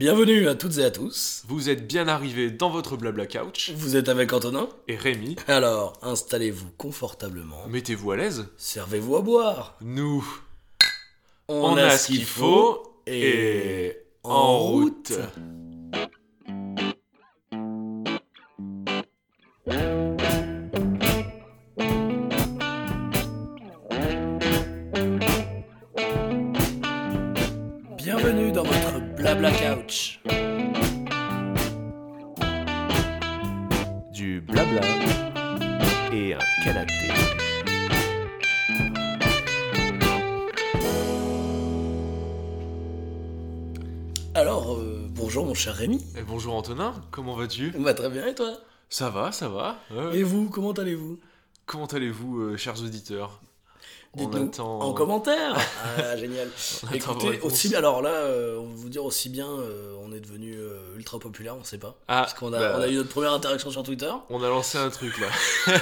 Bienvenue 0.00 0.48
à 0.48 0.54
toutes 0.54 0.78
et 0.78 0.84
à 0.84 0.90
tous. 0.90 1.42
Vous 1.46 1.68
êtes 1.68 1.86
bien 1.86 2.08
arrivés 2.08 2.50
dans 2.50 2.70
votre 2.70 2.96
blabla 2.96 3.26
couch. 3.26 3.70
Vous 3.76 3.96
êtes 3.96 4.08
avec 4.08 4.32
Antonin 4.32 4.66
Et 4.88 4.96
Rémi, 4.96 5.36
Alors, 5.46 5.92
installez-vous 6.00 6.70
confortablement. 6.78 7.66
mettez-vous 7.68 8.12
à 8.12 8.16
l'aise. 8.16 8.48
Servez-vous 8.56 9.16
à 9.16 9.20
boire. 9.20 9.76
Nous, 9.82 10.26
on, 11.48 11.76
a, 11.76 11.90
ce 11.98 12.06
qu'il 12.06 12.24
faut 12.24 12.96
et 13.06 13.94
en 14.22 14.58
route. 14.60 15.12
Bonjour 46.30 46.54
Antonin, 46.54 46.94
comment 47.10 47.34
vas-tu? 47.34 47.72
Bah 47.72 47.92
très 47.92 48.08
bien 48.08 48.24
et 48.24 48.34
toi? 48.36 48.52
Ça 48.88 49.10
va, 49.10 49.32
ça 49.32 49.48
va. 49.48 49.80
Et 50.12 50.22
vous, 50.22 50.48
comment 50.48 50.70
allez-vous? 50.70 51.18
Comment 51.66 51.86
allez-vous, 51.86 52.38
euh, 52.40 52.56
chers 52.56 52.80
auditeurs? 52.80 53.40
Dites-nous 54.16 54.46
attend- 54.48 54.80
en 54.80 54.92
commentaire. 54.92 55.56
Ah 55.98 56.16
génial. 56.16 56.48
Écoutez, 56.92 57.40
aussi 57.42 57.74
alors 57.76 58.02
là, 58.02 58.10
euh, 58.10 58.58
on 58.58 58.66
va 58.66 58.74
vous 58.74 58.88
dire 58.88 59.04
aussi 59.04 59.28
bien, 59.28 59.46
euh, 59.48 59.94
on 60.02 60.12
est 60.12 60.20
devenu 60.20 60.54
euh, 60.56 60.96
ultra 60.96 61.18
populaire, 61.18 61.54
on 61.58 61.62
sait 61.64 61.78
pas. 61.78 61.96
Ah, 62.08 62.22
Parce 62.22 62.34
qu'on 62.34 62.52
a, 62.52 62.58
bah, 62.58 62.74
on 62.78 62.80
a 62.82 62.88
eu 62.88 62.96
notre 62.96 63.08
première 63.10 63.32
interaction 63.32 63.70
sur 63.70 63.82
Twitter. 63.82 64.10
on 64.30 64.42
a 64.42 64.48
lancé 64.48 64.78
un 64.78 64.88
truc 64.90 65.12
là. 65.20 65.28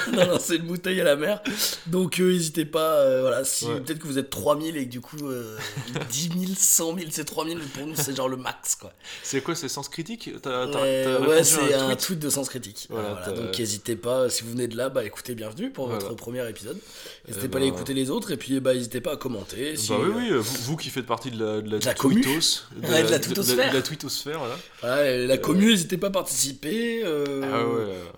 on 0.13 0.19
a 0.19 0.25
lancé 0.27 0.57
une 0.57 0.67
bouteille 0.67 1.01
à 1.01 1.05
la 1.05 1.17
mer. 1.17 1.43
Donc 1.87 2.19
n'hésitez 2.19 2.65
pas, 2.67 3.21
voilà, 3.21 3.45
si 3.45 3.65
Ouais. 3.67 3.81
peut-être 3.81 3.99
que 3.99 4.07
vous 4.07 4.19
êtes 4.19 4.29
3000 4.31 4.77
et 4.77 4.85
que 4.87 4.91
du 4.91 5.01
coup 5.01 5.17
euh, 5.29 5.57
10 6.11 6.31
000, 6.39 6.53
100 6.57 6.97
000, 6.99 7.07
c'est 7.11 7.25
3000 7.25 7.59
pour 7.61 7.87
nous 7.87 7.95
c'est 7.97 8.15
genre 8.17 8.29
le 8.29 8.37
max 8.37 8.75
quoi. 8.75 8.93
C'est 9.23 9.41
quoi, 9.41 9.55
c'est 9.55 9.69
Sens 9.69 9.89
Critique 9.89 10.31
t'as- 10.43 10.67
Ouais, 10.67 11.45
c'est 11.45 11.73
à 11.75 11.85
un 11.85 11.97
tweet 11.97 12.19
de 12.19 12.29
sens 12.31 12.49
critique. 12.49 12.89
Voilà, 12.91 13.27
donc 13.31 13.59
n'hésitez 13.59 13.97
pas, 13.97 14.29
si 14.29 14.43
vous 14.45 14.51
venez 14.51 14.69
de 14.69 14.77
là, 14.77 14.89
bah 14.91 15.05
écoutez, 15.05 15.35
bienvenue 15.35 15.71
pour 15.71 15.89
votre 15.89 16.15
premier 16.15 16.47
épisode. 16.49 16.79
N'hésitez 17.27 17.47
Eh 17.47 17.49
pas 17.49 17.57
à 17.57 17.61
ben- 17.61 17.67
aller 17.67 17.75
écouter 17.77 17.95
les 17.95 18.11
autres 18.11 18.18
et 18.31 18.37
puis 18.37 18.61
bah 18.61 18.75
n'hésitez 18.75 19.01
pas 19.01 19.13
à 19.13 19.17
commenter. 19.17 19.77
si, 19.77 19.89
Bah 19.91 19.97
oui, 20.01 20.07
euh, 20.09 20.13
oui, 20.17 20.29
euh, 20.33 20.39
vous, 20.39 20.57
vous 20.63 20.77
qui 20.77 20.91
faites 20.91 21.07
partie 21.07 21.31
de 21.31 21.43
la, 21.45 21.61
de 21.61 21.71
la, 21.71 21.79
De 21.79 21.85
la 21.85 21.95
commu. 21.95 22.21
tweetos, 22.21 22.63
Ouais, 22.91 23.03
de 23.03 23.09
la 23.11 23.19
tweetosphère. 23.19 23.71
de 23.71 23.77
la 23.77 23.83
tweetosphère, 23.83 24.41
voilà. 24.83 25.07
et 25.11 25.27
la 25.27 25.39
commu, 25.39 25.67
n'hésitez 25.71 25.97
pas 25.97 26.09
à 26.09 26.11
participer. 26.11 27.03
euh, 27.05 27.43
Ah 27.45 27.67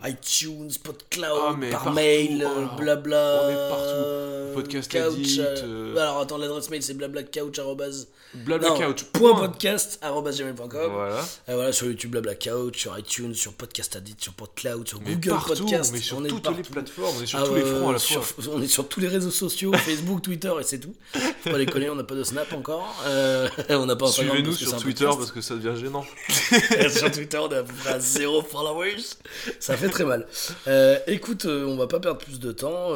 ouais. 0.07 0.11
iTunes, 0.11 0.71
PodCloud, 0.83 1.41
Ah, 1.43 1.55
par 1.71 1.83
partout, 1.85 1.91
mail, 1.95 2.47
oh 2.47 2.59
euh, 2.61 2.77
blabla. 2.77 3.41
on 3.45 3.51
est 3.51 3.69
partout. 3.71 3.85
euh, 3.85 4.55
Podcast 4.55 4.91
couch, 4.91 5.39
euh, 5.39 5.57
euh, 5.65 5.97
Alors 5.97 6.21
attends, 6.21 6.39
l'adresse 6.39 6.71
mail 6.71 6.83
c'est 6.83 6.95
blablacouch. 6.95 7.59
arrobase- 7.59 8.07
Blabla 8.33 8.69
non, 8.69 8.77
couch. 8.77 9.05
point 9.13 9.33
point. 9.33 9.41
podcast 9.49 9.99
arobase 10.03 10.39
gmail.com. 10.39 10.69
Voilà. 10.93 11.17
Euh, 11.49 11.55
voilà, 11.55 11.73
sur 11.73 11.87
YouTube, 11.87 12.13
Blablacouch, 12.13 12.77
sur 12.79 12.97
iTunes, 12.97 13.35
sur 13.35 13.53
Podcast 13.55 13.97
Addict, 13.97 14.23
sur 14.23 14.33
PodCloud, 14.35 14.87
sur 14.87 15.01
Mais 15.01 15.15
Google 15.15 15.31
partout, 15.31 15.55
Podcast. 15.65 15.91
mais 15.93 16.01
sur 16.01 16.19
on 16.19 16.25
est 16.25 16.29
toutes 16.29 16.57
les 16.57 16.63
plateformes, 16.63 17.17
on 17.19 17.23
est 17.23 17.27
sur 17.27 17.39
Ah 17.41 17.45
tous 17.45 17.55
les 17.57 17.63
fronts 17.63 17.89
à 17.89 17.93
la 17.95 17.99
sur- 17.99 18.25
fois. 18.25 18.45
On 18.55 18.63
est 18.63 18.69
sur 18.69 18.89
tous 18.89 19.01
les 19.01 19.09
réseaux 19.09 19.31
sociaux, 19.33 19.73
Facebook, 19.91 20.23
Twitter 20.23 20.53
et 20.61 20.63
c'est 20.63 20.79
tout. 20.79 20.95
Faut 21.13 21.51
pas 21.51 21.59
déconner, 21.59 21.91
on 21.91 21.95
n'a 21.95 22.05
pas 22.05 22.15
de 22.15 22.25
Snap 22.25 22.53
encore. 22.53 23.03
Euh, 23.07 23.49
on 23.71 23.87
n'a 23.87 23.97
pas 23.97 24.09
Suivez-nous 24.09 24.53
sur 24.53 24.77
Twitter 24.77 25.05
parce 25.07 25.33
que 25.33 25.41
ça 25.41 25.55
devient 25.57 25.79
gênant. 25.81 26.05
sur 26.91 27.11
Twitter, 27.11 27.39
on 27.39 27.51
est 27.51 27.57
à 27.59 27.63
peu 27.63 27.73
près 27.75 27.91
à 27.95 28.01
zéro 28.01 28.43
followers. 28.43 29.03
Ça 29.59 29.77
fait 29.77 29.89
très 29.89 30.05
mal. 30.05 30.27
Euh, 30.67 30.99
écoute, 31.07 31.45
euh, 31.47 31.67
on 31.67 31.77
va 31.77 31.87
pas 31.87 32.01
perdre 32.01 32.19
plus 32.19 32.39
de 32.41 32.53
temps. 32.53 32.91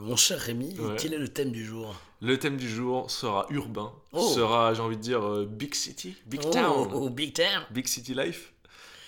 Mon 0.00 0.16
cher 0.16 0.38
Rémi, 0.38 0.74
Ouais. 0.78 0.96
quel 0.98 1.14
est 1.14 1.18
le 1.18 1.28
thème 1.28 1.52
du 1.52 1.64
jour? 1.64 1.94
Le 2.20 2.38
thème 2.38 2.56
du 2.56 2.68
jour 2.68 3.10
sera 3.10 3.46
urbain, 3.50 3.92
Oh. 4.12 4.32
sera, 4.32 4.74
j'ai 4.74 4.80
envie 4.80 4.96
de 4.96 5.02
dire, 5.02 5.26
euh, 5.26 5.44
big 5.44 5.74
city, 5.74 6.14
big 6.26 6.40
oh, 6.44 6.50
town, 6.50 6.88
oh, 6.94 7.10
Big 7.10 7.32
Town. 7.34 7.64
big 7.70 7.88
city 7.88 8.14
life. 8.14 8.52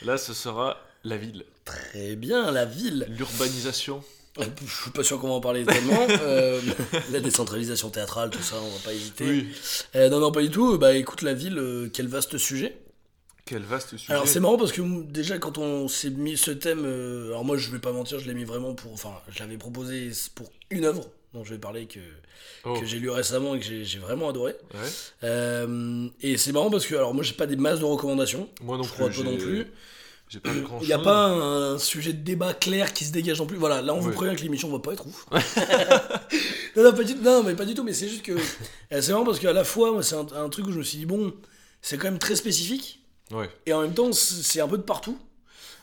Là, 0.02 0.18
ce 0.18 0.34
sera 0.34 0.78
la 1.04 1.16
ville, 1.16 1.44
Très 1.64 2.16
bien, 2.16 2.50
la 2.50 2.64
ville. 2.64 3.06
l'urbanisation. 3.08 4.02
Euh, 4.38 4.44
Je 4.66 4.82
suis 4.82 4.90
pas 4.90 5.04
sûr 5.04 5.20
qu'on 5.20 5.28
va 5.28 5.34
en 5.34 5.40
parler 5.40 5.64
tellement. 5.64 6.06
Euh, 6.20 6.60
la 7.12 7.20
décentralisation 7.20 7.90
théâtrale, 7.90 8.30
tout 8.30 8.42
ça, 8.42 8.56
on 8.60 8.68
va 8.68 8.78
pas 8.84 8.92
hésiter. 8.92 9.24
Oui, 9.24 9.48
Euh, 9.96 10.08
non, 10.08 10.20
non, 10.20 10.32
pas 10.32 10.42
du 10.42 10.50
tout. 10.50 10.76
Bah 10.78 10.94
écoute, 10.94 11.22
la 11.22 11.34
ville, 11.34 11.58
euh, 11.58 11.88
quel 11.92 12.08
vaste 12.08 12.36
sujet. 12.38 12.76
quel 13.44 13.62
vaste 13.62 13.96
sujet. 13.96 14.12
Alors 14.12 14.26
c'est 14.26 14.40
marrant 14.40 14.56
parce 14.56 14.72
que 14.72 14.80
déjà 15.04 15.38
quand 15.38 15.58
on 15.58 15.86
s'est 15.88 16.10
mis 16.10 16.36
ce 16.36 16.50
thème, 16.50 16.84
alors 17.26 17.44
moi 17.44 17.56
je 17.58 17.70
vais 17.70 17.78
pas 17.78 17.92
mentir, 17.92 18.18
je 18.18 18.26
l'ai 18.26 18.34
mis 18.34 18.44
vraiment 18.44 18.74
pour, 18.74 18.92
enfin 18.92 19.12
je 19.28 19.38
l'avais 19.40 19.58
proposé 19.58 20.10
pour 20.34 20.50
une 20.70 20.84
œuvre 20.86 21.10
dont 21.34 21.44
je 21.44 21.52
vais 21.54 21.60
parler 21.60 21.86
que, 21.86 22.00
Oh, 22.64 22.72
que 22.80 22.86
j'ai 22.86 22.98
lu 22.98 23.10
récemment 23.10 23.54
et 23.54 23.60
que 23.60 23.66
j'ai 23.66 23.98
vraiment 23.98 24.30
adoré. 24.30 24.54
ouais. 24.72 26.08
Et 26.22 26.36
c'est 26.38 26.52
marrant 26.52 26.70
parce 26.70 26.86
que 26.86 26.94
alors 26.94 27.12
moi 27.14 27.22
j'ai 27.22 27.34
pas 27.34 27.46
des 27.46 27.56
masses 27.56 27.80
de 27.80 27.84
recommandations, 27.84 28.48
Moi 28.62 28.76
non 28.78 28.82
je 28.82 28.92
crois 28.92 29.10
toi 29.10 29.24
non 29.24 29.36
plus. 29.36 29.66
Pas 30.42 30.50
Il 30.80 30.86
n'y 30.86 30.92
a 30.92 30.98
pas 30.98 31.26
un 31.28 31.78
sujet 31.78 32.12
de 32.12 32.22
débat 32.22 32.54
clair 32.54 32.92
qui 32.92 33.04
se 33.04 33.12
dégage 33.12 33.38
non 33.40 33.46
plus. 33.46 33.56
Voilà, 33.56 33.82
là 33.82 33.94
on 33.94 34.00
vous 34.00 34.08
Oui. 34.10 34.14
prévient 34.14 34.34
que 34.36 34.42
l'émission 34.42 34.68
va 34.70 34.78
pas 34.80 34.92
être 34.92 35.06
ouf. 35.06 35.26
non, 36.76 36.82
non, 36.84 36.92
pas 36.92 37.04
du, 37.04 37.14
non, 37.16 37.42
mais 37.42 37.54
pas 37.54 37.64
du 37.64 37.74
tout, 37.74 37.84
mais 37.84 37.92
c'est 37.92 38.08
juste 38.08 38.22
que 38.22 38.32
euh, 38.32 39.00
c'est 39.00 39.12
marrant 39.12 39.24
parce 39.24 39.38
qu'à 39.38 39.52
la 39.52 39.64
fois 39.64 40.02
c'est 40.02 40.16
un, 40.16 40.26
un 40.34 40.48
truc 40.48 40.66
où 40.66 40.72
je 40.72 40.78
me 40.78 40.82
suis 40.82 40.98
dit 40.98 41.06
bon, 41.06 41.32
c'est 41.82 41.98
quand 41.98 42.08
même 42.10 42.18
très 42.18 42.36
spécifique. 42.36 43.00
Et 43.66 43.72
en 43.72 43.82
même 43.82 43.94
temps, 43.94 44.12
c'est 44.12 44.42
c'est 44.42 44.60
un 44.60 44.68
peu 44.68 44.76
de 44.78 44.82
partout. 44.82 45.18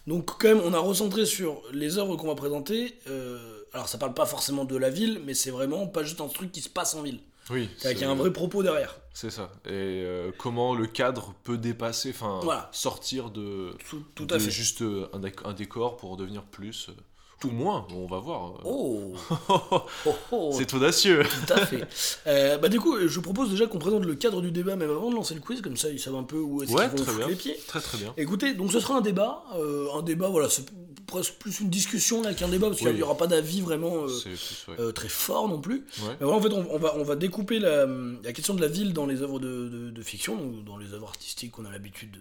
Donc 0.08 0.26
quand 0.40 0.48
même, 0.48 0.62
on 0.64 0.74
a 0.74 0.80
recentré 0.80 1.26
sur 1.26 1.62
les 1.74 1.98
œuvres 1.98 2.16
qu'on 2.16 2.28
va 2.28 2.36
présenter. 2.36 2.98
euh, 3.08 3.58
alors 3.74 3.88
ça 3.88 3.98
parle 3.98 4.14
pas 4.14 4.26
forcément 4.26 4.66
de 4.66 4.76
la 4.78 4.90
ville, 4.90 5.22
mais 5.26 5.34
c'est 5.34 5.52
vraiment 5.52 5.86
pas 5.88 6.04
juste 6.04 6.22
un 6.22 6.28
truc 6.28 6.52
qui 6.52 6.62
se 6.62 6.70
passe 6.70 6.94
en 6.96 7.02
ville. 7.04 7.20
Oui. 7.52 7.70
C'est 7.78 7.94
qu'il 7.94 8.04
y 8.04 8.06
a 8.06 8.10
un 8.12 8.16
vrai 8.16 8.32
propos 8.32 8.64
derrière. 8.64 8.98
C'est 9.14 9.30
ça. 9.30 9.52
Et 9.66 9.70
euh, 9.72 10.32
comment 10.38 10.74
le 10.74 10.88
cadre 10.88 11.34
peut 11.44 11.58
dépasser, 11.58 12.12
enfin, 12.12 12.40
Voilà. 12.44 12.70
sortir 12.72 13.30
de, 13.30 13.76
Tout, 13.90 14.04
tout 14.16 14.26
de 14.26 14.36
à 14.36 14.40
fait. 14.40 14.50
juste 14.50 14.82
euh, 14.84 15.10
un 15.44 15.54
décor 15.54 15.98
pour 15.98 16.16
devenir 16.18 16.44
plus, 16.44 16.88
euh, 16.90 16.94
tout 17.42 17.50
moins. 17.52 17.86
On 17.94 18.06
va 18.06 18.20
voir. 18.20 18.54
Oh, 18.64 19.14
oh, 19.50 20.14
oh, 20.32 20.52
C'est 20.58 20.74
audacieux. 20.74 21.24
tout 21.24 21.54
à 21.54 21.66
fait. 21.66 21.84
Euh, 22.28 22.58
bah 22.58 22.70
du 22.70 22.80
coup, 22.80 22.98
je 23.00 23.08
vous 23.08 23.22
propose 23.22 23.50
déjà 23.50 23.66
qu'on 23.68 23.80
présente 23.80 24.06
le 24.06 24.16
cadre 24.16 24.42
du 24.42 24.52
débat, 24.52 24.76
même 24.78 24.90
avant 24.92 25.10
de 25.10 25.16
lancer 25.16 25.34
le 25.34 25.42
quiz, 25.42 25.62
comme 25.62 25.76
ça 25.76 25.90
ils 25.90 26.00
savent 26.00 26.16
un 26.16 26.24
peu 26.24 26.38
où 26.38 26.64
est-ce 26.64 26.72
Ouais, 26.72 26.88
qu'ils 26.90 27.04
vont 27.04 27.18
bien. 27.18 27.28
les 27.28 27.36
pieds. 27.36 27.60
Très 27.68 27.82
très 27.82 27.98
bien. 27.98 28.14
Écoutez, 28.16 28.54
donc 28.54 28.72
ce 28.72 28.80
sera 28.80 28.96
un 28.98 29.02
débat, 29.02 29.44
euh, 29.58 29.88
un 29.96 30.04
débat, 30.04 30.30
voilà, 30.30 30.50
c'est 30.50 30.66
presque 31.08 31.34
plus 31.40 31.60
une 31.60 31.70
discussion 31.70 32.22
là 32.22 32.34
qu'un 32.34 32.48
débat, 32.48 32.68
parce 32.70 32.80
qu'il 32.80 32.94
n'y 32.94 33.02
aura 33.02 33.18
pas 33.18 33.28
d'avis 33.28 33.60
vraiment 33.62 34.04
euh, 34.04 34.08
C'est 34.08 34.30
plus, 34.30 34.66
ouais. 34.70 34.94
très 34.94 35.10
fort 35.10 35.50
non 35.50 35.60
plus. 35.60 35.84
Ouais. 36.04 36.10
Mais 36.20 36.26
voilà, 36.26 36.38
en 36.38 36.42
fait, 36.42 36.54
on, 36.54 36.66
on 36.72 36.78
va, 36.78 36.96
on 36.96 37.04
va 37.04 37.16
découper 37.16 37.60
la, 37.60 37.86
la 38.24 38.34
question 38.34 38.54
de 38.54 38.62
la 38.62 38.68
ville 38.68 38.94
dans 38.94 39.06
les 39.08 39.22
œuvres 39.24 39.40
de, 39.40 39.68
de- 39.68 39.90
de 39.90 40.02
fiction, 40.04 40.36
donc 40.38 40.64
dans 40.64 40.78
les 40.78 40.94
œuvres 40.94 41.08
artistiques 41.08 41.52
qu'on 41.52 41.66
a 41.66 41.72
l'habitude 41.72 42.12
de, 42.12 42.20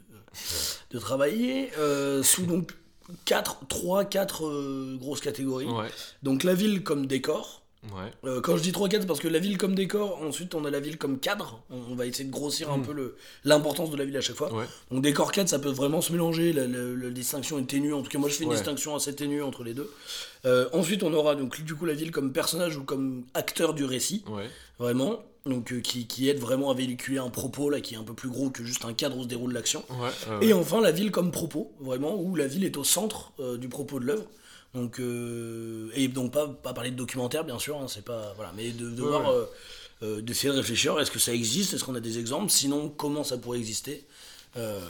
de 0.93 0.99
travailler, 0.99 1.71
sous 2.23 2.47
donc 2.47 2.73
4, 3.25 3.67
3, 3.69 4.05
4 4.05 4.97
grosses 4.99 5.21
catégories. 5.21 5.67
Ouais. 5.67 5.89
Donc 6.23 6.45
la 6.45 6.55
ville 6.55 6.83
comme 6.83 7.07
décor. 7.07 7.59
Ouais. 7.95 8.13
Euh, 8.31 8.43
quand 8.43 8.59
je 8.59 8.63
dis 8.63 8.73
3, 8.73 8.91
4, 8.91 9.01
c'est 9.01 9.07
parce 9.07 9.21
que 9.21 9.29
la 9.29 9.39
ville 9.39 9.57
comme 9.57 9.75
décor, 9.75 10.21
ensuite 10.23 10.55
on 10.55 10.67
a 10.67 10.71
la 10.71 10.81
ville 10.81 10.99
comme 10.99 11.19
cadre. 11.19 11.63
On, 11.71 11.79
on 11.93 11.95
va 11.95 12.05
essayer 12.05 12.27
de 12.27 12.31
grossir 12.31 12.71
un 12.71 12.77
Mm. 12.77 12.83
peu 12.83 13.15
l'importance 13.45 13.89
de 13.91 13.97
la 13.97 14.05
ville 14.05 14.19
à 14.19 14.21
chaque 14.21 14.37
fois. 14.37 14.53
Ouais. 14.53 14.67
Donc 14.91 15.03
décor 15.03 15.33
4, 15.33 15.49
ça 15.49 15.59
peut 15.59 15.71
vraiment 15.71 16.03
se 16.03 16.13
mélanger, 16.13 16.53
la, 16.53 16.67
la- 16.67 16.79
la 16.95 17.09
distinction 17.11 17.59
est 17.59 17.65
ténue, 17.65 17.95
en 17.95 18.03
tout 18.03 18.11
cas 18.11 18.19
moi 18.19 18.29
je 18.29 18.35
fais 18.35 18.45
une 18.45 18.51
distinction 18.51 18.95
assez 18.95 19.15
ténue 19.15 19.43
entre 19.43 19.65
les 19.65 19.73
deux. 19.73 19.91
Euh, 20.45 20.69
ensuite 20.75 21.03
on 21.03 21.13
aura 21.15 21.35
donc 21.37 21.63
du 21.65 21.75
coup 21.75 21.87
la 21.87 21.95
ville 21.95 22.11
comme 22.11 22.35
personnage 22.35 22.77
ou 22.77 22.85
comme 22.85 23.25
acteur 23.33 23.73
du 23.73 23.87
récit, 23.87 24.25
vraiment, 24.79 25.23
donc 25.47 25.73
euh, 25.73 25.81
qui, 25.81 26.07
qui 26.07 26.29
aide 26.29 26.39
vraiment 26.39 26.71
à 26.71 26.75
véhiculer 26.75 27.19
un 27.19 27.31
propos 27.31 27.71
là 27.71 27.81
qui 27.81 27.95
est 27.95 27.97
un 27.97 28.03
peu 28.05 28.15
plus 28.15 28.29
gros 28.29 28.51
que 28.51 28.65
juste 28.65 28.85
un 28.85 28.93
cadre 28.93 29.17
où 29.19 29.23
se 29.23 29.29
déroule 29.29 29.53
l'action. 29.53 29.85
Ouais. 29.91 30.09
euh, 30.29 30.41
Et 30.41 30.53
enfin 30.53 30.81
la 30.81 30.93
ville 30.93 31.11
comme 31.11 31.31
propos, 31.31 31.73
vraiment, 31.81 32.15
où 32.15 32.37
la 32.37 32.47
ville 32.47 32.65
est 32.65 32.77
au 32.77 32.85
centre 32.85 33.33
euh, 33.41 33.57
du 33.57 33.69
propos 33.69 34.01
de 34.01 34.05
l'œuvre. 34.07 34.27
Donc, 34.75 35.01
euh, 35.01 35.91
et 35.95 36.09
donc 36.09 36.33
pas, 36.33 36.47
pas 36.47 36.73
parler 36.73 36.91
de 36.93 36.97
documentaire 36.97 37.45
bien 37.45 37.59
sûr, 37.59 37.77
hein, 37.79 37.87
c'est 37.89 38.05
pas 38.05 38.33
voilà, 38.37 38.53
mais 38.57 38.71
de, 38.71 38.91
de 38.91 39.03
Ouais, 39.03 39.09
voir, 39.09 39.35
ouais. 40.03 40.23
d'essayer 40.23 40.53
de 40.53 40.59
réfléchir, 40.59 40.99
est-ce 41.01 41.11
que 41.11 41.19
ça 41.19 41.33
existe, 41.35 41.75
est-ce 41.75 41.85
qu'on 41.85 41.95
a 41.97 42.01
des 42.01 42.19
exemples, 42.19 42.51
sinon 42.51 42.89
comment 42.89 43.25
ça 43.25 43.37
pourrait 43.37 43.59
exister, 43.59 44.05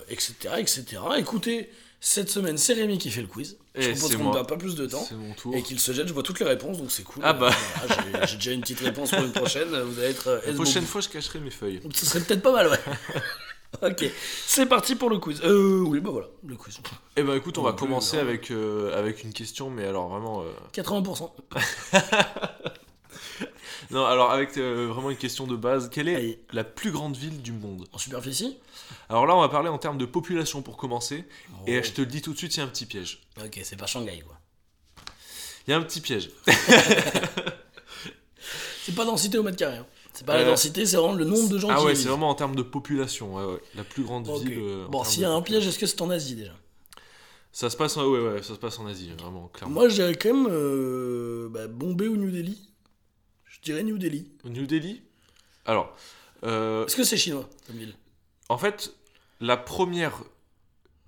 etc., 0.08 0.34
etc. 0.58 0.84
Écoutez, 1.18 1.70
cette 2.00 2.30
semaine 2.30 2.56
c'est 2.58 2.72
Rémi 2.72 2.98
qui 2.98 3.10
fait 3.10 3.20
le 3.20 3.26
quiz. 3.26 3.58
Et 3.74 3.82
Je 3.82 3.90
propose 3.98 4.16
qu'on 4.16 4.28
ne 4.28 4.32
perd 4.32 4.48
pas 4.48 4.56
plus 4.56 4.74
de 4.74 4.86
temps. 4.86 5.06
Mon 5.12 5.32
tour. 5.34 5.54
Et 5.54 5.62
qu'il 5.62 5.78
se 5.78 5.92
jette, 5.92 6.08
je 6.08 6.12
vois 6.12 6.22
toutes 6.24 6.40
les 6.40 6.46
réponses, 6.46 6.78
donc 6.78 6.90
c'est 6.90 7.04
cool. 7.04 7.22
Ah 7.24 7.32
bah. 7.34 7.50
Euh, 7.50 7.86
voilà, 8.10 8.26
j'ai- 8.26 8.36
déjà 8.36 8.50
une 8.52 8.62
petite 8.62 8.80
réponse 8.80 9.10
pour 9.10 9.20
une 9.22 9.32
prochaine, 9.32 9.68
vous 9.68 9.98
allez 10.00 10.08
être... 10.10 10.26
euh, 10.28 10.40
La 10.46 10.52
prochaine 10.54 10.84
fois, 10.84 11.00
je 11.00 11.08
cacherai 11.08 11.38
mes 11.38 11.50
feuilles. 11.50 11.80
Ce 11.94 12.04
serait 12.06 12.20
peut-être 12.20 12.42
pas 12.42 12.52
mal, 12.52 12.68
ouais. 12.68 12.80
ok, 13.90 14.10
c'est 14.46 14.66
parti 14.66 14.96
pour 14.96 15.08
le 15.10 15.18
quiz. 15.18 15.40
Euh, 15.44 15.80
oui, 15.86 16.00
bah 16.00 16.10
voilà, 16.10 16.26
le 16.44 16.56
quiz. 16.56 16.80
Eh 17.16 17.22
ben 17.22 17.34
écoute, 17.36 17.58
on 17.58 17.62
va 17.62 17.72
commencer 17.74 18.16
non. 18.16 18.22
avec, 18.22 18.50
euh, 18.50 18.98
avec 18.98 19.22
une 19.22 19.32
question, 19.32 19.70
mais 19.70 19.84
alors 19.86 20.08
vraiment. 20.08 20.42
euh, 20.42 20.46
80%. 20.74 21.30
Non, 23.90 24.04
alors 24.04 24.30
avec 24.30 24.56
euh, 24.58 24.86
vraiment 24.92 25.10
une 25.10 25.16
question 25.16 25.46
de 25.46 25.56
base, 25.56 25.88
quelle 25.90 26.08
est 26.08 26.16
Allez. 26.16 26.44
la 26.52 26.64
plus 26.64 26.90
grande 26.90 27.16
ville 27.16 27.40
du 27.42 27.52
monde? 27.52 27.86
En 27.92 27.98
superficie? 27.98 28.56
Alors 29.08 29.26
là, 29.26 29.34
on 29.36 29.40
va 29.40 29.48
parler 29.48 29.68
en 29.68 29.78
termes 29.78 29.98
de 29.98 30.06
population 30.06 30.62
pour 30.62 30.76
commencer. 30.76 31.24
Et 31.66 31.78
Oh. 31.78 31.82
je 31.84 31.90
te 31.92 32.00
le 32.00 32.06
dis 32.06 32.22
tout 32.22 32.32
de 32.32 32.38
suite, 32.38 32.54
il 32.56 32.58
y 32.58 32.60
a 32.60 32.64
un 32.64 32.68
petit 32.68 32.86
piège. 32.86 33.22
Ok, 33.44 33.58
c'est 33.62 33.76
pas 33.76 33.86
Shanghai 33.86 34.20
quoi. 34.26 34.36
Il 35.66 35.70
y 35.70 35.74
a 35.74 35.76
un 35.76 35.82
petit 35.82 36.00
piège. 36.00 36.30
C'est 38.82 38.94
pas 38.94 39.04
densité 39.04 39.38
au 39.38 39.42
mètre 39.42 39.58
carré. 39.58 39.76
hein. 39.76 39.86
C'est 40.12 40.26
pas 40.26 40.34
la 40.36 40.40
Euh, 40.42 40.46
densité, 40.50 40.84
c'est 40.86 40.96
vraiment 40.96 41.12
le 41.14 41.24
nombre 41.24 41.48
de 41.48 41.58
gens 41.58 41.68
Ah 41.70 41.76
qui 41.76 41.82
y 41.82 41.86
ouais, 41.86 41.94
c'est 41.94 42.08
vraiment 42.08 42.30
en 42.30 42.34
termes 42.34 42.56
de 42.56 42.62
population. 42.62 43.36
ouais, 43.36 43.44
ouais. 43.44 43.60
La 43.76 43.84
plus 43.84 44.02
grande 44.02 44.26
ville. 44.40 44.58
euh, 44.58 44.86
bon, 44.88 45.04
s'il 45.04 45.22
y 45.22 45.24
a 45.24 45.28
de 45.28 45.34
un 45.34 45.42
piège, 45.42 45.66
est-ce 45.66 45.78
que 45.78 45.86
c'est 45.86 46.00
en 46.02 46.10
Asie 46.10 46.34
déjà? 46.34 46.52
Ça 47.52 47.68
se 47.70 47.76
passe 47.76 47.96
en, 47.96 48.06
ouais, 48.06 48.18
ouais, 48.20 48.42
ça 48.42 48.54
se 48.54 48.58
passe 48.58 48.78
en 48.78 48.86
Asie, 48.86 49.10
vraiment, 49.18 49.48
clairement. 49.48 49.74
Moi, 49.74 49.88
je 49.88 49.94
dirais 49.96 50.14
quand 50.14 50.32
même 50.34 50.48
euh, 50.50 51.48
bah, 51.50 51.66
Bombay 51.68 52.08
ou 52.08 52.16
New 52.16 52.30
Delhi. 52.30 52.69
Je 53.62 53.72
dirais 53.72 53.82
New 53.82 53.98
Delhi. 53.98 54.28
New 54.44 54.66
Delhi? 54.66 55.02
Alors, 55.66 55.94
euh, 56.44 56.86
Est-ce 56.86 56.96
que 56.96 57.04
c'est 57.04 57.16
chinois 57.16 57.48
comme 57.66 57.76
ville? 57.76 57.94
en 58.48 58.58
fait, 58.58 58.94
la 59.40 59.56
première 59.56 60.22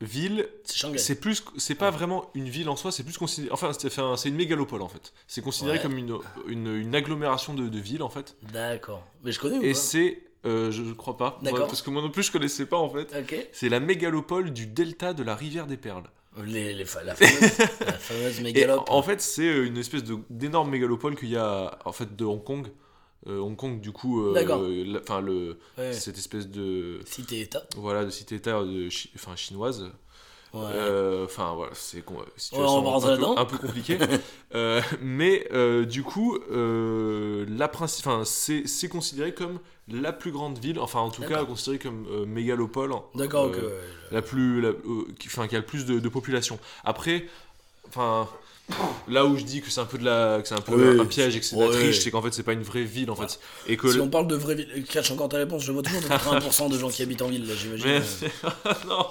ville, 0.00 0.48
C'est 0.64 0.76
Shanghai. 0.76 0.98
c'est 0.98 1.20
plus, 1.20 1.42
c'est 1.56 1.74
pas 1.74 1.90
vraiment 1.90 2.30
une 2.34 2.48
ville 2.48 2.68
en 2.68 2.76
soi, 2.76 2.92
c'est 2.92 3.04
plus 3.04 3.16
considéré, 3.18 3.52
enfin, 3.52 3.72
c'est 3.72 4.28
une 4.28 4.34
mégalopole 4.34 4.82
en 4.82 4.88
fait. 4.88 5.12
C'est 5.28 5.42
considéré 5.42 5.76
Ouais. 5.78 5.82
comme 5.82 5.96
une, 5.96 6.18
une, 6.46 6.66
une 6.76 6.94
agglomération 6.94 7.54
de, 7.54 7.68
de 7.68 7.78
villes 7.78 8.02
en 8.02 8.08
fait. 8.10 8.36
D'accord. 8.52 9.06
Mais 9.22 9.32
je 9.32 9.40
connais 9.40 9.58
ou 9.58 9.62
Et 9.62 9.74
c'est, 9.74 10.22
euh, 10.44 10.70
je, 10.72 10.82
je 10.84 10.92
crois 10.92 11.16
pas, 11.16 11.38
D'accord. 11.42 11.60
Moi, 11.60 11.68
parce 11.68 11.82
que 11.82 11.90
moi 11.90 12.02
non 12.02 12.10
plus 12.10 12.24
je 12.24 12.32
connaissais 12.32 12.66
pas 12.66 12.78
en 12.78 12.90
fait. 12.90 13.14
Ok. 13.18 13.48
C'est 13.52 13.68
la 13.68 13.80
mégalopole 13.80 14.52
du 14.52 14.66
delta 14.66 15.14
de 15.14 15.22
la 15.22 15.34
rivière 15.36 15.66
des 15.66 15.76
Perles. 15.76 16.04
Les, 16.46 16.72
les 16.72 16.84
fa- 16.86 17.02
la 17.04 17.14
fameuse, 17.16 17.58
la 17.80 17.92
fameuse 17.92 18.40
Et 18.40 18.42
mégalope. 18.42 18.88
en 18.88 19.02
fait, 19.02 19.20
c'est 19.20 19.46
euh, 19.48 19.66
une 19.66 19.76
espèce 19.76 20.02
d'énorme 20.30 20.70
mégalopole 20.70 21.14
qu'il 21.16 21.28
y 21.28 21.36
a 21.36 21.78
en 21.84 21.92
fait 21.92 22.16
de 22.16 22.24
Hong 22.24 22.42
Kong. 22.42 22.68
Euh, 23.28 23.38
Hong 23.38 23.54
Kong, 23.54 23.80
du 23.80 23.92
coup, 23.92 24.22
euh, 24.24 24.98
enfin 25.02 25.20
le 25.20 25.58
Ouais. 25.78 25.92
cette 25.92 26.16
espèce 26.18 26.48
de 26.48 27.00
Cité-État. 27.04 27.62
voilà 27.76 28.04
de 28.04 28.10
cité-état 28.10 28.62
chi- 28.90 29.10
enfin 29.14 29.36
chinoise. 29.36 29.90
Euh, 30.54 31.24
Enfin 31.24 31.54
voilà, 31.54 31.72
c'est 31.74 32.02
con- 32.04 32.16
situation 32.36 32.94
un, 32.96 33.16
peu, 33.16 33.24
un 33.40 33.44
peu 33.44 33.58
compliquée. 33.58 33.98
Euh, 34.54 34.82
mais 35.00 35.48
euh, 35.54 35.86
du 35.86 36.02
coup, 36.02 36.36
euh, 36.50 37.46
la 37.48 37.68
c'est 38.26 38.88
considéré 38.90 39.32
comme 39.32 39.60
la 39.88 40.12
plus 40.12 40.30
grande 40.30 40.58
ville, 40.58 40.78
enfin 40.78 41.00
en 41.00 41.10
tout 41.10 41.22
cas 41.22 41.28
D'accord. 41.30 41.46
considéré 41.48 41.78
comme 41.78 42.06
euh, 42.10 42.26
mégalopole. 42.26 42.92
D'accord, 43.14 43.44
euh, 43.44 43.48
ok. 43.48 43.54
ouais. 43.56 43.70
la 44.10 44.20
plus 44.20 44.60
la- 44.60 44.68
euh, 44.68 45.06
qui, 45.18 45.28
enfin, 45.28 45.48
qui 45.48 45.56
a 45.56 45.58
le 45.58 45.64
plus 45.64 45.86
de, 45.86 45.98
de 46.00 46.08
population 46.10 46.58
après 46.84 47.26
enfin 47.88 48.28
là 49.08 49.24
où 49.26 49.36
je 49.36 49.42
dis 49.44 49.60
que 49.60 49.70
c'est 49.70 49.80
un 49.80 49.84
peu 49.84 49.98
de 49.98 50.04
la 50.04 50.40
que 50.42 50.48
c'est 50.48 50.54
un 50.54 50.60
peu 50.60 51.00
un 51.00 51.04
piège 51.06 51.36
et 51.36 51.40
que 51.40 51.44
c'est 51.46 51.56
de 51.56 51.62
la 51.62 51.68
triche 51.70 52.00
c'est 52.00 52.10
qu'en 52.10 52.22
fait 52.22 52.32
c'est 52.32 52.42
pas 52.42 52.52
une 52.52 52.62
vraie 52.62 52.84
ville 52.84 53.10
en 53.10 53.16
fait. 53.16 53.38
Et 53.66 53.76
que 53.76 53.88
Si 53.90 53.96
le- 53.96 54.02
on 54.02 54.08
parle 54.08 54.26
de 54.26 54.36
vraie 54.36 54.54
ville, 54.54 54.84
catch 54.88 55.10
encore 55.10 55.28
ta 55.28 55.36
réponse, 55.38 55.62
je 55.64 55.72
vois 55.72 55.82
toujours 55.82 56.00
80% 56.08 56.70
de 56.70 56.78
gens 56.78 56.88
qui 56.88 57.02
habitent 57.02 57.22
en 57.22 57.28
ville, 57.28 57.46
là, 57.46 57.54
j'imagine. 57.54 57.86
mais 57.86 58.00
Euh, 58.28 58.72
non. 58.88 59.06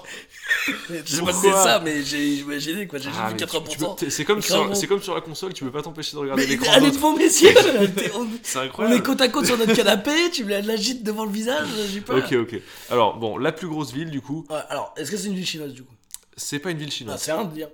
Je 0.88 1.16
sais 1.16 1.22
pas 1.22 1.32
si 1.32 1.40
c'est 1.40 1.50
ça, 1.52 1.80
mais 1.84 2.02
j'ai 2.02 2.34
imaginé 2.34 2.86
quoi, 2.86 2.98
j'ai 2.98 3.10
Ah, 3.18 3.28
vu 3.28 3.34
mais 3.34 3.38
tu- 3.38 3.44
80%. 3.44 3.68
tu 3.68 3.78
peux- 3.78 3.86
t'es- 3.96 4.10
c'est 4.10 4.24
comme 4.24 4.42
sur 4.42 4.76
c'est 4.76 4.86
comme 4.86 5.02
sur 5.02 5.14
la 5.14 5.20
console 5.20 5.52
tu 5.52 5.64
peux 5.64 5.70
pas 5.72 5.82
t'empêcher 5.82 6.12
de 6.12 6.18
regarder 6.18 6.46
l'écran 6.46 6.72
allez 6.72 6.90
devant 6.90 7.14
t'es- 7.16 8.12
on, 8.14 8.26
c'est 8.42 8.58
on 8.58 8.62
est 8.62 8.66
incroyable 8.66 9.02
côte 9.02 9.20
à 9.20 9.28
côte 9.28 9.46
sur 9.46 9.58
notre 9.58 9.74
canapé, 9.74 10.12
tu 10.32 10.44
me 10.44 10.50
la- 10.50 10.60
l'agites 10.60 11.02
devant 11.02 11.24
le 11.24 11.32
visage, 11.32 11.66
j'ai 11.92 12.00
peur. 12.00 12.16
ok 12.16 12.32
ok. 12.32 12.60
Alors 12.90 13.16
bon 13.16 13.36
la 13.38 13.52
plus 13.52 13.68
grosse 13.68 13.92
ville 13.92 14.10
du 14.10 14.20
coup. 14.20 14.46
Alors, 14.68 14.94
est-ce 14.96 15.10
que 15.10 15.16
c'est 15.16 15.28
une 15.28 15.34
ville 15.34 15.46
chinoise 15.46 15.72
du 15.72 15.82
coup? 15.82 15.92
C'est 16.36 16.58
pas 16.58 16.70
une 16.70 16.78
ville 16.78 16.88
Ah, 16.90 16.94
chinoise 16.94 17.22
c'est 17.22 17.30
indien. 17.32 17.68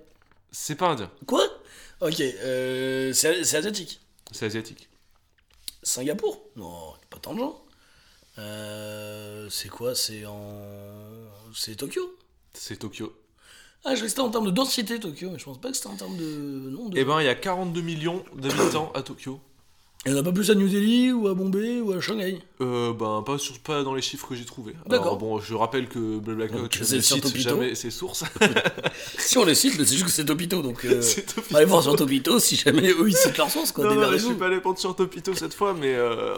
c'est 0.50 0.74
pas 0.74 0.88
indien. 0.88 1.10
Quoi? 1.26 1.42
Ok, 2.00 2.20
euh, 2.20 3.12
c'est 3.12 3.42
c'est 3.44 3.56
asiatique. 3.56 4.00
c'est 4.30 4.46
asiatique 4.46 4.88
Singapour? 5.82 6.40
Non, 6.56 6.94
pas 7.10 7.18
tant 7.18 7.34
de 7.34 7.40
gens. 7.40 7.60
Euh, 8.38 9.48
c'est 9.50 9.68
quoi? 9.68 9.94
C'est 9.94 10.24
en. 10.26 10.62
C'est 11.54 11.74
Tokyo? 11.76 12.16
C'est 12.52 12.76
Tokyo 12.76 13.12
Ah, 13.84 13.94
je 13.94 14.06
c'était 14.06 14.20
en 14.20 14.30
termes 14.30 14.46
de 14.46 14.50
densité 14.50 15.00
Tokyo, 15.00 15.30
mais 15.30 15.38
je 15.38 15.44
pense 15.44 15.60
pas 15.60 15.70
que 15.70 15.76
c'était 15.76 15.88
en 15.88 15.96
termes 15.96 16.16
de 16.16 16.70
nombre 16.70 16.90
de. 16.90 16.98
et 16.98 17.04
ben 17.04 17.20
il 17.20 17.24
y 17.24 17.28
a 17.28 17.34
42 17.34 17.80
millions 17.80 18.24
d'habitants 18.34 18.92
à 18.94 19.02
Tokyo 19.02 19.40
Il 20.08 20.14
n'y 20.14 20.18
en 20.18 20.22
a 20.22 20.24
pas 20.24 20.32
plus 20.32 20.50
à 20.50 20.54
New 20.54 20.68
Delhi, 20.68 21.12
ou 21.12 21.28
à 21.28 21.34
Bombay, 21.34 21.80
ou 21.82 21.92
à 21.92 22.00
Shanghai 22.00 22.38
Euh, 22.62 22.94
ben, 22.94 23.22
pas, 23.26 23.36
sur, 23.36 23.58
pas 23.58 23.82
dans 23.82 23.94
les 23.94 24.00
chiffres 24.00 24.26
que 24.26 24.34
j'ai 24.34 24.46
trouvés. 24.46 24.72
D'accord. 24.86 25.18
Bon, 25.18 25.38
je 25.38 25.54
rappelle 25.54 25.86
que 25.86 26.18
c'est 26.82 26.96
ne 26.96 27.00
sur 27.02 27.20
Topito. 27.20 27.50
jamais 27.50 27.74
ses 27.74 27.90
sources. 27.90 28.24
Si 29.18 29.36
on 29.36 29.44
les 29.44 29.54
cite, 29.54 29.78
mais 29.78 29.84
c'est 29.84 29.92
juste 29.94 30.06
que 30.06 30.10
c'est 30.10 30.24
Topito, 30.24 30.62
donc. 30.62 30.84
euh. 30.86 31.02
Allez 31.54 31.66
voir 31.66 31.82
sur 31.82 31.94
Topito 31.94 32.38
si 32.38 32.56
jamais 32.56 32.88
eux 32.90 33.08
ils 33.08 33.14
citent 33.14 33.36
leur 33.36 33.50
source, 33.50 33.72
quoi. 33.72 33.84
non, 33.84 33.94
non, 33.94 34.10
je 34.12 34.16
suis 34.18 34.34
pas 34.34 34.46
allé 34.46 34.60
prendre 34.60 34.78
sur 34.78 34.96
Topito 34.96 35.34
cette 35.34 35.52
fois, 35.54 35.74
mais 35.78 35.94
euh, 35.94 36.34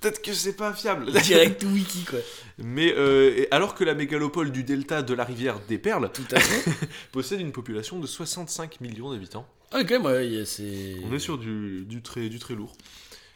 peut-être 0.00 0.20
que 0.20 0.32
c'est 0.32 0.56
pas 0.56 0.72
fiable. 0.72 1.12
Direct 1.22 1.62
wiki, 1.62 2.04
quoi. 2.04 2.18
mais 2.58 2.92
euh, 2.96 3.44
alors 3.52 3.74
que 3.76 3.84
la 3.84 3.94
mégalopole 3.94 4.50
du 4.50 4.64
delta 4.64 5.02
de 5.02 5.14
la 5.14 5.22
rivière 5.24 5.60
des 5.68 5.78
Perles 5.78 6.10
Tout 6.12 6.24
à 6.32 6.40
fait. 6.40 6.70
possède 7.12 7.40
une 7.40 7.52
population 7.52 8.00
de 8.00 8.06
65 8.08 8.80
millions 8.80 9.12
d'habitants, 9.12 9.46
Ah, 9.70 9.80
ok, 9.82 9.94
ouais, 10.04 10.28
y 10.28 10.40
a- 10.40 10.44
c'est. 10.46 10.96
on 11.08 11.14
est 11.14 11.18
sur 11.20 11.38
du, 11.38 11.84
du, 11.86 12.02
très, 12.02 12.28
du 12.28 12.38
très 12.40 12.54
lourd. 12.54 12.72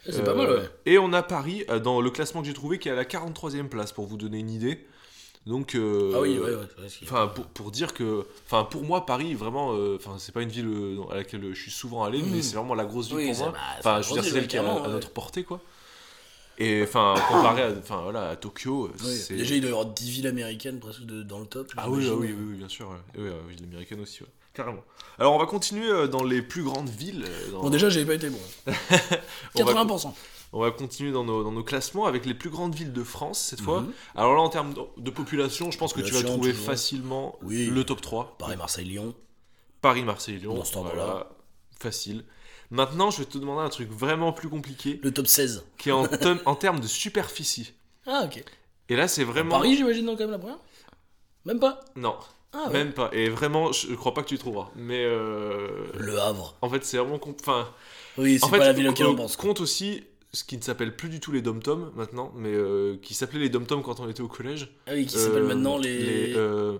C'est 0.09 0.25
pas 0.25 0.31
Euh, 0.33 0.35
mal, 0.37 0.51
ouais. 0.51 0.71
Et 0.87 0.99
on 0.99 1.13
a 1.13 1.23
Paris 1.23 1.65
euh, 1.71 1.79
dans 1.79 2.01
le 2.01 2.11
classement 2.11 2.41
que 2.43 2.47
j'ai 2.47 2.55
trouvé 2.55 2.79
qui 2.79 2.89
est 2.89 2.93
à 2.93 2.95
la 2.95 3.05
43e 3.05 3.69
place 3.69 3.93
pour 3.93 4.07
vous 4.07 4.17
donner 4.17 4.39
une 4.39 4.51
idée. 4.51 4.87
Donc, 5.47 5.77
euh, 5.77 6.13
Ah 6.17 6.21
oui, 6.23 6.39
ouais, 6.39 6.51
ouais. 6.55 6.65
c'est 6.89 7.05
Enfin, 7.05 7.29
pour, 7.29 7.47
pour 7.47 7.71
dire 7.71 7.95
que. 7.95 8.25
Enfin, 8.47 8.65
pour 8.65 8.83
moi, 8.83 9.07
Paris, 9.07 9.35
vraiment. 9.35 9.75
euh, 9.75 9.97
Enfin, 9.97 10.17
c'est 10.19 10.33
pas 10.33 10.43
une 10.43 10.49
ville 10.49 10.67
euh, 10.67 11.03
à 11.13 11.15
laquelle 11.17 11.55
je 11.55 11.61
suis 11.61 11.71
souvent 11.71 12.03
allé, 12.03 12.21
mais 12.21 12.39
Mm. 12.39 12.43
c'est 12.43 12.57
vraiment 12.57 12.75
la 12.75 12.85
grosse 12.85 13.07
ville 13.09 13.17
Oui, 13.19 13.27
pour 13.27 13.35
c'est- 13.37 13.43
moi. 13.45 13.53
bah, 13.53 13.59
c'est 13.75 13.79
Enfin, 13.89 14.03
je 14.03 14.09
veux 14.09 14.15
grosse 14.15 14.15
dire, 14.15 14.23
ville, 14.25 14.33
celle 14.33 14.49
qui 14.49 14.57
est 14.57 14.59
à, 14.59 14.83
ouais. 14.83 14.89
notre 14.89 15.11
portée, 15.11 15.45
quoi. 15.45 15.61
Et 16.59 16.83
enfin, 16.83 17.15
comparé 17.29 17.63
à, 17.63 17.71
enfin, 17.79 18.01
voilà, 18.03 18.31
à 18.31 18.37
Tokyo, 18.37 18.91
Oui, 19.05 19.15
c'est. 19.17 19.35
Déjà, 19.37 19.55
il 19.55 19.61
doit 19.61 19.71
y 19.71 19.73
avoir 19.73 19.87
10 19.87 20.11
villes 20.11 20.27
américaines 20.27 20.81
presque 20.81 21.03
de- 21.05 21.23
dans 21.23 21.39
le 21.39 21.47
top. 21.47 21.71
Ah 21.77 21.89
oui, 21.91 22.07
ah 22.11 22.15
oui, 22.15 22.29
oui, 22.37 22.45
oui, 22.51 22.57
bien 22.57 22.69
sûr. 22.69 22.89
Ouais. 22.89 23.23
Ouais, 23.23 23.29
ouais, 23.29 23.37
ville 23.51 23.65
américaine 23.65 24.01
aussi, 24.01 24.23
ouais. 24.23 24.29
Carrément. 24.57 24.83
Alors, 25.19 25.35
on 25.35 25.39
va 25.39 25.47
continuer 25.47 25.89
euh, 25.89 26.07
dans 26.09 26.25
les 26.25 26.43
plus 26.43 26.63
grandes 26.63 26.89
villes. 26.89 27.25
euh, 27.27 27.51
dans- 27.53 27.63
Bon, 27.63 27.71
déjà, 27.71 27.89
j'ai 27.91 28.05
pas 28.05 28.15
été 28.15 28.29
bon. 28.31 28.39
on 29.55 29.65
va- 29.65 29.73
80%. 29.85 30.13
On 30.53 30.61
va 30.61 30.71
continuer 30.71 31.13
dans 31.13 31.25
nos, 31.25 31.43
dans 31.45 31.53
nos 31.53 31.65
classements 31.65 32.07
avec 32.07 32.25
les 32.25 32.33
plus 32.35 32.51
grandes 32.51 32.75
villes 32.75 32.93
de 32.93 33.03
France 33.05 33.39
cette 33.41 33.61
fois. 33.61 33.81
Mhm. 33.83 33.93
Alors 34.15 34.35
là, 34.35 34.41
en 34.41 34.49
termes 34.49 34.75
de, 34.97 35.11
population, 35.11 35.71
je 35.71 35.77
pense 35.79 35.93
que 35.93 36.01
tu 36.01 36.13
vas 36.13 36.23
trouver 36.23 36.51
toujours. 36.53 36.67
facilement 36.67 37.37
Oui. 37.43 37.67
le 37.67 37.85
top 37.85 38.01
3. 38.01 38.37
Paris, 38.39 38.57
Marseille, 38.57 38.85
Lyon. 38.87 39.15
Paris, 39.83 40.03
Marseille, 40.05 40.39
Lyon. 40.39 40.55
Dans 40.55 40.65
cet 40.65 40.77
ordre-là. 40.77 41.29
Facile. 41.79 42.25
Maintenant, 42.71 43.11
je 43.11 43.19
vais 43.19 43.25
te 43.27 43.39
demander 43.39 43.63
un 43.63 43.69
truc 43.69 43.91
vraiment 43.91 44.33
plus 44.33 44.49
compliqué, 44.49 44.99
Le 45.03 45.13
top 45.13 45.27
16. 45.27 45.65
qui 45.79 45.91
est 45.91 45.93
en, 45.93 46.07
en 46.47 46.55
termes 46.55 46.81
de 46.81 46.87
superficie. 46.87 47.75
Ah, 48.07 48.23
ok. 48.25 48.43
Et 48.89 48.97
là, 48.97 49.09
c'est 49.09 49.25
vraiment... 49.25 49.51
Paris, 49.57 49.77
j'imagine, 49.77 50.05
non, 50.07 50.13
quand 50.15 50.21
même, 50.25 50.31
la 50.31 50.39
première? 50.39 50.59
Même 51.45 51.61
pas? 51.61 51.81
Non, 51.97 52.17
Ah, 52.59 52.69
ouais. 52.69 52.73
même 52.73 52.93
pas. 52.93 53.11
Et 53.13 53.29
vraiment, 53.29 53.71
je 53.73 53.95
crois 53.95 54.15
pas 54.15 54.23
que 54.23 54.29
tu 54.29 54.39
trouveras. 54.39 54.71
Mais 54.77 55.05
euh, 55.05 55.69
Le 55.99 56.19
Havre. 56.19 56.55
en 56.63 56.71
fait, 56.71 56.85
c'est 56.85 56.97
vraiment... 56.97 57.19
comp- 57.19 57.39
Enfin, 57.41 57.69
Oui, 58.17 58.39
c'est 58.39 58.45
en 58.47 58.49
fait, 58.49 58.59
pas 58.59 58.65
la 58.65 58.73
ville 58.73 58.89
auquel 58.89 59.07
euh, 59.07 59.11
on 59.11 59.17
pense. 59.17 59.37
compte 59.37 59.61
aussi 59.61 60.05
ce 60.33 60.45
qui 60.45 60.57
ne 60.57 60.63
s'appelle 60.63 60.95
plus 60.97 61.09
du 61.09 61.21
tout 61.21 61.33
les 61.33 61.43
dom-toms 61.43 61.93
maintenant, 61.95 62.33
mais 62.37 62.53
euh, 62.53 62.97
qui 63.03 63.15
s'appelait 63.15 63.41
les 63.41 63.49
dom-toms 63.51 63.83
quand 63.83 64.01
on 64.01 64.09
était 64.09 64.23
au 64.23 64.29
collège. 64.29 64.69
Ah 64.87 64.93
oui, 64.95 65.07
qui 65.07 65.17
Euh, 65.17 65.21
s'appelle 65.21 65.45
maintenant 65.45 65.77
les. 65.79 66.33
euh, 66.35 66.79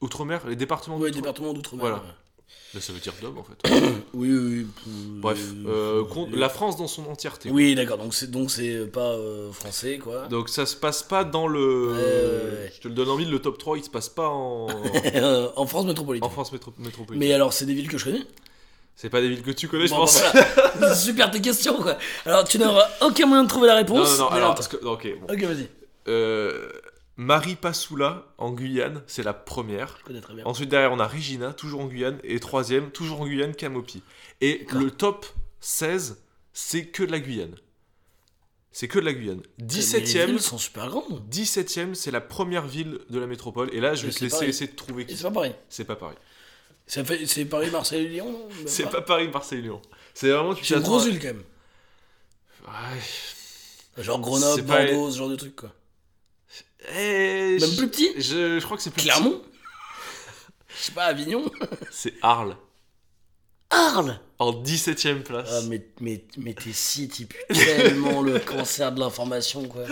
Outre-mer, 0.00 0.46
les 0.46 0.54
départements 0.56 0.96
Ouais, 0.96 1.10
d'outre-mer. 1.10 1.22
départements 1.22 1.52
d'outre-mer. 1.52 1.80
Voilà. 1.86 2.02
Là, 2.74 2.80
ça 2.82 2.92
veut 2.92 2.98
dire 3.00 3.14
dom 3.22 3.38
en 3.38 3.44
fait. 3.44 3.70
Oui, 4.14 4.30
oui, 4.30 4.38
oui. 4.60 4.66
Bref, 5.20 5.38
Euh, 5.66 6.00
euh, 6.00 6.04
compte- 6.04 6.34
la 6.34 6.48
France 6.50 6.76
dans 6.76 6.86
son 6.86 7.04
entièreté. 7.06 7.50
Oui, 7.50 7.74
d'accord, 7.74 7.96
donc 7.98 8.12
c'est 8.14 8.30
donc 8.30 8.50
c'est 8.50 8.86
pas 8.92 9.12
euh, 9.12 9.50
français, 9.52 9.98
quoi. 9.98 10.26
Donc 10.28 10.48
ça 10.50 10.66
se 10.66 10.76
passe 10.76 11.02
pas 11.02 11.24
dans 11.24 11.46
le. 11.46 11.94
Je 12.74 12.80
te 12.80 12.88
le 12.88 12.94
donne 12.94 13.08
en 13.08 13.16
mille, 13.16 13.30
le 13.30 13.38
top 13.38 13.56
3 13.58 13.78
il 13.78 13.84
se 13.84 13.90
passe 13.90 14.08
pas 14.10 14.28
en, 14.28 14.66
en 15.56 15.66
France 15.66 15.86
métropolitaine. 15.86 16.26
en 16.28 16.30
France 16.30 16.52
métro- 16.52 16.72
métropolitaine. 16.78 17.26
Mais 17.28 17.32
alors, 17.32 17.52
c'est 17.54 17.64
des 17.64 17.74
villes 17.74 17.88
que 17.88 17.96
je 17.98 18.04
connais 18.04 18.22
C'est 18.96 19.08
pas 19.10 19.20
des 19.22 19.28
villes 19.30 19.42
que 19.42 19.50
tu 19.52 19.68
connais, 19.68 19.86
je 19.86 19.94
pense. 19.94 20.20
bah, 20.20 20.44
voilà. 20.78 20.94
C'est 20.94 21.06
Super 21.06 21.30
tes 21.30 21.40
questions, 21.40 21.76
quoi. 21.80 21.96
Alors, 22.26 22.44
tu 22.44 22.58
n'auras 22.58 22.86
aucun 23.00 23.24
moyen 23.26 23.44
de 23.44 23.48
trouver 23.48 23.68
la 23.68 23.74
non, 23.74 23.78
réponse. 23.80 24.18
non, 24.18 24.24
non, 24.24 24.30
mais 24.32 24.36
alors. 24.38 24.54
parce 24.54 24.68
que- 24.68 24.76
ok, 24.84 25.08
bon. 25.20 25.32
Ok, 25.34 25.42
vas-y. 25.44 25.68
Euh, 26.08 26.68
Marie 27.18 27.56
Passoula 27.56 28.32
en 28.38 28.52
Guyane, 28.52 29.02
c'est 29.08 29.24
la 29.24 29.34
première. 29.34 29.96
Je 30.00 30.04
connais 30.04 30.20
très 30.20 30.34
bien. 30.34 30.44
Ensuite, 30.46 30.68
derrière, 30.68 30.92
on 30.92 31.00
a 31.00 31.06
Regina, 31.08 31.52
toujours 31.52 31.80
en 31.80 31.86
Guyane. 31.86 32.18
Et 32.22 32.38
troisième, 32.38 32.90
toujours 32.92 33.20
en 33.22 33.26
Guyane, 33.26 33.54
Camopi. 33.56 34.02
Et 34.40 34.64
le 34.72 34.90
top 34.92 35.26
16, 35.60 36.22
c'est 36.52 36.86
que 36.86 37.02
de 37.02 37.10
la 37.10 37.18
Guyane. 37.18 37.56
C'est 38.70 38.86
que 38.86 39.00
de 39.00 39.04
la 39.04 39.12
Guyane. 39.12 39.42
Mais 39.58 39.64
les 39.66 39.80
17ème, 39.80 40.26
villes 40.26 40.40
sont 40.40 40.58
super 40.58 40.88
grandes. 40.88 41.20
17ème, 41.28 41.94
c'est 41.94 42.12
la 42.12 42.20
première 42.20 42.68
ville 42.68 43.00
de 43.10 43.18
la 43.18 43.26
métropole. 43.26 43.68
Et 43.74 43.80
là, 43.80 43.94
je 43.94 44.06
vais 44.06 44.12
te 44.12 44.18
c'est 44.18 44.24
laisser 44.26 44.36
pareil. 44.36 44.48
essayer 44.50 44.70
de 44.70 44.76
trouver 44.76 45.04
qui 45.04 45.16
c'est 45.16 45.24
pas 45.24 45.30
pareil. 45.32 45.54
c'est. 45.68 45.84
pas 45.84 45.96
Paris. 45.96 46.16
Ça 46.86 47.04
fait- 47.04 47.26
C'est 47.26 47.44
Paris, 47.46 47.70
Marseille, 47.72 48.06
Lyon, 48.08 48.30
non 48.30 48.48
Même 48.48 48.66
C'est 48.68 48.88
pas 48.88 49.02
Paris, 49.02 49.28
Marseille, 49.28 49.60
Lyon. 49.62 49.82
C'est 50.14 50.30
vraiment, 50.30 50.54
tu 50.54 50.64
C'est 50.64 50.74
une 50.74 50.80
t'attends 50.82 50.92
grosse 50.92 51.06
ville, 51.06 51.18
quand 51.18 51.26
même. 51.26 51.42
Ouais. 52.68 54.02
Genre 54.04 54.20
Grenoble, 54.20 54.52
C'est 54.54 54.66
pas- 54.66 54.86
Bordeaux, 54.86 55.10
ce 55.10 55.18
genre 55.18 55.28
de 55.28 55.36
truc, 55.36 55.56
quoi. 55.56 55.72
Eh, 56.96 57.58
Même 57.60 57.70
je- 57.70 57.76
plus 57.76 57.88
petit 57.88 58.10
je, 58.16 58.58
je 58.60 58.64
crois 58.64 58.76
que 58.76 58.82
c'est 58.82 58.90
plus 58.90 59.02
Clermont 59.02 59.42
Je 60.68 60.84
sais 60.84 60.92
pas, 60.92 61.04
Avignon 61.04 61.42
petit. 61.48 61.76
C'est 61.90 62.14
Arles. 62.22 62.56
Arles? 63.70 64.18
En 64.38 64.52
17ème 64.52 65.22
place. 65.22 65.48
Ah, 65.52 65.60
mais, 65.68 65.84
mais, 66.00 66.24
mais 66.36 66.54
tes 66.54 66.72
sites, 66.72 67.18
ils 67.18 67.26
puent 67.26 67.42
tellement 67.52 68.22
le 68.22 68.38
cancer 68.38 68.92
de 68.92 69.00
l'information, 69.00 69.66
quoi. 69.66 69.82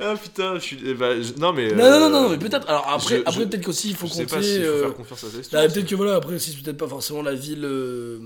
Ah 0.00 0.14
putain, 0.20 0.54
je 0.56 0.60
suis. 0.60 0.80
eh 0.84 0.94
ben, 0.94 1.22
je- 1.22 1.34
Non 1.34 1.52
mais. 1.52 1.70
Non, 1.72 1.88
non, 1.88 2.00
non, 2.00 2.06
euh, 2.06 2.10
non, 2.22 2.28
mais 2.30 2.38
peut-être. 2.38 2.68
Alors 2.68 2.88
après, 2.88 3.18
je- 3.18 3.20
après 3.22 3.32
je- 3.32 3.44
peut-être 3.44 3.64
qu'aussi, 3.64 3.90
il 3.90 3.96
faut 3.96 4.08
Je 4.08 4.12
sais 4.14 4.26
pas 4.26 4.42
s'il 4.42 4.62
faut 4.62 4.68
euh, 4.68 4.80
faire 4.82 4.94
confiance 4.94 5.22
à 5.24 5.30
cette 5.30 5.40
histoire. 5.42 5.66
peut-être 5.68 5.86
que 5.86 5.94
voilà, 5.94 6.16
après, 6.16 6.38
si 6.40 6.50
c'est 6.52 6.62
peut-être 6.62 6.76
pas 6.78 6.88
forcément 6.88 7.22
la 7.22 7.34
ville 7.34 7.64
euh, 7.64 8.18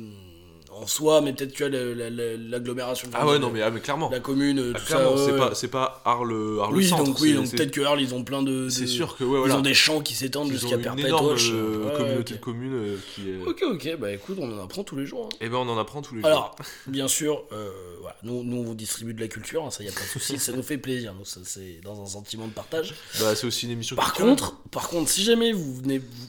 en 0.80 0.86
soi, 0.86 1.20
mais 1.20 1.32
peut-être 1.32 1.58
la- 1.60 1.68
la- 1.94 2.10
la- 2.10 2.36
l'agglomération. 2.36 3.08
Ah 3.12 3.26
ouais, 3.26 3.38
non 3.38 3.50
mais, 3.50 3.62
ah, 3.62 3.70
mais 3.70 3.80
clairement. 3.80 4.08
La 4.10 4.20
commune, 4.20 4.72
Ah, 4.74 4.78
tout 4.78 4.84
clairement, 4.86 5.16
ça. 5.16 5.24
c'est 5.26 5.32
ouais, 5.32 5.38
pas, 5.38 5.48
ouais. 5.48 5.54
c'est 5.54 5.68
pas 5.68 6.02
Arles, 6.04 6.60
Arles 6.62 6.74
Oui, 6.76 6.86
centre. 6.88 7.04
donc 7.04 7.20
oui, 7.20 7.34
donc 7.34 7.50
peut-être 7.50 7.70
que 7.70 7.80
Arles, 7.82 8.00
ils 8.00 8.14
ont 8.14 8.24
plein 8.24 8.42
de. 8.42 8.68
C'est 8.68 8.86
sûr 8.86 9.16
que 9.16 9.24
ouais, 9.24 9.36
Ils 9.36 9.38
voilà. 9.40 9.58
ont 9.58 9.62
des 9.62 9.74
champs 9.74 10.00
qui 10.00 10.14
s'étendent 10.14 10.48
Ils 10.48 10.52
jusqu'à 10.58 10.76
ont 10.76 10.78
une 10.94 10.98
énorme 11.00 11.26
Perpétoche. 11.26 11.50
euh, 11.52 11.84
Ouais, 11.90 11.96
communauté 11.96 12.34
de 12.34 12.38
communes 12.40 12.74
euh, 12.74 12.96
qui 13.14 13.30
est. 13.30 13.36
Ok, 13.46 13.62
ok, 13.70 13.96
bah 13.98 14.12
écoute, 14.12 14.38
on 14.40 14.50
en 14.58 14.62
apprend 14.64 14.82
tous 14.84 14.96
les 14.96 15.06
jours. 15.06 15.26
hein. 15.32 15.36
Et 15.40 15.48
ben 15.48 15.58
on 15.58 15.68
en 15.68 15.78
apprend 15.78 16.02
tous 16.02 16.14
les 16.14 16.20
jours. 16.22 16.28
Alors, 16.30 16.56
bien 16.86 17.08
sûr, 17.08 17.44
euh, 17.52 17.70
voilà, 18.00 18.16
nous, 18.22 18.42
nous, 18.44 18.56
on 18.58 18.62
vous 18.62 18.74
distribue 18.74 19.14
de 19.14 19.20
la 19.20 19.28
culture, 19.28 19.64
hein, 19.64 19.70
ça 19.70 19.84
y 19.84 19.88
a 19.88 19.92
pas 19.92 20.00
de 20.00 20.06
souci, 20.06 20.38
ça 20.38 20.52
nous 20.52 20.62
fait 20.62 20.78
plaisir, 20.78 21.14
nous, 21.18 21.24
ça, 21.24 21.40
c'est 21.44 21.80
dans 21.84 22.00
un 22.02 22.06
sentiment 22.06 22.46
de 22.46 22.52
partage. 22.52 22.94
Bah, 23.20 23.34
c'est 23.34 23.46
aussi 23.46 23.66
une 23.66 23.72
émission. 23.72 23.96
Par 23.96 24.12
culturelle. 24.14 24.30
contre, 24.36 24.56
par 24.70 24.88
contre, 24.88 25.10
si 25.10 25.22
jamais 25.22 25.52
vous 25.52 25.74
venez 25.76 25.98
vous 25.98 26.26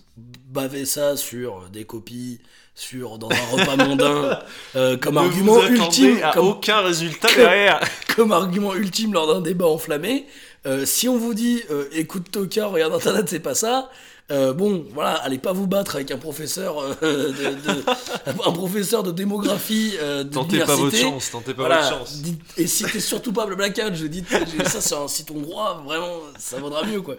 baver 0.49 0.85
ça 0.85 1.15
sur 1.17 1.69
des 1.69 1.85
copies, 1.85 2.39
sur 2.73 3.17
dans 3.17 3.29
un 3.29 3.45
repas 3.57 3.75
mondain, 3.85 4.39
euh, 4.75 4.97
comme 4.97 5.15
Ne 5.15 5.19
argument 5.19 5.53
vous 5.59 5.67
ultime, 5.67 6.19
à 6.23 6.31
comme, 6.33 6.47
aucun 6.47 6.81
résultat 6.81 7.27
derrière. 7.35 7.79
comme 8.15 8.31
argument 8.31 8.73
ultime 8.73 9.13
lors 9.13 9.27
d'un 9.33 9.41
débat 9.41 9.67
enflammé, 9.67 10.25
euh, 10.65 10.85
si 10.85 11.09
on 11.09 11.17
vous 11.17 11.33
dit 11.33 11.61
euh, 11.69 11.85
écoute 11.91 12.31
Toka, 12.31 12.67
regarde 12.67 12.93
internet, 12.93 13.27
c'est 13.29 13.39
pas 13.39 13.55
ça. 13.55 13.89
bon, 14.29 14.85
voilà, 14.93 15.15
allez 15.15 15.37
pas 15.39 15.51
vous 15.51 15.67
battre 15.67 15.95
avec 15.95 16.09
un 16.11 16.17
professeur, 16.17 16.81
de, 17.01 17.07
de- 17.07 17.83
un 18.47 18.51
professeur 18.53 19.03
de 19.03 19.11
démographie 19.11 19.91
de 20.01 20.23
Tentez 20.23 20.59
pas 20.59 20.75
votre 20.75 20.95
chance, 20.95 21.31
tentez 21.31 21.53
pas 21.53 21.63
Voilà, 21.63 21.81
votre 21.81 21.97
chance. 21.99 22.21
dites- 22.21 22.41
et 22.57 22.67
citez 22.67 23.01
surtout 23.01 23.33
pas 23.33 23.45
Blablacar, 23.45 23.93
je 23.93 24.07
dis 24.07 24.23
ça 24.67 24.79
sur 24.79 25.01
un 25.01 25.07
site 25.09 25.29
hongrois, 25.31 25.83
vraiment, 25.85 26.19
ça 26.39 26.57
vaudra 26.59 26.85
mieux 26.85 27.01
quoi. 27.01 27.15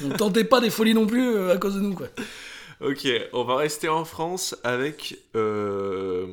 Donc 0.00 0.16
tentez 0.16 0.44
pas 0.44 0.60
des 0.60 0.70
folies 0.70 0.94
non 0.94 1.06
plus 1.06 1.50
à 1.50 1.58
cause 1.58 1.74
de 1.74 1.80
nous 1.80 1.94
quoi. 1.94 2.06
Ok, 2.80 3.08
on 3.32 3.44
va 3.44 3.56
rester 3.56 3.88
en 3.88 4.04
France 4.04 4.54
avec 4.62 5.18
euh, 5.34 6.26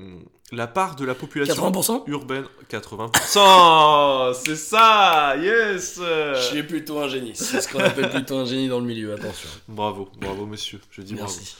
la 0.51 0.67
part 0.67 0.95
de 0.95 1.03
la 1.05 1.15
population 1.15 1.71
80% 1.71 2.03
urbaine. 2.07 2.45
80%. 2.71 4.33
C'est 4.45 4.55
ça. 4.55 5.35
Yes. 5.37 5.99
Je 5.99 6.39
suis 6.51 6.63
plutôt 6.63 6.99
un 6.99 7.07
génie, 7.07 7.31
c'est 7.35 7.61
ce 7.61 7.67
qu'on 7.71 7.79
appelle 7.79 8.09
plutôt 8.11 8.37
un 8.37 8.45
génie 8.45 8.67
dans 8.67 8.79
le 8.79 8.85
milieu, 8.85 9.13
attention. 9.13 9.49
Bravo, 9.67 10.07
bravo 10.19 10.45
monsieur. 10.45 10.79
Je 10.91 11.01
dis 11.01 11.15
bravo. 11.15 11.31
Merci. 11.35 11.55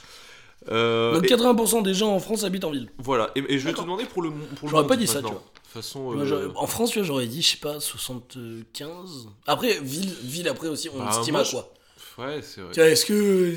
Euh, 0.70 1.14
Donc 1.14 1.24
et- 1.24 1.28
80% 1.34 1.82
des 1.82 1.94
gens 1.94 2.12
en 2.14 2.18
France 2.20 2.42
habitent 2.44 2.64
en 2.64 2.70
ville. 2.70 2.88
Voilà. 2.98 3.30
Et, 3.36 3.54
et 3.54 3.58
je 3.58 3.66
vais 3.68 3.74
te 3.74 3.80
demander 3.80 4.04
pour 4.04 4.22
le 4.22 4.30
pour 4.30 4.68
le 4.68 4.70
J'aurais 4.70 4.86
pas 4.86 4.96
dit 4.96 5.06
ça, 5.06 5.20
tu 5.20 5.28
vois. 5.28 5.42
Façon. 5.64 6.16
Euh, 6.18 6.50
en 6.56 6.66
France, 6.66 6.90
tu 6.92 6.98
vois, 7.00 7.06
j'aurais 7.06 7.26
dit, 7.26 7.42
je 7.42 7.50
sais 7.50 7.56
pas, 7.58 7.78
75. 7.80 9.28
Après, 9.46 9.78
ville, 9.82 10.10
ville 10.22 10.48
après 10.48 10.68
aussi, 10.68 10.88
on 10.94 10.98
Bah, 10.98 11.10
estime 11.10 11.36
à 11.36 11.44
quoi 11.44 11.72
Ouais, 12.18 12.40
c'est 12.42 12.62
vrai. 12.62 12.92
Est-ce 12.92 13.04
que 13.04 13.52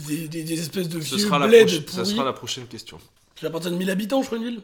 des- 0.00 0.28
des- 0.28 0.44
des 0.44 0.60
espèces 0.60 0.88
de 0.88 1.00
Ce 1.00 1.14
vieux 1.16 1.24
sera, 1.26 1.38
la 1.38 1.46
bleds 1.46 1.68
ça 1.68 1.80
pourris 1.82 2.10
sera 2.10 2.24
la 2.24 2.32
prochaine 2.32 2.66
question. 2.66 2.98
C'est 3.38 3.46
à 3.46 3.50
partir 3.50 3.70
de 3.70 3.76
1000 3.76 3.90
habitants, 3.90 4.20
je 4.22 4.26
crois, 4.26 4.38
une 4.38 4.44
ville 4.44 4.62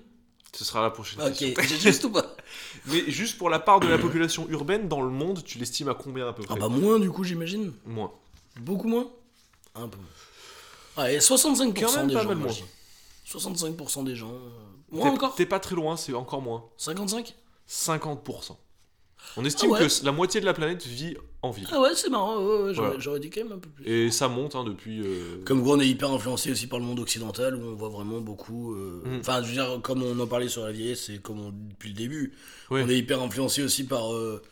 Ce 0.52 0.64
sera 0.64 0.82
la 0.82 0.90
prochaine 0.90 1.20
Ok, 1.20 1.34
question. 1.36 1.62
j'ai 1.68 1.78
juste 1.78 2.04
ou 2.04 2.10
pas 2.10 2.36
Mais 2.86 3.10
juste 3.10 3.36
pour 3.38 3.50
la 3.50 3.58
part 3.58 3.80
de 3.80 3.86
la 3.88 3.98
population 3.98 4.48
urbaine 4.48 4.88
dans 4.88 5.02
le 5.02 5.10
monde, 5.10 5.42
tu 5.44 5.58
l'estimes 5.58 5.88
à 5.88 5.94
combien 5.94 6.28
à 6.28 6.32
peu 6.32 6.42
Ah 6.46 6.52
près 6.56 6.60
bah 6.60 6.68
moins, 6.68 6.98
du 6.98 7.10
coup, 7.10 7.24
j'imagine. 7.24 7.72
Moins. 7.84 8.12
Beaucoup 8.60 8.88
moins 8.88 9.10
Un 9.74 9.88
peu 9.88 9.98
moins. 9.98 11.04
Ouais, 11.04 11.18
65% 11.20 11.74
Quand 11.74 11.96
même 11.96 12.08
des 12.08 12.14
pas 12.14 12.22
gens, 12.22 12.28
mal 12.28 12.36
moi, 12.38 12.46
moins. 12.46 12.54
je 12.56 12.62
dis. 12.62 12.68
65% 13.30 14.04
des 14.04 14.16
gens. 14.16 14.32
euh, 14.32 14.48
Moins 14.90 15.10
encore 15.10 15.34
T'es 15.34 15.44
pas 15.46 15.60
très 15.60 15.74
loin, 15.74 15.96
c'est 15.98 16.14
encore 16.14 16.40
moins. 16.40 16.64
55 16.78 17.34
50%. 17.68 18.56
On 19.36 19.44
estime 19.44 19.70
Ah 19.74 19.80
ouais 19.80 19.86
que 19.88 20.04
la 20.04 20.12
moitié 20.12 20.40
de 20.40 20.46
la 20.46 20.54
planète 20.54 20.86
vit 20.86 21.16
en 21.42 21.50
ville. 21.50 21.68
Ah 21.70 21.80
ouais, 21.80 21.90
c'est 21.94 22.10
marrant, 22.10 22.36
ouais, 22.38 22.44
ouais, 22.62 22.74
j'aurais 22.74 22.88
Voilà. 22.88 22.94
j'aurais 23.00 23.20
dit 23.20 23.30
quand 23.30 23.44
même 23.44 23.52
un 23.52 23.58
peu 23.58 23.68
plus. 23.68 23.84
Et 23.86 24.10
ça 24.10 24.26
monte 24.28 24.56
hein, 24.56 24.64
depuis. 24.64 25.00
euh, 25.02 25.40
Comme 25.44 25.62
quoi, 25.62 25.76
on 25.76 25.80
est 25.80 25.86
hyper 25.88 26.10
influencé 26.10 26.50
aussi 26.50 26.66
par 26.66 26.78
le 26.80 26.84
monde 26.84 26.98
occidental 26.98 27.54
où 27.54 27.60
on 27.64 27.74
voit 27.74 27.88
vraiment 27.90 28.20
beaucoup. 28.20 28.74
euh, 28.74 29.02
Mm. 29.04 29.18
Enfin, 29.20 29.42
je 29.42 29.46
veux 29.48 29.52
dire, 29.52 29.78
comme 29.82 30.02
on 30.02 30.18
en 30.18 30.26
parlait 30.26 30.48
sur 30.48 30.64
la 30.64 30.72
vieillesse, 30.72 31.04
c'est 31.06 31.22
comme 31.22 31.40
on 31.40 31.50
dit 31.50 31.68
depuis 31.70 31.88
le 31.90 31.94
début. 31.94 32.32
Ouais. 32.70 32.82
On 32.84 32.88
est 32.88 32.98
hyper 32.98 33.22
influencé 33.22 33.62
aussi 33.62 33.84
par 33.84 34.12
euh, 34.12 34.42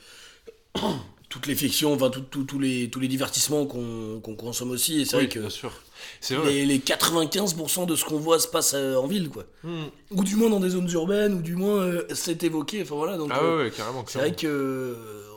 toutes 1.29 1.47
les 1.49 1.57
fictions, 1.57 1.93
enfin, 1.93 2.09
tout- 2.11 2.21
tout- 2.21 2.45
tous 2.45 2.59
les, 2.61 2.89
tous 2.89 3.01
les 3.01 3.09
divertissements 3.09 3.67
qu'on 3.67 4.21
qu'on 4.23 4.37
consomme 4.37 4.71
aussi. 4.71 5.01
Et 5.01 5.05
c'est 5.05 5.17
oui, 5.17 5.25
vrai 5.25 5.29
que 5.35 5.41
bien 5.41 5.51
sûr. 5.51 5.73
C'est 6.21 6.37
vrai. 6.37 6.53
les, 6.53 6.67
les 6.67 6.79
95% 6.79 7.87
de 7.87 7.97
ce 7.97 8.05
qu'on 8.05 8.19
voit 8.19 8.39
se 8.39 8.47
passe 8.47 8.75
euh, 8.75 8.95
en 8.97 9.07
ville, 9.09 9.29
quoi. 9.29 9.45
Hmm. 9.65 9.87
Ou 10.13 10.23
du 10.23 10.37
moins 10.37 10.51
dans 10.51 10.61
des 10.61 10.71
zones 10.71 10.91
urbaines, 10.93 11.35
ou 11.35 11.43
du 11.43 11.57
moins 11.57 11.79
euh, 11.81 12.07
c'est 12.15 12.45
évoqué. 12.45 12.83
Enfin 12.83 12.95
voilà, 12.95 13.17
donc. 13.17 13.31
Ah 13.33 13.41
euh, 13.43 13.57
ouais, 13.59 13.65
ouais, 13.65 13.71
carrément. 13.71 14.05
c'est 14.07 14.19
vrai 14.19 14.35
que. 14.35 14.47
euh, 14.47 14.95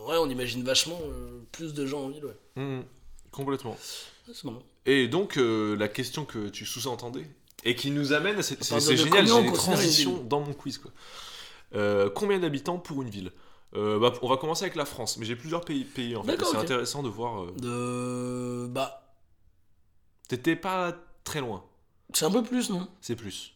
ouais, 0.07 0.17
on 0.19 0.29
imagine 0.29 0.63
vachement 0.63 0.99
euh, 1.05 1.38
plus 1.51 1.73
de 1.73 1.85
gens 1.85 2.01
en 2.03 2.09
ville, 2.09 2.25
ouais. 2.25 2.37
Hmm, 2.55 2.81
Complètement. 3.31 3.71
Ouais, 3.71 4.33
C'est 4.33 4.43
marrant. 4.45 4.63
Et 4.85 5.07
donc, 5.07 5.37
euh, 5.37 5.75
la 5.75 5.87
question 5.87 6.25
que 6.25 6.49
tu 6.49 6.65
sous-entendais, 6.65 7.27
et 7.63 7.75
qui 7.75 7.91
nous 7.91 8.13
amène 8.13 8.37
à 8.37 8.41
cette. 8.43 8.63
C'est 8.63 8.69
partir 8.71 8.87
c'est 8.87 8.93
de 8.93 8.97
génial, 8.97 9.11
combien 9.11 9.25
j'ai 9.25 9.31
on 9.33 9.41
des 9.41 9.49
considère 9.49 9.73
une 9.73 9.79
transitions 9.81 10.17
ville 10.17 10.27
dans 10.27 10.39
mon 10.39 10.53
quiz, 10.53 10.77
quoi. 10.77 10.91
Euh, 11.75 12.09
combien 12.09 12.39
d'habitants 12.39 12.79
pour 12.79 13.01
une 13.01 13.09
ville? 13.09 13.31
Euh, 13.75 13.99
bah, 13.99 14.13
On 14.23 14.29
va 14.29 14.37
commencer 14.37 14.63
avec 14.63 14.75
la 14.75 14.85
France, 14.85 15.17
mais 15.17 15.25
j'ai 15.25 15.35
plusieurs 15.35 15.63
pays, 15.63 15.83
pays 15.83 16.15
en 16.15 16.23
fait. 16.23 16.43
C'est 16.43 16.57
intéressant 16.57 17.03
de 17.03 17.09
voir. 17.09 17.51
De. 17.53 18.67
Bah. 18.69 19.05
T'étais 20.27 20.55
pas 20.55 20.95
très 21.23 21.41
loin, 21.41 21.63
C'est 22.13 22.25
un 22.25 22.31
peu 22.31 22.43
plus, 22.43 22.69
non? 22.69 22.87
C'est 23.01 23.15
plus. 23.15 23.53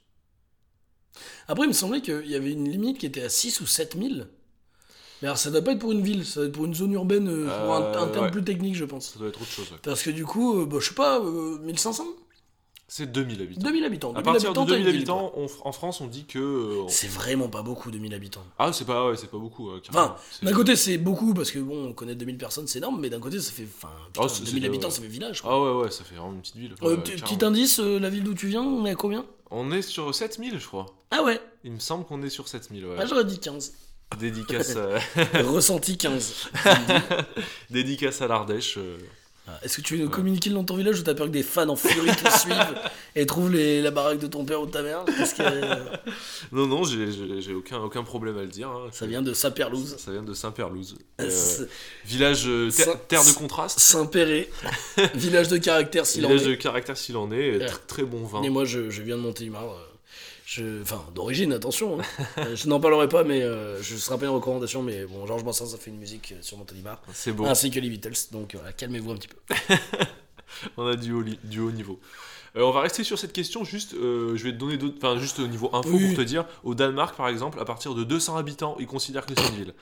Après, 1.48 1.66
il 1.66 1.70
me 1.70 1.74
semblait 1.74 2.02
qu'il 2.02 2.28
y 2.28 2.36
avait 2.36 2.52
une 2.52 2.68
limite 2.70 2.98
qui 2.98 3.06
était 3.06 3.22
à 3.22 3.30
6 3.30 3.62
ou 3.62 3.68
7 3.68 3.96
000. 3.98 4.26
Mais 5.24 5.28
alors, 5.30 5.38
ça 5.40 5.50
doit 5.50 5.62
pas 5.62 5.72
être 5.72 5.80
pour 5.80 5.94
une 5.94 6.02
ville, 6.04 6.26
ça 6.26 6.42
doit 6.42 6.48
être 6.50 6.54
pour 6.54 6.66
une 6.66 6.76
zone 6.76 6.92
urbaine, 6.92 7.28
euh, 7.30 7.46
pour 7.46 7.74
un, 7.74 7.82
Euh, 7.82 8.04
un 8.04 8.08
terme 8.10 8.26
ouais. 8.26 8.32
plus 8.32 8.44
technique, 8.44 8.76
je 8.76 8.84
pense. 8.86 9.14
Ça 9.14 9.20
doit 9.20 9.30
être 9.30 9.42
autre 9.42 9.50
chose. 9.50 9.72
ouais. 9.72 9.78
Parce 9.82 10.04
que 10.04 10.10
du 10.12 10.26
coup, 10.26 10.60
euh, 10.60 10.66
bah, 10.66 10.78
je 10.82 10.90
sais 10.90 10.94
pas, 10.96 11.20
euh, 11.22 11.58
1500 11.60 12.04
C'est 12.90 13.10
2000 13.12 13.42
habitants. 13.42 13.62
2000 13.62 13.86
habitants. 13.86 14.10
À 14.10 14.22
2000 14.22 14.24
partir 14.26 14.50
habitants, 14.50 14.66
de 14.66 14.70
t'as 14.72 14.78
une 14.78 14.84
2000 14.84 14.98
ville, 15.00 15.08
quoi. 15.08 15.16
habitants, 15.18 15.34
on- 15.64 15.68
en 15.68 15.72
France, 15.72 16.02
on 16.02 16.08
dit 16.08 16.26
que. 16.26 16.38
euh, 16.38 16.82
on- 16.84 16.90
C'est 16.90 17.08
vraiment 17.08 17.48
pas 17.48 17.64
beaucoup, 17.64 17.90
2000 17.90 18.14
habitants. 18.14 18.44
Ah, 18.60 18.72
c'est 18.74 18.84
pas, 18.86 19.08
ouais, 19.10 19.16
c'est 19.18 19.32
pas 19.32 19.38
beaucoup. 19.40 19.70
euh, 19.72 19.80
carrément. 19.80 20.14
Enfin, 20.14 20.16
C'est- 20.30 20.46
d'un 20.46 20.54
côté, 20.54 20.76
c'est 20.76 20.98
beaucoup 20.98 21.34
parce 21.34 21.50
que 21.52 21.60
bon, 21.60 21.88
on 21.88 21.94
connaît 21.94 22.14
2000 22.16 22.38
personnes, 22.38 22.68
c'est 22.68 22.80
énorme, 22.80 23.00
mais 23.00 23.10
d'un 23.10 23.22
côté, 23.22 23.40
ça 23.40 23.52
fait. 23.54 23.66
Enfin, 23.78 23.88
putain, 24.08 24.22
Oh, 24.26 24.28
c'est- 24.28 24.44
2000 24.44 24.62
c'est- 24.62 24.68
habitants, 24.68 24.88
ouais. 24.90 24.94
ça 24.94 25.02
fait 25.02 25.08
village. 25.08 25.42
Quoi. 25.42 25.52
Ah 25.54 25.60
ouais, 25.62 25.84
ouais, 25.86 25.90
ça 25.92 26.04
fait 26.04 26.16
vraiment 26.16 26.34
une 26.34 26.42
petite 26.42 26.58
ville. 26.58 26.76
Euh, 26.84 26.88
ouais, 26.90 26.98
petit- 26.98 27.16
carrément. 27.16 27.38
petit 27.38 27.46
indice, 27.46 27.80
euh, 27.80 27.98
la 28.00 28.10
ville 28.10 28.24
d'où 28.26 28.34
tu 28.34 28.48
viens, 28.48 28.62
on 28.62 28.86
est 28.86 28.92
à 28.92 28.96
combien? 28.96 29.26
On 29.50 29.72
est 29.72 29.82
sur 29.82 30.14
7000, 30.14 30.60
je 30.60 30.68
crois. 30.68 30.86
Ah 31.10 31.24
ouais, 31.24 31.40
Il 31.64 31.72
me 31.72 31.80
semble 31.80 32.04
qu'on 32.06 32.22
est 32.22 32.30
sur 32.30 32.50
7000, 32.50 32.86
ouais. 32.86 32.98
ah, 33.00 33.06
j'aurais 33.06 33.24
dit 33.26 33.40
15. 33.40 33.74
Dédicace, 34.20 34.76
à... 34.76 35.42
Ressenti 35.44 35.98
15. 35.98 36.50
Dédicace 37.70 38.22
à 38.22 38.28
l'Ardèche. 38.28 38.78
euh. 38.78 38.98
Ah, 39.46 39.60
Est-ce 39.62 39.76
que 39.76 39.82
tu 39.82 39.98
veux 39.98 40.04
nous 40.06 40.10
communiquer 40.10 40.50
le 40.50 40.56
nom 40.56 40.62
de 40.62 40.68
ton 40.68 40.78
village 40.78 41.02
ou 41.02 41.04
t'as 41.04 41.14
peur 41.14 41.26
que 41.28 41.32
des 41.34 41.44
fans 41.44 41.68
en 41.68 41.76
furie 41.76 42.16
te 42.16 42.30
suivent 42.40 42.76
et 43.18 43.26
trouvent 43.26 43.52
les, 43.52 43.82
la 43.82 43.92
baraque 43.92 44.20
de 44.20 44.28
ton 44.28 44.46
père 44.46 44.62
ou 44.62 44.66
de 44.68 44.72
ta 44.72 44.82
mère? 44.82 45.04
Que- 45.04 46.54
Non, 46.56 46.66
non, 46.66 46.86
j'ai- 46.86 47.54
aucun, 47.54 47.80
aucun 47.80 48.04
problème 48.04 48.38
à 48.38 48.44
le 48.44 48.48
dire. 48.48 48.70
hein. 48.70 48.88
Ça 48.94 49.06
vient 49.06 49.22
de 49.22 49.34
Saperlouse. 49.34 49.98
Ça 49.98 50.14
vient 50.14 50.24
de 50.24 50.34
Saint-Perlouse. 50.34 50.96
Euh, 51.20 51.30
village 52.06 52.48
euh, 52.48 52.72
ter- 52.72 52.98
terre 53.10 53.26
de 53.26 53.32
contraste. 53.32 53.80
Saint-Péret, 53.80 54.50
village 55.14 55.50
de 55.50 55.58
caractère 55.58 56.06
s'il 56.06 56.26
en 56.26 56.30
Village 56.30 56.46
de 56.48 56.54
est. 56.54 56.58
caractère 56.58 56.96
s'il 56.96 57.18
en 57.18 57.30
est. 57.34 57.60
Très 57.88 58.04
bon 58.04 58.24
vin. 58.24 58.44
Et 58.44 58.50
moi, 58.50 58.64
je, 58.64 58.90
je 58.90 59.02
viens 59.02 59.18
de 59.18 59.22
Montélimar. 59.24 59.64
euh, 59.66 59.76
Je, 60.56 60.82
enfin, 60.82 61.04
d'origine, 61.16 61.52
attention. 61.54 62.00
hein. 62.00 62.04
Euh, 62.38 62.56
je 62.56 62.68
n'en 62.68 62.80
parlerai 62.80 63.08
pas, 63.10 63.24
mais 63.24 63.42
euh, 63.42 63.82
je 63.82 63.96
serai 63.96 64.18
pas 64.18 64.26
une 64.26 64.32
recommandation. 64.32 64.82
Mais 64.84 65.06
bon, 65.06 65.26
Georges 65.26 65.44
Brassens 65.44 65.74
a 65.74 65.78
fait 65.78 65.90
une 65.92 65.98
musique 65.98 66.34
euh, 66.34 66.42
sur 66.42 66.58
Montélimar, 66.58 67.02
C'est 67.14 67.32
beau. 67.32 67.46
ainsi 67.46 67.72
que 67.72 67.80
les 67.80 67.90
Beatles. 67.90 68.14
Donc 68.32 68.54
voilà, 68.56 68.72
calmez-vous 68.74 69.12
un 69.12 69.16
petit 69.16 69.28
peu. 69.30 69.36
On 70.78 70.86
a 70.88 70.96
du 70.96 71.12
haut, 71.14 71.24
du 71.44 71.60
haut 71.60 71.72
niveau. 71.72 72.00
Euh, 72.56 72.62
on 72.62 72.70
va 72.72 72.82
rester 72.82 73.04
sur 73.04 73.18
cette 73.18 73.34
question, 73.34 73.64
juste, 73.64 73.96
euh, 73.96 74.36
je 74.38 74.44
vais 74.44 74.52
te 74.52 74.58
donner 74.58 74.78
d'autres, 74.78 74.94
enfin 74.98 75.18
juste 75.18 75.40
au 75.40 75.48
niveau 75.48 75.72
info 75.74 75.90
Oui. 75.92 76.10
pour 76.10 76.18
te 76.18 76.22
dire, 76.22 76.46
au 76.64 76.76
Danemark 76.76 77.18
par 77.18 77.28
exemple, 77.28 77.60
à 77.60 77.66
partir 77.66 77.96
de 77.96 78.04
200 78.04 78.38
habitants, 78.38 78.76
ils 78.80 78.86
considèrent 78.86 79.26
que 79.26 79.34
c'est 79.36 79.48
une 79.50 79.56
ville. 79.56 79.74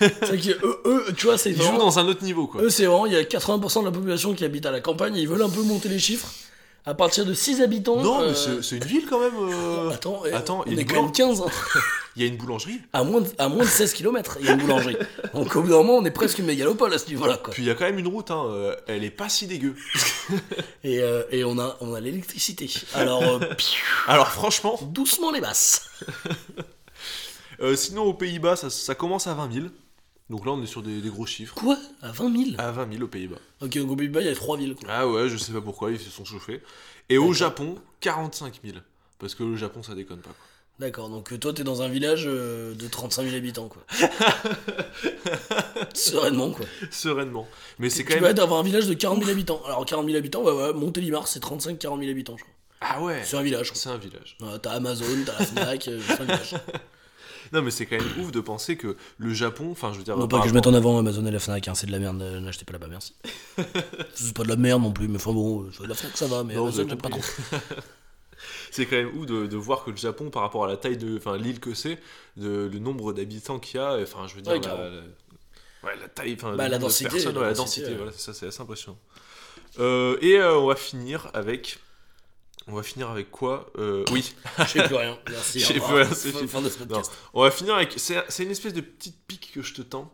C'est 0.00 0.26
vrai 0.26 0.36
que 0.38 0.50
eux, 0.66 0.80
eux, 0.84 1.04
tu 1.16 1.24
vois, 1.26 1.38
c'est 1.38 1.50
Ils 1.52 1.62
jouent 1.62 1.78
dans 1.78 1.98
un 1.98 2.06
autre 2.06 2.22
niveau 2.22 2.46
quoi. 2.46 2.60
Eux, 2.60 2.68
c'est 2.68 2.84
vraiment, 2.84 3.06
il 3.06 3.14
y 3.14 3.16
a 3.16 3.22
80% 3.22 3.80
de 3.80 3.84
la 3.86 3.90
population 3.90 4.34
qui 4.34 4.44
habite 4.44 4.66
à 4.66 4.70
la 4.70 4.82
campagne 4.82 5.16
et 5.16 5.20
ils 5.22 5.28
veulent 5.28 5.40
un 5.40 5.48
peu 5.48 5.62
monter 5.62 5.88
les 5.88 5.98
chiffres. 5.98 6.28
À 6.86 6.94
partir 6.94 7.26
de 7.26 7.34
6 7.34 7.60
habitants. 7.60 8.00
non, 8.02 8.22
euh, 8.22 8.28
mais 8.30 8.34
c'est 8.34 8.62
c'est 8.62 8.76
une 8.78 8.84
ville 8.84 9.06
quand 9.08 9.20
même. 9.20 9.34
euh. 9.38 9.90
Attends, 9.90 10.22
eh, 10.26 10.32
Attends, 10.32 10.64
on 10.66 10.70
il 10.70 10.78
est 10.78 10.84
quand 10.86 11.02
même 11.02 11.12
15. 11.12 11.42
hein. 11.42 11.46
Il 12.16 12.22
y 12.22 12.24
a 12.24 12.28
une 12.28 12.36
boulangerie, 12.38 12.80
À 12.92 13.04
moins, 13.04 13.20
de, 13.20 13.28
à 13.38 13.48
moins 13.48 13.64
de 13.64 13.68
16 13.68 13.92
km, 13.92 14.38
il 14.40 14.46
y 14.46 14.48
a 14.48 14.52
une 14.52 14.58
boulangerie. 14.62 14.96
Donc 15.32 15.54
au 15.54 15.62
bout 15.62 15.68
d'un 15.68 15.76
moment, 15.76 15.96
on 15.96 16.04
est 16.04 16.10
presque 16.10 16.38
une 16.40 16.46
mégalopole 16.46 16.92
à 16.92 16.98
ce 16.98 17.06
niveau-là. 17.06 17.36
Quoi. 17.36 17.52
puis 17.54 17.62
il 17.62 17.66
y 17.66 17.70
a 17.70 17.74
quand 17.76 17.84
même 17.84 17.98
une 18.00 18.08
route, 18.08 18.32
hein, 18.32 18.44
euh, 18.48 18.74
elle 18.88 19.04
est 19.04 19.10
pas 19.10 19.28
si 19.28 19.46
dégueu. 19.46 19.76
Et, 20.84 21.00
euh, 21.00 21.22
et 21.30 21.44
on 21.44 21.58
a, 21.60 21.76
on 21.80 21.94
a 21.94 22.00
l'électricité. 22.00 22.68
Alors, 22.94 23.22
euh, 23.22 23.38
Alors 24.08 24.28
franchement, 24.28 24.78
doucement 24.82 25.30
les 25.30 25.40
basses. 25.40 25.88
euh, 27.60 27.76
sinon 27.76 28.02
aux 28.02 28.14
Pays-Bas, 28.14 28.56
ça, 28.56 28.70
ça 28.70 28.94
commence 28.96 29.26
à 29.28 29.34
20 29.34 29.52
000. 29.52 29.66
Donc 30.30 30.46
là, 30.46 30.52
on 30.52 30.62
est 30.62 30.66
sur 30.66 30.82
des, 30.82 31.00
des 31.00 31.08
gros 31.10 31.26
chiffres. 31.26 31.54
Quoi? 31.54 31.76
À 32.02 32.12
20 32.12 32.44
000 32.50 32.50
À 32.58 32.70
20 32.70 32.92
000 32.92 33.04
aux 33.04 33.08
Pays-Bas. 33.08 33.36
Ok, 33.60 33.76
donc 33.76 33.90
au 33.90 33.96
Pays-Bas, 33.96 34.20
il 34.22 34.26
y 34.28 34.30
a 34.30 34.34
3 34.34 34.56
villes. 34.56 34.74
Quoi. 34.76 34.88
Ah 34.90 35.06
ouais, 35.08 35.28
je 35.28 35.36
sais 35.36 35.52
pas 35.52 35.60
pourquoi, 35.60 35.90
ils 35.90 35.98
se 36.00 36.08
sont 36.08 36.24
chauffés. 36.24 36.62
Et 37.08 37.18
au 37.18 37.32
Japon, 37.32 37.74
45 38.00 38.60
000. 38.64 38.78
Parce 39.18 39.34
que 39.34 39.42
le 39.42 39.56
Japon, 39.56 39.82
ça 39.82 39.94
déconne 39.94 40.20
pas. 40.20 40.30
Quoi. 40.30 40.36
D'accord, 40.78 41.10
donc 41.10 41.30
euh, 41.30 41.36
toi 41.38 41.52
t'es 41.52 41.62
dans 41.62 41.82
un 41.82 41.88
village 41.88 42.22
euh, 42.26 42.74
de 42.74 42.88
35 42.88 43.24
000 43.24 43.36
habitants 43.36 43.68
quoi. 43.68 43.82
Sereinement 45.94 46.52
quoi. 46.52 46.64
Sereinement. 46.90 47.46
Mais 47.78 47.90
c'est 47.90 48.02
Tu 48.04 48.08
quand 48.08 48.14
vas 48.14 48.20
même. 48.22 48.30
être 48.30 48.38
avoir 48.38 48.60
un 48.60 48.62
village 48.62 48.86
de 48.86 48.94
40 48.94 49.18
000 49.18 49.30
habitants. 49.30 49.60
Alors 49.66 49.84
40 49.84 50.06
000 50.06 50.16
habitants, 50.16 50.42
bah 50.42 50.54
ouais, 50.54 50.72
Montélimar 50.72 51.28
c'est 51.28 51.42
35-40 51.42 51.98
000 51.98 52.10
habitants 52.10 52.36
je 52.38 52.44
crois. 52.44 52.54
Ah 52.80 53.02
ouais 53.02 53.20
C'est 53.24 53.36
un 53.36 53.42
village. 53.42 53.72
C'est 53.74 53.90
un 53.90 53.98
village. 53.98 54.38
Ouais, 54.40 54.58
T'as 54.62 54.70
Amazon, 54.72 55.04
t'as 55.26 55.38
la 55.38 55.44
Fnac, 55.44 55.88
euh, 55.88 56.00
c'est 56.06 56.20
un 56.20 56.24
village. 56.24 56.54
Non, 57.52 57.62
mais 57.62 57.70
c'est 57.70 57.86
quand 57.86 57.96
même 57.96 58.20
ouf 58.24 58.30
de 58.30 58.40
penser 58.40 58.76
que 58.76 58.96
le 59.18 59.34
Japon, 59.34 59.70
enfin, 59.72 59.92
je 59.92 59.98
veux 59.98 60.04
dire. 60.04 60.16
Non 60.16 60.28
pas 60.28 60.40
que 60.40 60.48
je 60.48 60.54
mette 60.54 60.66
en 60.66 60.74
avant 60.74 60.98
Amazon 60.98 61.26
et 61.26 61.30
la 61.30 61.38
Fnac, 61.40 61.66
hein, 61.68 61.74
c'est 61.74 61.86
de 61.86 61.92
la 61.92 61.98
merde, 61.98 62.22
euh, 62.22 62.40
n'achetez 62.40 62.64
pas 62.64 62.72
là-bas, 62.74 62.86
merci. 62.88 63.14
c'est 64.14 64.34
pas 64.36 64.44
de 64.44 64.48
la 64.48 64.56
merde 64.56 64.82
non 64.82 64.92
plus, 64.92 65.08
mais 65.08 65.16
enfin 65.16 65.32
bon, 65.32 65.64
euh, 65.64 65.86
la 65.86 65.94
Fnac 65.94 66.16
ça 66.16 66.26
va, 66.26 66.44
mais 66.44 66.54
Non, 66.54 66.64
Amazon 66.64 66.88
j'aime 66.88 66.98
pas 66.98 67.08
trop. 67.08 67.20
C'est 68.70 68.86
quand 68.86 68.96
même 68.96 69.16
ouf 69.18 69.26
de, 69.26 69.46
de 69.46 69.56
voir 69.56 69.84
que 69.84 69.90
le 69.90 69.96
Japon, 69.96 70.30
par 70.30 70.42
rapport 70.42 70.64
à 70.64 70.68
la 70.68 70.76
taille 70.76 70.96
de. 70.96 71.16
Enfin, 71.16 71.36
l'île 71.36 71.60
que 71.60 71.74
c'est, 71.74 71.98
le 72.36 72.68
nombre 72.78 73.12
d'habitants 73.12 73.58
qu'il 73.58 73.80
y 73.80 73.82
a, 73.82 73.98
enfin, 74.00 74.26
je 74.26 74.36
veux 74.36 74.42
dire. 74.42 74.52
Ouais, 74.52 74.58
la, 74.60 74.64
carrément. 74.64 74.84
la- 74.84 75.88
ouais, 75.88 75.96
la 76.00 76.08
taille. 76.08 76.34
Enfin, 76.34 76.56
Bah, 76.56 76.68
la 76.68 76.78
densité, 76.78 77.18
la 77.18 77.30
ouais, 77.32 77.40
la 77.40 77.52
densité, 77.52 77.94
voilà, 77.94 78.12
c'est 78.12 78.20
ça, 78.20 78.32
c'est 78.34 78.46
assez 78.46 78.62
impressionnant. 78.62 78.98
Euh, 79.78 80.16
et 80.20 80.36
euh, 80.36 80.58
on 80.58 80.66
va 80.66 80.76
finir 80.76 81.30
avec. 81.34 81.78
On 82.66 82.72
va 82.74 82.82
finir 82.82 83.10
avec 83.10 83.30
quoi 83.30 83.70
Euh, 83.78 84.04
Oui, 84.12 84.34
Je 84.58 84.64
sais 84.64 84.82
plus 84.84 84.94
rien, 84.96 85.18
merci. 85.30 85.60
Je 85.60 85.66
sais 85.66 85.74
plus 85.74 85.82
rien, 85.94 86.04
c'est 86.12 86.30
Fin- 86.46 86.60
de 86.62 86.68
ce 86.68 86.78
podcast. 86.78 87.10
on 87.34 87.42
va 87.42 87.50
finir 87.50 87.74
avec. 87.74 87.94
C'est 87.96 88.42
une 88.44 88.50
espèce 88.50 88.74
de 88.74 88.80
petite 88.82 89.16
pique 89.26 89.50
que 89.54 89.62
je 89.62 89.74
te 89.74 89.82
tends. 89.82 90.12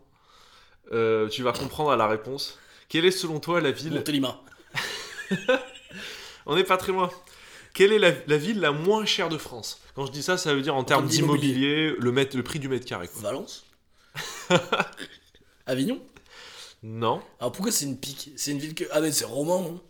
Euh, 0.92 1.28
tu 1.28 1.42
vas 1.42 1.52
comprendre 1.52 1.90
à 1.90 1.96
la 1.96 2.06
réponse. 2.06 2.58
Quelle 2.88 3.04
est 3.04 3.10
selon 3.10 3.40
toi 3.40 3.60
la 3.60 3.72
ville 3.72 3.92
Montélimar. 3.94 4.44
On 6.46 6.54
n'est 6.54 6.64
pas 6.64 6.76
très 6.76 6.92
loin. 6.92 7.10
Quelle 7.74 7.92
est 7.92 7.98
la, 7.98 8.12
la 8.28 8.36
ville 8.38 8.60
la 8.60 8.70
moins 8.72 9.04
chère 9.04 9.28
de 9.28 9.36
France? 9.36 9.80
Quand 9.96 10.06
je 10.06 10.12
dis 10.12 10.22
ça, 10.22 10.38
ça 10.38 10.54
veut 10.54 10.62
dire 10.62 10.74
en 10.76 10.84
termes 10.84 11.02
termes 11.02 11.10
d'immobilier. 11.10 11.88
le, 11.98 12.10
le 12.12 12.42
prix 12.42 12.58
du 12.60 12.68
mètre 12.68 12.86
carré. 12.86 13.08
quoi. 13.08 13.22
Valence 13.22 13.66
Avignon 15.66 16.00
Non. 16.82 17.20
Alors 17.40 17.52
pourquoi 17.52 17.72
c'est 17.72 17.84
une 17.86 17.98
pique? 17.98 18.30
C'est 18.36 18.52
une 18.52 18.58
ville 18.58 18.74
que. 18.74 18.84
Ah 18.92 19.00
mais 19.00 19.10
c'est 19.12 19.24
roman, 19.24 19.72
hein 19.76 19.80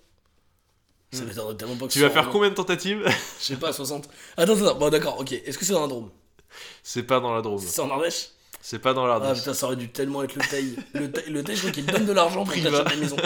Ça 1.16 1.24
m'étonnerait 1.24 1.54
tellement 1.56 1.76
pas 1.76 1.86
que 1.86 1.92
Tu 1.92 2.00
vas 2.00 2.10
faire 2.10 2.28
combien 2.30 2.50
de 2.50 2.54
tentatives? 2.54 3.02
Je 3.40 3.44
sais 3.44 3.56
pas, 3.56 3.72
60. 3.72 4.08
Attends, 4.36 4.52
attends, 4.54 4.74
bon 4.76 4.88
d'accord, 4.90 5.18
ok. 5.20 5.32
Est-ce 5.32 5.58
que 5.58 5.64
c'est 5.64 5.72
dans 5.72 5.84
un 5.84 5.88
drôme? 5.88 6.10
C'est 6.82 7.02
pas 7.02 7.20
dans 7.20 7.34
la 7.34 7.42
Drôme. 7.42 7.58
C'est 7.60 7.80
en 7.80 7.90
Ardèche? 7.90 8.28
C'est 8.62 8.78
pas 8.78 8.94
dans 8.94 9.04
Ah 9.04 9.08
l'Ardèche. 9.08 9.38
putain, 9.38 9.54
ça 9.54 9.66
aurait 9.66 9.76
dû 9.76 9.88
tellement 9.90 10.22
être 10.22 10.34
le 10.34 10.42
taille. 10.42 10.76
Le 10.94 11.10
taille, 11.12 11.30
le 11.30 11.44
taille 11.44 11.54
je 11.56 11.60
crois 11.60 11.70
qu'il 11.72 11.86
donne 11.86 12.06
de 12.06 12.12
l'argent 12.12 12.44
pour 12.44 12.54
t'acheter 12.54 12.94
des 12.94 13.00
maisons. 13.00 13.16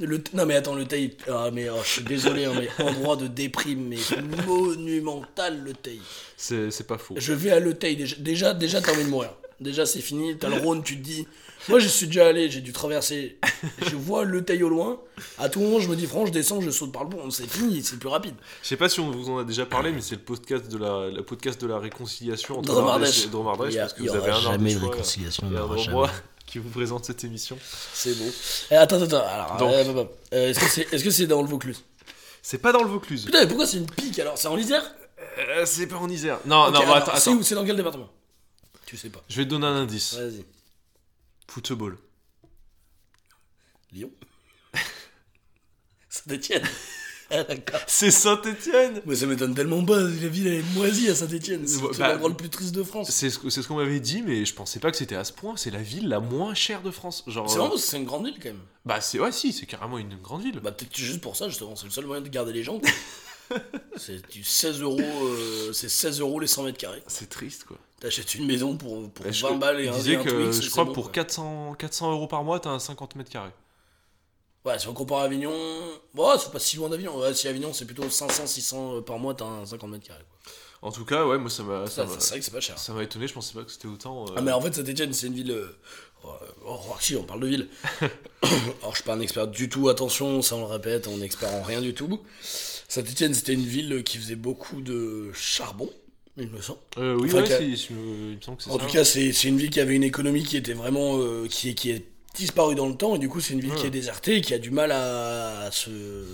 Le 0.00 0.22
non 0.34 0.46
mais 0.46 0.56
attends, 0.56 0.74
le 0.74 0.84
taille. 0.86 1.16
Ah 1.30 1.50
mais 1.52 1.68
oh, 1.70 1.76
je 1.84 1.88
suis 1.88 2.02
désolé, 2.02 2.44
hein, 2.44 2.52
mais 2.58 2.68
endroit 2.84 3.16
de 3.16 3.26
déprime, 3.28 3.88
mais 3.88 3.98
monumental 4.46 5.62
le 5.62 5.72
taille. 5.74 6.00
C'est 6.36 6.70
c'est 6.70 6.86
pas 6.86 6.98
faux. 6.98 7.14
Je 7.16 7.32
vais 7.32 7.50
à 7.50 7.60
le 7.60 7.74
taille 7.74 7.96
déjà. 7.96 8.16
Déjà, 8.18 8.54
déjà 8.54 8.80
t'as 8.80 8.92
envie 8.92 9.04
de 9.04 9.10
mourir. 9.10 9.30
Déjà 9.62 9.86
c'est 9.86 10.00
fini, 10.00 10.36
t'as 10.36 10.48
le 10.48 10.56
Rhône, 10.56 10.82
tu 10.82 10.96
te 10.98 11.02
dis. 11.02 11.26
Moi 11.68 11.78
je 11.78 11.86
suis 11.86 12.06
déjà 12.06 12.26
allé, 12.26 12.50
j'ai 12.50 12.60
dû 12.60 12.72
traverser. 12.72 13.38
Je 13.88 13.94
vois 13.94 14.24
le 14.24 14.44
taille 14.44 14.64
au 14.64 14.68
loin. 14.68 15.00
À 15.38 15.48
tout 15.48 15.60
moment 15.60 15.78
je 15.78 15.88
me 15.88 15.94
dis, 15.94 16.06
franchement, 16.06 16.26
je 16.26 16.32
descends, 16.32 16.60
je 16.60 16.70
saute 16.70 16.92
par 16.92 17.04
le 17.04 17.10
pont. 17.10 17.30
C'est 17.30 17.48
fini, 17.48 17.82
c'est 17.82 17.98
plus 17.98 18.08
rapide. 18.08 18.34
Je 18.62 18.68
sais 18.68 18.76
pas 18.76 18.88
si 18.88 18.98
on 18.98 19.10
vous 19.10 19.30
en 19.30 19.38
a 19.38 19.44
déjà 19.44 19.64
parlé, 19.64 19.92
mais 19.92 20.00
c'est 20.00 20.16
le 20.16 20.22
podcast 20.22 20.66
de 20.68 20.78
la, 20.78 21.22
podcast 21.22 21.60
de 21.60 21.68
la 21.68 21.78
réconciliation 21.78 22.58
entre 22.58 22.72
Drôme 22.72 22.88
Ardèche 22.88 23.08
Ardèche. 23.08 23.24
et 23.24 23.28
Drôme 23.28 23.46
Ardèche, 23.46 23.72
Il 23.72 23.76
y 23.76 23.78
a- 23.78 23.82
parce 23.82 23.92
que 23.94 24.02
y 24.02 24.08
vous 24.08 24.16
avez 24.16 24.30
un 24.32 24.40
jamais 24.40 24.74
de 24.74 24.80
réconciliation, 24.80 25.46
il 25.48 25.54
y 25.54 25.96
un 25.96 26.10
qui 26.46 26.58
vous 26.58 26.68
présente 26.68 27.04
cette 27.06 27.24
émission. 27.24 27.56
C'est 27.94 28.14
beau. 28.18 28.30
Eh, 28.70 28.74
attends, 28.74 29.00
attends, 29.00 29.24
alors. 29.24 29.62
Euh, 29.62 30.04
euh, 30.34 30.50
Est-ce 30.50 30.58
que 30.60 30.68
c'est 30.68 30.92
est 30.92 30.98
-ce 30.98 31.10
c'est 31.10 31.26
dans 31.26 31.40
le 31.40 31.48
Vaucluse? 31.48 31.82
C'est 32.42 32.58
pas 32.58 32.72
dans 32.72 32.82
le 32.82 32.90
Vaucluse. 32.90 33.24
Putain, 33.24 33.40
mais 33.40 33.46
pourquoi 33.46 33.66
c'est 33.66 33.78
une 33.78 33.86
pique 33.86 34.18
alors? 34.18 34.36
C'est 34.36 34.48
en 34.48 34.58
Isère? 34.58 34.84
Euh, 35.38 35.62
c'est 35.64 35.86
pas 35.86 35.96
en 35.96 36.08
Isère. 36.10 36.40
Non, 36.44 36.70
non, 36.70 36.80
bah, 36.80 36.96
attends, 36.96 37.42
C'est 37.42 37.54
dans 37.54 37.64
quel 37.64 37.76
département? 37.76 38.10
Tu 38.92 38.98
sais 38.98 39.08
pas. 39.08 39.24
Je 39.26 39.38
vais 39.38 39.44
te 39.46 39.48
donner 39.48 39.64
un 39.64 39.74
indice. 39.74 40.12
Vas-y. 40.12 40.44
Football. 41.48 41.96
Lyon 43.90 44.10
Saint-Etienne 46.10 46.62
Ah. 47.30 47.46
C'est 47.86 48.10
Saint-Etienne 48.10 49.00
Mais 49.06 49.14
ça 49.14 49.24
m'étonne 49.24 49.54
tellement 49.54 49.82
pas, 49.82 49.98
la 49.98 50.28
ville 50.28 50.46
elle 50.46 50.58
est 50.58 50.74
moisie 50.74 51.08
à 51.08 51.14
Saint-Etienne. 51.14 51.66
C'est 51.66 51.80
Bah, 51.98 52.08
l'endroit 52.08 52.28
le 52.28 52.36
plus 52.36 52.50
triste 52.50 52.74
de 52.74 52.82
France. 52.82 53.10
C'est 53.10 53.30
ce, 53.30 53.66
qu'on 53.66 53.76
m'avait 53.76 53.98
dit, 53.98 54.20
mais 54.20 54.44
je 54.44 54.52
pensais 54.54 54.78
pas 54.78 54.90
que 54.90 54.98
c'était 54.98 55.16
à 55.16 55.24
ce 55.24 55.32
point. 55.32 55.56
C'est 55.56 55.70
la 55.70 55.80
ville 55.80 56.08
la 56.08 56.20
moins 56.20 56.52
chère 56.52 56.82
de 56.82 56.90
France. 56.90 57.24
Genre, 57.26 57.48
C'est 57.48 57.56
euh, 57.56 57.60
vraiment, 57.60 57.78
c'est 57.78 57.96
une 57.96 58.04
grande 58.04 58.26
ville 58.26 58.38
quand 58.42 58.50
même. 58.50 58.60
Bah, 58.84 59.00
c'est 59.00 59.18
ouais, 59.18 59.32
si, 59.32 59.54
c'est 59.54 59.64
carrément 59.64 59.96
une 59.96 60.16
grande 60.16 60.42
ville. 60.42 60.60
Bah 60.60 60.72
peut-être 60.72 60.94
juste 60.94 61.22
pour 61.22 61.34
ça 61.34 61.48
justement, 61.48 61.76
c'est 61.76 61.86
le 61.86 61.90
seul 61.92 62.04
moyen 62.04 62.20
de 62.20 62.28
garder 62.28 62.52
les 62.52 62.62
gens. 62.62 62.78
c'est 63.96 64.26
du 64.30 64.44
16 64.44 64.80
euros, 64.80 65.00
euh, 65.00 65.72
c'est 65.72 65.88
16 65.88 66.20
euros 66.20 66.40
les 66.40 66.46
100 66.46 66.62
mètres 66.64 66.78
carrés. 66.78 67.02
C'est 67.06 67.28
triste, 67.28 67.64
quoi. 67.64 67.76
T'achètes 68.00 68.34
une 68.34 68.46
maison 68.46 68.76
pour, 68.76 69.08
pour 69.10 69.26
Et 69.26 69.32
je- 69.32 69.46
20 69.46 69.56
balles 69.56 69.80
et 69.80 69.88
un, 69.88 69.92
disait 69.92 70.12
et 70.12 70.16
un 70.16 70.22
que 70.24 70.30
Twix, 70.30 70.60
je 70.62 70.70
crois 70.70 70.84
bon, 70.84 70.92
pour 70.92 71.04
quoi. 71.04 71.12
400, 71.12 71.74
400 71.78 72.12
euros 72.12 72.26
par 72.26 72.42
mois, 72.44 72.58
t'as 72.60 72.70
un 72.70 72.78
50 72.78 73.14
mètres 73.16 73.30
carrés. 73.30 73.52
Ouais, 74.64 74.78
si 74.78 74.86
on 74.88 74.94
compare 74.94 75.18
à 75.18 75.24
Avignon, 75.24 75.52
bon, 76.14 76.38
c'est 76.38 76.52
pas 76.52 76.58
si 76.60 76.76
loin 76.76 76.88
d'Avignon. 76.88 77.18
Ouais, 77.18 77.34
si 77.34 77.48
Avignon 77.48 77.72
c'est 77.72 77.84
plutôt 77.84 78.08
500, 78.08 78.46
600 78.46 79.02
par 79.02 79.18
mois, 79.18 79.34
t'as 79.34 79.44
un 79.44 79.66
50 79.66 79.90
mètres 79.90 80.06
carrés. 80.06 80.24
quoi. 80.28 80.52
En 80.88 80.90
tout 80.92 81.04
cas, 81.04 81.24
ouais, 81.26 81.38
moi 81.38 81.48
ça 81.50 81.62
m'a 81.62 81.86
ça 81.86 81.92
Ça, 81.92 82.04
m'a- 82.06 82.18
c'est 82.20 82.30
vrai 82.30 82.38
que 82.40 82.44
c'est 82.44 82.50
pas 82.50 82.60
cher. 82.60 82.78
ça 82.78 82.92
m'a 82.92 83.02
étonné. 83.04 83.28
Je 83.28 83.34
pensais 83.34 83.54
pas 83.54 83.62
que 83.62 83.70
c'était 83.70 83.86
autant. 83.88 84.24
euh, 84.24 84.34
Ah, 84.36 84.40
mais 84.40 84.50
en 84.52 84.60
fait, 84.60 84.74
Saint-Etienne, 84.74 85.12
c'est 85.12 85.28
une 85.28 85.34
ville. 85.34 85.50
euh, 85.52 85.76
Oh, 86.24 86.30
oh, 86.66 86.78
si, 87.00 87.16
on 87.16 87.24
parle 87.24 87.40
de 87.40 87.46
ville. 87.48 87.68
Alors, 88.42 88.90
je 88.90 88.94
suis 88.96 89.02
pas 89.04 89.14
un 89.14 89.20
expert 89.20 89.48
du 89.48 89.68
tout, 89.68 89.88
attention, 89.88 90.40
ça 90.42 90.54
on 90.54 90.60
le 90.60 90.66
répète, 90.66 91.08
on 91.08 91.20
est 91.20 91.24
expert 91.24 91.52
en 91.52 91.62
rien 91.62 91.80
du 91.80 91.94
tout. 91.94 92.20
Saint-Etienne, 92.92 93.32
c'était 93.32 93.54
une 93.54 93.64
ville 93.64 94.02
qui 94.04 94.18
faisait 94.18 94.36
beaucoup 94.36 94.82
de 94.82 95.30
charbon, 95.32 95.88
il 96.36 96.48
me 96.50 96.60
semble. 96.60 96.78
euh, 96.98 97.16
oui, 97.18 97.28
Enfin, 97.30 97.40
ouais, 97.42 97.48
qu'à- 97.48 97.58
si, 97.58 97.74
si, 97.78 97.88
il 97.90 98.36
me 98.36 98.40
semble 98.42 98.58
que 98.58 98.64
c'est 98.64 98.70
En 98.70 98.78
ça. 98.78 98.84
tout 98.84 98.92
cas, 98.92 99.02
c'est 99.02 99.30
une 99.44 99.56
ville 99.56 99.70
qui 99.70 99.80
avait 99.80 99.94
une 99.94 100.02
économie 100.02 100.42
qui 100.44 100.58
était 100.58 100.74
vraiment. 100.74 101.16
euh, 101.18 101.46
qui, 101.48 101.74
qui 101.74 101.90
est 101.90 102.04
disparue 102.34 102.74
dans 102.74 102.86
le 102.88 102.94
temps, 102.94 103.14
et 103.14 103.18
du 103.18 103.30
coup, 103.30 103.40
c'est 103.40 103.54
une 103.54 103.60
ville 103.60 103.74
qui 103.74 103.86
est 103.86 103.90
désertée, 103.90 104.36
et 104.36 104.40
qui 104.42 104.52
a 104.52 104.58
du 104.58 104.70
mal 104.70 104.92
à, 104.92 105.70
se. 105.72 105.88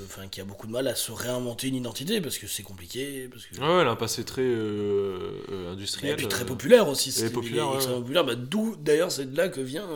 Enfin, 0.07 0.27
qui 0.27 0.41
a 0.41 0.45
beaucoup 0.45 0.67
de 0.67 0.73
mal 0.73 0.89
à 0.89 0.97
se 0.97 1.13
réinventer 1.13 1.69
une 1.69 1.77
identité, 1.77 2.21
parce 2.21 2.39
que 2.39 2.49
c'est 2.49 2.65
compliqué, 2.65 3.29
parce 3.31 3.47
que. 3.47 3.55
Ouais, 3.61 3.81
elle 3.83 3.87
a 3.87 3.91
un 3.93 3.97
passé 3.97 4.25
très 4.25 4.43
euh, 4.43 5.41
euh, 5.53 5.69
Et 5.69 5.73
industriel. 5.75 6.17
puis 6.17 6.27
très 6.27 6.45
populaire 6.45 6.89
aussi. 6.89 7.13
c'est 7.13 7.33
populaire, 7.33 7.71
ouais, 7.71 7.85
populaire. 7.87 8.25
Bah, 8.25 8.35
D'où, 8.35 8.75
d'ailleurs, 8.77 9.13
c'est 9.13 9.31
de 9.31 9.37
là 9.37 9.49
que 9.49 9.61
vient 9.61 9.89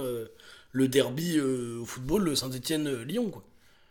le 0.70 0.86
derby 0.88 1.40
au 1.40 1.84
football, 1.84 2.22
le 2.22 2.36
Saint-Etienne-Lyon, 2.36 3.30
quoi. 3.30 3.42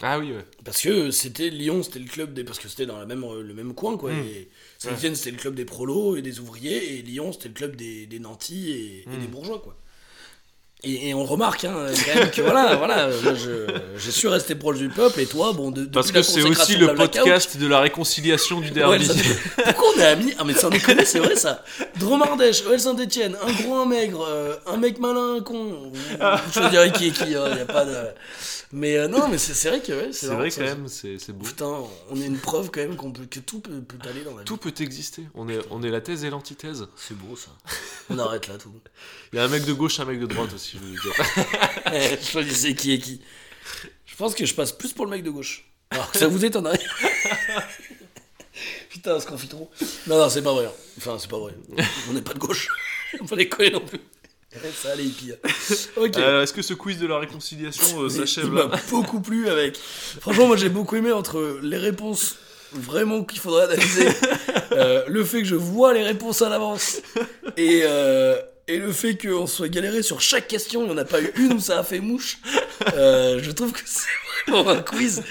Ah 0.01 0.19
oui, 0.19 0.31
ouais. 0.31 0.45
Parce 0.63 0.81
que 0.81 1.11
c'était 1.11 1.49
Lyon, 1.49 1.83
c'était 1.83 1.99
le 1.99 2.09
club 2.09 2.33
des. 2.33 2.43
Parce 2.43 2.59
que 2.59 2.67
c'était 2.67 2.85
dans 2.85 2.97
la 2.97 3.05
même, 3.05 3.23
le 3.23 3.53
même 3.53 3.73
coin, 3.73 3.97
quoi. 3.97 4.11
Mm. 4.11 4.19
Et 4.19 4.49
Saint-Etienne, 4.77 5.15
c'était 5.15 5.31
le 5.31 5.37
club 5.37 5.55
des 5.55 5.65
prolos 5.65 6.15
et 6.15 6.21
des 6.21 6.39
ouvriers, 6.39 6.97
et 6.97 7.01
Lyon, 7.01 7.31
c'était 7.31 7.49
le 7.49 7.53
club 7.53 7.75
des, 7.75 8.05
des 8.07 8.19
nantis 8.19 8.71
et, 8.71 9.05
et 9.13 9.17
des 9.17 9.27
bourgeois, 9.27 9.59
quoi. 9.59 9.75
Et, 10.83 11.09
et 11.09 11.13
on 11.13 11.23
remarque, 11.25 11.63
hein, 11.65 11.75
quand 12.05 12.15
même, 12.15 12.31
que 12.31 12.41
voilà, 12.41 12.75
voilà, 12.77 13.09
je 13.11 14.09
suis 14.11 14.27
resté 14.27 14.55
proche 14.55 14.79
du 14.79 14.89
peuple, 14.89 15.19
et 15.19 15.27
toi, 15.27 15.53
bon, 15.53 15.69
de, 15.69 15.85
Parce 15.85 16.11
que 16.11 16.23
c'est 16.23 16.41
aussi 16.41 16.75
le 16.75 16.95
podcast 16.95 17.55
de 17.57 17.67
la 17.67 17.81
réconciliation 17.81 18.61
du 18.61 18.71
derby. 18.71 19.07
Pourquoi 19.63 19.89
on 19.95 19.99
est 19.99 20.05
amis? 20.05 20.33
Ah 20.39 20.43
mais 20.43 20.55
sans 20.55 20.71
déconner, 20.71 21.05
c'est 21.05 21.19
vrai 21.19 21.35
ça. 21.35 21.63
Dromardèche, 21.99 22.63
OL 22.65 22.79
Saint-Etienne, 22.79 23.37
un 23.43 23.51
gros, 23.61 23.75
un 23.75 23.85
maigre, 23.85 24.25
euh, 24.27 24.55
un 24.65 24.77
mec 24.77 24.97
malin, 24.97 25.35
un 25.35 25.41
con. 25.41 25.91
Je 26.51 26.59
te 26.59 26.69
dirais 26.71 26.91
qui 26.91 27.09
est 27.09 27.11
qui, 27.11 27.25
il 27.25 27.31
y 27.31 27.35
a 27.35 27.65
pas 27.65 27.85
de... 27.85 27.95
Mais 28.73 28.97
euh, 28.97 29.07
non, 29.07 29.27
mais 29.27 29.37
c'est 29.37 29.69
vrai 29.69 29.81
que 29.81 29.91
ouais, 29.91 30.13
c'est 30.13 30.27
vrai 30.27 30.49
ça. 30.49 30.61
quand 30.61 30.67
même, 30.67 30.87
c'est 30.87 31.31
beau. 31.31 31.45
Putain, 31.45 31.83
on 32.09 32.21
est 32.21 32.25
une 32.25 32.37
preuve 32.37 32.71
quand 32.71 32.79
même 32.79 32.95
qu'on 32.95 33.11
peut, 33.11 33.25
que 33.25 33.39
tout 33.39 33.59
peut, 33.59 33.81
peut 33.81 33.97
aller 34.09 34.23
dans 34.23 34.31
la 34.31 34.39
vie. 34.39 34.45
Tout 34.45 34.57
peut 34.57 34.73
exister. 34.79 35.23
On 35.33 35.49
est, 35.49 35.59
on 35.69 35.83
est 35.83 35.89
la 35.89 36.01
thèse 36.01 36.23
et 36.23 36.29
l'antithèse. 36.29 36.87
C'est 36.95 37.17
beau 37.17 37.35
ça. 37.35 37.51
On 38.09 38.17
arrête 38.17 38.47
là 38.47 38.57
tout. 38.57 38.73
Il 39.33 39.37
y 39.37 39.39
a 39.39 39.43
un 39.43 39.49
mec 39.49 39.65
de 39.65 39.73
gauche, 39.73 39.99
un 39.99 40.05
mec 40.05 40.19
de 40.19 40.25
droite 40.25 40.53
aussi, 40.53 40.77
je 40.77 40.79
veux 40.79 40.95
vous 40.95 41.01
dire. 41.01 41.13
Eh, 41.93 42.17
Choisissez 42.23 42.73
qui 42.73 42.93
est 42.93 42.99
qui. 42.99 43.21
Je 44.05 44.15
pense 44.15 44.33
que 44.33 44.45
je 44.45 44.53
passe 44.53 44.71
plus 44.71 44.93
pour 44.93 45.05
le 45.05 45.11
mec 45.11 45.23
de 45.23 45.29
gauche. 45.29 45.65
Alors 45.89 46.09
que 46.09 46.17
ça 46.17 46.27
vous 46.27 46.45
étonnerait. 46.45 46.79
Putain, 48.89 49.19
ce 49.19 49.47
trop. 49.47 49.69
Non, 50.07 50.17
non, 50.17 50.29
c'est 50.29 50.41
pas 50.41 50.53
vrai. 50.53 50.69
Enfin, 50.97 51.17
c'est 51.19 51.29
pas 51.29 51.39
vrai. 51.39 51.53
On 52.09 52.13
n'est 52.13 52.21
pas 52.21 52.33
de 52.33 52.39
gauche. 52.39 52.69
On 53.19 53.25
peut 53.25 53.35
les 53.35 53.49
coller 53.49 53.71
non 53.71 53.81
plus. 53.81 53.99
Ça 54.81 54.91
allait, 54.91 55.05
pire. 55.05 55.35
Ok. 55.95 56.17
Euh, 56.17 56.43
Est-ce 56.43 56.53
que 56.53 56.61
ce 56.61 56.73
quiz 56.73 56.99
de 56.99 57.07
la 57.07 57.19
réconciliation 57.19 58.01
euh, 58.01 58.09
s'achève 58.09 58.45
Il 58.47 58.53
là 58.53 58.67
m'a 58.67 58.79
beaucoup 58.89 59.21
plu 59.21 59.47
avec. 59.47 59.77
Franchement, 59.77 60.47
moi 60.47 60.57
j'ai 60.57 60.69
beaucoup 60.69 60.95
aimé 60.95 61.11
entre 61.11 61.59
les 61.61 61.77
réponses 61.77 62.35
vraiment 62.73 63.23
qu'il 63.23 63.39
faudrait 63.39 63.65
analyser, 63.65 64.07
euh, 64.71 65.03
le 65.07 65.23
fait 65.23 65.41
que 65.41 65.47
je 65.47 65.55
vois 65.55 65.93
les 65.93 66.03
réponses 66.03 66.41
à 66.41 66.49
l'avance 66.49 67.01
et, 67.57 67.81
euh, 67.83 68.39
et 68.67 68.77
le 68.77 68.91
fait 68.91 69.17
qu'on 69.17 69.47
soit 69.47 69.67
galéré 69.67 70.01
sur 70.01 70.21
chaque 70.21 70.47
question, 70.47 70.83
il 70.83 70.87
n'y 70.87 70.93
en 70.93 70.97
a 70.97 71.05
pas 71.05 71.21
eu 71.21 71.31
une 71.37 71.53
où 71.53 71.59
ça 71.59 71.79
a 71.79 71.83
fait 71.83 71.99
mouche. 71.99 72.37
Euh, 72.95 73.39
je 73.43 73.51
trouve 73.51 73.73
que 73.73 73.81
c'est 73.85 74.07
vraiment 74.47 74.71
un 74.71 74.81
quiz. 74.81 75.21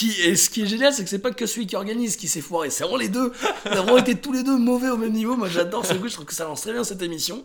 Qui, 0.00 0.12
et 0.22 0.34
ce 0.36 0.48
qui 0.48 0.62
est 0.62 0.66
génial, 0.66 0.92
c'est 0.94 1.04
que 1.04 1.10
c'est 1.10 1.18
pas 1.18 1.30
que 1.30 1.44
celui 1.44 1.66
qui 1.66 1.76
organise 1.76 2.16
qui 2.16 2.26
s'est 2.26 2.40
foiré, 2.40 2.70
c'est 2.70 2.84
vraiment 2.84 2.96
les 2.98 3.08
deux. 3.10 3.32
On 3.66 3.70
a 3.70 3.74
vraiment 3.82 3.98
été 3.98 4.14
tous 4.14 4.32
les 4.32 4.42
deux 4.42 4.56
mauvais 4.56 4.88
au 4.88 4.96
même 4.96 5.12
niveau. 5.12 5.36
Moi 5.36 5.48
j'adore 5.48 5.84
ce 5.84 5.92
quiz, 5.94 6.08
je 6.10 6.14
trouve 6.14 6.26
que 6.26 6.32
ça 6.34 6.44
lance 6.44 6.62
très 6.62 6.72
bien 6.72 6.84
cette 6.84 7.02
émission. 7.02 7.44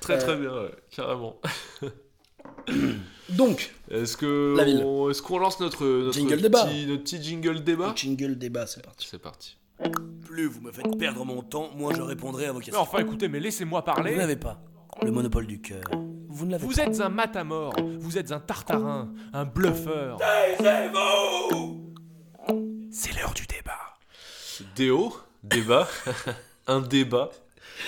Très 0.00 0.14
Euh, 0.14 0.18
très 0.18 0.36
bien, 0.36 0.50
ouais, 0.52 0.70
carrément. 0.90 1.36
Donc, 3.28 3.72
Est-ce 3.90 4.16
que 4.16 4.56
on- 4.84 5.10
est-ce 5.10 5.22
qu'on 5.22 5.38
lance 5.38 5.60
notre, 5.60 5.84
notre 5.86 6.12
Jingle 6.12 6.34
petit, 6.34 6.42
débat. 6.42 6.64
notre 6.88 7.02
petit 7.04 7.22
jingle 7.22 7.62
débat 7.62 7.92
jingle 7.94 8.36
débat, 8.36 8.66
c'est 8.66 8.82
parti. 8.84 9.06
C'est 9.10 9.20
parti. 9.22 9.56
Plus 10.26 10.46
vous 10.46 10.60
me 10.60 10.72
faites 10.72 10.96
perdre 10.98 11.24
mon 11.24 11.42
temps, 11.42 11.70
moins 11.76 11.94
je 11.94 12.02
répondrai 12.02 12.46
à 12.46 12.52
vos 12.52 12.58
Mais 12.58 12.64
questions. 12.64 12.82
enfin, 12.82 12.98
écoutez, 12.98 13.28
mais 13.28 13.40
laissez-moi 13.40 13.80
Vous 13.80 13.92
parler. 13.94 14.16
n'avez 14.16 14.36
pas 14.36 14.60
le 15.02 15.10
monopole 15.10 15.46
du 15.46 15.60
cœur. 15.60 15.84
Vous 16.28 16.46
ne 16.46 16.52
l'avez 16.52 16.64
Vous 16.66 16.72
pas. 16.74 16.82
êtes 16.84 17.00
un 17.00 17.08
matamor, 17.08 17.74
vous 17.98 18.16
êtes 18.18 18.32
un 18.32 18.40
tartarin, 18.40 19.12
un 19.32 19.44
bluffeur. 19.44 20.18
C'est 22.94 23.16
l'heure 23.16 23.32
du 23.32 23.46
débat. 23.46 23.96
Déo, 24.76 25.16
débat, 25.42 25.88
un 26.66 26.80
débat. 26.82 27.30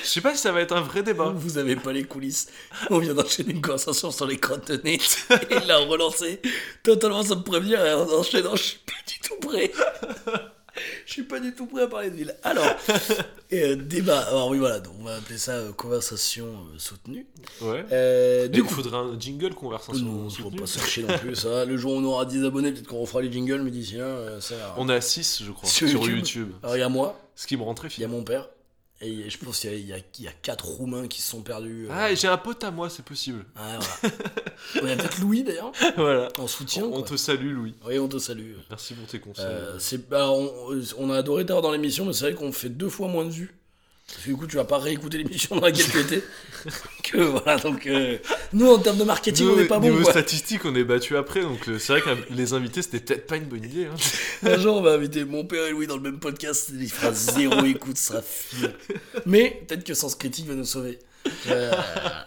Je 0.02 0.08
sais 0.08 0.22
pas 0.22 0.34
si 0.34 0.38
ça 0.38 0.50
va 0.50 0.62
être 0.62 0.74
un 0.74 0.80
vrai 0.80 1.02
débat. 1.02 1.28
Vous 1.28 1.58
avez 1.58 1.76
pas 1.76 1.92
les 1.92 2.04
coulisses. 2.04 2.48
On 2.88 2.98
vient 2.98 3.12
d'enchaîner 3.12 3.52
une 3.52 3.60
conversation 3.60 4.10
sur 4.10 4.26
les 4.26 4.38
crottes 4.38 4.70
de 4.70 4.80
nez. 4.82 4.94
Et 4.94 5.56
il 5.60 5.66
l'a 5.66 5.76
relancé 5.76 6.40
totalement 6.82 7.22
sans 7.22 7.36
me 7.36 7.42
prévenir. 7.42 7.84
Et 7.84 7.92
en 7.92 8.08
enchaînant, 8.08 8.56
je 8.56 8.62
suis 8.62 8.78
pas 8.78 8.92
du 9.06 9.20
tout 9.20 9.46
prêt. 9.46 9.72
Je 11.06 11.12
suis 11.12 11.22
pas 11.22 11.40
du 11.40 11.54
tout 11.54 11.66
prêt 11.66 11.82
à 11.82 11.86
parler 11.86 12.10
de 12.10 12.16
ville. 12.16 12.34
Alors, 12.42 12.66
et, 13.50 13.62
euh, 13.72 13.76
débat. 13.76 14.20
Alors 14.20 14.48
oui, 14.48 14.58
voilà. 14.58 14.80
Donc 14.80 14.94
on 15.00 15.04
va 15.04 15.16
appeler 15.16 15.38
ça 15.38 15.52
euh, 15.52 15.72
conversation 15.72 16.46
euh, 16.46 16.78
soutenue. 16.78 17.26
Ouais. 17.60 18.48
Du 18.48 18.60
du 18.60 18.62
coup, 18.64 18.74
faudrait 18.74 18.96
un 18.96 19.18
jingle 19.18 19.54
conversation. 19.54 20.04
non, 20.04 20.30
faut 20.30 20.44
soutenue. 20.44 20.60
pas 20.60 20.66
se 20.66 20.78
chercher 20.78 21.02
non 21.02 21.18
plus. 21.18 21.36
Ça. 21.36 21.64
Le 21.64 21.76
jour 21.76 21.92
où 21.92 21.96
on 21.96 22.04
aura 22.04 22.24
10 22.24 22.44
abonnés, 22.44 22.72
peut-être 22.72 22.88
qu'on 22.88 23.00
refera 23.00 23.22
les 23.22 23.30
jingles. 23.30 23.62
Mais 23.62 23.70
d'ici 23.70 23.96
là, 23.96 24.40
ça. 24.40 24.74
On 24.76 24.88
est 24.88 24.94
à 24.94 25.00
6, 25.00 25.42
je 25.44 25.52
crois, 25.52 25.68
Sur 25.68 25.88
sur, 25.88 26.00
YouTube. 26.00 26.16
YouTube. 26.16 26.52
Alors 26.62 26.76
il 26.76 26.80
y 26.80 26.82
a 26.82 26.88
moi, 26.88 27.20
Ce 27.36 27.46
qui 27.46 27.56
me 27.56 27.62
rend 27.62 27.74
très 27.74 27.88
il 27.88 28.00
y 28.00 28.04
a 28.04 28.08
mon 28.08 28.24
père. 28.24 28.48
Et 29.04 29.28
je 29.30 29.38
pense 29.38 29.60
qu'il 29.60 29.86
y 29.86 29.92
a, 29.92 29.98
y 29.98 30.02
y 30.22 30.28
quatre 30.42 30.64
Roumains 30.64 31.06
qui 31.08 31.20
se 31.22 31.30
sont 31.30 31.42
perdus. 31.42 31.86
euh. 31.86 31.92
Ah, 31.92 32.10
et 32.12 32.16
j'ai 32.16 32.28
un 32.28 32.36
pote 32.38 32.62
à 32.64 32.70
moi, 32.70 32.88
c'est 32.90 33.04
possible. 33.04 33.44
Ah, 33.56 33.78
voilà. 34.02 34.14
Il 34.82 34.88
y 34.88 34.92
a 34.92 34.96
peut-être 34.96 35.20
Louis 35.20 35.42
d'ailleurs, 35.42 35.72
voilà. 35.96 36.28
en 36.38 36.46
soutien. 36.46 36.84
On 36.84 36.90
quoi. 37.00 37.02
te 37.02 37.16
salue, 37.16 37.52
Louis. 37.54 37.74
Oui, 37.86 37.98
on 37.98 38.08
te 38.08 38.18
salue. 38.18 38.54
Merci 38.70 38.94
pour 38.94 39.06
tes 39.06 39.18
conseils. 39.20 39.44
Euh, 39.46 39.78
c'est, 39.78 40.08
bah, 40.08 40.30
on, 40.30 40.50
on 40.98 41.10
a 41.10 41.18
adoré 41.18 41.44
t'avoir 41.44 41.62
dans 41.62 41.72
l'émission, 41.72 42.04
mais 42.06 42.12
c'est 42.12 42.24
vrai 42.30 42.34
qu'on 42.34 42.52
fait 42.52 42.68
deux 42.70 42.88
fois 42.88 43.08
moins 43.08 43.24
de 43.24 43.30
vues. 43.30 43.54
Parce 44.06 44.20
que 44.22 44.28
du 44.30 44.36
coup, 44.36 44.46
tu 44.46 44.56
vas 44.56 44.64
pas 44.64 44.78
réécouter 44.78 45.18
l'émission 45.18 45.56
dans 45.56 45.62
laquelle 45.62 45.86
tu 45.90 45.98
étais. 45.98 46.22
que 47.02 47.18
voilà, 47.18 47.56
donc 47.58 47.88
nous 48.52 48.66
en 48.70 48.78
termes 48.78 48.98
de 48.98 49.04
marketing, 49.04 49.48
on 49.48 49.56
n'est 49.56 49.64
pas 49.64 49.78
bon. 49.78 49.88
niveau 49.88 50.02
Quoi. 50.02 50.12
statistiques, 50.12 50.64
on 50.64 50.74
est 50.74 50.84
battu 50.84 51.16
après, 51.16 51.40
donc 51.42 51.68
euh, 51.68 51.78
c'est 51.78 51.98
vrai 51.98 52.02
que 52.02 52.32
les 52.32 52.52
invités, 52.52 52.82
c'était 52.82 53.00
peut-être 53.00 53.26
pas 53.26 53.36
une 53.36 53.44
bonne 53.46 53.64
idée. 53.64 53.86
hein. 53.86 53.94
Un 54.48 54.58
jour, 54.58 54.76
on 54.76 54.82
va 54.82 54.92
inviter 54.92 55.24
mon 55.24 55.44
père 55.44 55.64
et 55.66 55.70
Louis 55.70 55.86
dans 55.86 55.96
le 55.96 56.02
même 56.02 56.18
podcast. 56.20 56.70
Il 56.78 56.90
fera 56.90 57.12
zéro 57.12 57.64
écoute, 57.64 57.96
ça 57.96 58.14
sera 58.14 58.22
fini. 58.22 58.68
Mais 59.26 59.64
peut-être 59.66 59.84
que 59.84 59.94
Sens 59.94 60.14
Critique 60.14 60.46
va 60.46 60.54
nous 60.54 60.64
sauver. 60.66 60.98
Euh, 61.46 61.72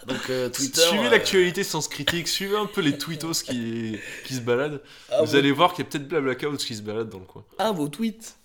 donc 0.07 0.29
euh, 0.31 0.49
Twitter. 0.49 0.81
Suivez 0.81 1.05
euh, 1.05 1.11
l'actualité 1.11 1.63
sans 1.63 1.87
critique, 1.87 2.27
suivez 2.27 2.57
un 2.57 2.65
peu 2.65 2.81
les 2.81 2.97
tweetos 2.97 3.43
qui, 3.45 3.95
qui 4.25 4.33
se 4.33 4.39
baladent. 4.41 4.81
ah, 5.11 5.21
Vous 5.21 5.35
allez 5.35 5.51
voir 5.51 5.73
qu'il 5.73 5.85
y 5.85 5.87
a 5.87 5.91
peut-être 5.91 6.07
Blablacar 6.07 6.57
qui 6.57 6.75
se 6.75 6.81
balade 6.81 7.07
dans 7.09 7.19
le 7.19 7.25
coin. 7.25 7.43
à 7.59 7.71
vos 7.71 7.87
tweets. 7.87 8.35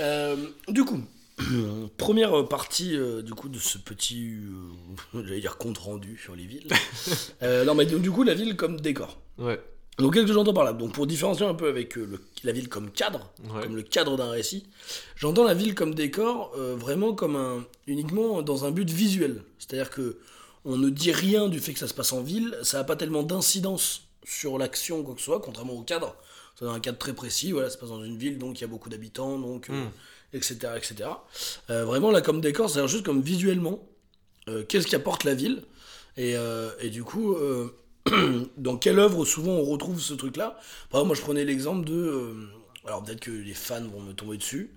Euh, 0.00 0.34
du 0.68 0.84
coup, 0.84 1.00
première 1.96 2.48
partie 2.48 2.96
euh, 2.96 3.22
du 3.22 3.34
coup 3.34 3.48
de 3.48 3.58
ce 3.58 3.78
petit, 3.78 4.34
euh, 5.14 5.22
j'allais 5.24 5.40
dire 5.40 5.56
compte 5.58 5.78
rendu 5.78 6.18
sur 6.18 6.34
les 6.36 6.44
villes. 6.46 6.68
Euh, 7.42 7.64
non, 7.64 7.74
mais 7.74 7.84
donc, 7.86 8.00
du 8.02 8.10
coup, 8.10 8.22
la 8.22 8.34
ville 8.34 8.56
comme 8.56 8.80
décor. 8.80 9.18
Ouais, 9.38 9.60
Donc, 9.98 10.14
qu'est-ce 10.14 10.26
que 10.26 10.32
j'entends 10.32 10.54
par 10.54 10.64
là? 10.64 10.72
Donc, 10.72 10.92
pour 10.94 11.06
différencier 11.06 11.44
un 11.46 11.54
peu 11.54 11.68
avec 11.68 11.96
euh, 11.98 12.06
le- 12.06 12.20
la 12.44 12.52
ville 12.52 12.68
comme 12.68 12.90
cadre, 12.90 13.30
ouais. 13.44 13.62
comme 13.62 13.76
le 13.76 13.82
cadre 13.82 14.16
d'un 14.16 14.30
récit, 14.30 14.64
j'entends 15.16 15.44
la 15.44 15.52
ville 15.54 15.74
comme 15.74 15.94
décor 15.94 16.52
vraiment 16.56 17.12
comme 17.14 17.36
un, 17.36 17.64
uniquement 17.86 18.40
dans 18.42 18.64
un 18.64 18.70
but 18.70 18.88
visuel. 18.90 19.42
C'est-à-dire 19.58 19.90
que 19.90 20.18
on 20.64 20.76
ne 20.76 20.88
dit 20.90 21.12
rien 21.12 21.48
du 21.48 21.60
fait 21.60 21.72
que 21.74 21.78
ça 21.78 21.86
se 21.88 21.94
passe 21.94 22.12
en 22.12 22.22
ville, 22.22 22.56
ça 22.62 22.78
n'a 22.78 22.84
pas 22.84 22.96
tellement 22.96 23.22
d'incidence 23.22 24.08
sur 24.24 24.58
l'action 24.58 25.02
quoi 25.04 25.14
que 25.14 25.20
ce 25.20 25.26
soit, 25.26 25.40
contrairement 25.40 25.74
au 25.74 25.82
cadre. 25.82 26.16
C'est 26.58 26.64
un 26.64 26.80
cadre 26.80 26.98
très 26.98 27.12
précis, 27.12 27.52
voilà, 27.52 27.68
ça 27.68 27.74
se 27.74 27.78
passe 27.80 27.90
dans 27.90 28.02
une 28.02 28.16
ville, 28.16 28.38
donc 28.38 28.58
il 28.58 28.62
y 28.62 28.64
a 28.64 28.68
beaucoup 28.68 28.88
d'habitants, 28.88 29.38
donc, 29.38 29.68
euh, 29.70 29.84
Mm. 29.84 29.90
Etc. 30.32 30.72
etc. 30.76 31.10
Euh, 31.70 31.84
vraiment, 31.84 32.10
là, 32.10 32.20
comme 32.20 32.40
décor, 32.40 32.70
c'est 32.70 32.86
juste 32.88 33.04
comme 33.04 33.22
visuellement, 33.22 33.86
euh, 34.48 34.64
qu'est-ce 34.64 34.86
qu'apporte 34.86 35.24
la 35.24 35.34
ville 35.34 35.62
et, 36.16 36.36
euh, 36.36 36.70
et 36.80 36.90
du 36.90 37.04
coup, 37.04 37.36
dans 38.56 38.76
quelle 38.76 38.98
œuvre 38.98 39.24
souvent 39.24 39.52
on 39.52 39.64
retrouve 39.64 40.00
ce 40.00 40.14
truc-là? 40.14 40.58
Par 40.90 41.00
exemple, 41.00 41.06
moi 41.08 41.16
je 41.16 41.22
prenais 41.22 41.44
l'exemple 41.44 41.86
de. 41.86 42.48
alors 42.86 43.02
peut-être 43.04 43.20
que 43.20 43.30
les 43.30 43.54
fans 43.54 43.86
vont 43.86 44.00
me 44.00 44.12
tomber 44.12 44.38
dessus, 44.38 44.70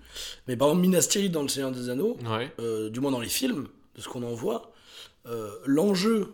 mais 0.47 0.57
par 0.57 0.69
exemple, 0.69 0.81
Minas 0.81 1.07
Tirith 1.09 1.31
dans 1.31 1.43
Le 1.43 1.47
Seigneur 1.47 1.71
des 1.71 1.89
Anneaux, 1.89 2.17
Ouais, 2.25 2.51
du 2.89 2.99
moins 2.99 3.11
dans 3.11 3.21
les 3.21 3.29
films, 3.29 3.67
de 3.95 4.01
ce 4.01 4.09
qu'on 4.09 4.23
en 4.23 4.33
voit, 4.33 4.73
l'enjeu 5.65 6.33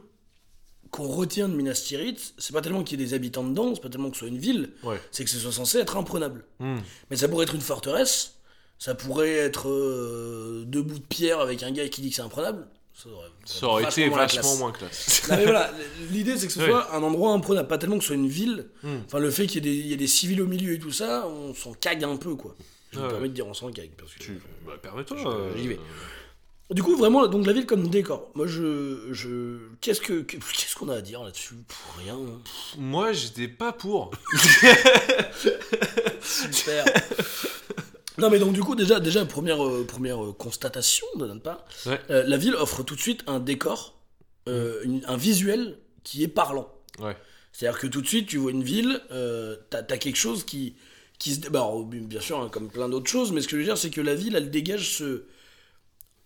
qu'on 0.96 1.08
retient 1.08 1.50
de 1.50 1.54
Minas 1.54 1.84
Tirith, 1.86 2.34
c'est 2.38 2.54
pas 2.54 2.62
tellement 2.62 2.84
qu'il 2.84 3.00
y 3.00 3.04
ait 3.04 3.06
des 3.06 3.14
habitants 3.14 3.44
dedans, 3.44 3.76
c'est 3.76 3.82
pas 3.82 3.90
tellement 3.90 4.10
que 4.10 4.16
ce 4.16 4.20
soit 4.20 4.30
une 4.30 4.38
ville, 4.38 4.72
ouais. 4.84 5.00
c'est 5.12 5.26
que 5.26 5.30
ce 5.30 5.40
soit 5.40 5.52
censé 5.52 5.80
être 5.80 5.98
imprenable. 5.98 6.46
Hmm. 6.60 6.78
Mais 7.10 7.18
ça 7.18 7.28
pourrait 7.28 7.44
être 7.44 7.56
une 7.56 7.62
forteresse, 7.62 8.36
ça 8.80 8.96
pourrait 8.96 9.32
être 9.34 9.70
euh, 9.70 10.64
deux 10.66 10.82
bouts 10.82 11.00
de 11.00 11.04
pierre 11.06 11.40
avec 11.40 11.64
un 11.64 11.72
gars 11.72 11.88
qui 11.90 12.02
dit 12.02 12.10
que 12.10 12.16
c'est 12.16 12.22
imprenable. 12.22 12.68
Ça 12.94 13.10
aurait, 13.10 13.28
Ça 13.44 13.66
aurait 13.68 13.84
été 13.84 14.08
vachement 14.08 14.42
classe. 14.42 14.60
moins 14.60 14.72
classe. 14.72 15.28
Non, 15.30 15.36
mais 15.38 15.44
voilà, 15.44 15.72
l'idée 16.12 16.38
c'est 16.38 16.48
que 16.48 16.54
ce 16.54 16.64
soit 16.66 16.94
un 16.96 17.04
endroit 17.04 17.32
imprenable, 17.34 17.68
pas 17.68 17.78
tellement 17.78 17.98
que 17.98 18.04
ce 18.04 18.08
soit 18.08 18.16
une 18.16 18.30
ville. 18.30 18.68
Hmm. 18.84 19.00
Enfin, 19.06 19.20
le 19.20 19.30
fait 19.32 19.48
qu'il 19.48 19.66
y, 19.66 19.68
ait 19.70 19.72
des- 19.74 19.78
il 19.80 19.88
y 19.88 19.94
ait 19.94 19.98
des 19.98 20.08
civils 20.08 20.42
au 20.42 20.46
milieu 20.48 20.74
et 20.74 20.80
tout 20.80 20.92
ça, 20.94 21.28
on 21.28 21.54
s'en 21.54 21.74
cague 21.74 22.04
un 22.06 22.16
peu, 22.16 22.36
quoi. 22.36 22.56
Je 22.94 23.00
me 23.02 23.10
permets 23.10 23.28
de 23.28 23.34
dire 23.34 23.46
on 23.48 23.54
s'en 23.54 23.70
cague. 23.72 23.92
Parce 23.98 24.14
que... 24.14 24.20
Tu... 24.20 24.40
Bah, 24.66 24.74
permets-toi. 24.82 25.18
Je- 25.18 25.28
euh, 25.28 25.58
j'y 25.58 25.68
vais. 25.68 25.80
Du 26.72 26.82
coup, 26.82 26.96
vraiment, 26.96 27.28
donc 27.28 27.46
la 27.46 27.52
ville 27.54 27.66
comme 27.68 27.90
décor. 27.90 28.32
Moi, 28.34 28.48
je. 28.48 29.10
je... 29.12 29.58
Qu'est-ce 29.82 30.00
que 30.02 30.22
qu'est-ce 30.22 30.76
qu'on 30.76 30.88
a 30.90 30.96
à 30.96 31.02
dire 31.02 31.22
là-dessus? 31.24 31.54
Pff, 31.68 31.78
Rien. 32.04 32.16
hein. 32.16 32.40
Moi, 32.78 33.12
j'étais 33.12 33.48
pas 33.50 33.74
pour. 33.74 34.10
Super. 36.22 36.86
non, 38.18 38.30
mais 38.30 38.40
donc, 38.40 38.54
du 38.54 38.62
coup, 38.62 38.76
déjà, 38.76 39.00
déjà 39.00 39.26
première, 39.26 39.64
euh, 39.66 39.86
première 39.86 40.24
euh, 40.24 40.34
constatation 40.34 41.06
de 41.18 41.26
notre 41.28 41.42
part 41.42 41.66
Ouais. 41.86 42.00
euh, 42.10 42.24
la 42.26 42.38
ville 42.38 42.56
offre 42.56 42.84
tout 42.84 42.96
de 42.96 43.02
suite 43.02 43.24
un 43.28 43.40
décor, 43.40 43.98
euh, 44.48 44.82
une- 44.84 45.04
un 45.08 45.18
visuel 45.18 45.78
qui 46.04 46.24
est 46.24 46.28
parlant. 46.28 46.70
Ouais. 47.00 47.16
C'est-à-dire 47.52 47.80
que 47.80 47.88
tout 47.88 48.02
de 48.02 48.08
suite, 48.08 48.28
tu 48.28 48.38
vois 48.38 48.52
une 48.52 48.64
ville, 48.64 49.02
euh, 49.12 49.56
t'as 49.70 49.80
as 49.80 49.98
quelque 49.98 50.18
chose 50.18 50.44
qui, 50.44 50.76
qui 51.20 51.34
se. 51.36 51.40
bah, 51.50 51.60
alors, 51.60 51.84
bien 51.86 52.20
sûr, 52.22 52.40
hein, 52.40 52.50
comme 52.50 52.70
plein 52.70 52.90
d'autres 52.90 53.10
choses, 53.10 53.32
mais 53.32 53.42
ce 53.42 53.48
que 53.48 53.54
je 53.56 53.62
veux 53.62 53.64
dire, 53.66 53.78
c'est 53.78 53.90
que 53.90 54.02
la 54.02 54.16
ville, 54.16 54.36
elle 54.36 54.52
dégage 54.52 54.98
ce. 54.98 55.24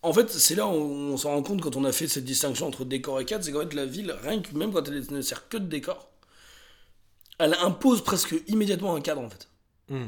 En 0.02 0.12
fait, 0.12 0.30
c'est 0.30 0.54
là 0.54 0.66
où 0.66 0.72
on 0.72 1.16
s'en 1.16 1.30
rend 1.30 1.42
compte 1.42 1.60
quand 1.60 1.76
on 1.76 1.84
a 1.84 1.92
fait 1.92 2.08
cette 2.08 2.24
distinction 2.24 2.66
entre 2.66 2.84
décor 2.84 3.20
et 3.20 3.24
cadre, 3.26 3.44
c'est 3.44 3.52
qu'en 3.52 3.60
fait, 3.60 3.74
la 3.74 3.84
ville, 3.86 4.14
rien 4.22 4.40
que 4.40 4.56
même 4.56 4.72
quand 4.72 4.88
elle 4.88 5.04
ne 5.10 5.20
sert 5.22 5.48
que 5.48 5.58
de 5.58 5.66
décor, 5.66 6.10
elle 7.38 7.54
impose 7.60 8.02
presque 8.02 8.34
immédiatement 8.48 8.94
un 8.94 9.00
cadre, 9.00 9.20
en 9.22 9.28
fait. 9.30 9.48
Hmm. 9.88 10.06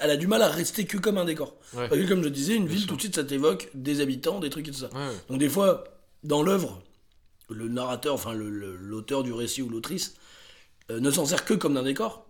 Elle- 0.00 0.10
a 0.10 0.16
du 0.16 0.26
mal 0.26 0.42
à 0.42 0.48
rester 0.48 0.84
que 0.84 0.98
comme 0.98 1.16
un 1.18 1.24
décor. 1.24 1.56
Ouais. 1.74 1.88
Parce 1.88 2.00
que, 2.00 2.06
comme 2.06 2.22
je 2.22 2.28
disais, 2.28 2.54
une 2.54 2.64
Bien 2.64 2.72
ville, 2.72 2.80
sûr. 2.80 2.88
tout 2.88 2.96
de 2.96 3.00
suite, 3.00 3.14
ça 3.14 3.24
t'évoque 3.24 3.68
des 3.74 4.00
habitants, 4.00 4.38
des 4.40 4.50
trucs 4.50 4.68
et 4.68 4.70
tout 4.72 4.78
ça. 4.78 4.90
Ouais. 4.92 5.14
Donc 5.28 5.38
des 5.38 5.48
fois, 5.48 5.84
dans 6.22 6.42
l'œuvre, 6.42 6.82
le 7.48 7.68
narrateur, 7.68 8.14
enfin 8.14 8.32
l'auteur 8.34 9.22
du 9.22 9.32
récit 9.32 9.62
ou 9.62 9.68
l'autrice, 9.70 10.16
euh, 10.90 11.00
ne 11.00 11.10
s'en 11.10 11.24
sert 11.24 11.44
que 11.44 11.54
comme 11.54 11.74
d'un 11.74 11.82
décor. 11.82 12.26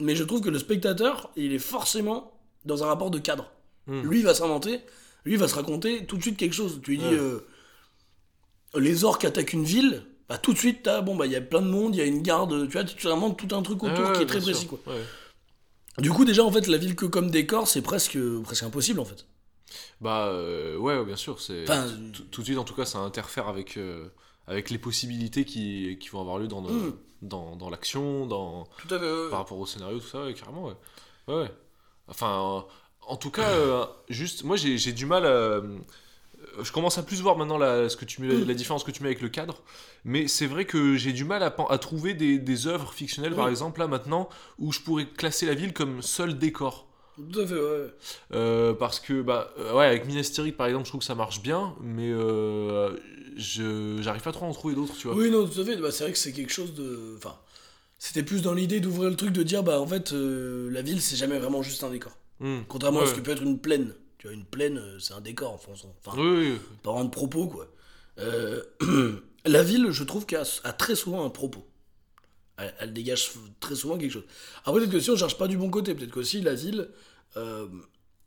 Mais 0.00 0.16
je 0.16 0.24
trouve 0.24 0.40
que 0.40 0.48
le 0.48 0.58
spectateur, 0.58 1.30
il 1.36 1.52
est 1.52 1.58
forcément 1.58 2.32
dans 2.64 2.82
un 2.82 2.86
rapport 2.86 3.10
de 3.10 3.18
cadre. 3.18 3.50
Hmm. 3.86 4.00
Lui, 4.02 4.20
il 4.20 4.24
va 4.24 4.34
s'inventer, 4.34 4.80
lui, 5.24 5.34
il 5.34 5.38
va 5.38 5.46
se 5.46 5.54
raconter 5.54 6.06
tout 6.06 6.16
de 6.16 6.22
suite 6.22 6.36
quelque 6.38 6.54
chose. 6.54 6.80
Tu 6.82 6.92
lui 6.92 6.98
dis, 6.98 7.04
euh, 7.04 7.40
les 8.76 9.04
orques 9.04 9.24
attaquent 9.24 9.52
une 9.52 9.64
ville, 9.64 10.02
bah 10.28 10.38
tout 10.38 10.52
de 10.52 10.58
suite, 10.58 10.82
t'as, 10.84 11.00
bon, 11.02 11.14
bah 11.14 11.26
il 11.26 11.32
y 11.32 11.36
a 11.36 11.40
plein 11.40 11.60
de 11.60 11.68
monde, 11.68 11.94
il 11.94 11.98
y 11.98 12.00
a 12.00 12.06
une 12.06 12.22
garde, 12.22 12.66
tu 12.68 12.72
vois, 12.72 12.84
tu 12.84 13.06
vraiment 13.06 13.30
tout 13.30 13.54
un 13.54 13.62
truc 13.62 13.82
autour 13.82 14.06
Ouais, 14.08 14.12
qui 14.16 14.22
est 14.22 14.26
très 14.26 14.40
précis, 14.40 14.66
quoi. 14.66 14.80
Du 15.98 16.10
coup, 16.10 16.24
déjà, 16.24 16.42
en 16.44 16.50
fait, 16.50 16.66
la 16.66 16.76
ville 16.78 16.96
que 16.96 17.06
comme 17.06 17.30
décor, 17.30 17.68
c'est 17.68 17.82
presque, 17.82 18.18
presque 18.42 18.62
impossible, 18.64 19.00
en 19.00 19.04
fait. 19.04 19.26
Bah 20.00 20.26
euh, 20.26 20.76
ouais, 20.76 20.98
ouais, 20.98 21.04
bien 21.04 21.16
sûr. 21.16 21.40
C'est 21.40 21.62
Enfin, 21.64 21.86
tout, 22.30 22.40
de 22.40 22.44
suite, 22.46 22.58
en 22.58 22.64
tout 22.64 22.74
cas, 22.74 22.84
ça 22.84 22.98
interfère 22.98 23.48
avec 23.48 23.76
euh, 23.76 24.08
avec 24.46 24.70
les 24.70 24.78
possibilités 24.78 25.44
qui, 25.44 25.96
qui 26.00 26.08
vont 26.10 26.20
avoir 26.20 26.38
lieu 26.38 26.48
dans 26.48 26.60
le- 26.60 26.68
Hmm. 26.72 26.92
dans, 27.22 27.56
dans 27.56 27.70
l'action, 27.70 28.26
dans 28.26 28.64
Tout 28.86 28.94
à 28.94 28.98
fait. 28.98 29.30
par 29.30 29.38
rapport 29.40 29.58
au 29.58 29.66
scénario, 29.66 29.98
tout 29.98 30.06
ça, 30.06 30.22
ouais, 30.24 30.34
carrément, 30.34 30.66
ouais. 30.66 30.74
Ouais, 31.28 31.34
ouais. 31.42 31.50
Enfin, 32.08 32.58
euh, 32.66 32.70
en 33.06 33.16
tout 33.16 33.30
cas, 33.30 33.48
euh, 33.54 33.86
juste, 34.08 34.44
moi 34.44 34.56
j'ai 34.56 34.76
j'ai 34.78 34.92
du 34.92 35.06
mal 35.06 35.24
à. 35.24 35.28
euh, 35.30 35.78
Je 36.62 36.72
commence 36.72 36.98
à 36.98 37.02
plus 37.02 37.20
voir 37.20 37.36
maintenant 37.36 37.58
la, 37.58 37.88
ce 37.88 37.96
que 37.96 38.04
tu 38.04 38.22
mets, 38.22 38.44
la 38.44 38.54
différence 38.54 38.84
que 38.84 38.90
tu 38.90 39.02
mets 39.02 39.08
avec 39.08 39.20
le 39.20 39.28
cadre, 39.28 39.62
mais 40.04 40.28
c'est 40.28 40.46
vrai 40.46 40.64
que 40.64 40.96
j'ai 40.96 41.12
du 41.12 41.24
mal 41.24 41.42
à, 41.42 41.78
trouver 41.78 42.14
des, 42.14 42.38
des 42.38 42.66
œuvres 42.66 42.92
fictionnelles, 42.92 43.34
par 43.34 43.48
exemple, 43.48 43.80
là 43.80 43.86
maintenant, 43.86 44.28
où 44.58 44.72
je 44.72 44.80
pourrais 44.80 45.06
classer 45.06 45.46
la 45.46 45.54
ville 45.54 45.72
comme 45.72 46.02
seul 46.02 46.38
décor. 46.38 46.88
Tout 47.16 47.40
à 47.40 47.46
fait, 47.46 47.54
ouais. 47.54 47.90
Euh, 48.32 48.74
parce 48.74 48.98
que, 48.98 49.22
bah, 49.22 49.52
euh, 49.58 49.72
ouais, 49.74 49.86
avec 49.86 50.06
Minas 50.06 50.30
Tirith, 50.32 50.56
par 50.56 50.66
exemple, 50.66 50.86
je 50.86 50.90
trouve 50.90 51.00
que 51.00 51.06
ça 51.06 51.14
marche 51.14 51.42
bien, 51.42 51.74
mais 51.80 52.10
euh, 52.10 52.96
je 53.36 53.98
j'arrive 54.00 54.22
pas 54.22 54.32
trop 54.32 54.46
à 54.46 54.48
en 54.48 54.52
trouver 54.52 54.74
d'autres, 54.74 54.96
tu 54.96 55.06
vois. 55.06 55.16
Oui, 55.16 55.30
non, 55.30 55.46
tout 55.46 55.60
à 55.60 55.64
fait. 55.64 55.76
Bah, 55.76 55.92
c'est 55.92 56.04
vrai 56.04 56.12
que 56.12 56.18
c'est 56.18 56.32
quelque 56.32 56.52
chose 56.52 56.74
de. 56.74 57.14
Enfin, 57.16 57.36
c'était 57.98 58.24
plus 58.24 58.42
dans 58.42 58.52
l'idée 58.52 58.80
d'ouvrir 58.80 59.10
le 59.10 59.16
truc, 59.16 59.30
de 59.30 59.44
dire, 59.44 59.62
bah, 59.62 59.80
en 59.80 59.86
fait, 59.86 60.12
la 60.12 60.82
ville, 60.82 61.00
c'est 61.00 61.16
jamais 61.16 61.38
vraiment 61.38 61.62
juste 61.62 61.84
un 61.84 61.90
décor. 61.90 62.12
Hmm. 62.40 62.62
Contrairement 62.68 63.02
à 63.02 63.06
ce 63.06 63.14
qui 63.14 63.20
peut 63.20 63.30
être 63.30 63.42
une 63.42 63.60
plaine. 63.60 63.94
Tu 64.24 64.28
vois, 64.28 64.34
une 64.38 64.46
plaine, 64.46 64.78
euh, 64.78 64.98
c'est 65.00 65.12
un 65.12 65.20
décor, 65.20 65.52
en 65.52 65.58
France. 65.58 65.86
Enfin, 66.02 66.16
Oui, 66.18 66.52
oui, 66.52 66.58
pas 66.82 66.92
vraiment 66.92 67.04
de 67.04 67.10
propos, 67.10 67.46
quoi. 67.46 67.68
Euh, 68.20 68.62
la 69.44 69.62
ville, 69.62 69.90
je 69.90 70.02
trouve 70.02 70.24
qu'elle 70.24 70.40
a, 70.40 70.60
a 70.64 70.72
très 70.72 70.94
souvent 70.94 71.26
un 71.26 71.28
propos. 71.28 71.66
Elle, 72.56 72.74
elle 72.78 72.92
dégage 72.94 73.32
très 73.60 73.74
souvent 73.74 73.98
quelque 73.98 74.12
chose. 74.12 74.24
Après, 74.64 74.80
peut-être 74.80 74.92
que 74.92 75.00
si 75.00 75.10
on 75.10 75.16
cherche 75.16 75.36
pas 75.36 75.46
du 75.46 75.58
bon 75.58 75.68
côté, 75.68 75.94
peut-être 75.94 76.10
qu'aussi 76.10 76.40
la 76.40 76.54
ville, 76.54 76.88
euh, 77.36 77.68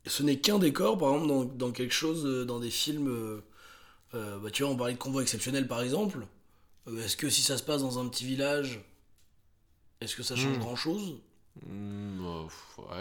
ce 0.06 0.22
n'est 0.22 0.38
qu'un 0.38 0.60
décor, 0.60 0.98
par 0.98 1.14
exemple, 1.14 1.26
dans, 1.28 1.44
dans 1.44 1.72
quelque 1.72 1.94
chose, 1.94 2.46
dans 2.46 2.60
des 2.60 2.70
films. 2.70 3.08
euh, 4.14 4.38
bah, 4.38 4.50
tu 4.52 4.62
vois, 4.62 4.70
on 4.72 4.76
parlait 4.76 4.94
de 4.94 4.98
convoi 4.98 5.22
exceptionnel 5.22 5.66
par 5.66 5.82
exemple. 5.82 6.26
Est-ce 6.98 7.16
que 7.16 7.28
si 7.28 7.42
ça 7.42 7.58
se 7.58 7.64
passe 7.64 7.82
dans 7.82 7.98
un 7.98 8.08
petit 8.08 8.24
village, 8.24 8.80
est-ce 10.00 10.16
que 10.16 10.22
ça 10.22 10.36
change 10.36 10.58
Hmm. 10.58 10.60
grand 10.60 10.76
Hmm, 11.66 12.22
bah, 12.22 12.46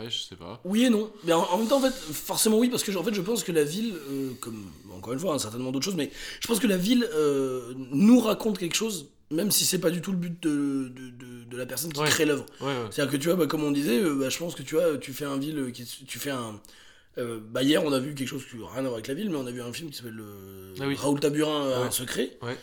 ouais, 0.01 0.09
je 0.09 0.19
sais 0.23 0.35
pas. 0.35 0.59
Oui 0.65 0.85
et 0.85 0.89
non. 0.89 1.11
Mais 1.23 1.33
en, 1.33 1.43
en 1.43 1.57
même 1.57 1.67
temps, 1.67 1.77
en 1.77 1.81
fait, 1.81 1.93
forcément 1.93 2.57
oui, 2.57 2.69
parce 2.69 2.83
que 2.83 2.95
en 2.95 3.03
fait, 3.03 3.13
je 3.13 3.21
pense 3.21 3.43
que 3.43 3.51
la 3.51 3.63
ville, 3.63 3.93
euh, 4.09 4.31
comme 4.39 4.65
encore 4.95 5.13
une 5.13 5.19
fois, 5.19 5.33
hein, 5.33 5.39
certainement 5.39 5.71
d'autres 5.71 5.85
choses, 5.85 5.95
mais 5.95 6.11
je 6.39 6.47
pense 6.47 6.59
que 6.59 6.67
la 6.67 6.77
ville 6.77 7.07
euh, 7.13 7.73
nous 7.91 8.19
raconte 8.19 8.57
quelque 8.57 8.75
chose, 8.75 9.07
même 9.31 9.51
si 9.51 9.65
c'est 9.65 9.79
pas 9.79 9.91
du 9.91 10.01
tout 10.01 10.11
le 10.11 10.17
but 10.17 10.41
de, 10.43 10.89
de, 10.89 11.09
de- 11.11 11.43
de 11.49 11.57
la 11.57 11.65
personne 11.65 11.91
qui 11.93 11.99
Ouais. 12.01 12.09
crée 12.09 12.25
l'œuvre. 12.25 12.45
Ouais, 12.61 12.67
ouais. 12.67 12.73
C'est-à-dire 12.91 13.11
que 13.11 13.17
tu 13.17 13.27
vois, 13.27 13.35
bah, 13.37 13.47
comme 13.47 13.63
on 13.63 13.71
disait, 13.71 14.01
euh, 14.01 14.15
bah, 14.15 14.29
je 14.29 14.37
pense 14.37 14.55
que 14.55 14.63
tu 14.63 14.75
vois, 14.75 14.97
tu 14.97 15.13
fais 15.13 15.25
un 15.25 15.37
ville, 15.37 15.71
qui, 15.73 15.85
tu 15.85 16.19
fais 16.19 16.31
un. 16.31 16.59
bah 17.17 17.63
hier, 17.63 17.83
on 17.83 17.91
a 17.93 17.99
vu 17.99 18.13
quelque 18.15 18.27
chose 18.27 18.43
qui 18.49 18.57
n'a 18.57 18.67
rien 18.67 18.79
à 18.79 18.81
voir 18.83 18.93
avec 18.95 19.07
la 19.07 19.13
ville, 19.13 19.29
mais 19.29 19.37
on 19.37 19.47
a 19.47 19.51
vu 19.51 19.61
un 19.61 19.71
film 19.73 19.89
qui 19.89 19.97
s'appelle 19.97 20.19
Ah 20.79 20.83
oui. 20.87 20.95
Raoul 20.95 21.19
Taburin, 21.19 21.67
Ouais. 21.69 21.87
un 21.87 21.91
secret. 21.91 22.37
Ouais. 22.41 22.57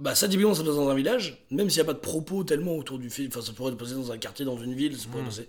Bah 0.00 0.14
ça, 0.14 0.28
typiquement, 0.28 0.54
ça 0.54 0.62
se 0.62 0.66
passe 0.66 0.76
dans 0.76 0.88
un 0.88 0.94
village, 0.94 1.44
même 1.50 1.68
s'il 1.70 1.78
n'y 1.78 1.82
a 1.82 1.92
pas 1.92 1.92
de 1.92 1.98
propos 1.98 2.42
tellement 2.42 2.74
autour 2.76 2.98
du 2.98 3.10
film. 3.10 3.28
Enfin, 3.30 3.42
ça 3.42 3.52
pourrait 3.52 3.72
se 3.72 3.76
passer 3.76 3.94
dans 3.94 4.10
un 4.10 4.16
quartier, 4.18 4.44
dans 4.46 4.58
une 4.58 4.74
ville, 4.74 4.98
ça 4.98 5.06
pourrait 5.10 5.22
Mm. 5.22 5.26
passer. 5.26 5.48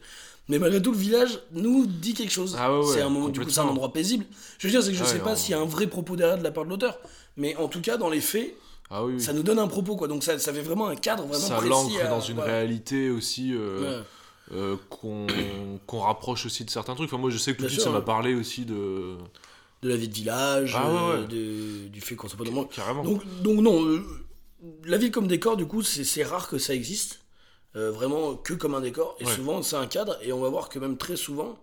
Mais 0.49 0.59
malgré 0.59 0.81
tout, 0.81 0.91
le 0.91 0.97
village 0.97 1.39
nous 1.53 1.85
dit 1.85 2.13
quelque 2.13 2.31
chose. 2.33 2.57
Ah 2.59 2.71
ouais, 2.77 2.85
ouais, 2.85 2.93
c'est 2.93 3.01
un 3.01 3.07
moment, 3.09 3.29
du 3.29 3.39
coup, 3.39 3.49
c'est 3.49 3.59
un 3.61 3.63
endroit 3.65 3.93
paisible. 3.93 4.25
Je 4.59 4.67
veux 4.67 4.71
dire, 4.71 4.83
c'est 4.83 4.91
que 4.91 4.97
je 4.97 5.03
Ouais, 5.03 5.09
sais 5.09 5.19
pas 5.19 5.35
s'il 5.37 5.51
y 5.51 5.53
a 5.53 5.59
un 5.59 5.65
vrai 5.65 5.87
propos 5.87 6.15
derrière 6.17 6.37
de 6.37 6.43
la 6.43 6.51
part 6.51 6.65
de 6.65 6.69
l'auteur, 6.69 6.99
mais 7.37 7.55
en 7.55 7.67
tout 7.69 7.79
cas, 7.79 7.95
dans 7.95 8.09
les 8.09 8.19
faits, 8.19 8.53
Ah 8.89 9.05
oui, 9.05 9.13
oui. 9.15 9.21
ça 9.21 9.31
nous 9.31 9.43
donne 9.43 9.59
un 9.59 9.67
propos, 9.69 9.95
quoi. 9.95 10.09
Donc 10.09 10.23
ça, 10.23 10.37
ça 10.37 10.51
fait 10.53 10.61
vraiment 10.61 10.87
un 10.87 10.95
cadre 10.97 11.23
vraiment 11.25 11.39
Ça 11.47 11.55
précis. 11.55 11.69
l'ancre 11.69 12.01
à- 12.05 12.07
dans 12.09 12.19
une 12.19 12.39
réalité 12.39 13.09
aussi 13.09 13.53
euh, 13.53 14.01
euh, 14.53 14.75
qu'on 14.89 15.99
rapproche 15.99 16.45
aussi 16.45 16.65
de 16.65 16.69
certains 16.69 16.95
trucs. 16.95 17.07
Enfin, 17.13 17.21
moi, 17.21 17.29
je 17.29 17.37
sais 17.37 17.53
que 17.53 17.59
tout 17.59 17.63
de 17.65 17.69
suite, 17.69 17.81
ça 17.81 17.89
m'a 17.91 18.01
parlé 18.01 18.33
aussi 18.35 18.65
de. 18.65 19.15
de 19.83 19.89
la 19.89 19.95
vie 19.95 20.09
de 20.09 20.13
village, 20.13 20.73
Ah 20.77 20.89
ouais, 20.91 20.95
euh, 20.97 21.21
ouais. 21.21 21.27
de- 21.27 21.87
du 21.87 22.01
fait 22.01 22.15
qu'on 22.15 22.27
soit 22.27 22.37
pas 22.37 22.43
dans 22.43 22.49
le 22.51 22.55
monde. 22.57 22.69
Carrément. 22.69 23.03
Donc, 23.03 23.21
donc 23.41 23.59
non, 23.61 23.83
euh, 23.85 24.03
la 24.85 24.97
ville 24.97 25.11
comme 25.11 25.27
décor, 25.27 25.57
du 25.57 25.65
coup, 25.65 25.81
c'est 25.83 26.23
rare 26.23 26.47
que 26.47 26.57
ça 26.57 26.73
existe. 26.73 27.19
Euh, 27.77 27.89
vraiment 27.89 28.35
que 28.35 28.53
comme 28.53 28.75
un 28.75 28.81
décor. 28.81 29.15
Et 29.21 29.25
Ouais. 29.25 29.31
souvent, 29.33 29.61
c'est 29.63 29.77
un 29.77 29.87
cadre. 29.87 30.17
Et 30.21 30.33
on 30.33 30.41
va 30.41 30.49
voir 30.49 30.67
que 30.67 30.77
même 30.77 30.97
très 30.97 31.15
souvent, 31.15 31.57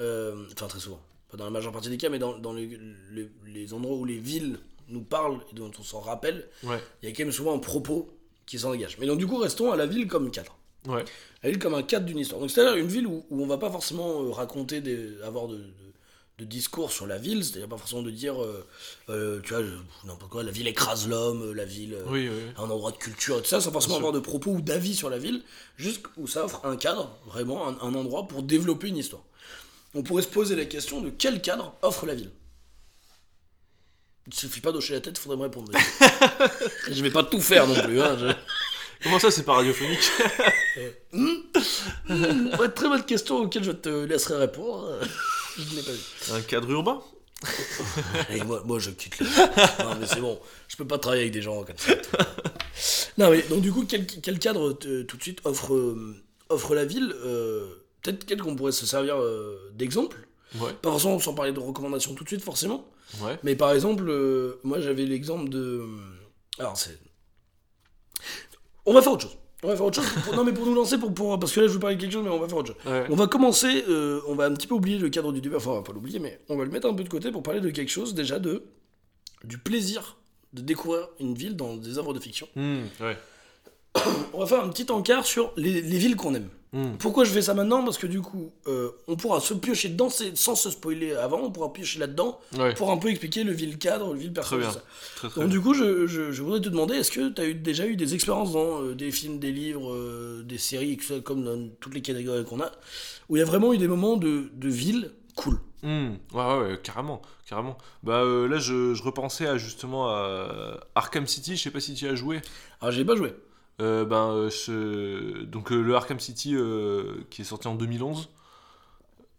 euh, 0.00 0.44
enfin 0.52 0.66
très 0.66 0.80
souvent, 0.80 1.00
pas 1.30 1.38
dans 1.38 1.44
la 1.44 1.50
majeure 1.50 1.72
partie 1.72 1.88
des 1.88 1.96
cas, 1.96 2.10
mais 2.10 2.18
dans, 2.18 2.36
dans 2.38 2.52
les, 2.52 2.78
les- 3.12 3.30
les 3.46 3.72
endroits 3.72 3.96
où 3.96 4.04
les 4.04 4.18
villes 4.18 4.58
nous 4.88 5.00
parlent 5.00 5.40
et 5.50 5.54
dont 5.54 5.70
on 5.78 5.82
s'en 5.82 6.00
rappelle, 6.00 6.46
Ouais. 6.62 6.78
il 7.02 7.08
y 7.08 7.12
a 7.12 7.14
quand 7.16 7.22
même 7.24 7.32
souvent 7.32 7.54
un 7.54 7.58
propos 7.58 8.06
qui 8.44 8.58
s'en 8.58 8.70
dégage. 8.72 8.98
Mais 8.98 9.06
donc, 9.06 9.18
du 9.18 9.26
coup, 9.26 9.38
restons 9.38 9.72
à 9.72 9.76
la 9.76 9.86
ville 9.86 10.06
comme 10.08 10.30
cadre. 10.30 10.56
Ouais. 10.86 11.04
La 11.42 11.48
ville 11.50 11.58
comme 11.58 11.74
un 11.74 11.82
cadre 11.82 12.04
d'une 12.06 12.18
histoire. 12.18 12.40
Donc 12.40 12.50
c'est-à-dire 12.50 12.76
une 12.76 12.86
ville 12.86 13.06
où, 13.06 13.24
où 13.30 13.42
on 13.42 13.46
va 13.46 13.56
pas 13.58 13.70
forcément 13.70 14.22
euh, 14.24 14.30
raconter, 14.30 14.80
des, 14.82 15.20
avoir 15.22 15.48
de, 15.48 15.56
de- 15.56 15.62
de 16.38 16.44
discours 16.44 16.92
sur 16.92 17.06
la 17.06 17.16
ville, 17.16 17.42
c'est-à-dire 17.44 17.68
pas 17.68 17.78
forcément 17.78 18.02
de 18.02 18.10
dire, 18.10 18.42
euh, 18.42 18.66
euh, 19.08 19.40
tu 19.42 19.54
vois, 19.54 19.62
n'importe 20.04 20.30
quoi, 20.30 20.42
la 20.42 20.50
ville 20.50 20.66
écrase 20.68 21.08
l'homme, 21.08 21.42
euh, 21.42 21.52
la 21.54 21.64
ville, 21.64 21.94
euh, 21.94 22.04
Oui, 22.08 22.28
oui. 22.28 22.42
un 22.58 22.64
endroit 22.68 22.90
de 22.92 22.98
culture 22.98 23.38
et 23.38 23.42
tout 23.42 23.48
ça, 23.48 23.60
sans 23.62 23.72
forcément 23.72 23.96
avoir 23.96 24.12
de 24.12 24.20
propos 24.20 24.50
ou 24.50 24.60
d'avis 24.60 24.94
sur 24.94 25.08
la 25.08 25.18
ville, 25.18 25.42
juste 25.78 26.02
où 26.18 26.26
ça 26.26 26.44
offre 26.44 26.60
un 26.66 26.76
cadre, 26.76 27.16
vraiment 27.26 27.66
un, 27.68 27.78
un 27.80 27.94
endroit 27.94 28.28
pour 28.28 28.42
développer 28.42 28.88
une 28.88 28.98
histoire. 28.98 29.22
On 29.94 30.02
pourrait 30.02 30.22
se 30.22 30.28
poser 30.28 30.56
la 30.56 30.66
question 30.66 31.00
de 31.00 31.08
quel 31.08 31.40
cadre 31.40 31.74
offre 31.80 32.04
la 32.04 32.14
ville 32.14 32.30
Il 34.26 34.34
suffit 34.34 34.60
pas 34.60 34.72
d'hocher 34.72 34.92
la 34.92 35.00
tête, 35.00 35.16
il 35.16 35.20
faudrait 35.22 35.38
me 35.38 35.44
répondre. 35.44 35.72
je 36.90 37.02
vais 37.02 37.10
pas 37.10 37.22
tout 37.24 37.40
faire 37.40 37.66
non 37.66 37.80
plus. 37.82 38.02
Hein, 38.02 38.18
je- 38.18 38.32
Comment 39.02 39.18
ça, 39.18 39.30
c'est 39.30 39.44
pas 39.44 39.54
radiophonique 39.54 40.10
Ouais, 42.08 42.68
très 42.74 42.88
bonne 42.88 43.04
question 43.04 43.38
auquel 43.38 43.64
je 43.64 43.72
te 43.72 43.88
laisserai 44.04 44.36
répondre. 44.36 44.98
Je 45.58 45.76
l'ai 45.76 45.82
pas 45.82 45.92
vu. 45.92 46.00
Un 46.32 46.42
cadre 46.42 46.70
urbain 46.70 47.02
moi, 48.46 48.62
moi, 48.64 48.78
je 48.78 48.90
quitte 48.90 49.18
le. 49.18 49.26
non, 49.26 49.96
mais 50.00 50.06
c'est 50.06 50.20
bon. 50.20 50.40
Je 50.68 50.76
peux 50.76 50.86
pas 50.86 50.98
travailler 50.98 51.22
avec 51.22 51.34
des 51.34 51.42
gens 51.42 51.62
comme 51.64 51.76
ça. 51.76 51.92
non, 53.18 53.30
mais 53.30 53.42
donc, 53.42 53.60
du 53.60 53.70
coup, 53.70 53.84
quel, 53.86 54.06
quel 54.06 54.38
cadre 54.38 54.72
tout 54.72 55.16
de 55.16 55.22
suite 55.22 55.40
offre, 55.44 55.74
euh, 55.74 56.16
offre 56.48 56.74
la 56.74 56.86
ville 56.86 57.14
euh, 57.24 57.86
Peut-être 58.02 58.24
quel 58.24 58.40
qu'on 58.40 58.54
pourrait 58.54 58.72
se 58.72 58.86
servir 58.86 59.16
euh, 59.16 59.70
d'exemple. 59.74 60.28
Ouais. 60.60 60.72
Pas 60.80 60.90
forcément 60.90 61.18
sans 61.18 61.34
parler 61.34 61.52
de 61.52 61.58
recommandations 61.58 62.14
tout 62.14 62.24
de 62.24 62.28
suite, 62.28 62.42
forcément. 62.42 62.86
Ouais. 63.20 63.38
Mais 63.42 63.56
par 63.56 63.72
exemple, 63.72 64.04
euh, 64.08 64.60
moi, 64.62 64.80
j'avais 64.80 65.04
l'exemple 65.04 65.48
de. 65.48 65.84
Alors, 66.58 66.76
c'est. 66.76 66.98
On 68.84 68.94
va 68.94 69.02
faire 69.02 69.12
autre 69.12 69.22
chose. 69.22 69.36
On 69.66 69.70
va 69.70 69.76
faire 69.76 69.84
autre 69.86 70.00
chose. 70.00 70.22
Pour- 70.24 70.36
non, 70.36 70.44
mais 70.44 70.52
pour 70.52 70.64
nous 70.64 70.74
lancer, 70.74 70.96
pour, 70.96 71.12
pour, 71.12 71.38
parce 71.40 71.52
que 71.52 71.58
là, 71.60 71.66
je 71.66 71.72
veux 71.72 71.80
parler 71.80 71.96
de 71.96 72.00
quelque 72.00 72.12
chose, 72.12 72.22
mais 72.22 72.30
on 72.30 72.38
va 72.38 72.46
faire 72.48 72.58
autre 72.58 72.72
chose. 72.74 72.92
Ouais. 72.92 73.04
On 73.10 73.16
va 73.16 73.26
commencer, 73.26 73.84
euh, 73.88 74.20
on 74.28 74.36
va 74.36 74.44
un 74.44 74.54
petit 74.54 74.68
peu 74.68 74.74
oublier 74.76 74.96
le 74.98 75.08
cadre 75.08 75.32
du 75.32 75.40
débat, 75.40 75.56
enfin 75.56 75.70
on 75.72 75.74
va 75.74 75.82
pas 75.82 75.92
l'oublier, 75.92 76.20
mais 76.20 76.38
on 76.48 76.56
va 76.56 76.64
le 76.64 76.70
mettre 76.70 76.86
un 76.88 76.94
peu 76.94 77.02
de 77.02 77.08
côté 77.08 77.32
pour 77.32 77.42
parler 77.42 77.60
de 77.60 77.70
quelque 77.70 77.90
chose 77.90 78.14
déjà 78.14 78.38
de 78.38 78.62
du 79.42 79.58
plaisir 79.58 80.16
de 80.52 80.62
découvrir 80.62 81.08
une 81.18 81.34
ville 81.34 81.56
dans 81.56 81.76
des 81.76 81.98
œuvres 81.98 82.14
de 82.14 82.20
fiction. 82.20 82.46
Hmm, 82.54 82.84
ouais. 83.00 83.18
On 84.32 84.38
va 84.40 84.46
faire 84.46 84.62
un 84.64 84.68
petit 84.68 84.90
encart 84.92 85.26
sur 85.26 85.52
les, 85.56 85.82
les 85.82 85.98
villes 85.98 86.14
qu'on 86.16 86.34
aime. 86.34 86.48
Hmm. 86.78 86.96
Pourquoi 86.98 87.24
je 87.24 87.30
fais 87.30 87.40
ça 87.40 87.54
maintenant? 87.54 87.82
Parce 87.84 87.96
que 87.96 88.06
du 88.06 88.20
coup, 88.20 88.52
euh, 88.66 88.90
on 89.08 89.16
pourra 89.16 89.40
se 89.40 89.54
piocher 89.54 89.88
dedans 89.88 90.10
sans 90.10 90.54
se 90.56 90.68
spoiler 90.70 91.14
avant, 91.14 91.38
on 91.40 91.50
pourra 91.50 91.72
piocher 91.72 91.98
là-dedans 92.00 92.38
Ouais. 92.58 92.74
pour 92.74 92.90
un 92.90 92.98
peu 92.98 93.08
expliquer 93.08 93.44
le 93.44 93.52
ville 93.52 93.78
cadre, 93.78 94.12
le 94.12 94.18
ville 94.20 94.32
Très 94.34 94.58
personnage. 94.58 94.82
Donc 95.22 95.34
bien. 95.36 95.46
du 95.46 95.60
coup, 95.62 95.72
je, 95.72 96.06
je- 96.06 96.32
je 96.32 96.42
voudrais 96.42 96.60
te 96.60 96.68
demander, 96.68 96.96
est-ce 96.96 97.10
que 97.10 97.30
tu 97.30 97.40
as 97.40 97.46
eu, 97.46 97.54
déjà 97.54 97.86
eu 97.86 97.96
des 97.96 98.14
expériences 98.14 98.52
dans 98.52 98.82
euh, 98.82 98.94
des 98.94 99.10
films, 99.10 99.38
des 99.38 99.52
livres, 99.52 99.90
euh, 99.90 100.42
des 100.42 100.58
séries, 100.58 100.98
comme 101.24 101.44
dans 101.44 101.66
toutes 101.80 101.94
les 101.94 102.02
catégories 102.02 102.44
qu'on 102.44 102.60
a, 102.60 102.70
où 103.30 103.36
il 103.36 103.38
y 103.38 103.42
a 103.42 103.46
vraiment 103.46 103.72
eu 103.72 103.78
des 103.78 103.88
moments 103.88 104.18
de, 104.18 104.50
de 104.52 104.68
ville 104.68 105.12
cool? 105.34 105.58
Hmm, 105.82 106.14
ouais, 106.34 106.44
ouais, 106.44 106.58
ouais, 106.72 106.80
carrément, 106.82 107.22
carrément. 107.48 107.78
Bah 108.02 108.22
là, 108.22 108.58
je, 108.58 108.92
je 108.92 109.02
repensais 109.02 109.46
à 109.46 109.56
justement 109.56 110.08
à 110.10 110.78
Arkham 110.94 111.26
City. 111.26 111.56
Je 111.56 111.62
sais 111.62 111.70
pas 111.70 111.80
si 111.80 111.94
tu 111.94 112.04
y 112.04 112.08
as 112.08 112.14
joué. 112.16 112.40
Alors 112.82 112.92
j'ai 112.92 113.04
pas 113.04 113.14
joué. 113.16 113.32
Euh, 113.80 114.04
ben, 114.06 114.48
euh, 114.68 115.44
donc 115.44 115.70
euh, 115.70 115.80
le 115.82 115.94
Arkham 115.94 116.18
City 116.18 116.56
qui 117.30 117.42
est 117.42 117.44
sorti 117.44 117.68
en 117.68 117.74
2011. 117.74 118.30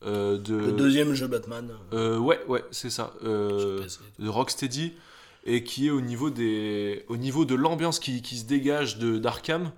euh, 0.06 0.38
de... 0.38 0.56
Le 0.56 0.72
deuxième 0.74 1.14
jeu 1.16 1.28
Batman. 1.28 1.72
Euh, 1.94 2.20
ouais, 2.20 2.40
ouais, 2.48 2.64
c'est 2.72 2.92
ça. 2.92 3.14
Euh, 3.24 3.84
de 4.20 4.30
Rocksteady 4.30 4.94
et 5.46 5.64
qui 5.64 5.88
est 5.88 5.92
au 5.92 6.02
niveau 6.02 6.30
des 6.30 7.06
au 7.08 7.18
niveau 7.18 7.46
de 7.46 7.56
l'ambiance 7.56 8.00
qui, 8.00 8.22
qui 8.22 8.38
se 8.38 8.46
dégage 8.46 8.98
de 9.00 9.18
d'Arkham 9.18 9.72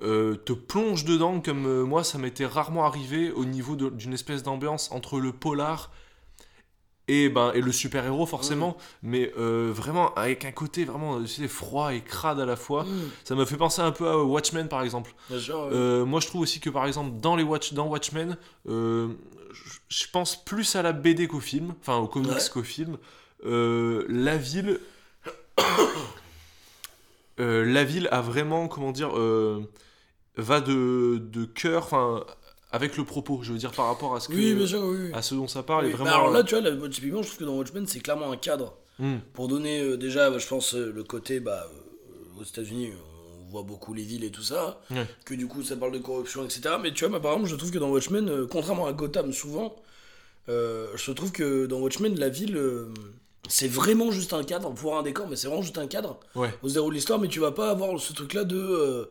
te 0.00 0.52
plonge 0.52 1.04
dedans 1.04 1.40
comme 1.40 1.82
moi 1.82 2.04
ça 2.04 2.16
m'était 2.18 2.46
rarement 2.46 2.86
arrivé 2.86 3.30
au 3.32 3.44
niveau 3.44 3.76
d'une 3.76 4.12
espèce 4.14 4.42
d'ambiance 4.42 4.90
entre 4.92 5.20
le 5.20 5.32
polar 5.32 5.90
et 7.08 7.28
ben 7.28 7.50
et 7.54 7.60
le 7.60 7.72
super 7.72 8.04
héros 8.04 8.26
forcément 8.26 8.76
mais 9.02 9.32
euh, 9.38 9.70
vraiment 9.74 10.14
avec 10.14 10.44
un 10.44 10.52
côté 10.52 10.84
vraiment 10.84 11.18
froid 11.48 11.92
et 11.94 12.00
crade 12.02 12.38
à 12.40 12.46
la 12.46 12.56
fois 12.56 12.84
Mmh, 12.84 12.88
ça 13.24 13.34
me 13.34 13.44
fait 13.44 13.56
penser 13.56 13.80
un 13.82 13.90
peu 13.92 14.06
à 14.08 14.16
Watchmen 14.22 14.68
par 14.68 14.82
exemple 14.82 15.14
euh, 15.30 16.04
moi, 16.04 16.20
je 16.20 16.26
trouve 16.26 16.42
aussi 16.42 16.60
que 16.60 16.70
par 16.70 16.86
exemple, 16.86 17.18
dans, 17.20 17.34
les 17.36 17.42
Watch, 17.42 17.72
dans 17.72 17.86
Watchmen, 17.86 18.36
euh, 18.68 19.08
je- 19.88 20.06
pense 20.12 20.42
plus 20.44 20.76
à 20.76 20.82
la 20.82 20.92
BD 20.92 21.26
qu'au 21.28 21.40
film, 21.40 21.74
enfin 21.80 21.96
au 21.96 22.06
comics 22.06 22.30
Ouais. 22.30 22.38
qu'au 22.52 22.62
film. 22.62 22.98
La 23.44 24.36
ville. 24.36 24.78
La 27.38 27.84
ville 27.84 28.08
a 28.10 28.20
vraiment, 28.20 28.66
comment 28.68 28.90
dire, 28.92 29.10
va 30.36 30.60
de, 30.60 31.18
de 31.20 31.44
cœur, 31.44 31.84
enfin, 31.84 32.24
avec 32.70 32.96
le 32.96 33.04
propos, 33.04 33.40
je 33.42 33.52
veux 33.52 33.58
dire, 33.58 33.72
par 33.72 33.86
rapport 33.86 34.14
à 34.14 34.20
ce, 34.20 34.28
que, 34.28 34.34
oui, 34.34 34.54
bien 34.54 34.66
sûr, 34.66 34.82
oui. 34.82 34.96
oui. 35.06 35.10
à 35.14 35.22
ce 35.22 35.34
dont 35.34 35.48
ça 35.48 35.62
parle. 35.62 35.86
Oui, 35.86 35.94
alors 36.06 36.30
là, 36.30 36.42
tu 36.42 36.54
vois, 36.54 36.68
là, 36.68 36.88
typiquement, 36.88 37.22
je 37.22 37.28
trouve 37.28 37.38
que 37.38 37.44
dans 37.44 37.56
Watchmen, 37.56 37.86
c'est 37.86 38.00
clairement 38.00 38.30
un 38.30 38.36
cadre 38.36 38.74
Hmm, 39.00 39.18
pour 39.32 39.46
donner 39.46 39.80
euh, 39.80 39.96
déjà, 39.96 40.28
bah, 40.28 40.38
je 40.38 40.46
pense, 40.48 40.74
euh, 40.74 40.92
le 40.92 41.04
côté, 41.04 41.38
bah, 41.38 41.68
euh, 41.72 42.40
aux 42.40 42.42
États-Unis, 42.42 42.90
on 43.46 43.50
voit 43.50 43.62
beaucoup 43.62 43.94
les 43.94 44.02
villes 44.02 44.24
et 44.24 44.30
tout 44.30 44.42
ça, 44.42 44.80
que 45.24 45.34
du 45.34 45.46
coup, 45.46 45.62
ça 45.62 45.76
parle 45.76 45.92
de 45.92 45.98
corruption, 45.98 46.44
etc. 46.44 46.74
Mais 46.82 46.92
tu 46.92 47.04
vois, 47.04 47.10
moi, 47.10 47.20
par 47.20 47.32
exemple, 47.32 47.48
je 47.48 47.54
trouve 47.54 47.70
que 47.70 47.78
dans 47.78 47.90
Watchmen, 47.90 48.28
euh, 48.28 48.46
contrairement 48.50 48.86
à 48.86 48.92
Gotham, 48.92 49.32
souvent, 49.32 49.76
euh, 50.48 50.88
je 50.96 51.12
trouve 51.12 51.30
que 51.30 51.66
dans 51.66 51.78
Watchmen, 51.78 52.18
la 52.18 52.28
ville, 52.28 52.56
euh, 52.56 52.92
c'est 53.48 53.68
vraiment 53.68 54.10
juste 54.10 54.32
un 54.32 54.42
cadre, 54.42 54.74
pour 54.74 54.98
un 54.98 55.02
décor, 55.04 55.28
mais 55.28 55.36
c'est 55.36 55.46
vraiment 55.46 55.62
juste 55.62 55.78
un 55.78 55.86
cadre. 55.86 56.18
ouais, 56.34 56.52
On 56.64 56.68
se 56.68 56.74
déroule 56.74 56.92
l'histoire, 56.92 57.20
mais 57.20 57.28
tu 57.28 57.38
vas 57.38 57.52
pas 57.52 57.70
avoir 57.70 57.98
ce 58.00 58.12
truc-là 58.12 58.42
de 58.44 59.08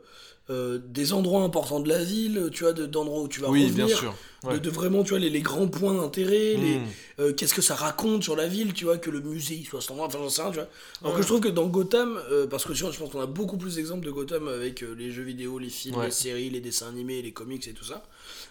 euh, 0.50 0.80
des 0.88 1.14
endroits 1.14 1.44
importants 1.44 1.80
de 1.80 1.90
la 1.90 2.04
ville, 2.04 2.50
tu 2.54 2.64
vois, 2.64 2.74
de- 2.74 2.86
d'endroits 2.86 3.22
où 3.22 3.28
tu 3.28 3.42
vas 3.42 3.50
oui, 3.50 3.66
revenir, 3.66 3.86
bien 3.88 3.96
sûr. 3.96 4.14
De, 4.44 4.48
Ouais. 4.50 4.60
de 4.60 4.70
vraiment, 4.70 5.04
tu 5.04 5.10
vois, 5.12 5.20
les, 5.20 5.30
les 5.32 5.42
grands 5.42 5.68
points 5.68 5.94
d'intérêt, 5.96 6.54
les 6.56 6.78
Hmm, 6.78 6.86
euh, 7.20 7.34
qu'est-ce 7.34 7.54
que 7.56 7.62
ça 7.62 7.74
raconte 7.76 8.24
sur 8.24 8.36
la 8.36 8.48
ville, 8.48 8.74
tu 8.74 8.86
vois, 8.86 8.98
que 9.00 9.10
le 9.10 9.20
musée 9.20 9.56
il 9.56 9.66
soit 9.66 9.80
endroit, 9.90 10.06
enfin 10.08 10.20
j'en 10.22 10.30
sais 10.30 10.42
rien, 10.44 10.52
tu 10.52 10.58
vois. 10.58 10.68
Alors 11.02 11.14
Ouais. 11.14 11.18
que 11.18 11.24
je 11.24 11.28
trouve 11.28 11.42
que 11.42 11.48
dans 11.48 11.66
Gotham, 11.66 12.20
euh, 12.32 12.46
parce 12.46 12.64
que 12.66 12.74
tu 12.74 12.84
vois, 12.84 12.92
je 12.92 13.00
pense 13.00 13.12
qu'on 13.12 13.20
a 13.22 13.26
beaucoup 13.26 13.58
plus 13.58 13.76
d'exemples 13.76 14.06
de 14.06 14.12
Gotham 14.12 14.48
avec 14.48 14.84
euh, 14.84 14.94
les 14.98 15.12
jeux 15.12 15.24
vidéo, 15.24 15.58
les 15.58 15.70
films, 15.70 15.98
Ouais. 15.98 16.06
les 16.06 16.12
séries, 16.12 16.50
les 16.52 16.60
dessins 16.62 16.88
animés, 16.90 17.22
les 17.24 17.32
comics 17.32 17.68
et 17.68 17.74
tout 17.74 17.84
ça. 17.86 18.04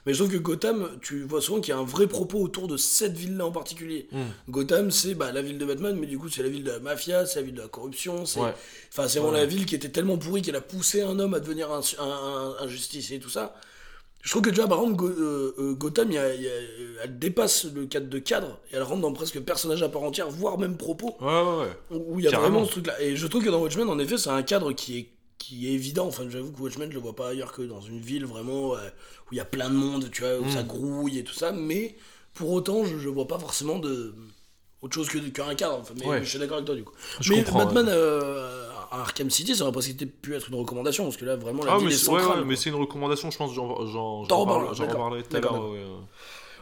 Mais 0.07 0.13
je 0.15 0.19
trouve 0.19 0.33
que 0.33 0.39
Gotham, 0.39 0.89
tu 1.03 1.23
vois 1.23 1.41
souvent 1.41 1.61
qu'il 1.61 1.73
y 1.73 1.77
a 1.77 1.79
un 1.81 1.85
vrai 1.85 2.07
propos 2.09 2.41
autour 2.41 2.67
de 2.67 2.77
cette 2.77 3.17
ville-là 3.17 3.47
en 3.47 3.53
particulier. 3.53 4.09
hmm. 4.11 4.23
Gotham, 4.51 4.91
c'est 4.91 5.15
bah, 5.15 5.31
la 5.33 5.43
ville 5.43 5.59
de 5.59 5.65
Batman, 5.67 5.97
mais 6.01 6.07
du 6.07 6.19
coup, 6.19 6.29
c'est 6.29 6.43
la 6.43 6.49
ville 6.49 6.65
de 6.65 6.71
la 6.73 6.81
mafia, 6.81 7.27
c'est 7.27 7.37
la 7.41 7.43
ville 7.47 7.55
de 7.55 7.61
la 7.63 7.69
corruption, 7.69 8.27
c'est 8.27 8.41
enfin, 8.41 9.07
c'est 9.09 9.19
vraiment 9.21 9.33
la 9.33 9.47
ville 9.47 9.67
qui 9.67 9.75
était 9.77 9.91
tellement 9.91 10.17
pourrie 10.19 10.43
qu'elle 10.43 10.57
a 10.57 10.61
poussé 10.61 11.03
un 11.03 11.19
homme 11.21 11.35
à 11.35 11.41
devenir 11.41 11.71
un, 11.71 11.81
un, 11.99 12.05
un- 12.05 12.57
un 12.61 12.67
justicier 12.69 13.17
et 13.19 13.21
tout 13.21 13.29
ça. 13.31 13.55
Je 14.27 14.31
trouve 14.33 14.43
que 14.43 14.51
déjà, 14.51 14.67
par 14.67 14.81
exemple, 14.81 14.97
Go- 14.97 15.09
euh, 15.09 15.55
euh, 15.59 15.73
Gotham, 15.75 16.09
il 16.11 16.15
y 16.15 16.19
a- 16.19 16.35
il 16.35 16.43
y 16.43 16.49
a- 16.49 16.51
elle 17.05 17.17
dépasse 17.17 17.65
le 17.73 17.87
cadre 17.87 18.09
de 18.09 18.19
cadre 18.19 18.59
et 18.73 18.77
elle 18.77 18.83
rentre 18.83 19.01
dans 19.03 19.13
presque 19.13 19.39
personnage 19.41 19.85
à 19.85 19.89
part 19.89 20.03
entière, 20.03 20.29
voire 20.29 20.59
même 20.59 20.77
propos, 20.77 21.15
Ouais, 21.21 21.27
ouais, 21.29 21.59
ouais. 21.93 21.97
où 21.97 22.19
il 22.19 22.25
y 22.25 22.29
a 22.29 22.33
Carrément. 22.33 22.51
vraiment 22.51 22.67
ce 22.67 22.73
truc-là. 22.73 23.01
Et 23.01 23.15
je 23.15 23.25
trouve 23.29 23.45
que 23.45 23.51
dans 23.51 23.61
Watchmen, 23.63 23.89
en 23.89 23.99
effet, 24.01 24.19
c'est 24.19 24.31
un 24.31 24.43
cadre 24.43 24.73
qui 24.73 24.99
est, 24.99 25.07
qui 25.39 25.69
est 25.69 25.75
évident. 25.75 26.07
Enfin, 26.09 26.25
j'avoue 26.29 26.51
que 26.51 26.61
Watchmen, 26.61 26.89
je 26.91 26.97
le 26.97 27.01
vois 27.03 27.15
pas 27.15 27.29
ailleurs 27.29 27.53
que 27.53 27.63
dans 27.63 27.81
une 27.81 28.01
ville 28.01 28.27
vraiment 28.27 28.75
euh, 28.75 28.79
où 29.31 29.33
il 29.35 29.37
y 29.37 29.41
a 29.41 29.45
plein 29.45 29.71
de 29.71 29.77
monde, 29.77 30.11
tu 30.11 30.23
vois, 30.23 30.39
où 30.41 30.45
Mm. 30.47 30.51
ça 30.51 30.63
grouille 30.65 31.19
et 31.21 31.25
tout 31.25 31.35
ça, 31.35 31.53
mais 31.53 31.95
pour 32.35 32.51
autant, 32.51 32.85
je, 32.85 32.99
je 32.99 33.09
vois 33.09 33.29
pas 33.29 33.39
forcément 33.39 33.79
de. 33.79 34.13
Autre 34.83 34.95
chose 34.95 35.09
que 35.09 35.19
qu'un 35.19 35.55
cadre, 35.55 35.79
enfin, 35.81 35.95
mais 35.99 36.07
Ouais. 36.07 36.21
je 36.25 36.29
suis 36.29 36.39
d'accord 36.39 36.57
avec 36.59 36.67
toi 36.67 36.75
du 36.75 36.85
coup. 36.85 36.93
Je 37.21 37.33
mais 37.33 37.43
comprends, 37.45 37.65
Batman 37.65 37.87
euh, 37.89 38.66
Arkham 39.01 39.31
City, 39.31 39.55
ça 39.57 39.63
aurait 39.65 39.73
presque 39.73 39.97
pu 40.23 40.35
être 40.35 40.49
une 40.49 40.55
recommandation, 40.57 41.05
parce 41.05 41.17
que 41.17 41.25
là, 41.25 41.37
vraiment, 41.37 41.65
la 41.65 41.73
Ah, 41.75 41.79
ville 41.79 41.87
mais 41.89 41.93
est 41.93 41.97
ouais, 41.97 42.01
centrale. 42.01 42.27
ouais, 42.27 42.35
quoi. 42.37 42.45
mais 42.45 42.57
c'est 42.57 42.71
une 42.71 42.77
recommandation, 42.77 43.31
je 43.31 43.37
pense, 43.39 43.53
j'en 43.55 43.75
reparlerai 44.23 45.23
tout 45.23 45.37
à 45.37 45.41
l'heure. 45.41 45.63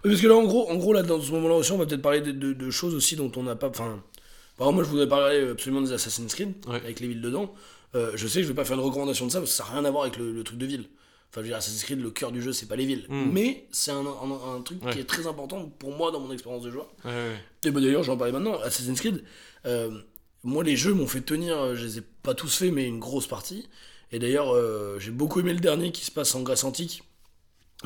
parce 0.03 0.20
que 0.20 0.27
là, 0.27 0.35
en 0.37 0.44
gros, 0.44 0.70
en 0.70 0.77
gros 0.77 0.92
là, 0.92 1.03
dans 1.03 1.20
ce 1.20 1.31
moment-là 1.33 1.55
aussi, 1.57 1.73
on 1.73 1.79
va 1.79 1.87
peut-être 1.87 2.03
parler 2.03 2.20
de, 2.20 2.33
de- 2.33 2.53
de 2.53 2.70
choses 2.70 2.94
aussi 2.94 3.16
dont 3.16 3.33
on 3.37 3.42
n'a 3.44 3.57
pas. 3.57 3.68
Enfin, 3.68 4.01
par 4.57 4.66
exemple, 4.68 4.75
moi, 4.77 4.85
je 4.85 4.88
voudrais 4.90 5.09
parler 5.09 5.49
absolument 5.51 5.81
des 5.81 5.92
Assassin's 5.92 6.35
Creed, 6.35 6.53
Ouais. 6.68 6.77
avec 6.77 7.01
les 7.01 7.09
villes 7.09 7.23
dedans. 7.23 7.55
Euh, 7.94 8.11
je 8.14 8.27
sais 8.27 8.40
que 8.40 8.42
je 8.42 8.49
vais 8.49 8.55
pas 8.55 8.64
faire 8.64 8.77
une 8.79 8.85
recommandation 8.85 9.27
de 9.27 9.31
ça, 9.31 9.38
parce 9.38 9.51
que 9.53 9.57
ça 9.57 9.64
n'a 9.64 9.70
rien 9.70 9.85
à 9.85 9.90
voir 9.90 10.03
avec 10.05 10.16
le, 10.16 10.33
le 10.33 10.44
truc 10.44 10.59
de 10.59 10.66
ville. 10.66 10.85
Enfin, 11.31 11.40
je 11.40 11.40
veux 11.40 11.47
dire, 11.49 11.57
Assassin's 11.57 11.83
Creed, 11.85 12.01
le 12.01 12.11
cœur 12.11 12.31
du 12.33 12.40
jeu, 12.42 12.53
c'est 12.53 12.66
pas 12.66 12.77
les 12.77 12.87
villes. 12.87 13.07
Mm. 13.09 13.31
Mais 13.33 13.66
c'est 13.73 13.90
un, 13.90 14.05
un- 14.07 14.57
un 14.57 14.61
truc 14.62 14.85
Ouais. 14.85 14.92
qui 14.92 14.99
est 15.01 15.05
très 15.05 15.27
important 15.27 15.68
pour 15.79 15.90
moi 15.97 16.11
dans 16.12 16.20
mon 16.20 16.31
expérience 16.33 16.62
de 16.62 16.70
joueur. 16.70 16.87
Ouais. 17.05 17.33
Et 17.64 17.70
bah, 17.70 17.81
d'ailleurs, 17.81 18.03
j'en 18.05 18.16
parlais 18.16 18.33
maintenant. 18.33 18.59
Assassin's 18.62 19.01
Creed, 19.01 19.25
euh, 19.66 19.90
moi, 20.44 20.62
les 20.62 20.76
jeux 20.76 20.94
m'ont 20.94 21.07
fait 21.07 21.22
tenir, 21.22 21.59
euh, 21.59 21.74
je 21.74 21.85
les 21.85 21.98
ai 21.98 22.02
pas 22.22 22.35
tous 22.35 22.54
faits, 22.57 22.72
mais 22.72 22.87
une 22.87 23.00
grosse 23.00 23.26
partie. 23.26 23.66
Et 24.14 24.20
d'ailleurs, 24.20 24.54
euh, 24.54 24.98
j'ai 25.00 25.11
beaucoup 25.11 25.40
aimé 25.40 25.52
le 25.52 25.59
dernier 25.59 25.90
qui 25.90 26.04
se 26.04 26.11
passe 26.12 26.37
en 26.37 26.42
Grèce 26.42 26.62
antique. 26.62 27.02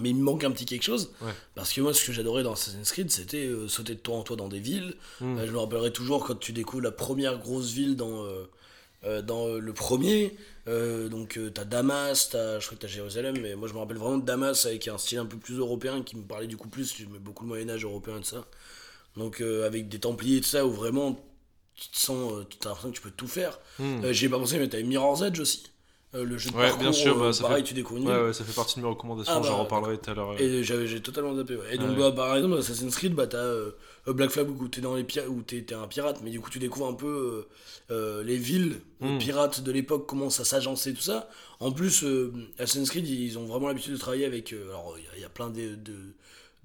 Mais 0.00 0.10
il 0.10 0.16
me 0.16 0.22
manque 0.22 0.44
un 0.44 0.50
petit 0.50 0.66
quelque 0.66 0.82
chose. 0.82 1.10
Ouais. 1.22 1.32
Parce 1.54 1.72
que 1.72 1.80
moi, 1.80 1.94
ce 1.94 2.04
que 2.04 2.12
j'adorais 2.12 2.42
dans 2.42 2.52
Assassin's 2.52 2.92
Creed, 2.92 3.10
c'était 3.10 3.46
euh, 3.46 3.66
sauter 3.66 3.94
de 3.94 4.00
toit 4.00 4.14
en 4.14 4.22
toit 4.22 4.36
dans 4.36 4.48
des 4.48 4.60
villes. 4.60 4.94
Mm. 5.22 5.38
Euh, 5.38 5.46
je 5.46 5.52
me 5.52 5.58
rappellerai 5.58 5.90
toujours 5.90 6.26
quand 6.26 6.38
tu 6.38 6.52
découvres 6.52 6.82
la 6.82 6.92
première 6.92 7.38
grosse 7.38 7.72
ville 7.72 7.96
dans, 7.96 8.26
dans 9.22 9.48
le 9.48 9.72
premier. 9.72 10.36
Donc, 10.66 11.40
t'as 11.54 11.64
Damas, 11.64 12.28
t'as, 12.30 12.60
je 12.60 12.66
crois 12.66 12.76
que 12.76 12.82
t'as 12.82 12.88
Jérusalem, 12.88 13.38
mais 13.40 13.56
moi, 13.56 13.66
je 13.66 13.72
me 13.72 13.78
rappelle 13.78 13.96
vraiment 13.96 14.18
de 14.18 14.26
Damas 14.26 14.66
avec 14.66 14.86
un 14.86 14.98
style 14.98 15.18
un 15.18 15.26
peu 15.26 15.38
plus 15.38 15.56
européen 15.56 16.02
qui 16.02 16.14
me 16.14 16.24
parlait 16.24 16.46
du 16.46 16.58
coup 16.58 16.68
plus. 16.68 16.94
J'aimais 16.94 17.18
beaucoup 17.18 17.44
le 17.44 17.48
Moyen-Âge 17.48 17.84
européen 17.84 18.18
et 18.18 18.20
tout 18.20 18.26
ça. 18.26 18.44
Donc, 19.16 19.40
avec 19.40 19.88
des 19.88 19.98
Templiers 19.98 20.36
et 20.36 20.40
tout 20.42 20.48
ça, 20.48 20.66
où 20.66 20.70
vraiment 20.70 21.18
tu 21.80 21.88
te 21.90 21.98
sens, 21.98 22.32
euh, 22.32 22.44
t'as 22.60 22.70
l'impression 22.70 22.90
que 22.90 22.96
tu 22.96 23.02
peux 23.02 23.10
tout 23.10 23.28
faire. 23.28 23.58
Hmm. 23.78 24.04
Euh, 24.04 24.12
J'y 24.12 24.26
ai 24.26 24.28
pas 24.28 24.38
pensé, 24.38 24.58
mais 24.58 24.68
t'avais 24.68 24.82
Mirror's 24.82 25.22
Edge 25.22 25.38
aussi. 25.40 25.64
Euh, 26.14 26.24
le 26.24 26.38
jeu 26.38 26.50
de 26.50 26.56
Ouais, 26.56 26.62
parcours, 26.62 26.80
bien 26.80 26.92
sûr, 26.92 27.18
bah, 27.18 27.32
ça 27.34 27.42
pareil, 27.42 27.62
fait- 27.62 27.68
tu 27.68 27.74
découvres 27.74 28.00
une 28.00 28.08
Ouais, 28.08 28.18
ouais, 28.22 28.32
ça 28.32 28.42
fait 28.42 28.54
partie 28.54 28.76
de 28.76 28.82
mes 28.84 28.88
recommandations, 28.90 29.34
Ah, 29.36 29.40
bah, 29.40 29.46
j'en 29.46 29.58
reparlerai 29.64 29.98
tout 29.98 30.10
à 30.10 30.14
l'heure. 30.14 30.40
Et 30.40 30.64
j'avais, 30.64 30.86
j'ai 30.86 31.00
totalement 31.02 31.36
zappé. 31.36 31.54
Ouais. 31.56 31.74
Et 31.74 31.78
donc, 31.78 31.96
bah, 31.98 32.10
par 32.12 32.34
exemple, 32.34 32.56
Assassin's 32.56 32.96
Creed, 32.96 33.14
bah, 33.14 33.26
t'as 33.26 33.44
Black 34.06 34.30
Flag 34.30 34.48
où 34.48 34.68
t'es 34.68 34.80
dans 34.80 34.94
les 34.96 35.04
où 35.28 35.42
t'es, 35.42 35.60
t'es 35.62 35.74
un 35.74 35.86
pirate, 35.86 36.20
mais 36.24 36.30
du 36.30 36.40
coup, 36.40 36.48
tu 36.48 36.58
découvres 36.58 36.88
un 36.88 36.94
peu 36.94 37.46
les 37.90 38.36
villes 38.38 38.80
les 39.00 39.14
Mm. 39.14 39.18
pirates 39.18 39.60
de 39.60 39.70
l'époque, 39.70 40.06
comment 40.08 40.28
ça 40.30 40.44
s'agençait, 40.44 40.92
tout 40.94 41.02
ça. 41.02 41.28
En 41.60 41.70
plus, 41.72 42.04
Assassin's 42.58 42.90
Creed, 42.90 43.06
ils 43.06 43.38
ont 43.38 43.44
vraiment 43.44 43.68
l'habitude 43.68 43.92
de 43.92 43.98
travailler 43.98 44.24
avec. 44.24 44.52
alors, 44.52 44.94
il 44.98 45.04
y 45.04 45.06
a- 45.06 45.10
il 45.16 45.20
y, 45.20 45.24
a 45.24 45.28
plein 45.28 45.50
de. 45.50 45.74
de 45.76 45.94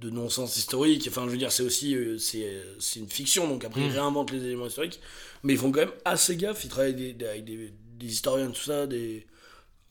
de 0.03 0.09
non-sens 0.09 0.57
historique, 0.57 1.05
enfin 1.09 1.23
je 1.25 1.31
veux 1.31 1.37
dire 1.37 1.51
c'est 1.51 1.63
aussi 1.63 1.95
euh, 1.95 2.17
c'est, 2.17 2.43
euh, 2.43 2.61
c'est 2.79 2.99
une 2.99 3.09
fiction 3.09 3.47
donc 3.47 3.63
après 3.65 3.81
ils 3.81 3.87
Mm. 3.89 3.93
réinventent 3.93 4.31
les 4.31 4.43
éléments 4.43 4.67
historiques 4.67 4.99
mais 5.43 5.53
ils 5.53 5.59
font 5.59 5.71
quand 5.71 5.79
même 5.81 5.91
assez 6.05 6.35
gaffe 6.35 6.63
ils 6.65 6.69
travaillent 6.69 6.93
avec 6.93 7.17
des, 7.17 7.25
avec 7.25 7.45
des, 7.45 7.73
des 7.99 8.05
historiens 8.07 8.47
tout 8.51 8.61
ça 8.61 8.85
des, 8.85 9.25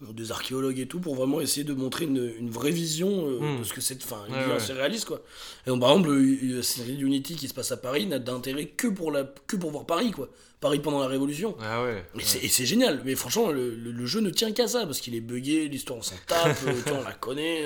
des 0.01 0.33
archéologues 0.33 0.81
et 0.81 0.87
tout 0.87 0.98
pour 1.01 1.14
vraiment 1.14 1.40
essayer 1.40 1.62
de 1.64 1.75
montrer 1.75 2.05
une, 2.07 2.33
une 2.38 2.51
vraie 2.51 2.72
vision 2.72 3.29
euh, 3.29 3.38
Mm. 3.40 3.59
de 3.61 3.64
ce 3.64 3.72
que 3.72 3.81
c'est 3.81 4.03
enfin 4.05 4.20
une 4.29 4.33
Ouais, 4.35 4.38
vision 4.40 4.55
ouais. 4.57 4.62
assez 4.62 4.72
réaliste 4.72 5.05
quoi 5.07 5.22
et 5.66 5.70
donc 5.70 5.81
par 5.81 5.90
exemple 5.92 6.11
le- 6.11 6.22
le 6.22 6.59
Assassin's 6.59 6.87
Creed 6.87 7.01
Unity 7.01 7.37
qui 7.37 7.48
se 7.48 7.55
passe 7.55 7.72
à 7.72 7.77
Paris 7.77 8.07
n'a 8.07 8.18
d'intérêt 8.18 8.66
que 8.66 8.88
pour 8.88 9.11
la 9.12 9.25
que 9.46 9.57
pour 9.57 9.70
voir 9.70 9.87
Paris 9.87 10.11
quoi 10.11 10.29
Paris 10.61 10.79
pendant 10.79 11.01
la 11.01 11.09
Révolution 11.09 11.57
Ah 11.61 11.83
ouais. 11.83 12.05
et 12.18 12.48
c'est- 12.48 12.64
génial, 12.66 13.03
mais 13.05 13.16
franchement, 13.16 13.51
le, 13.51 13.75
le- 13.75 13.90
le 13.90 14.07
jeu 14.07 14.20
ne 14.20 14.31
tient 14.31 14.53
qu'à 14.53 14.68
ça, 14.68 14.87
parce 14.87 15.01
qu'il 15.01 15.16
est 15.16 15.20
buggé, 15.20 15.66
l'histoire 15.66 15.98
on 15.98 16.03
s'en 16.03 16.14
tape, 16.29 16.57
euh, 16.68 16.92
on 17.01 17.03
la 17.03 17.11
connaît. 17.14 17.64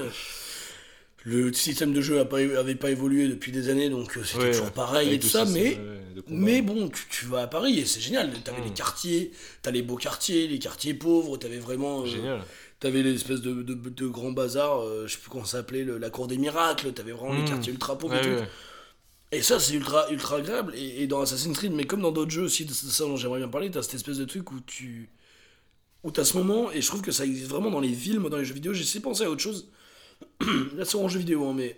Le 1.28 1.52
système 1.52 1.92
de 1.92 2.00
jeu 2.00 2.20
a 2.20 2.24
pas, 2.24 2.40
évolué 2.40 3.26
depuis 3.26 3.50
des 3.50 3.68
années, 3.68 3.90
donc 3.90 4.16
euh, 4.16 4.22
c'était 4.22 4.38
Ouais, 4.44 4.50
toujours 4.52 4.70
pareil 4.70 5.12
et 5.12 5.18
tout 5.18 5.26
ça, 5.26 5.44
mais, 5.44 5.74
de 6.14 6.60
bon, 6.60 6.88
tu, 6.88 7.02
tu 7.10 7.26
vas 7.26 7.42
à 7.42 7.46
Paris 7.48 7.80
et 7.80 7.84
c'est 7.84 7.98
génial. 8.00 8.32
T'avais 8.44 8.60
Mm. 8.60 8.64
les 8.64 8.70
quartiers, 8.72 9.32
t'as 9.60 9.72
les 9.72 9.82
beaux 9.82 9.96
quartiers, 9.96 10.46
les 10.46 10.60
quartiers 10.60 10.94
pauvres, 10.94 11.36
t'avais 11.36 11.58
vraiment. 11.58 12.02
euh, 12.02 12.06
Génial. 12.06 12.42
T'avais 12.78 13.02
l'espèce 13.02 13.40
de, 13.40 13.62
de, 13.62 13.74
de 13.74 14.06
grand 14.06 14.30
bazar, 14.30 14.82
euh, 14.82 15.06
je 15.08 15.14
sais 15.14 15.18
plus 15.18 15.28
comment 15.30 15.44
ça 15.44 15.58
s'appelait, 15.58 15.84
la 15.84 16.10
cour 16.10 16.28
des 16.28 16.38
miracles, 16.38 16.92
t'avais 16.92 17.10
vraiment 17.12 17.32
les 17.32 17.42
Mm. 17.42 17.46
quartiers 17.46 17.72
ultra 17.72 17.98
pauvres 17.98 18.14
et 18.14 18.20
tout. 18.20 18.28
ouais. 18.28 18.48
Et 19.32 19.42
ça, 19.42 19.58
c'est 19.58 19.74
ultra, 19.74 20.08
ultra 20.12 20.36
agréable. 20.36 20.74
Et, 20.76 21.02
et 21.02 21.06
dans 21.08 21.22
Assassin's 21.22 21.56
Creed, 21.58 21.72
mais 21.72 21.86
comme 21.86 22.02
dans 22.02 22.12
d'autres 22.12 22.30
jeux 22.30 22.42
aussi, 22.44 22.68
c'est 22.68 22.86
ça 22.86 23.02
dont 23.04 23.16
j'aimerais 23.16 23.40
bien 23.40 23.48
parler, 23.48 23.68
t'as 23.72 23.82
cette 23.82 23.94
espèce 23.94 24.18
de 24.18 24.24
truc 24.26 24.52
où 24.52 24.60
tu. 24.60 25.10
où 26.04 26.12
t'as 26.12 26.24
ce 26.24 26.36
moment, 26.36 26.70
et 26.70 26.80
je 26.80 26.86
trouve 26.86 27.02
que 27.02 27.10
ça 27.10 27.24
existe 27.24 27.48
vraiment 27.48 27.70
dans 27.72 27.80
les 27.80 27.88
villes, 27.88 28.20
moi 28.20 28.30
dans 28.30 28.36
les 28.36 28.44
jeux 28.44 28.54
vidéo, 28.54 28.72
j'essaie 28.72 28.98
de 29.00 29.04
penser 29.04 29.24
à 29.24 29.30
autre 29.30 29.42
chose. 29.42 29.68
Là, 30.76 30.84
c'est 30.84 30.96
en 30.96 31.08
jeu 31.08 31.18
vidéo, 31.18 31.46
hein, 31.48 31.54
mais 31.54 31.76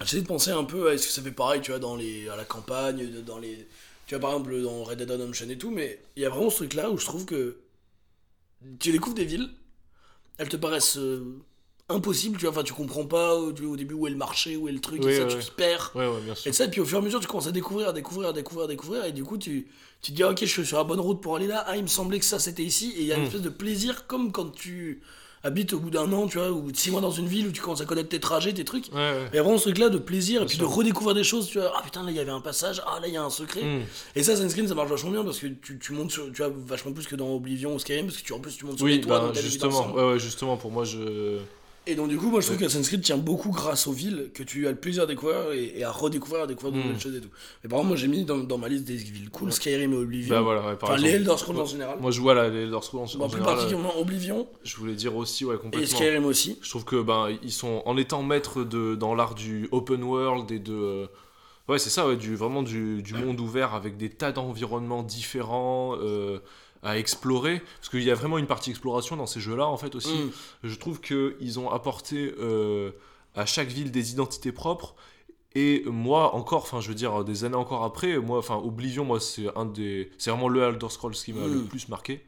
j'essaie 0.00 0.20
de 0.22 0.26
penser 0.26 0.50
un 0.50 0.64
peu 0.64 0.88
à 0.90 0.94
est-ce 0.94 1.06
que 1.06 1.12
ça 1.12 1.22
fait 1.22 1.30
pareil, 1.32 1.60
tu 1.60 1.70
vois, 1.70 1.80
dans 1.80 1.96
les, 1.96 2.28
à 2.28 2.36
la 2.36 2.44
campagne, 2.44 3.10
dans 3.26 3.38
les. 3.38 3.66
Tu 4.06 4.14
vois, 4.14 4.20
par 4.20 4.30
exemple, 4.30 4.62
dans 4.62 4.84
Red 4.84 4.98
Dead 4.98 5.10
Redemption 5.10 5.48
et 5.50 5.58
tout, 5.58 5.70
mais 5.70 6.00
il 6.16 6.22
y 6.22 6.26
a 6.26 6.30
vraiment 6.30 6.50
ce 6.50 6.56
truc-là 6.56 6.90
où 6.90 6.98
je 6.98 7.04
trouve 7.04 7.24
que. 7.24 7.56
Tu 8.80 8.90
découvres 8.92 9.14
des 9.14 9.24
villes, 9.24 9.50
elles 10.38 10.48
te 10.48 10.56
paraissent. 10.56 10.98
euh, 10.98 11.38
impossibles, 11.90 12.36
tu 12.36 12.42
vois, 12.44 12.50
enfin 12.50 12.62
tu 12.64 12.74
comprends 12.74 13.06
pas 13.06 13.34
tu 13.56 13.62
vois, 13.62 13.72
au 13.72 13.76
début 13.78 13.94
où 13.94 14.06
est 14.06 14.10
le 14.10 14.16
marché, 14.16 14.56
où 14.58 14.68
est 14.68 14.72
le 14.72 14.78
truc, 14.80 15.00
Oui, 15.02 15.10
et 15.10 15.16
ça 15.16 15.24
ouais, 15.24 15.38
tu 15.38 15.38
t'y 15.42 15.50
perds. 15.52 15.90
Ouais, 15.94 16.06
ouais, 16.06 16.20
bien 16.20 16.34
sûr. 16.34 16.50
Et 16.50 16.52
ça, 16.52 16.66
et 16.66 16.68
puis 16.70 16.82
au 16.82 16.84
fur 16.84 16.98
et 16.98 17.00
à 17.00 17.04
mesure, 17.04 17.18
tu 17.18 17.26
commences 17.26 17.46
à 17.46 17.50
découvrir, 17.50 17.88
à 17.88 17.92
découvrir, 17.94 18.28
à 18.28 18.32
découvrir, 18.34 18.64
à 18.66 18.68
découvrir, 18.68 19.04
et 19.06 19.12
du 19.12 19.24
coup, 19.24 19.38
tu, 19.38 19.68
tu 20.02 20.10
te 20.12 20.16
dis, 20.16 20.22
ah, 20.22 20.28
ok, 20.32 20.38
je 20.38 20.44
suis 20.44 20.66
sur 20.66 20.76
la 20.76 20.84
bonne 20.84 21.00
route 21.00 21.22
pour 21.22 21.34
aller 21.36 21.46
là, 21.46 21.64
ah, 21.66 21.78
il 21.78 21.82
me 21.84 21.88
semblait 21.88 22.18
que 22.18 22.26
ça 22.26 22.38
c'était 22.38 22.62
ici, 22.62 22.92
et 22.94 23.00
il 23.00 23.06
y 23.06 23.12
a 23.12 23.16
une 23.16 23.22
Mm. 23.22 23.26
espèce 23.28 23.40
de 23.40 23.48
plaisir, 23.48 24.06
comme 24.06 24.32
quand 24.32 24.50
tu 24.50 25.00
habites 25.42 25.72
au 25.72 25.78
bout 25.78 25.90
d'un 25.90 26.12
an, 26.12 26.26
tu 26.26 26.38
vois, 26.38 26.50
ou 26.50 26.68
six 26.72 26.90
mois 26.90 27.00
dans 27.00 27.10
une 27.10 27.26
ville 27.26 27.46
où 27.48 27.52
tu 27.52 27.60
commences 27.60 27.80
à 27.80 27.84
connaître 27.84 28.08
tes 28.08 28.20
trajets, 28.20 28.52
tes 28.52 28.64
trucs. 28.64 28.86
Ouais, 28.92 28.98
ouais. 29.32 29.38
A 29.38 29.42
vraiment 29.42 29.58
ce 29.58 29.64
truc-là 29.64 29.88
de 29.88 29.98
plaisir, 29.98 30.42
et 30.42 30.46
puis 30.46 30.56
sûr. 30.56 30.68
de 30.68 30.72
redécouvrir 30.72 31.14
des 31.14 31.24
choses, 31.24 31.48
tu 31.48 31.58
vois, 31.58 31.72
ah 31.76 31.82
putain, 31.82 32.02
là 32.02 32.10
il 32.10 32.16
y 32.16 32.20
avait 32.20 32.30
un 32.30 32.40
passage, 32.40 32.82
ah 32.86 32.98
là 33.00 33.08
il 33.08 33.14
y 33.14 33.16
a 33.16 33.22
un 33.22 33.30
secret. 33.30 33.62
Hmm. 33.62 33.82
Et 34.16 34.22
ça, 34.22 34.36
Sunscreen, 34.36 34.68
ça 34.68 34.74
marche 34.74 34.90
vachement 34.90 35.10
bien 35.10 35.24
parce 35.24 35.38
que 35.38 35.46
tu, 35.46 35.78
tu 35.78 35.92
montes 35.92 36.10
sur, 36.10 36.32
tu 36.32 36.42
vois, 36.42 36.52
vachement 36.66 36.92
plus 36.92 37.06
que 37.06 37.16
dans 37.16 37.34
Oblivion 37.34 37.74
ou 37.74 37.78
Skyrim, 37.78 38.06
parce 38.06 38.18
que 38.18 38.24
tu, 38.24 38.32
en 38.32 38.40
plus 38.40 38.56
tu 38.56 38.66
montes 38.66 38.78
sur 38.78 38.84
Oui, 38.84 38.96
les 38.96 39.00
toits, 39.00 39.30
des 39.32 39.40
justement, 39.40 39.92
ouais, 39.92 40.12
ouais, 40.12 40.18
justement, 40.18 40.56
pour 40.56 40.70
moi, 40.70 40.84
je. 40.84 41.38
Et 41.90 41.94
donc 41.94 42.08
du 42.08 42.18
coup, 42.18 42.28
moi 42.28 42.40
je 42.42 42.46
trouve 42.46 42.58
que 42.58 42.66
Assassin's 42.66 42.86
Creed 42.86 43.00
tient 43.02 43.16
beaucoup 43.16 43.50
grâce 43.50 43.86
aux 43.86 43.92
villes, 43.92 44.30
que 44.34 44.42
tu 44.42 44.66
as 44.66 44.70
le 44.70 44.76
plaisir 44.76 45.04
à 45.04 45.06
découvrir 45.06 45.52
et, 45.52 45.72
et 45.78 45.84
à 45.84 45.90
redécouvrir, 45.90 46.42
à 46.42 46.46
découvrir 46.46 46.72
de 46.72 46.78
Mm. 46.78 46.82
nouvelles 46.82 47.00
choses 47.00 47.16
et 47.16 47.20
tout. 47.20 47.30
Mais 47.64 47.70
par 47.70 47.78
exemple, 47.78 47.88
moi 47.88 47.96
j'ai 47.96 48.08
mis 48.08 48.24
dans, 48.24 48.36
dans 48.38 48.58
ma 48.58 48.68
liste 48.68 48.84
des 48.84 48.96
villes 48.96 49.30
cool, 49.30 49.50
Skyrim 49.52 49.92
et 49.94 49.96
Oblivion. 49.96 50.34
Bah 50.34 50.42
voilà, 50.42 50.66
ouais, 50.66 50.76
par 50.76 50.90
enfin, 50.90 50.98
les. 51.00 51.10
Elder 51.10 51.34
Scrolls 51.38 51.58
en 51.58 51.64
général. 51.64 51.98
Moi, 52.00 52.10
je 52.10 52.20
vois 52.20 52.34
là, 52.34 52.48
les 52.50 52.62
Elder 52.64 52.78
Scrolls 52.82 53.08
en, 53.14 53.18
Bon, 53.18 53.24
en 53.24 53.28
plus 53.28 53.38
général. 53.38 53.54
particulièrement 53.56 53.98
Oblivion 53.98 54.46
Je 54.64 54.76
voulais 54.76 54.94
dire 54.94 55.16
aussi, 55.16 55.44
ouais, 55.46 55.54
et 55.54 55.58
complètement. 55.58 55.88
Skyrim 55.88 56.24
aussi. 56.26 56.58
Je 56.62 56.68
trouve 56.68 56.84
que 56.84 57.00
ben 57.00 57.28
ils 57.42 57.52
sont 57.52 57.82
en 57.86 57.96
étant 57.96 58.22
maîtres 58.22 58.64
de 58.64 58.94
dans 58.94 59.14
l'art 59.14 59.34
du 59.34 59.68
open 59.72 60.02
world 60.04 60.50
et 60.50 60.58
de 60.58 60.74
euh, 60.74 61.06
ouais 61.68 61.78
c'est 61.78 61.90
ça 61.90 62.06
ouais, 62.06 62.16
du 62.16 62.36
vraiment 62.36 62.62
du, 62.62 63.02
du 63.02 63.14
monde 63.14 63.40
ouvert 63.40 63.74
avec 63.74 63.96
des 63.96 64.10
tas 64.10 64.32
d'environnements 64.32 65.02
différents 65.02 65.96
euh, 66.02 66.38
à 66.82 66.98
explorer 66.98 67.60
parce 67.80 67.88
qu'il 67.88 68.02
y 68.02 68.10
a 68.10 68.14
vraiment 68.14 68.38
une 68.38 68.46
partie 68.46 68.70
exploration 68.70 69.16
dans 69.16 69.26
ces 69.26 69.40
jeux 69.40 69.56
là 69.56 69.66
en 69.66 69.76
fait 69.76 69.94
aussi. 69.94 70.14
Mm. 70.14 70.30
Je 70.64 70.74
trouve 70.76 71.00
que 71.00 71.36
ils 71.40 71.58
ont 71.58 71.70
apporté 71.70 72.34
euh, 72.38 72.92
à 73.34 73.46
chaque 73.46 73.68
ville 73.68 73.90
des 73.90 74.12
identités 74.12 74.52
propres. 74.52 74.94
Et 75.54 75.82
moi 75.86 76.34
encore, 76.34 76.62
enfin 76.62 76.80
je 76.80 76.88
veux 76.88 76.94
dire 76.94 77.24
des 77.24 77.44
années 77.44 77.56
encore 77.56 77.82
après, 77.82 78.18
moi 78.18 78.38
enfin 78.38 78.56
Oblivion 78.56 79.04
moi 79.04 79.18
c'est 79.18 79.46
un 79.56 79.64
des 79.64 80.10
c'est 80.18 80.30
vraiment 80.30 80.48
le 80.48 80.62
Elder 80.62 80.88
Scrolls 80.88 81.14
qui 81.14 81.32
m'a 81.32 81.46
Mm. 81.46 81.54
le 81.54 81.64
plus 81.64 81.88
marqué. 81.88 82.24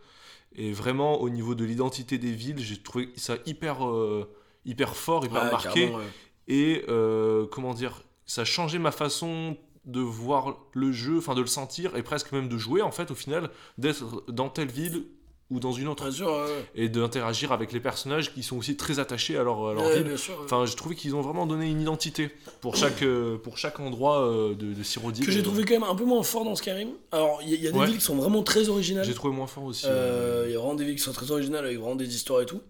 Et 0.57 0.73
vraiment 0.73 1.21
au 1.21 1.29
niveau 1.31 1.55
de 1.55 1.65
l'identité 1.65 2.19
des 2.19 2.33
villes, 2.33 2.59
j'ai 2.59 2.83
trouvé 2.83 3.11
ça 3.17 3.37
hyper 3.47 3.87
euh, 3.87 4.29
hyper 4.65 4.97
fort, 4.97 5.25
hyper 5.25 5.45
Ouais, 5.45 5.51
marqué 5.51 5.89
ouais. 5.91 6.03
et 6.49 6.85
euh, 6.89 7.47
comment 7.53 7.73
dire, 7.73 8.03
ça 8.27 8.41
a 8.41 8.45
changé 8.45 8.79
ma 8.81 8.91
façon 8.91 9.57
de 9.87 10.01
voir 10.01 10.59
le 10.73 10.93
jeu, 10.93 11.19
enfin 11.19 11.35
de 11.35 11.41
le 11.41 11.47
sentir 11.47 11.97
et 11.97 12.03
presque 12.03 12.33
même 12.33 12.49
de 12.49 12.59
jouer 12.59 12.83
en 12.83 12.91
fait 12.91 13.11
au 13.11 13.15
final, 13.15 13.51
d'être 13.79 14.25
dans 14.29 14.49
telle 14.49 14.71
ville 14.71 15.05
ou 15.51 15.59
dans 15.59 15.73
une 15.73 15.89
autre 15.89 16.05
Bien 16.05 16.13
sûr, 16.13 16.29
ouais, 16.29 16.65
et 16.77 16.89
d'interagir 16.89 17.51
avec 17.51 17.73
les 17.73 17.81
personnages 17.81 18.33
qui 18.33 18.45
sont 18.45 18.57
aussi 18.57 18.77
très 18.77 19.01
attachés 19.01 19.37
à 19.37 19.43
leur, 19.43 19.67
à 19.67 19.75
leur 19.75 19.83
Ouais, 19.85 19.97
ville. 19.97 20.05
bien 20.07 20.17
sûr, 20.17 20.35
ouais. 20.39 20.45
Enfin, 20.45 20.65
j'ai 20.65 20.77
trouvé 20.77 20.95
qu'ils 20.95 21.17
ont 21.17 21.23
vraiment 21.23 21.45
donné 21.47 21.67
une 21.69 21.81
identité 21.81 22.31
pour 22.61 22.77
chaque, 22.77 23.03
euh, 23.03 23.37
pour 23.37 23.59
chaque 23.59 23.81
endroit 23.81 24.21
euh, 24.21 24.55
de, 24.55 24.73
de 24.75 24.83
Cyrodiil. 24.85 25.27
que 25.27 25.33
j'ai 25.33 25.43
trouvé 25.43 25.65
quand 25.65 25.75
même 25.75 25.83
un 25.83 25.97
peu 25.97 26.05
moins 26.05 26.23
fort 26.23 26.45
dans 26.45 26.55
Skyrim. 26.55 26.91
Alors, 27.11 27.41
il 27.43 27.49
y, 27.49 27.55
a- 27.55 27.57
il 27.57 27.65
y 27.65 27.67
a 27.69 27.73
des 27.73 27.85
villes 27.87 27.99
qui 27.99 28.05
sont 28.05 28.15
vraiment 28.17 28.45
très 28.45 28.69
originales. 28.69 29.05
J'ai 29.05 29.15
trouvé 29.15 29.35
moins 29.35 29.49
fort 29.49 29.65
aussi. 29.65 29.87
Euh, 29.89 30.45
Il 30.47 30.53
y 30.53 30.55
a 30.55 30.59
vraiment 30.59 30.75
des 30.77 30.85
villes 30.85 30.95
qui 30.97 31.03
sont 31.03 31.13
très 31.13 31.33
originales 31.33 31.65
avec 31.65 31.79
vraiment 31.79 31.97
des 31.97 32.15
histoires 32.15 32.43
et 32.43 32.47
tout. 32.47 32.61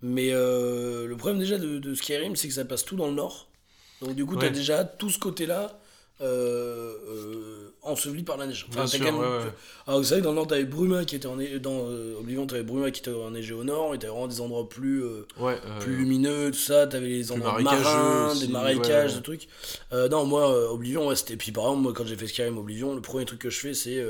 Mais 0.00 0.30
le 0.30 1.12
problème 1.18 1.40
déjà 1.40 1.58
de, 1.58 1.78
de 1.78 1.94
Skyrim, 1.94 2.36
c'est 2.36 2.46
que 2.46 2.54
ça 2.54 2.64
passe 2.64 2.84
tout 2.84 2.94
dans 2.94 3.08
le 3.08 3.14
nord. 3.14 3.48
Donc 4.00 4.14
du 4.14 4.24
coup, 4.24 4.36
t'as 4.36 4.42
Ouais. 4.46 4.50
déjà 4.52 4.84
tout 4.84 5.10
ce 5.10 5.18
côté-là 5.18 5.77
euh, 6.20 6.92
euh, 7.08 7.70
ensevelies 7.82 8.22
par 8.24 8.36
la 8.36 8.46
neige. 8.46 8.66
Enfin, 8.68 8.86
sûr, 8.86 8.98
quand 9.06 9.12
même- 9.12 9.20
ouais, 9.20 9.44
ouais. 9.44 9.52
Alors, 9.86 10.00
vous 10.00 10.06
savez, 10.06 10.20
dans 10.20 10.30
le 10.30 10.36
Nord, 10.36 10.46
t'avais 10.48 10.64
Bruma 10.64 11.04
qui 11.04 11.16
était 11.16 11.26
en 11.26 11.36
dans 11.36 11.86
euh, 11.88 12.18
Oblivion, 12.18 12.46
t'avais 12.46 12.62
Bruma 12.62 12.90
qui 12.90 13.00
était 13.00 13.10
enneigé 13.12 13.54
au 13.54 13.64
Nord, 13.64 13.94
et 13.94 13.98
t'avais 13.98 14.12
vraiment 14.12 14.26
des 14.28 14.40
endroits 14.40 14.68
plus. 14.68 15.02
euh, 15.04 15.26
Ouais, 15.38 15.58
euh, 15.64 15.78
plus 15.80 15.96
lumineux, 15.96 16.50
tout 16.50 16.58
ça, 16.58 16.86
t'avais 16.86 17.06
les 17.08 17.32
endroits 17.32 17.52
marins, 17.84 18.26
aussi, 18.32 18.40
des 18.40 18.52
marécages, 18.52 19.14
des 19.16 19.22
trucs. 19.22 19.48
Non, 20.10 20.24
moi, 20.26 20.72
Oblivion, 20.72 21.06
ouais, 21.08 21.16
c'était. 21.16 21.36
Puis 21.36 21.52
par 21.52 21.64
exemple, 21.64 21.82
moi, 21.82 21.92
quand 21.94 22.04
j'ai 22.06 22.16
fait 22.16 22.26
Skyrim 22.26 22.58
Oblivion, 22.58 22.94
le 22.94 23.00
premier 23.00 23.24
truc 23.24 23.38
que 23.40 23.50
je 23.50 23.58
fais, 23.58 23.74
c'est. 23.74 24.04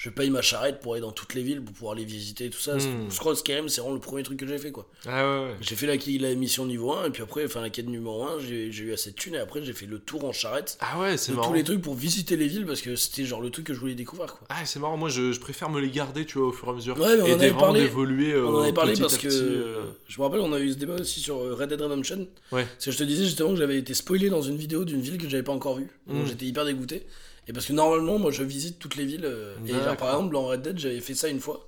Euh, 0.00 0.10
je 0.10 0.10
paye 0.10 0.30
ma 0.30 0.40
charrette 0.42 0.80
pour 0.80 0.94
aller 0.94 1.02
dans 1.02 1.12
toutes 1.12 1.34
les 1.34 1.42
villes, 1.42 1.62
pour 1.62 1.74
pouvoir 1.74 1.94
les 1.94 2.04
visiter, 2.04 2.48
tout 2.50 2.58
ça. 2.58 2.76
Hmm. 2.76 3.10
Skyrim, 3.34 3.68
c'est 3.68 3.80
vraiment 3.80 3.94
le 3.94 4.00
premier 4.00 4.22
truc 4.22 4.38
que 4.38 4.46
j'ai 4.46 4.58
fait, 4.58 4.70
quoi. 4.72 4.88
Ah 5.06 5.24
ouais, 5.26 5.44
ouais. 5.48 5.54
J'ai 5.60 5.76
fait 5.76 5.86
la, 5.86 5.96
la 6.28 6.34
mission 6.34 6.64
niveau 6.66 6.92
1, 6.92 7.06
et 7.06 7.10
puis 7.10 7.22
après, 7.22 7.44
enfin, 7.44 7.60
la 7.60 7.70
quête 7.70 7.86
numéro 7.86 8.24
1, 8.24 8.40
j'ai 8.40 8.66
eu 8.68 8.92
assez 8.92 9.10
de 9.10 9.16
thunes, 9.16 9.34
et 9.34 9.38
après, 9.38 9.62
j'ai 9.62 9.72
fait 9.72 9.86
le 9.86 9.98
tour 9.98 10.24
en 10.24 10.32
charrette 10.32 10.78
Ah 10.80 10.98
ouais, 11.00 11.16
c'est 11.16 11.32
de 11.32 11.36
marrant. 11.36 11.48
tous 11.48 11.54
les 11.54 11.64
trucs 11.64 11.82
pour 11.82 11.94
visiter 11.94 12.36
les 12.36 12.48
villes, 12.48 12.66
parce 12.66 12.80
que 12.80 12.96
c'était 12.96 13.24
genre 13.24 13.40
le 13.40 13.50
truc 13.50 13.66
que 13.66 13.74
je 13.74 13.80
voulais 13.80 13.94
découvrir, 13.94 14.32
quoi. 14.34 14.46
Ah, 14.48 14.64
c'est 14.64 14.78
marrant, 14.80 14.96
moi 14.96 15.08
je, 15.10 15.32
je 15.32 15.40
préfère 15.40 15.68
me 15.70 15.80
les 15.80 15.90
garder, 15.90 16.24
tu 16.24 16.38
vois, 16.38 16.48
au 16.48 16.52
fur 16.52 16.68
et 16.68 16.70
à 16.70 16.74
mesure. 16.74 16.98
Ouais, 16.98 17.16
mais 17.16 17.22
on 17.22 17.26
et 17.26 17.30
en 17.32 17.34
avait 17.34 17.48
vraiment 17.48 17.60
parlé. 17.60 17.80
d'évoluer 17.82 18.32
euh, 18.32 18.46
On 18.46 18.56
en 18.56 18.62
avait 18.62 18.72
parlé 18.72 18.94
parce 18.98 19.18
que 19.18 19.28
euh, 19.28 19.82
je 20.08 20.18
me 20.18 20.24
rappelle 20.24 20.40
on 20.40 20.52
avait 20.52 20.64
eu 20.64 20.72
ce 20.72 20.76
débat 20.78 20.94
aussi 20.94 21.20
sur 21.20 21.36
euh, 21.38 21.54
Red 21.54 21.68
Dead 21.68 21.80
Redemption 21.80 22.26
Ouais. 22.52 22.64
parce 22.64 22.86
que 22.86 22.90
je 22.90 22.98
te 22.98 23.04
disais 23.04 23.24
justement 23.24 23.50
que 23.50 23.56
j'avais 23.56 23.76
été 23.78 23.94
spoilé 23.94 24.28
dans 24.30 24.42
une 24.42 24.56
vidéo 24.56 24.84
d'une 24.84 25.00
ville 25.00 25.18
que 25.18 25.28
j'avais 25.28 25.42
pas 25.42 25.52
encore 25.52 25.76
vue 25.76 25.88
donc 26.06 26.24
Mm. 26.24 26.26
j'étais 26.28 26.46
hyper 26.46 26.64
dégoûté 26.64 27.06
et 27.48 27.52
parce 27.52 27.66
que 27.66 27.72
normalement 27.72 28.18
moi 28.18 28.30
je 28.30 28.42
visite 28.42 28.78
toutes 28.78 28.96
les 28.96 29.04
villes 29.04 29.24
euh, 29.24 29.54
et 29.66 29.72
genre, 29.72 29.96
par 29.96 30.10
exemple 30.14 30.32
dans 30.32 30.46
Red 30.46 30.62
Dead 30.62 30.78
j'avais 30.78 31.00
fait 31.00 31.14
ça 31.14 31.28
une 31.28 31.40
fois 31.40 31.66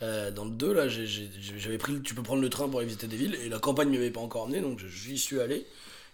Euh, 0.00 0.30
dans 0.30 0.44
le 0.44 0.52
2 0.52 0.72
là 0.72 0.86
j'avais 0.88 1.76
pris 1.78 1.92
le- 1.92 2.02
tu 2.02 2.14
peux 2.14 2.22
prendre 2.22 2.40
le 2.40 2.48
train 2.48 2.68
pour 2.68 2.78
aller 2.78 2.86
visiter 2.86 3.08
des 3.08 3.16
villes 3.16 3.34
et 3.44 3.48
la 3.48 3.58
campagne 3.58 3.88
m'y 3.88 3.96
avait 3.96 4.12
pas 4.12 4.20
encore 4.20 4.42
emmené 4.44 4.60
donc 4.60 4.78
j'y 4.78 5.18
suis 5.18 5.40
allé 5.40 5.66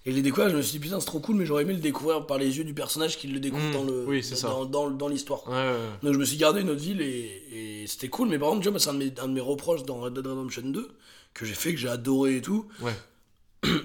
et 0.06 0.10
les 0.10 0.22
découvrir 0.22 0.48
je 0.50 0.56
me 0.56 0.62
suis 0.62 0.72
dit 0.72 0.78
putain 0.78 1.00
c'est 1.00 1.06
trop 1.06 1.20
cool 1.20 1.36
mais 1.36 1.44
j'aurais 1.44 1.64
aimé 1.64 1.74
le 1.74 1.80
découvrir 1.80 2.24
par 2.26 2.38
les 2.38 2.56
yeux 2.56 2.64
du 2.64 2.72
personnage 2.72 3.18
qui 3.18 3.26
le 3.28 3.40
découvre 3.40 3.68
Mm. 3.68 3.72
dans 3.72 3.84
le 3.84 4.04
Oui, 4.06 4.22
dans, 4.42 4.64
dans, 4.64 4.90
dans 4.90 5.08
l'histoire 5.08 5.46
Ouais, 5.46 5.52
ouais. 5.54 5.76
donc 6.02 6.14
je 6.14 6.18
me 6.18 6.24
suis 6.24 6.38
gardé 6.38 6.62
une 6.62 6.70
autre 6.70 6.80
ville 6.80 7.02
et, 7.02 7.82
et 7.82 7.86
c'était 7.86 8.08
cool, 8.08 8.28
mais 8.28 8.38
par 8.38 8.48
contre, 8.48 8.62
tu 8.62 8.70
vois, 8.70 8.78
c'est 8.80 8.88
un, 8.88 8.94
de 8.94 9.04
mes- 9.04 9.20
un 9.20 9.28
de 9.28 9.34
mes 9.34 9.40
reproches 9.42 9.82
dans 9.84 9.98
Red 10.00 10.14
Dead 10.14 10.26
Redemption 10.26 10.62
2, 10.62 10.88
que 11.34 11.44
j'ai 11.44 11.52
fait, 11.52 11.72
que 11.74 11.78
j'ai 11.78 11.88
adoré 11.90 12.36
et 12.36 12.40
tout, 12.42 12.66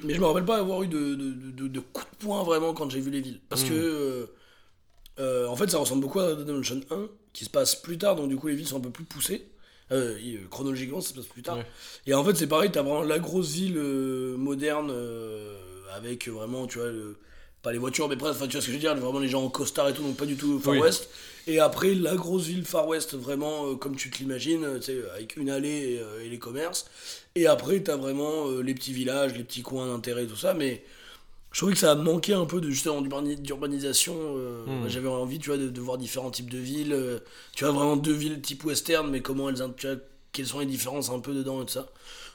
mais 0.06 0.14
je 0.14 0.20
me 0.20 0.26
rappelle 0.26 0.46
pas 0.46 0.58
avoir 0.60 0.84
eu 0.84 0.88
de, 0.88 1.16
de, 1.16 1.68
de, 1.68 1.80
coup 1.80 2.04
de 2.04 2.18
poing 2.26 2.44
vraiment 2.44 2.74
quand 2.74 2.90
j'ai 2.90 3.02
vu 3.02 3.12
les 3.12 3.20
villes. 3.22 3.40
Parce 3.50 3.64
Mm. 3.66 3.70
que, 3.70 3.74
euh, 3.74 4.26
euh, 5.20 5.48
en 5.48 5.56
fait, 5.56 5.70
ça 5.70 5.78
ressemble 5.78 6.02
beaucoup 6.02 6.20
à 6.20 6.34
Dead 6.36 6.48
Redemption 6.48 6.82
1, 6.92 7.08
qui 7.34 7.46
se 7.46 7.50
passe 7.50 7.76
plus 7.76 7.98
tard, 7.98 8.16
donc 8.16 8.30
du 8.30 8.36
coup, 8.38 8.48
les 8.48 8.56
villes 8.56 8.68
sont 8.68 8.78
un 8.78 8.82
peu 8.82 8.90
plus 8.90 9.04
poussées. 9.06 9.46
Euh, 9.92 10.18
euh, 10.24 10.38
chronologiquement, 10.52 11.02
ça 11.02 11.10
se 11.10 11.14
passe 11.16 11.26
plus 11.26 11.42
tard. 11.42 11.58
Ouais. 11.58 11.66
Et 12.06 12.14
en 12.14 12.24
fait, 12.24 12.36
c'est 12.36 12.48
pareil, 12.48 12.70
t'as 12.72 12.82
vraiment 12.84 13.02
la 13.02 13.18
grosse 13.20 13.52
ville 13.54 13.78
euh, 13.78 14.38
moderne, 14.38 14.92
avec 15.96 16.28
vraiment, 16.28 16.68
tu 16.68 16.78
vois, 16.80 16.90
le- 16.90 17.18
pas 17.62 17.72
les 17.74 17.78
voitures, 17.78 18.08
mais 18.08 18.16
presque, 18.16 18.36
enfin, 18.38 18.48
tu 18.48 18.54
vois 18.54 18.62
ce 18.62 18.68
que 18.68 18.72
je 18.72 18.78
veux 18.78 18.82
dire, 18.82 18.96
vraiment 18.96 19.20
les 19.20 19.28
gens 19.28 19.44
en 19.44 19.50
costard 19.50 19.90
et 19.90 19.94
tout, 19.94 20.02
donc 20.04 20.16
pas 20.16 20.26
du 20.26 20.36
tout 20.38 20.60
Far 20.60 20.74
Oui. 20.74 20.80
West. 20.80 21.10
Et 21.48 21.60
après, 21.60 21.94
la 21.94 22.16
grosse 22.16 22.46
ville 22.46 22.64
Far 22.64 22.88
West, 22.88 23.16
vraiment 23.16 23.76
comme 23.76 23.96
tu 23.98 24.10
te 24.10 24.20
l'imagines, 24.20 24.78
tu 24.80 24.84
sais, 24.84 24.98
avec 25.16 25.36
une 25.36 25.50
allée 25.50 26.00
et, 26.22 26.26
et 26.26 26.30
les 26.30 26.40
commerces. 26.40 26.86
Et 27.36 27.48
après, 27.48 27.82
t'as 27.82 27.98
vraiment 27.98 28.50
les 28.62 28.74
petits 28.74 28.94
villages, 28.94 29.34
les 29.36 29.44
petits 29.44 29.62
coins 29.64 29.88
d'intérêt, 29.88 30.26
tout 30.26 30.38
ça, 30.38 30.54
mais 30.54 30.84
je 31.52 31.60
trouvais 31.60 31.74
que 31.74 31.80
ça 31.80 31.96
manquait 31.96 32.34
un 32.34 32.46
peu 32.46 32.62
de 32.62 32.70
justement 32.70 33.02
d'urbani- 33.02 33.36
d'urbanisation. 33.42 34.16
euh, 34.18 34.66
Hmm. 34.66 34.88
J'avais 34.90 35.08
envie, 35.08 35.40
tu 35.40 35.50
vois, 35.50 35.58
de, 35.58 35.70
de 35.70 35.82
voir 35.82 35.98
différents 35.98 36.32
types 36.32 36.50
de 36.50 36.58
villes. 36.60 36.94
euh, 36.94 37.20
tu 37.56 37.64
vois, 37.64 37.74
vraiment 37.74 37.96
deux 37.98 38.14
villes 38.14 38.42
type 38.42 38.64
western, 38.66 39.10
mais 39.10 39.22
comment 39.22 39.50
elles, 39.50 39.62
in- 39.62 39.72
tu 39.76 39.88
vois, 39.88 39.98
quelles 40.32 40.46
sont 40.48 40.60
les 40.60 40.66
différences 40.68 41.10
un 41.10 41.20
peu 41.20 41.34
dedans 41.34 41.62
et 41.62 41.66
tout 41.66 41.74
ça. 41.74 41.88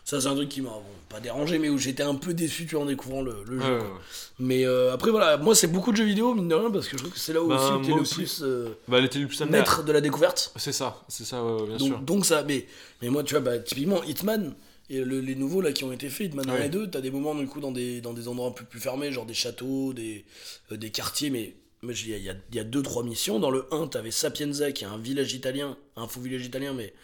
Ça, 0.07 0.21
c'est 0.21 0.27
un 0.27 0.35
truc 0.35 0.51
qui 0.51 0.61
m'a 0.61 0.69
bon, 0.69 0.83
pas 1.09 1.19
dérangé, 1.21 1.59
mais 1.59 1.71
où 1.71 1.79
j'étais 1.79 2.03
un 2.03 2.15
peu 2.17 2.35
déçu, 2.35 2.67
tu 2.67 2.75
vois, 2.75 2.85
en 2.85 2.87
découvrant 2.89 3.23
le, 3.23 3.37
le 3.49 3.59
jeu. 3.59 3.73
Ouais, 3.73 3.79
quoi. 3.79 3.89
ouais. 3.89 3.95
Mais 4.39 4.67
euh, 4.67 4.93
après, 4.93 5.11
voilà, 5.11 5.39
moi, 5.39 5.55
c'est 5.55 5.67
beaucoup 5.69 5.93
de 5.93 5.97
jeux 5.97 6.05
vidéo, 6.05 6.35
mine 6.35 6.49
de 6.49 6.55
rien, 6.55 6.71
parce 6.71 6.89
que 6.89 6.99
je 6.99 7.03
trouve 7.05 7.15
que 7.15 7.19
c'est 7.19 7.33
là 7.33 7.43
où 7.43 7.49
Ben, 7.49 7.55
aussi 7.57 7.87
t'es 7.89 7.95
le 7.95 8.01
aussi. 8.03 8.15
plus 8.17 8.45
Bah, 8.87 9.01
était 9.01 9.19
le 9.19 9.27
plus 9.29 9.41
maître 9.43 9.83
de 9.83 9.93
la 9.93 10.03
découverte. 10.03 10.53
C'est 10.57 10.73
ça, 10.73 11.03
c'est 11.09 11.25
ça, 11.25 11.43
ouais, 11.43 11.67
bien 11.69 11.79
sûr. 11.79 11.89
Donc, 12.01 12.05
donc 12.05 12.27
ça, 12.27 12.43
mais, 12.43 12.67
mais 13.01 13.09
moi, 13.09 13.23
tu 13.25 13.33
vois, 13.33 13.41
bah, 13.41 13.59
typiquement, 13.61 14.03
Hitman, 14.03 14.55
et 14.91 15.01
le- 15.03 15.20
les 15.20 15.35
nouveaux 15.35 15.61
là 15.61 15.72
qui 15.72 15.85
ont 15.85 15.93
été 15.93 16.09
faits, 16.11 16.28
Hitman 16.28 16.49
1 16.49 16.55
Ouais. 16.55 16.66
et 16.66 16.68
2, 16.68 16.89
t'as 16.91 17.01
des 17.01 17.11
moments 17.11 17.35
du 17.35 17.47
coup 17.47 17.61
dans 17.61 17.72
des, 17.72 18.01
dans 18.01 18.12
des 18.12 18.28
endroits 18.28 18.49
un 18.49 18.53
peu 18.53 18.64
plus 18.64 18.80
fermés, 18.80 19.12
genre 19.12 19.26
des 19.26 19.35
châteaux, 19.35 19.93
des, 19.93 20.24
euh, 20.72 20.76
des 20.76 20.91
quartiers, 20.91 21.30
mais 21.30 21.55
mais 21.82 21.93
il 21.95 22.09
y 22.09 22.14
a, 22.14 22.16
il 22.16 22.24
y 22.24 22.30
a- 22.30 22.37
y 22.55 22.59
a 22.59 22.64
deux, 22.64 22.82
trois 22.82 23.05
missions. 23.05 23.39
Dans 23.41 23.51
le 23.51 23.66
1, 23.70 23.89
t'avais 23.89 24.11
Sapienza, 24.11 24.72
qui 24.72 24.85
est 24.85 24.87
un 24.87 24.97
village 24.97 25.35
italien, 25.35 25.76
un 25.97 26.09
faux 26.09 26.20
village 26.22 26.47
italien, 26.47 26.72
mais 26.72 26.95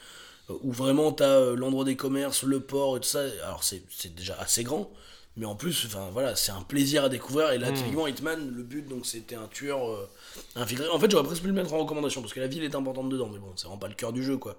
euh, 0.49 0.55
où 0.63 0.73
vraiment 0.73 1.13
t'as 1.13 1.27
euh, 1.39 1.55
l'endroit 1.57 1.85
des 1.85 1.97
commerces, 1.97 2.45
le 2.45 2.61
port 2.61 2.97
et 2.97 3.01
tout 3.01 3.09
ça. 3.09 3.25
Alors 3.45 3.63
c'est 3.63 3.83
déjà 4.15 4.39
assez 4.41 4.63
grand, 4.65 4.91
mais 5.37 5.47
en 5.47 5.55
plus, 5.55 5.85
enfin 5.87 6.09
voilà, 6.13 6.35
c'est 6.37 6.53
un 6.53 6.61
plaisir 6.63 7.05
à 7.05 7.09
découvrir. 7.09 7.53
Et 7.53 7.59
là, 7.59 7.71
Mm. 7.71 7.75
typiquement, 7.75 8.07
Hitman, 8.07 8.53
le 8.55 8.63
but, 8.63 8.87
donc 8.89 9.07
c'était 9.07 9.37
un 9.37 9.47
tueur 9.47 9.89
euh, 9.89 10.09
infiltré. 10.57 10.89
En 10.89 10.99
fait, 10.99 11.11
j'aurais 11.11 11.25
presque 11.25 11.43
pu 11.43 11.47
le 11.49 11.55
mettre 11.55 11.73
en 11.73 11.79
recommandation, 11.79 12.21
parce 12.21 12.35
que 12.35 12.41
la 12.41 12.47
ville 12.49 12.65
est 12.65 12.75
importante 12.75 13.09
dedans, 13.09 13.29
mais 13.33 13.39
bon, 13.39 13.47
c'est 13.57 13.67
vraiment 13.67 13.79
pas 13.79 13.89
le 13.89 13.95
cœur 13.95 14.13
du 14.13 14.23
jeu, 14.23 14.37
quoi. 14.37 14.57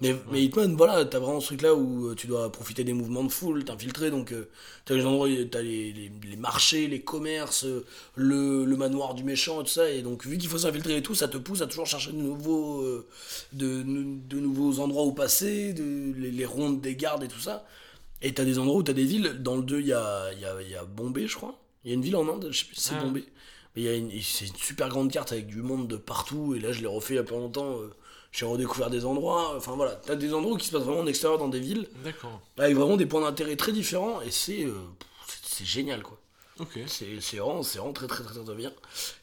Mais, 0.00 0.14
Hitman, 0.44 0.76
voilà, 0.76 1.04
t'as 1.04 1.18
vraiment 1.18 1.40
ce 1.40 1.46
truc-là 1.46 1.74
où 1.74 2.08
euh, 2.10 2.14
tu 2.14 2.26
dois 2.28 2.52
profiter 2.52 2.84
des 2.84 2.92
mouvements 2.92 3.24
de 3.24 3.32
foule, 3.32 3.64
t'infiltrer, 3.64 4.10
donc 4.10 4.30
euh, 4.32 4.48
t'as 4.84 4.94
les 4.94 5.04
endroits, 5.04 5.28
t'as 5.50 5.62
les, 5.62 5.92
les, 5.92 6.12
les 6.28 6.36
marchés, 6.36 6.86
les 6.86 7.00
commerces, 7.00 7.64
le, 8.14 8.64
le 8.64 8.76
manoir 8.76 9.14
du 9.14 9.24
méchant 9.24 9.62
et 9.62 9.64
tout 9.64 9.70
ça, 9.70 9.90
et 9.90 10.02
donc 10.02 10.26
vu 10.26 10.38
qu'il 10.38 10.48
faut 10.50 10.58
s'infiltrer 10.58 10.96
et 10.98 11.02
tout, 11.02 11.14
ça 11.16 11.26
te 11.28 11.38
pousse 11.38 11.62
à 11.62 11.66
toujours 11.66 11.86
chercher 11.86 12.12
de 12.12 12.18
nouveaux, 12.18 12.82
euh, 12.82 13.08
de, 13.52 13.82
de 13.82 14.38
nouveaux 14.38 14.78
endroits 14.80 15.04
où 15.04 15.12
passer, 15.12 15.72
de, 15.72 16.12
les, 16.16 16.30
les 16.30 16.44
rondes 16.46 16.80
des 16.80 16.94
gardes 16.94 17.24
et 17.24 17.28
tout 17.28 17.40
ça. 17.40 17.64
Et 18.22 18.34
t'as 18.34 18.44
des 18.44 18.58
endroits 18.58 18.78
où 18.78 18.82
t'as 18.82 18.92
des 18.92 19.04
villes, 19.04 19.36
dans 19.40 19.56
le 19.56 19.62
2, 19.62 19.80
il 19.80 19.86
y 19.86 19.92
a, 19.92 20.32
y, 20.34 20.44
a, 20.44 20.60
y 20.62 20.74
a 20.74 20.84
Bombay, 20.84 21.26
je 21.26 21.36
crois. 21.36 21.58
Il 21.84 21.88
y 21.90 21.92
a 21.92 21.94
une 21.94 22.02
ville 22.02 22.16
en 22.16 22.28
Inde, 22.28 22.48
je 22.50 22.58
sais 22.58 22.64
plus 22.66 22.74
si 22.76 22.82
c'est 22.82 22.94
Ah. 22.98 23.04
Bombay. 23.04 23.24
Mais 23.76 23.84
c'est 24.22 24.46
une 24.46 24.56
super 24.56 24.88
grande 24.88 25.10
carte 25.12 25.32
avec 25.32 25.46
du 25.46 25.62
monde 25.62 25.86
de 25.88 25.96
partout, 25.96 26.54
et 26.54 26.58
là 26.60 26.72
je 26.72 26.80
l'ai 26.80 26.86
refait 26.88 27.14
il 27.14 27.16
y 27.16 27.20
a 27.20 27.24
pas 27.24 27.36
longtemps. 27.36 27.78
euh, 27.78 27.90
j'ai 28.32 28.44
redécouvert 28.46 28.90
des 28.90 29.04
endroits, 29.04 29.54
enfin 29.56 29.72
voilà, 29.74 29.92
t'as 29.96 30.14
des 30.16 30.32
endroits 30.34 30.56
qui 30.58 30.66
se 30.66 30.72
passent 30.72 30.82
vraiment 30.84 31.00
en 31.00 31.06
extérieur 31.06 31.38
dans 31.38 31.48
des 31.48 31.58
villes, 31.60 31.88
D'accord. 32.04 32.40
avec 32.58 32.76
vraiment 32.76 32.96
des 32.96 33.06
points 33.06 33.22
d'intérêt 33.22 33.56
très 33.56 33.72
différents, 33.72 34.20
et 34.20 34.30
c'est 34.30 34.64
euh, 34.64 34.72
c'est- 35.44 35.64
génial 35.64 36.02
quoi. 36.02 36.18
Ok. 36.60 36.78
C'est 36.86 37.06
vraiment, 37.38 37.62
c'est 37.62 37.78
vraiment 37.78 37.92
très, 37.94 38.06
très 38.06 38.22
très 38.22 38.38
très 38.44 38.54
bien. 38.54 38.72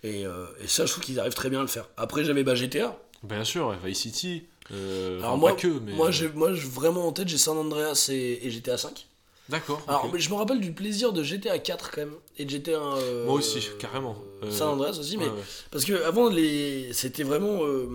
Et, 0.03 0.25
euh, 0.25 0.45
et 0.59 0.67
ça, 0.67 0.85
je 0.85 0.91
trouve 0.91 1.03
qu'ils 1.03 1.19
arrivent 1.19 1.33
très 1.35 1.49
bien 1.49 1.59
à 1.59 1.61
le 1.61 1.67
faire. 1.67 1.87
Après, 1.95 2.23
j'avais 2.25 2.43
bah, 2.43 2.55
GTA. 2.55 2.97
Bien 3.23 3.43
sûr, 3.43 3.71
Vice 3.83 3.99
City. 3.99 4.43
Euh, 4.71 5.19
Alors 5.19 5.37
moi, 5.37 5.51
pas 5.51 5.55
que, 5.57 5.67
mais. 5.67 5.93
moi, 5.93 6.07
euh, 6.07 6.11
j'ai, 6.11 6.29
moi 6.29 6.51
vraiment 6.51 7.07
en 7.07 7.11
tête, 7.11 7.27
j'ai 7.27 7.37
San 7.37 7.57
Andreas 7.57 8.09
et, 8.11 8.39
et 8.43 8.51
GTA 8.51 8.77
5. 8.77 9.07
D'accord. 9.49 9.81
Alors, 9.87 10.09
mais 10.11 10.19
je 10.19 10.29
me 10.29 10.35
rappelle 10.35 10.59
du 10.59 10.73
plaisir 10.73 11.13
de 11.13 11.23
GTA 11.23 11.57
4 11.57 11.91
quand 11.91 12.01
même. 12.01 12.13
Et 12.37 12.43
de 12.43 12.49
GTA. 12.49 12.71
euh, 12.71 13.25
Moi 13.25 13.35
aussi, 13.35 13.59
carrément. 13.79 14.17
euh, 14.43 14.51
San 14.51 14.67
Andreas 14.69 14.97
aussi, 14.99 15.15
mais. 15.17 15.25
Ouais. 15.25 15.31
Parce 15.71 15.85
que 15.85 15.93
avant, 16.03 16.27
les... 16.29 16.91
c'était 16.91 17.23
vraiment 17.23 17.63
euh, 17.63 17.87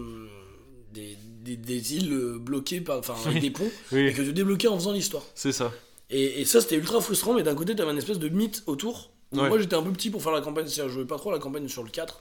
des, 0.94 1.18
des, 1.42 1.56
des 1.56 1.94
îles 1.96 2.36
bloquées 2.40 2.80
par, 2.80 2.98
enfin, 3.00 3.14
avec 3.26 3.42
des 3.42 3.50
ponts, 3.50 3.70
Oui, 3.92 4.06
et 4.06 4.12
que 4.14 4.22
tu 4.22 4.32
débloquais 4.32 4.68
en 4.68 4.78
faisant 4.78 4.92
l'histoire. 4.92 5.24
c'est 5.34 5.52
ça. 5.52 5.70
Et, 6.08 6.40
et 6.40 6.44
ça, 6.46 6.60
c'était 6.62 6.76
ultra 6.76 7.00
frustrant, 7.02 7.34
mais 7.34 7.42
d'un 7.42 7.54
côté, 7.54 7.74
t'avais 7.76 7.90
une 7.92 7.98
espèce 7.98 8.18
de 8.18 8.28
mythe 8.30 8.62
autour. 8.66 9.10
Ouais. 9.32 9.48
Moi, 9.48 9.58
j'étais 9.58 9.76
un 9.76 9.82
peu 9.82 9.92
petit 9.92 10.08
pour 10.10 10.22
faire 10.22 10.32
la 10.32 10.40
campagne, 10.42 10.66
c'est-à-dire, 10.66 10.88
je 10.90 10.94
jouais 11.00 11.06
pas 11.06 11.16
trop 11.16 11.30
à 11.30 11.32
la 11.34 11.38
campagne 11.38 11.68
sur 11.68 11.82
le 11.82 11.90
4. 11.90 12.20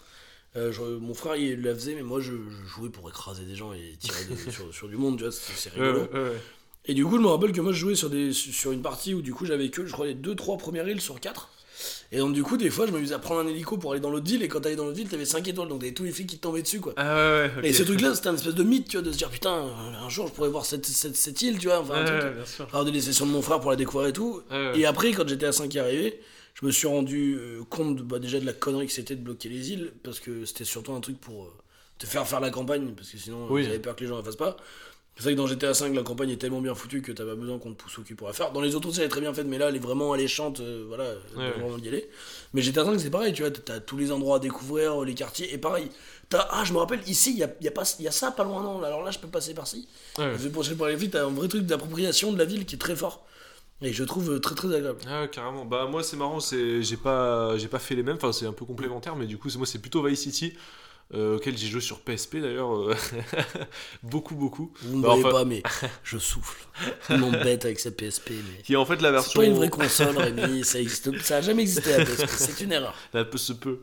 Euh, 0.57 0.71
je- 0.71 0.81
mon 0.81 1.13
frère, 1.13 1.35
il 1.37 1.61
la 1.61 1.73
faisait, 1.73 1.95
mais 1.95 2.01
moi, 2.03 2.19
je, 2.19 2.33
je 2.33 2.67
jouais 2.67 2.89
pour 2.89 3.07
écraser 3.09 3.43
des 3.45 3.55
gens 3.55 3.71
et 3.73 3.95
tirer 3.99 4.25
de- 4.25 4.35
sur, 4.51 4.73
sur 4.73 4.87
du 4.89 4.97
monde, 4.97 5.17
tu 5.17 5.23
vois, 5.23 5.31
c'est 5.31 5.71
rigolo. 5.73 6.01
ouais, 6.13 6.19
ouais. 6.19 6.41
Et 6.85 6.93
du 6.93 7.05
coup, 7.05 7.15
je 7.17 7.21
me 7.21 7.27
rappelle 7.27 7.51
que 7.51 7.61
moi, 7.61 7.71
je 7.71 7.77
jouais 7.79 7.95
sur, 7.95 8.09
des, 8.09 8.33
sur 8.33 8.71
une 8.71 8.81
partie 8.81 9.13
où, 9.13 9.21
du 9.21 9.33
coup, 9.33 9.45
j'avais 9.45 9.69
que, 9.69 9.85
je 9.85 9.91
crois, 9.93 10.07
les 10.07 10.15
2-3 10.15 10.57
premières 10.57 10.87
îles 10.87 10.99
sur 10.99 11.19
4. 11.19 11.49
Et 12.11 12.17
donc, 12.17 12.33
du 12.33 12.43
coup, 12.43 12.57
des 12.57 12.69
fois, 12.69 12.85
je 12.85 12.91
m'amusais 12.91 13.13
à 13.13 13.19
prendre 13.19 13.39
un 13.39 13.47
hélico 13.47 13.77
pour 13.77 13.91
aller 13.93 14.01
dans 14.01 14.09
l'autre 14.09 14.25
ville, 14.25 14.43
et 14.43 14.47
quand 14.47 14.59
t'allais 14.61 14.75
dans 14.75 14.85
l'autre 14.85 14.97
ville, 14.97 15.07
t'avais 15.07 15.25
5 15.25 15.47
étoiles, 15.47 15.67
donc 15.69 15.79
t'avais 15.79 15.93
tous 15.93 16.03
les 16.03 16.11
flics 16.11 16.27
qui 16.27 16.37
te 16.37 16.41
tombaient 16.41 16.61
dessus, 16.63 16.79
quoi. 16.81 16.93
Ah 16.97 17.15
ouais. 17.15 17.51
Et 17.63 17.71
ce 17.73 17.83
truc-là, 17.83 18.13
c'était 18.13 18.27
un 18.27 18.35
espèce 18.35 18.53
de 18.55 18.63
mythe, 18.63 18.87
tu 18.89 18.97
vois, 18.97 19.05
de 19.05 19.11
se 19.11 19.17
dire, 19.17 19.29
putain, 19.29 19.51
un 20.03 20.09
jour, 20.09 20.27
je 20.27 20.33
pourrais 20.33 20.49
voir 20.49 20.65
cette, 20.65 20.85
cette, 20.85 21.15
cette 21.15 21.41
île, 21.43 21.57
tu 21.59 21.67
vois, 21.67 21.79
enfin, 21.79 21.93
un 21.93 22.03
Ouais, 22.05 22.19
truc. 22.19 22.35
bien 22.35 22.45
sûr. 22.45 22.67
Regarder 22.67 22.91
les 22.91 23.01
sessions 23.01 23.25
de 23.25 23.31
mon 23.31 23.41
frère 23.41 23.59
pour 23.61 23.69
la 23.71 23.77
découvrir 23.77 24.09
et 24.09 24.13
tout. 24.13 24.41
Et 24.75 24.85
après, 24.85 25.11
quand 25.11 25.27
j'étais 25.27 25.45
à 25.45 25.51
5 25.53 25.73
arrivé, 25.77 26.19
je 26.53 26.65
me 26.65 26.71
suis 26.71 26.87
rendu 26.87 27.35
euh, 27.39 27.63
compte 27.69 27.95
de- 27.97 28.03
bah, 28.03 28.19
déjà 28.19 28.39
de 28.39 28.45
la 28.45 28.53
connerie 28.53 28.87
que 28.87 28.93
c'était 28.93 29.15
de 29.15 29.21
bloquer 29.23 29.49
les 29.49 29.71
îles, 29.71 29.91
parce 30.03 30.19
que 30.19 30.45
c'était 30.45 30.65
surtout 30.65 30.93
un 30.93 31.01
truc 31.01 31.19
pour 31.19 31.45
euh, 31.45 31.53
te 31.97 32.05
faire 32.05 32.27
faire 32.27 32.39
la 32.39 32.49
campagne, 32.49 32.93
parce 32.95 33.09
que 33.09 33.17
sinon, 33.17 33.47
Oui. 33.49 33.63
j'avais 33.63 33.79
peur 33.79 33.95
que 33.95 34.01
les 34.01 34.07
gens 34.07 34.17
la 34.17 34.23
fassent 34.23 34.35
pas. 34.35 34.57
C'est 35.17 35.23
vrai 35.23 35.33
que 35.33 35.37
dans 35.37 35.45
GTA 35.45 35.73
5, 35.73 35.93
la 35.93 36.03
campagne 36.03 36.29
est 36.31 36.37
tellement 36.37 36.61
bien 36.61 36.73
foutue 36.73 37.01
que 37.01 37.11
t'as 37.11 37.25
pas 37.25 37.35
besoin 37.35 37.59
qu'on 37.59 37.73
te 37.73 37.83
pousse 37.83 37.99
au 37.99 38.01
cul 38.01 38.15
pour 38.15 38.27
la 38.27 38.33
faire. 38.33 38.51
Dans 38.53 38.61
les 38.61 38.75
autres 38.75 38.87
aussi, 38.89 38.99
elle 39.01 39.05
est 39.07 39.09
très 39.09 39.19
bien 39.21 39.33
faite, 39.33 39.45
mais 39.45 39.57
là, 39.57 39.67
elle 39.69 39.75
est 39.75 39.79
vraiment 39.79 40.13
alléchante, 40.13 40.61
euh, 40.61 40.85
voilà, 40.87 41.03
Ouais, 41.35 41.43
ouais. 41.43 41.51
vraiment 41.51 41.77
y 41.77 41.87
aller. 41.89 42.09
Mais 42.53 42.61
GTA 42.61 42.85
5, 42.85 42.97
c'est 42.97 43.09
pareil, 43.11 43.33
tu 43.33 43.41
vois, 43.43 43.51
t'as 43.51 43.79
tous 43.81 43.97
les 43.97 44.11
endroits 44.11 44.37
à 44.37 44.39
découvrir, 44.39 45.01
les 45.03 45.13
quartiers, 45.13 45.53
et 45.53 45.57
pareil. 45.57 45.89
T'as, 46.29 46.47
ah, 46.49 46.63
je 46.65 46.71
me 46.73 46.77
rappelle, 46.77 47.01
ici, 47.07 47.31
il 47.33 47.37
y 47.39 47.43
a, 47.43 47.53
y 47.61 47.67
a 47.67 47.71
pas- 47.71 47.83
y 47.99 48.07
a 48.07 48.11
ça 48.11 48.31
pas 48.31 48.45
loin, 48.45 48.63
non, 48.63 48.81
alors 48.83 49.03
là, 49.03 49.11
je 49.11 49.19
peux 49.19 49.27
passer 49.27 49.53
par-ci. 49.53 49.87
Ouais. 50.17 50.31
Je 50.33 50.43
vais 50.43 50.49
pencher 50.49 50.75
pour 50.75 50.85
aller 50.85 50.95
vite, 50.95 51.11
t'as 51.11 51.25
un 51.25 51.29
vrai 51.29 51.49
truc 51.49 51.65
d'appropriation 51.65 52.31
de 52.31 52.37
la 52.37 52.45
ville 52.45 52.65
qui 52.65 52.75
est 52.75 52.79
très 52.79 52.95
fort. 52.95 53.25
Et 53.81 53.93
je 53.93 54.03
trouve 54.03 54.31
euh, 54.33 54.39
très 54.39 54.53
très 54.55 54.73
agréable. 54.73 54.99
Ah 55.07 55.27
carrément. 55.27 55.65
Bah 55.65 55.87
moi 55.89 56.03
c'est 56.03 56.17
marrant, 56.17 56.39
c'est 56.39 56.83
j'ai 56.83 56.97
pas 56.97 57.57
j'ai 57.57 57.67
pas 57.67 57.79
fait 57.79 57.95
les 57.95 58.03
mêmes, 58.03 58.17
enfin 58.17 58.31
c'est 58.31 58.45
un 58.45 58.53
peu 58.53 58.65
complémentaire, 58.65 59.15
mais 59.15 59.25
du 59.25 59.37
coup 59.37 59.49
c'est 59.49 59.57
moi 59.57 59.65
c'est 59.67 59.79
plutôt 59.79 60.03
Vice 60.03 60.19
City. 60.21 60.53
euh, 61.13 61.35
auquel 61.35 61.57
j'ai 61.57 61.67
joué 61.67 61.81
sur 61.81 61.99
PSP 61.99 62.37
d'ailleurs, 62.37 62.73
euh, 62.73 62.95
beaucoup 64.03 64.35
beaucoup. 64.35 64.71
Vous 64.83 64.97
ne 64.97 65.01
Bah, 65.01 65.09
voyez 65.09 65.25
enfin- 65.25 65.31
pas, 65.39 65.45
mais 65.45 65.61
je 66.03 66.17
souffle. 66.17 66.65
Tout 67.07 67.13
le 67.13 67.19
monde 67.19 67.33
bête 67.43 67.65
avec 67.65 67.79
sa 67.79 67.91
PSP. 67.91 68.29
Mais... 68.29 68.61
Qui 68.63 68.73
est 68.73 68.77
en 68.77 68.85
fait 68.85 69.01
la 69.01 69.09
C'est 69.09 69.13
version. 69.13 69.39
pas 69.41 69.45
une 69.45 69.55
vraie 69.55 69.69
console, 69.69 70.17
Rémi. 70.17 70.63
Ça, 70.63 70.79
existe... 70.79 71.19
ça 71.21 71.37
a 71.37 71.41
jamais 71.41 71.63
existé 71.63 71.97
la 71.97 72.05
PSP. 72.05 72.27
C'est 72.29 72.61
une 72.63 72.71
erreur. 72.71 72.93
Un 73.13 73.23
peu 73.25 73.37
se 73.37 73.51
peut. 73.53 73.79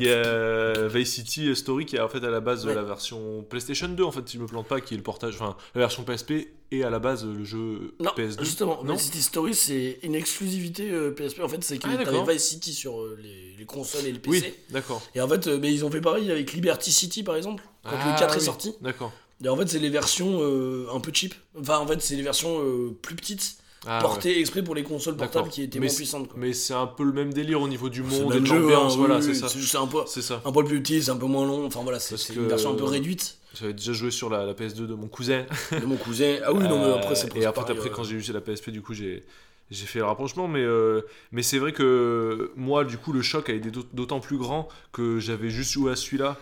Il 0.00 0.06
y 0.06 0.10
a 0.10 0.14
euh, 0.14 0.88
Vice 0.92 1.12
City 1.14 1.54
Story 1.56 1.86
qui 1.86 1.96
est 1.96 2.00
en 2.00 2.08
fait 2.08 2.22
à 2.24 2.30
la 2.30 2.40
base 2.40 2.64
de 2.64 2.70
la 2.70 2.82
version 2.82 3.42
PlayStation 3.48 3.88
2 3.88 4.02
en 4.04 4.10
fait 4.12 4.28
si 4.28 4.36
je 4.36 4.42
me 4.42 4.46
plante 4.46 4.66
pas 4.68 4.80
qui 4.80 4.94
est 4.94 4.96
le 4.96 5.02
portage 5.02 5.34
enfin 5.34 5.56
la 5.74 5.80
version 5.80 6.04
PSP 6.04 6.48
et 6.70 6.84
à 6.84 6.90
la 6.90 6.98
base 6.98 7.24
le 7.24 7.44
jeu 7.44 7.94
Non, 7.98 8.10
PS2 8.16 8.40
justement, 8.44 8.82
non 8.84 8.94
Vice 8.94 9.04
City 9.04 9.22
Story, 9.22 9.54
c'est 9.54 9.98
une 10.02 10.14
exclusivité 10.14 10.90
euh, 10.90 11.12
PSP. 11.12 11.40
En 11.40 11.48
fait, 11.48 11.64
c'est 11.64 11.78
que 11.78 11.88
Ah, 11.90 12.04
t'avais 12.04 12.32
Vice 12.34 12.44
City 12.44 12.74
sur 12.74 13.00
euh, 13.00 13.18
les, 13.22 13.54
les 13.58 13.64
consoles 13.64 14.04
et 14.04 14.12
le 14.12 14.18
PC. 14.18 14.40
oui 14.46 14.54
d'accord 14.70 15.00
Et 15.14 15.20
en 15.22 15.28
fait, 15.28 15.46
euh, 15.46 15.58
mais 15.60 15.72
ils 15.72 15.84
ont 15.86 15.90
fait 15.90 16.02
pareil 16.02 16.30
avec 16.30 16.52
Liberty 16.52 16.92
City, 16.92 17.22
par 17.22 17.36
exemple, 17.36 17.64
quand 17.84 17.96
Ah, 17.98 18.12
le 18.12 18.18
4 18.18 18.34
est 18.34 18.38
oui, 18.40 18.44
sorti. 18.44 18.74
d'accord 18.82 19.12
Et 19.42 19.48
en 19.48 19.56
fait, 19.56 19.66
c'est 19.66 19.78
les 19.78 19.88
versions 19.88 20.40
euh, 20.42 20.86
un 20.92 21.00
peu 21.00 21.10
cheap. 21.14 21.34
Enfin, 21.58 21.78
en 21.78 21.86
fait, 21.86 22.02
c'est 22.02 22.16
les 22.16 22.22
versions 22.22 22.60
euh, 22.62 22.94
plus 23.00 23.16
petites, 23.16 23.56
Ah, 23.88 23.96
ouais. 23.96 24.02
portées 24.02 24.38
exprès 24.38 24.62
pour 24.62 24.74
les 24.74 24.82
consoles 24.82 25.16
portables 25.16 25.48
qui 25.48 25.62
étaient 25.62 25.78
Mais 25.80 25.86
moins 25.86 25.94
puissantes. 25.96 26.28
quoi. 26.28 26.36
mais 26.38 26.52
c'est 26.52 26.74
un 26.74 26.86
peu 26.86 27.04
le 27.04 27.12
même 27.12 27.32
délire 27.32 27.60
au 27.62 27.68
niveau 27.68 27.88
du 27.88 28.02
monde 28.02 28.34
et 28.34 28.40
de 28.40 28.46
l'ambiance 28.48 28.92
hein, 28.94 28.96
voilà 28.98 29.16
oui, 29.16 29.22
c'est 29.22 29.34
ça 29.34 29.48
C'est 29.48 29.58
juste 29.58 29.74
un 29.76 29.86
peu, 29.86 29.98
ça 30.06 30.42
un 30.44 30.52
poil 30.52 30.66
plus 30.66 30.82
petit, 30.82 31.02
c'est 31.02 31.10
un 31.10 31.16
peu 31.16 31.26
moins 31.26 31.46
long. 31.46 31.64
Enfin 31.66 31.80
voilà, 31.82 31.98
c'est 31.98 32.34
une 32.34 32.46
version 32.48 32.72
un 32.72 32.76
peu 32.76 32.84
réduite 32.84 33.36
j'avais 33.54 33.72
déjà 33.72 33.94
joué 33.94 34.10
sur 34.10 34.28
la, 34.28 34.44
la 34.44 34.52
PS2 34.52 34.86
de 34.86 34.94
mon 34.94 35.08
cousin 35.08 35.46
de 35.72 35.86
mon 35.86 35.96
cousin. 35.96 36.36
Ah 36.44 36.52
oui, 36.52 36.64
non, 36.68 36.78
mais 36.86 36.92
après, 36.92 37.12
Euh, 37.12 37.14
c'est 37.14 37.34
et 37.34 37.40
c'est 37.40 37.46
après, 37.46 37.62
après 37.72 37.88
euh, 37.88 37.92
quand 37.92 38.04
j'ai 38.04 38.16
eu 38.16 38.32
la 38.32 38.40
PSP 38.42 38.70
du 38.70 38.82
coup 38.82 38.92
j'ai 38.92 39.24
j'ai 39.70 39.86
fait 39.86 39.98
le 40.00 40.04
rapprochement 40.04 40.48
mais 40.48 40.60
euh, 40.62 41.00
mais 41.32 41.42
c'est 41.42 41.58
vrai 41.58 41.72
que 41.72 42.52
moi 42.56 42.84
du 42.84 42.98
coup 42.98 43.12
le 43.12 43.22
choc 43.22 43.48
a 43.48 43.54
été 43.54 43.70
d'aut- 43.70 43.84
d'autant 43.94 44.20
plus 44.20 44.36
grand 44.36 44.68
que 44.92 45.18
j'avais 45.18 45.48
juste 45.50 45.72
joué 45.72 45.92
à 45.92 45.96
celui-là 45.96 46.36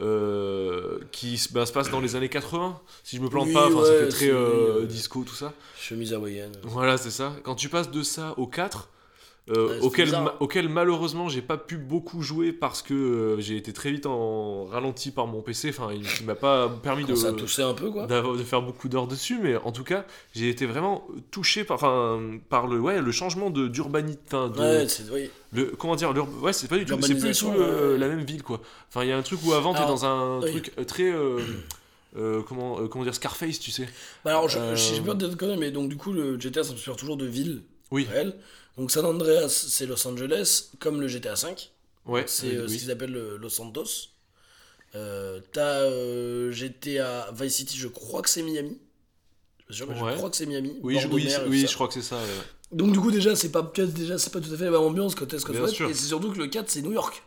euh, 0.00 0.98
qui 1.12 1.38
se- 1.38 1.52
ben, 1.52 1.66
se 1.66 1.72
passe 1.72 1.90
dans 1.90 2.00
les 2.00 2.14
années 2.16 2.28
80 2.28 2.78
si 3.04 3.16
je 3.16 3.22
me 3.22 3.28
plante 3.28 3.46
Oui, 3.48 3.52
pas 3.54 3.66
enfin 3.66 3.84
ça 3.84 3.92
ouais, 3.92 3.98
fait 4.00 4.08
très 4.08 4.18
c'est- 4.26 4.30
euh, 4.30 4.86
disco 4.86 5.24
tout 5.24 5.34
ça 5.34 5.52
Chemise 5.78 6.12
hawaïenne. 6.14 6.52
voilà 6.62 6.96
c'est 6.98 7.10
ça 7.10 7.32
quand 7.42 7.54
tu 7.54 7.68
passes 7.68 7.90
de 7.90 8.02
ça 8.02 8.34
au 8.38 8.46
4 8.46 8.88
euh, 9.50 9.80
auquel, 9.80 10.10
ma- 10.10 10.34
auquel 10.40 10.68
malheureusement 10.68 11.28
j'ai 11.28 11.40
pas 11.42 11.56
pu 11.56 11.76
beaucoup 11.78 12.22
jouer 12.22 12.52
parce 12.52 12.82
que 12.82 12.92
euh, 12.94 13.40
j'ai 13.40 13.56
été 13.56 13.72
très 13.72 13.90
vite 13.90 14.06
en 14.06 14.64
ralenti 14.66 15.10
par 15.10 15.26
mon 15.26 15.40
PC 15.42 15.70
enfin 15.70 15.88
il, 15.92 16.02
il 16.20 16.26
m'a 16.26 16.34
pas 16.34 16.68
permis 16.68 17.04
de 17.04 17.14
ça 17.14 17.28
un 17.68 17.74
peu, 17.74 17.90
quoi? 17.90 18.06
de 18.06 18.42
faire 18.44 18.62
beaucoup 18.62 18.88
d'heures 18.88 19.06
dessus, 19.06 19.38
mais 19.42 19.56
en 19.56 19.72
tout 19.72 19.84
cas, 19.84 20.04
j'ai 20.34 20.48
été 20.48 20.66
vraiment 20.66 21.06
touché 21.30 21.64
par, 21.64 21.76
enfin, 21.76 22.20
par 22.48 22.66
le, 22.66 22.78
ouais, 22.80 23.00
le 23.00 23.10
changement 23.12 23.50
d'urbanité. 23.50 24.36
Ouais. 24.36 24.86
Oui. 25.12 25.30
le, 25.52 25.66
comment 25.78 25.96
dire 25.96 26.12
Ouais, 26.42 26.52
c'est 26.52 26.68
pas 26.68 26.76
du 26.78 26.84
tout, 26.84 26.98
c'est 27.00 27.14
plus 27.18 27.38
tout 27.38 27.50
le- 27.52 27.96
la 27.96 28.08
même 28.08 28.22
ville, 28.24 28.42
quoi. 28.42 28.60
Enfin, 28.88 29.04
il 29.04 29.08
y 29.08 29.12
a 29.12 29.16
un 29.16 29.22
truc 29.22 29.40
où 29.44 29.52
avant, 29.52 29.72
t'es 29.72 29.80
dans 29.86 30.04
un 30.04 30.40
oui. 30.42 30.50
truc 30.50 30.72
euh, 30.78 30.84
très. 30.84 31.10
euh, 31.10 31.38
euh, 32.16 32.42
comment, 32.46 32.80
euh, 32.80 32.88
comment 32.88 33.04
dire, 33.04 33.14
Scarface, 33.14 33.58
tu 33.58 33.70
sais. 33.70 33.86
Bah 34.24 34.30
alors, 34.32 34.48
je, 34.48 34.58
Euh, 34.58 34.76
je 34.76 34.94
sais 34.94 35.00
pas 35.02 35.14
de 35.14 35.26
te 35.26 35.34
connaître, 35.36 35.60
mais 35.60 35.70
donc 35.70 35.88
du 35.88 35.96
coup, 35.96 36.12
le 36.12 36.38
GTA, 36.40 36.64
ça 36.64 36.70
se 36.70 36.76
fait 36.76 36.94
toujours 36.96 37.16
de 37.16 37.26
ville 37.26 37.62
Oui. 37.90 38.06
réelle. 38.10 38.34
Donc 38.78 38.92
San 38.92 39.04
Andreas, 39.04 39.48
c'est 39.48 39.86
Los 39.86 40.06
Angeles, 40.06 40.70
comme 40.78 41.00
le 41.00 41.08
GTA 41.08 41.34
V. 41.34 41.54
Ouais, 42.06 42.24
C'est 42.26 42.46
oui, 42.46 42.56
euh, 42.56 42.68
ce 42.68 42.76
qu'ils 42.76 42.90
appellent 42.90 43.12
le 43.12 43.36
Los 43.36 43.50
Santos. 43.50 43.84
Euh, 44.94 45.40
T'as 45.52 45.80
euh, 45.82 46.52
GTA 46.52 47.30
Vice 47.32 47.56
City, 47.56 47.76
je 47.76 47.88
crois 47.88 48.22
que 48.22 48.30
c'est 48.30 48.42
Miami. 48.42 48.78
Je, 49.68 49.74
suis 49.74 49.84
sûr, 49.84 49.92
mais 49.92 50.00
Ouais. 50.00 50.12
je 50.12 50.16
crois 50.16 50.30
que 50.30 50.36
c'est 50.36 50.46
Miami. 50.46 50.78
Oui, 50.82 50.98
je, 50.98 51.08
oui, 51.08 51.28
oui, 51.48 51.64
crois 51.74 51.88
que 51.88 51.94
c'est 51.94 52.02
ça. 52.02 52.18
Donc 52.70 52.92
du 52.92 53.00
coup 53.00 53.10
déjà 53.10 53.34
c'est 53.34 53.50
pas 53.50 53.62
peut-être 53.62 53.92
déjà 53.94 54.18
c'est 54.18 54.30
pas 54.30 54.40
tout 54.40 54.52
à 54.52 54.56
fait 54.56 54.66
la 54.66 54.70
même 54.72 54.80
ambiance 54.80 55.14
quand 55.14 55.32
est-ce 55.32 55.44
que 55.46 55.52
et 55.52 55.94
c'est 55.94 56.06
surtout 56.06 56.30
que 56.30 56.38
le 56.38 56.48
4 56.48 56.68
c'est 56.68 56.82
New 56.82 56.92
York. 56.92 57.22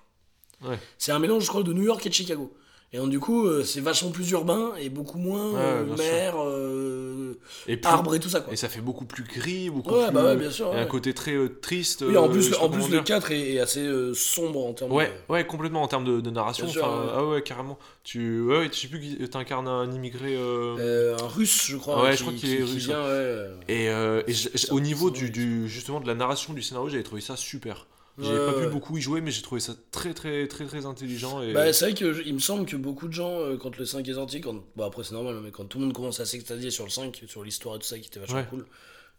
Ouais. 0.61 0.79
C'est 0.99 1.11
un 1.11 1.17
mélange 1.17 1.43
je 1.43 1.49
crois 1.49 1.63
de 1.63 1.73
New 1.73 1.81
York 1.83 2.05
et 2.05 2.09
de 2.09 2.13
Chicago. 2.13 2.53
Et 2.93 2.97
donc 2.97 3.09
du 3.09 3.21
coup 3.21 3.45
euh, 3.47 3.63
c'est 3.63 3.79
vachement 3.79 4.09
plus 4.11 4.29
urbain 4.31 4.71
et 4.77 4.89
beaucoup 4.89 5.17
moins 5.17 5.55
euh, 5.55 5.85
mer, 5.95 6.33
euh, 6.43 7.39
Et, 7.65 7.77
plus- 7.77 7.87
arbre 7.89 8.15
et 8.15 8.19
tout 8.19 8.27
ça 8.27 8.41
quoi. 8.41 8.51
et 8.51 8.57
ça 8.57 8.67
fait 8.67 8.81
beaucoup 8.81 9.05
plus 9.05 9.23
gris, 9.23 9.69
beaucoup 9.69 9.93
Ouais, 9.95 10.07
plus. 10.07 10.13
bah 10.13 10.25
ouais, 10.25 10.35
bien 10.35 10.51
sûr, 10.51 10.73
a 10.73 10.77
un 10.77 10.85
côté 10.85 11.13
très 11.13 11.31
euh, 11.33 11.47
triste. 11.61 12.03
Oui 12.05 12.17
en 12.17 12.27
plus, 12.27 12.53
en 12.55 12.67
le 12.67 12.83
dire. 12.89 13.03
4 13.05 13.31
est, 13.31 13.53
est 13.53 13.59
assez 13.61 13.87
sombre 14.13 14.65
en 14.65 14.73
termes 14.73 14.91
Ouais, 14.91 15.07
de... 15.29 15.33
ouais, 15.33 15.47
complètement 15.47 15.83
en 15.83 15.87
termes 15.87 16.03
de, 16.03 16.19
de 16.19 16.29
narration. 16.31 16.67
Sûr. 16.67 16.85
Ah 16.85 17.25
ouais, 17.25 17.41
carrément. 17.41 17.79
Tu, 18.03 18.41
ouais, 18.41 18.67
je 18.69 18.77
sais 18.77 18.87
plus 18.89 18.99
qui 18.99 19.29
t'incarnes 19.29 19.69
un 19.69 19.89
immigré. 19.89 20.35
un 20.35 21.27
russe 21.27 21.67
je 21.67 21.77
crois. 21.77 22.03
Ouais, 22.03 22.11
qui, 22.11 22.17
je 22.17 22.21
crois 22.23 22.33
qu'il 22.33 22.49
qui- 22.49 22.55
est 22.57 22.63
russe, 22.63 22.85
vient, 22.87 22.97
euh, 22.97 23.55
Et, 23.69 23.85
et 23.85 24.71
au 24.71 24.81
niveau 24.81 25.11
du- 25.11 25.69
justement 25.69 26.01
de 26.01 26.07
la 26.07 26.15
narration 26.15 26.51
du 26.53 26.61
scénario, 26.61 26.89
j'avais 26.89 27.03
trouvé 27.03 27.21
ça 27.21 27.37
super. 27.37 27.87
Ouais, 28.29 28.45
pas 28.45 28.53
pu 28.53 28.65
ouais. 28.65 28.69
beaucoup 28.69 28.97
y 28.97 29.01
jouer, 29.01 29.21
mais 29.21 29.31
j'ai 29.31 29.41
trouvé 29.41 29.61
ça 29.61 29.73
très 29.91 30.13
très 30.13 30.47
très 30.47 30.65
très 30.65 30.85
intelligent. 30.85 31.41
Et... 31.41 31.53
Bah, 31.53 31.71
c'est 31.73 31.85
vrai 31.85 31.93
que 31.93 32.13
je- 32.13 32.21
il 32.23 32.33
me 32.33 32.39
semble 32.39 32.65
que 32.65 32.75
beaucoup 32.75 33.07
de 33.07 33.13
gens, 33.13 33.39
euh, 33.39 33.57
quand 33.57 33.77
le 33.77 33.85
5 33.85 34.07
est 34.07 34.13
sorti, 34.13 34.41
quand, 34.41 34.63
bah 34.75 34.85
après 34.87 35.03
c'est 35.03 35.13
normal, 35.13 35.39
mais 35.43 35.51
quand 35.51 35.65
tout 35.65 35.79
le 35.79 35.85
monde 35.85 35.93
commence 35.93 36.19
à 36.19 36.25
s'extasier 36.25 36.71
sur 36.71 36.83
le 36.83 36.89
5, 36.89 37.23
sur 37.27 37.43
l'histoire 37.43 37.75
et 37.75 37.79
tout 37.79 37.85
ça 37.85 37.97
qui 37.99 38.07
était 38.07 38.19
vachement 38.19 38.37
Ouais. 38.37 38.47
cool, 38.49 38.65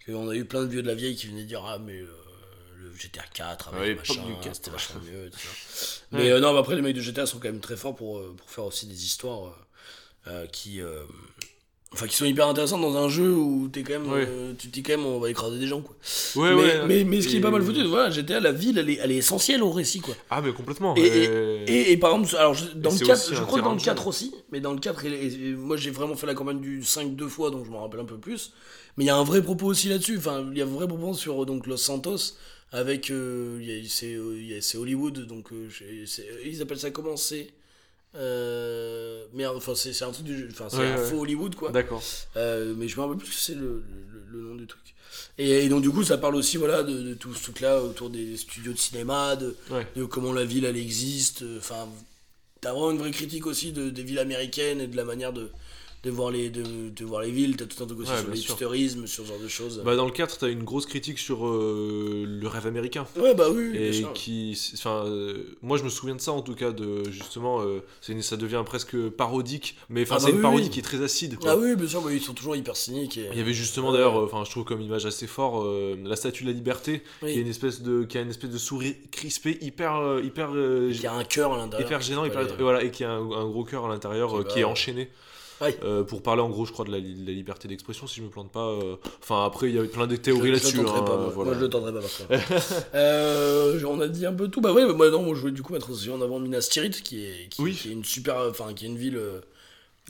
qu'on 0.07 0.29
a 0.31 0.35
eu 0.35 0.45
plein 0.45 0.63
de 0.63 0.69
vieux 0.69 0.83
de 0.83 0.89
la 0.89 0.95
vieille 0.95 1.17
qui 1.17 1.27
venaient 1.29 1.45
dire 1.45 1.65
Ah, 1.67 1.79
mais 1.79 2.01
euh, 2.01 2.07
le 2.79 2.93
GTA 2.97 3.25
4 3.35 3.69
avec 3.69 3.81
Ouais, 3.81 3.95
machin, 3.95 4.15
l'époque 4.15 4.37
du 4.37 4.41
4, 4.45 4.57
c'était 4.57 4.71
vachement 4.71 5.01
mieux. 5.01 5.31
Mais 6.13 6.31
euh, 6.31 6.41
non, 6.41 6.53
mais 6.53 6.59
après 6.61 6.77
les 6.77 6.83
mecs 6.83 6.97
de 6.97 7.01
GTA 7.01 7.27
sont 7.27 7.39
quand 7.39 7.49
même 7.49 7.61
très 7.61 7.77
forts 7.77 7.95
pour, 7.97 8.23
pour 8.37 8.51
faire 8.51 8.65
aussi 8.65 8.87
des 8.87 9.05
histoires 9.05 9.57
euh, 10.27 10.47
qui. 10.47 10.81
Enfin, 11.95 12.07
qui 12.07 12.17
sont 12.17 12.25
hyper 12.25 12.49
intéressantes 12.49 12.81
dans 12.81 12.97
un 12.97 13.09
jeu 13.11 13.31
où 13.35 13.69
t'es 13.69 13.83
quand 13.83 13.93
même, 13.93 14.11
Ouais. 14.11 14.25
euh, 14.27 14.55
tu 14.59 14.69
te 14.69 14.73
dis 14.73 14.83
quand 14.83 14.93
même, 14.97 15.05
on 15.05 15.19
va 15.21 15.29
écraser 15.29 15.59
des 15.59 15.67
gens 15.67 15.83
quoi. 15.83 15.95
ouais, 16.37 16.55
mais, 16.55 16.61
ouais. 16.63 16.87
mais, 16.87 17.05
mais 17.05 17.21
ce 17.21 17.29
qui 17.29 17.37
est 17.37 17.41
pas 17.41 17.51
mal 17.51 17.63
foutu, 17.63 17.85
voilà, 17.85 18.09
GTA, 18.11 18.41
la 18.41 18.51
ville, 18.51 18.79
elle 18.79 18.89
est, 18.89 18.99
elle 19.03 19.13
est 19.13 19.17
essentielle 19.17 19.63
au 19.63 19.71
récit 19.71 20.01
quoi. 20.01 20.15
Ah, 20.31 20.41
mais 20.41 20.53
complètement. 20.55 20.95
Et- 20.97 21.03
et- 21.69 21.93
Et, 21.93 21.97
par 21.99 22.13
exemple, 22.15 22.35
alors 22.37 22.55
je- 22.55 22.65
dans 22.75 22.91
le 22.91 22.97
c'est 22.97 23.05
4, 23.05 23.19
aussi 23.27 23.35
je 23.35 23.43
crois 23.43 23.59
que 23.59 23.65
dans 23.65 23.73
le 23.73 23.79
de 23.79 23.85
4 23.85 24.03
jeu. 24.05 24.09
aussi, 24.09 24.35
mais 24.51 24.61
dans 24.61 24.73
le 24.73 24.79
4, 24.81 25.05
et- 25.05 25.11
et- 25.13 25.49
et 25.49 25.53
moi 25.53 25.77
j'ai 25.77 25.91
vraiment 25.91 26.15
fait 26.17 26.27
la 26.27 26.35
campagne 26.35 26.61
du 26.61 26.83
5 26.83 27.15
deux 27.15 27.29
fois, 27.29 27.51
donc 27.51 27.67
je 27.67 27.71
m'en 27.71 27.83
rappelle 27.83 28.01
un 28.01 28.05
peu 28.07 28.17
plus. 28.19 28.53
Mais 28.97 29.05
il 29.05 29.07
y 29.09 29.11
a 29.11 29.17
un 29.17 29.25
vrai 29.25 29.43
propos 29.43 29.67
aussi 29.67 29.89
là-dessus, 29.89 30.17
enfin, 30.17 30.47
il 30.51 30.57
y 30.57 30.63
a 30.63 30.65
un 30.65 30.69
vrai 30.69 30.89
propos 30.89 31.13
sur 31.15 31.45
donc, 31.45 31.67
Los 31.67 31.77
Santos, 31.77 32.37
avec. 32.73 33.11
euh, 33.11 33.59
c'est 33.91 34.77
Hollywood, 34.79 35.27
donc 35.27 35.53
euh, 35.53 35.69
ils 36.45 36.63
appellent 36.63 36.79
ça 36.79 36.91
comment? 36.91 37.17
C'est 37.19 37.49
euh, 38.15 39.25
Merde, 39.33 39.57
enfin, 39.57 39.75
c'est 39.75 39.93
c'est 39.93 40.05
un 40.05 40.11
truc 40.13 40.27
du. 40.27 40.49
Enfin, 40.51 40.67
c'est 40.69 40.79
Ouais, 40.79 40.87
un 40.87 40.97
ouais. 40.99 41.05
faux 41.11 41.21
Hollywood, 41.21 41.55
quoi. 41.55 41.71
D'accord. 41.71 42.03
Euh, 42.37 42.75
mais 42.77 42.89
je 42.89 42.97
me 42.97 43.03
rappelle 43.03 43.19
plus 43.19 43.29
que 43.31 43.35
c'est 43.35 43.55
le, 43.55 43.83
le, 44.31 44.39
le 44.39 44.45
nom 44.49 44.55
du 44.55 44.67
truc. 44.67 44.81
Et, 45.39 45.65
et 45.65 45.69
donc, 45.69 45.83
du 45.83 45.91
coup, 45.91 46.05
ça 46.05 46.19
parle 46.19 46.37
aussi 46.37 46.57
voilà, 46.57 46.83
de, 46.83 46.93
de 47.03 47.15
tout 47.15 47.35
ce 47.35 47.43
truc-là 47.45 47.83
autour 47.83 48.11
des 48.11 48.37
studios 48.37 48.73
de 48.73 48.79
cinéma, 48.79 49.37
de, 49.37 49.57
Ouais. 49.71 49.87
de 49.97 50.05
comment 50.05 50.33
la 50.33 50.45
ville 50.45 50.65
elle 50.65 50.77
existe. 50.77 51.45
Enfin, 51.59 51.89
t'as 52.61 52.73
vraiment 52.73 52.91
une 52.91 52.99
vraie 52.99 53.11
critique 53.11 53.47
aussi 53.47 53.73
de, 53.73 53.91
des 53.91 54.03
villes 54.03 54.19
américaines 54.19 54.81
et 54.81 54.87
de 54.87 54.97
la 54.97 55.05
manière 55.05 55.33
de, 55.33 55.51
de, 56.05 56.11
voir, 56.11 56.31
les, 56.31 56.51
de, 56.51 56.63
de 56.91 57.05
voir 57.05 57.23
les 57.23 57.31
villes. 57.31 57.57
T'as 57.57 57.67
tout 57.67 57.83
un 57.83 57.87
truc 57.87 58.01
aussi 58.01 58.11
Ouais, 58.11 58.19
sur 58.19 58.31
l'hipstérisme, 58.31 59.07
sur 59.07 59.25
ce 59.25 59.29
genre 59.29 59.39
de 59.41 59.49
choses. 59.49 59.83
Bah, 59.85 59.95
dans 59.97 60.05
le 60.05 60.11
4, 60.11 60.39
t'as 60.39 60.49
une 60.49 60.65
grosse 60.65 60.87
critique 60.87 61.19
sur 61.19 61.47
euh, 61.47 62.25
le 62.27 62.49
rêve 62.49 62.67
américain. 62.67 63.07
ouais, 63.17 63.35
bah 63.35 63.47
oui, 63.51 63.71
bien 63.73 63.81
Et 63.83 63.93
sûr. 63.93 64.13
qui. 64.13 64.59
Enfin, 64.75 65.05
euh, 65.07 65.45
moi 65.63 65.77
je 65.79 65.85
me 65.85 65.89
souviens 65.89 66.15
de 66.17 66.21
ça 66.21 66.33
en 66.33 66.43
tout 66.43 66.55
cas, 66.55 66.73
de 66.73 67.09
justement. 67.11 67.61
euh, 67.63 67.81
une- 68.09 68.23
ça 68.23 68.37
devient 68.37 68.63
presque 68.67 68.97
parodique, 69.11 69.77
mais 69.89 70.03
enfin, 70.03 70.17
Ah 70.17 70.19
bah 70.19 70.25
c'est 70.25 70.31
une 70.31 70.37
oui, 70.37 70.43
parodie 70.43 70.65
oui. 70.65 70.71
qui 70.71 70.79
est 70.81 70.83
très 70.83 71.03
acide. 71.03 71.37
Quoi. 71.39 71.53
Ah 71.53 71.57
oui, 71.57 71.77
bien 71.77 71.87
sûr, 71.89 72.03
bah, 72.03 72.13
ils 72.13 72.21
sont 72.21 72.35
toujours 72.35 72.57
hyper 72.57 72.77
cyniques. 72.77 73.17
Et... 73.19 73.29
Il 73.33 73.39
y 73.39 73.41
avait 73.41 73.53
justement 73.55 73.89
Ouais. 73.89 73.95
d'ailleurs, 73.95 74.19
euh, 74.21 74.25
enfin 74.25 74.45
je 74.45 74.51
trouve 74.51 74.65
comme 74.65 74.81
image 74.81 75.07
assez 75.07 75.27
fort, 75.27 75.65
la 76.05 76.17
statue 76.17 76.43
de 76.45 76.49
la 76.49 76.55
liberté, 76.55 77.03
Oui. 77.23 77.33
qui, 77.33 77.39
est 77.39 77.43
une 77.43 77.49
espèce 77.49 77.81
de, 77.83 78.05
qui 78.05 78.19
a 78.19 78.23
une 78.23 78.31
espèce 78.31 78.51
de 78.51 78.59
sourire 78.59 78.95
crispé, 79.11 79.59
hyper, 79.61 80.19
hyper, 80.23 80.51
Il 80.55 81.01
y 81.01 81.07
a 81.07 81.13
un 81.15 81.25
cœur 81.25 81.53
à 81.55 81.57
l'intérieur. 81.59 81.87
hyper 81.89 82.01
gênant, 82.01 82.23
qui 82.23 82.29
hyper, 82.29 82.43
et 82.59 82.63
voilà, 82.63 82.83
et 82.83 82.91
qui 82.91 83.05
a 83.05 83.11
un, 83.13 83.21
un 83.33 83.45
gros 83.49 83.65
cœur 83.65 83.87
à 83.87 83.89
l'intérieur, 83.89 84.45
Qui 84.47 84.55
qui 84.55 84.61
est 84.61 84.65
enchaîné. 84.65 85.09
Euh, 85.85 86.03
pour 86.05 86.23
parler 86.23 86.43
en 86.43 86.49
gros, 86.49 86.65
je 86.67 86.73
crois, 86.73 86.85
de 86.85 86.91
la, 86.93 86.99
li- 86.99 87.25
la 87.25 87.33
liberté 87.33 87.69
d'expression, 87.69 88.07
si 88.07 88.17
je 88.21 88.23
me 88.25 88.29
plante 88.31 88.51
pas. 88.53 88.67
euh. 88.69 88.97
Enfin, 89.23 89.45
après, 89.45 89.69
il 89.71 89.77
y 89.77 89.79
a 89.79 89.85
plein 89.85 90.07
de 90.07 90.17
théories 90.17 90.49
je 90.49 90.53
là-dessus. 90.55 90.81
hein, 90.81 90.85
pas, 91.03 91.17
moi. 91.17 91.33
voilà. 91.35 91.51
Moi, 91.53 91.61
je 91.61 91.67
pas 91.67 91.81
par 91.81 91.93
contre. 91.93 92.85
euh, 92.95 93.83
on 93.87 94.01
a 94.01 94.09
dit 94.09 94.27
un 94.27 94.33
peu 94.33 94.49
tout. 94.49 94.61
Bah 94.61 94.73
ouais, 94.73 94.87
bah, 94.87 94.93
moi, 94.95 95.11
non, 95.11 95.23
moi, 95.23 95.35
je 95.35 95.41
voulais 95.41 95.53
du 95.53 95.63
coup 95.63 95.73
mettre 95.73 95.91
aussi 95.91 96.11
en 96.11 96.21
avant 96.21 96.39
Minas 96.41 96.69
Tirith, 96.71 97.03
qui 97.03 97.25
est, 97.25 97.49
qui, 97.51 97.61
Oui. 97.63 97.75
qui 97.75 97.89
est 97.89 97.93
une 97.93 98.05
super, 98.05 98.37
enfin, 98.51 98.73
qui 98.75 98.85
est 98.85 98.89
une 98.89 98.97
ville 98.99 99.17
euh, 99.17 99.41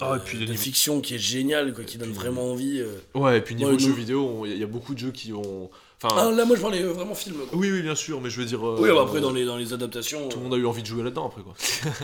Ah, 0.01 0.13
et 0.13 0.17
euh, 0.17 0.19
puis 0.25 0.39
de 0.39 0.45
le 0.45 0.51
niveau- 0.51 0.63
fiction 0.63 1.01
qui 1.01 1.15
est 1.15 1.19
géniale, 1.19 1.75
quoi, 1.75 1.85
qui 1.85 1.99
donne 1.99 2.13
vraiment 2.13 2.51
envie. 2.51 2.81
euh. 2.81 2.95
Ouais, 3.15 3.39
et 3.39 3.41
puis 3.41 3.55
niveau 3.55 3.73
Ouais, 3.73 3.79
jeux 3.79 3.93
vidéo, 3.93 4.45
il 4.47 4.57
y, 4.59 4.63
a- 4.63 4.67
beaucoup 4.67 4.95
de 4.95 4.99
jeux 4.99 5.11
qui 5.13 5.33
ont. 5.33 5.71
Enfin, 6.05 6.17
Ah, 6.19 6.31
là, 6.33 6.45
moi, 6.45 6.57
je 6.57 6.61
parlais 6.63 6.83
euh, 6.83 6.93
vraiment 6.93 7.15
film. 7.15 7.37
quoi. 7.37 7.47
oui, 7.59 7.71
oui, 7.71 7.81
bien 7.83 7.95
sûr, 7.95 8.21
mais 8.21 8.29
je 8.29 8.41
veux 8.41 8.47
dire. 8.47 8.67
euh, 8.67 8.77
Oui, 8.81 8.89
bah, 8.93 9.03
après, 9.03 9.21
dans 9.21 9.31
les, 9.33 9.45
dans 9.45 9.57
les 9.57 9.73
adaptations. 9.73 10.29
Tout 10.29 10.39
le 10.39 10.47
euh, 10.47 10.49
monde 10.49 10.55
a 10.55 10.61
eu 10.61 10.67
envie 10.67 10.83
de 10.83 10.87
jouer 10.89 11.05
là-dedans 11.05 11.27
après 11.27 11.43
quoi. 11.43 11.55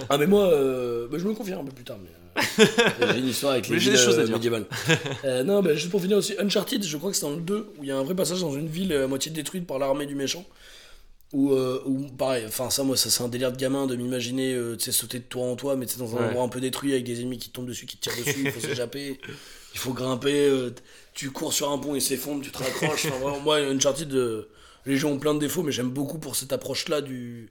Ah, 0.09 0.19
mais 0.19 0.27
moi, 0.29 0.45
euh, 0.53 1.09
bah, 1.11 1.19
je 1.19 1.25
me 1.25 1.31
le 1.31 1.35
confie 1.35 1.53
un 1.53 1.65
peu 1.65 1.73
plus 1.73 1.85
tard. 1.85 1.97
Mais, 2.01 2.09
euh, 2.11 2.18
j'ai 3.13 3.19
une 3.19 3.29
histoire 3.29 3.53
avec 3.53 3.69
les 3.69 3.75
Mais 3.75 3.81
j'ai 3.81 3.91
villes 3.91 3.99
des 3.99 4.05
choses 4.05 4.19
à 4.19 4.23
euh, 4.23 4.25
dire. 4.27 4.35
médiévales. 4.37 4.67
Euh, 5.25 5.43
non, 5.45 5.63
bah, 5.63 5.75
juste 5.75 5.91
pour 5.91 6.01
finir 6.01 6.17
aussi, 6.19 6.35
Uncharted, 6.39 6.85
je 6.85 6.97
crois 6.97 7.11
que 7.11 7.17
c'est 7.17 7.23
dans 7.27 7.31
le 7.35 7.41
2, 7.41 7.73
où 7.79 7.83
il 7.85 7.89
y 7.89 7.93
a 7.93 7.97
un 7.97 8.03
vrai 8.05 8.15
passage 8.15 8.41
dans 8.41 8.55
une 8.55 8.69
ville 8.69 8.93
euh, 8.93 9.05
à 9.05 9.07
moitié 9.07 9.31
détruite 9.33 9.67
par 9.67 9.79
l'armée 9.79 10.07
du 10.07 10.15
méchant. 10.15 10.45
Où, 11.35 11.53
euh, 11.53 11.83
où, 11.85 12.07
pareil, 12.17 12.45
enfin, 12.47 12.71
ça, 12.71 12.85
moi, 12.85 12.97
ça, 12.97 13.11
c'est 13.11 13.23
un 13.23 13.29
délire 13.29 13.53
de 13.53 13.59
gamin 13.59 13.87
de 13.87 13.97
m'imaginer, 13.97 14.55
euh, 14.55 14.77
tu 14.77 14.85
sais, 14.85 14.93
sauter 14.93 15.19
de 15.19 15.25
toit 15.25 15.45
en 15.45 15.57
toit, 15.57 15.77
mais 15.77 15.87
sais, 15.87 15.99
dans 15.99 16.15
un 16.17 16.21
Ouais. 16.21 16.25
endroit 16.29 16.43
un 16.45 16.49
peu 16.49 16.61
détruit 16.61 16.93
avec 16.93 17.05
des 17.05 17.21
ennemis 17.21 17.37
qui 17.39 17.51
tombent 17.51 17.67
dessus, 17.67 17.85
qui 17.85 17.99
te 17.99 18.09
tirent 18.09 18.17
dessus, 18.25 18.41
il 18.45 18.51
faut 18.51 18.61
s'échapper, 18.67 19.21
il 19.75 19.79
faut 19.79 19.93
grimper, 19.93 20.49
euh, 20.49 20.71
tu 21.13 21.31
cours 21.31 21.53
sur 21.53 21.71
un 21.71 21.77
pont, 21.79 21.95
il 21.95 22.01
s'effondre, 22.01 22.43
tu 22.43 22.51
te 22.51 22.59
raccroches. 22.59 23.05
Enfin, 23.07 23.19
vraiment, 23.19 23.41
moi, 23.41 23.59
Uncharted, 23.59 24.11
les 24.87 24.97
jeux 24.97 25.07
ont 25.09 25.19
plein 25.19 25.35
de 25.35 25.39
défauts, 25.41 25.63
mais 25.63 25.73
j'aime 25.73 25.91
beaucoup 25.91 26.19
pour 26.19 26.35
cette 26.35 26.53
approche-là 26.55 27.03
du. 27.03 27.51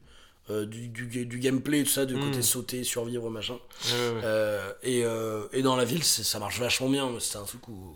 Euh, 0.49 0.65
du, 0.65 0.87
du, 0.87 1.25
du 1.25 1.39
gameplay, 1.39 1.83
tout 1.83 1.89
ça, 1.89 2.05
de 2.05 2.15
côté 2.15 2.37
Mm. 2.39 2.41
sauter, 2.43 2.83
survivre, 2.83 3.29
machin. 3.29 3.53
Ouais, 3.55 3.91
ouais, 3.91 4.15
ouais. 4.15 4.21
Euh, 4.23 4.71
et, 4.83 5.03
euh, 5.03 5.43
et 5.53 5.61
dans 5.61 5.75
la 5.75 5.85
ville, 5.85 6.03
ça 6.03 6.39
marche 6.39 6.59
vachement 6.59 6.89
bien. 6.89 7.09
C'est 7.19 7.37
un 7.37 7.43
truc 7.43 7.67
où, 7.67 7.95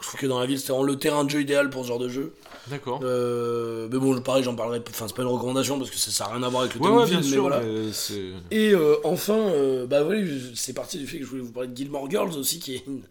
je 0.00 0.08
trouve 0.08 0.20
que 0.20 0.26
dans 0.26 0.40
la 0.40 0.46
ville, 0.46 0.58
c'est 0.58 0.68
vraiment 0.72 0.82
le 0.84 0.96
terrain 0.98 1.24
de 1.24 1.30
jeu 1.30 1.40
idéal 1.40 1.70
pour 1.70 1.82
ce 1.84 1.88
genre 1.88 1.98
de 2.00 2.08
jeu. 2.08 2.34
D'accord. 2.66 3.00
Euh, 3.04 3.88
mais 3.92 3.98
bon, 3.98 4.20
pareil, 4.20 4.42
j'en 4.42 4.54
parlerai. 4.54 4.82
Enfin, 4.88 5.06
c'est 5.06 5.14
pas 5.16 5.22
une 5.22 5.28
recommandation 5.28 5.78
parce 5.78 5.90
que 5.90 5.96
ça 5.96 6.24
n'a 6.24 6.30
rien 6.32 6.42
à 6.42 6.48
voir 6.48 6.62
avec 6.62 6.74
le 6.74 6.80
thème 6.80 6.90
ouais, 6.94 7.02
de 7.02 7.06
ville, 7.08 7.16
mais 7.18 7.22
sûr, 7.22 7.40
voilà. 7.42 7.60
mais. 7.60 8.56
Et 8.56 8.70
euh, 8.72 8.96
enfin, 9.04 9.36
euh, 9.38 9.86
bah 9.86 10.02
je- 10.10 10.54
c'est 10.54 10.72
parti 10.72 10.98
du 10.98 11.06
fait 11.06 11.18
que 11.18 11.24
je 11.24 11.28
voulais 11.30 11.42
vous 11.42 11.52
parler 11.52 11.68
de 11.68 11.76
Gilmore 11.76 12.10
Girls 12.10 12.36
aussi, 12.36 12.58
qui 12.58 12.74
est 12.74 12.86
une, 12.86 13.02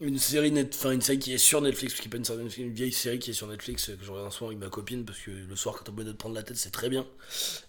une 0.00 0.18
série 0.18 0.50
net, 0.50 0.74
enfin 0.78 0.92
une 0.92 1.02
série 1.02 1.18
qui 1.18 1.34
est 1.34 1.38
sur 1.38 1.60
Netflix, 1.60 1.94
qui 1.94 2.06
est 2.08 2.10
pas 2.10 2.16
une, 2.16 2.24
série- 2.24 2.42
une 2.62 2.72
vieille 2.72 2.92
série 2.92 3.18
qui 3.18 3.30
est 3.30 3.34
sur 3.34 3.46
Netflix 3.48 3.90
euh, 3.90 3.96
que 3.96 4.04
je 4.04 4.10
regarde 4.10 4.32
souvent 4.32 4.48
avec 4.48 4.58
ma 4.58 4.68
copine 4.70 5.04
parce 5.04 5.18
que 5.18 5.30
le 5.30 5.56
soir 5.56 5.74
quand 5.76 5.84
t'as 5.84 5.92
besoin 5.92 6.10
de 6.12 6.16
te 6.16 6.18
prendre 6.18 6.34
la 6.34 6.42
tête, 6.42 6.56
c'est 6.56 6.70
très 6.70 6.88
bien. 6.88 7.06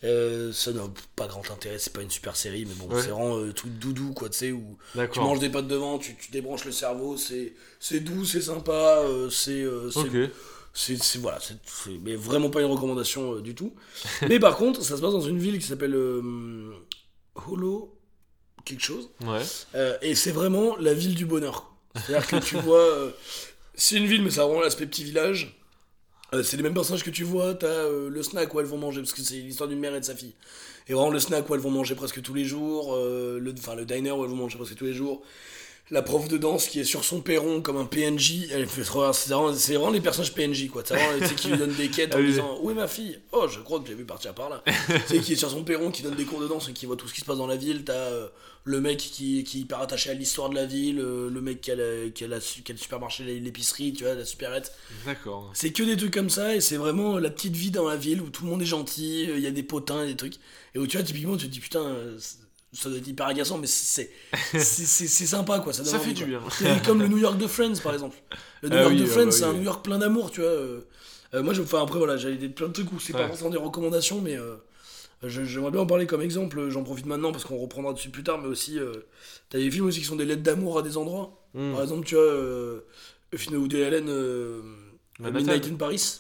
Euh, 0.05 0.53
ça 0.53 0.71
n'a 0.71 0.83
pas 1.15 1.27
grand 1.27 1.49
intérêt, 1.51 1.77
c'est 1.77 1.91
pas 1.93 2.01
une 2.01 2.09
super 2.09 2.35
série, 2.37 2.65
mais 2.65 2.73
bon, 2.75 2.87
Ouais. 2.93 3.01
c'est 3.01 3.09
vraiment 3.09 3.37
euh, 3.37 3.51
truc 3.51 3.77
doudou 3.79 4.13
quoi, 4.13 4.29
tu 4.29 4.37
sais 4.37 4.51
où 4.51 4.77
tu 5.11 5.19
manges 5.19 5.39
des 5.39 5.49
pâtes 5.49 5.67
devant, 5.67 5.99
tu, 5.99 6.15
tu 6.15 6.31
débranches 6.31 6.63
le 6.65 6.71
cerveau, 6.71 7.17
c'est 7.17 7.53
c'est 7.79 7.99
doux, 7.99 8.23
c'est 8.25 8.41
sympa, 8.41 9.01
euh, 9.05 9.29
c'est 9.29 9.61
euh, 9.63 9.91
c'est 9.91 9.99
Ok. 9.99 10.29
c'est 10.73 11.03
c'est- 11.03 11.19
voilà 11.19 11.39
c'est 11.41 11.57
mais 12.01 12.15
vraiment 12.15 12.49
pas 12.49 12.61
une 12.61 12.67
recommandation 12.71 13.39
du 13.41 13.53
tout 13.55 13.75
mais 14.29 14.39
par 14.39 14.55
contre 14.55 14.81
ça 14.83 14.95
se 14.95 15.01
passe 15.01 15.11
dans 15.11 15.19
une 15.19 15.37
ville 15.37 15.59
qui 15.59 15.65
s'appelle 15.67 15.93
Holo 17.35 17.97
quelque 18.65 18.81
chose 18.83 19.09
Ouais. 19.25 19.41
Euh, 19.75 19.97
et 20.01 20.15
c'est 20.15 20.31
vraiment 20.31 20.75
la 20.77 20.93
ville 20.93 21.15
du 21.15 21.25
bonheur 21.25 21.70
c'est 21.95 22.15
à 22.15 22.19
dire 22.19 22.27
que 22.27 22.37
tu 22.37 22.55
vois 22.57 22.79
euh, 22.79 23.11
c'est 23.75 23.97
une 23.97 24.05
ville 24.05 24.23
mais 24.23 24.31
ça 24.31 24.43
a 24.43 24.45
vraiment 24.45 24.61
l'aspect 24.61 24.85
petit 24.85 25.03
village. 25.03 25.57
Euh, 26.33 26.43
c'est 26.43 26.55
les 26.55 26.63
mêmes 26.63 26.73
personnages 26.73 27.03
que 27.03 27.09
tu 27.09 27.23
vois 27.23 27.53
t'as 27.53 27.67
euh, 27.67 28.09
le 28.09 28.23
snack 28.23 28.53
où 28.53 28.59
elles 28.59 28.65
vont 28.65 28.77
manger 28.77 29.01
parce 29.01 29.13
que 29.13 29.21
c'est 29.21 29.35
l'histoire 29.35 29.67
d'une 29.67 29.79
mère 29.79 29.95
et 29.95 29.99
de 29.99 30.05
sa 30.05 30.15
fille. 30.15 30.33
Et 30.87 30.93
vraiment 30.93 31.09
le 31.09 31.19
snack 31.19 31.49
où 31.49 31.55
elles 31.55 31.61
vont 31.61 31.71
manger 31.71 31.95
presque 31.95 32.21
tous 32.21 32.33
les 32.33 32.45
jours 32.45 32.95
le 32.95 33.53
enfin 33.57 33.75
le 33.75 33.85
diner 33.85 34.11
où 34.11 34.23
elles 34.23 34.29
vont 34.29 34.35
manger 34.35 34.57
presque 34.57 34.75
tous 34.75 34.85
les 34.85 34.93
jours 34.93 35.21
la 35.91 36.01
prof 36.01 36.27
de 36.29 36.37
danse 36.37 36.67
qui 36.67 36.79
est 36.79 36.83
sur 36.85 37.03
son 37.03 37.21
perron 37.21 37.61
comme 37.61 37.77
un 37.77 37.85
PNJ, 37.85 38.47
elle 38.51 38.65
fait 38.67 38.83
trop 38.83 39.11
c'est 39.13 39.33
vraiment, 39.33 39.53
c'est 39.53 39.73
vraiment 39.75 39.91
les 39.91 40.01
personnages 40.01 40.33
PNJ 40.33 40.69
quoi. 40.69 40.83
C'est 40.85 40.95
vraiment 40.95 41.27
qui 41.35 41.49
lui 41.49 41.57
donne 41.57 41.73
des 41.73 41.89
quêtes 41.89 42.15
en 42.15 42.17
Ah 42.17 42.21
oui. 42.21 42.27
disant 42.27 42.57
où 42.61 42.71
est 42.71 42.73
ma 42.73 42.87
fille? 42.87 43.19
Oh 43.33 43.47
je 43.49 43.59
crois 43.59 43.79
que 43.81 43.87
j'ai 43.87 43.93
vu 43.95 44.05
partir 44.05 44.33
par 44.33 44.49
là. 44.49 44.63
tu 44.87 44.93
sais 45.15 45.19
qui 45.19 45.33
est 45.33 45.35
sur 45.35 45.51
son 45.51 45.63
perron 45.63 45.91
qui 45.91 46.01
donne 46.01 46.15
des 46.15 46.25
cours 46.25 46.39
de 46.41 46.47
danse 46.47 46.69
et 46.69 46.73
qui 46.73 46.85
voit 46.85 46.95
tout 46.95 47.07
ce 47.07 47.13
qui 47.13 47.19
se 47.21 47.25
passe 47.25 47.37
dans 47.37 47.45
la 47.47 47.57
ville. 47.57 47.83
T'as 47.83 47.93
euh, 47.93 48.27
le 48.63 48.79
mec 48.79 48.99
qui, 48.99 49.43
qui 49.43 49.57
est 49.57 49.61
hyper 49.61 49.79
attaché 49.81 50.11
à 50.11 50.13
l'histoire 50.13 50.49
de 50.49 50.55
la 50.55 50.65
ville, 50.65 50.99
euh, 50.99 51.29
le 51.29 51.41
mec 51.41 51.61
qui 51.61 51.71
a, 51.71 51.75
la- 51.75 52.09
qui 52.09 52.23
a, 52.23 52.27
la- 52.27 52.39
qui 52.39 52.63
a 52.67 52.73
le 52.73 52.77
supermarché, 52.77 53.23
l'épicerie, 53.39 53.91
tu 53.91 54.03
vois, 54.05 54.13
la 54.13 54.23
supérette. 54.23 54.71
D'accord. 55.05 55.49
C'est 55.53 55.71
que 55.71 55.83
des 55.83 55.97
trucs 55.97 56.13
comme 56.13 56.29
ça 56.29 56.55
et 56.55 56.61
c'est 56.61 56.77
vraiment 56.77 57.17
la 57.17 57.29
petite 57.31 57.55
vie 57.55 57.71
dans 57.71 57.87
la 57.89 57.95
ville 57.97 58.21
où 58.21 58.29
tout 58.29 58.45
le 58.45 58.51
monde 58.51 58.61
est 58.61 58.65
gentil, 58.65 59.25
euh, 59.29 59.37
il 59.37 59.43
y 59.43 59.47
a 59.47 59.51
des 59.51 59.63
potins 59.63 60.03
et 60.03 60.07
des 60.07 60.15
trucs. 60.15 60.35
Et 60.75 60.79
où 60.79 60.87
tu 60.87 60.95
vois, 60.95 61.05
typiquement, 61.05 61.35
tu 61.37 61.47
te 61.47 61.51
dis 61.51 61.59
putain, 61.59 61.83
euh, 61.83 62.15
c'est- 62.19 62.37
ça 62.73 62.89
doit 62.89 62.97
être 62.99 63.07
hyper 63.07 63.27
agaçant, 63.27 63.57
mais 63.57 63.67
c'est 63.67 64.09
sympa 64.59 65.59
quoi. 65.59 65.73
Ça, 65.73 65.83
donne 65.83 65.91
Ça 65.91 65.97
envie, 65.97 66.07
fait 66.09 66.13
du 66.13 66.25
bien. 66.25 66.41
C'est 66.57 66.81
comme 66.85 66.99
le 67.01 67.07
New 67.07 67.17
York 67.17 67.37
de 67.37 67.47
Friends 67.47 67.79
par 67.83 67.93
exemple. 67.93 68.15
Le 68.61 68.69
New 68.69 68.75
Ah 68.75 68.81
York 68.83 68.93
oui, 68.93 68.99
de 69.01 69.05
ah 69.05 69.07
Friends, 69.07 69.25
bah 69.25 69.31
c'est 69.31 69.43
oui, 69.43 69.49
un 69.49 69.51
oui. 69.53 69.57
New 69.59 69.63
York 69.65 69.83
plein 69.83 69.99
d'amour, 69.99 70.31
tu 70.31 70.41
vois. 70.41 70.49
euh. 70.49 70.81
Euh, 71.33 71.43
moi, 71.43 71.53
je, 71.53 71.61
enfin, 71.61 71.81
après, 71.81 71.97
voilà, 71.97 72.17
j'avais 72.17 72.49
plein 72.49 72.67
de 72.67 72.73
trucs 72.73 72.91
où 72.91 72.99
c'est 72.99 73.13
pas 73.13 73.25
forcément 73.27 73.49
des 73.49 73.57
recommandations, 73.57 74.19
mais 74.19 74.35
euh, 74.37 74.55
j'aimerais 75.23 75.71
bien 75.71 75.79
en 75.81 75.85
parler 75.85 76.05
comme 76.05 76.21
exemple. 76.21 76.69
J'en 76.69 76.83
profite 76.83 77.05
maintenant 77.05 77.31
parce 77.31 77.45
qu'on 77.45 77.57
reprendra 77.57 77.93
dessus 77.93 78.09
plus 78.09 78.23
tard, 78.23 78.37
mais 78.37 78.47
aussi, 78.47 78.79
t'as 79.49 79.57
des 79.57 79.71
films 79.71 79.85
aussi 79.85 79.99
qui 79.99 80.05
sont 80.05 80.17
des 80.17 80.25
lettres 80.25 80.43
d'amour 80.43 80.77
à 80.79 80.81
des 80.81 80.97
endroits. 80.97 81.41
Hmm. 81.53 81.71
Par 81.73 81.83
exemple, 81.83 82.05
tu 82.05 82.15
vois, 82.15 82.25
le 82.25 83.37
film 83.37 83.53
de 83.55 83.59
Woody 83.59 83.81
Allen. 83.83 84.09
Midnight 85.19 85.67
in 85.67 85.75
Paris. 85.75 86.19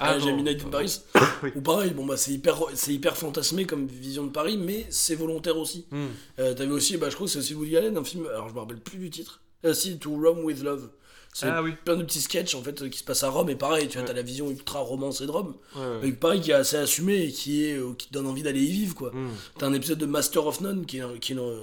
Ah, 0.00 0.18
j'ai. 0.18 0.32
Midnight 0.32 0.64
in 0.64 0.68
Paris. 0.70 1.00
Oui. 1.42 1.50
Ou 1.56 1.60
pareil, 1.60 1.90
bon 1.90 2.06
bah 2.06 2.16
c'est 2.16 2.30
hyper, 2.30 2.58
c'est 2.74 2.94
hyper 2.94 3.16
fantasmé 3.18 3.66
comme 3.66 3.86
vision 3.86 4.24
de 4.24 4.30
Paris, 4.30 4.56
mais 4.56 4.86
c'est 4.88 5.14
volontaire 5.14 5.58
aussi. 5.58 5.84
Hmm. 5.90 6.06
Euh, 6.38 6.54
T'avais 6.54 6.70
aussi, 6.70 6.96
bah 6.96 7.10
je 7.10 7.14
crois 7.16 7.26
que 7.26 7.32
c'est 7.32 7.38
aussi 7.40 7.54
Woody 7.54 7.76
Allen, 7.76 7.96
un 7.98 8.04
film, 8.04 8.26
alors 8.26 8.48
je 8.48 8.54
me 8.54 8.60
rappelle 8.60 8.80
plus 8.80 8.96
du 8.98 9.10
titre. 9.10 9.40
Ah 9.62 9.74
si, 9.74 9.98
To 9.98 10.12
Rome 10.16 10.42
with 10.44 10.62
Love. 10.62 10.88
C'est 11.34 11.46
Ah 11.48 11.62
oui. 11.62 11.72
plein 11.84 11.96
de 11.96 12.04
petits 12.04 12.20
sketchs 12.22 12.54
en 12.54 12.62
fait 12.62 12.80
euh, 12.82 12.88
qui 12.88 12.98
se 12.98 13.04
passent 13.04 13.24
à 13.24 13.28
Rome 13.28 13.50
et 13.50 13.56
pareil, 13.56 13.88
tu 13.88 13.94
vois, 13.98 14.02
Ouais. 14.02 14.08
t'as 14.08 14.14
la 14.14 14.22
vision 14.22 14.48
ultra 14.50 14.78
romancée 14.78 15.26
de 15.26 15.30
Rome, 15.32 15.54
Ouais, 15.76 15.80
ouais. 15.82 15.98
mais 16.04 16.12
pareil 16.12 16.40
qui 16.40 16.52
est 16.52 16.54
assez 16.54 16.76
assumé 16.76 17.24
et 17.24 17.30
qui 17.32 17.64
est, 17.66 17.76
euh, 17.76 17.92
qui 17.98 18.08
te 18.08 18.12
donne 18.14 18.26
envie 18.28 18.42
d'aller 18.44 18.62
y 18.62 18.70
vivre 18.72 18.94
quoi. 18.94 19.10
Hmm. 19.12 19.28
T'as 19.58 19.66
un 19.66 19.72
épisode 19.74 19.98
de 19.98 20.06
Master 20.06 20.46
of 20.46 20.60
None 20.62 20.86
qui 20.86 20.98
est, 20.98 21.18
qui 21.20 21.32
est 21.32 21.36
une, 21.36 21.58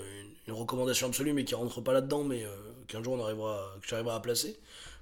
une 0.48 0.54
recommandation 0.54 1.08
absolue 1.08 1.34
mais 1.34 1.46
qui 1.46 1.56
rentre 1.56 1.82
pas 1.82 1.94
là-dedans 1.94 2.24
mais 2.24 2.44
euh, 2.44 2.50
qu'un 2.88 3.02
jour 3.02 3.14
on 3.14 3.24
arrivera, 3.24 3.74
que 3.82 3.88
j'arriverai 3.88 4.14
à 4.16 4.20
placer. 4.20 4.60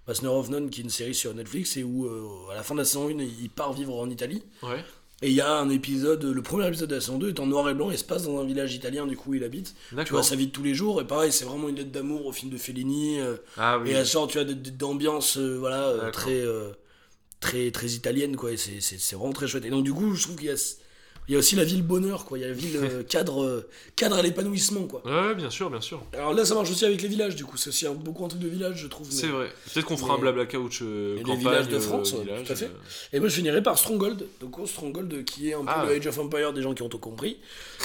Master 0.10 0.34
of 0.34 0.50
None 0.50 0.70
qui 0.70 0.82
est 0.82 0.84
une 0.84 0.90
série 0.90 1.16
sur 1.16 1.34
Netflix 1.34 1.78
et 1.78 1.84
où 1.84 2.06
euh, 2.06 2.52
à 2.52 2.56
la 2.56 2.64
fin 2.64 2.74
de 2.74 2.80
la 2.80 2.86
saison 2.86 3.08
1 3.10 3.12
il 3.22 3.50
part 3.50 3.72
vivre 3.74 3.96
en 3.96 4.10
Italie 4.10 4.42
Ouais. 4.64 4.84
et 5.22 5.28
il 5.30 5.34
y 5.34 5.42
a 5.42 5.54
un 5.58 5.70
épisode, 5.70 6.24
le 6.24 6.42
premier 6.42 6.68
épisode 6.68 6.90
de 6.90 6.96
la 6.96 7.02
saison 7.02 7.18
2 7.20 7.30
est 7.30 7.40
en 7.40 7.46
noir 7.46 7.70
et 7.70 7.74
blanc 7.74 7.92
et 7.92 7.98
se 7.98 8.04
passe 8.04 8.24
dans 8.24 8.40
un 8.42 8.46
village 8.46 8.74
italien 8.74 9.06
du 9.08 9.16
coup 9.16 9.32
où 9.32 9.34
il 9.36 9.44
habite. 9.44 9.76
Tu 10.06 10.12
vois 10.14 10.24
sa 10.24 10.36
vie 10.36 10.48
de 10.48 10.52
tous 10.52 10.64
les 10.64 10.74
jours 10.74 11.00
et 11.02 11.06
pareil 11.08 11.32
c'est 11.32 11.46
vraiment 11.46 11.70
une 11.70 11.76
lettre 11.78 11.92
d'amour 11.92 12.26
au 12.26 12.32
film 12.32 12.52
de 12.52 12.58
Fellini 12.58 13.20
euh, 13.20 13.38
Ah 13.58 13.78
oui. 13.80 13.92
et 13.92 13.96
à 13.96 14.04
genre 14.04 14.28
tu 14.28 14.44
d- 14.44 14.72
d'ambiance 14.72 15.38
euh, 15.38 15.58
voilà 15.60 15.88
euh, 15.90 16.12
très 16.12 16.44
très 17.40 17.72
très 17.72 17.88
italienne 17.88 18.36
quoi 18.36 18.52
et 18.52 18.58
c'est 18.58 19.16
vraiment 19.16 19.32
très 19.34 19.48
chouette 19.48 19.66
et 19.66 19.70
donc 19.70 19.84
du 19.86 19.94
coup 19.94 20.14
je 20.16 20.24
trouve 20.24 20.36
qu'il 20.36 20.48
y 20.48 20.52
a 20.52 20.56
il 21.30 21.34
y 21.34 21.36
a 21.36 21.40
aussi 21.40 21.56
la 21.56 21.64
ville 21.64 21.84
bonheur 21.84 22.26
quoi 22.26 22.38
il 22.38 22.42
y 22.42 22.44
a 22.44 22.48
la 22.48 22.54
ville 22.54 22.76
euh, 22.78 23.04
cadre 23.08 23.44
euh, 23.44 23.70
cadre 23.96 24.18
à 24.18 24.22
l'épanouissement 24.22 24.86
quoi 24.88 25.02
Ouais, 25.06 25.36
bien 25.36 25.50
sûr, 25.50 25.70
bien 25.70 25.80
sûr. 25.80 26.04
alors 26.14 26.34
là 26.34 26.44
ça 26.44 26.56
marche 26.56 26.70
aussi 26.72 26.84
avec 26.86 27.02
les 27.02 27.08
villages 27.08 27.36
du 27.36 27.46
coup 27.46 27.56
c'est 27.56 27.70
aussi 27.70 27.86
un, 27.88 27.94
beaucoup 27.94 28.26
un 28.26 28.28
truc 28.28 28.42
de 28.42 28.48
village 28.48 28.78
je 28.82 28.88
trouve 28.88 29.08
C'est 29.12 29.28
vrai. 29.28 29.48
Peut-être 29.74 29.86
qu'on 29.86 29.96
fera 29.96 30.10
mais- 30.14 30.16
un 30.16 30.22
blabla 30.22 30.46
couch 30.48 30.80
euh, 30.82 31.16
les 31.16 31.22
campagne, 31.22 31.40
villages 31.40 31.68
de 31.70 31.76
euh, 31.76 31.80
France, 31.80 32.14
village, 32.16 32.46
tout 32.48 32.52
à 32.54 32.56
fait. 32.56 32.72
Et 33.14 33.20
moi 33.20 33.30
je 33.30 33.36
finirai 33.36 33.62
par 33.64 33.78
Stronghold, 33.78 34.26
donc 34.42 34.58
oh, 34.60 34.66
Stronghold 34.66 35.24
qui 35.24 35.50
est 35.50 35.54
un 35.54 35.60
peu 35.64 35.66
Ah. 35.68 35.86
le 35.88 35.94
Age 35.96 36.08
of 36.08 36.18
Empire 36.20 36.52
des 36.52 36.62
gens 36.62 36.74
qui 36.74 36.82
ont 36.82 36.90
tout 36.90 36.98
compris. 37.00 37.38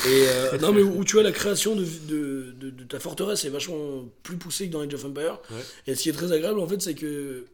Et 0.09 0.59
non 0.61 0.73
mais 0.73 0.83
où 0.83 1.05
tu 1.05 1.15
vois 1.15 1.23
la 1.23 1.33
création 1.33 1.77
de, 1.77 1.85
de, 2.09 2.53
de- 2.59 2.71
de 2.71 2.85
ta 2.85 2.99
forteresse 2.99 3.45
est 3.45 3.51
vachement 3.51 4.05
plus 4.23 4.37
poussée 4.37 4.69
que 4.69 4.73
dans 4.73 4.81
Age 4.81 4.95
of 4.95 5.05
Empire. 5.05 5.39
Ouais. 5.51 5.57
Et 5.87 5.95
ce 5.95 6.03
qui 6.03 6.09
est 6.09 6.13
très 6.13 6.33
agréable 6.33 6.61
en 6.61 6.67
fait 6.67 6.81
c'est 6.81 6.95
que 6.95 7.45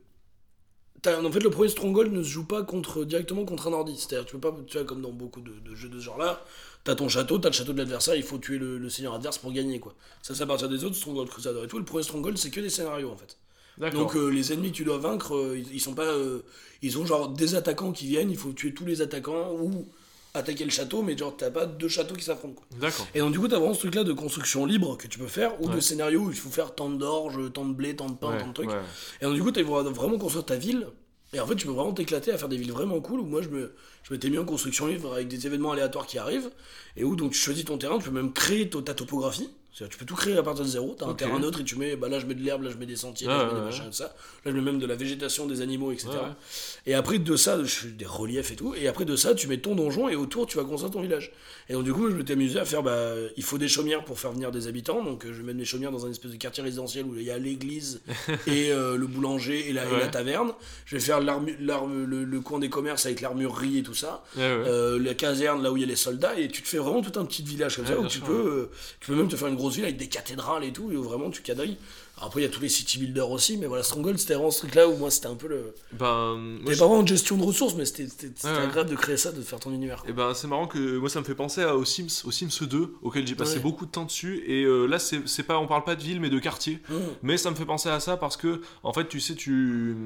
en 1.07 1.33
fait 1.33 1.41
le 1.41 1.51
premier 1.51 1.69
Stronghold 1.69 2.13
ne 2.13 2.23
se 2.23 2.29
joue 2.29 2.45
pas 2.45 2.63
contre 2.63 3.05
directement 3.05 3.45
contre 3.45 3.69
un 3.69 3.73
ordi. 3.73 3.97
C'est-à-dire 3.97 4.27
tu 4.27 4.37
peux 4.37 4.51
pas 4.51 4.57
tu 4.67 4.77
vois 4.77 4.87
comme 4.87 5.03
dans 5.03 5.13
beaucoup 5.13 5.41
de, 5.41 5.53
de 5.65 5.75
jeux 5.75 5.89
de 5.89 5.99
ce 5.99 6.05
genre 6.05 6.19
là. 6.19 6.45
T'as 6.85 6.95
ton 6.95 7.09
château, 7.09 7.39
t'as 7.39 7.51
le 7.51 7.55
château 7.55 7.73
de 7.75 7.79
l'adversaire, 7.79 8.17
il 8.17 8.23
faut 8.23 8.39
tuer 8.39 8.59
le, 8.59 8.79
le 8.79 8.89
seigneur 8.89 9.15
adverse 9.15 9.39
pour 9.39 9.53
gagner 9.53 9.81
quoi. 9.81 9.95
Ça 10.23 10.35
c'est 10.35 10.43
à 10.43 10.47
partir 10.47 10.69
des 10.69 10.85
autres 10.85 10.97
Stronghold 10.97 11.29
Crusader 11.29 11.61
et 11.65 11.69
tout. 11.69 11.79
Le 11.79 11.85
premier 11.85 12.03
Stronghold 12.03 12.39
c'est 12.39 12.51
que 12.51 12.61
des 12.61 12.71
scénarios 12.71 13.11
en 13.11 13.17
fait. 13.17 13.37
Donc 13.93 14.15
euh, 14.15 14.29
les 14.29 14.53
ennemis 14.53 14.73
que 14.73 14.77
tu 14.77 14.85
dois 14.85 14.99
vaincre, 14.99 15.35
euh, 15.35 15.59
ils, 15.59 15.75
ils 15.75 15.81
sont 15.81 15.95
pas, 15.95 16.05
euh, 16.05 16.41
ils 16.83 16.99
ont 16.99 17.07
genre 17.07 17.29
des 17.29 17.55
attaquants 17.55 17.93
qui 17.93 18.07
viennent, 18.07 18.31
il 18.31 18.37
faut 18.37 18.53
tuer 18.53 18.75
tous 18.75 18.85
les 18.85 19.01
attaquants 19.01 19.53
ou 19.55 19.87
attaquer 20.35 20.65
le 20.65 20.71
château, 20.71 21.03
mais 21.03 21.17
genre 21.17 21.37
t'as 21.37 21.51
pas 21.51 21.67
deux 21.67 21.89
châteaux 21.89 22.15
qui 22.15 22.25
s'affrontent. 22.25 22.55
quoi. 22.55 22.67
D'accord. 22.81 23.07
Et 23.15 23.19
donc 23.21 23.33
du 23.33 23.39
coup 23.41 23.49
t'as 23.49 23.59
vraiment 23.59 23.75
ce 23.75 23.81
truc 23.81 23.95
là 23.95 24.05
de 24.05 24.13
construction 24.13 24.65
libre 24.67 24.97
que 24.97 25.07
tu 25.09 25.19
peux 25.19 25.27
faire 25.27 25.61
ou 25.61 25.69
de 25.69 25.81
scénario 25.81 26.21
où 26.21 26.31
il 26.31 26.37
faut 26.37 26.51
faire 26.51 26.75
tant 26.75 26.89
d'orge, 26.91 27.53
tant 27.53 27.65
de 27.65 27.73
blé, 27.75 27.97
tant 27.97 28.09
de 28.09 28.15
pain, 28.17 28.31
Ouais, 28.33 28.39
tant 28.41 28.49
de 28.49 28.53
trucs. 28.53 28.71
ouais. 28.71 28.77
Et 29.21 29.25
donc 29.25 29.35
du 29.35 29.43
coup 29.43 29.51
tu 29.53 29.63
vas 29.63 29.83
vraiment 29.83 30.19
construire 30.19 30.45
ta 30.47 30.57
ville. 30.57 30.87
Et 31.33 31.39
en 31.39 31.47
fait 31.47 31.55
tu 31.55 31.67
peux 31.67 31.73
vraiment 31.73 31.93
t'éclater 31.93 32.33
à 32.33 32.39
faire 32.39 32.49
des 32.49 32.57
villes 32.57 32.73
vraiment 32.73 33.01
cool 33.01 33.21
où 33.21 33.25
moi 33.25 33.41
je 33.43 33.49
me 33.49 33.73
je 34.03 34.13
m'étais 34.13 34.31
mis 34.31 34.39
en 34.39 34.45
construction 34.45 34.87
libre 34.89 35.13
avec 35.15 35.29
des 35.29 35.47
événements 35.47 35.71
aléatoires 35.73 36.07
qui 36.07 36.19
arrivent 36.19 36.51
et 36.97 37.05
où 37.05 37.15
donc 37.15 37.33
tu 37.33 37.39
choisis 37.39 37.65
ton 37.65 37.79
terrain, 37.79 37.99
tu 37.99 38.05
peux 38.07 38.15
même 38.15 38.33
créer 38.33 38.69
ta 38.69 38.95
topographie. 38.95 39.49
Tu 39.73 39.97
peux 39.99 40.05
tout 40.05 40.15
créer 40.17 40.37
à 40.37 40.43
partir 40.43 40.65
de 40.65 40.69
zéro, 40.69 40.95
t'as 40.99 41.07
un 41.07 41.11
Ok. 41.11 41.19
terrain 41.19 41.39
neutre 41.39 41.61
et 41.61 41.65
tu 41.65 41.77
mets, 41.77 41.97
bah 41.97 42.09
là 42.09 42.19
je 42.19 42.27
mets 42.27 42.35
de 42.35 42.43
l'herbe, 42.43 42.63
là 42.65 42.71
je 42.71 42.77
mets 42.77 42.87
des 42.87 42.97
sentiers, 42.97 43.27
là 43.29 43.47
je 43.49 43.55
mets 43.55 43.61
des 43.61 43.65
machins 43.67 43.85
ouais. 43.85 43.91
tout 43.91 43.97
ça. 43.97 44.15
Là 44.45 44.51
je 44.51 44.51
mets 44.51 44.61
même 44.61 44.79
de 44.79 44.87
la 44.87 44.97
végétation, 44.97 45.47
des 45.47 45.61
animaux, 45.63 45.93
etc. 45.93 46.09
Ouais. 46.11 46.19
Et 46.87 46.95
après 46.95 47.19
de 47.19 47.37
ça, 47.37 47.59
je 47.63 47.69
fais 47.69 47.89
des 47.89 48.05
reliefs 48.05 48.51
et 48.51 48.57
tout. 48.57 48.75
Et 48.75 48.89
après 48.89 49.05
de 49.05 49.15
ça, 49.17 49.35
tu 49.35 49.47
mets 49.47 49.59
ton 49.59 49.75
donjon 49.75 50.09
et 50.09 50.17
autour 50.17 50.47
tu 50.47 50.57
vas 50.59 50.65
construire 50.65 50.93
ton 50.93 51.01
village. 51.01 51.33
Et 51.69 51.73
donc 51.75 51.85
du 51.85 51.93
coup, 51.93 52.11
je 52.11 52.15
m'étais 52.17 52.33
amusé 52.33 52.59
à 52.59 52.65
faire, 52.65 52.83
bah, 52.83 53.11
il 53.37 53.43
faut 53.45 53.59
des 53.59 53.69
chaumières 53.69 54.05
pour 54.05 54.19
faire 54.19 54.33
venir 54.33 54.51
des 54.51 54.67
habitants. 54.67 55.03
Donc 55.05 55.25
euh, 55.25 55.29
je 55.33 55.39
vais 55.39 55.45
mettre 55.45 55.59
mes 55.59 55.65
chaumières 55.65 55.93
dans 55.93 56.05
un 56.05 56.11
espèce 56.11 56.33
de 56.33 56.37
quartier 56.37 56.63
résidentiel 56.65 57.07
où 57.07 57.15
il 57.17 57.23
y 57.23 57.31
a 57.31 57.39
l'église 57.39 58.03
et 58.49 58.73
euh, 58.73 58.97
le 58.97 59.07
boulanger 59.07 59.69
et 59.71 59.73
la, 59.73 59.87
et 59.87 59.91
la 59.93 59.97
Ouais. 59.99 60.11
taverne. 60.11 60.53
Je 60.85 60.97
vais 60.97 61.01
faire 61.01 61.21
le, 61.21 62.25
le 62.25 62.41
coin 62.41 62.59
des 62.59 62.69
commerces 62.69 63.07
avec 63.07 63.21
l'armurerie 63.21 63.79
et 63.79 63.83
tout 63.83 63.95
ça. 63.95 64.25
Euh, 64.37 64.99
la 64.99 65.15
caserne 65.15 65.63
là 65.63 65.71
où 65.73 65.77
il 65.77 65.81
y 65.81 65.85
a 65.85 65.87
les 65.87 65.97
soldats 65.97 66.39
et 66.39 66.49
tu 66.49 66.61
te 66.63 66.69
fais 66.69 66.79
vraiment 66.79 67.03
tout 67.03 67.19
un 67.21 67.25
petit 67.25 67.43
village 67.43 67.77
comme 67.77 67.87
ça 67.87 67.99
où 67.99 68.07
tu 68.07 68.21
peux 68.21 68.33
euh, 68.33 68.71
tu 69.01 69.07
peux 69.11 69.17
même 69.17 69.29
te 69.29 69.37
faire 69.37 69.49
une 69.49 69.57
avec 69.85 69.97
des 69.97 70.09
cathédrales 70.09 70.65
et 70.65 70.73
tout 70.73 70.91
et 70.91 70.97
où 70.97 71.03
vraiment 71.03 71.31
tu 71.31 71.43
Alors 71.43 71.77
après 72.21 72.41
il 72.41 72.45
y 72.45 72.47
a 72.47 72.51
tous 72.51 72.61
les 72.61 72.69
city 72.69 72.99
builders 72.99 73.31
aussi 73.31 73.57
mais 73.57 73.67
voilà 73.67 73.83
Stronghold 73.83 74.19
c'était 74.19 74.35
vraiment 74.35 74.51
ce 74.51 74.59
truc 74.61 74.75
là 74.75 74.89
où 74.89 74.97
moi 74.97 75.11
c'était 75.11 75.29
un 75.29 75.35
peu 75.35 75.49
le 75.49 75.75
Ben, 75.93 76.37
moi, 76.37 76.59
c'était 76.61 76.75
je- 76.75 76.79
pas 76.79 76.87
vraiment 76.87 77.01
une 77.01 77.09
gestion 77.09 77.37
de 77.37 77.43
ressources 77.45 77.75
mais 77.75 77.85
c'était 77.85 78.05
Ouais, 78.45 78.51
agréable 78.51 78.91
de 78.91 78.97
créer 78.97 79.17
ça 79.17 79.33
de 79.33 79.41
faire 79.43 79.59
ton 79.61 79.73
univers 79.73 80.03
Et 80.09 80.13
ben 80.13 80.35
c'est 80.35 80.47
marrant 80.49 80.67
que 80.67 80.99
moi 80.99 81.09
ça 81.09 81.21
me 81.21 81.25
fait 81.25 81.35
penser 81.35 81.63
à- 81.63 81.77
aux 81.77 81.85
Sims, 81.85 82.23
aux 82.25 82.31
Sims 82.31 82.67
2 82.67 82.95
auquel 83.03 83.27
j'ai 83.27 83.35
passé 83.35 83.57
Ouais. 83.57 83.61
beaucoup 83.63 83.87
de 83.87 83.91
temps 83.91 84.05
dessus 84.05 84.43
et 84.47 84.65
euh, 84.65 84.87
là 84.87 84.99
c'est 84.99 85.43
pas 85.45 85.59
on 85.59 85.67
parle 85.67 85.85
pas 85.85 85.97
de 85.97 86.03
ville 86.03 86.21
mais 86.21 86.31
de 86.31 86.39
quartier. 86.39 86.81
Mmh. 86.89 86.95
Mais 87.23 87.37
ça 87.37 87.51
me 87.51 87.57
fait 87.57 87.65
penser 87.65 87.89
à 87.89 88.01
ça 88.01 88.17
parce 88.17 88.37
que 88.37 88.61
en 88.83 88.93
fait 88.93 89.09
tu 89.09 89.21
sais 89.21 89.35
tu, 89.35 89.97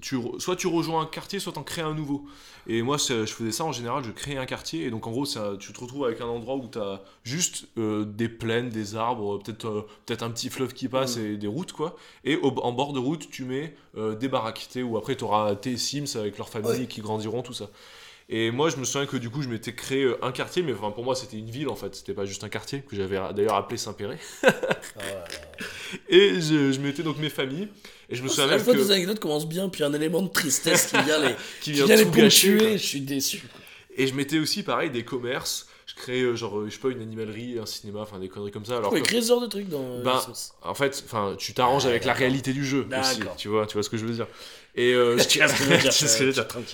tu 0.00 0.18
soit 0.38 0.56
tu 0.56 0.66
rejoins 0.66 1.02
un 1.02 1.06
quartier 1.06 1.38
soit 1.38 1.52
t'en 1.52 1.62
crées 1.62 1.82
un 1.82 1.94
nouveau. 1.94 2.24
Et 2.68 2.82
moi 2.82 2.96
je 2.96 3.24
faisais 3.26 3.50
ça 3.50 3.64
en 3.64 3.72
général, 3.72 4.04
je 4.04 4.10
créais 4.12 4.36
un 4.36 4.46
quartier 4.46 4.84
et 4.86 4.90
donc 4.90 5.06
en 5.06 5.10
gros 5.10 5.24
ça, 5.24 5.54
tu 5.58 5.72
te 5.72 5.80
retrouves 5.80 6.04
avec 6.04 6.20
un 6.20 6.26
endroit 6.26 6.54
où 6.56 6.68
t'as 6.68 7.00
juste 7.24 7.66
euh, 7.78 8.04
des 8.04 8.28
plaines, 8.28 8.68
des 8.68 8.94
arbres, 8.94 9.38
peut-être 9.42 9.66
euh, 9.66 9.86
peut-être 10.06 10.22
un 10.22 10.30
petit 10.30 10.48
fleuve 10.48 10.72
qui 10.72 10.86
passe 10.88 11.16
et 11.16 11.36
des 11.36 11.46
routes 11.48 11.61
quoi. 11.70 11.94
Et 12.24 12.34
au- 12.36 12.48
en 12.62 12.72
bord 12.72 12.92
de 12.92 12.98
route 12.98 13.30
tu 13.30 13.44
mets 13.44 13.74
euh, 13.96 14.16
des 14.16 14.26
baraques 14.26 14.66
tu 14.72 14.82
où 14.82 14.96
après 14.96 15.14
t'auras 15.14 15.54
tes 15.54 15.76
Sims 15.76 16.16
avec 16.18 16.36
leur 16.38 16.48
famille 16.48 16.70
Ouais. 16.80 16.86
qui 16.86 17.00
grandiront 17.00 17.42
tout 17.42 17.52
ça. 17.52 17.70
Et 18.28 18.50
moi, 18.50 18.70
je 18.70 18.76
me 18.76 18.84
souviens 18.84 19.04
que 19.06 19.16
du 19.18 19.28
coup, 19.28 19.42
je 19.42 19.48
m'étais 19.48 19.74
créé 19.74 20.04
euh, 20.04 20.16
un 20.24 20.32
quartier, 20.32 20.62
mais 20.62 20.72
enfin, 20.72 20.90
pour 20.90 21.04
moi, 21.04 21.14
c'était 21.14 21.36
une 21.36 21.50
ville 21.50 21.68
en 21.68 21.74
fait. 21.76 21.94
C'était 21.94 22.14
pas 22.14 22.24
juste 22.24 22.42
un 22.44 22.48
quartier 22.48 22.80
que 22.80 22.96
j'avais 22.96 23.18
d'ailleurs 23.34 23.56
appelé 23.56 23.76
Saint-Péret. 23.76 24.18
Voilà. 24.94 25.24
Et 26.08 26.40
je, 26.40 26.72
je 26.72 26.80
mettais 26.80 27.02
donc 27.02 27.18
mes 27.18 27.28
familles. 27.28 27.68
Et 28.08 28.14
je 28.16 28.22
me 28.22 28.28
souviens 28.28 28.46
La 28.46 28.56
même 28.56 28.64
fois 28.64 28.72
que. 28.74 28.78
des 28.78 28.90
anecdotes 28.90 29.20
commencent 29.20 29.48
bien, 29.48 29.68
puis 29.68 29.84
un 29.84 29.92
élément 29.92 30.22
de 30.22 30.28
tristesse 30.28 30.86
qui 30.86 31.02
vient 31.02 31.18
les, 31.18 31.34
Qui 31.60 31.72
qui 31.72 31.82
vient 31.82 31.96
les 31.96 32.04
ponctuer. 32.06 32.78
Je 32.78 32.86
suis 32.86 33.00
déçu. 33.00 33.38
quoi. 33.40 33.60
Et 33.96 34.06
je 34.06 34.14
mettais 34.14 34.38
aussi, 34.38 34.62
pareil, 34.62 34.90
des 34.90 35.04
commerces. 35.04 35.68
Je 35.94 36.02
créais, 36.02 36.22
euh, 36.22 36.34
genre, 36.36 36.58
euh, 36.58 36.66
je 36.68 36.74
sais 36.74 36.80
pas, 36.80 36.88
une 36.88 37.02
animalerie, 37.02 37.58
un 37.58 37.66
cinéma, 37.66 38.00
enfin 38.00 38.18
des 38.18 38.28
conneries 38.28 38.50
comme 38.50 38.64
ça. 38.64 38.78
Alors 38.78 38.90
Faut 38.90 38.96
que- 38.96 39.00
écrire 39.00 39.22
ce 39.22 39.28
genre 39.28 39.40
de 39.42 39.46
trucs 39.46 39.68
dans 39.68 39.82
euh, 39.82 40.02
Ben, 40.02 40.20
en 40.62 40.74
fait, 40.74 41.02
enfin, 41.04 41.34
tu 41.38 41.52
t'arranges 41.52 41.84
Ah, 41.84 41.90
avec 41.90 42.04
la 42.06 42.14
réalité 42.14 42.52
du 42.54 42.64
jeu 42.64 42.86
aussi. 43.00 43.20
Tu 43.36 43.48
vois, 43.48 43.66
tu 43.66 43.74
vois 43.74 43.82
ce 43.82 43.90
que 43.90 43.98
je 43.98 44.06
veux 44.06 44.14
dire. 44.14 44.26
Et 44.74 44.94
euh, 44.94 45.18
je 45.18 45.40
euh. 45.40 46.32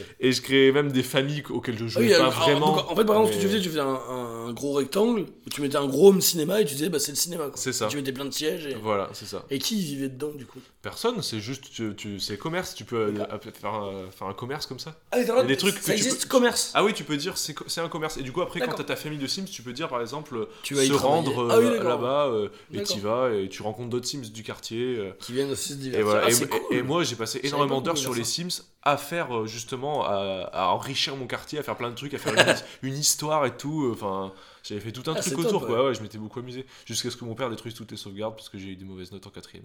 Et 0.20 0.30
je 0.32 0.40
créais 0.42 0.70
même 0.72 0.92
des 0.92 1.02
familles 1.02 1.42
auxquelles 1.50 1.76
je 1.78 1.84
Ah 1.84 1.88
jouais 1.88 2.02
oui, 2.04 2.10
pas 2.10 2.16
alors, 2.16 2.32
vraiment. 2.32 2.76
donc, 2.76 2.90
en 2.90 2.94
fait, 2.96 3.04
par 3.04 3.16
exemple, 3.16 3.32
ce 3.32 3.36
que 3.38 3.42
tu 3.42 3.48
faisais, 3.48 3.60
tu 3.60 3.68
faisais 3.70 3.80
un, 3.80 3.98
un 4.46 4.52
gros 4.52 4.72
rectangle, 4.74 5.26
tu 5.52 5.60
mettais 5.62 5.76
un 5.76 5.86
gros 5.86 6.10
home 6.10 6.20
cinéma 6.20 6.60
et 6.60 6.64
tu 6.64 6.74
disais, 6.74 6.88
bah, 6.90 7.00
c'est 7.00 7.10
le 7.12 7.16
cinéma. 7.16 7.50
C'est 7.54 7.72
ça. 7.72 7.88
Tu 7.88 7.96
mettais 7.96 8.12
plein 8.12 8.24
de 8.24 8.30
sièges. 8.32 8.66
Et, 8.66 8.74
Voilà, 8.74 9.08
c'est 9.14 9.26
ça. 9.26 9.44
et 9.50 9.58
qui 9.58 9.76
vivait 9.82 10.08
dedans, 10.08 10.30
du 10.32 10.46
coup? 10.46 10.60
Personne, 10.80 11.22
c'est 11.22 11.40
juste, 11.40 11.64
tu, 11.72 11.94
tu- 11.96 12.20
c'est 12.20 12.38
commerce. 12.38 12.74
Tu 12.76 12.84
peux 12.84 12.96
euh, 12.96 13.10
D'accord. 13.10 13.40
faire, 13.60 13.74
un, 13.74 14.10
faire 14.16 14.28
un 14.28 14.32
commerce 14.32 14.66
comme 14.66 14.78
ça. 14.78 14.94
Ah, 15.10 15.42
des 15.42 15.56
trucs 15.56 15.76
Ça 15.78 15.92
existe, 15.92 16.22
peux- 16.22 16.28
commerce. 16.28 16.70
Ah 16.74 16.84
oui, 16.84 16.94
tu 16.94 17.02
peux 17.04 17.16
dire 17.16 17.34
c'est 17.36 17.80
un 17.80 17.88
commerce. 17.88 18.16
Et 18.16 18.22
du 18.22 18.30
coup, 18.30 18.42
après, 18.42 18.60
quand 18.60 18.74
t'as 18.74 18.84
ta 18.84 18.96
famille 18.96 19.18
de 19.18 19.26
Sims, 19.26 19.46
tu 19.50 19.62
peux 19.62 19.72
dire 19.72 19.88
par 19.88 20.00
exemple 20.00 20.46
Tu 20.62 20.74
vas 20.74 20.84
se 20.84 20.92
rendre 20.92 21.48
Ah 21.50 21.58
oui, 21.58 21.66
euh, 21.66 21.82
là-bas 21.82 22.26
euh, 22.28 22.48
et 22.72 22.82
tu 22.84 23.00
vas 23.00 23.30
et 23.34 23.48
tu 23.48 23.62
rencontres 23.62 23.90
d'autres 23.90 24.06
Sims 24.06 24.30
du 24.32 24.42
quartier. 24.44 24.96
euh, 24.98 25.10
Qui 25.18 25.32
viennent 25.32 25.50
aussi 25.50 25.72
se 25.74 25.88
Et. 25.88 26.00
Ah, 26.00 26.82
moi, 26.84 27.02
j'ai 27.02 27.16
passé 27.16 27.40
énormément 27.42 27.80
sur 27.96 28.14
les 28.14 28.24
Sims 28.24 28.62
à 28.82 28.96
faire 28.96 29.36
euh, 29.36 29.46
justement, 29.46 30.04
à, 30.04 30.48
à 30.52 30.66
enrichir 30.68 31.16
mon 31.16 31.26
quartier, 31.26 31.58
à 31.58 31.62
faire 31.62 31.76
plein 31.76 31.90
de 31.90 31.94
trucs, 31.94 32.14
à 32.14 32.18
faire 32.18 32.34
une, 32.34 32.56
une 32.90 32.96
histoire 32.98 33.44
et 33.46 33.56
tout. 33.56 33.90
Enfin, 33.92 34.32
j'avais 34.62 34.80
fait 34.80 34.92
tout 34.92 35.08
un 35.10 35.14
Ah, 35.16 35.20
truc 35.20 35.38
autour, 35.38 35.60
top, 35.60 35.68
quoi. 35.68 35.86
ouais. 35.86 35.94
Je 35.94 36.02
m'étais 36.02 36.18
beaucoup 36.18 36.38
amusé. 36.40 36.64
Jusqu'à 36.86 37.10
ce 37.10 37.16
que 37.16 37.24
mon 37.24 37.34
père 37.34 37.50
détruise 37.50 37.74
toutes 37.74 37.90
les 37.90 37.96
sauvegardes 37.96 38.34
parce 38.36 38.48
que 38.48 38.58
j'ai 38.58 38.68
eu 38.68 38.76
des 38.76 38.84
mauvaises 38.84 39.12
notes 39.12 39.26
en 39.26 39.30
quatrième. 39.30 39.64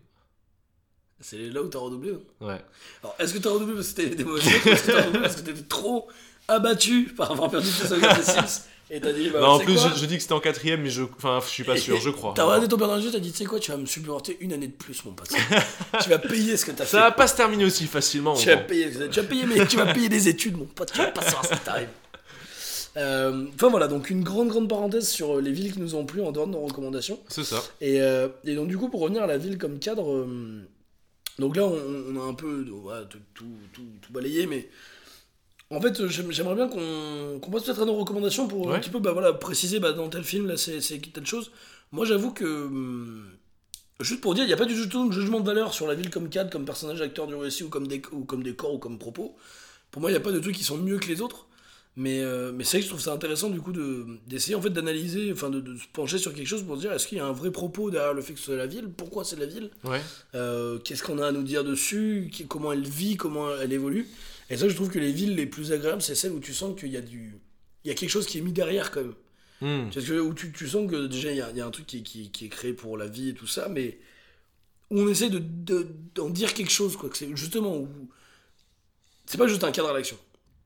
C'est 1.19 1.49
là 1.49 1.61
où 1.63 1.67
t'as 1.69 1.79
redoublé. 1.79 2.11
hein. 2.11 2.45
Ouais. 2.45 2.61
Alors, 3.01 3.15
est-ce 3.19 3.33
que 3.33 3.39
t'as 3.39 3.49
redoublé 3.51 3.75
parce 3.75 3.89
que 3.93 4.01
t'avais 4.01 4.15
des 4.15 4.23
mauvaises 4.25 4.45
notes 4.45 4.65
ou 4.65 4.69
est-ce 4.69 4.83
que 4.83 4.91
t'as 4.91 4.99
redoublé 5.01 5.21
parce 5.21 5.35
que 5.37 5.41
t'étais 5.41 5.63
trop 5.63 6.09
abattu 6.47 7.13
par 7.15 7.31
avoir 7.31 7.49
perdu 7.49 7.67
tes 7.69 7.87
sauvegardes 7.87 8.17
des 8.17 8.23
Sims? 8.23 8.65
Et 8.89 8.99
t'as 8.99 9.11
dit, 9.13 9.29
bah, 9.29 9.39
non, 9.39 9.47
en 9.47 9.59
plus, 9.59 9.77
je, 9.77 9.99
je 9.99 10.05
dis 10.05 10.17
que 10.17 10.21
c'était 10.21 10.33
en 10.33 10.39
quatrième, 10.39 10.81
mais 10.81 10.89
je, 10.89 11.03
enfin, 11.03 11.39
je 11.43 11.49
suis 11.49 11.63
pas 11.63 11.77
sûr, 11.77 11.99
je 11.99 12.09
crois. 12.09 12.33
T'as 12.35 12.43
regardé 12.43 12.67
ton 12.67 12.77
père 12.77 12.87
dans 12.87 12.97
les 12.97 13.03
yeux, 13.03 13.11
t'as 13.11 13.19
dit, 13.19 13.31
tu 13.31 13.37
sais 13.39 13.45
quoi, 13.45 13.59
tu 13.59 13.71
vas 13.71 13.77
me 13.77 13.85
supporter 13.85 14.37
une 14.41 14.53
année 14.53 14.67
de 14.67 14.73
plus, 14.73 15.03
mon 15.05 15.13
pote. 15.13 15.29
tu 16.03 16.09
vas 16.09 16.19
payer 16.19 16.57
ce 16.57 16.65
que 16.65 16.71
t'as 16.71 16.83
fait. 16.85 16.97
Ça 16.97 16.99
va 16.99 17.11
pas 17.11 17.27
se 17.27 17.35
terminer 17.35 17.65
aussi 17.65 17.87
facilement. 17.87 18.35
Tu 18.35 18.47
vas 18.49 18.57
payer, 18.57 18.91
tu 18.91 19.19
vas 19.21 19.27
payer, 19.27 19.45
mais 19.45 19.65
tu 19.65 19.77
vas 19.77 19.93
payer 19.93 20.09
des 20.09 20.27
études, 20.27 20.57
mon 20.57 20.65
pote. 20.65 20.91
Tu 20.91 20.97
vas 20.99 21.07
pas 21.07 21.21
savoir 21.21 21.45
ce 21.45 21.53
qui 21.53 21.59
t'arrive. 21.61 21.89
Euh, 22.95 23.47
Enfin 23.55 23.69
voilà, 23.69 23.87
donc 23.87 24.09
une 24.11 24.23
grande 24.23 24.49
grande 24.49 24.69
parenthèse 24.69 25.09
sur 25.09 25.37
euh, 25.37 25.41
les 25.41 25.51
villes 25.51 25.73
qui 25.73 25.79
nous 25.79 25.95
ont 25.95 26.05
plu 26.05 26.21
en 26.21 26.31
dehors 26.31 26.45
de 26.45 26.51
nos 26.51 26.61
recommandations. 26.61 27.19
C'est 27.27 27.43
ça. 27.43 27.63
Et, 27.81 27.99
euh, 28.01 28.27
et 28.45 28.53
donc 28.53 28.67
du 28.67 28.77
coup 28.77 28.89
pour 28.89 29.01
revenir 29.01 29.23
à 29.23 29.27
la 29.27 29.37
ville 29.39 29.57
comme 29.57 29.79
cadre, 29.79 30.11
euh, 30.13 30.61
donc 31.39 31.55
là 31.55 31.63
on, 31.65 31.73
on 32.15 32.21
a 32.21 32.23
un 32.29 32.35
peu 32.35 32.63
ouais, 32.69 32.93
tout, 33.09 33.17
tout, 33.33 33.45
tout, 33.73 33.81
tout 33.99 34.13
balayé, 34.13 34.45
mais 34.45 34.69
en 35.75 35.81
fait 35.81 36.07
j'aime- 36.07 36.31
j'aimerais 36.31 36.55
bien 36.55 36.67
qu'on 36.67 37.51
passe 37.51 37.63
peut-être 37.63 37.81
à 37.81 37.85
nos 37.85 37.95
recommandations 37.95 38.47
pour 38.47 38.73
un 38.73 38.79
petit 38.79 38.89
peu 38.89 38.99
bah, 38.99 39.11
voilà, 39.11 39.33
préciser 39.33 39.79
bah, 39.79 39.91
dans 39.93 40.09
tel 40.09 40.23
film 40.23 40.47
là 40.47 40.57
c'est 40.57 40.79
telle 41.13 41.25
chose. 41.25 41.51
Moi 41.91 42.05
j'avoue 42.05 42.31
que 42.31 42.45
hum, 42.45 43.25
juste 43.99 44.21
pour 44.21 44.33
dire, 44.33 44.43
il 44.43 44.47
n'y 44.47 44.53
a 44.53 44.57
pas 44.57 44.65
du 44.65 44.89
tout 44.89 45.07
de 45.09 45.13
jugement 45.13 45.39
de 45.39 45.45
valeur 45.45 45.73
sur 45.73 45.87
la 45.87 45.93
ville 45.95 46.09
comme 46.09 46.29
cadre, 46.29 46.49
comme 46.49 46.65
personnage, 46.65 47.01
acteur 47.01 47.27
du 47.27 47.35
récit 47.35 47.63
ou 47.63 47.69
comme, 47.69 47.87
déc- 47.87 48.11
ou 48.11 48.25
comme 48.25 48.43
décor 48.43 48.73
ou 48.73 48.77
comme 48.79 48.97
propos. 48.99 49.35
Pour 49.91 50.01
moi 50.01 50.09
il 50.09 50.13
n'y 50.13 50.17
a 50.17 50.21
pas 50.21 50.31
de 50.31 50.39
trucs 50.39 50.55
qui 50.55 50.63
sont 50.63 50.77
mieux 50.77 50.97
que 50.99 51.07
les 51.07 51.21
autres. 51.21 51.47
Mais, 51.95 52.21
euh, 52.23 52.51
mais 52.51 52.63
c'est 52.63 52.77
vrai 52.77 52.79
que 52.79 52.85
je 52.85 52.89
trouve 52.89 53.01
ça 53.01 53.13
intéressant 53.13 53.51
du 53.51 53.61
coup 53.61 53.71
de- 53.71 54.07
d'essayer 54.25 54.55
en 54.55 54.61
fait 54.63 54.71
d'analyser, 54.71 55.31
enfin 55.31 55.51
de, 55.51 55.59
de 55.59 55.77
se 55.77 55.83
pencher 55.93 56.17
sur 56.17 56.33
quelque 56.33 56.47
chose 56.47 56.63
pour 56.63 56.75
se 56.75 56.81
dire 56.81 56.91
est-ce 56.91 57.07
qu'il 57.07 57.19
y 57.19 57.21
a 57.21 57.25
un 57.27 57.31
vrai 57.33 57.51
propos 57.51 57.91
derrière 57.91 58.15
le 58.15 58.23
fait 58.23 58.33
que 58.33 58.39
ce 58.39 58.45
soit 58.45 58.55
la 58.55 58.65
ville, 58.65 58.89
pourquoi 58.89 59.23
c'est 59.23 59.35
la 59.35 59.45
ville, 59.45 59.69
Ouais. 59.83 60.01
euh, 60.33 60.79
qu'est-ce 60.79 61.03
qu'on 61.03 61.19
a 61.19 61.27
à 61.27 61.31
nous 61.31 61.43
dire 61.43 61.63
dessus, 61.63 62.31
comment 62.47 62.73
elle 62.73 62.81
vit, 62.81 63.15
comment 63.15 63.55
elle 63.61 63.71
évolue? 63.73 64.07
Et 64.53 64.57
ça 64.57 64.67
je 64.69 64.75
trouve 64.75 64.89
que 64.89 64.99
les 64.99 65.11
villes 65.11 65.35
les 65.35 65.45
plus 65.45 65.71
agréables 65.71 66.01
c'est 66.01 66.15
celles 66.15 66.31
où 66.31 66.39
tu 66.39 66.53
sens 66.53 66.79
qu'il 66.79 66.89
y 66.91 66.97
a 66.97 67.01
du... 67.01 67.37
Il 67.83 67.87
y 67.89 67.91
a 67.91 67.95
quelque 67.95 68.09
chose 68.09 68.25
qui 68.27 68.37
est 68.37 68.41
mis 68.41 68.53
derrière 68.53 68.91
quand 68.91 69.01
même. 69.01 69.13
Hmm. 69.61 69.89
Parce 69.93 70.05
que 70.05 70.19
où 70.19 70.33
tu, 70.33 70.51
tu 70.51 70.67
sens 70.67 70.89
que 70.89 71.07
déjà 71.07 71.31
il 71.31 71.37
y, 71.37 71.41
a- 71.41 71.49
il 71.51 71.57
y 71.57 71.61
a 71.61 71.65
un 71.65 71.71
truc 71.71 71.85
qui, 71.85 72.03
qui- 72.03 72.31
qui 72.31 72.45
est 72.45 72.49
créé 72.49 72.73
pour 72.73 72.97
la 72.97 73.07
vie 73.07 73.29
et 73.29 73.33
tout 73.33 73.47
ça, 73.47 73.67
mais 73.69 73.97
où 74.89 74.99
on 74.99 75.07
essaie 75.09 75.29
de, 75.29 75.39
de- 75.39 75.87
d'en 76.15 76.29
dire 76.29 76.53
quelque 76.53 76.71
chose, 76.71 76.95
quoi. 76.97 77.09
Que 77.09 77.17
c'est 77.17 77.29
justement 77.35 77.75
où. 77.77 77.87
C'est 79.25 79.37
pas 79.37 79.47
juste 79.47 79.63
un 79.63 79.71
cadre 79.71 79.89
à 79.89 79.93
l'action. 79.93 80.17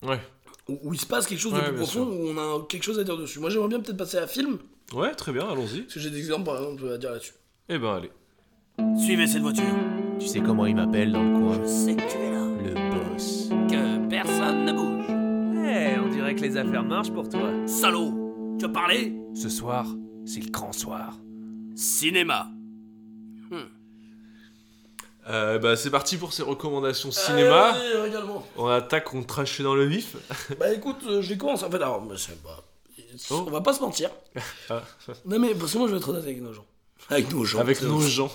Ouais. 0.04 0.20
Où, 0.68 0.80
où 0.84 0.94
il 0.94 1.00
se 1.00 1.06
passe 1.06 1.28
quelque 1.28 1.40
chose 1.40 1.54
de 1.54 1.58
Ouais, 1.60 1.68
plus 1.70 1.76
profond, 1.78 2.06
où 2.08 2.28
on 2.30 2.38
a 2.38 2.66
quelque 2.68 2.84
chose 2.84 3.00
à 3.00 3.04
dire 3.04 3.18
dessus. 3.18 3.40
Moi 3.40 3.50
j'aimerais 3.50 3.70
bien 3.70 3.80
peut-être 3.80 3.98
passer 3.98 4.18
à 4.18 4.28
film, 4.28 4.58
Ouais, 4.94 5.14
très 5.16 5.32
bien, 5.34 5.48
allons-y. 5.48 5.82
parce 5.82 5.94
que 5.96 6.00
j'ai 6.00 6.10
des 6.10 6.18
exemples 6.20 6.46
par 6.46 6.58
exemple 6.58 6.88
à 6.92 6.98
dire 6.98 7.12
là-dessus. 7.12 7.34
Eh 7.70 7.78
ben, 7.78 7.96
allez. 7.96 8.12
Suivez 9.00 9.28
cette 9.28 9.42
voiture. 9.42 9.64
Tu 10.20 10.28
sais 10.28 10.40
comment 10.42 10.66
il 10.66 10.76
m'appelle 10.76 11.12
dans 11.12 11.24
le 11.24 11.40
coin 11.40 11.62
Je 11.64 11.68
sais 11.68 11.96
que 11.96 12.12
tu 12.12 12.18
es 12.18 12.27
les 16.48 16.58
affaires 16.58 16.84
marchent 16.84 17.12
pour 17.12 17.28
toi. 17.30 17.52
Salaud 17.68 18.56
Tu 18.60 18.66
as 18.66 18.70
parlé? 18.70 19.14
Ce 19.36 19.50
soir, 19.50 19.86
c'est 20.26 20.40
le 20.44 20.50
grand 20.50 20.72
soir. 20.72 21.14
Cinéma. 21.76 22.48
Euh, 25.30 25.60
bah, 25.60 25.76
c'est 25.76 25.90
parti 25.92 26.16
pour 26.16 26.32
ces 26.32 26.42
recommandations 26.42 27.12
cinéma. 27.12 27.72
Allez. 27.74 28.16
On 28.56 28.68
attaque, 28.68 29.14
on 29.14 29.24
trache 29.24 29.60
dans 29.62 29.76
le 29.76 29.84
vif. 29.84 30.16
Bah 30.58 30.72
écoute, 30.74 31.00
euh, 31.06 31.22
je 31.22 31.30
vais 31.30 31.38
commencer. 31.38 31.66
En 31.66 31.70
fait, 31.70 31.76
alors, 31.78 32.02
bah, 32.02 32.16
pas- 32.44 32.64
Oh. 33.32 33.44
on 33.48 33.52
va 33.52 33.62
pas 33.62 33.74
se 33.74 33.82
mentir. 33.82 34.10
Ah. 34.70 34.84
Non 35.26 35.40
mais 35.40 35.54
parce 35.56 35.74
que 35.74 35.78
moi 35.80 35.88
je 35.88 35.94
vais 35.94 35.98
être 35.98 36.10
honnête 36.10 36.24
avec 36.24 36.42
nos 36.42 36.54
gens. 36.54 36.66
Avec 37.10 37.32
nos 37.32 37.44
gens. 37.46 37.60
Avec 37.60 37.82
nos 37.82 38.00
gens. 38.00 38.32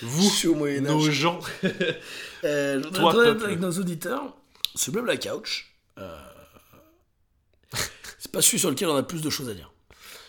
Je 0.00 0.06
Vous, 0.06 0.22
suis 0.28 0.48
au 0.48 0.54
Moyen 0.54 0.80
nos 0.80 1.00
gens. 1.10 1.38
Euh, 2.44 2.82
je 2.82 2.88
Toi, 2.88 3.10
être 3.12 3.18
honnête 3.18 3.42
avec 3.42 3.60
nos 3.60 3.72
auditeurs. 3.72 4.34
Ce 4.74 4.90
meuble 4.90 5.10
à 5.10 5.16
couch, 5.16 5.74
euh, 5.98 6.16
pas 8.34 8.42
celui 8.42 8.58
sur 8.58 8.70
lequel 8.70 8.88
on 8.88 8.96
a 8.96 9.02
plus 9.02 9.22
de 9.22 9.30
choses 9.30 9.48
à 9.48 9.54
dire. 9.54 9.70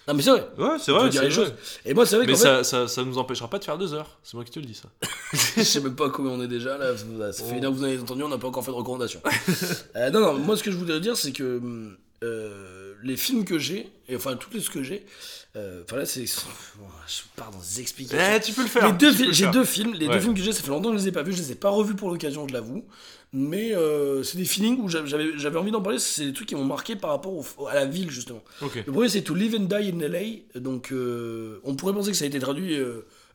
Non 0.07 0.13
mais 0.13 0.21
c'est 0.21 0.29
vrai. 0.29 0.47
Ouais, 0.59 0.77
c'est 0.79 0.91
vrai, 0.91 1.09
dire 1.09 1.23
les 1.23 1.29
vrai. 1.29 1.35
choses. 1.35 1.53
Et 1.83 1.93
moi 1.95 2.05
c'est 2.05 2.15
vrai 2.17 2.27
Mais 2.27 2.35
ça, 2.35 2.63
ça, 2.63 2.87
ça 2.87 3.03
nous 3.03 3.17
empêchera 3.17 3.49
pas 3.49 3.57
de 3.57 3.63
faire 3.63 3.77
deux 3.77 3.93
heures. 3.95 4.19
C'est 4.23 4.35
moi 4.35 4.43
qui 4.43 4.51
te 4.51 4.59
le 4.59 4.65
dis, 4.65 4.75
ça. 4.75 4.87
fait, 5.01 5.61
je 5.63 5.67
sais 5.67 5.79
même 5.81 5.95
pas 5.95 6.09
combien 6.11 6.31
on 6.31 6.41
est 6.43 6.47
déjà 6.47 6.77
là. 6.77 6.95
Ça 6.95 7.33
ça 7.33 7.43
fait 7.43 7.53
Oh. 7.53 7.57
une 7.57 7.65
heure 7.65 7.71
que 7.71 7.77
vous 7.77 7.83
avez 7.83 7.97
entendu, 7.99 8.21
on 8.21 8.29
n'a 8.29 8.37
pas 8.37 8.47
encore 8.47 8.63
fait 8.63 8.69
de 8.71 8.75
recommandation. 8.77 9.19
Euh, 9.95 10.09
non 10.11 10.19
non, 10.19 10.33
moi 10.37 10.55
ce 10.57 10.63
que 10.63 10.69
je 10.71 10.77
voudrais 10.77 10.99
dire 10.99 11.17
c'est 11.17 11.31
que 11.31 11.59
euh, 12.23 12.84
les 13.05 13.15
films 13.17 13.45
que 13.45 13.57
j'ai, 13.59 13.87
et 14.09 14.15
enfin 14.15 14.35
tous 14.35 14.49
les 14.53 14.59
ce 14.59 14.69
que 14.69 14.83
j'ai, 14.83 15.05
euh, 15.55 15.83
enfin 15.85 15.95
là 15.97 16.05
c'est, 16.05 16.25
je 17.07 17.21
pars 17.35 17.51
dans 17.51 17.59
des 17.59 17.79
explications. 17.79 18.35
Eh, 18.35 18.41
tu 18.41 18.51
peux 18.51 18.63
le 18.63 18.67
faire. 18.67 18.97
J'ai 19.31 19.47
deux 19.47 19.63
films, 19.63 19.93
les 19.93 20.07
Ouais. 20.07 20.15
deux 20.15 20.19
films 20.19 20.33
que 20.33 20.41
j'ai, 20.41 20.51
ça 20.51 20.61
fait 20.63 20.69
longtemps 20.69 20.91
que 20.91 20.97
je 20.97 21.03
les 21.03 21.07
ai 21.09 21.11
pas 21.13 21.23
vus, 21.23 21.33
je 21.33 21.37
les 21.37 21.51
ai 21.53 21.55
pas 21.55 21.69
revus 21.69 21.95
pour 21.95 22.09
l'occasion, 22.09 22.47
je 22.47 22.53
l'avoue. 22.53 22.83
Mais 23.33 23.75
euh, 23.75 24.23
c'est 24.23 24.37
des 24.37 24.45
feelings 24.45 24.79
où 24.79 24.87
j'avais- 24.87 25.57
envie 25.57 25.71
d'en 25.71 25.81
parler, 25.81 25.99
c'est 25.99 26.25
des 26.27 26.33
trucs 26.33 26.47
qui 26.47 26.55
m'ont 26.55 26.63
marqué 26.63 26.95
par 26.95 27.09
rapport 27.09 27.33
au- 27.57 27.67
à 27.67 27.73
la 27.75 27.85
ville 27.85 28.09
justement. 28.09 28.41
Le 28.61 28.91
premier 28.91 29.09
c'est 29.09 29.21
To 29.23 29.35
Live 29.35 29.55
and 29.59 29.63
Die 29.65 29.91
in 29.93 29.99
LA, 29.99 30.59
donc 30.59 30.91
euh, 30.91 31.59
on 31.63 31.75
pourrait 31.75 31.93
penser 31.93 32.11
que 32.11 32.17
ça 32.17 32.23
a 32.23 32.27
été 32.27 32.39
traduit 32.39 32.75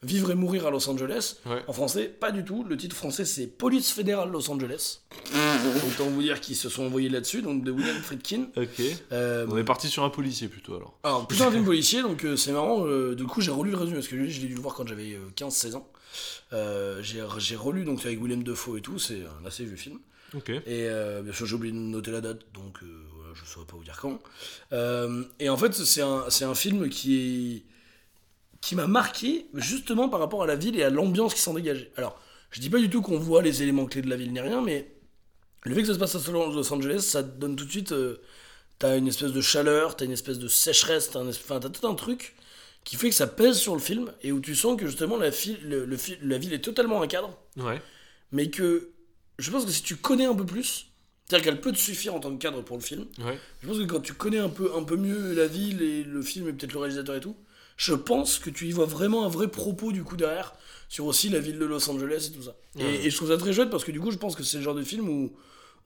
Vivre 0.02 0.30
et 0.30 0.34
mourir 0.34 0.66
à 0.66 0.70
Los 0.70 0.88
Angeles. 0.88 1.36
Ouais. 1.44 1.62
En 1.68 1.74
français, 1.74 2.04
pas 2.04 2.30
du 2.32 2.42
tout. 2.42 2.64
Le 2.64 2.74
titre 2.78 2.96
français 2.96 3.26
c'est 3.26 3.46
Police 3.46 3.90
fédérale 3.92 4.30
Los 4.30 4.50
Angeles. 4.50 5.00
Autant 5.86 6.08
vous 6.08 6.22
dire 6.22 6.40
qu'ils 6.40 6.56
se 6.56 6.70
sont 6.70 6.84
envoyés 6.86 7.10
là-dessus, 7.10 7.42
donc 7.42 7.62
de 7.64 7.70
William 7.70 7.96
Friedkin. 7.96 8.46
Ok. 8.56 8.80
Euh, 9.12 9.46
On 9.50 9.58
est 9.58 9.64
parti 9.64 9.88
sur 9.88 10.02
un 10.02 10.08
policier 10.10 10.48
plutôt 10.48 10.74
alors. 10.74 10.98
alors, 11.02 11.26
plutôt 11.28 11.44
un 11.44 11.50
film 11.50 11.64
policier, 11.66 12.00
donc 12.00 12.24
euh, 12.24 12.34
c'est 12.36 12.52
marrant. 12.52 12.86
euh, 12.86 13.14
du 13.14 13.24
coup, 13.24 13.42
j'ai 13.42 13.50
relu 13.50 13.72
le 13.72 13.76
résumé 13.76 13.96
parce 13.96 14.08
que 14.08 14.16
lui, 14.16 14.30
je 14.30 14.40
l'ai 14.40 14.48
dû 14.48 14.54
le 14.54 14.60
voir 14.62 14.74
quand 14.74 14.88
j'avais 14.88 15.12
euh, 15.12 15.28
15-16 15.36 15.74
ans. 15.76 15.86
Euh, 16.54 17.00
j'ai 17.02 17.22
j'ai 17.38 17.56
relu 17.56 17.84
donc 17.84 18.04
avec 18.06 18.20
Willem 18.22 18.42
Dafoe 18.42 18.78
et 18.78 18.80
tout, 18.80 18.98
c'est 18.98 19.20
un 19.42 19.46
assez 19.46 19.64
vieux 19.64 19.76
film. 19.76 19.98
Ok. 20.34 20.48
Et 20.48 20.88
bien 21.22 21.32
sûr, 21.34 21.44
j'ai 21.44 21.54
oublié 21.56 21.72
de 21.74 21.78
noter 21.78 22.10
la 22.10 22.20
date, 22.22 22.40
donc 22.54 22.78
je 22.82 23.42
ne 23.42 23.46
saurais 23.46 23.66
pas 23.66 23.76
vous 23.76 23.84
dire 23.84 23.98
quand. 24.00 24.18
Euh, 24.72 25.24
et 25.38 25.48
en 25.50 25.56
fait, 25.56 25.72
c'est 25.74 26.02
un, 26.02 26.24
c'est 26.30 26.44
un 26.44 26.54
film 26.54 26.88
qui 26.88 27.16
est 27.16 27.62
qui 28.60 28.74
m'a 28.76 28.86
marqué 28.86 29.46
justement 29.54 30.08
par 30.08 30.20
rapport 30.20 30.42
à 30.42 30.46
la 30.46 30.56
ville 30.56 30.78
et 30.78 30.82
à 30.82 30.90
l'ambiance 30.90 31.34
qui 31.34 31.40
s'en 31.40 31.54
dégageait. 31.54 31.90
Alors, 31.96 32.20
je 32.50 32.60
dis 32.60 32.70
pas 32.70 32.78
du 32.78 32.90
tout 32.90 33.00
qu'on 33.02 33.18
voit 33.18 33.42
les 33.42 33.62
éléments 33.62 33.86
clés 33.86 34.02
de 34.02 34.10
la 34.10 34.16
ville 34.16 34.32
ni 34.32 34.40
rien, 34.40 34.60
mais 34.60 34.90
le 35.64 35.74
fait 35.74 35.82
que 35.82 35.86
ça 35.88 35.94
se 35.94 35.98
passe 35.98 36.14
à 36.16 36.30
Los 36.30 36.72
Angeles, 36.72 37.00
ça 37.00 37.22
te 37.22 37.38
donne 37.38 37.56
tout 37.56 37.64
de 37.64 37.70
suite. 37.70 37.92
euh, 37.92 38.20
t'as 38.78 38.96
une 38.96 39.08
espèce 39.08 39.32
de 39.32 39.40
chaleur, 39.42 39.96
t'as 39.96 40.04
une 40.06 40.12
espèce 40.12 40.38
de 40.38 40.48
sécheresse, 40.48 41.10
t'as 41.10 41.20
enfin, 41.22 41.60
t'as 41.60 41.68
tout 41.68 41.86
un 41.86 41.94
truc 41.94 42.34
qui 42.84 42.96
fait 42.96 43.10
que 43.10 43.14
ça 43.14 43.26
pèse 43.26 43.58
sur 43.58 43.74
le 43.74 43.80
film 43.80 44.10
et 44.22 44.32
où 44.32 44.40
tu 44.40 44.54
sens 44.54 44.78
que 44.80 44.86
justement 44.86 45.18
la, 45.18 45.28
le- 45.64 45.84
le 45.84 45.96
la 46.22 46.38
ville 46.38 46.54
est 46.54 46.64
totalement 46.64 47.02
un 47.02 47.06
cadre 47.06 47.36
Ouais. 47.58 47.80
mais 48.32 48.48
que 48.48 48.88
je 49.38 49.50
pense 49.50 49.66
que 49.66 49.70
si 49.70 49.82
tu 49.82 49.96
connais 49.96 50.24
un 50.24 50.34
peu 50.34 50.46
plus, 50.46 50.86
c'est-à-dire 51.26 51.44
qu'elle 51.44 51.60
peut 51.60 51.72
te 51.72 51.78
suffire 51.78 52.14
en 52.14 52.20
tant 52.20 52.30
que 52.34 52.38
cadre 52.40 52.62
pour 52.62 52.78
le 52.78 52.82
film, 52.82 53.04
Ouais. 53.22 53.38
je 53.62 53.68
pense 53.68 53.76
que 53.76 53.82
quand 53.84 54.00
tu 54.00 54.14
connais 54.14 54.38
un 54.38 54.48
peu, 54.48 54.72
un 54.74 54.82
peu 54.82 54.96
mieux 54.96 55.34
la 55.34 55.46
ville 55.46 55.82
et 55.82 56.02
le 56.02 56.22
film 56.22 56.48
et 56.48 56.52
peut-être 56.54 56.72
le 56.72 56.78
réalisateur 56.78 57.16
et 57.16 57.20
tout, 57.20 57.36
je 57.82 57.94
pense 57.94 58.38
que 58.38 58.50
tu 58.50 58.66
y 58.68 58.72
vois 58.72 58.84
vraiment 58.84 59.24
un 59.24 59.28
vrai 59.30 59.48
propos 59.48 59.90
du 59.90 60.04
coup 60.04 60.14
derrière 60.16 60.52
sur 60.90 61.06
aussi 61.06 61.30
la 61.30 61.38
ville 61.40 61.58
de 61.58 61.64
Los 61.64 61.88
Angeles 61.88 62.28
et 62.30 62.36
tout 62.36 62.42
ça. 62.42 62.54
Et- 62.78 63.08
je 63.10 63.16
trouve 63.16 63.28
ça 63.30 63.38
très 63.38 63.54
chouette 63.54 63.70
parce 63.70 63.84
que 63.84 63.90
du 63.92 64.00
coup 64.00 64.10
je 64.10 64.18
pense 64.18 64.36
que 64.36 64.42
c'est 64.42 64.58
le 64.58 64.62
genre 64.62 64.74
de 64.74 64.82
film 64.82 65.08
où, 65.08 65.32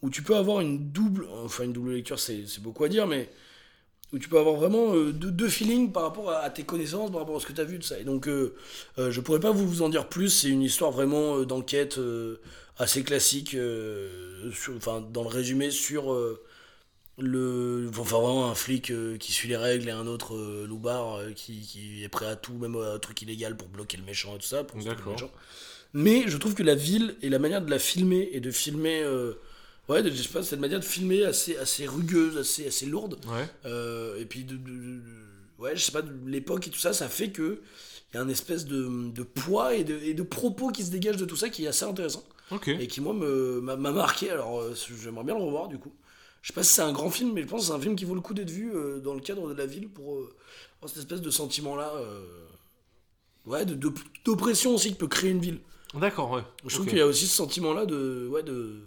où 0.03 0.11
tu 0.11 0.22
peux 0.22 0.34
avoir 0.34 0.61
une 0.61 0.90
double, 0.90 1.28
enfin 1.45 1.62
une 1.62 1.72
double 1.72 1.92
lecture, 1.92 2.18
c'est 2.18 2.45
beaucoup 2.61 2.82
à 2.82 2.88
dire, 2.88 3.07
mais 3.07 3.30
où 4.12 4.18
tu 4.18 4.28
peux 4.28 4.38
avoir 4.38 4.57
vraiment 4.57 4.92
euh, 4.95 5.12
deux, 5.12 5.30
deux 5.30 5.49
feelings 5.49 5.92
par 5.92 6.03
rapport 6.03 6.30
à, 6.30 6.38
à 6.38 6.51
tes 6.51 6.64
connaissances, 6.64 7.11
par 7.12 7.20
rapport 7.20 7.36
à 7.36 7.40
ce 7.40 7.47
que 7.47 7.53
tu 7.53 7.61
as 7.61 7.64
vu 7.64 7.78
de 7.78 7.84
ça. 7.84 7.99
Et 8.01 8.05
donc, 8.05 8.26
euh, 8.28 8.55
euh, 8.99 9.11
je 9.12 9.20
pourrais 9.20 9.40
pas 9.40 9.51
vous, 9.53 9.66
vous 9.68 9.82
en 9.82 9.88
dire 9.88 10.09
plus. 10.09 10.30
C'est 10.30 10.49
une 10.49 10.62
histoire 10.62 10.90
vraiment 10.90 11.36
euh, 11.38 11.45
d'enquête 11.47 11.99
euh, 11.99 12.40
assez 12.78 13.03
classique, 13.05 13.57
sur- 14.53 14.74
enfin 14.76 15.01
dans 15.12 15.22
le 15.22 15.28
résumé 15.28 15.70
sur 15.70 16.12
le, 17.19 17.89
enfin 17.97 18.19
vraiment 18.21 18.51
un 18.51 18.55
flic 18.55 18.91
euh, 18.91 19.17
qui 19.19 19.33
suit 19.33 19.49
les 19.49 19.57
règles 19.57 19.89
et 19.89 19.93
un 19.93 20.07
autre 20.07 20.35
euh, 20.35 20.67
loupard 20.67 21.17
euh, 21.17 21.31
qui, 21.33 21.61
qui 21.61 22.03
est 22.03 22.09
prêt 22.09 22.27
à 22.27 22.37
tout, 22.37 22.55
même 22.55 22.77
à 22.77 22.95
un 22.95 22.99
truc 22.99 23.23
illégal 23.23 23.57
pour 23.57 23.69
bloquer 23.69 23.97
le 23.97 24.03
méchant 24.05 24.35
et 24.35 24.39
tout 24.39 24.47
ça. 24.47 24.65
Pour 24.65 24.79
le 24.79 24.85
méchant. 24.85 25.31
Mais 25.93 26.25
je 26.27 26.37
trouve 26.39 26.55
que 26.55 26.62
la 26.65 26.75
ville 26.75 27.15
et 27.23 27.29
la 27.29 27.39
manière 27.39 27.62
de 27.62 27.71
la 27.71 27.79
filmer 27.79 28.29
et 28.33 28.41
de 28.41 28.51
filmer, 28.51 29.03
euh, 29.05 29.35
ouais, 29.89 30.03
de- 30.03 30.11
je 30.11 30.23
sais 30.23 30.29
pas, 30.29 30.43
cette 30.43 30.59
manière 30.59 30.81
de 30.81 30.85
filmer 30.85 31.25
assez, 31.25 31.57
assez 31.57 31.87
rugueuse, 31.87 32.37
assez, 32.37 32.67
assez 32.67 32.87
lourde. 32.87 33.19
Ouais. 33.29 33.47
Euh, 33.65 34.19
et 34.21 34.25
puis 34.25 34.43
de, 34.43 34.57
de- 34.57 35.01
ouais, 35.59 35.77
je 35.77 35.83
sais 35.85 35.93
pas, 35.93 36.03
l'époque 36.27 36.67
et 36.67 36.71
tout 36.71 36.81
ça, 36.81 36.93
ça 36.93 37.09
fait 37.09 37.31
que 37.31 37.61
il 38.12 38.17
y 38.17 38.21
a 38.21 38.23
un 38.23 38.29
espèce 38.29 38.65
de, 38.65 39.11
de 39.12 39.23
poids 39.23 39.75
et 39.75 39.85
de, 39.85 39.97
et 39.99 40.15
de 40.15 40.23
propos 40.25 40.71
qui 40.71 40.83
se 40.85 40.91
dégagent 40.91 41.17
de 41.17 41.25
tout 41.25 41.37
ça 41.37 41.49
qui 41.49 41.65
est 41.65 41.69
assez 41.69 41.85
intéressant 41.85 42.25
Ok. 42.53 42.69
et 42.69 42.87
qui 42.87 43.01
moi 43.01 43.12
me 43.15 43.61
m'a 43.61 43.75
m'a 43.77 43.91
marqué. 43.93 44.31
Alors 44.31 44.61
euh, 44.61 44.75
j'aimerais 45.03 45.25
bien 45.25 45.35
le 45.37 45.43
revoir 45.43 45.69
du 45.69 45.79
coup. 45.79 45.93
Je 46.45 46.49
sais 46.49 46.53
pas 46.53 46.62
si 46.62 46.74
c'est 46.74 46.82
un 46.82 46.92
grand 46.92 47.09
film, 47.09 47.32
mais 47.32 47.40
je 47.40 47.47
pense 47.47 47.62
que 47.62 47.66
c'est 47.68 47.72
un 47.72 47.80
film 47.80 47.97
qui 47.97 48.05
vaut 48.05 48.14
le 48.14 48.20
coup 48.20 48.34
d'être 48.34 48.51
vu 48.51 48.70
euh, 48.76 49.01
dans 49.01 49.14
le 49.14 49.20
cadre 49.20 49.49
de 49.49 49.55
la 49.55 49.64
ville 49.64 49.88
pour 49.88 50.16
euh, 50.16 50.36
avoir 50.76 50.90
cette 50.90 50.99
espèce 50.99 51.22
de 51.22 51.30
sentiment 51.30 51.74
là, 51.74 51.90
ouais, 53.47 53.64
de- 53.64 53.74
de- 53.74 53.92
d'oppression 54.26 54.74
aussi 54.74 54.92
que 54.92 54.99
peut 54.99 55.09
créer 55.09 55.30
une 55.30 55.40
ville. 55.40 55.61
D'accord, 55.95 56.30
ouais. 56.32 56.42
Je 56.66 56.74
trouve 56.74 56.82
Ok. 56.84 56.88
qu'il 56.90 56.99
y 56.99 57.01
a 57.01 57.07
aussi 57.07 57.26
ce 57.26 57.34
sentiment-là 57.36 57.86
de, 57.86 58.28
ouais, 58.30 58.42
de, 58.42 58.80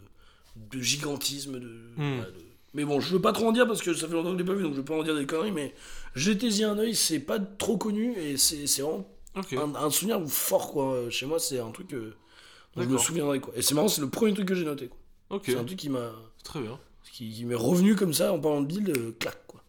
de 0.55 0.79
gigantisme. 0.79 1.59
De, 1.59 1.67
Hmm. 1.97 2.19
de- 2.21 2.33
Mais 2.75 2.85
bon, 2.85 2.99
je 2.99 3.13
veux 3.13 3.21
pas 3.21 3.33
trop 3.33 3.47
en 3.47 3.51
dire 3.51 3.65
parce 3.65 3.81
que 3.81 3.91
ça 3.95 4.07
fait 4.07 4.13
longtemps 4.13 4.29
que 4.33 4.37
je 4.37 4.43
l'ai 4.43 4.45
pas 4.47 4.53
vu, 4.53 4.61
donc 4.61 4.73
je 4.73 4.77
veux 4.77 4.85
pas 4.85 4.93
en 4.95 5.01
dire 5.01 5.15
des 5.15 5.25
conneries. 5.25 5.51
Mais 5.51 5.73
jetez-y 6.13 6.63
un 6.63 6.77
œil, 6.77 6.93
c'est 6.93 7.19
pas 7.19 7.39
trop 7.39 7.77
connu 7.77 8.13
et 8.19 8.37
c'est 8.37 8.67
c'est 8.67 8.83
vraiment 8.83 9.09
Ok. 9.35 9.53
un, 9.53 9.73
un 9.73 9.89
souvenir 9.89 10.21
fort 10.27 10.71
quoi. 10.73 11.09
Chez 11.09 11.25
moi, 11.25 11.39
c'est 11.39 11.57
un 11.59 11.71
truc 11.71 11.91
euh, 11.93 12.13
dont 12.75 12.81
je 12.83 12.87
me 12.87 12.91
D'accord. 12.91 13.03
souviendrai 13.05 13.39
quoi. 13.39 13.51
Et 13.55 13.63
c'est 13.63 13.73
marrant, 13.73 13.87
c'est 13.87 14.01
le 14.01 14.09
premier 14.09 14.33
truc 14.35 14.47
que 14.47 14.53
j'ai 14.53 14.65
noté. 14.65 14.89
quoi. 14.89 14.97
Ok. 15.37 15.43
C'est 15.47 15.57
un 15.57 15.63
truc 15.63 15.79
qui 15.79 15.89
m'a, 15.89 16.11
Très 16.43 16.61
bien. 16.61 16.77
Qui, 17.11 17.31
qui 17.31 17.45
m'est 17.45 17.55
revenu 17.55 17.95
comme 17.95 18.13
ça 18.13 18.33
en 18.33 18.39
parlant 18.39 18.61
de 18.61 18.67
Bill, 18.67 18.91
euh, 18.95 19.15
clac 19.19 19.37
quoi. 19.47 19.61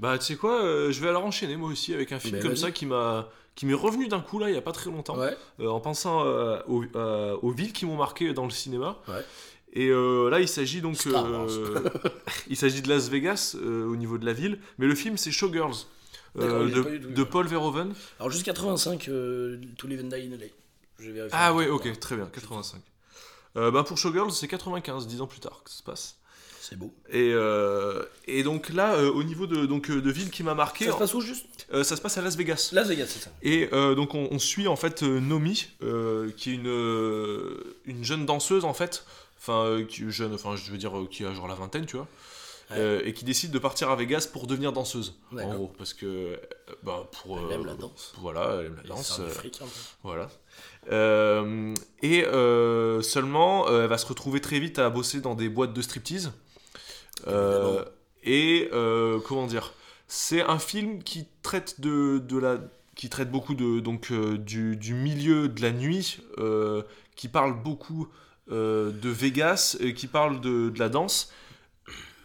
Bah, 0.00 0.18
tu 0.18 0.24
sais 0.24 0.36
quoi, 0.36 0.62
euh, 0.62 0.90
je 0.90 1.00
vais 1.00 1.08
alors 1.08 1.24
enchaîner 1.24 1.56
moi 1.56 1.68
aussi 1.68 1.94
avec 1.94 2.12
un 2.12 2.18
film 2.18 2.36
Ben, 2.36 2.42
comme 2.42 2.56
ça 2.56 2.70
qui 2.70 2.86
m'a 2.86 3.28
qui 3.54 3.66
m'est 3.66 3.74
revenu 3.74 4.08
d'un 4.08 4.20
coup 4.20 4.38
là 4.38 4.48
il 4.48 4.54
y 4.54 4.58
a 4.58 4.62
pas 4.62 4.72
très 4.72 4.90
longtemps 4.90 5.18
Ouais. 5.18 5.36
Euh, 5.60 5.68
en 5.68 5.80
pensant 5.80 6.24
aux, 6.66 6.84
aux 6.94 7.50
villes 7.50 7.72
qui 7.72 7.84
m'ont 7.84 7.96
marqué 7.96 8.32
dans 8.32 8.44
le 8.44 8.50
cinéma. 8.50 8.98
Ouais. 9.08 9.24
Et 9.74 9.88
là 9.90 10.40
il 10.40 10.48
s'agit 10.48 10.80
donc 10.80 10.96
il 12.48 12.56
s'agit 12.56 12.82
de 12.82 12.88
Las 12.88 13.08
Vegas 13.08 13.56
au 13.62 13.96
niveau 13.96 14.18
de 14.18 14.26
la 14.26 14.32
ville, 14.32 14.58
mais 14.78 14.86
le 14.86 14.94
film 14.94 15.16
c'est 15.16 15.30
Showgirls 15.30 15.86
de, 16.34 17.14
tout. 17.14 17.26
Paul 17.26 17.46
Verhoeven. 17.46 17.94
Alors 18.18 18.30
juste 18.30 18.44
85, 18.44 19.08
euh, 19.08 19.60
To 19.78 19.86
Live 19.86 20.00
and 20.04 20.08
Die 20.08 20.30
in 20.32 20.36
LA. 20.36 21.28
Ah 21.32 21.54
ouais, 21.54 21.68
ok, 21.68 21.98
très 21.98 22.16
bien, 22.16 22.26
85. 22.26 22.80
Euh, 23.56 23.70
bah 23.70 23.84
pour 23.84 23.98
Showgirls 23.98 24.32
c'est 24.32 24.48
95, 24.48 25.06
10 25.06 25.20
ans 25.20 25.26
plus 25.26 25.40
tard 25.40 25.62
que 25.64 25.70
ça 25.70 25.76
se 25.76 25.82
passe. 25.82 26.18
C'est 26.64 26.78
beau. 26.78 26.92
Et, 27.10 27.32
euh, 27.34 28.04
et 28.28 28.44
donc 28.44 28.68
là, 28.68 28.94
euh, 28.94 29.10
au 29.10 29.24
niveau 29.24 29.48
de, 29.48 29.66
donc, 29.66 29.90
euh, 29.90 30.00
de 30.00 30.10
ville 30.12 30.30
qui 30.30 30.44
m'a 30.44 30.54
marqué, 30.54 30.84
Ça 30.84 30.92
se 30.92 30.96
passe 30.98 31.14
où 31.14 31.20
juste? 31.20 31.66
Euh, 31.74 31.82
ça 31.82 31.96
se 31.96 32.00
passe 32.00 32.16
à 32.18 32.22
Las 32.22 32.36
Vegas. 32.36 32.70
Las 32.72 32.86
Vegas, 32.86 33.06
c'est 33.08 33.18
ça. 33.18 33.30
Et 33.42 33.66
donc 33.96 34.14
on, 34.14 34.28
on 34.30 34.38
suit 34.38 34.68
en 34.68 34.76
fait 34.76 35.02
Nomi, 35.02 35.66
qui 36.36 36.50
est 36.50 36.54
une, 36.54 37.56
une 37.86 38.04
jeune 38.04 38.26
danseuse 38.26 38.64
en 38.64 38.74
fait, 38.74 39.04
enfin 39.40 39.82
qui 39.88 40.08
jeune, 40.12 40.34
enfin 40.34 40.54
je 40.54 40.70
veux 40.70 40.78
dire 40.78 40.92
qui 41.10 41.24
a 41.24 41.34
genre 41.34 41.48
la 41.48 41.56
vingtaine, 41.56 41.84
tu 41.86 41.96
vois, 41.96 42.06
Ouais. 42.70 43.02
et 43.08 43.12
qui 43.12 43.24
décide 43.26 43.50
de 43.50 43.58
partir 43.58 43.90
à 43.90 43.96
Vegas 43.96 44.28
pour 44.32 44.46
devenir 44.46 44.72
danseuse, 44.72 45.14
en 45.36 45.52
gros, 45.54 45.72
parce 45.76 45.92
que 45.92 46.38
bah, 46.84 47.06
pour 47.22 47.38
Elle 47.40 47.56
aime 47.56 47.66
la 47.66 47.74
danse. 47.74 48.14
voilà, 48.18 48.56
elle 48.60 48.66
aime 48.66 48.76
la 48.76 48.84
Et 48.84 48.88
danse, 48.88 49.18
un 49.20 49.28
fric, 49.28 49.56
un 49.60 49.64
peu. 49.64 49.70
voilà. 50.04 50.30
Euh, 50.90 51.74
et 52.02 52.24
euh, 52.24 53.02
seulement, 53.02 53.68
euh, 53.68 53.82
elle 53.82 53.88
va 53.88 53.98
se 53.98 54.06
retrouver 54.06 54.40
très 54.40 54.58
vite 54.58 54.78
à 54.78 54.88
bosser 54.90 55.20
dans 55.20 55.34
des 55.34 55.48
boîtes 55.48 55.72
de 55.74 55.82
striptease. 55.82 56.32
Euh, 57.26 57.84
et 58.24 58.68
euh, 58.72 59.18
comment 59.26 59.46
dire 59.46 59.72
C'est 60.08 60.42
un 60.42 60.58
film 60.58 61.02
qui 61.02 61.26
traite 61.42 61.80
de, 61.80 62.18
de 62.18 62.38
la 62.38 62.58
qui 62.94 63.08
traite 63.08 63.30
beaucoup 63.30 63.54
de 63.54 63.80
donc 63.80 64.10
euh, 64.10 64.36
du, 64.36 64.76
du 64.76 64.94
milieu 64.94 65.48
de 65.48 65.62
la 65.62 65.72
nuit, 65.72 66.18
euh, 66.38 66.82
qui 67.16 67.28
parle 67.28 67.54
beaucoup 67.60 68.08
euh, 68.50 68.90
de 68.90 69.08
Vegas, 69.08 69.76
et 69.80 69.94
qui 69.94 70.06
parle 70.06 70.40
de, 70.40 70.68
de 70.70 70.78
la 70.78 70.88
danse, 70.88 71.32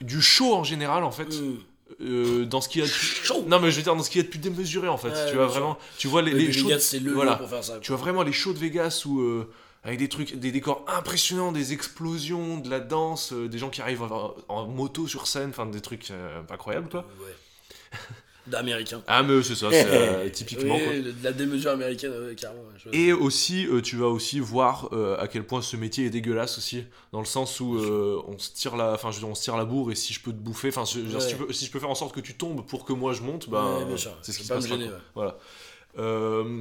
du 0.02 0.22
show 0.22 0.54
en 0.54 0.64
général 0.64 1.04
en 1.04 1.12
fait. 1.12 1.40
Mm. 1.40 1.58
euh, 2.02 2.46
dans 2.46 2.60
ce 2.60 2.68
qu'il 2.70 2.82
y 2.82 2.84
a 2.84 2.88
de 2.88 3.48
non 3.50 3.60
mais 3.60 3.72
je 3.72 3.78
veux 3.78 3.84
dire 3.84 3.96
dans 3.96 4.04
ce 4.04 4.10
qu'il 4.10 4.20
y 4.22 4.24
a 4.24 4.26
de 4.26 4.30
plus 4.30 4.40
démesuré 4.40 4.88
en 4.90 4.98
fait 4.98 5.08
Ouais, 5.10 5.30
tu 5.30 5.36
vois 5.38 5.48
vraiment 5.48 5.78
tu 5.98 6.08
vois 6.10 6.22
les, 6.22 6.34
Les, 6.34 6.52
shows 6.52 6.68
Vegas, 6.68 6.96
le 7.02 7.14
voilà. 7.14 7.38
pour 7.38 7.50
faire 7.50 7.64
ça. 7.64 7.80
tu 7.80 7.92
vois 7.94 8.00
vraiment 8.00 8.24
les 8.24 8.34
shows 8.34 8.52
de 8.54 8.60
Vegas 8.60 9.04
où 9.06 9.22
euh, 9.22 9.50
avec 9.88 10.00
des 10.00 10.10
trucs, 10.10 10.36
des 10.36 10.52
décors 10.52 10.86
impressionnants, 10.88 11.52
des 11.52 11.72
explosions, 11.74 12.58
de 12.60 12.70
la 12.70 12.80
danse, 12.82 13.32
euh, 13.34 13.48
des 13.48 13.58
gens 13.58 13.70
qui 13.70 13.82
arrivent 13.82 14.04
en, 14.04 14.36
en 14.50 14.68
moto 14.68 15.08
sur 15.08 15.28
scène, 15.28 15.50
enfin 15.50 15.66
des 15.66 15.82
trucs 15.82 16.12
euh, 16.12 16.42
incroyables, 16.50 16.90
toi. 16.90 17.06
Ouais. 17.22 17.98
D'américain. 18.48 19.02
Ah 19.08 19.24
mais 19.24 19.44
c'est 19.44 19.56
ça, 19.56 19.68
c'est 19.72 19.86
euh, 19.88 20.30
typiquement 20.30 20.76
Oui, 20.76 20.84
quoi. 20.84 20.94
de 20.94 21.14
la 21.24 21.34
démesure 21.34 21.72
américaine, 21.72 22.14
carrément. 22.40 22.62
ouais, 22.86 22.98
Et 22.98 23.12
aussi, 23.12 23.68
tu 23.84 23.98
vas 23.98 24.08
aussi 24.08 24.40
voir 24.40 24.90
à 25.20 25.28
quel 25.28 25.46
point 25.46 25.62
ce 25.62 25.76
métier 25.76 26.06
est 26.06 26.10
dégueulasse 26.10 26.58
aussi, 26.58 26.86
dans 27.12 27.20
le 27.20 27.26
sens 27.26 27.60
où 27.60 27.78
on 27.78 28.38
se 28.38 28.52
tire 28.54 28.78
la, 28.78 28.94
enfin 28.94 29.10
on 29.24 29.36
se 29.36 29.44
tire 29.44 29.58
la 29.58 29.66
bourre 29.66 29.92
et 29.92 29.96
si 29.96 30.14
je 30.14 30.22
peux 30.22 30.32
te 30.32 30.38
bouffer, 30.38 30.70
enfin 30.70 30.86
si, 30.86 31.00
Ouais. 31.00 31.20
je 31.50 31.70
peux 31.70 31.80
faire 31.80 31.90
en 31.90 31.96
sorte 31.96 32.16
que 32.16 32.22
tu 32.22 32.36
tombes 32.36 32.66
pour 32.66 32.86
que 32.86 32.94
moi 32.94 33.12
je 33.12 33.22
monte, 33.22 33.50
ben 33.50 33.86
c'est 34.22 34.32
ce 34.32 34.38
qui 34.38 34.44
se 34.46 34.50
pas 34.50 34.56
me 34.56 34.62
passera. 34.62 34.78
gêner. 34.78 34.90
quoi. 35.14 35.26
ouais. 35.26 35.34
Voilà. 35.96 36.58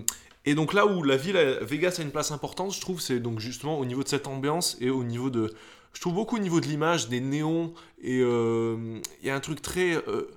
Et 0.46 0.54
donc 0.54 0.72
là 0.72 0.86
où 0.86 1.02
la 1.02 1.16
ville, 1.16 1.36
Vegas 1.62 1.96
a 1.98 2.02
une 2.02 2.10
place 2.12 2.30
importante, 2.30 2.72
je 2.72 2.80
trouve, 2.80 3.00
c'est 3.00 3.18
donc 3.20 3.40
justement 3.40 3.78
au 3.78 3.84
niveau 3.84 4.02
de 4.04 4.08
cette 4.08 4.26
ambiance 4.28 4.76
et 4.80 4.90
au 4.90 5.02
niveau 5.04 5.28
de, 5.28 5.52
je 5.92 6.00
trouve 6.00 6.14
beaucoup 6.14 6.36
au 6.36 6.40
niveau 6.40 6.60
de 6.60 6.66
l'image, 6.66 7.08
des 7.08 7.20
néons 7.20 7.74
et 8.00 8.20
euh, 8.20 9.00
il 9.22 9.26
y 9.26 9.30
a 9.30 9.34
un 9.34 9.40
truc 9.40 9.60
très 9.60 9.94
euh, 9.96 10.30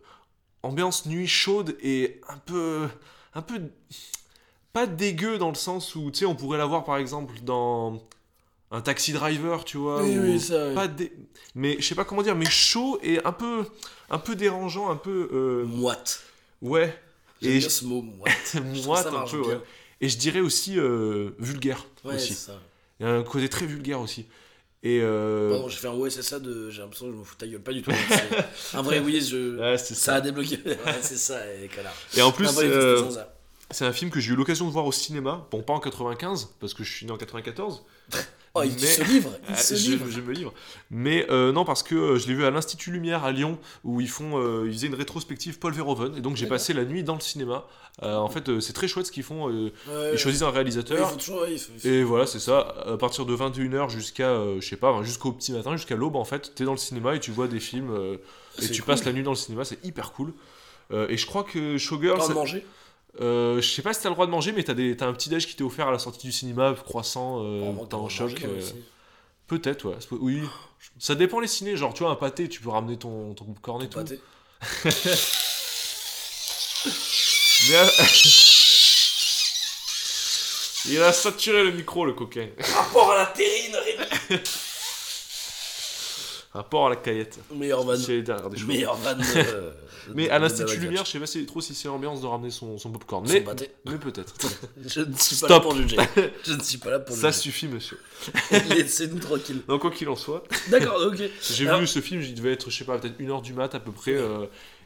ambiance 0.63 1.05
nuit 1.05 1.27
chaude 1.27 1.77
et 1.81 2.19
un 2.27 2.37
peu, 2.37 2.87
un 3.35 3.41
peu 3.43 3.61
pas 4.73 4.87
dégueu 4.87 5.37
dans 5.37 5.49
le 5.49 5.55
sens 5.55 5.95
où 5.95 6.11
tu 6.11 6.19
sais 6.19 6.25
on 6.25 6.35
pourrait 6.35 6.57
l'avoir 6.57 6.83
par 6.85 6.97
exemple 6.97 7.35
dans 7.43 8.01
un 8.71 8.81
taxi 8.81 9.13
driver, 9.13 9.63
tu 9.65 9.77
vois. 9.77 10.03
Oui, 10.03 10.17
ou- 10.17 10.21
oui, 10.23 10.39
ça. 10.39 10.87
dé- 10.87 11.11
mais 11.55 11.77
je 11.79 11.87
sais 11.87 11.95
pas 11.95 12.05
comment 12.05 12.21
dire, 12.21 12.35
mais 12.35 12.45
chaud 12.45 12.99
et 13.01 13.23
un 13.25 13.31
peu, 13.31 13.65
un 14.11 14.19
peu 14.19 14.35
dérangeant, 14.35 14.89
un 14.91 14.95
peu, 14.95 15.29
euh, 15.33 15.65
Moite. 15.65 16.23
ouais. 16.61 16.95
J'aime 17.41 17.51
Et 17.53 17.59
bien 17.59 17.69
ce 17.69 17.85
mot, 17.85 18.01
moite. 18.01 18.55
Moite 18.85 19.07
un 19.07 19.25
peu, 19.25 19.41
bien. 19.41 19.49
ouais. 19.49 19.61
Et 20.01 20.09
je 20.09 20.17
dirais 20.17 20.39
aussi 20.39 20.79
euh, 20.79 21.31
vulgaire 21.39 21.85
Ouais, 22.03 22.15
aussi. 22.15 22.33
ça. 22.33 22.59
Il 22.99 23.05
y 23.05 23.09
a 23.09 23.11
un 23.13 23.23
côté 23.23 23.49
très 23.49 23.65
vulgaire 23.65 23.99
aussi. 24.01 24.25
Et 24.81 25.01
euh, 25.01 25.49
Pardon, 25.51 25.67
j'ai 25.67 25.77
fait 25.77 25.87
un 25.89 25.95
ouais, 25.95 26.09
c'est 26.09 26.21
ça 26.21 26.39
de. 26.39 26.69
J'ai 26.69 26.81
l'impression 26.81 27.07
que 27.07 27.11
je 27.11 27.17
me 27.17 27.23
fous 27.23 27.35
ta 27.35 27.45
gueule. 27.47 27.61
Pas 27.61 27.73
du 27.73 27.81
tout. 27.81 27.91
C'est 28.55 28.77
un 28.77 28.81
vrai 28.81 28.99
oui, 28.99 29.19
je. 29.21 29.57
ouais, 29.59 29.77
Ça 29.77 29.93
ça. 29.95 30.15
a 30.15 30.21
débloqué. 30.21 30.57
Ouais, 30.65 30.77
c'est 31.01 31.17
ça, 31.17 31.39
les 31.61 31.67
connards. 31.67 31.93
Et 32.15 32.21
en 32.21 32.31
plus, 32.31 32.49
euh, 32.59 33.03
c'est 33.71 33.85
un 33.85 33.91
film 33.91 34.09
que 34.09 34.21
j'ai 34.21 34.31
eu 34.31 34.35
l'occasion 34.37 34.65
de 34.67 34.71
voir 34.71 34.85
au 34.85 34.93
cinéma. 34.93 35.45
Bon, 35.51 35.61
pas 35.61 35.73
en 35.73 35.79
95, 35.81 36.49
parce 36.61 36.73
que 36.73 36.85
je 36.85 36.93
suis 36.93 37.05
né 37.05 37.11
en 37.11 37.17
94. 37.17 37.83
Oh, 38.59 38.63
il 38.65 38.73
mais- 38.73 38.77
se 38.87 39.03
livre. 39.03 39.31
Il 39.47 39.53
Ah, 39.53 39.57
se 39.57 39.75
je, 39.75 39.91
livre. 39.91 40.05
je 40.09 40.21
me 40.21 40.31
livre. 40.33 40.53
Mais 40.91 41.25
euh, 41.29 41.51
non, 41.51 41.65
parce 41.65 41.83
que 41.83 41.95
euh, 41.95 42.17
je 42.17 42.27
l'ai 42.27 42.33
vu 42.33 42.45
à 42.45 42.51
l'Institut 42.51 42.91
Lumière 42.91 43.23
à 43.23 43.31
Lyon, 43.31 43.57
où 43.83 44.01
ils 44.01 44.09
font, 44.09 44.37
euh, 44.39 44.63
ils 44.67 44.73
faisaient 44.73 44.87
une 44.87 44.95
rétrospective 44.95 45.59
Paul 45.59 45.73
Verhoeven, 45.73 46.17
et 46.17 46.21
donc 46.21 46.35
j'ai 46.35 46.47
passé 46.47 46.73
la 46.73 46.85
nuit 46.85 47.03
dans 47.03 47.15
le 47.15 47.21
cinéma. 47.21 47.65
Euh, 48.03 48.15
en 48.15 48.29
fait, 48.29 48.59
c'est 48.61 48.73
très 48.73 48.87
chouette 48.87 49.05
ce 49.07 49.11
qu'ils 49.11 49.23
font. 49.23 49.49
ils 49.49 50.17
choisissent 50.17 50.41
un 50.43 50.51
réalisateur. 50.51 51.15
toujours. 51.17 51.41
ouais, 51.41 51.57
faut- 51.57 51.87
Et 51.87 52.03
voilà, 52.03 52.25
c'est 52.25 52.39
ça. 52.39 52.75
À 52.85 52.97
partir 52.97 53.25
de 53.25 53.33
21h 53.35 53.89
jusqu'à, 53.89 54.35
je 54.59 54.67
sais 54.67 54.77
pas, 54.77 55.01
jusqu'au 55.03 55.31
petit 55.31 55.51
matin, 55.51 55.75
jusqu'à 55.75 55.95
l'aube, 55.95 56.15
en 56.15 56.25
fait, 56.25 56.53
t'es 56.55 56.63
dans 56.63 56.71
le 56.71 56.77
cinéma 56.77 57.15
et 57.15 57.19
tu 57.19 57.31
vois 57.31 57.47
des 57.47 57.59
films 57.59 57.91
et 58.61 58.67
tu 58.69 58.81
cool. 58.81 58.87
passes 58.93 59.05
la 59.05 59.13
nuit 59.13 59.23
dans 59.23 59.31
le 59.31 59.35
cinéma, 59.37 59.65
c'est 59.65 59.83
hyper 59.85 60.11
cool. 60.13 60.33
Et 60.91 61.17
je 61.17 61.25
crois 61.25 61.43
que 61.43 61.77
Showgirl, 61.77 62.17
Pas 62.17 62.25
ça- 62.27 62.33
manger. 62.33 62.65
Euh, 63.21 63.61
je 63.61 63.67
sais 63.69 63.81
pas 63.81 63.93
si 63.93 64.01
t'as 64.01 64.09
le 64.09 64.15
droit 64.15 64.25
de 64.25 64.31
manger, 64.31 64.51
mais 64.51 64.63
t'as, 64.63 64.73
des, 64.73 64.95
t'as 64.95 65.07
un 65.07 65.13
petit 65.13 65.29
déj 65.29 65.45
qui 65.47 65.55
t'est 65.55 65.63
offert 65.63 65.87
à 65.87 65.91
la 65.91 65.99
sortie 65.99 66.25
du 66.27 66.31
cinéma, 66.33 66.73
croissant, 66.85 67.43
euh, 67.43 67.73
Oh, 67.79 67.85
t'as 67.85 68.07
choc. 68.09 68.41
euh, 68.43 68.61
peut-être, 69.47 69.85
ouais. 69.89 69.97
Oui. 70.11 70.41
Ça 70.97 71.15
dépend 71.15 71.39
les 71.39 71.47
ciné, 71.47 71.75
genre 71.75 71.93
tu 71.93 72.03
vois, 72.03 72.11
un 72.11 72.15
pâté, 72.15 72.47
tu 72.47 72.61
peux 72.61 72.69
ramener 72.69 72.97
ton, 72.97 73.33
ton 73.33 73.45
cornet 73.61 73.85
et 73.85 73.89
tout. 73.89 73.99
Pâté. 73.99 74.19
Mais, 77.69 77.75
euh, 77.75 77.87
Il 80.85 81.01
a 81.03 81.11
saturé 81.11 81.63
le 81.63 81.71
micro, 81.71 82.05
le 82.05 82.13
coquin. 82.13 82.47
Rapport 82.57 83.11
à 83.11 83.17
la 83.17 83.25
terrine, 83.27 83.75
Porc 86.63 86.87
à 86.87 86.89
la 86.91 86.95
caillette. 86.95 87.39
Meilleur 87.53 87.83
van. 87.83 87.95
C'est 87.97 88.21
derrière 88.21 88.49
des 88.49 88.57
choses. 88.57 88.67
Meilleur 88.67 88.95
van. 88.95 89.15
euh, 89.35 89.71
Mais 90.15 90.29
à 90.29 90.39
l'Institut. 90.39 90.77
Lumière, 90.77 91.05
je 91.05 91.11
sais 91.11 91.19
pas 91.19 91.25
si- 91.27 91.45
trop 91.45 91.61
si 91.61 91.73
c'est 91.75 91.87
l'ambiance 91.87 92.21
de 92.21 92.25
ramener 92.27 92.49
son, 92.51 92.77
son 92.77 92.91
popcorn. 92.91 93.25
Mais, 93.27 93.41
peut-être. 93.41 94.33
Je 94.85 95.01
ne 95.01 95.13
suis 95.15 95.35
pas 95.35 95.47
Stop. 95.47 95.49
là 95.49 95.59
pour 95.59 95.75
juger. 95.75 95.97
Je 96.45 96.53
ne 96.53 96.61
suis 96.63 96.77
pas 96.77 96.89
là 96.91 96.99
pour 96.99 97.15
Ça 97.15 97.29
juger. 97.31 97.41
suffit, 97.41 97.67
monsieur. 97.67 97.99
Laissez-nous 98.69 99.19
tranquille. 99.19 99.61
Donc, 99.67 99.81
quoi 99.81 99.91
qu'il 99.91 100.09
en 100.09 100.15
soit, 100.15 100.43
D'accord, 100.69 100.99
ok. 101.05 101.21
j'ai 101.51 101.67
Alors- 101.67 101.79
vu 101.81 101.87
ce 101.87 101.99
film, 101.99 102.21
il 102.21 102.33
devait 102.35 102.53
être, 102.53 102.69
je 102.69 102.77
sais 102.77 102.85
pas, 102.85 102.97
peut-être 102.97 103.19
une 103.19 103.29
heure 103.31 103.41
du 103.41 103.53
mat 103.53 103.73
à 103.75 103.79
peu 103.79 103.91
près. 103.91 104.13
Euh, 104.15 104.45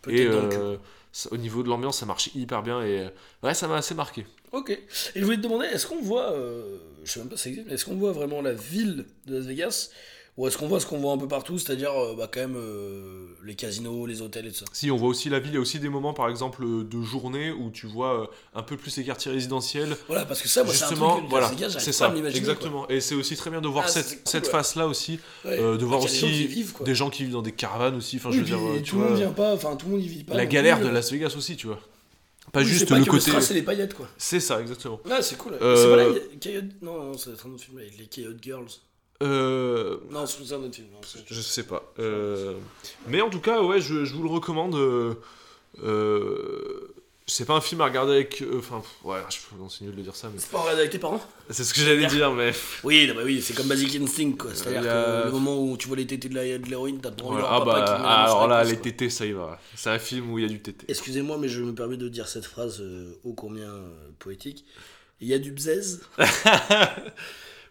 et 0.09 0.25
euh, 0.25 0.77
ça- 1.11 1.29
au 1.31 1.37
niveau 1.37 1.63
de 1.63 1.69
l'ambiance, 1.69 1.99
ça 1.99 2.05
marchait 2.05 2.31
hyper 2.35 2.61
bien. 2.63 2.81
Et 2.83 3.07
ouais, 3.43 3.53
ça 3.53 3.67
m'a 3.67 3.77
assez 3.77 3.95
marqué. 3.95 4.25
Ok. 4.51 4.69
Et 4.71 4.79
je 5.15 5.23
voulais 5.23 5.37
te 5.37 5.41
demander, 5.41 5.65
est-ce 5.67 5.87
qu'on 5.87 6.01
voit, 6.01 6.31
euh, 6.33 6.77
je 7.03 7.11
sais 7.11 7.19
même 7.19 7.29
pas 7.29 7.37
si 7.37 7.43
ça 7.43 7.49
existe, 7.49 7.67
mais 7.67 7.73
est-ce 7.73 7.85
qu'on 7.85 7.95
voit 7.95 8.11
vraiment 8.11 8.41
la 8.41 8.53
ville 8.53 9.05
de 9.25 9.35
Las 9.37 9.45
Vegas 9.45 9.89
Ou 10.35 10.47
est-ce 10.47 10.57
qu'on 10.57 10.67
voit 10.67 10.79
ce 10.79 10.87
qu'on 10.87 10.97
voit 10.97 11.11
un 11.13 11.17
peu 11.19 11.27
partout, 11.27 11.59
c'est-à-dire 11.59 11.91
euh, 11.91 12.15
bah, 12.17 12.27
quand 12.31 12.39
même 12.39 12.55
euh, 12.57 13.27
les 13.43 13.53
casinos, 13.53 14.07
les 14.07 14.23
hôtels 14.23 14.47
et 14.47 14.51
tout 14.51 14.57
ça? 14.59 14.65
Si, 14.73 14.89
on 14.89 14.97
voit 14.97 15.09
aussi 15.09 15.29
la 15.29 15.37
ville, 15.39 15.51
il 15.51 15.55
y 15.55 15.57
a 15.57 15.61
aussi 15.61 15.77
des 15.79 15.89
moments, 15.89 16.13
par 16.13 16.27
exemple, 16.27 16.63
de 16.65 17.01
journée 17.03 17.51
où 17.51 17.69
tu 17.69 17.85
vois 17.85 18.21
euh, 18.23 18.25
un 18.55 18.63
peu 18.63 18.75
plus 18.75 18.97
les 18.97 19.03
quartiers 19.03 19.31
résidentiels. 19.31 19.95
Voilà, 20.07 20.25
parce 20.25 20.41
que 20.41 20.47
ça, 20.47 20.63
moi, 20.63 20.73
c'est 20.73 20.79
Justement, 20.79 21.17
truc, 21.17 21.29
voilà, 21.29 21.51
c'est 21.77 21.91
ça, 21.91 22.11
exactement. 22.33 22.89
Et 22.89 22.99
c'est 22.99 23.13
aussi 23.13 23.35
très 23.35 23.51
bien 23.51 23.61
de 23.61 23.67
voir 23.67 23.85
Ah, 23.87 23.91
cette, 23.91 24.07
c'est 24.07 24.15
cool, 24.15 24.23
cette 24.25 24.45
ouais. 24.45 24.51
face-là 24.51 24.87
aussi. 24.87 25.19
Ouais. 25.45 25.59
euh, 25.59 25.77
de 25.77 25.85
voir 25.85 25.99
Qu'il 25.99 26.09
y 26.09 26.13
a 26.13 26.13
des 26.13 26.19
gens 26.19 26.27
aussi 26.27 26.47
vivent, 26.47 26.73
des 26.83 26.95
gens 26.95 27.09
qui 27.11 27.23
vivent 27.25 27.33
dans 27.33 27.41
des 27.43 27.51
caravanes 27.51 27.95
aussi. 27.95 28.15
Enfin, 28.15 28.29
Oui, 28.29 28.35
je 28.37 28.39
veux 28.39 28.45
dire, 28.45 28.57
euh, 28.57 28.77
tu 28.77 28.89
tout 28.91 28.97
le 28.97 29.03
monde 29.09 29.17
vient 29.17 29.31
pas, 29.33 29.53
enfin 29.53 29.75
tout 29.75 29.85
le 29.85 29.91
monde 29.93 30.01
y 30.03 30.07
vit 30.07 30.23
pas. 30.23 30.33
la 30.35 30.47
galère 30.47 30.79
de 30.79 30.87
euh. 30.87 30.91
Las 30.91 31.11
Vegas 31.11 31.35
aussi, 31.37 31.55
tu 31.57 31.67
vois. 31.67 31.79
Pas 32.51 32.61
Oui, 32.61 32.65
juste 32.65 32.79
c'est 32.79 32.85
pas 32.87 32.97
le 32.97 33.05
côté. 33.05 33.29
et 33.31 33.53
les 33.53 33.61
paillettes, 33.61 33.93
quoi. 33.93 34.07
C'est 34.17 34.39
ça, 34.39 34.59
exactement. 34.61 34.99
Ouais, 35.05 35.21
c'est 35.21 35.37
cool. 35.37 35.53
Euh, 35.61 35.75
C'est 35.75 35.89
pas 35.89 36.55
là, 36.55 36.61
Non, 36.81 37.03
non, 37.03 37.17
c'est 37.17 37.29
un 37.29 37.51
autre 37.51 37.63
film 37.63 37.77
avec 37.77 37.97
les 37.99 38.07
Coyote 38.07 38.37
Girls? 38.41 38.67
Euh, 39.23 39.97
Non, 40.11 40.25
c'est 40.25 40.53
un 40.53 40.57
autre 40.57 40.75
film. 40.75 40.87
non, 40.93 40.99
Je 41.25 41.41
sais 41.41 41.63
pas. 41.63 41.91
Euh, 41.99 42.55
Mais 43.07 43.21
en 43.21 43.29
tout 43.29 43.39
cas, 43.39 43.61
ouais, 43.61 43.81
je, 43.81 44.05
je 44.05 44.13
vous 44.13 44.23
le 44.23 44.29
recommande. 44.29 44.75
Euh... 45.83 46.89
C'est 47.25 47.45
pas 47.45 47.53
un 47.53 47.61
film 47.61 47.79
à 47.79 47.85
regarder 47.85 48.15
avec. 48.15 48.43
Enfin, 48.57 48.83
ouais, 49.05 49.19
je... 49.29 49.37
c'est 49.69 49.85
nul 49.85 49.95
de 49.95 50.01
dire 50.01 50.15
ça, 50.15 50.29
mais. 50.31 50.39
C'est 50.39 50.51
pas 50.51 50.59
regarder 50.59 50.81
avec 50.81 50.91
tes 50.91 50.99
parents 50.99 51.21
C'est 51.49 51.63
ce 51.63 51.73
que 51.73 51.79
j'allais 51.79 52.05
dire, 52.07 52.33
mais. 52.33 52.51
Oui, 52.83 53.07
non, 53.07 53.15
bah 53.15 53.21
oui, 53.23 53.41
c'est 53.41 53.53
comme 53.53 53.67
Basic 53.67 53.95
Instinct, 54.01 54.33
quoi. 54.33 54.51
C'est-à-dire 54.53 54.81
a- 54.91 55.21
que 55.21 55.25
le 55.27 55.31
moment 55.31 55.57
où 55.63 55.77
tu 55.77 55.87
vois 55.87 55.95
les 55.95 56.05
tétés 56.05 56.27
de 56.27 56.35
l'héroïne, 56.69 56.99
t'as 56.99 57.11
envie 57.11 57.21
Voilà. 57.23 57.47
Ah 57.49 57.59
papa 57.59 57.65
bah, 57.65 57.85
qui 57.85 57.91
met 57.93 57.97
la 57.99 58.09
ah, 58.09 58.23
alors 58.25 58.47
là, 58.47 58.63
les 58.65 58.77
tétés, 58.77 59.09
ça 59.09 59.25
y 59.25 59.31
va. 59.31 59.57
C'est 59.73 59.89
un 59.89 59.99
film 59.99 60.31
où 60.33 60.37
il 60.39 60.41
y 60.41 60.45
a 60.45 60.49
du 60.49 60.61
tété. 60.61 60.85
Excusez-moi, 60.89 61.37
mais 61.37 61.47
je 61.47 61.61
me 61.61 61.73
permets 61.73 61.97
de 61.97 62.09
dire 62.09 62.27
cette 62.27 62.45
phrase 62.45 62.83
ô 63.23 63.33
combien 63.33 63.71
poétique. 64.19 64.65
Il 65.21 65.27
y 65.29 65.33
a 65.33 65.39
du 65.39 65.53
bzèze. 65.53 66.01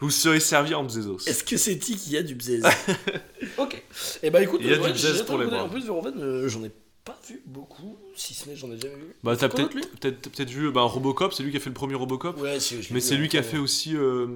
Vous 0.02 0.10
serez 0.10 0.40
servi 0.40 0.74
en 0.74 0.84
bzezos. 0.84 1.26
Est-ce 1.26 1.44
que 1.44 1.56
c'est 1.56 1.76
dit 1.76 1.96
qu'il 1.96 2.12
y 2.12 2.16
a 2.16 2.22
du 2.22 2.34
bzèze 2.34 2.64
Ok. 3.58 3.82
Et 4.22 4.30
bah 4.30 4.42
écoute, 4.42 4.60
Il 4.62 4.68
y 4.70 4.74
a 4.74 4.78
ouais, 4.80 4.92
du 4.92 4.98
j'ai 4.98 5.24
pour 5.24 5.38
les 5.38 5.46
bras. 5.46 5.64
En 5.64 5.68
plus, 5.68 5.84
Verhoeven, 5.84 6.14
euh, 6.20 6.48
j'en 6.48 6.62
ai 6.64 6.70
pas 7.04 7.18
vu 7.28 7.40
beaucoup, 7.46 7.96
si 8.14 8.34
ce 8.34 8.48
n'est 8.48 8.56
j'en 8.56 8.70
ai 8.70 8.78
jamais 8.78 8.94
vu. 8.96 9.14
Bah, 9.22 9.36
t'as 9.36 9.48
peut-être 9.48 9.70
peut-être 10.00 10.28
peut-être 10.30 10.50
vu 10.50 10.70
bah, 10.70 10.82
Robocop, 10.82 11.32
c'est 11.32 11.42
lui 11.42 11.50
qui 11.50 11.56
a 11.56 11.60
fait 11.60 11.70
le 11.70 11.74
premier 11.74 11.94
Robocop. 11.94 12.38
Ouais, 12.40 12.60
si, 12.60 12.82
je 12.82 12.92
Mais 12.92 13.00
c'est 13.00 13.16
lui 13.16 13.28
qui 13.28 13.38
a 13.38 13.42
fait 13.42 13.58
aussi. 13.58 13.96
euh, 13.96 14.26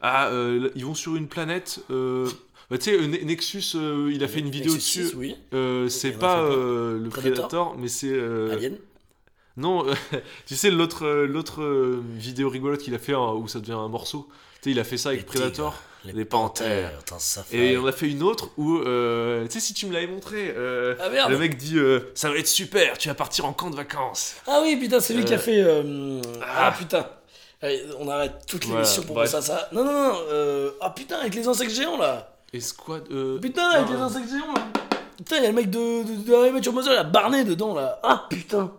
Ah, 0.00 0.28
euh, 0.28 0.70
ils 0.74 0.84
vont 0.84 0.94
sur 0.94 1.14
une 1.16 1.28
planète. 1.28 1.80
euh, 1.90 2.28
Bah, 2.70 2.78
tu 2.78 2.84
sais, 2.84 2.94
euh, 2.98 3.06
Ne- 3.06 3.18
Nexus, 3.24 3.76
euh, 3.76 4.10
il 4.12 4.24
a 4.24 4.28
fait 4.28 4.40
une 4.40 4.50
vidéo 4.50 4.72
Nexus 4.72 4.98
dessus. 5.00 5.08
six, 5.10 5.14
Oui. 5.16 5.36
Euh, 5.54 5.84
Il 5.86 5.90
c'est 5.90 6.12
pas 6.12 6.42
euh, 6.42 6.98
le 6.98 7.08
Predator 7.10 7.48
Predator, 7.48 7.76
mais 7.78 7.88
c'est. 7.88 8.10
euh, 8.12 8.50
Alien. 8.52 8.76
Non, 9.58 9.86
euh, 9.86 9.92
tu 10.46 10.56
sais, 10.56 10.70
l'autre 10.70 11.04
euh, 11.06 11.26
l'autre 11.26 11.62
euh, 11.62 12.02
vidéo 12.16 12.48
rigolote 12.48 12.80
qu'il 12.80 12.94
a 12.94 12.98
fait 12.98 13.12
hein, 13.14 13.32
où 13.34 13.46
ça 13.48 13.60
devient 13.60 13.72
un 13.72 13.88
morceau. 13.88 14.26
Tu 14.62 14.68
sais, 14.68 14.74
il 14.74 14.80
a 14.80 14.84
fait 14.84 14.96
ça 14.96 15.08
avec 15.08 15.20
Les 15.22 15.26
Predator. 15.26 15.72
tigres, 16.04 16.14
les 16.16 16.24
panthères. 16.24 16.92
Et 17.52 17.76
on 17.76 17.86
a 17.86 17.92
fait 17.92 18.08
une 18.08 18.22
autre 18.22 18.50
où, 18.56 18.78
euh, 18.78 19.44
tu 19.46 19.52
sais, 19.54 19.60
si 19.60 19.74
tu 19.74 19.86
me 19.86 19.92
l'avais 19.92 20.06
montré, 20.06 20.54
euh, 20.56 20.94
Ah 21.00 21.08
merde 21.10 21.30
le 21.32 21.38
mec 21.38 21.56
dit 21.56 21.76
euh, 21.78 22.12
Ça 22.14 22.30
va 22.30 22.36
être 22.38 22.46
super, 22.46 22.96
tu 22.96 23.08
vas 23.08 23.14
partir 23.14 23.44
en 23.44 23.52
camp 23.52 23.70
de 23.70 23.76
vacances. 23.76 24.36
Ah 24.46 24.60
oui, 24.62 24.76
putain, 24.76 25.00
c'est 25.00 25.14
lui 25.14 25.24
qui 25.24 25.34
a 25.34 25.36
Euh, 25.36 25.40
fait. 25.40 25.60
euh, 25.60 26.20
Ah, 26.42 26.68
ah. 26.68 26.74
putain. 26.78 27.06
Allez, 27.60 27.82
on 27.98 28.08
arrête 28.08 28.32
toute 28.46 28.64
Voilà, 28.64 28.82
l'émission 28.82 29.02
pour 29.02 29.16
bref. 29.16 29.32
penser 29.32 29.50
à 29.52 29.56
ça. 29.56 29.68
Non, 29.72 29.84
non, 29.84 29.92
non. 29.92 30.72
Ah 30.80 30.90
putain, 30.90 31.16
avec 31.18 31.34
les 31.34 31.46
insectes 31.46 31.72
géants 31.72 31.98
là. 31.98 32.32
Et 32.52 32.60
Squad. 32.60 33.04
Putain, 33.40 33.68
avec 33.70 33.88
les 33.90 33.96
insectes 33.96 34.28
géants 34.28 34.52
là. 34.54 34.68
Putain, 35.16 35.36
il 35.38 35.42
y 35.42 35.46
a 35.46 35.48
le 35.50 35.54
mec 35.54 35.70
de, 35.70 36.02
de, 36.04 36.24
de 36.28 36.34
Harry 36.34 36.60
Your 36.60 36.74
Mother, 36.74 36.92
il 36.92 36.96
a 36.98 37.04
Barney 37.04 37.44
dedans 37.44 37.74
là. 37.74 37.98
Ah 38.02 38.26
putain. 38.30 38.72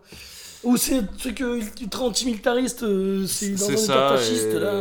Ou 0.63 0.77
c'est 0.77 1.01
le 1.01 1.07
truc 1.17 1.39
ultra 1.81 2.03
antimilitariste, 2.05 2.85
c'est 3.27 3.49
dans 3.55 3.69
un 3.69 3.73
état 3.73 4.17
fasciste 4.17 4.47
et- 4.53 4.59
là. 4.59 4.71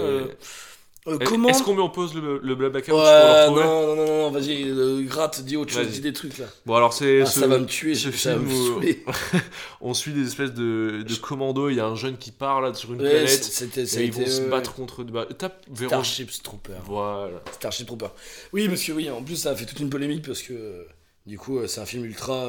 Euh, 1.08 1.18
comment 1.24 1.48
Est-ce 1.48 1.62
qu'on 1.62 1.74
met 1.74 1.82
en 1.82 1.88
pause 1.88 2.14
le, 2.14 2.38
le 2.42 2.54
Blablacar 2.54 2.94
Ouais, 2.96 3.46
pour 3.48 3.56
non, 3.56 3.86
non, 3.86 3.96
non, 3.96 4.06
non, 4.06 4.30
vas-y, 4.30 4.62
euh, 4.70 5.02
gratte, 5.02 5.42
dis 5.42 5.56
autre 5.56 5.72
chose, 5.72 5.88
dis 5.88 6.00
des 6.00 6.12
trucs 6.12 6.38
là. 6.38 6.46
Bon, 6.64 6.74
alors 6.76 6.92
c'est. 6.92 7.22
Ah, 7.22 7.26
ce- 7.26 7.40
ça 7.40 7.46
va 7.48 7.58
me 7.58 7.66
tuer, 7.66 7.94
ce 7.94 8.10
ça 8.12 8.34
va 8.36 8.42
me 8.42 8.48
film 8.48 8.66
saouler. 8.66 9.04
On 9.80 9.94
suit 9.94 10.12
des 10.12 10.26
espèces 10.26 10.52
de, 10.54 11.02
de 11.06 11.14
commandos, 11.16 11.70
il 11.70 11.76
y 11.76 11.80
a 11.80 11.86
un 11.86 11.96
jeune 11.96 12.16
qui 12.18 12.30
part 12.30 12.60
là 12.60 12.72
sur 12.74 12.92
une 12.92 13.02
Ouais, 13.02 13.10
planète. 13.10 13.42
c'était, 13.44 13.82
Et 13.82 14.04
ils 14.04 14.12
vont 14.12 14.26
se 14.26 14.42
battre 14.42 14.74
contre. 14.74 15.02
Bah, 15.02 15.26
tape. 15.36 15.66
Starship 15.74 16.30
Trooper. 16.42 16.74
Voilà. 16.84 17.40
Starship 17.52 17.86
Trooper. 17.86 18.08
Oui, 18.52 18.68
parce 18.68 18.82
que 18.84 18.92
oui, 18.92 19.10
en 19.10 19.22
plus 19.22 19.36
ça 19.36 19.50
a 19.50 19.56
fait 19.56 19.66
toute 19.66 19.80
une 19.80 19.90
polémique 19.90 20.24
parce 20.26 20.42
que 20.42 20.52
euh, 20.52 20.84
du 21.26 21.36
coup 21.38 21.58
euh, 21.58 21.66
c'est 21.66 21.80
un 21.80 21.86
film 21.86 22.04
ultra, 22.04 22.46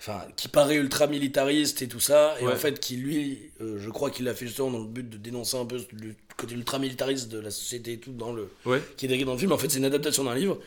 enfin 0.00 0.22
qui 0.36 0.48
paraît 0.48 0.76
ultra 0.76 1.06
militariste 1.06 1.82
et 1.82 1.88
tout 1.88 2.00
ça, 2.00 2.36
et 2.40 2.44
Ouais. 2.46 2.52
en 2.52 2.56
fait 2.56 2.78
qui 2.80 2.96
lui, 2.96 3.50
euh, 3.60 3.78
je 3.80 3.90
crois 3.90 4.10
qu'il 4.10 4.24
l'a 4.26 4.34
fait 4.34 4.46
justement 4.46 4.70
dans 4.70 4.80
le 4.80 4.86
but 4.88 5.08
de 5.08 5.16
dénoncer 5.16 5.56
un 5.56 5.64
peu 5.66 5.78
le 5.92 6.14
côté 6.36 6.54
ultra 6.54 6.78
militariste 6.78 7.28
de 7.30 7.38
la 7.40 7.50
société 7.50 7.94
et 7.94 7.98
tout 7.98 8.12
dans 8.12 8.32
le, 8.32 8.48
Ouais. 8.66 8.82
qui 8.96 9.06
est 9.06 9.08
décrit 9.08 9.24
dans 9.24 9.32
le 9.32 9.38
film. 9.38 9.52
En 9.52 9.58
fait, 9.58 9.70
c'est 9.70 9.78
une 9.78 9.84
adaptation 9.86 10.24
d'un 10.24 10.34
livre. 10.34 10.58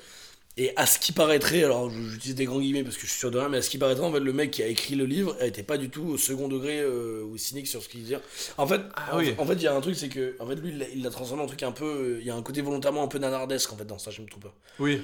Et 0.58 0.74
à 0.76 0.86
ce 0.86 1.00
qui 1.00 1.14
paraîtrait, 1.14 1.64
alors 1.64 1.90
j'utilise 1.90 2.36
des 2.36 2.44
grands 2.44 2.60
guillemets 2.60 2.84
parce 2.84 2.96
que 2.98 3.04
je 3.04 3.08
suis 3.12 3.20
sûr 3.20 3.32
de 3.32 3.38
rien, 3.38 3.48
mais 3.48 3.58
à 3.60 3.62
ce 3.62 3.70
qui 3.70 3.78
paraîtrait, 3.78 4.04
en 4.04 4.12
fait, 4.12 4.20
le 4.20 4.34
mec 4.34 4.52
qui 4.52 4.62
a 4.62 4.68
écrit 4.68 4.96
le 4.96 5.06
livre 5.06 5.38
était 5.42 5.64
pas 5.64 5.78
du 5.78 5.90
tout 5.90 6.04
au 6.04 6.18
second 6.18 6.50
degré 6.50 6.82
euh, 6.82 7.24
ou 7.24 7.38
cynique 7.38 7.68
sur 7.68 7.82
ce 7.82 7.88
qu'il 7.88 8.02
disait. 8.02 8.18
En 8.58 8.68
fait, 8.68 8.82
Ah 8.96 9.16
en, 9.16 9.20
oui. 9.20 9.34
en 9.38 9.46
fait, 9.46 9.54
il 9.54 9.62
y 9.62 9.68
a 9.68 9.76
un 9.76 9.80
truc, 9.80 9.96
c'est 9.96 10.10
que, 10.10 10.36
en 10.40 10.48
fait, 10.48 10.56
lui, 10.56 10.74
il 10.94 11.02
l'a- 11.04 11.10
transformé 11.12 11.44
en 11.44 11.46
truc 11.46 11.64
un 11.64 11.72
peu, 11.72 11.86
euh, 11.86 12.18
il 12.20 12.28
y 12.28 12.30
a 12.30 12.36
un 12.36 12.42
côté 12.42 12.62
volontairement 12.62 13.04
un 13.04 13.08
peu 13.08 13.20
nanardesque 13.20 13.72
en 13.72 13.78
fait 13.78 13.86
dans 13.86 13.98
Starship 14.00 14.30
Trooper. 14.30 14.50
Oui. 14.80 15.02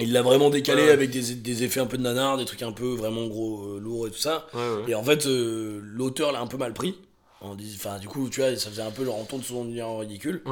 Il 0.00 0.12
l'a 0.12 0.22
vraiment 0.22 0.48
décalé 0.50 0.84
Ouais. 0.84 0.90
avec 0.90 1.10
des, 1.10 1.34
des 1.34 1.62
effets 1.64 1.80
un 1.80 1.86
peu 1.86 1.98
de 1.98 2.02
nanar, 2.02 2.36
des 2.36 2.44
trucs 2.44 2.62
un 2.62 2.72
peu 2.72 2.94
vraiment 2.94 3.26
gros, 3.26 3.64
euh, 3.64 3.78
lourds 3.80 4.06
et 4.06 4.10
tout 4.10 4.18
ça. 4.18 4.46
Ouais, 4.54 4.60
ouais. 4.60 4.90
Et 4.90 4.94
en 4.94 5.02
fait, 5.02 5.26
euh, 5.26 5.80
l'auteur 5.82 6.30
l'a 6.32 6.40
un 6.40 6.46
peu 6.46 6.56
mal 6.56 6.72
pris. 6.72 6.94
Enfin, 7.40 7.98
du 7.98 8.08
coup, 8.08 8.28
tu 8.28 8.40
vois, 8.40 8.56
ça 8.56 8.68
faisait 8.70 8.82
un 8.82 8.90
peu 8.90 9.04
leur 9.04 9.14
entonne 9.14 9.40
de 9.40 9.44
son 9.44 9.64
univers 9.64 9.88
en 9.88 9.98
ridicule. 9.98 10.42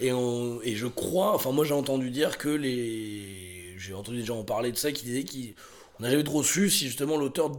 Et, 0.00 0.12
on, 0.12 0.60
et 0.62 0.76
je 0.76 0.86
crois, 0.86 1.34
enfin, 1.34 1.50
moi 1.50 1.64
j'ai 1.64 1.74
entendu 1.74 2.10
dire 2.10 2.38
que 2.38 2.48
les. 2.48 3.74
J'ai 3.78 3.94
entendu 3.94 4.18
des 4.18 4.24
gens 4.24 4.38
en 4.38 4.44
parler 4.44 4.70
de 4.72 4.76
ça 4.76 4.90
qui 4.92 5.04
disaient 5.04 5.24
qu'on 5.24 6.02
n'a 6.04 6.10
jamais 6.10 6.22
trop 6.24 6.42
su 6.42 6.70
si 6.70 6.86
justement 6.86 7.16
l'auteur 7.16 7.50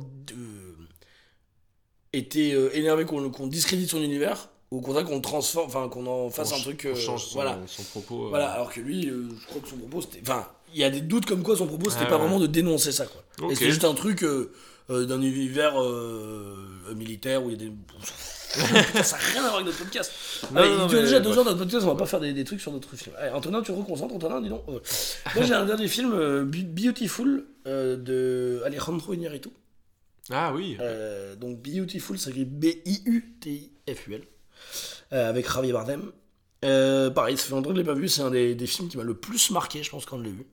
était 2.13 2.53
euh, 2.53 2.69
énervé 2.75 3.05
qu'on 3.05 3.29
qu'on 3.29 3.47
discrédite 3.47 3.89
son 3.89 4.01
univers 4.01 4.49
ou 4.71 4.77
au 4.79 4.81
contraire 4.81 5.05
qu'on 5.05 5.21
transforme, 5.21 5.67
enfin 5.67 5.87
qu'on 5.89 6.07
en 6.07 6.29
fasse 6.29 6.51
On 6.53 6.55
un 6.57 6.59
truc. 6.61 6.83
on 6.85 6.89
euh, 6.89 6.95
change 6.95 7.25
son, 7.25 7.35
voilà. 7.35 7.59
son 7.67 7.83
propos. 7.83 8.25
euh. 8.25 8.29
Voilà, 8.29 8.49
alors 8.51 8.71
que 8.73 8.79
lui, 8.79 9.07
euh, 9.09 9.29
je 9.39 9.45
crois 9.47 9.61
que 9.61 9.67
son 9.67 9.77
propos 9.77 10.01
c'était. 10.01 10.19
Enfin, 10.21 10.47
il 10.73 10.79
y 10.79 10.83
a 10.83 10.89
des 10.89 11.01
doutes 11.01 11.25
comme 11.25 11.43
quoi 11.43 11.55
son 11.57 11.67
propos 11.67 11.89
c'était 11.89 12.03
Ah, 12.03 12.09
pas 12.09 12.15
ouais. 12.17 12.21
vraiment 12.23 12.39
de 12.39 12.47
dénoncer 12.47 12.91
ça, 12.91 13.05
quoi. 13.05 13.23
Ok. 13.41 13.51
Et 13.51 13.55
c'était 13.55 13.69
juste 13.71 13.85
un 13.85 13.93
truc 13.93 14.23
euh, 14.23 14.51
euh, 14.89 15.05
d'un 15.05 15.21
univers 15.21 15.81
euh, 15.81 16.93
militaire 16.95 17.43
où 17.43 17.49
il 17.49 17.53
y 17.53 17.55
a 17.55 17.69
des. 17.69 17.71
Putain, 17.73 19.03
ça 19.03 19.17
n'a 19.17 19.23
rien 19.23 19.39
à 19.39 19.47
voir 19.49 19.55
avec 19.55 19.65
notre 19.67 19.77
podcast. 19.77 20.11
Non, 20.51 20.61
Allez, 20.61 20.69
non, 20.69 20.83
il 20.85 20.87
dure 20.89 20.97
mais 20.99 21.03
déjà 21.05 21.19
deux 21.19 21.37
heures 21.37 21.45
notre 21.45 21.57
podcast, 21.59 21.83
on 21.85 21.89
va 21.89 21.95
pas 21.95 22.05
faire 22.05 22.19
des, 22.19 22.33
des 22.33 22.43
trucs 22.43 22.61
sur 22.61 22.71
notre 22.71 22.95
film. 22.95 23.15
Allez, 23.19 23.31
Antonin, 23.31 23.61
tu 23.61 23.71
reconcentres, 23.71 24.15
Antonin, 24.15 24.41
dis 24.41 24.49
donc. 24.49 24.63
Moi 24.67 24.81
j'ai 25.45 25.53
un 25.53 25.65
dernier 25.65 25.87
film, 25.87 26.11
Be- 26.45 26.65
Beautiful, 26.65 27.45
de 27.65 28.61
Alejandro 28.65 29.13
Iñárritu. 29.13 29.49
Ah 30.31 30.53
oui. 30.53 30.77
Donc 31.39 31.61
Beautiful, 31.61 32.17
ça 32.17 32.25
s'écrit 32.25 32.45
B-I-U-T-I-F-U-L. 32.45 34.21
Avec 35.11 35.51
Javier 35.51 35.73
Bardem. 35.73 36.11
Pareil, 36.61 37.37
ça 37.37 37.43
fait 37.45 37.51
longtemps 37.51 37.69
que 37.69 37.75
je 37.75 37.81
l'ai 37.81 37.85
pas 37.87 37.93
vu, 37.93 38.07
c'est 38.09 38.21
un 38.21 38.31
des, 38.31 38.55
des 38.55 38.67
films 38.67 38.87
qui 38.89 38.97
m'a 38.97 39.03
le 39.03 39.13
plus 39.13 39.51
marqué, 39.51 39.83
je 39.83 39.89
pense, 39.89 40.05
quand 40.05 40.17
je 40.17 40.23
l'ai 40.23 40.31
vu. 40.31 40.45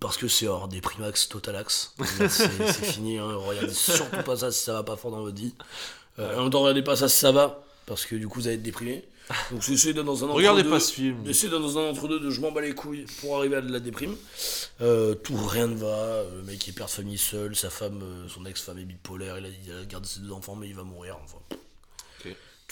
Parce 0.00 0.16
que 0.16 0.26
c'est 0.28 0.48
hors 0.48 0.66
des 0.68 0.80
Primax 0.80 1.28
Totalax. 1.28 1.94
C'est 2.04 2.28
c'est 2.28 2.48
fini, 2.84 3.18
hein, 3.18 3.34
regardez 3.36 3.72
surtout 3.72 4.22
pas 4.24 4.36
ça 4.36 4.50
si 4.50 4.64
ça 4.64 4.72
va 4.72 4.82
pas 4.82 4.96
fort 4.96 5.10
dans 5.12 5.20
votre 5.22 5.36
vie. 5.36 5.54
Euh, 6.18 6.36
en 6.38 6.42
même 6.42 6.50
temps, 6.50 6.60
regardez 6.62 6.82
pas 6.82 6.96
ça 6.96 7.08
si 7.08 7.16
ça 7.16 7.30
va, 7.32 7.64
parce 7.86 8.04
que 8.04 8.16
du 8.16 8.26
coup 8.28 8.40
vous 8.40 8.46
allez 8.48 8.56
être 8.56 8.62
déprimé. 8.62 9.04
Donc 9.52 9.66
essayez 9.68 9.94
d'être 9.94 10.04
dans 10.04 10.22
un 10.24 10.28
Regardez 10.32 10.60
entre-deux- 10.60 10.70
pas 10.70 10.80
ce 10.80 10.92
film. 10.92 11.26
Essayez 11.26 11.48
d'être 11.48 11.60
dans 11.62 11.78
un 11.78 11.88
entre-deux 11.90 12.20
de 12.20 12.28
je 12.30 12.40
m'en 12.42 12.52
bats 12.52 12.60
les 12.60 12.74
couilles 12.74 13.06
pour 13.20 13.38
arriver 13.38 13.56
à 13.56 13.62
de 13.62 13.72
la 13.72 13.80
déprime. 13.80 14.14
Euh, 14.82 15.14
tout, 15.14 15.36
rien 15.36 15.66
ne 15.68 15.76
va. 15.76 15.86
Euh, 15.86 16.36
Le 16.38 16.42
mec 16.42 16.68
est 16.68 16.72
père 16.72 16.86
de 16.86 16.90
famille 16.90 17.16
seul, 17.16 17.56
sa 17.56 17.70
femme, 17.70 18.02
euh, 18.02 18.28
son 18.28 18.44
ex-femme 18.44 18.78
est 18.78 18.84
bipolaire, 18.84 19.38
il 19.38 19.46
a, 19.46 19.48
il 19.48 19.72
a 19.82 19.84
gardé 19.86 20.06
ses 20.08 20.20
deux 20.20 20.32
enfants, 20.32 20.56
mais 20.56 20.68
il 20.68 20.74
va 20.74 20.82
mourir. 20.82 21.16
Enfin. 21.24 21.38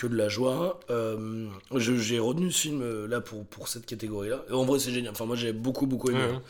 Que 0.02 0.06
de 0.08 0.16
la 0.16 0.28
joie. 0.28 0.80
Euh, 0.90 1.46
j'ai 1.76 2.18
retenu 2.18 2.50
ce 2.52 2.60
film 2.60 2.82
euh, 2.82 3.06
là 3.08 3.20
pour, 3.20 3.44
pour 3.46 3.68
cette 3.68 3.86
catégorie-là. 3.86 4.44
En 4.52 4.64
vrai, 4.64 4.78
c'est 4.78 4.90
génial. 4.90 5.12
Enfin, 5.12 5.24
moi, 5.26 5.36
j'ai 5.36 5.52
beaucoup, 5.52 5.86
beaucoup 5.86 6.10
aimé. 6.10 6.20
Hein. 6.22 6.42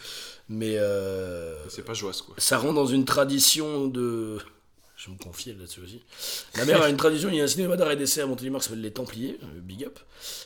Mais 0.49 0.77
euh, 0.79 1.55
C'est 1.69 1.85
pas 1.85 1.95
joyeux 1.95 2.17
quoi. 2.27 2.35
ça 2.39 2.59
rentre 2.59 2.75
dans 2.75 2.87
une 2.87 3.05
tradition 3.05 3.87
de. 3.87 4.39
Je 4.97 5.11
me 5.11 5.17
confier 5.17 5.53
là-dessus 5.55 5.81
aussi. 5.81 6.01
Ma 6.57 6.65
mère 6.65 6.81
a 6.83 6.89
une 6.89 6.97
tradition, 6.97 7.29
il 7.29 7.35
y 7.35 7.41
a 7.41 7.45
un 7.45 7.49
cinéma 7.49 7.77
d'arrêt 7.77 7.97
d'essai 7.97 8.21
à 8.21 8.27
Montélimar 8.27 8.61
qui 8.61 8.69
s'appelle 8.69 8.83
Les 8.83 8.93
Templiers, 8.93 9.37
big 9.57 9.85
up. 9.85 9.99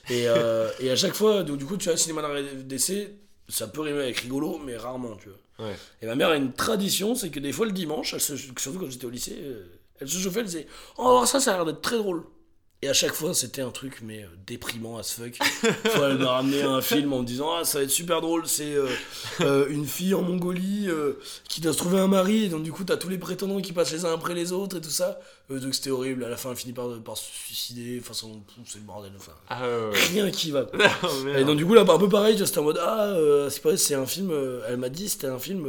Et, 0.09 0.29
euh, 0.29 0.71
et 0.81 0.91
à 0.91 0.97
chaque 0.97 1.15
fois, 1.15 1.43
du 1.43 1.65
coup, 1.67 1.77
tu 1.77 1.91
as 1.91 1.93
un 1.93 1.97
cinéma 1.97 2.23
d'arrêt 2.23 2.43
d'essai, 2.65 3.17
ça 3.51 3.67
peut 3.69 3.83
rimer 3.83 4.01
avec 4.01 4.17
rigolo, 4.19 4.59
mais 4.65 4.77
rarement, 4.79 5.17
tu 5.17 5.29
vois. 5.29 5.67
Ouais. 5.69 5.77
Et 6.01 6.07
ma 6.07 6.15
mère 6.15 6.31
a 6.31 6.37
une 6.37 6.53
tradition, 6.55 7.15
c'est 7.15 7.29
que 7.31 7.39
des 7.41 7.53
fois 7.53 7.67
le 7.67 7.73
dimanche, 7.73 8.15
elle 8.15 8.21
se- 8.21 8.37
surtout 8.37 8.79
quand 8.79 8.89
j'étais 8.91 9.05
au 9.07 9.11
lycée, 9.11 9.37
elle 10.01 10.09
se 10.09 10.17
chauffait, 10.19 10.41
elle 10.41 10.47
disait 10.47 10.67
Oh, 10.97 11.25
ça, 11.27 11.39
ça 11.39 11.53
a 11.53 11.57
l'air 11.57 11.67
d'être 11.67 11.83
très 11.83 11.99
drôle. 11.99 12.23
Et 12.83 12.89
à 12.91 12.93
chaque 12.93 13.15
fois, 13.15 13.33
c'était 13.33 13.63
un 13.63 13.71
truc, 13.71 14.01
mais 14.03 14.23
euh, 14.23 14.27
déprimant 14.47 14.99
as 14.99 15.11
fuck. 15.11 15.39
Elle 15.95 16.19
m'a 16.19 16.33
ramené 16.33 16.61
un 16.63 16.83
film 16.83 17.15
en 17.15 17.21
me 17.21 17.25
disant 17.25 17.49
Ah, 17.55 17.65
ça 17.65 17.79
va 17.79 17.85
être 17.85 17.91
super 17.91 18.21
drôle. 18.21 18.47
C'est 18.47 18.75
euh, 18.75 18.87
euh, 19.41 19.67
une 19.71 19.87
fille 19.87 20.13
en 20.13 20.21
Mongolie 20.21 20.85
euh, 20.89 21.15
qui 21.49 21.63
doit 21.63 21.73
se 21.73 21.79
trouver 21.79 21.99
un 21.99 22.07
mari. 22.07 22.45
Et 22.45 22.49
donc, 22.51 22.65
du 22.65 22.73
coup, 22.73 22.85
t'as 22.85 22.99
tous 22.99 23.09
les 23.09 23.17
prétendants 23.17 23.63
qui 23.63 23.73
passent 23.73 23.93
les 23.93 24.05
uns 24.05 24.13
après 24.13 24.35
les 24.35 24.53
autres 24.53 24.77
et 24.77 24.81
tout 24.83 24.91
ça. 24.91 25.19
Donc, 25.49 25.75
c'était 25.75 25.89
horrible. 25.89 26.23
À 26.25 26.29
la 26.29 26.37
fin, 26.37 26.51
elle 26.51 26.57
finit 26.57 26.75
par, 26.75 26.89
par 27.03 27.17
se 27.17 27.25
suicider. 27.25 27.99
Enfin, 27.99 28.13
c'est 28.13 28.27
c'est 28.67 28.79
le 28.79 28.85
bordel. 28.85 29.13
Enfin, 29.17 29.33
Ah 29.49 29.63
ouais, 29.63 29.99
rien 30.13 30.31
qui 30.31 30.51
va. 30.51 30.67
merde. 30.75 31.39
Et 31.39 31.45
donc 31.45 31.57
du 31.57 31.65
coup 31.65 31.73
là 31.73 31.81
un 31.81 31.99
peu 31.99 32.09
pareil, 32.11 32.37
c'était 32.39 32.59
en 32.59 32.65
mode 32.65 32.79
ah 32.83 33.17
c'est 33.49 33.63
pareil, 33.63 33.79
c'est 33.79 33.95
un 33.95 34.07
film. 34.07 34.33
elle 34.69 34.77
m'a 34.77 34.89
dit 34.89 35.09
c'était 35.09 35.29
un 35.29 35.39
film 35.39 35.67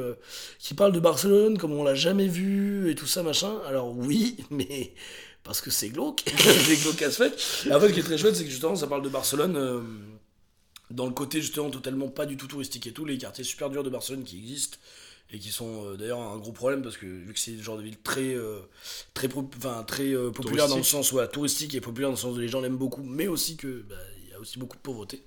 qui 0.60 0.74
parle 0.74 0.92
de 0.92 1.00
Barcelone 1.00 1.58
comme 1.58 1.72
on 1.74 1.84
l'a 1.84 1.96
jamais 1.96 2.28
vu 2.28 2.90
et 2.92 2.96
tout 2.96 3.06
ça 3.06 3.24
machin. 3.24 3.54
Alors 3.68 3.96
oui, 3.96 4.38
mais 4.50 4.94
parce 5.48 5.62
que 5.62 5.72
c'est 5.72 5.90
glauque, 5.90 6.24
c'est 6.38 6.76
glauque 6.84 7.02
à 7.02 7.12
se 7.12 7.24
fait. 7.30 7.68
Et 7.70 7.74
en 7.74 7.80
fait, 7.80 7.88
ce 7.90 7.94
qui 7.94 8.00
est 8.02 8.04
très 8.04 8.18
chouette, 8.18 8.36
c'est 8.36 8.44
que 8.46 8.52
justement 8.52 8.76
ça 8.76 8.88
parle 8.88 9.02
de 9.02 9.10
Barcelone. 9.10 9.56
euh, 9.58 9.82
dans 10.90 11.06
le 11.06 11.12
côté 11.12 11.42
justement 11.42 11.70
totalement 11.70 12.08
pas 12.08 12.26
du 12.26 12.38
tout 12.38 12.48
touristique 12.48 12.88
et 12.88 12.94
tout, 12.94 13.04
les 13.04 13.18
quartiers 13.18 13.44
super 13.44 13.70
durs 13.70 13.84
de 13.84 13.90
Barcelone 13.90 14.24
qui 14.24 14.38
existent 14.38 14.78
et 15.30 15.40
qui 15.40 15.50
sont 15.52 15.84
euh, 15.86 15.98
d'ailleurs 15.98 16.22
un 16.22 16.38
gros 16.38 16.54
problème 16.54 16.82
parce 16.82 16.96
que 16.96 17.06
vu 17.06 17.34
que 17.34 17.40
c'est 17.40 17.52
le 17.52 17.62
genre 17.62 17.78
de 17.78 17.84
ville 17.84 17.98
très 18.02 18.34
euh, 18.36 18.60
très 19.14 19.28
pro- 19.28 19.50
enfin 19.58 19.84
très 19.86 20.14
euh, 20.16 20.32
populaire 20.32 20.70
dans 20.70 20.78
le 20.78 20.84
sens 20.84 21.12
ouais, 21.12 21.28
touristique 21.28 21.76
et 21.76 21.82
populaire 21.82 22.08
dans 22.10 22.16
le 22.16 22.20
sens 22.20 22.38
où 22.38 22.40
les 22.40 22.48
gens 22.48 22.62
l'aiment 22.62 22.78
beaucoup 22.78 23.04
mais 23.04 23.28
aussi 23.28 23.58
que 23.58 23.84
bah, 23.90 23.96
y 24.32 24.34
a 24.34 24.40
aussi 24.40 24.58
beaucoup 24.60 24.78
de 24.78 24.82
pauvreté 24.82 25.24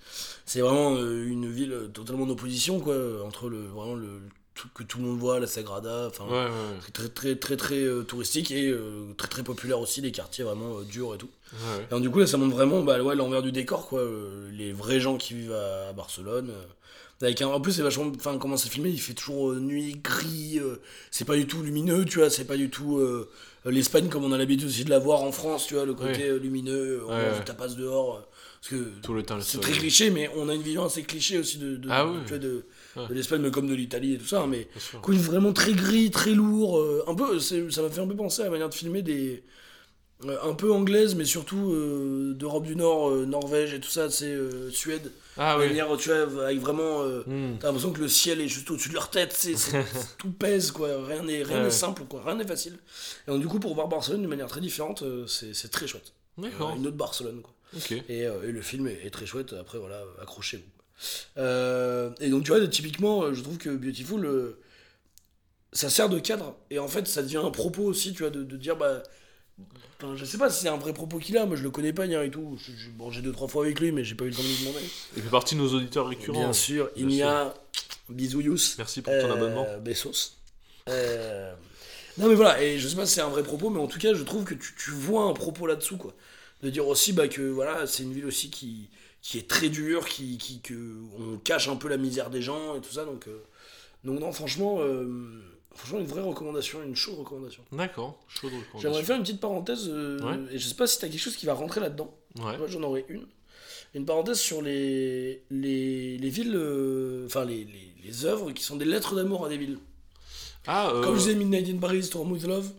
c'est 0.47 0.61
vraiment 0.63 0.97
une 0.99 1.51
ville 1.53 1.91
totalement 1.93 2.25
en 2.25 2.31
opposition 2.31 2.81
quoi 2.81 2.97
entre 3.27 3.51
le 3.51 3.67
vraiment 3.67 3.95
le 3.97 4.23
tout, 4.55 4.69
que 4.75 4.83
tout 4.83 4.99
le 4.99 5.05
monde 5.05 5.19
voit 5.19 5.39
la 5.41 5.47
Sagrada 5.47 6.07
enfin 6.09 6.25
Ouais, 6.25 6.45
ouais, 6.45 6.91
très 6.93 7.09
très 7.09 7.37
très 7.37 7.57
très 7.57 7.83
euh, 7.83 8.03
touristique 8.03 8.51
et 8.51 8.69
euh, 8.69 9.13
très 9.17 9.29
très 9.29 9.43
populaire 9.43 9.79
aussi 9.81 10.01
les 10.01 10.13
quartiers 10.13 10.45
vraiment 10.45 10.79
euh, 10.81 10.85
durs 10.85 11.15
et 11.15 11.19
tout 11.19 11.31
Ouais, 11.53 11.83
et 11.85 11.91
donc, 11.91 12.03
du 12.03 12.11
coup, 12.11 12.21
là, 12.21 12.27
ça 12.29 12.37
montre 12.37 12.55
vraiment 12.55 12.83
bah, 12.83 13.03
ouais, 13.03 13.17
l'envers 13.17 13.43
du 13.43 13.51
décor, 13.51 13.89
quoi. 13.89 14.05
les 14.53 14.73
vrais 14.73 15.01
gens 15.01 15.17
qui 15.17 15.35
vivent 15.35 15.53
à, 15.53 15.89
à 15.89 15.93
Barcelone. 15.93 16.53
avec 17.21 17.43
un, 17.43 17.49
en 17.49 17.61
plus, 17.61 17.73
c'est 17.73 17.83
vachement. 17.83 18.11
Enfin, 18.15 18.39
comment 18.39 18.57
c'est 18.57 18.69
filmé 18.69 18.91
Il 18.91 19.01
fait 19.01 19.15
toujours 19.15 19.53
nuit, 19.55 19.97
gris. 20.03 20.61
c'est 21.11 21.25
pas 21.25 21.35
du 21.37 21.49
tout 21.49 21.63
lumineux, 21.63 22.05
tu 22.05 22.19
vois. 22.21 22.31
C'est 22.31 22.45
pas 22.45 22.57
du 22.57 22.71
tout 22.71 23.01
l'Espagne 23.65 24.09
comme 24.09 24.23
on 24.25 24.31
a 24.33 24.39
l'habitude 24.39 24.69
aussi 24.69 24.85
de 24.85 24.91
la 24.91 25.01
voir 25.01 25.23
en 25.23 25.33
France, 25.33 25.67
tu 25.67 25.75
vois. 25.75 25.85
Le 25.85 25.95
côté 25.95 26.39
lumineux, 26.39 27.03
on 27.07 27.11
mange 27.11 27.33
ouais. 27.33 27.39
du 27.41 27.45
tapas 27.45 27.69
dehors. 27.75 28.23
parce 28.61 28.69
que 28.73 28.89
Tout 29.03 29.15
le 29.15 29.25
temps, 29.25 29.41
c'est 29.41 29.59
très 29.61 29.73
cliché, 29.73 30.11
mais 30.11 30.31
on 30.37 30.49
a 30.49 30.55
une 30.55 30.63
vision 30.63 30.85
assez 30.85 31.03
cliché 31.03 31.37
aussi 31.39 31.59
de, 31.59 31.75
de, 31.77 31.89
Ah 31.91 32.05
de- 32.05 32.11
oui. 32.11 32.19
tu 32.23 32.29
vois, 32.29 32.39
de, 32.39 32.65
Ouais. 32.97 33.07
de 33.09 33.15
l'Espagne, 33.15 33.41
mais 33.43 33.51
comme 33.53 33.69
de 33.69 33.75
l'Italie 33.75 34.15
et 34.15 34.19
tout 34.19 34.27
ça. 34.27 34.41
hein, 34.43 34.47
Mais 34.49 34.67
vraiment 35.05 35.53
très 35.53 35.73
gris, 35.73 36.11
très 36.11 36.33
lourd. 36.33 36.79
euh, 36.79 37.05
un 37.07 37.15
peu, 37.15 37.39
ça 37.39 37.55
m'a 37.83 37.89
fait 37.91 38.01
un 38.01 38.07
peu 38.07 38.17
penser 38.17 38.43
à 38.43 38.47
la 38.47 38.51
manière 38.51 38.69
de 38.69 38.75
filmer 38.75 39.03
des. 39.03 39.45
euh, 40.27 40.37
un 40.43 40.55
peu 40.55 40.73
anglaise, 40.73 41.15
mais 41.15 41.25
surtout 41.25 41.73
euh, 41.73 42.35
d'Europe 42.35 42.65
du 42.65 42.75
Nord, 42.77 43.11
Norvège 43.27 43.73
et 43.75 43.81
tout 43.81 43.89
ça, 43.91 44.11
c'est 44.11 44.37
Suède. 44.73 45.13
Ah 45.37 45.55
De 45.57 45.61
oui. 45.63 45.69
manière, 45.69 45.97
tu 45.97 46.09
vois, 46.11 46.45
avec 46.47 46.59
vraiment. 46.59 47.05
Hmm. 47.27 47.57
T'as 47.61 47.69
l'impression 47.69 47.93
que 47.93 48.01
le 48.01 48.09
ciel 48.09 48.41
est 48.41 48.49
juste 48.49 48.71
au-dessus 48.71 48.89
de 48.91 48.95
leur 48.95 49.09
tête, 49.09 49.33
c'est, 49.33 49.55
tout 50.19 50.31
pèse, 50.33 50.71
quoi. 50.73 50.89
Rien 51.07 51.23
n'est, 51.23 51.43
rien 51.45 51.59
Ouais. 51.59 51.65
n'est 51.65 51.71
simple, 51.71 52.03
quoi. 52.09 52.23
Rien 52.27 52.35
n'est 52.35 52.47
facile. 52.47 52.77
Et 53.27 53.31
donc, 53.31 53.41
du 53.41 53.47
coup, 53.47 53.61
pour 53.61 53.75
voir 53.75 53.87
Barcelone 53.89 54.23
de 54.23 54.27
manière 54.27 54.49
très 54.49 54.61
différente, 54.61 55.05
c'est, 55.29 55.71
très 55.71 55.87
chouette. 55.87 56.13
D'accord. 56.37 56.75
Une 56.77 56.87
autre 56.89 56.97
Barcelone, 56.97 57.41
quoi. 57.41 57.55
Et, 58.09 58.27
euh, 58.27 58.49
et 58.49 58.51
le 58.53 58.61
film 58.63 58.89
est, 58.89 59.07
est 59.07 59.11
très 59.11 59.27
chouette. 59.27 59.53
Après, 59.53 59.79
voilà, 59.79 60.03
accrochez-vous. 60.21 60.65
Euh, 61.39 62.11
et 62.21 62.29
donc, 62.31 62.45
tu 62.45 62.51
vois, 62.51 62.67
typiquement, 62.69 63.23
euh, 63.25 63.35
je 63.35 63.43
trouve 63.43 63.59
que 63.59 63.71
Beautiful, 63.71 64.25
euh, 64.27 64.61
ça 65.73 65.91
sert 65.91 66.09
de 66.09 66.19
cadre. 66.19 66.57
Et 66.71 66.79
en 66.79 66.89
fait, 66.89 67.07
ça 67.07 67.23
devient 67.23 67.39
un 67.39 67.51
propos 67.51 67.83
aussi, 67.85 68.13
tu 68.13 68.23
vois, 68.23 68.31
de, 68.31 68.43
de 68.43 68.57
dire, 68.57 68.77
bah. 68.77 69.03
je 70.17 70.25
sais 70.25 70.39
pas 70.39 70.51
si 70.51 70.63
c'est 70.63 70.69
un 70.69 70.77
vrai 70.77 70.93
propos 70.93 71.19
qu'il 71.19 71.37
a, 71.39 71.47
moi 71.47 71.57
je 71.57 71.63
le 71.63 71.71
connais 71.71 71.93
pas, 71.93 72.07
Nier 72.07 72.25
et 72.25 72.31
tout. 72.31 72.59
Je- 72.59 72.73
je- 72.73 72.91
bon, 72.91 73.11
j'ai 73.11 73.23
deux, 73.23 73.33
trois 73.33 73.49
fois 73.49 73.65
avec 73.65 73.81
lui, 73.81 73.93
mais 73.93 74.03
j'ai 74.05 74.15
pas 74.15 74.25
eu 74.25 74.31
le 74.31 74.35
temps 74.35 74.43
de 74.43 74.49
lui 74.49 74.59
demander. 74.61 74.85
Il 75.17 75.23
fait 75.23 75.29
partie 75.31 75.55
de 75.55 75.61
nos 75.61 75.73
auditeurs 75.75 76.09
récurrents. 76.09 76.39
Bien 76.41 76.53
sûr, 76.53 76.91
il 76.97 77.13
y 77.13 77.23
a. 77.23 77.55
Bisous, 78.09 78.41
Yous. 78.41 78.59
Merci 78.79 79.03
pour 79.03 79.13
ton 79.13 79.31
Euh, 79.31 79.33
abonnement. 79.35 79.67
Bessos. 79.81 80.33
Euh, 80.89 81.53
Non 82.19 82.29
mais 82.29 82.35
voilà, 82.35 82.61
et 82.61 82.79
je 82.79 82.89
sais 82.89 82.97
pas 82.97 83.07
si 83.07 83.15
c'est 83.15 83.21
un 83.21 83.29
vrai 83.29 83.45
propos, 83.45 83.71
mais 83.71 83.79
en 83.79 83.87
tout 83.87 84.01
cas 84.01 84.15
je 84.15 84.23
trouve 84.25 84.43
que 84.45 84.55
tu, 84.55 84.75
tu 84.77 84.91
vois 84.91 85.25
un 85.25 85.33
propos 85.33 85.67
là-dessous 85.67 85.97
quoi. 85.97 86.13
De 86.63 86.71
dire 86.71 86.89
aussi 86.89 87.13
bah, 87.13 87.29
que 87.29 87.41
voilà, 87.43 87.87
c'est 87.87 88.03
une 88.03 88.13
ville 88.13 88.27
aussi 88.27 88.51
qui, 88.51 88.91
qui 89.23 89.39
est 89.39 89.49
très 89.49 89.69
dure, 89.69 90.07
qui, 90.09 90.39
qui, 90.39 90.61
que 90.61 90.75
on 91.19 91.37
cache 91.39 91.69
un 91.69 91.77
peu 91.77 91.89
la 91.89 91.97
misère 91.97 92.31
des 92.31 92.43
gens 92.43 92.77
et 92.77 92.81
tout 92.81 92.93
ça, 92.93 93.05
donc, 93.05 93.29
euh, 93.29 93.43
donc 94.05 94.19
non 94.21 94.33
franchement, 94.33 94.79
euh, 94.81 95.43
franchement 95.75 95.99
une 96.01 96.07
vraie 96.07 96.23
recommandation, 96.23 96.83
une 96.83 96.97
chaude 96.97 97.19
recommandation. 97.19 97.63
D'accord. 97.73 98.19
Chaud 98.29 98.49
de 98.49 98.55
recommandation. 98.57 98.81
J'aimerais 98.81 99.03
faire 99.05 99.17
une 99.17 99.23
petite 99.23 99.41
parenthèse, 99.41 99.89
euh, 99.89 100.19
Ouais. 100.23 100.55
et 100.55 100.59
je 100.59 100.67
sais 100.69 100.75
pas 100.75 100.87
si 100.87 100.99
t'as 100.99 101.09
quelque 101.09 101.21
chose 101.21 101.37
qui 101.37 101.47
va 101.47 101.55
rentrer 101.55 101.81
là-dedans. 101.81 102.15
Ouais. 102.39 102.57
Moi, 102.59 102.67
j'en 102.67 102.83
aurais 102.83 103.05
une. 103.09 103.27
Une 103.93 104.07
parenthèse 104.07 104.39
sur 104.39 104.63
les, 104.63 105.43
les, 105.51 106.17
les 106.17 106.29
villes, 106.31 106.55
euh, 106.55 107.27
enfin 107.27 107.45
les, 107.45 107.65
les, 107.65 107.93
les 108.05 108.25
œuvres 108.25 108.53
qui 108.53 108.63
sont 108.63 108.77
des 108.77 108.85
lettres 108.85 109.17
d'amour 109.17 109.45
à 109.45 109.49
des 109.49 109.57
villes. 109.59 109.79
Ah, 110.67 110.93
Comme 111.03 111.15
je 111.17 111.21
disais, 111.21 111.35
Midnight 111.35 111.69
in 111.69 111.79
Paris, 111.79 112.05
Storm 112.05 112.31
with 112.31 112.45
Love. 112.47 112.71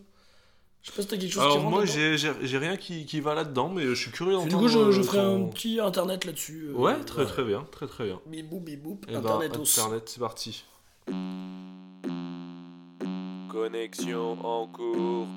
Je 0.82 0.90
sais 0.90 0.96
pas 0.96 1.02
si 1.02 1.08
t'as 1.08 1.16
quelque 1.16 1.30
chose 1.32 1.34
qui 1.34 1.46
Alors 1.48 1.58
rentre 1.62 1.70
moi 1.70 1.84
j'ai 1.84 2.18
j'ai- 2.18 2.32
j'ai 2.42 2.58
rien 2.58 2.76
qui, 2.76 3.06
qui 3.06 3.20
va 3.20 3.34
là-dedans 3.34 3.68
mais 3.68 3.82
je 3.86 3.94
suis 3.94 4.10
curieux 4.10 4.36
Et 4.40 4.48
Du 4.48 4.56
coup, 4.56 4.66
je, 4.66 4.90
je 4.90 5.00
euh, 5.00 5.02
ferai 5.04 5.18
ton- 5.18 5.46
un 5.46 5.48
petit 5.50 5.78
internet 5.78 6.24
là-dessus. 6.24 6.66
euh, 6.70 6.72
Ouais, 6.74 6.98
très 7.04 7.24
très 7.24 7.44
bien, 7.44 7.64
très 7.70 7.86
très 7.86 8.04
bien. 8.04 8.20
Bibou, 8.26 8.58
bibou, 8.60 9.00
Eh 9.08 9.12
ben, 9.12 9.18
internetos. 9.20 9.78
Internet, 9.78 10.08
c'est 10.08 10.20
parti. 10.20 10.64
Connexion 13.48 14.44
en 14.44 14.66
cours. 14.66 15.28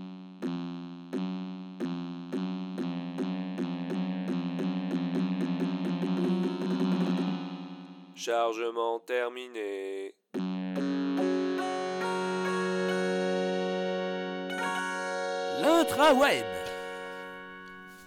Chargement 8.16 9.00
terminé. 9.00 10.16
L'intraweb. 15.66 16.46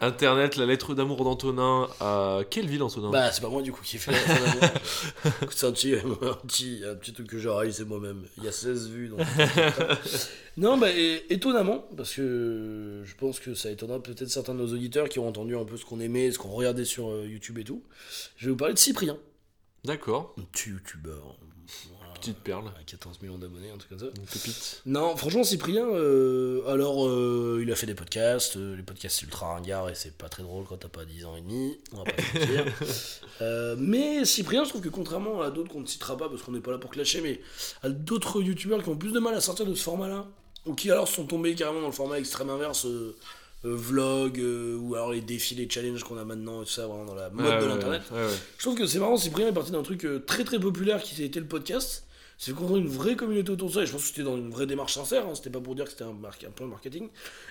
Internet, 0.01 0.55
la 0.55 0.65
lettre 0.65 0.95
d'amour 0.95 1.25
d'Antonin 1.25 1.89
à 1.99 2.43
quelle 2.49 2.69
ville 2.69 2.85
Antonin? 2.85 3.11
Bah, 3.11 3.33
c'est 3.33 3.41
pas 3.41 3.49
moi 3.49 3.63
du 3.63 3.73
coup 3.73 3.83
qui 3.83 3.99
fait 3.99 4.13
la 4.13 4.19
lettre 4.19 4.61
d'amour. 4.61 5.51
C'est 5.51 5.67
un 5.67 5.73
petit, 5.73 5.95
un, 5.95 6.35
petit, 6.47 6.83
un 6.89 6.95
petit 6.95 7.13
truc 7.13 7.27
que 7.27 7.37
j'ai 7.39 7.49
réalisé 7.49 7.85
moi-même. 7.85 8.23
Il 8.37 8.45
y 8.45 8.49
a 8.49 8.53
16 8.53 8.91
vues. 8.91 9.09
Donc... 9.09 9.19
non, 10.57 10.79
bah, 10.79 10.91
et- 10.93 11.25
étonnamment, 11.31 11.85
parce 11.97 12.15
que 12.15 13.03
je 13.05 13.15
pense 13.17 13.41
que 13.41 13.55
ça 13.55 13.73
étonnera 13.73 14.01
peut-être 14.01 14.29
certains 14.31 14.55
de 14.55 14.61
nos 14.61 14.73
auditeurs 14.73 15.09
qui 15.09 15.19
ont 15.19 15.27
entendu 15.27 15.57
un 15.57 15.65
peu 15.65 15.77
ce 15.77 15.85
qu'on 15.85 15.99
aimait, 15.99 16.31
ce 16.31 16.39
qu'on 16.39 16.51
regardait 16.51 16.85
sur 16.85 17.11
euh, 17.11 17.27
YouTube 17.27 17.59
et 17.59 17.65
tout. 17.65 17.83
Je 18.37 18.45
vais 18.47 18.51
vous 18.53 18.57
parler 18.57 18.75
de 18.75 18.79
Cyprien. 18.79 19.17
D'accord, 19.85 20.33
Un 20.39 20.43
petit 20.43 20.71
youtubeur. 20.71 21.37
Petite 22.21 22.39
perle, 22.39 22.65
à 22.69 22.83
14 22.85 23.21
millions 23.23 23.39
d'abonnés, 23.39 23.71
un 23.71 23.77
truc 23.79 23.91
comme 23.91 23.99
ça. 23.99 24.07
une 24.07 24.27
pépite. 24.27 24.83
Non, 24.87 25.17
franchement, 25.17 25.45
Cyprien, 25.45 25.87
euh, 25.87 26.67
alors, 26.69 27.07
euh, 27.07 27.61
il 27.63 27.71
a 27.71 27.77
fait 27.77 27.87
des 27.87 27.95
podcasts. 27.95 28.57
euh, 28.57 28.77
les 28.77 28.83
podcasts, 28.83 29.21
c'est 29.21 29.27
ultra 29.27 29.55
ringard 29.55 29.89
et 29.89 29.95
c'est 29.95 30.17
pas 30.17 30.29
très 30.29 30.43
drôle 30.43 30.65
quand 30.69 30.77
t'as 30.77 30.89
pas 30.89 31.05
10 31.05 31.25
ans 31.27 31.37
et 31.37 31.41
demi. 31.41 31.79
On 31.93 31.99
va 31.99 32.05
pas 32.05 32.23
se 32.23 32.39
mentir. 32.39 33.77
Mais 33.79 34.25
Cyprien, 34.25 34.65
je 34.65 34.71
trouve 34.71 34.83
que 34.83 34.89
contrairement 34.89 35.43
à 35.43 35.51
d'autres 35.51 35.71
qu'on 35.71 35.81
ne 35.81 35.87
citera 35.87 36.17
pas 36.17 36.29
parce 36.29 36.43
qu'on 36.43 36.53
n'est 36.53 36.61
pas 36.61 36.73
là 36.73 36.79
pour 36.79 36.91
clasher, 36.91 37.21
mais 37.21 37.41
à 37.83 37.89
d'autres 37.89 38.43
youtubeurs 38.43 38.83
qui 38.83 38.89
ont 38.89 38.97
plus 38.97 39.13
de 39.13 39.21
mal 39.21 39.35
à 39.35 39.41
sortir 39.41 39.65
de 39.67 39.75
ce 39.75 39.83
format-là, 39.83 40.27
ou 40.67 40.75
qui 40.75 40.91
alors 40.91 41.09
sont 41.09 41.25
tombés 41.27 41.55
carrément 41.55 41.81
dans 41.81 41.87
le 41.87 41.93
format 41.93 42.19
extrême 42.19 42.51
inverse, 42.51 42.85
euh, 42.85 43.75
vlog, 43.75 44.39
euh, 44.39 44.77
ou 44.77 44.95
alors 44.95 45.11
les 45.13 45.21
défis, 45.21 45.55
les 45.55 45.69
challenges 45.69 46.05
qu'on 46.05 46.17
a 46.19 46.25
maintenant 46.25 46.63
et 46.63 46.65
tout 46.65 46.71
ça, 46.71 46.87
vraiment 46.87 47.05
dans 47.05 47.15
la 47.15 47.29
mode 47.31 47.45
de 47.45 47.51
ouais, 47.51 47.69
l'internet. 47.69 48.03
ouais, 48.13 48.19
ouais. 48.19 48.33
Je 48.57 48.63
trouve 48.63 48.77
que 48.77 48.87
c'est 48.87 48.99
marrant, 48.99 49.17
Cyprien 49.17 49.49
est 49.49 49.53
parti 49.53 49.73
d'un 49.73 49.83
truc 49.83 50.05
euh, 50.05 50.21
très 50.25 50.45
très 50.45 50.61
populaire 50.61 51.03
qui 51.03 51.23
était 51.25 51.41
le 51.41 51.47
podcast. 51.47 52.05
C'est 52.39 52.55
qu'on 52.55 52.73
a 52.75 52.79
une 52.79 52.87
vraie 52.87 53.17
communauté 53.17 53.51
autour 53.51 53.69
de 53.69 53.75
ça, 53.75 53.83
et 53.83 53.87
je 53.87 53.93
pense 53.93 54.03
que 54.03 54.09
c'était 54.09 54.23
dans 54.23 54.37
une 54.37 54.51
vraie 54.51 54.67
démarche 54.67 54.95
sincère, 54.95 55.27
hein, 55.27 55.35
c'était 55.35 55.51
pas 55.51 55.61
pour 55.61 55.75
dire 55.75 55.85
que 55.87 55.91
c'était 55.91 56.05
un, 56.05 56.13
mar- 56.13 56.37
un 56.47 56.51
plan 56.51 56.67
marketing, 56.69 57.09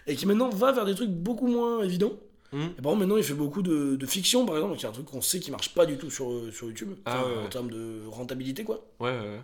et 0.08 0.16
qui 0.16 0.26
maintenant 0.26 0.50
va 0.50 0.72
vers 0.72 0.86
des 0.86 0.96
trucs 0.96 1.10
beaucoup 1.12 1.48
moins 1.48 1.84
évidents. 1.84 2.14
Mhm. 2.54 2.62
Et 2.62 2.66
par 2.82 2.92
exemple, 2.94 3.00
maintenant 3.00 3.18
il 3.18 3.24
fait 3.26 3.34
beaucoup 3.34 3.62
de, 3.62 3.98
de 3.98 4.06
fiction, 4.06 4.46
par 4.46 4.56
exemple, 4.56 4.78
qui 4.78 4.86
est 4.86 4.90
un 4.90 4.94
truc 4.94 5.06
qu'on 5.08 5.20
sait 5.22 5.42
qui 5.42 5.52
marche 5.52 5.74
pas 5.76 5.86
du 5.86 5.98
tout 5.98 6.10
sur, 6.10 6.32
euh, 6.32 6.52
sur 6.54 6.68
YouTube, 6.68 6.94
Ah 7.06 7.26
ouais, 7.26 7.34
en 7.40 7.44
ouais. 7.44 7.50
termes 7.50 7.70
de 7.70 8.00
rentabilité, 8.08 8.64
quoi. 8.64 8.86
Ouais, 9.02 9.12
ouais, 9.12 9.18
ouais. 9.20 9.42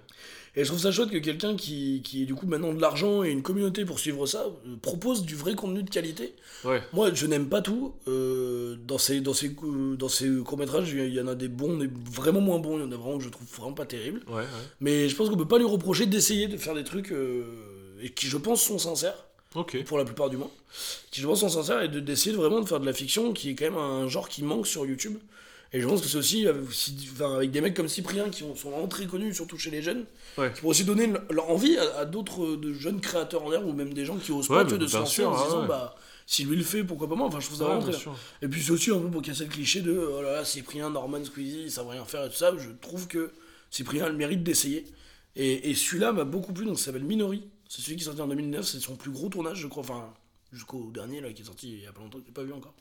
Et 0.55 0.63
je 0.63 0.69
trouve 0.69 0.80
ça 0.80 0.91
chouette 0.91 1.09
que 1.09 1.17
quelqu'un 1.17 1.55
qui, 1.55 2.01
qui 2.03 2.21
est 2.21 2.25
du 2.25 2.35
coup 2.35 2.45
maintenant 2.45 2.73
de 2.73 2.80
l'argent 2.80 3.23
et 3.23 3.31
une 3.31 3.41
communauté 3.41 3.85
pour 3.85 3.97
suivre 3.99 4.27
ça 4.27 4.45
euh, 4.67 4.75
propose 4.81 5.23
du 5.23 5.35
vrai 5.35 5.55
contenu 5.55 5.81
de 5.81 5.89
qualité. 5.89 6.35
Ouais. 6.63 6.80
Moi, 6.93 7.11
je 7.13 7.25
n'aime 7.25 7.49
pas 7.49 7.61
tout. 7.63 7.93
euh, 8.07 8.75
dans 8.88 8.99
ces, 8.99 9.19
dans 9.21 9.34
ces, 9.34 9.55
euh, 9.63 9.95
dans 9.95 10.09
ces 10.09 10.30
courts-métrages, 10.45 10.91
il 10.91 11.11
y 11.13 11.19
en 11.19 11.27
a 11.27 11.34
des 11.34 11.47
bons, 11.47 11.77
des 11.77 11.89
vraiment 12.11 12.39
moins 12.41 12.59
bons. 12.59 12.77
Il 12.77 12.81
y 12.81 12.85
en 12.85 12.91
a 12.91 12.95
vraiment 12.95 13.17
que 13.17 13.23
je 13.23 13.30
trouve 13.30 13.47
vraiment 13.57 13.73
pas 13.73 13.85
terribles. 13.88 14.21
Ouais, 14.27 14.35
ouais. 14.41 14.45
Mais 14.80 15.09
je 15.09 15.15
pense 15.15 15.30
qu'on 15.30 15.38
peut 15.38 15.47
pas 15.47 15.57
lui 15.57 15.65
reprocher 15.65 16.05
d'essayer 16.05 16.47
de 16.47 16.57
faire 16.57 16.75
des 16.75 16.84
trucs 16.84 17.11
et 18.01 18.09
qui, 18.11 18.27
je 18.27 18.38
pense, 18.38 18.61
sont 18.61 18.77
sincères, 18.77 19.25
pour 19.85 19.97
la 19.97 20.05
plupart 20.05 20.30
du 20.30 20.38
moins. 20.38 20.51
Qui, 21.09 21.21
je 21.21 21.27
pense, 21.27 21.39
sont 21.39 21.49
sincères 21.49 21.81
et 21.81 21.88
de- 21.88 21.99
d'essayer 21.99 22.31
de 22.31 22.38
vraiment 22.38 22.59
de 22.61 22.67
faire 22.67 22.80
de 22.80 22.85
la 22.85 22.93
fiction 22.93 23.34
qui 23.34 23.49
est 23.49 23.55
quand 23.55 23.65
même 23.65 23.77
un 23.77 24.07
genre 24.07 24.30
qui 24.30 24.43
manque 24.43 24.67
sur 24.67 24.85
YouTube. 24.85 25.17
Et 25.75 25.81
je 25.81 25.87
pense 25.87 26.01
que 26.01 26.07
c'est 26.07 26.17
aussi 26.17 26.45
euh, 26.47 26.53
enfin, 27.13 27.35
avec 27.35 27.49
des 27.51 27.59
mecs 27.59 27.73
comme 27.75 27.87
Cyprien 27.87 28.29
qui 28.29 28.43
ont- 28.43 28.55
sont 28.55 28.69
vraiment 28.69 28.87
très 28.87 29.07
connus, 29.07 29.33
surtout 29.33 29.57
chez 29.57 29.71
les 29.71 29.81
jeunes, 29.81 30.05
Ouais. 30.37 30.51
qui 30.53 30.61
pourraient 30.61 30.71
aussi 30.71 30.83
donner 30.85 31.07
le- 31.07 31.21
leur 31.31 31.49
envie 31.49 31.77
à, 31.77 31.97
à 31.99 32.05
d'autres 32.05 32.43
euh, 32.45 32.57
de 32.57 32.73
jeunes 32.73 33.01
créateurs 33.01 33.43
en 33.43 33.51
herbe 33.51 33.65
ou 33.65 33.73
même 33.73 33.93
des 33.93 34.05
gens 34.05 34.17
qui 34.17 34.31
osent 34.31 34.49
Ouais, 34.49 34.57
pas 34.57 34.63
de 34.65 34.87
se 34.87 34.97
lancer 34.97 35.25
en 35.25 35.35
se 35.37 35.43
disant 35.45 35.65
bah 35.65 35.95
si 36.27 36.43
lui 36.45 36.55
le 36.55 36.63
fait, 36.63 36.83
pourquoi 36.83 37.09
pas 37.09 37.15
moi 37.15 37.27
Enfin, 37.27 37.39
je 37.39 37.47
trouve 37.47 37.57
ça 37.57 37.65
vraiment 37.65 37.81
très 37.81 37.91
bien. 37.91 38.13
Et 38.43 38.47
puis 38.47 38.61
c'est 38.63 38.71
aussi 38.71 38.91
un 38.91 38.99
peu 38.99 39.09
pour 39.09 39.21
casser 39.23 39.43
le 39.45 39.49
cliché 39.49 39.81
de 39.81 39.91
oh 39.97 40.21
là 40.21 40.31
là, 40.33 40.45
Cyprien, 40.45 40.89
Norman, 40.91 41.25
Squeezie, 41.25 41.63
ils 41.63 41.71
savent 41.71 41.87
rien 41.89 42.05
faire 42.05 42.23
et 42.25 42.29
tout 42.29 42.35
ça. 42.35 42.53
Je 42.57 42.69
trouve 42.79 43.07
que 43.07 43.31
Cyprien 43.71 44.05
a 44.05 44.09
le 44.09 44.15
mérite 44.15 44.43
d'essayer. 44.43 44.85
Et, 45.35 45.71
et 45.71 45.73
celui-là 45.75 46.11
m'a 46.11 46.23
beaucoup 46.23 46.53
plu, 46.53 46.65
donc 46.65 46.77
ça 46.77 46.85
s'appelle 46.85 47.03
Minori. 47.03 47.43
C'est 47.67 47.81
celui 47.81 47.95
qui 47.95 48.03
est 48.03 48.05
sorti 48.05 48.21
en 48.21 48.27
2009, 48.27 48.63
c'est 48.65 48.79
son 48.79 48.95
plus 48.95 49.09
gros 49.09 49.29
tournage, 49.29 49.57
je 49.57 49.67
crois. 49.67 49.81
Enfin, 49.81 50.13
jusqu'au 50.51 50.91
dernier 50.93 51.19
là, 51.21 51.33
qui 51.33 51.41
est 51.41 51.45
sorti 51.45 51.71
il 51.71 51.83
y 51.83 51.87
a 51.87 51.91
pas 51.91 52.01
longtemps, 52.01 52.19
que 52.19 52.25
j'ai 52.27 52.31
pas 52.31 52.43
vu 52.43 52.53
encore. 52.53 52.75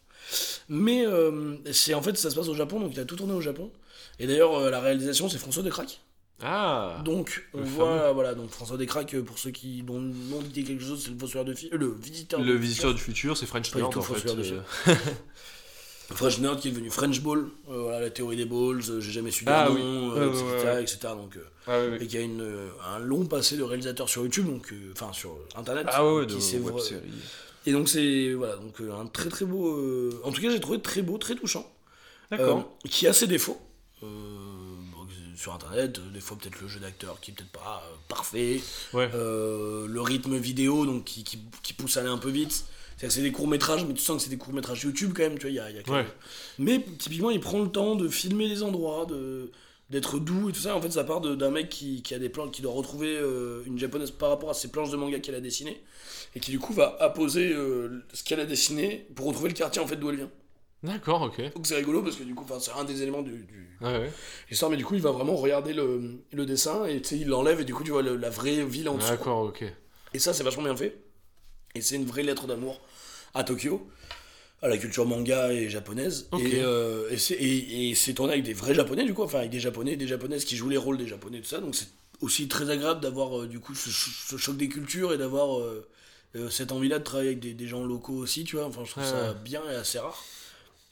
Mais 0.68 1.06
euh, 1.06 1.56
c'est 1.72 1.94
en 1.94 2.02
fait, 2.02 2.16
ça 2.16 2.30
se 2.30 2.36
passe 2.36 2.48
au 2.48 2.54
Japon, 2.54 2.80
donc 2.80 2.92
il 2.94 3.00
a 3.00 3.04
tout 3.04 3.16
tourné 3.16 3.34
au 3.34 3.40
Japon. 3.40 3.70
Et 4.18 4.26
d'ailleurs, 4.26 4.54
euh, 4.54 4.70
la 4.70 4.80
réalisation, 4.80 5.28
c'est 5.28 5.38
François 5.38 5.62
Descraques. 5.62 6.00
Ah 6.44 7.00
Donc, 7.04 7.48
on 7.54 7.62
voit, 7.62 8.12
voilà, 8.12 8.34
donc 8.34 8.50
François 8.50 8.76
Descraques, 8.76 9.16
pour 9.20 9.38
ceux 9.38 9.50
qui 9.50 9.84
nom 9.84 10.42
dit 10.42 10.64
quelque 10.64 10.82
chose, 10.82 11.00
c'est 11.04 11.10
le 11.10 11.16
de 11.44 11.54
le 11.76 11.94
visiteur. 11.94 12.40
Le 12.40 12.54
visiteur 12.54 12.94
du 12.94 13.00
futur, 13.00 13.36
c'est 13.36 13.46
French 13.46 13.70
Pas 13.70 13.82
en 13.82 13.90
fait. 14.02 14.34
French 16.14 16.38
Nerd 16.38 16.60
qui 16.60 16.68
est 16.68 16.70
devenu 16.70 16.90
French 16.90 17.20
Ball, 17.20 17.46
euh, 17.70 17.82
voilà, 17.82 18.00
la 18.00 18.10
théorie 18.10 18.36
des 18.36 18.44
balls, 18.44 18.82
euh, 18.88 19.00
j'ai 19.00 19.12
jamais 19.12 19.30
su 19.30 19.44
Ah 19.46 19.66
dire 19.66 19.74
oui. 19.76 19.82
euh, 19.82 20.30
etc., 20.30 20.44
ouais, 20.44 20.64
ouais. 20.64 20.82
etc. 20.82 20.98
Donc, 21.02 21.38
Ah 21.66 21.78
et 22.00 22.06
qui 22.06 22.16
a 22.16 22.20
une, 22.20 22.46
un 22.94 22.98
long 22.98 23.26
passé 23.26 23.56
de 23.56 23.62
réalisateur 23.62 24.08
sur 24.08 24.22
YouTube, 24.22 24.46
donc, 24.46 24.72
enfin 24.92 25.12
sur 25.12 25.36
Internet. 25.56 25.86
Ah 25.90 26.04
ouais, 26.06 26.26
qui 26.26 26.34
de 26.34 26.40
s'est 26.40 26.58
web 26.58 26.78
série. 26.78 27.02
Et 27.64 27.72
donc 27.72 27.88
c'est 27.88 28.32
voilà, 28.32 28.56
donc 28.56 28.80
un 28.80 29.06
très 29.06 29.28
très 29.28 29.44
beau. 29.44 30.20
En 30.24 30.32
tout 30.32 30.40
cas, 30.42 30.50
j'ai 30.50 30.60
trouvé 30.60 30.80
très 30.80 31.02
beau, 31.02 31.18
très 31.18 31.34
touchant. 31.34 31.70
D'accord. 32.30 32.76
Qui 32.88 33.06
a 33.06 33.12
ses 33.12 33.26
défauts. 33.26 33.60
Sur 35.36 35.54
internet, 35.54 35.98
des 36.12 36.20
fois 36.20 36.36
peut-être 36.40 36.60
le 36.60 36.68
jeu 36.68 36.78
d'acteur 36.78 37.18
qui 37.20 37.30
est 37.32 37.34
peut-être 37.34 37.50
pas 37.50 37.82
parfait. 38.08 38.60
Le 38.94 40.00
rythme 40.00 40.36
vidéo 40.36 40.86
donc 40.86 41.04
qui, 41.04 41.24
qui, 41.24 41.38
qui 41.62 41.72
pousse 41.72 41.96
à 41.96 42.00
aller 42.00 42.08
un 42.08 42.18
peu 42.18 42.30
vite. 42.30 42.64
C'est 43.08 43.22
des 43.22 43.32
courts-métrages, 43.32 43.84
mais 43.84 43.94
tu 43.94 44.02
sens 44.02 44.16
que 44.18 44.22
c'est 44.22 44.30
des 44.30 44.36
courts-métrages 44.38 44.82
YouTube 44.84 45.12
quand 45.16 45.22
même, 45.22 45.34
tu 45.38 45.42
vois, 45.42 45.50
il 45.50 45.56
y 45.56 45.60
a, 45.60 45.70
y 45.70 45.78
a 45.78 45.82
quand 45.82 45.92
Ouais. 45.92 46.02
même- 46.04 46.12
Mais 46.58 46.84
typiquement, 46.98 47.30
il 47.30 47.40
prend 47.40 47.60
le 47.60 47.68
temps 47.68 47.96
de 47.96 48.08
filmer 48.08 48.46
les 48.48 48.62
endroits, 48.62 49.06
de 49.06 49.50
d'être 49.90 50.18
doux 50.18 50.48
et 50.48 50.52
tout 50.52 50.60
ça. 50.60 50.74
En 50.74 50.80
fait, 50.80 50.90
ça 50.90 51.04
part 51.04 51.20
d'un 51.20 51.50
mec 51.50 51.68
qui, 51.68 52.02
qui 52.02 52.14
a 52.14 52.18
des 52.18 52.30
planches, 52.30 52.50
qui 52.52 52.62
doit 52.62 52.72
retrouver 52.72 53.14
euh, 53.14 53.62
une 53.66 53.78
japonaise 53.78 54.10
par 54.10 54.30
rapport 54.30 54.48
à 54.48 54.54
ses 54.54 54.68
planches 54.70 54.88
de 54.90 54.96
manga 54.96 55.18
qu'elle 55.20 55.34
a 55.34 55.40
dessinées, 55.40 55.82
et 56.34 56.40
qui 56.40 56.50
du 56.50 56.58
coup 56.58 56.72
va 56.72 56.96
apposer 57.00 57.52
euh, 57.52 58.02
ce 58.14 58.24
qu'elle 58.24 58.40
a 58.40 58.46
dessiné 58.46 59.06
pour 59.14 59.26
retrouver 59.26 59.50
le 59.50 59.54
quartier 59.54 59.82
en 59.82 59.86
fait 59.86 59.96
d'où 59.96 60.08
elle 60.08 60.16
vient. 60.16 60.30
D'accord, 60.82 61.20
ok. 61.22 61.52
Donc 61.54 61.66
c'est 61.66 61.76
rigolo 61.76 62.02
parce 62.02 62.16
que 62.16 62.22
du 62.24 62.34
coup, 62.34 62.46
c'est 62.58 62.72
un 62.72 62.84
des 62.84 63.02
éléments 63.02 63.20
du, 63.22 63.32
du... 63.44 63.76
Ouais, 63.82 63.98
ouais. 63.98 64.12
l'histoire, 64.48 64.70
mais 64.70 64.78
du 64.78 64.84
coup, 64.86 64.94
il 64.94 65.02
va 65.02 65.10
vraiment 65.10 65.36
regarder 65.36 65.74
le, 65.74 66.18
le 66.32 66.46
dessin 66.46 66.86
et 66.86 67.02
il 67.12 67.28
l'enlève 67.28 67.60
et 67.60 67.64
du 67.64 67.74
coup, 67.74 67.84
tu 67.84 67.90
vois 67.90 68.02
le- 68.02 68.16
la 68.16 68.30
vraie 68.30 68.64
ville 68.64 68.88
en 68.88 68.94
dessous. 68.96 69.10
D'accord, 69.10 69.40
ok. 69.42 69.62
Et 70.14 70.18
ça, 70.18 70.32
c'est 70.32 70.42
vachement 70.42 70.62
bien 70.64 70.76
fait. 70.76 70.96
Et 71.74 71.82
c'est 71.82 71.96
une 71.96 72.04
vraie 72.06 72.22
lettre 72.22 72.46
d'amour 72.46 72.80
à 73.34 73.44
Tokyo, 73.44 73.88
à 74.62 74.68
la 74.68 74.76
culture 74.78 75.06
manga 75.06 75.52
et 75.52 75.68
japonaise. 75.70 76.28
Et, 76.38 76.60
euh, 76.62 77.10
et 77.10 77.18
c'est 77.18 77.34
et, 77.34 77.90
et 77.90 78.14
tourné 78.14 78.32
avec 78.34 78.44
des 78.44 78.52
vrais 78.54 78.74
japonais, 78.74 79.04
du 79.04 79.14
coup, 79.14 79.22
enfin 79.22 79.38
avec 79.38 79.50
des 79.50 79.60
japonais, 79.60 79.96
des 79.96 80.06
japonaises 80.06 80.44
qui 80.44 80.56
jouent 80.56 80.68
les 80.68 80.76
rôles 80.76 80.98
des 80.98 81.08
japonais, 81.08 81.40
tout 81.40 81.48
ça. 81.48 81.58
Donc 81.60 81.74
c'est 81.74 81.88
aussi 82.20 82.46
très 82.48 82.70
agréable 82.70 83.00
d'avoir 83.00 83.40
euh, 83.40 83.46
du 83.48 83.58
coup 83.58 83.74
ce, 83.74 83.90
ch- 83.90 84.24
ce 84.28 84.36
choc 84.36 84.56
des 84.56 84.68
cultures 84.68 85.12
et 85.12 85.18
d'avoir 85.18 85.58
euh, 85.60 85.88
cette 86.50 86.72
envie-là 86.72 86.98
de 86.98 87.04
travailler 87.04 87.30
avec 87.30 87.40
des, 87.40 87.52
des 87.54 87.66
gens 87.66 87.84
locaux 87.84 88.14
aussi, 88.14 88.44
tu 88.44 88.56
vois. 88.56 88.66
Enfin, 88.66 88.82
je 88.84 88.90
trouve 88.92 89.02
Ouais, 89.02 89.10
ça 89.10 89.34
bien 89.34 89.62
et 89.70 89.74
assez 89.74 89.98
rare. 89.98 90.22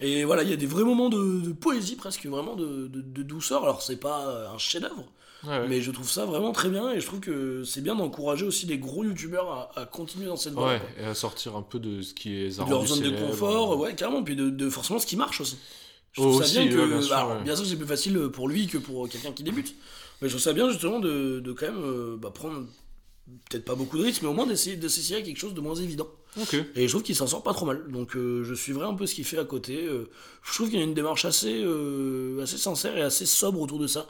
Et 0.00 0.24
voilà, 0.24 0.42
il 0.42 0.50
y 0.50 0.52
a 0.52 0.56
des 0.56 0.66
vrais 0.66 0.82
moments 0.84 1.10
de, 1.10 1.40
de 1.42 1.52
poésie 1.52 1.94
presque, 1.96 2.24
vraiment 2.26 2.56
de, 2.56 2.88
de, 2.88 3.00
de 3.02 3.22
douceur. 3.22 3.62
Alors 3.62 3.82
c'est 3.82 3.96
pas 3.96 4.48
un 4.52 4.58
chef-d'œuvre, 4.58 5.04
Ouais, 5.46 5.66
mais 5.68 5.80
je 5.80 5.90
trouve 5.90 6.08
ça 6.10 6.26
vraiment 6.26 6.52
très 6.52 6.68
bien 6.68 6.90
et 6.92 7.00
je 7.00 7.06
trouve 7.06 7.20
que 7.20 7.64
c'est 7.64 7.80
bien 7.80 7.94
d'encourager 7.94 8.44
aussi 8.44 8.66
les 8.66 8.78
gros 8.78 9.04
youtubeurs 9.04 9.50
à, 9.50 9.80
à 9.80 9.86
continuer 9.86 10.26
dans 10.26 10.36
cette 10.36 10.52
voie. 10.52 10.68
Ouais, 10.68 10.82
et 11.00 11.04
à 11.04 11.14
sortir 11.14 11.56
un 11.56 11.62
peu 11.62 11.78
de 11.78 12.02
ce 12.02 12.12
qui 12.12 12.34
est 12.36 12.58
De 12.62 12.68
leur 12.68 12.86
zone 12.86 13.00
de 13.00 13.10
confort, 13.10 13.78
ouais, 13.78 13.94
carrément, 13.94 14.22
puis 14.22 14.36
de, 14.36 14.50
de 14.50 14.68
forcément 14.68 14.98
ce 14.98 15.06
qui 15.06 15.16
marche 15.16 15.40
aussi. 15.40 15.56
Je 16.12 16.20
trouve 16.20 16.34
Oh, 16.34 16.38
ça 16.38 16.44
aussi, 16.44 16.58
bien 16.58 16.68
que. 16.68 16.76
ouais, 16.76 16.88
bien 16.88 17.02
sûr, 17.02 17.16
alors, 17.16 17.30
ouais. 17.38 17.42
bien 17.44 17.56
sûr, 17.56 17.64
c'est 17.66 17.76
plus 17.76 17.86
facile 17.86 18.18
pour 18.32 18.48
lui 18.48 18.66
que 18.66 18.78
pour 18.78 19.08
quelqu'un 19.08 19.32
qui 19.32 19.42
débute. 19.44 19.74
Mais 20.20 20.28
je 20.28 20.34
trouve 20.34 20.42
ça 20.42 20.52
bien 20.52 20.68
justement 20.68 20.98
de, 21.00 21.40
de 21.40 21.52
quand 21.52 21.66
même 21.66 21.82
euh, 21.82 22.16
bah, 22.18 22.30
prendre 22.34 22.66
peut-être 23.48 23.64
pas 23.64 23.76
beaucoup 23.76 23.96
de 23.96 24.02
risques, 24.02 24.22
mais 24.22 24.28
au 24.28 24.34
moins 24.34 24.46
d'essayer 24.46 24.76
de 24.76 24.88
s'essayer 24.88 25.20
à 25.20 25.22
quelque 25.22 25.38
chose 25.38 25.54
de 25.54 25.60
moins 25.60 25.76
évident. 25.76 26.08
Ok. 26.38 26.54
Et 26.74 26.86
je 26.86 26.88
trouve 26.92 27.02
qu'il 27.02 27.14
s'en 27.16 27.26
sort 27.26 27.42
pas 27.42 27.54
trop 27.54 27.64
mal. 27.64 27.84
Donc 27.90 28.16
euh, 28.16 28.44
je 28.44 28.54
suivrai 28.54 28.84
un 28.86 28.94
peu 28.94 29.06
ce 29.06 29.14
qu'il 29.14 29.24
fait 29.24 29.38
à 29.38 29.44
côté. 29.44 29.84
Euh, 29.86 30.10
je 30.44 30.52
trouve 30.52 30.68
qu'il 30.68 30.78
y 30.78 30.82
a 30.82 30.84
une 30.84 30.94
démarche 30.94 31.24
assez, 31.24 31.64
assez 32.42 32.58
sincère 32.58 32.96
et 32.98 33.02
assez 33.02 33.24
sobre 33.24 33.60
autour 33.60 33.78
de 33.78 33.86
ça. 33.86 34.06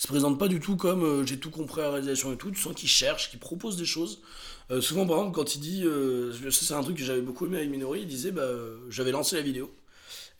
Se 0.00 0.06
présente 0.06 0.38
pas 0.38 0.48
du 0.48 0.60
tout 0.60 0.76
comme 0.76 1.04
euh, 1.04 1.26
j'ai 1.26 1.38
tout 1.38 1.50
compris 1.50 1.82
à 1.82 1.84
la 1.84 1.90
réalisation 1.90 2.32
et 2.32 2.38
tout. 2.38 2.50
Tu 2.50 2.58
sens 2.58 2.74
qu'il 2.74 2.88
cherche, 2.88 3.28
qu'il 3.28 3.38
propose 3.38 3.76
des 3.76 3.84
choses. 3.84 4.22
Euh, 4.70 4.80
souvent, 4.80 5.06
par 5.06 5.18
exemple, 5.18 5.34
quand 5.34 5.56
il 5.56 5.60
dit, 5.60 5.82
euh, 5.84 6.32
ça 6.50 6.64
c'est 6.64 6.72
un 6.72 6.82
truc 6.82 6.96
que 6.96 7.04
j'avais 7.04 7.20
beaucoup 7.20 7.44
aimé 7.44 7.58
avec 7.58 7.68
Minori, 7.68 8.00
il 8.00 8.06
disait 8.06 8.30
bah, 8.30 8.48
j'avais 8.88 9.10
lancé 9.10 9.36
la 9.36 9.42
vidéo. 9.42 9.70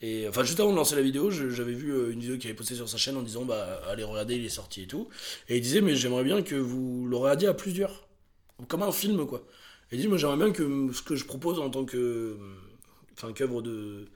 Et 0.01 0.27
enfin, 0.27 0.45
juste 0.45 0.59
avant 0.61 0.71
de 0.71 0.77
lancer 0.77 0.97
la 0.97 1.03
vidéo, 1.03 1.31
j'avais 1.31 1.75
vu 1.75 1.93
une 2.11 2.21
vidéo 2.21 2.39
qu'il 2.39 2.49
avait 2.49 2.57
postée 2.57 2.75
sur 2.75 2.89
sa 2.89 2.97
chaîne 2.97 3.19
en 3.19 3.23
disant 3.23 3.45
bah 3.45 3.83
allez 3.87 4.03
regarder, 4.03 4.37
il 4.37 4.47
est 4.47 4.49
sorti 4.49 4.85
et 4.85 4.87
tout. 4.87 5.11
Et 5.51 5.59
il 5.59 5.61
disait 5.61 5.83
mais 5.83 5.95
j'aimerais 5.95 6.25
bien 6.25 6.41
que 6.41 6.55
vous 6.55 7.07
le 7.07 7.17
regardiez 7.19 7.49
à 7.49 7.53
plusieurs, 7.53 8.09
comme 8.67 8.83
un 8.83 8.93
film 8.93 9.27
quoi. 9.27 9.45
Et 9.93 9.97
il 9.97 10.01
dit 10.01 10.09
moi 10.09 10.17
j'aimerais 10.17 10.39
bien 10.39 10.53
que 10.53 10.91
ce 10.95 11.03
que 11.03 11.17
je 11.17 11.27
propose 11.27 11.61
en 11.61 11.69
tant 11.69 11.85
que 11.85 12.35
enfin 13.13 13.35
qu'œuvre 13.35 13.61
de 13.61 14.09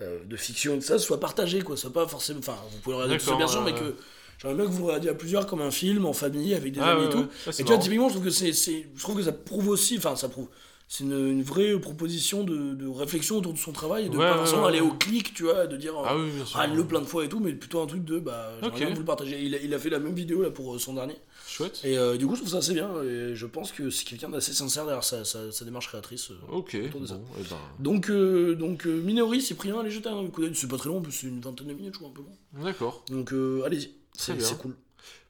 de 0.00 0.36
fiction 0.36 0.74
et 0.74 0.80
tout 0.80 0.84
ça 0.84 0.98
soit 0.98 1.20
partagé 1.20 1.62
quoi, 1.62 1.78
soit 1.78 1.94
pas 1.94 2.06
forcément 2.06 2.40
enfin 2.40 2.58
vous 2.70 2.78
pouvez 2.80 2.96
le 2.96 3.02
regarder 3.04 3.18
tout 3.18 3.30
seul, 3.30 3.38
bien 3.38 3.48
sûr, 3.48 3.62
mais 3.62 3.72
que 3.72 3.96
j'aimerais 4.42 4.56
bien 4.56 4.66
que 4.66 4.70
vous 4.70 4.78
le 4.80 4.84
regardiez 4.86 5.10
à 5.10 5.14
plusieurs 5.14 5.46
comme 5.46 5.62
un 5.62 5.70
film 5.70 6.04
en 6.04 6.12
famille 6.12 6.54
avec 6.54 6.72
des 6.72 6.80
Ah, 6.80 6.92
amis 6.92 7.02
ouais, 7.02 7.06
et 7.06 7.10
tout. 7.10 7.18
ouais. 7.18 7.26
C'est 7.52 7.60
Et 7.60 7.64
tu 7.64 7.72
vois, 7.72 7.78
typiquement, 7.78 8.08
je 8.08 8.14
trouve 8.14 8.24
que 8.26 8.30
c'est, 8.30 8.52
c'est- 8.52 8.86
je 8.94 9.02
trouve 9.02 9.16
que 9.16 9.22
ça 9.22 9.32
prouve 9.32 9.68
aussi, 9.68 9.96
enfin, 9.98 10.16
ça 10.16 10.28
prouve. 10.28 10.48
C'est 10.88 11.04
une, 11.04 11.12
une 11.12 11.42
vraie 11.42 11.80
proposition 11.80 12.44
de, 12.44 12.74
de 12.74 12.86
réflexion 12.86 13.38
autour 13.38 13.54
de 13.54 13.58
son 13.58 13.72
travail, 13.72 14.06
et 14.06 14.08
de 14.10 14.18
pas 14.18 14.36
forcément 14.36 14.66
aller 14.66 14.82
au 14.82 14.90
clic, 14.92 15.32
tu 15.32 15.44
vois, 15.44 15.66
de 15.66 15.78
dire 15.78 15.94
Ah 16.04 16.14
oui, 16.18 16.28
ah, 16.54 16.66
le 16.66 16.84
plein 16.86 17.00
de 17.00 17.06
fois 17.06 17.24
et 17.24 17.30
tout, 17.30 17.40
mais 17.40 17.54
plutôt 17.54 17.80
un 17.80 17.86
truc 17.86 18.04
de 18.04 18.18
bah, 18.18 18.50
j'aimerais 18.60 18.74
Ok. 18.74 18.78
bien 18.84 18.90
vous 18.92 19.00
le 19.00 19.06
partagez. 19.06 19.42
Il 19.42 19.54
a, 19.54 19.58
il 19.58 19.72
a 19.72 19.78
fait 19.78 19.88
la 19.88 19.98
même 20.00 20.14
vidéo 20.14 20.42
là 20.42 20.50
pour 20.50 20.74
euh, 20.74 20.78
son 20.78 20.92
dernier, 20.92 21.16
Chouette. 21.48 21.80
et 21.84 21.96
euh, 21.96 22.18
du 22.18 22.26
coup, 22.26 22.34
je 22.34 22.40
trouve 22.40 22.52
ça 22.52 22.58
assez 22.58 22.74
bien, 22.74 22.90
et 23.04 23.34
je 23.34 23.46
pense 23.46 23.72
que 23.72 23.88
c'est 23.88 24.04
quelqu'un 24.04 24.28
d'assez 24.28 24.52
sincère 24.52 24.84
derrière 24.84 25.02
sa, 25.04 25.24
sa, 25.24 25.50
sa 25.50 25.64
démarche 25.64 25.88
créatrice. 25.88 26.30
euh. 26.30 26.34
Ok, 26.56 26.76
autour 26.84 27.00
de 27.00 27.06
ça. 27.06 27.14
bon, 27.14 27.24
et 27.40 27.44
ben. 27.48 27.56
Donc, 27.78 28.10
euh, 28.10 28.54
donc 28.54 28.86
euh, 28.86 29.00
Minori, 29.00 29.40
Cyprien, 29.40 29.80
allez 29.80 29.90
jeter 29.90 30.10
un 30.10 30.26
coup 30.26 30.42
d'œil, 30.42 30.52
c'est 30.54 30.68
pas 30.68 30.76
très 30.76 30.90
long, 30.90 31.02
c'est 31.10 31.26
une 31.26 31.40
vingtaine 31.40 31.68
de 31.68 31.72
minutes, 31.72 31.94
je 31.94 31.98
crois, 32.00 32.10
un 32.10 32.12
peu 32.12 32.20
long. 32.20 32.64
D'accord. 32.66 33.02
Donc, 33.08 33.32
euh, 33.32 33.62
allez-y, 33.64 33.92
c'est, 34.16 34.58
cool. 34.58 34.76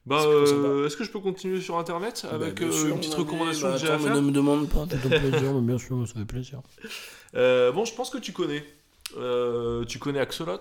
Bah, 0.05 0.23
euh, 0.27 0.87
est-ce 0.87 0.97
que 0.97 1.05
je 1.05 1.11
peux 1.11 1.21
continuer 1.21 1.61
sur 1.61 1.79
internet 1.79 2.27
avec 2.31 2.55
Bah, 2.61 2.67
bien 2.67 2.77
euh, 2.77 2.89
une 2.91 2.99
petite 2.99 3.15
recommandation 3.15 3.69
bah, 3.69 3.75
que 3.75 3.81
j'ai 3.81 3.89
à 3.91 3.99
faire 3.99 4.15
Ne 4.17 4.21
me 4.21 4.33
demande 4.33 4.69
pas, 4.69 4.85
t'as 4.89 4.97
ton 5.03 5.09
plaisir, 5.09 5.55
mais 5.55 5.61
bien 5.61 5.79
sûr, 5.79 6.07
ça 6.09 6.15
fait 6.15 6.25
plaisir. 6.25 6.61
Euh, 7.37 7.71
Bon, 7.73 7.85
je 7.85 7.95
pense 7.95 8.11
que 8.11 8.19
tu 8.19 8.33
connais. 8.33 8.65
Tu 9.89 9.99
connais 9.99 10.19
Axolot 10.19 10.61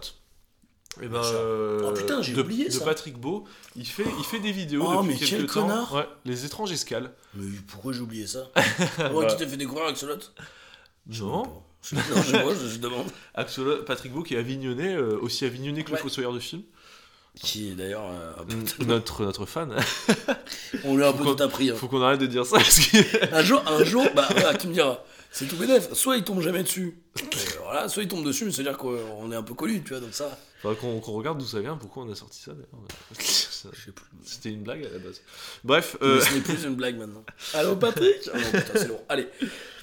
et 1.02 1.08
ben, 1.08 1.24
sûr. 1.24 1.32
euh, 1.36 1.88
Oh, 1.90 1.94
putain, 1.94 2.22
j'ai 2.22 2.34
de, 2.34 2.42
oublié 2.42 2.66
de 2.66 2.72
ça. 2.72 2.84
Patrick 2.84 3.18
Beau, 3.18 3.46
il 3.78 3.86
fait, 3.88 4.06
il 4.20 4.26
fait 4.26 4.40
des 4.40 4.52
vidéos 4.52 4.84
Oh, 4.86 5.02
depuis 5.02 5.14
mais 5.14 5.16
quelques 5.16 5.30
quel 5.30 5.46
temps. 5.48 5.62
connard. 5.62 5.94
Ouais, 5.94 6.06
les 6.26 6.44
étranges 6.46 6.72
escales. 6.74 7.14
Mais 7.34 7.46
pourquoi 7.70 7.94
j'ai 7.94 8.02
oublié 8.02 8.28
ça 8.28 8.52
Moi 9.10 9.24
Bah. 9.24 9.26
qui 9.28 9.38
t'ai 9.38 9.48
fait 9.48 9.56
découvrir 9.56 9.88
Axolot 9.88 10.16
Non, 11.22 11.64
Je, 11.82 11.96
non, 11.96 12.02
je, 12.62 12.78
demande. 12.78 13.06
Axolot, 13.36 13.84
Patrick 13.84 14.12
Beau 14.12 14.22
qui 14.22 14.36
est 14.36 14.38
avignonné, 14.38 14.98
aussi 14.98 15.46
avignonné 15.46 15.86
que 15.86 15.92
le. 15.92 15.98
Fossoyeur 15.98 16.34
de 16.34 16.40
film. 16.40 16.62
Qui 17.40 17.70
est 17.70 17.76
d'ailleurs. 17.76 18.04
euh, 18.12 18.86
notre, 18.86 19.24
notre 19.24 19.46
fan. 19.46 19.74
on 20.84 20.96
lui 20.98 21.04
a 21.04 21.10
un 21.10 21.14
peu 21.14 21.24
tout 21.24 21.42
appris. 21.42 21.70
hein. 21.70 21.76
Faut 21.78 21.88
qu'on 21.88 22.02
arrête 22.02 22.20
de 22.20 22.26
dire 22.26 22.46
ça 22.46 22.58
parce 22.58 22.80
que. 22.80 23.34
Un 23.36 23.42
jour, 23.44 23.64
un 23.68 23.84
jour, 23.84 24.06
bah 24.16 24.28
voilà, 24.32 24.54
tu 24.56 24.68
me 24.68 24.74
diras. 24.74 25.00
C'est 25.32 25.46
tout 25.48 25.56
bénef. 25.56 25.94
Soit 25.94 26.18
il 26.18 26.24
tombe 26.24 26.42
jamais 26.42 26.64
dessus. 26.64 26.98
Voilà, 27.64 27.88
soit 27.88 28.04
il 28.04 28.10
tombe 28.10 28.26
dessus, 28.26 28.46
mais 28.46 28.52
c'est-à-dire 28.52 28.78
qu'on 28.78 29.32
est 29.32 29.36
un 29.36 29.44
peu 29.44 29.54
connu, 29.54 29.82
tu 29.82 29.90
vois, 29.90 30.00
donc 30.00 30.14
ça. 30.14 30.38
Faudrait 30.62 30.78
qu'on 30.78 31.00
qu'on 31.00 31.14
regarde 31.14 31.38
d'où 31.40 31.46
ça 31.46 31.60
vient, 31.60 31.76
pourquoi 31.78 32.04
on 32.04 32.12
a 32.12 32.16
sorti 32.16 32.42
ça 32.42 32.52
d'ailleurs. 32.52 32.68
Ça- 33.20 33.70
Je 33.74 33.86
sais 33.86 33.92
plus. 33.92 34.06
C'était 34.24 34.50
une 34.50 34.64
blague 34.64 34.84
à 34.86 34.90
la 34.90 34.98
base. 35.00 35.22
Bref, 35.64 35.96
Mais 36.02 36.08
euh, 36.08 36.20
ce 36.22 36.34
n'est 36.34 36.42
plus 36.42 36.64
une 36.66 36.76
blague 36.76 36.98
maintenant. 36.98 37.24
Allô 37.54 37.76
Patrick? 37.76 38.18
Ah 38.34 38.38
non, 38.38 38.44
putain, 38.60 38.74
c'est 38.76 38.88
lourd. 38.88 39.04
Allez. 39.08 39.28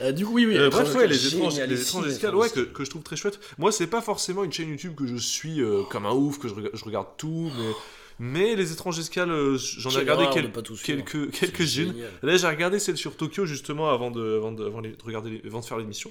Euh, 0.00 0.12
du 0.12 0.26
coup, 0.26 0.34
oui, 0.34 0.46
oui. 0.46 0.58
Euh, 0.58 0.68
bref, 0.68 0.94
ouais, 0.94 1.06
les 1.06 1.26
étranges, 1.34 1.58
les 1.60 1.80
escales, 2.12 2.34
ouais, 2.36 2.50
que, 2.50 2.60
que 2.60 2.84
je 2.84 2.90
trouve 2.90 3.02
très 3.02 3.16
chouette. 3.16 3.38
Moi, 3.56 3.72
c'est 3.72 3.86
pas 3.86 4.00
forcément 4.02 4.44
une 4.44 4.52
chaîne 4.52 4.68
YouTube 4.68 4.94
que 4.96 5.06
je 5.06 5.16
suis 5.16 5.60
euh, 5.62 5.82
comme 5.90 6.06
un 6.06 6.12
ouf, 6.12 6.38
que 6.38 6.48
je, 6.48 6.54
rega- 6.54 6.70
je 6.74 6.84
regarde 6.84 7.08
tout, 7.16 7.50
mais, 7.56 7.72
mais 8.18 8.56
les 8.56 8.72
étranges 8.72 8.98
escales, 8.98 9.30
euh, 9.30 9.56
j'en 9.58 9.90
ai 9.90 9.96
regardé 9.98 10.26
quel- 10.32 10.50
quelques, 10.82 11.34
C'est 11.34 11.52
quelques-unes. 11.52 11.94
Là, 12.22 12.36
j'ai 12.36 12.46
regardé 12.48 12.78
celle 12.78 12.96
sur 12.96 13.16
Tokyo 13.16 13.44
justement 13.46 13.90
avant 13.90 14.10
de, 14.10 14.36
avant 14.36 14.52
de, 14.52 14.64
avant 14.66 14.80
les- 14.80 14.92
de 14.92 15.02
regarder, 15.02 15.40
avant 15.46 15.60
de 15.60 15.64
faire 15.64 15.78
l'émission, 15.78 16.10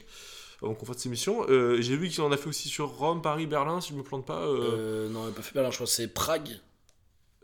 avant 0.61 0.73
qu'on 0.73 0.85
fasse 0.85 1.03
l'émission. 1.05 1.45
Euh, 1.49 1.81
j'ai 1.81 1.95
vu 1.97 2.09
qu'il 2.09 2.21
en 2.21 2.31
a 2.31 2.37
fait 2.37 2.47
aussi 2.49 2.69
sur 2.69 2.87
Rome, 2.89 3.21
Paris, 3.21 3.45
Berlin, 3.47 3.81
si 3.81 3.89
je 3.91 3.95
me 3.97 4.03
plante 4.03 4.25
pas. 4.25 4.41
Euh, 4.47 5.07
Euh, 5.07 5.09
non, 5.09 5.23
il 5.25 5.29
n'a 5.29 5.31
pas 5.35 5.41
fait 5.41 5.53
Berlin, 5.53 5.69
je 5.71 5.75
crois 5.75 5.85
que 5.87 5.91
c'est 5.91 6.07
Prague. 6.07 6.59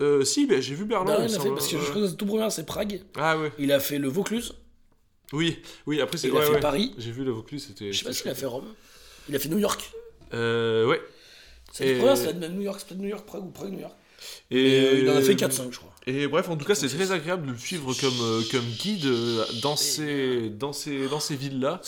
euh, 0.01 0.23
si, 0.25 0.47
j'ai 0.61 0.75
vu 0.75 0.85
Berlin. 0.85 1.05
Berlin, 1.05 1.25
il 1.25 1.31
il 1.31 1.35
a 1.35 1.39
fait, 1.39 1.49
parce 1.49 1.67
que 1.67 1.77
je 1.79 1.89
crois 1.89 2.01
que 2.01 2.13
tout 2.13 2.25
premier, 2.25 2.49
c'est 2.49 2.65
Prague. 2.65 3.01
Ah 3.15 3.37
ouais. 3.37 3.51
Il 3.59 3.71
a 3.71 3.79
fait 3.79 3.99
le 3.99 4.07
Vaucluse. 4.07 4.53
Oui, 5.33 5.59
oui. 5.87 5.99
Après, 6.01 6.17
c'est 6.17 6.27
Il 6.29 6.37
a 6.37 6.41
fait 6.41 6.49
ouais. 6.53 6.59
Paris. 6.59 6.93
J'ai 6.97 7.11
vu 7.11 7.23
le 7.23 7.31
Vaucluse, 7.31 7.65
c'était. 7.67 7.91
Je 7.91 7.97
sais 7.99 8.05
pas 8.05 8.13
s'il 8.13 8.29
a 8.29 8.35
fait 8.35 8.45
Rome. 8.45 8.65
Il 9.29 9.35
a 9.35 9.39
fait 9.39 9.49
New 9.49 9.57
York. 9.59 9.91
Euh, 10.33 10.85
ouais. 10.87 11.01
Cette 11.71 11.87
Et- 11.87 11.97
première, 11.97 12.17
c'est 12.17 12.33
New 12.33 12.61
York, 12.61 12.81
c'est 12.87 12.95
New 12.95 13.07
York, 13.07 13.25
Prague 13.25 13.43
ou 13.45 13.49
Prague, 13.51 13.71
New 13.71 13.79
York. 13.79 13.93
Et 14.51 14.77
Et 14.77 14.85
euh, 14.85 14.99
il 15.01 15.09
en 15.09 15.15
a 15.15 15.21
fait 15.21 15.35
4-5, 15.35 15.71
je 15.71 15.77
crois. 15.77 15.89
Et 16.05 16.27
bref, 16.27 16.49
en 16.49 16.57
tout 16.57 16.65
cas, 16.65 16.75
c'est 16.75 16.89
très 16.89 17.11
agréable 17.11 17.47
de 17.47 17.51
le 17.53 17.57
suivre 17.57 17.93
comme, 17.93 18.13
euh, 18.21 18.41
comme 18.51 18.65
guide 18.79 19.05
euh, 19.05 19.45
dans 19.61 19.75
ces, 19.77 20.49
dans 20.49 20.73
ces, 20.73 21.07
dans 21.07 21.19
ces 21.21 21.35
villes-là. 21.35 21.79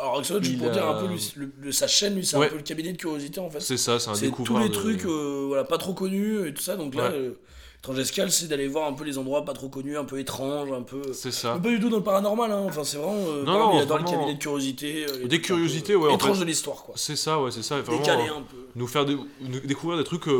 Alors, 0.00 0.18
Axel, 0.20 0.40
tu 0.40 0.52
peux 0.52 0.70
dire 0.70 0.86
un 0.86 1.00
peu 1.00 1.08
lui, 1.08 1.32
le- 1.36 1.50
le- 1.60 1.72
sa 1.72 1.86
chaîne, 1.88 2.14
lui, 2.14 2.24
c'est 2.24 2.36
Ouais. 2.36 2.46
un 2.46 2.50
peu 2.50 2.56
le 2.56 2.62
cabinet 2.62 2.92
de 2.92 2.96
curiosité 2.98 3.40
en 3.40 3.50
fait. 3.50 3.60
C'est 3.60 3.76
ça, 3.76 3.98
c'est 3.98 4.08
un 4.10 4.14
C'est 4.14 4.26
tous 4.26 4.30
découvreur. 4.30 4.62
les 4.62 4.68
de- 4.68 4.74
trucs 4.74 5.04
euh, 5.04 5.44
voilà, 5.48 5.64
pas 5.64 5.78
trop 5.78 5.94
connus 5.94 6.46
et 6.48 6.54
tout 6.54 6.62
ça. 6.62 6.76
Donc 6.76 6.94
là, 6.94 7.10
Ouais. 7.10 7.32
Étrange 7.82 7.98
Escale, 7.98 8.30
c'est 8.30 8.46
d'aller 8.46 8.68
voir 8.68 8.86
un 8.88 8.92
peu 8.92 9.04
les 9.04 9.16
endroits 9.16 9.42
pas 9.46 9.54
trop 9.54 9.70
connus, 9.70 9.96
un 9.96 10.04
peu 10.04 10.18
étranges, 10.18 10.70
un 10.70 10.82
peu. 10.82 11.00
C'est 11.14 11.30
ça. 11.32 11.58
Pas 11.58 11.70
du 11.70 11.80
tout 11.80 11.88
dans 11.88 11.96
le 11.96 12.02
paranormal, 12.02 12.52
hein. 12.52 12.64
enfin 12.68 12.84
c'est 12.84 12.98
vraiment. 12.98 13.14
euh, 13.16 13.42
Non, 13.42 13.58
non, 13.58 13.72
il 13.74 13.80
adore 13.80 13.96
le 13.96 14.04
vraiment. 14.04 14.18
cabinet 14.18 14.34
de 14.34 14.38
curiosité. 14.38 15.06
euh, 15.08 15.18
les 15.22 15.28
Des 15.28 15.40
curiosités, 15.40 15.96
ouais, 15.96 16.10
en 16.10 16.16
Étranges 16.16 16.34
fait. 16.34 16.40
de 16.40 16.44
l'histoire, 16.44 16.82
quoi. 16.82 16.94
C'est 16.98 17.16
ça, 17.16 17.40
ouais, 17.40 17.50
c'est 17.50 17.62
ça. 17.62 17.80
Vraiment, 17.80 18.00
Décalé 18.02 18.28
euh, 18.28 18.36
un 18.36 18.42
peu. 18.42 18.56
nous 18.76 18.86
faire 18.86 19.06
nous 19.06 19.60
découvrir 19.60 19.96
des 19.96 20.04
trucs 20.04 20.28
euh, 20.28 20.38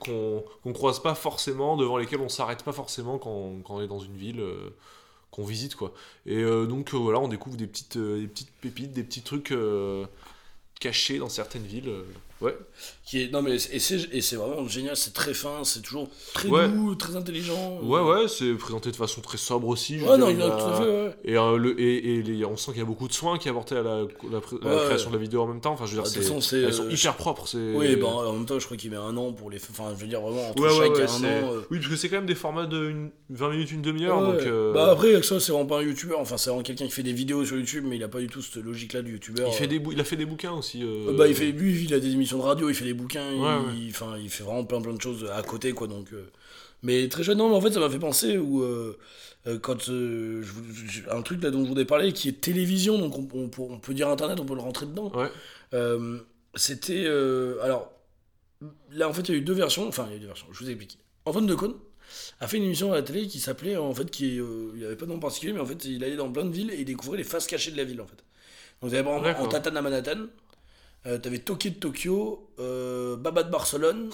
qu'on 0.00 0.42
qu'on 0.64 0.72
croise 0.72 1.00
pas 1.00 1.14
forcément, 1.14 1.76
devant 1.76 1.98
lesquels 1.98 2.20
on 2.20 2.28
s'arrête 2.28 2.64
pas 2.64 2.72
forcément 2.72 3.18
quand, 3.18 3.52
quand 3.62 3.76
on 3.76 3.80
est 3.80 3.86
dans 3.86 4.00
une 4.00 4.16
ville 4.16 4.40
euh, 4.40 4.70
qu'on 5.30 5.44
visite 5.44 5.76
quoi. 5.76 5.92
Et 6.26 6.38
euh, 6.38 6.66
donc 6.66 6.94
euh, 6.94 6.96
voilà, 6.96 7.20
on 7.20 7.28
découvre 7.28 7.56
des 7.56 7.68
petites, 7.68 7.96
euh, 7.96 8.18
des 8.22 8.26
petites 8.26 8.50
pépites, 8.60 8.90
des 8.92 9.04
petits 9.04 9.22
trucs 9.22 9.54
cachés 10.80 11.18
dans 11.18 11.28
certaines 11.28 11.64
villes. 11.64 11.92
Ouais. 12.40 12.56
Qui 13.04 13.22
est... 13.22 13.32
Non, 13.32 13.40
mais 13.42 13.54
et 13.54 13.78
c'est 13.78 14.08
et 14.12 14.20
c'est 14.20 14.36
vraiment 14.36 14.66
génial, 14.68 14.96
c'est 14.96 15.12
très 15.12 15.32
fin, 15.34 15.62
c'est 15.64 15.80
toujours 15.82 16.08
très 16.34 16.48
Ouais. 16.48 16.68
doux, 16.68 16.94
très 16.94 17.14
intelligent. 17.16 17.78
Ouais, 17.82 18.00
ouais, 18.00 18.28
c'est 18.28 18.52
présenté 18.54 18.90
de 18.90 18.96
façon 18.96 19.20
très 19.20 19.38
sobre 19.38 19.68
aussi. 19.68 20.00
Ouais, 20.00 20.18
non, 20.18 20.28
il 20.28 20.40
a 20.42 20.50
tout 20.50 20.64
à 20.66 20.76
fait, 20.80 20.84
ouais. 20.88 21.14
Et, 21.24 21.36
euh, 21.38 21.56
le, 21.56 21.80
et, 21.80 22.16
et 22.16 22.22
les- 22.22 22.44
on 22.44 22.56
sent 22.56 22.72
qu'il 22.72 22.80
y 22.80 22.82
a 22.82 22.86
beaucoup 22.86 23.06
de 23.08 23.12
soins 23.12 23.38
qui 23.38 23.48
est 23.48 23.50
apporté 23.50 23.76
à 23.76 23.82
la, 23.82 24.02
la 24.30 24.40
pré- 24.40 24.56
à 24.62 24.68
la 24.68 24.76
Ouais. 24.76 24.84
création 24.86 25.10
de 25.10 25.16
la 25.16 25.22
vidéo 25.22 25.42
en 25.42 25.46
même 25.46 25.60
temps. 25.60 25.72
Enfin, 25.72 25.86
je 25.86 25.92
veux 25.92 26.02
Bah, 26.02 26.08
dire, 26.08 26.12
c'est- 26.12 26.20
façon, 26.32 26.56
elles 26.56 26.74
sont 26.74 26.86
euh, 26.86 26.90
hyper 26.92 27.14
propres. 27.16 27.46
c'est- 27.48 27.74
Oui, 27.74 27.94
bah, 27.96 28.06
en 28.08 28.32
même 28.32 28.46
temps, 28.46 28.58
je 28.58 28.64
crois 28.64 28.76
qu'il 28.76 28.90
met 28.90 28.96
un 28.96 29.16
an 29.16 29.32
pour 29.32 29.50
les. 29.50 29.58
Enfin, 29.70 29.94
je 29.96 30.00
veux 30.02 30.08
dire, 30.08 30.20
vraiment, 30.20 30.50
entre 30.50 30.68
chaque 30.68 31.10
un 31.10 31.24
an. 31.24 31.52
euh, 31.52 31.60
Oui, 31.70 31.78
parce 31.78 31.90
que 31.90 31.96
c'est 31.96 32.08
quand 32.08 32.16
même 32.16 32.26
des 32.26 32.34
formats 32.34 32.66
de 32.66 32.90
une- 32.90 33.10
20 33.30 33.50
minutes, 33.50 33.70
une 33.72 33.82
demi-heure. 33.82 34.20
Donc, 34.20 34.46
Bah 34.74 34.90
après, 34.90 35.22
ça, 35.22 35.38
c'est 35.40 35.52
vraiment 35.52 35.66
pas 35.66 35.78
un 35.78 35.82
youtubeur. 35.82 36.18
Enfin, 36.20 36.36
c'est 36.36 36.50
vraiment 36.50 36.62
quelqu'un 36.62 36.86
qui 36.86 36.92
fait 36.92 37.02
des 37.02 37.12
vidéos 37.12 37.44
sur 37.44 37.56
YouTube, 37.56 37.84
mais 37.88 37.96
il 37.96 38.04
a 38.04 38.08
pas 38.08 38.20
du 38.20 38.26
tout 38.28 38.42
cette 38.42 38.62
logique-là 38.62 39.02
du 39.02 39.12
youtubeur. 39.12 39.48
il, 39.48 39.54
fait 39.54 39.66
des 39.66 39.80
il 39.92 40.00
a 40.00 40.04
fait 40.04 40.16
des 40.16 40.26
bouquins 40.26 40.52
aussi. 40.52 40.82
Bah, 41.16 41.28
il 41.28 41.34
fait, 41.34 41.52
lui, 41.52 41.84
il 41.84 41.94
a 41.94 42.00
des 42.00 42.08
émissions 42.26 42.38
de 42.38 42.42
radio, 42.42 42.68
il 42.68 42.74
fait 42.74 42.84
des 42.84 42.94
bouquins, 42.94 43.30
il, 43.30 43.40
Ouais, 43.40 43.74
il- 44.22 44.30
fait 44.30 44.42
vraiment 44.44 44.64
plein 44.64 44.80
plein 44.80 44.92
de 44.94 45.00
choses 45.00 45.28
à 45.32 45.42
côté, 45.42 45.72
quoi. 45.72 45.86
Donc, 45.86 46.12
euh, 46.12 46.30
mais 46.82 47.08
très 47.08 47.22
jeune, 47.22 47.38
non, 47.38 47.48
mais 47.48 47.56
en 47.56 47.60
fait, 47.60 47.72
ça 47.72 47.80
m'a 47.80 47.88
fait 47.90 47.98
penser 47.98 48.36
où 48.38 48.62
euh, 48.62 48.98
euh, 49.46 49.58
quand 49.58 49.88
euh, 49.88 50.42
je 50.42 50.52
vous- 50.52 51.10
un 51.10 51.22
truc 51.22 51.42
là 51.42 51.50
dont 51.50 51.62
je 51.64 51.68
voulais 51.68 51.84
parler, 51.84 52.12
qui 52.12 52.28
est 52.28 52.40
télévision, 52.40 52.98
donc 52.98 53.16
on, 53.18 53.28
on 53.38 53.48
peut- 53.48 53.62
on 53.62 53.78
peut 53.78 53.94
dire 53.94 54.08
internet, 54.08 54.38
on 54.40 54.44
peut 54.44 54.54
le 54.54 54.60
rentrer 54.60 54.86
dedans. 54.86 55.10
Ouais. 55.14 55.30
C'était 56.54 57.06
alors 57.06 57.92
là, 58.90 59.08
en 59.08 59.12
fait, 59.12 59.22
il 59.28 59.32
y 59.32 59.34
a 59.34 59.38
eu 59.38 59.42
deux 59.42 59.52
versions. 59.52 59.86
Enfin, 59.86 60.06
il 60.08 60.12
y 60.12 60.14
a 60.14 60.16
eu 60.16 60.20
deux 60.20 60.26
versions. 60.26 60.46
Je 60.52 60.58
vous 60.64 60.70
explique. 60.70 60.98
Antoine 61.26 61.46
Decaune 61.46 61.74
a 62.40 62.46
fait 62.48 62.56
une 62.56 62.62
émission 62.64 62.92
à 62.92 62.96
la 62.96 63.02
télé 63.02 63.26
qui 63.26 63.40
s'appelait 63.40 63.76
en 63.76 63.92
fait 63.92 64.08
qui 64.10 64.36
il 64.36 64.42
n'y 64.78 64.84
avait 64.84 64.94
pas 64.96 65.06
de 65.06 65.10
nom 65.10 65.18
particulier 65.18 65.52
mais 65.52 65.58
en 65.58 65.66
fait 65.66 65.84
il 65.84 66.04
allait 66.04 66.14
dans 66.14 66.30
plein 66.30 66.44
de 66.44 66.52
villes 66.54 66.70
et 66.70 66.76
il 66.78 66.84
découvrait 66.84 67.16
les 67.18 67.24
faces 67.24 67.48
cachées 67.48 67.72
de 67.72 67.76
la 67.76 67.82
ville 67.82 68.00
en 68.00 68.06
fait 68.06 68.22
donc 68.80 68.90
il 68.90 68.94
y 68.94 68.94
avait 68.94 69.02
par 69.02 69.14
exemple 69.14 69.26
D'accord. 69.32 69.46
en 69.46 69.48
Tatane 69.48 69.76
à 69.76 69.82
Manhattan 69.82 70.26
euh, 71.06 71.18
t'avais 71.18 71.38
Tokyo 71.38 71.70
de 71.70 71.74
Tokyo 71.76 72.50
euh, 72.58 73.16
Baba 73.16 73.42
de 73.42 73.50
Barcelone 73.50 74.10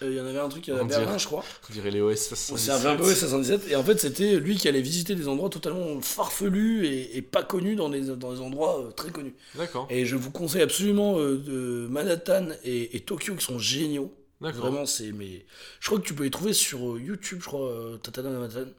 il 0.00 0.12
y 0.12 0.20
en 0.20 0.26
avait 0.26 0.38
un 0.38 0.48
truc 0.48 0.68
à 0.68 0.84
Berlin 0.84 1.18
je 1.18 1.26
crois 1.26 1.44
On 1.68 1.72
dirait 1.72 1.90
les 1.90 2.00
OS 2.00 2.12
on 2.32 2.36
77. 2.36 2.58
s'est 2.58 2.86
un 2.86 2.96
peu 2.96 3.04
ouais, 3.04 3.14
77 3.14 3.68
et 3.70 3.76
en 3.76 3.82
fait 3.82 3.98
c'était 3.98 4.36
lui 4.36 4.56
qui 4.56 4.68
allait 4.68 4.80
visiter 4.80 5.14
des 5.14 5.26
endroits 5.26 5.48
totalement 5.48 6.00
farfelus 6.00 6.86
et, 6.86 7.16
et 7.16 7.22
pas 7.22 7.42
connus 7.42 7.74
dans 7.74 7.88
des, 7.88 8.02
dans 8.02 8.32
des 8.32 8.40
endroits 8.40 8.80
euh, 8.80 8.90
très 8.92 9.10
connus 9.10 9.34
D'accord. 9.56 9.86
et 9.90 10.06
je 10.06 10.14
vous 10.14 10.30
conseille 10.30 10.62
absolument 10.62 11.18
euh, 11.18 11.36
de 11.36 11.88
Manhattan 11.90 12.48
et, 12.64 12.96
et 12.96 13.00
Tokyo 13.00 13.34
qui 13.34 13.44
sont 13.44 13.58
géniaux 13.58 14.14
D'accord. 14.40 14.66
Vraiment, 14.66 14.86
c'est. 14.86 15.12
Mais... 15.12 15.44
Je 15.80 15.86
crois 15.86 15.98
que 15.98 16.06
tu 16.06 16.14
peux 16.14 16.24
les 16.24 16.30
trouver 16.30 16.52
sur 16.52 16.98
YouTube, 16.98 17.40
je 17.42 17.46
crois, 17.46 17.68
euh, 17.68 17.96
Tatana 17.96 18.30
Manhattan. 18.30 18.70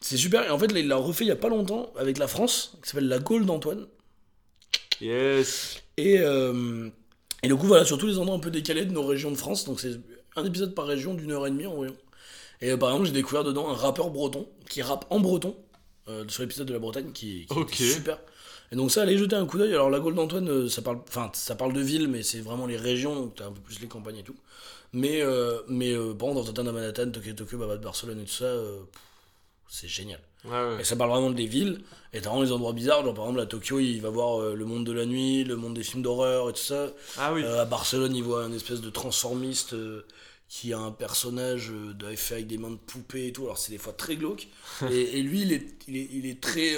C'est 0.00 0.16
super. 0.16 0.44
Et 0.44 0.50
en 0.50 0.58
fait, 0.58 0.72
là, 0.72 0.78
il 0.78 0.88
l'a 0.88 0.96
refait 0.96 1.24
il 1.24 1.28
y 1.28 1.32
a 1.32 1.36
pas 1.36 1.48
longtemps 1.48 1.92
avec 1.98 2.18
la 2.18 2.28
France, 2.28 2.78
qui 2.82 2.88
s'appelle 2.90 3.08
La 3.08 3.18
Gaule 3.18 3.44
d'Antoine. 3.44 3.86
Yes. 5.00 5.82
Et, 5.96 6.18
euh, 6.20 6.88
et 7.42 7.48
du 7.48 7.56
coup, 7.56 7.66
voilà, 7.66 7.84
sur 7.84 7.98
tous 7.98 8.06
les 8.06 8.18
endroits 8.18 8.36
un 8.36 8.40
peu 8.40 8.50
décalés 8.50 8.84
de 8.84 8.92
nos 8.92 9.06
régions 9.06 9.30
de 9.30 9.36
France. 9.36 9.64
Donc, 9.64 9.80
c'est 9.80 9.98
un 10.36 10.44
épisode 10.44 10.74
par 10.74 10.86
région 10.86 11.14
d'une 11.14 11.32
heure 11.32 11.46
et 11.46 11.50
demie 11.50 11.66
environ. 11.66 11.96
Et 12.60 12.70
euh, 12.70 12.76
par 12.76 12.90
exemple, 12.90 13.06
j'ai 13.06 13.12
découvert 13.12 13.44
dedans 13.44 13.68
un 13.68 13.74
rappeur 13.74 14.10
breton 14.10 14.48
qui 14.68 14.82
rappe 14.82 15.06
en 15.10 15.20
breton 15.20 15.56
euh, 16.08 16.24
sur 16.28 16.42
l'épisode 16.42 16.66
de 16.66 16.72
la 16.72 16.78
Bretagne 16.78 17.12
qui, 17.12 17.46
était 17.50 17.84
super. 17.84 18.18
Et 18.72 18.76
donc, 18.76 18.90
ça, 18.90 19.02
allez 19.02 19.16
jeter 19.16 19.36
un 19.36 19.46
coup 19.46 19.58
d'œil. 19.58 19.72
Alors, 19.72 19.90
la 19.90 20.00
Gaule 20.00 20.14
d'Antoine, 20.14 20.68
ça 20.68 20.82
parle, 20.82 21.00
enfin, 21.08 21.30
ça 21.34 21.54
parle 21.54 21.72
de 21.72 21.80
ville, 21.80 22.08
mais 22.08 22.22
c'est 22.22 22.40
vraiment 22.40 22.66
les 22.66 22.76
régions, 22.76 23.14
donc 23.14 23.36
t'as 23.36 23.46
un 23.46 23.52
peu 23.52 23.60
plus 23.60 23.80
les 23.80 23.86
campagnes 23.86 24.18
et 24.18 24.22
tout. 24.22 24.36
Mais, 24.92 25.20
euh, 25.22 25.60
mais 25.68 25.94
bon, 26.14 26.34
dans 26.34 26.44
Tatana 26.44 26.72
Manhattan, 26.72 27.10
Tokyo 27.10 27.32
Tokyo, 27.32 27.58
Baba 27.58 27.76
de 27.76 27.82
Barcelone 27.82 28.20
et 28.20 28.24
tout 28.24 28.32
ça, 28.32 28.52
c'est 29.68 29.88
génial. 29.88 30.20
Ouais, 30.44 30.50
ouais. 30.52 30.80
Et 30.80 30.84
ça 30.84 30.94
parle 30.96 31.10
vraiment 31.10 31.30
des 31.30 31.46
villes, 31.46 31.80
et 32.12 32.20
t'as 32.20 32.28
vraiment 32.30 32.42
les 32.44 32.52
endroits 32.52 32.72
bizarres, 32.72 33.04
genre 33.04 33.14
par 33.14 33.24
exemple 33.24 33.40
à 33.40 33.46
Tokyo, 33.46 33.80
il 33.80 34.00
va 34.00 34.10
voir 34.10 34.40
euh, 34.40 34.54
le 34.54 34.64
monde 34.64 34.84
de 34.86 34.92
la 34.92 35.04
nuit, 35.06 35.44
le 35.44 35.56
monde 35.56 35.74
des 35.74 35.82
films 35.82 36.02
d'horreur 36.02 36.48
et 36.50 36.52
tout 36.52 36.60
ça. 36.60 36.88
Ah 37.18 37.32
oui. 37.34 37.42
Euh, 37.44 37.62
à 37.62 37.64
Barcelone, 37.64 38.14
il 38.14 38.22
voit 38.22 38.44
un 38.44 38.52
espèce 38.52 38.80
de 38.80 38.90
transformiste 38.90 39.72
euh, 39.74 40.06
qui 40.48 40.72
a 40.72 40.78
un 40.78 40.92
personnage 40.92 41.70
de- 41.70 42.14
fait 42.14 42.34
avec 42.34 42.46
des 42.46 42.58
mains 42.58 42.70
de 42.70 42.76
poupée 42.76 43.26
et 43.28 43.32
tout, 43.32 43.44
alors 43.44 43.58
c'est 43.58 43.72
des 43.72 43.78
fois 43.78 43.92
très 43.92 44.14
glauque. 44.16 44.46
et, 44.90 45.18
et 45.18 45.22
lui, 45.22 45.42
il 45.42 45.52
est, 45.52 45.66
il 45.88 45.96
est, 45.96 46.08
il 46.12 46.26
est 46.26 46.40
très. 46.40 46.74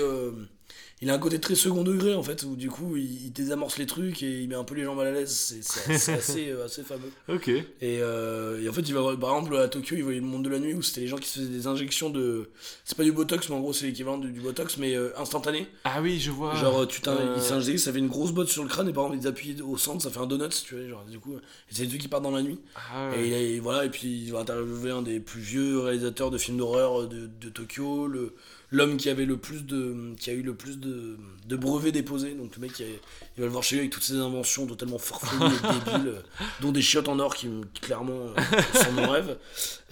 Il 1.01 1.11
a 1.11 1.15
un 1.15 1.19
côté 1.19 1.39
très 1.41 1.55
second 1.55 1.85
degré 1.85 2.15
en 2.15 2.23
fait, 2.23 2.43
où 2.43 2.57
du 2.57 2.69
coup 2.71 2.97
il, 2.97 3.27
il 3.27 3.33
désamorce 3.33 3.79
les 3.79 3.87
trucs 3.87 4.23
et 4.23 4.41
il 4.41 4.49
met 4.49 4.55
un 4.57 4.65
peu 4.65 4.75
les 4.75 4.85
gens 4.85 4.95
mal 4.95 5.07
à 5.07 5.13
l'aise, 5.13 5.31
c'est 5.63 5.93
assez, 6.13 6.51
euh, 6.51 6.65
assez 6.65 6.83
fameux. 6.83 7.11
Ok. 7.29 7.49
Et, 7.49 7.65
euh, 7.83 8.63
et 8.63 8.69
en 8.69 8.73
fait, 8.73 8.83
il 8.83 8.95
va 8.95 9.01
voir, 9.01 9.19
par 9.19 9.37
exemple, 9.37 9.57
à 9.57 9.69
Tokyo, 9.69 9.97
il 9.97 10.03
voyait 10.03 10.21
le 10.21 10.27
monde 10.27 10.45
de 10.45 10.51
la 10.51 10.59
nuit 10.59 10.75
où 10.75 10.83
c'était 10.83 11.03
les 11.03 11.07
gens 11.07 11.17
qui 11.17 11.29
se 11.29 11.39
faisaient 11.39 11.51
des 11.51 11.67
injections 11.67 12.11
de. 12.11 12.49
C'est 12.85 12.97
pas 12.97 13.05
du 13.05 13.13
botox, 13.13 13.49
mais 13.49 13.55
en 13.55 13.61
gros, 13.61 13.73
c'est 13.73 13.87
l'équivalent 13.87 14.19
du, 14.19 14.33
du 14.33 14.41
botox, 14.41 14.77
mais 14.79 14.95
euh, 14.97 15.11
instantané. 15.19 15.69
Ah 15.85 16.01
oui, 16.03 16.19
je 16.19 16.31
vois. 16.31 16.55
Genre, 16.57 16.87
tu 16.87 17.01
ils 17.37 17.43
s'injectent, 17.43 17.79
ça 17.79 17.93
fait 17.93 17.99
une 17.99 18.09
grosse 18.09 18.33
botte 18.33 18.49
sur 18.49 18.63
le 18.63 18.69
crâne, 18.69 18.89
et 18.89 18.93
par 18.93 19.05
exemple, 19.05 19.23
ils 19.23 19.29
appuient 19.29 19.63
au 19.63 19.77
centre, 19.77 20.03
ça 20.03 20.11
fait 20.11 20.21
un 20.21 20.27
donut, 20.27 20.49
tu 20.51 20.75
vois. 20.75 20.89
Genre, 20.89 21.05
du 21.05 21.19
coup, 21.19 21.35
et 21.35 21.41
c'est 21.75 21.83
des 21.83 21.89
trucs 21.89 22.01
qui 22.01 22.09
partent 22.09 22.25
dans 22.25 22.31
la 22.31 22.43
nuit. 22.43 22.59
Ah 22.77 23.11
Et, 23.17 23.21
ouais. 23.21 23.43
et 23.45 23.61
voilà, 23.61 23.85
et 23.85 23.91
puis 23.91 24.25
il 24.25 24.33
va 24.33 24.41
interviewer 24.41 24.91
un 24.91 25.03
des 25.03 25.21
plus 25.21 25.41
vieux 25.41 25.79
réalisateurs 25.79 26.31
de 26.31 26.39
films 26.39 26.59
d'horreur 26.59 27.07
de, 27.09 27.27
de 27.27 27.49
Tokyo, 27.49 28.07
le 28.07 28.35
l'homme 28.71 28.97
qui 28.97 29.09
avait 29.09 29.25
le 29.25 29.37
plus 29.37 29.65
de 29.65 30.15
qui 30.19 30.31
a 30.31 30.33
eu 30.33 30.43
le 30.43 30.55
plus 30.55 30.79
de, 30.79 31.17
de 31.47 31.57
brevets 31.57 31.93
déposés. 31.93 32.35
Donc 32.35 32.57
le 32.57 32.63
mec 32.63 32.79
il, 32.81 32.87
il 32.87 33.41
va 33.41 33.47
le 33.47 33.53
voir 33.53 33.63
chez 33.63 33.77
lui 33.77 33.81
avec 33.81 33.93
toutes 33.93 34.03
ses 34.03 34.17
inventions 34.17 34.67
totalement 34.67 34.99
farfelues 34.99 35.45
et 35.47 35.91
débiles, 35.91 36.09
euh, 36.09 36.21
dont 36.61 36.73
des 36.73 36.83
chiottes 36.83 37.09
en 37.09 37.19
or 37.19 37.35
qui, 37.35 37.49
qui, 37.73 37.81
clairement 37.81 38.13
euh, 38.37 38.63
sont 38.75 38.93
mon 38.93 39.09
rêve. 39.09 39.37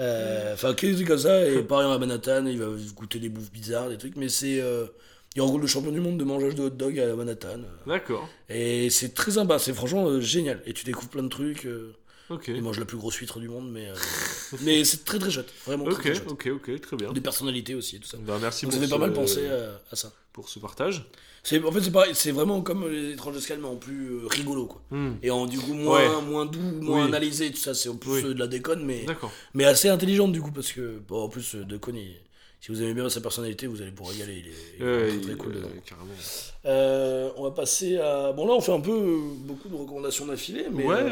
Euh, 0.01 0.55
Enfin, 0.55 0.74
que 0.74 0.86
des 0.86 0.94
trucs 0.94 1.09
comme 1.09 1.19
ça. 1.19 1.47
Et 1.47 1.62
pareil 1.62 1.90
à 1.90 1.98
Manhattan, 1.98 2.47
il 2.47 2.59
va 2.59 2.66
goûter 2.94 3.19
des 3.19 3.28
bouffes 3.28 3.53
bizarres, 3.53 3.89
des 3.89 3.98
trucs, 3.98 4.16
mais 4.16 4.28
c'est 4.28 4.61
euh, 4.61 4.86
il 5.35 5.43
rencontre 5.43 5.62
le 5.62 5.66
champion 5.66 5.93
du 5.93 6.01
monde 6.01 6.19
de 6.19 6.24
mangeage 6.24 6.55
de 6.55 6.62
hot 6.62 6.70
dog 6.70 6.98
à 6.98 7.15
Manhattan. 7.15 7.61
D'accord. 7.86 8.28
Et 8.48 8.89
c'est 8.90 9.15
très 9.15 9.32
sympa, 9.32 9.59
c'est 9.59 9.74
franchement 9.74 10.20
génial. 10.20 10.62
Et 10.66 10.73
tu 10.73 10.85
découvres 10.85 11.11
plein 11.11 11.23
de 11.23 11.28
trucs. 11.28 11.66
Euh, 12.31 12.35
Ok. 12.35 12.44
il 12.48 12.62
mange 12.62 12.78
la 12.78 12.85
plus 12.85 12.97
grosse 12.97 13.16
huître 13.16 13.39
du 13.39 13.48
monde, 13.48 13.70
mais, 13.70 13.89
euh, 13.89 13.94
mais 14.62 14.85
c'est 14.85 15.05
très 15.05 15.19
très 15.19 15.31
chouette. 15.31 15.53
Vraiment 15.66 15.85
très, 15.86 16.15
chouette. 16.15 16.28
ok, 16.31 16.48
ok, 16.55 16.81
très 16.81 16.97
bien. 16.97 17.12
Des 17.12 17.20
personnalités 17.20 17.74
aussi 17.74 17.97
et 17.97 17.98
tout 18.01 18.09
ça. 18.09 18.19
Bah, 18.20 18.39
merci 18.40 18.66
fait 18.66 18.85
ce, 18.85 18.90
pas 18.90 18.98
mal 18.98 19.12
penser 19.12 19.47
à, 19.48 19.81
à 19.93 19.97
ça. 19.97 20.12
pour 20.32 20.48
ce 20.48 20.59
partage. 20.59 21.05
C'est, 21.43 21.62
en 21.62 21.70
fait, 21.70 21.81
c'est 21.81 21.93
pareil, 21.93 22.11
c'est 22.15 22.32
vraiment 22.32 22.61
comme 22.61 22.90
les 22.90 23.12
étranges 23.12 23.36
escales, 23.36 23.61
mais 23.61 23.69
en 23.69 23.77
plus 23.77 24.11
euh, 24.15 24.27
rigolo, 24.27 24.66
quoi. 24.66 24.82
Hmm. 24.90 25.12
Et 25.23 25.31
en 25.31 25.47
du 25.47 25.59
coup, 25.61 25.74
moins, 25.74 26.01
Ouais. 26.19 26.23
moins 26.23 26.44
doux, 26.44 26.59
moins 26.81 27.03
Oui. 27.03 27.09
analysé, 27.09 27.53
tout 27.53 27.59
ça, 27.59 27.73
c'est 27.73 27.89
en 27.89 27.94
plus 27.97 28.11
Oui. 28.11 28.23
euh, 28.24 28.35
de 28.35 28.39
la 28.40 28.48
déconne, 28.48 28.85
mais, 28.85 29.05
D'accord. 29.05 29.31
mais 29.55 29.65
assez 29.65 29.89
intelligente 29.89 30.32
du 30.32 30.40
coup, 30.43 30.51
parce 30.51 30.73
que, 30.73 30.98
bon, 31.07 31.23
en 31.23 31.28
plus, 31.28 31.55
euh, 31.55 31.65
Decaune, 31.65 31.97
il- 31.97 32.16
si 32.59 32.73
vous 32.73 32.82
aimez 32.82 32.94
bien 32.94 33.09
sa 33.09 33.20
personnalité, 33.20 33.69
vous 33.69 33.81
allez 33.81 33.93
pouvoir 33.93 34.16
y 34.16 34.23
aller. 34.23 34.43
Il 34.44 34.47
est, 34.48 34.51
il 34.78 34.82
est 34.82 34.85
Ouais, 34.85 35.07
très, 35.07 35.15
il- 35.15 35.20
très 35.20 35.35
cool 35.36 35.53
euh, 35.55 35.62
carrément. 35.85 36.11
Euh, 36.65 37.31
on 37.36 37.44
va 37.44 37.53
passer 37.53 37.97
à. 37.98 38.32
Bon, 38.32 38.44
là, 38.48 38.55
on 38.55 38.61
fait 38.61 38.73
un 38.73 38.81
peu 38.81 38.90
euh, 38.90 39.19
beaucoup 39.44 39.69
de 39.69 39.77
recommandations 39.77 40.27
d'affilée, 40.27 40.66
mais, 40.73 40.85
ouais. 40.85 41.05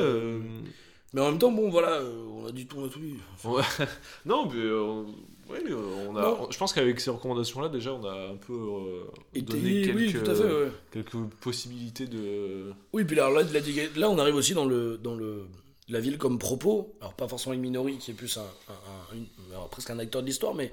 Mais 1.15 1.21
en 1.21 1.31
même 1.31 1.39
temps, 1.39 1.53
bon, 1.53 1.71
voilà, 1.71 1.93
euh, 1.93 2.25
on 2.29 2.47
a 2.49 2.51
dit 2.51 2.67
tout, 2.67 2.77
on 2.81 2.87
a 2.87 2.89
tout 2.89 2.99
ouais. 2.99 3.63
non, 4.27 4.47
mais 4.47 4.61
euh, 4.61 5.05
ouais, 5.49 5.63
euh, 5.71 6.09
on 6.09 6.17
a. 6.17 6.51
Je 6.51 6.59
pense 6.59 6.73
qu'avec 6.73 6.99
ces 6.99 7.11
recommandations-là, 7.11 7.69
déjà, 7.69 7.93
on 7.95 8.05
a 8.05 8.31
un 8.33 8.37
peu 8.37 8.53
euh, 8.53 9.05
Et 9.33 9.43
donné 9.43 9.83
quelques, 9.83 9.97
oui, 9.97 10.13
tout 10.13 10.29
à 10.29 10.35
fait, 10.35 10.43
ouais. 10.43 10.73
quelques 10.91 11.17
possibilités 11.41 12.09
de. 12.09 12.73
Oui, 12.93 13.05
puis 13.05 13.15
là, 13.15 13.31
là, 13.31 13.43
là, 13.97 14.11
on 14.11 14.19
arrive 14.19 14.35
aussi 14.35 14.55
dans, 14.55 14.65
le, 14.65 14.99
dans 14.99 15.15
le, 15.15 15.47
la 15.89 16.01
ville 16.01 16.19
comme 16.19 16.41
propos. 16.41 16.97
Alors, 17.01 17.15
pas 17.15 17.29
forcément 17.29 17.55
une 17.55 17.61
Minori 17.61 17.99
qui 17.99 18.11
est 18.11 18.15
plus 18.15 18.37
un, 18.37 19.67
presque 19.71 19.91
un 19.91 20.01
acteur 20.01 20.21
de 20.21 20.27
l'histoire, 20.27 20.53
mais 20.53 20.73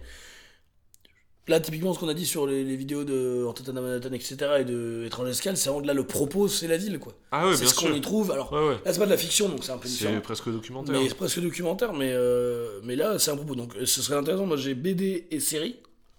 là, 1.48 1.60
typiquement, 1.60 1.94
ce 1.94 2.00
qu'on 2.00 2.08
a 2.08 2.14
dit 2.14 2.26
sur 2.26 2.48
les, 2.48 2.64
les 2.64 2.76
vidéos 2.76 3.04
de 3.04 3.46
Antatana 3.48 3.82
Manhattan, 3.82 4.12
etc., 4.14 4.38
et 4.60 4.64
de 4.66 5.04
Étrange 5.06 5.30
Escale, 5.30 5.58
c'est 5.58 5.70
vraiment 5.70 5.82
que 5.82 5.88
là, 5.88 5.94
le 5.94 6.06
propos, 6.06 6.48
c'est 6.48 6.68
la 6.68 6.78
ville, 6.78 7.00
quoi. 7.00 7.14
Ah 7.32 7.48
ouais, 7.48 7.56
c'est 7.56 7.66
ce 7.66 7.76
qu'on 7.76 7.94
y 7.94 8.02
trouve. 8.02 8.32
Alors, 8.32 8.52
Ouais, 8.54 8.60
ouais. 8.70 8.76
là, 8.86 8.94
c'est 8.94 9.00
pas 9.00 9.06
de 9.06 9.12
la 9.12 9.18
fiction, 9.18 9.50
donc 9.50 9.64
c'est 9.64 9.72
un 9.72 9.78
peu 9.78 9.88
différent. 9.90 10.14
C'est 10.16 10.22
presque 10.22 10.50
documentaire. 10.50 10.96
Mais 11.00 11.08
c'est 11.10 11.16
presque 11.16 11.40
documentaire, 11.42 11.94
mais, 11.94 12.12
euh, 12.14 12.80
mais 12.84 12.96
là, 12.96 13.20
c'est 13.20 13.32
un 13.32 13.36
propos. 13.36 13.56
Donc, 13.56 13.74
ce 13.84 14.02
serait 14.02 14.18
intéressant. 14.18 14.46
Moi, 14.46 14.58
j'ai 14.58 14.74
BD 14.76 15.28
et 15.32 15.40
série, 15.40 15.76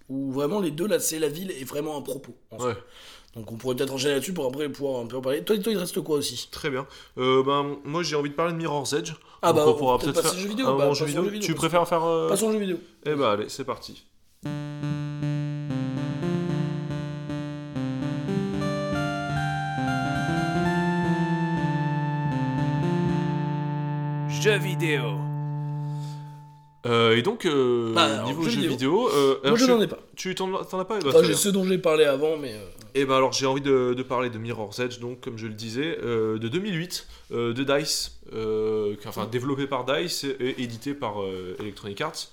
où 0.09 0.33
vraiment 0.33 0.61
les 0.61 0.71
deux, 0.71 0.87
là, 0.87 0.99
c'est 1.01 1.19
la 1.19 1.29
ville 1.29 1.51
et 1.53 1.65
vraiment 1.65 1.97
un 1.97 2.03
propos. 2.03 2.35
en 2.51 2.59
fait. 2.59 2.65
Ouais. 2.67 2.77
Donc 3.35 3.51
on 3.51 3.57
pourrait 3.57 3.75
peut-être 3.77 3.95
enchaîner 3.95 4.13
là-dessus 4.13 4.35
pour 4.35 4.45
après 4.45 4.69
pouvoir 4.69 5.01
un 5.01 5.07
peu 5.07 5.17
en 5.17 5.23
parler. 5.23 5.43
Toi, 5.43 5.57
toi 5.57 5.73
il 5.73 5.77
te 5.77 5.81
reste 5.81 5.99
quoi 6.03 6.19
aussi? 6.19 6.49
Très 6.51 6.69
bien. 6.69 6.87
Euh, 7.17 7.43
ben, 7.43 7.79
moi 7.83 8.03
j'ai 8.03 8.15
envie 8.15 8.29
de 8.29 8.35
parler 8.35 8.53
de 8.53 8.59
Mirror's 8.59 8.93
Edge. 8.93 9.13
Ah 9.41 9.55
bah, 9.55 9.65
on 9.67 9.73
pourra 9.73 9.95
on 9.95 9.99
peut-être 9.99 10.21
faire 10.21 10.35
jeu 10.39 10.49
vidéo, 10.49 10.67
un 10.67 10.77
bah, 10.77 10.93
jeu 10.93 11.07
vidéo. 11.07 11.25
jeu 11.25 11.31
vidéo, 11.31 11.47
Tu 11.47 11.55
préfères 11.55 11.89
faire. 11.89 12.05
euh, 12.05 12.29
Passons 12.29 12.53
jeu 12.53 12.59
vidéo. 12.59 12.77
Eh 13.07 13.15
bah 13.15 13.33
allez, 13.33 13.49
c'est 13.49 13.65
parti. 13.65 14.05
Jeux 24.43 24.59
vidéo. 24.59 25.03
Euh, 26.85 27.17
et 27.17 27.23
donc, 27.23 27.47
euh, 27.47 27.93
Bah, 27.95 28.03
alors, 28.07 28.27
niveau 28.27 28.43
jeux 28.43 28.51
vidéo. 28.51 28.71
vidéo, 28.73 29.09
euh, 29.15 29.37
Moi 29.45 29.57
je 29.57 29.65
tu- 29.67 29.71
n'en 29.71 29.81
ai 29.81 29.87
pas. 29.87 29.99
Tu 30.17 30.35
t'en 30.35 30.53
as 30.57 30.85
pas 30.85 30.99
Eh 31.01 31.05
bah, 31.05 31.23
j'ai 31.23 31.35
ceux 31.35 31.53
dont 31.53 31.65
j'ai 31.65 31.79
parlé 31.79 32.05
avant, 32.05 32.37
mais. 32.37 32.53
euh, 32.55 32.67
Et 32.97 33.05
ben 33.05 33.15
alors 33.15 33.33
j'ai 33.33 33.47
envie 33.47 33.61
de, 33.61 33.95
de 33.97 34.03
parler 34.03 34.31
de 34.31 34.39
Mirror's 34.39 34.81
Edge, 34.81 34.99
donc 34.99 35.21
comme 35.21 35.39
je 35.39 35.47
le 35.47 35.55
disais, 35.55 35.97
euh, 36.03 36.39
de 36.39 36.49
2008, 36.49 37.07
euh, 37.31 37.53
de 37.55 37.63
DICE, 37.63 38.21
euh, 38.35 38.97
enfin 39.07 39.27
développé 39.31 39.69
par 39.69 39.85
DICE 39.85 40.25
et, 40.25 40.37
et 40.41 40.63
édité 40.63 40.93
par 40.93 41.23
euh, 41.23 41.57
Electronic 41.61 42.01
Arts. 42.01 42.29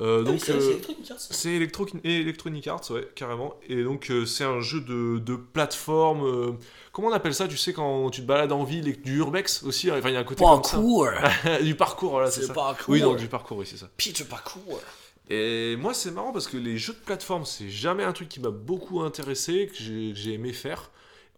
Euh, 0.00 0.22
ah 0.22 0.28
donc 0.30 0.40
c'est 0.40 0.52
euh, 0.52 0.70
Electronic 0.70 1.10
Arts, 1.10 1.20
c'est 1.20 1.50
Electro 1.52 1.86
Electronic 2.04 2.66
Arts, 2.66 2.90
ouais, 2.90 3.06
carrément. 3.14 3.54
Et 3.68 3.84
donc 3.84 4.10
euh, 4.10 4.24
c'est 4.24 4.44
un 4.44 4.60
jeu 4.60 4.80
de, 4.80 5.18
de 5.18 5.36
plateforme. 5.36 6.56
Comment 6.94 7.08
on 7.08 7.12
appelle 7.12 7.34
ça 7.34 7.46
Tu 7.46 7.58
sais 7.58 7.74
quand 7.74 8.08
tu 8.08 8.22
te 8.22 8.26
balades 8.26 8.52
en 8.52 8.64
ville 8.64 8.88
et 8.88 8.92
du 8.92 9.18
urbex 9.18 9.64
aussi. 9.64 9.90
Enfin 9.90 10.08
il 10.08 10.14
y 10.14 10.16
a 10.16 10.20
un 10.20 10.24
côté 10.24 10.42
comme 10.42 10.62
Parkour 10.62 11.08
ça. 11.42 11.58
du 11.62 11.74
parcours, 11.74 12.10
voilà, 12.12 12.30
c'est 12.30 12.42
ça. 12.44 12.54
parkour 12.54 12.88
Oui 12.88 13.02
donc 13.02 13.18
du 13.18 13.28
parcours, 13.28 13.58
oui 13.58 13.66
c'est 13.66 13.76
ça. 13.76 13.90
Pitch 13.98 14.24
parkour 14.24 14.80
Et 15.28 15.76
moi, 15.76 15.92
c'est 15.92 16.10
marrant 16.12 16.32
parce 16.32 16.46
que 16.46 16.56
les 16.56 16.78
jeux 16.78 16.94
de 16.94 16.98
plateforme, 16.98 17.44
c'est 17.44 17.68
jamais 17.68 18.04
un 18.04 18.12
truc 18.12 18.30
qui 18.30 18.40
m'a 18.40 18.50
beaucoup 18.50 19.00
intéressé, 19.02 19.66
que 19.66 19.76
j'ai 19.76 20.12
que 20.12 20.18
j'ai 20.18 20.32
aimé 20.32 20.52
faire. 20.54 20.90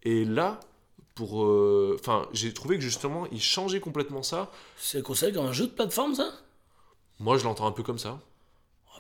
Et 0.05 0.25
là, 0.25 0.61
pour, 1.17 1.45
euh, 1.45 1.97
enfin, 1.99 2.29
j'ai 2.33 2.53
trouvé 2.53 2.77
que 2.77 2.83
justement, 2.83 3.27
ils 3.33 3.41
changeaient 3.43 3.81
complètement 3.81 4.23
ça. 4.23 4.53
C'est 4.77 5.03
considéré 5.03 5.33
comme 5.33 5.47
un 5.47 5.53
jeu 5.53 5.67
de 5.67 5.73
plateforme, 5.73 6.15
ça? 6.15 6.31
Moi, 7.19 7.39
je 7.39 7.45
l'entends 7.45 7.67
un 7.67 7.73
peu 7.73 7.83
comme 7.83 7.99
ça. 7.99 8.21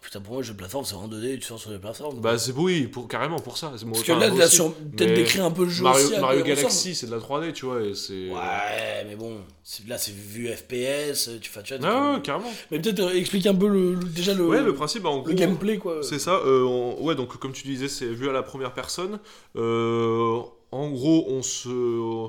Putain, 0.06 0.20
pour 0.20 0.34
moi, 0.34 0.42
jeu 0.44 0.52
de 0.52 0.56
plateforme, 0.58 0.84
c'est 0.84 0.94
en 0.94 1.08
2D 1.08 1.32
et 1.34 1.38
tu 1.40 1.46
sors 1.46 1.58
sur 1.58 1.72
les 1.72 1.80
plateformes. 1.80 2.20
Bah, 2.20 2.38
c'est 2.38 2.52
oui, 2.52 2.86
pour, 2.86 3.08
carrément 3.08 3.40
pour 3.40 3.58
ça. 3.58 3.70
Parce 3.70 3.82
que 4.04 4.12
là, 4.12 4.28
là 4.28 4.48
sur 4.48 4.72
peut-être 4.72 5.14
décrire 5.14 5.44
un 5.44 5.50
peu 5.50 5.64
le 5.64 5.68
jeu 5.68 5.82
Mario, 5.82 6.06
aussi. 6.06 6.44
Galaxy, 6.44 6.94
c'est 6.94 7.06
de 7.08 7.10
la 7.10 7.18
3D, 7.18 7.52
tu 7.52 7.66
vois, 7.66 7.80
et. 7.82 7.90
Ouais, 8.30 9.04
mais 9.08 9.16
bon, 9.16 9.38
là, 9.88 9.98
c'est 9.98 10.14
vu 10.14 10.46
FPS, 10.46 11.28
tu 11.40 11.50
fais 11.50 11.60
tu 11.64 11.76
vois, 11.76 11.88
Ah, 11.90 12.14
ouais, 12.14 12.22
carrément. 12.22 12.52
Mais 12.70 12.78
peut-être 12.78 13.00
euh, 13.00 13.18
explique 13.18 13.46
un 13.48 13.54
peu 13.56 13.66
le, 13.66 13.94
le- 13.94 14.04
déjà 14.04 14.32
le, 14.32 14.46
Ouais, 14.46 14.62
le 14.62 14.74
principe, 14.76 15.02
bah, 15.02 15.08
en 15.08 15.16
le 15.16 15.22
gros. 15.22 15.34
gameplay, 15.34 15.78
quoi. 15.78 15.98
C'est 16.04 16.20
ça, 16.20 16.34
euh, 16.36 16.62
on- 16.62 17.02
ouais, 17.02 17.16
donc 17.16 17.36
comme 17.38 17.52
tu 17.52 17.66
disais, 17.66 17.88
c'est 17.88 18.06
vu 18.06 18.28
à 18.28 18.32
la 18.32 18.44
première 18.44 18.74
personne. 18.74 19.18
Euh, 19.56 20.38
en 20.70 20.88
gros, 20.90 21.26
on 21.30 21.42
se. 21.42 22.28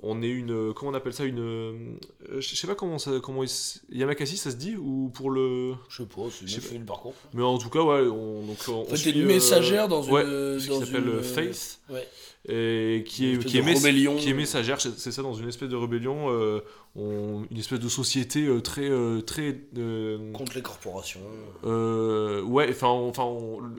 On 0.00 0.22
est 0.22 0.28
une. 0.28 0.72
Comment 0.74 0.92
on 0.92 0.94
appelle 0.94 1.12
ça 1.12 1.24
Une. 1.24 1.40
euh, 1.40 2.38
Je 2.38 2.54
sais 2.54 2.66
pas 2.68 2.76
comment 2.76 2.98
ça. 2.98 3.10
Comment 3.20 3.42
il 3.42 3.50
Yamakasi, 3.90 4.36
ça 4.36 4.52
se 4.52 4.56
dit 4.56 4.76
Ou 4.76 5.10
pour 5.12 5.30
le. 5.30 5.74
Je 5.88 6.02
sais 6.02 6.08
pas, 6.08 6.22
c'est 6.46 6.74
une 6.76 6.84
parcours. 6.84 7.14
Mais 7.34 7.42
en 7.42 7.58
tout 7.58 7.68
cas, 7.68 7.80
ouais, 7.82 8.02
on. 8.08 8.42
Donc, 8.46 8.58
on, 8.68 8.72
En 8.72 8.80
on 8.82 8.84
fait, 8.84 8.90
t'es 8.92 8.96
suit, 8.98 9.10
une 9.12 9.22
euh, 9.24 9.26
messagère 9.26 9.88
dans 9.88 10.02
une. 10.02 10.12
ouais, 10.12 10.22
dans 10.24 10.58
qui 10.58 10.66
s'appelle 10.86 11.02
une, 11.04 11.08
euh, 11.08 11.18
euh, 11.18 11.22
Faith. 11.22 11.80
Ouais. 11.90 12.06
Et 12.48 13.02
qui 13.04 13.32
est, 13.32 13.44
qui, 13.44 13.58
est 13.58 13.60
rébellion. 13.60 14.16
qui 14.16 14.30
est 14.30 14.34
messagère, 14.34 14.80
c'est 14.80 15.10
ça, 15.10 15.22
dans 15.22 15.34
une 15.34 15.48
espèce 15.48 15.68
de 15.68 15.74
rébellion, 15.76 16.30
euh, 16.30 16.60
on- 16.94 17.44
une 17.50 17.58
espèce 17.58 17.80
de 17.80 17.88
société 17.88 18.46
euh, 18.46 18.60
très. 18.60 18.88
euh, 18.88 19.20
très 19.20 19.60
euh, 19.76 20.32
Contre 20.32 20.54
les 20.54 20.62
corporations. 20.62 21.20
euh, 21.64 22.40
ouais, 22.42 22.68
enfin, 22.70 22.86
enfin, 22.88 23.28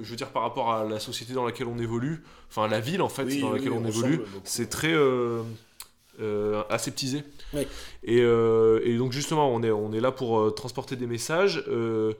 je 0.01 0.09
veux 0.09 0.15
dire 0.17 0.29
par 0.31 0.43
rapport 0.43 0.71
à 0.71 0.83
la 0.83 0.99
société 0.99 1.33
dans 1.33 1.45
laquelle 1.45 1.67
on 1.67 1.79
évolue, 1.79 2.21
enfin 2.49 2.67
la 2.67 2.81
ville 2.81 3.01
en 3.01 3.09
fait 3.09 3.23
Oui, 3.23 3.39
dans 3.39 3.51
oui, 3.51 3.57
laquelle 3.59 3.71
on 3.71 3.85
évolue, 3.85 4.19
c'est 4.43 4.69
très 4.69 4.93
euh, 6.19 6.63
aseptisé. 6.69 7.23
Et, 8.03 8.19
euh, 8.21 8.81
et 8.83 8.97
donc 8.97 9.11
justement, 9.11 9.49
on 9.53 9.63
est, 9.63 9.71
on 9.71 9.91
est 9.93 9.99
là 10.01 10.11
pour 10.11 10.39
euh, 10.39 10.51
transporter 10.51 10.95
des 10.95 11.07
messages. 11.07 11.63
euh, 11.67 12.13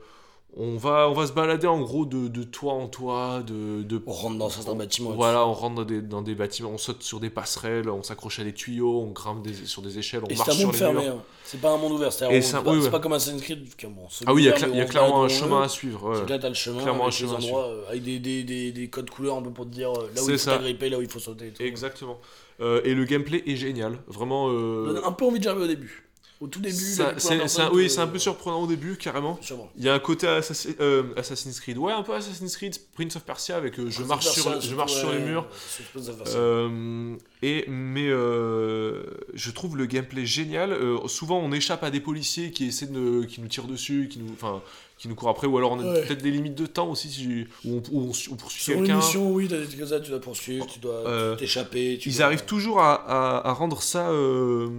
on 0.58 0.78
va, 0.78 1.08
on 1.08 1.14
va 1.14 1.28
se 1.28 1.32
balader 1.32 1.68
en 1.68 1.80
gros 1.80 2.08
de, 2.08 2.28
de 2.28 2.42
toit 2.42 2.74
en 2.74 2.88
toit, 2.88 3.44
de, 3.46 3.84
de 3.84 4.02
On 4.08 4.12
rentre 4.12 4.38
dans 4.40 4.50
certains 4.50 4.74
bâtiments. 4.74 5.12
voilà, 5.12 5.46
on 5.46 5.54
rentre 5.54 5.76
dans 5.76 5.84
des, 5.86 6.02
dans 6.02 6.24
des 6.24 6.34
bâtiments, 6.34 6.72
on 6.72 6.80
saute 6.80 7.04
sur 7.04 7.20
des 7.20 7.30
passerelles, 7.30 7.88
on 7.88 8.02
s'accroche 8.02 8.40
à 8.40 8.44
des 8.44 8.52
tuyaux, 8.54 9.00
on 9.00 9.12
grimpe 9.12 9.44
des- 9.44 9.54
sur 9.54 9.84
des 9.84 10.00
échelles, 10.00 10.22
on 10.24 10.28
Et 10.28 10.36
marche 10.36 10.50
un 10.50 10.54
sur 10.54 10.72
les 10.72 10.78
fermé, 10.80 11.04
murs. 11.04 11.14
hein. 11.18 11.24
c'est 11.44 11.62
pas 11.62 11.70
un 11.72 11.78
monde 11.78 11.92
ouvert, 11.92 12.12
c'est 12.12 12.26
un 12.26 12.30
monde- 12.64 12.78
oui, 12.84 12.90
pas 12.90 13.00
comme 13.00 13.14
Assassin's 13.14 13.44
Creed. 13.44 13.64
bon, 13.92 14.08
Ah 14.26 14.34
oui, 14.34 14.42
il 14.42 14.46
y 14.46 14.50
a, 14.50 14.54
cla- 14.54 14.76
y 14.76 14.82
a 14.82 14.86
clairement 14.86 15.24
un 15.24 15.30
chemin 15.30 15.62
à 15.62 15.68
suivre. 15.68 16.10
ouais. 16.10 16.28
Là, 16.28 16.40
t'as 16.40 16.50
le 16.50 16.56
chemin 16.56 16.82
Clairement 16.82 17.04
avec 17.04 17.14
un 17.14 17.18
chemin 17.18 17.34
endroits 17.36 17.70
avec 17.88 18.02
des, 18.02 18.18
des, 18.18 18.44
des, 18.44 18.72
des 18.72 18.90
codes 18.90 19.12
couleurs 19.12 19.38
un 19.38 19.44
peu 19.44 19.52
pour 19.52 19.66
te 19.66 19.70
dire 19.72 19.92
là 19.94 20.24
où 20.24 20.30
il 20.32 20.40
faut 20.40 20.50
t'agripper, 20.50 20.90
là 20.90 20.98
où 20.98 21.02
il 21.04 21.10
faut 21.10 21.20
sauter. 21.20 21.54
Exactement. 21.60 22.18
Euh, 22.62 22.82
et 22.84 22.94
le 22.94 23.06
gameplay 23.06 23.42
est 23.48 23.56
génial, 23.56 24.00
vraiment. 24.08 24.50
Euh, 24.50 25.02
un 25.06 25.12
peu 25.14 25.26
envie 25.26 25.40
de 25.40 25.44
jouer 25.50 25.64
au 25.64 25.68
début. 25.68 26.04
Au 26.42 26.48
tout 26.48 26.62
début, 26.62 26.74
ça- 26.74 27.16
c'est, 27.18 27.48
c'est 27.50 27.62
un- 27.64 27.70
oui, 27.72 27.90
c'est 27.90 28.00
un 28.00 28.08
peu 28.08 28.18
surprenant 28.18 28.62
au 28.64 28.68
début, 28.68 28.96
carrément. 28.96 29.38
Sûrement. 29.42 29.70
Il 29.78 29.84
y 29.84 29.90
a 29.90 29.94
un 29.94 30.00
côté 30.00 30.26
euh, 30.26 31.04
Assassin's 31.18 31.60
Creed, 31.60 31.78
ouais, 31.78 31.92
un 31.92 32.02
peu 32.02 32.14
Assassin's 32.14 32.56
Creed, 32.56 32.78
Prince 32.94 33.18
of 33.18 33.24
Persia 33.26 33.58
avec 33.58 33.78
euh, 33.78 33.90
je 33.90 34.04
marche 34.04 34.30
sur, 34.30 34.62
je 34.62 34.74
marche 34.74 34.94
sur 34.94 35.12
les 35.12 35.20
murs. 35.20 35.46
Et 37.42 37.66
mais 37.68 38.08
je 38.10 39.52
trouve 39.52 39.78
le 39.78 39.86
gameplay 39.86 40.26
génial. 40.26 40.78
Souvent, 41.08 41.40
on 41.40 41.52
échappe 41.52 41.84
à 41.84 41.92
des 41.92 42.00
policiers 42.00 42.52
qui 42.52 42.68
essaient 42.68 42.88
de, 42.88 43.26
qui 43.26 43.42
nous 43.42 43.48
tirent 43.48 43.68
dessus, 43.68 44.08
qui 44.10 44.20
nous, 44.20 44.32
enfin, 44.34 44.62
qui 45.00 45.08
nous 45.08 45.16
courent 45.16 45.30
après, 45.30 45.48
ou 45.48 45.58
alors 45.58 45.72
on 45.72 45.80
a 45.80 45.84
Ouais. 45.94 46.06
peut-être 46.06 46.22
des 46.22 46.30
limites 46.30 46.56
de 46.56 46.66
temps 46.68 46.90
aussi, 46.92 47.10
si- 47.10 47.48
où 47.66 47.78
on, 47.78 47.84
où 47.92 48.10
on- 48.10 48.34
on 48.34 48.36
poursuit 48.36 48.62
Sur 48.62 48.74
une 48.76 48.82
quelqu'un. 48.82 48.98
mission, 48.98 49.32
oui, 49.32 49.48
t'as 49.48 49.58
des 49.58 49.66
trucs 49.68 49.88
ça, 49.88 50.00
tu 50.02 50.10
dois 50.12 50.20
poursuivre, 50.20 50.68
tu 50.68 50.80
dois 50.80 51.08
Euh, 51.08 51.36
t'échapper. 51.38 51.98
Ils 52.06 52.16
dois- 52.18 52.26
arrivent 52.26 52.46
toujours 52.46 52.82
à, 52.82 52.94
à- 52.96 53.48
à 53.48 53.54
rendre 53.54 53.82
ça 53.82 54.10
euh, 54.12 54.70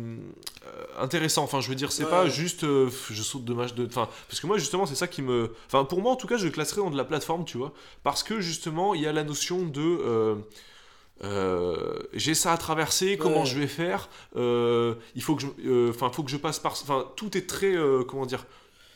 intéressant. 0.98 1.42
Enfin, 1.42 1.60
je 1.62 1.68
veux 1.70 1.74
dire, 1.74 1.90
c'est 1.90 2.04
Ouais. 2.04 2.10
pas 2.10 2.26
juste 2.28 2.64
euh, 2.64 2.90
je 3.10 3.22
saute 3.22 3.44
de 3.46 3.54
match 3.54 3.72
de. 3.74 3.86
Enfin, 3.86 4.08
parce 4.28 4.40
que 4.40 4.46
moi, 4.46 4.58
justement, 4.58 4.84
c'est 4.84 4.94
ça 4.94 5.08
qui 5.08 5.22
me. 5.22 5.52
Enfin, 5.66 5.84
pour 5.84 6.02
moi, 6.02 6.12
en 6.12 6.16
tout 6.16 6.26
cas, 6.26 6.36
je 6.36 6.44
le 6.44 6.50
classerais 6.50 6.82
dans 6.82 6.90
de 6.90 6.96
la 6.98 7.04
plateforme, 7.04 7.44
tu 7.46 7.56
vois. 7.56 7.72
Parce 8.02 8.22
que 8.22 8.40
justement, 8.40 8.94
il 8.94 9.00
y 9.00 9.06
a 9.06 9.12
la 9.12 9.24
notion 9.24 9.64
de. 9.64 9.80
euh, 9.80 10.34
j'ai 12.14 12.34
ça 12.34 12.52
à 12.52 12.56
traverser, 12.56 13.16
comment 13.18 13.40
Ouais. 13.40 13.46
je 13.46 13.58
vais 13.58 13.66
faire 13.66 14.08
euh, 14.36 14.94
Il 15.14 15.22
faut 15.22 15.34
que 15.34 15.42
je, 15.42 15.46
euh, 15.66 15.90
enfin, 15.90 16.10
faut 16.10 16.22
que 16.22 16.30
je 16.30 16.36
passe 16.36 16.58
par. 16.58 16.72
Enfin, 16.72 17.06
tout 17.16 17.36
est 17.36 17.46
très, 17.48 17.74
comment 18.08 18.26
dire 18.26 18.46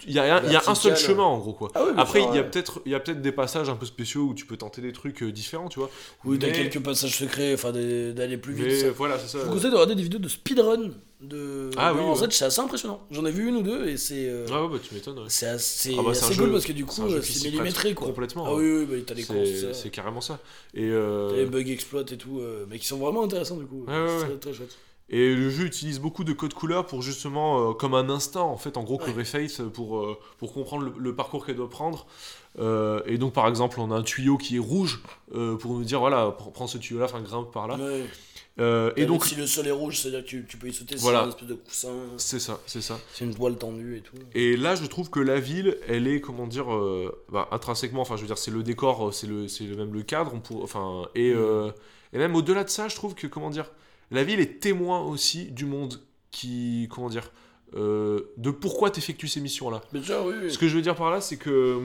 Il 0.07 0.13
y 0.13 0.19
a, 0.19 0.45
il 0.45 0.53
y 0.53 0.57
a 0.57 0.63
un 0.67 0.75
seul 0.75 0.97
chemin 0.97 1.23
en 1.23 1.39
gros 1.39 1.53
quoi. 1.53 1.71
Ah 1.75 1.83
oui, 1.87 1.93
Après, 1.97 2.23
il 2.23 2.35
y 2.35 2.39
a 2.39 2.43
peut-être, 2.43 2.83
il 2.87 2.93
y 2.93 2.95
a 2.95 3.01
peut-être 3.01 3.23
des 3.23 3.33
passages 3.33 3.69
un 3.69 3.77
peu 3.77 3.87
spéciaux 3.87 4.23
où 4.23 4.35
tu 4.35 4.45
peux 4.47 4.57
tenter 4.57 4.83
des 4.83 4.93
trucs 4.93 5.23
euh, 5.23 5.33
différents, 5.33 5.69
tu 5.69 5.79
vois. 5.79 5.91
Oui, 6.25 6.39
t'as 6.39 6.49
Mais- 6.49 6.53
quelques 6.53 6.81
passages 6.83 7.17
secrets, 7.19 7.55
enfin 7.55 7.73
d'aller 7.73 8.37
plus 8.37 8.53
vite. 8.55 8.67
Mais 8.67 8.81
ça. 8.81 8.91
voilà, 8.91 9.19
c'est 9.19 9.29
ça. 9.29 9.39
Je 9.41 9.45
vous 9.47 9.53
conseille 9.53 9.71
de 9.71 9.75
regarder 9.77 9.95
des 9.95 10.03
vidéos 10.03 10.19
de 10.21 10.29
speedrun 10.29 10.91
de 11.21 11.71
Ah 11.79 11.95
oui, 11.95 12.01
ouais. 12.03 12.25
Edge, 12.25 12.33
c'est 12.33 12.45
assez 12.45 12.61
impressionnant. 12.61 13.01
J'en 13.11 13.25
ai 13.25 13.31
vu 13.31 13.49
une 13.49 13.57
ou 13.57 13.63
deux 13.63 13.87
et 13.89 13.97
c'est 13.97 14.29
euh, 14.29 14.45
Ah 14.53 14.63
ouais, 14.65 14.69
bah 14.73 14.79
tu 14.87 14.95
m'étonnes. 14.95 15.19
ouais. 15.21 15.25
c'est 15.29 15.47
assez, 15.47 15.95
Ah 15.99 16.03
bah, 16.05 16.11
assez 16.11 16.35
jeu- 16.35 16.43
cool 16.43 16.53
parce 16.53 16.67
que 16.67 16.73
du 16.73 16.85
coup 16.85 17.03
euh, 17.03 17.23
c'est 17.23 17.49
millimétré 17.49 17.95
quoi. 17.95 18.07
complètement, 18.09 18.45
Ah 18.47 18.55
ouais. 18.55 18.63
oui, 18.63 18.79
oui, 18.81 18.85
bah, 18.99 19.03
t'as 19.07 19.15
des 19.15 19.23
courses, 19.25 19.73
C'est 19.73 19.91
carrément 19.91 20.21
ça. 20.21 20.39
Et, 20.75 20.83
euh, 20.91 21.31
T'as 21.31 21.37
les 21.37 21.47
bugs 21.47 21.61
exploit 21.71 22.03
et 22.11 22.17
tout, 22.19 22.41
euh, 22.41 22.67
mais 22.69 22.79
qui 22.79 22.87
sont 22.87 22.99
vraiment 22.99 23.25
intéressants 23.25 23.57
du 23.57 23.65
coup. 23.65 23.87
C'est 23.89 24.39
très 24.41 24.53
chouette. 24.53 24.77
Et 25.11 25.35
le 25.35 25.51
jeu 25.51 25.65
utilise 25.67 26.01
beaucoup 26.01 26.25
de 26.25 26.33
codes 26.33 26.55
couleurs 26.55 26.87
pour 26.87 27.03
justement, 27.03 27.71
euh, 27.71 27.73
comme 27.75 27.95
un 27.95 28.09
instinct 28.09 28.41
en 28.41 28.57
fait, 28.57 28.77
en 28.77 28.83
gros, 28.85 28.99
que 28.99 29.11
Ouais. 29.11 29.25
Faith 29.25 29.63
pour, 29.73 29.99
euh, 29.99 30.19
pour 30.39 30.53
comprendre 30.55 30.85
le, 30.85 30.93
le 30.99 31.15
parcours 31.15 31.45
qu'elle 31.45 31.57
doit 31.57 31.69
prendre. 31.71 32.07
Euh, 32.59 33.03
et 33.07 33.19
donc, 33.19 33.33
par 33.33 33.49
exemple, 33.49 33.81
on 33.81 33.91
a 33.91 33.97
un 33.97 34.03
tuyau 34.03 34.37
qui 34.39 34.57
est 34.57 34.61
rouge 34.61 35.03
pour 35.61 35.75
nous 35.75 35.85
dire 35.85 35.99
voilà, 36.01 36.29
pr- 36.39 36.53
prends 36.53 36.67
ce 36.67 36.79
tuyau-là, 36.79 37.07
enfin 37.07 37.21
grimpe 37.21 37.51
par 37.53 37.67
là. 37.69 37.77
Ouais. 37.77 38.05
Euh, 38.61 38.93
et 38.95 39.05
donc, 39.05 39.25
si 39.27 39.35
le 39.35 39.49
sol 39.49 39.67
est 39.67 39.73
rouge, 39.73 39.99
c'est-à-dire 39.99 40.23
que 40.23 40.29
tu, 40.29 40.47
tu 40.49 40.57
peux 40.57 40.69
y 40.69 40.73
sauter, 40.73 40.95
Voilà. 40.97 41.19
c'est 41.19 41.25
une 41.25 41.31
espèce 41.31 41.49
de 41.49 41.55
coussin, 41.55 41.93
c'est 42.19 42.39
ça, 42.39 42.61
c'est 42.67 42.81
ça. 42.81 43.01
c'est 43.13 43.25
une 43.25 43.35
toile 43.35 43.57
tendue 43.57 43.97
et 43.97 44.01
tout. 44.01 44.15
Et 44.33 44.57
là, 44.57 44.77
je 44.77 44.87
trouve 44.87 45.11
que 45.11 45.19
la 45.19 45.41
ville, 45.41 45.77
elle 45.89 46.07
est, 46.07 46.21
comment 46.21 46.47
dire, 46.47 46.73
euh, 46.73 47.25
bah, 47.33 47.49
intrinsèquement, 47.51 48.03
enfin, 48.03 48.15
je 48.15 48.21
veux 48.21 48.29
dire, 48.29 48.39
c'est 48.39 48.53
le 48.53 48.63
décor, 48.63 49.13
c'est 49.13 49.27
le, 49.27 49.49
c'est 49.49 49.65
le- 49.65 49.75
même 49.77 49.93
le 49.93 50.03
cadre, 50.05 50.31
on 50.33 50.39
pour, 50.39 50.63
enfin, 50.63 51.03
et, 51.17 51.33
Mm. 51.35 51.37
euh, 51.37 51.71
et 52.13 52.19
même 52.19 52.37
au-delà 52.37 52.63
de 52.63 52.71
ça, 52.71 52.87
je 52.87 52.95
trouve 52.95 53.17
que, 53.17 53.27
comment 53.27 53.51
dire, 53.51 53.73
la 54.11 54.25
ville 54.25 54.41
est 54.41 54.61
témoin 54.61 55.01
aussi 55.03 55.47
du 55.51 55.65
monde 55.67 56.01
qui, 56.31 56.89
comment 56.91 57.09
dire, 57.09 57.31
euh, 57.77 58.33
de 58.37 58.51
pourquoi 58.51 58.91
t'effectues 58.91 59.29
ces 59.29 59.41
missions-là. 59.41 59.81
Oui, 59.93 60.01
oui. 60.43 60.51
Ce 60.53 60.59
que 60.59 60.69
je 60.69 60.77
veux 60.77 60.83
dire 60.83 60.95
par 60.95 61.11
là, 61.11 61.21
c'est 61.21 61.37
que 61.37 61.81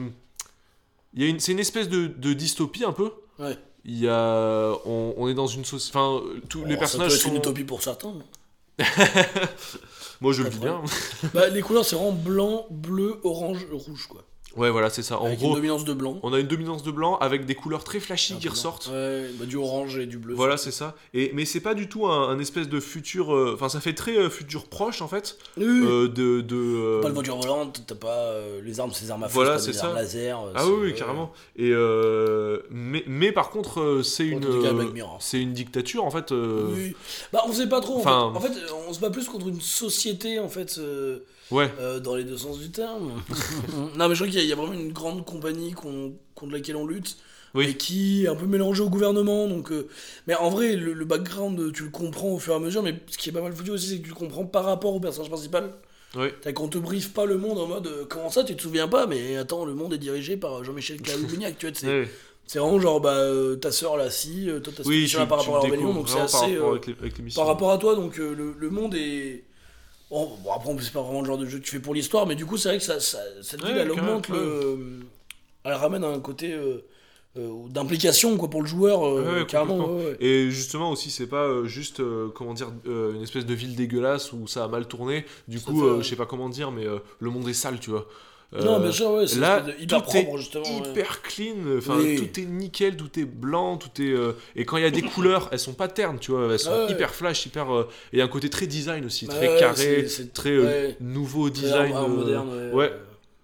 il 1.14 1.22
y 1.22 1.26
a 1.26 1.28
une, 1.28 1.40
c'est 1.40 1.52
une 1.52 1.58
espèce 1.58 1.88
de, 1.88 2.06
de 2.06 2.32
dystopie 2.32 2.84
un 2.84 2.92
peu. 2.92 3.10
Ouais. 3.38 3.56
Il 3.84 3.98
y 3.98 4.08
a, 4.08 4.72
on, 4.84 5.14
on 5.16 5.28
est 5.28 5.34
dans 5.34 5.46
une 5.46 5.64
société, 5.64 5.96
enfin, 5.98 6.22
tous 6.48 6.64
les 6.64 6.74
Oh, 6.76 6.78
personnages 6.78 7.14
être 7.14 7.20
sont. 7.20 7.30
une 7.30 7.36
utopie 7.36 7.64
pour 7.64 7.82
certains. 7.82 8.14
Moi, 10.20 10.32
je 10.32 10.42
le 10.42 10.50
vis 10.50 10.58
bien. 10.58 10.82
bah, 11.34 11.48
les 11.48 11.62
couleurs, 11.62 11.84
c'est 11.84 11.96
vraiment 11.96 12.12
blanc, 12.12 12.66
bleu, 12.70 13.20
orange, 13.24 13.66
rouge, 13.72 14.06
quoi. 14.06 14.24
Ouais, 14.56 14.68
voilà, 14.70 14.90
c'est 14.90 15.02
ça. 15.04 15.20
En 15.20 15.26
avec 15.26 15.38
gros, 15.38 15.50
une 15.50 15.54
dominance 15.54 15.84
de 15.84 15.92
blanc. 15.92 16.18
on 16.24 16.32
a 16.32 16.40
une 16.40 16.48
dominance 16.48 16.82
de 16.82 16.90
blanc 16.90 17.16
avec 17.18 17.46
des 17.46 17.54
couleurs 17.54 17.84
très 17.84 18.00
flashy 18.00 18.32
Un 18.32 18.36
qui 18.36 18.42
blanc. 18.46 18.52
ressortent. 18.52 18.88
Ouais, 18.92 19.26
bah, 19.38 19.46
du 19.46 19.56
orange 19.56 19.96
et 19.98 20.06
du 20.06 20.18
bleu. 20.18 20.34
Voilà, 20.34 20.56
c'est 20.56 20.72
ça. 20.72 20.96
Et, 21.14 21.30
mais 21.34 21.44
c'est 21.44 21.60
pas 21.60 21.74
du 21.74 21.88
tout 21.88 22.06
un, 22.08 22.28
un 22.30 22.38
espèce 22.40 22.68
de 22.68 22.80
futur. 22.80 23.32
euh, 23.32 23.52
Enfin, 23.54 23.68
ça 23.68 23.80
fait 23.80 23.92
très 23.94 24.16
euh, 24.18 24.28
futur 24.28 24.64
proche 24.66 25.02
en 25.02 25.08
fait. 25.08 25.38
Oui, 25.56 25.64
euh, 25.66 26.08
de. 26.08 26.40
de 26.40 26.56
euh, 26.56 27.00
Pas 27.00 27.10
de 27.10 27.14
voiture 27.14 27.36
volante, 27.40 27.82
t'as 27.86 27.94
pas 27.94 28.08
euh, 28.18 28.60
les 28.64 28.80
armes, 28.80 28.90
des 29.00 29.10
armes 29.10 29.22
à 29.22 29.28
feu, 29.28 29.34
Voilà, 29.34 29.58
c'est 29.60 29.72
ça. 29.72 29.92
laser. 29.94 30.40
euh, 30.40 30.52
Ah 30.56 30.66
oui, 30.66 30.94
carrément. 30.94 31.32
Et 31.56 31.70
euh, 31.72 32.58
mais, 32.70 33.04
mais 33.06 33.30
par 33.30 33.50
contre, 33.50 33.80
euh, 33.80 34.02
c'est 34.02 34.26
une, 34.26 34.44
euh, 34.44 34.84
c'est 35.20 35.40
une 35.40 35.52
dictature 35.52 36.04
en 36.04 36.10
fait. 36.10 36.32
euh, 36.32 36.66
Oui. 36.74 36.96
Bah 37.32 37.42
on 37.46 37.52
sait 37.52 37.68
pas 37.68 37.80
trop. 37.80 37.98
en 37.98 38.02
fait. 38.02 38.10
En 38.10 38.40
fait, 38.40 38.58
on 38.88 38.92
se 38.92 38.98
bat 38.98 39.10
plus 39.10 39.28
contre 39.28 39.46
une 39.46 39.60
société 39.60 40.40
en 40.40 40.48
fait. 40.48 40.80
Ouais. 41.50 41.70
Euh, 41.80 41.98
dans 42.00 42.14
les 42.14 42.24
deux 42.24 42.36
sens 42.36 42.58
du 42.58 42.70
terme. 42.70 43.10
non, 43.96 44.08
mais 44.08 44.14
je 44.14 44.20
crois 44.22 44.26
qu'il 44.30 44.36
y, 44.36 44.38
a- 44.40 44.42
il 44.44 44.48
y 44.48 44.52
a 44.52 44.56
vraiment 44.56 44.72
une 44.72 44.92
grande 44.92 45.24
compagnie 45.24 45.72
contre 45.72 46.52
laquelle 46.52 46.76
on 46.76 46.86
lutte. 46.86 47.16
Oui. 47.52 47.66
Et 47.70 47.76
qui 47.76 48.24
est 48.24 48.28
un 48.28 48.36
peu 48.36 48.46
mélangée 48.46 48.82
au 48.82 48.88
gouvernement. 48.88 49.48
Donc, 49.48 49.72
euh, 49.72 49.88
Mais 50.28 50.36
en 50.36 50.50
vrai, 50.50 50.76
le, 50.76 50.92
le 50.92 51.04
background, 51.04 51.72
tu 51.72 51.82
le 51.82 51.90
comprends 51.90 52.28
au 52.28 52.38
fur 52.38 52.52
et 52.52 52.56
à 52.56 52.60
mesure. 52.60 52.82
Mais 52.84 52.94
ce 53.08 53.18
qui 53.18 53.28
est 53.30 53.32
pas 53.32 53.40
mal 53.42 53.52
foutu 53.52 53.72
aussi, 53.72 53.88
c'est 53.88 53.98
que 53.98 54.04
tu 54.04 54.10
le 54.10 54.14
comprends 54.14 54.44
par 54.46 54.64
rapport 54.64 54.94
au 54.94 55.00
personnage 55.00 55.28
principal. 55.30 55.72
C'est 56.42 56.52
qu'on 56.52 56.68
te 56.68 56.78
briefe 56.78 57.12
pas 57.12 57.24
le 57.24 57.38
monde 57.38 57.58
en 57.58 57.66
mode 57.66 57.86
euh, 57.88 58.04
comment 58.08 58.30
ça, 58.30 58.42
tu 58.44 58.54
te 58.56 58.62
souviens 58.62 58.86
pas 58.88 59.06
Mais 59.06 59.36
attends, 59.36 59.64
le 59.64 59.74
monde 59.74 59.92
est 59.94 59.98
dirigé 59.98 60.36
par 60.36 60.62
Jean-Michel 60.64 61.00
Cahulignac. 61.02 61.56
tu 61.58 61.68
vois, 61.68 61.76
c'est 62.46 62.58
vraiment 62.58 62.80
genre, 62.80 63.00
bah, 63.00 63.14
euh, 63.14 63.54
ta 63.56 63.70
soeur 63.72 63.96
là, 63.96 64.10
si, 64.10 64.46
toi, 64.46 64.60
t'as 64.64 64.70
cette 64.78 64.86
Oui, 64.86 64.96
tu, 64.96 65.02
mission-là 65.02 65.26
par 65.26 65.38
rapport 65.38 65.56
à 65.56 65.58
la 65.58 65.64
rébellion. 65.64 65.92
Donc, 65.94 66.08
c'est 66.08 66.14
par 66.16 66.40
rapport 66.40 66.70
avec 66.70 66.86
les, 66.86 66.94
avec 67.00 67.34
par 67.34 67.46
rapport 67.46 67.70
à 67.72 67.78
toi, 67.78 67.94
donc 67.96 68.16
le, 68.16 68.54
le 68.56 68.70
monde 68.70 68.94
est. 68.94 69.44
Bon, 70.10 70.28
bon, 70.42 70.52
après, 70.52 70.74
c'est 70.80 70.92
pas 70.92 71.02
vraiment 71.02 71.20
le 71.20 71.26
genre 71.26 71.38
de 71.38 71.46
jeu 71.46 71.58
que 71.58 71.64
tu 71.64 71.70
fais 71.70 71.80
pour 71.80 71.94
l'histoire, 71.94 72.26
mais 72.26 72.34
du 72.34 72.44
coup, 72.44 72.56
c'est 72.56 72.68
vrai 72.68 72.78
que 72.78 72.84
ça, 72.84 72.98
ça- 73.00 73.18
cette 73.42 73.60
ville, 73.64 73.74
Ouais, 73.74 73.80
elle 73.82 73.90
augmente 73.92 74.28
le. 74.28 75.00
Elle 75.62 75.74
ramène 75.74 76.04
un 76.04 76.18
côté 76.20 76.52
euh, 76.52 76.78
euh, 77.36 77.68
d'implication 77.68 78.36
quoi, 78.38 78.48
pour 78.50 78.62
le 78.62 78.66
joueur, 78.66 79.06
euh, 79.06 79.22
Ouais, 79.34 79.40
ouais, 79.40 79.46
carrément. 79.46 79.76
complètement. 79.76 79.98
ouais, 80.04 80.10
ouais. 80.12 80.24
Et 80.24 80.50
justement 80.50 80.90
aussi, 80.90 81.10
c'est 81.10 81.26
pas 81.28 81.44
euh, 81.44 81.66
juste, 81.66 82.00
euh, 82.00 82.28
comment 82.34 82.54
dire, 82.54 82.72
euh, 82.86 83.14
une 83.14 83.22
espèce 83.22 83.46
de 83.46 83.54
ville 83.54 83.76
dégueulasse 83.76 84.32
où 84.32 84.46
ça 84.48 84.64
a 84.64 84.68
mal 84.68 84.88
tourné. 84.88 85.24
Du 85.46 85.58
Ça 85.58 85.66
coup, 85.70 85.84
euh, 85.84 86.02
je 86.02 86.08
sais 86.08 86.16
pas 86.16 86.26
comment 86.26 86.48
dire, 86.48 86.72
mais 86.72 86.86
euh, 86.86 86.98
le 87.20 87.30
monde 87.30 87.46
est 87.48 87.52
sale, 87.52 87.78
tu 87.78 87.90
vois. 87.90 88.08
Non, 88.52 88.76
Euh, 88.76 88.78
bien 88.80 88.90
sûr, 88.92 89.10
ouais, 89.12 89.26
c'est 89.28 89.38
là, 89.38 89.60
de 89.60 89.72
hyper 89.80 90.02
tout 90.04 90.16
est 90.16 90.26
ouais. 90.26 90.90
hyper 90.90 91.22
clean, 91.22 91.54
enfin 91.78 91.98
Oui. 91.98 92.16
tout 92.16 92.40
est 92.40 92.44
nickel, 92.46 92.96
tout 92.96 93.10
est 93.18 93.24
blanc, 93.24 93.76
tout 93.76 94.02
est 94.02 94.10
euh, 94.12 94.32
et 94.56 94.64
quand 94.64 94.76
il 94.76 94.82
y 94.82 94.86
a 94.86 94.90
des 94.90 95.02
couleurs, 95.02 95.48
elles 95.52 95.58
sont 95.60 95.74
pas 95.74 95.86
ternes, 95.88 96.18
tu 96.18 96.32
vois, 96.32 96.52
elles 96.52 96.58
sont 96.58 96.70
ouais. 96.70 96.90
hyper 96.90 97.14
flash, 97.14 97.46
hyper 97.46 97.72
euh, 97.72 97.82
et 98.12 98.16
il 98.16 98.18
y 98.18 98.22
a 98.22 98.24
un 98.24 98.28
côté 98.28 98.50
très 98.50 98.66
design 98.66 99.04
aussi, 99.04 99.26
Ouais, 99.26 99.34
très 99.34 99.58
carré, 99.58 99.76
c'est- 99.76 100.08
c'est- 100.08 100.32
très 100.32 100.96
nouveau 101.00 101.48
Très 101.48 101.60
design 101.62 101.94
euh, 101.94 102.08
moderne, 102.08 102.70
ouais. 102.72 102.92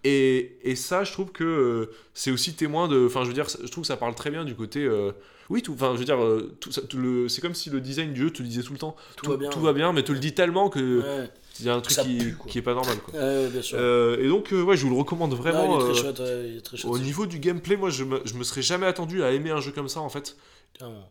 Et, 0.05 0.57
et 0.63 0.77
ça, 0.77 1.03
je 1.03 1.11
trouve 1.13 1.33
que 1.33 1.43
euh, 1.45 1.91
c'est 2.15 2.31
aussi 2.31 2.55
témoin 2.55 2.87
de. 2.87 3.07
Enfin, 3.07 3.23
je 3.23 3.29
veux 3.29 3.35
dire, 3.35 3.47
je 3.49 3.67
trouve 3.71 3.83
que 3.83 3.89
ça 3.89 3.97
parle 3.97 4.15
très 4.15 4.31
bien 4.31 4.45
du 4.45 4.55
côté. 4.55 4.85
euh, 4.85 5.11
oui, 5.51 5.63
tout. 5.63 5.73
Enfin, 5.73 5.93
je 5.95 5.99
veux 5.99 6.05
dire, 6.05 6.19
tout, 6.61 6.71
ça- 6.71 6.83
tout 6.83 6.97
le, 6.99 7.29
c'est 7.29 7.41
comme 7.41 7.55
si 7.57 7.71
le 7.71 7.81
design 7.81 8.13
du 8.13 8.21
jeu 8.23 8.31
te 8.31 8.41
le 8.41 8.47
disait 8.49 8.63
tout 8.63 8.73
le 8.73 8.79
temps. 8.79 8.95
Tout 9.17 9.31
va 9.33 9.37
bien. 9.37 9.51
Tout 9.51 9.61
va 9.61 9.73
bien, 9.73 9.93
mais 9.93 10.05
te 10.05 10.13
le 10.13 10.19
dit 10.21 10.33
tellement 10.33 10.69
que 10.69 11.01
Ouais, 11.01 11.31
il 11.61 11.67
y 11.67 11.71
a 11.71 11.75
un 11.75 11.81
truc 11.81 11.97
qui, 11.99 12.19
pue, 12.19 12.37
qui 12.49 12.59
est 12.59 12.63
pas 12.63 12.75
normal, 12.75 12.99
quoi. 12.99 13.19
ouais, 13.19 13.49
bien 13.49 13.63
sûr. 13.63 13.79
Euh, 13.81 14.19
et 14.23 14.29
donc, 14.29 14.53
euh, 14.53 14.63
ouais, 14.63 14.77
je 14.77 14.83
vous 14.85 14.91
le 14.91 14.97
recommande 14.99 15.31
Non, 15.31 15.37
vraiment. 15.37 15.79
il 15.79 15.83
est 15.83 15.93
très 15.93 15.99
euh, 15.99 16.03
chouette, 16.03 16.19
ouais, 16.21 16.49
il 16.51 16.57
est 16.59 16.61
très 16.61 16.77
chouette. 16.77 16.93
au 16.93 16.99
niveau 16.99 17.27
du 17.27 17.39
gameplay, 17.39 17.77
moi, 17.77 17.91
je 17.91 18.05
me, 18.05 18.21
je 18.25 18.35
me 18.35 18.45
serais 18.45 18.63
jamais 18.63 18.87
attendu 18.87 19.23
à 19.23 19.33
aimer 19.33 19.51
un 19.51 19.61
jeu 19.61 19.73
comme 19.73 19.89
ça, 19.89 20.01
en 20.01 20.09
fait. 20.09 20.37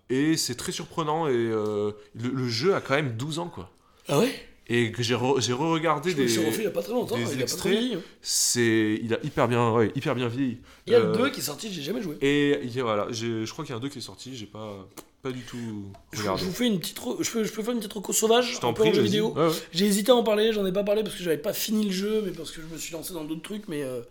Et 0.10 0.38
c'est 0.38 0.56
très 0.56 0.72
surprenant. 0.72 1.28
Et 1.28 1.32
euh, 1.34 1.92
le, 2.14 2.30
le 2.30 2.48
jeu 2.48 2.76
a 2.76 2.82
quand 2.82 2.94
même 2.96 3.16
12 3.18 3.40
ans, 3.40 3.48
quoi. 3.48 3.72
Ah 4.08 4.20
ouais? 4.20 4.34
Et 4.68 4.92
que 4.92 5.04
j'ai 5.04 5.14
re- 5.14 5.40
re-regardé 5.54 6.10
me 6.16 6.26
des. 6.26 6.46
refait 6.46 6.64
il 6.64 6.68
a 6.68 6.72
pas 6.72 6.82
très 6.82 6.94
longtemps, 6.94 7.16
des 7.18 7.34
il 7.34 7.42
extraits. 7.42 8.00
C'est, 8.22 9.00
il 9.04 9.14
a 9.14 9.20
hyper 9.24 9.48
bien, 9.48 9.72
ouais, 9.72 9.92
hyper 9.96 10.16
bien 10.16 10.28
vieilli. 10.28 10.58
Il 10.88 10.94
y 10.94 10.96
a 10.96 11.00
le 11.00 11.10
Euh, 11.10 11.16
2 11.18 11.30
qui 11.30 11.40
est 11.40 11.44
sorti, 11.44 11.72
j'ai 11.72 11.84
jamais 11.84 12.02
joué. 12.02 12.18
Et 12.22 12.60
il 12.64 12.76
y 12.76 12.80
a- 12.80 12.84
voilà, 12.84 13.08
je 13.12 13.48
crois 13.52 13.64
qu'il 13.64 13.74
y 13.74 13.76
a 13.76 13.78
un 13.78 13.82
2 13.82 13.90
qui 13.90 14.00
est 14.00 14.02
sorti, 14.02 14.36
j'ai 14.36 14.48
pas, 14.48 14.88
pas 15.22 15.32
du 15.32 15.42
tout 15.44 15.92
regardé. 16.18 16.42
je 16.42 16.46
vous 16.48 16.52
fais 16.52 16.66
une 16.66 16.80
petite. 16.80 17.00
re- 17.00 17.22
Je 17.24 17.30
peux, 17.32 17.44
je 17.44 17.52
peux 17.52 17.62
faire 17.62 17.74
une 17.74 17.80
petite 17.80 17.94
reco 17.94 18.12
sauvage 18.12 18.54
Je 18.54 18.58
un 18.58 18.60
peu 18.62 18.68
en 18.68 18.74
prie, 18.74 18.94
jeu 18.96 19.02
vidéo. 19.04 19.34
Ouais, 19.36 19.48
ouais. 19.48 19.54
J'ai 19.72 19.86
hésité 19.86 20.12
à 20.12 20.16
en 20.16 20.24
parler, 20.24 20.52
j'en 20.52 20.66
ai 20.66 20.72
pas 20.74 20.84
parlé 20.84 21.04
parce 21.04 21.16
que 21.16 21.22
j'avais 21.24 21.38
pas 21.38 21.54
fini 21.54 21.86
le 21.86 21.92
jeu, 21.92 22.24
mais 22.26 22.32
parce 22.32 22.50
que 22.50 22.60
je 22.62 22.66
me 22.74 22.80
suis 22.80 22.92
lancé 22.94 23.14
dans 23.14 23.24
d'autres 23.24 23.44
trucs. 23.44 23.68
Mais 23.68 23.84
euh, 23.84 24.02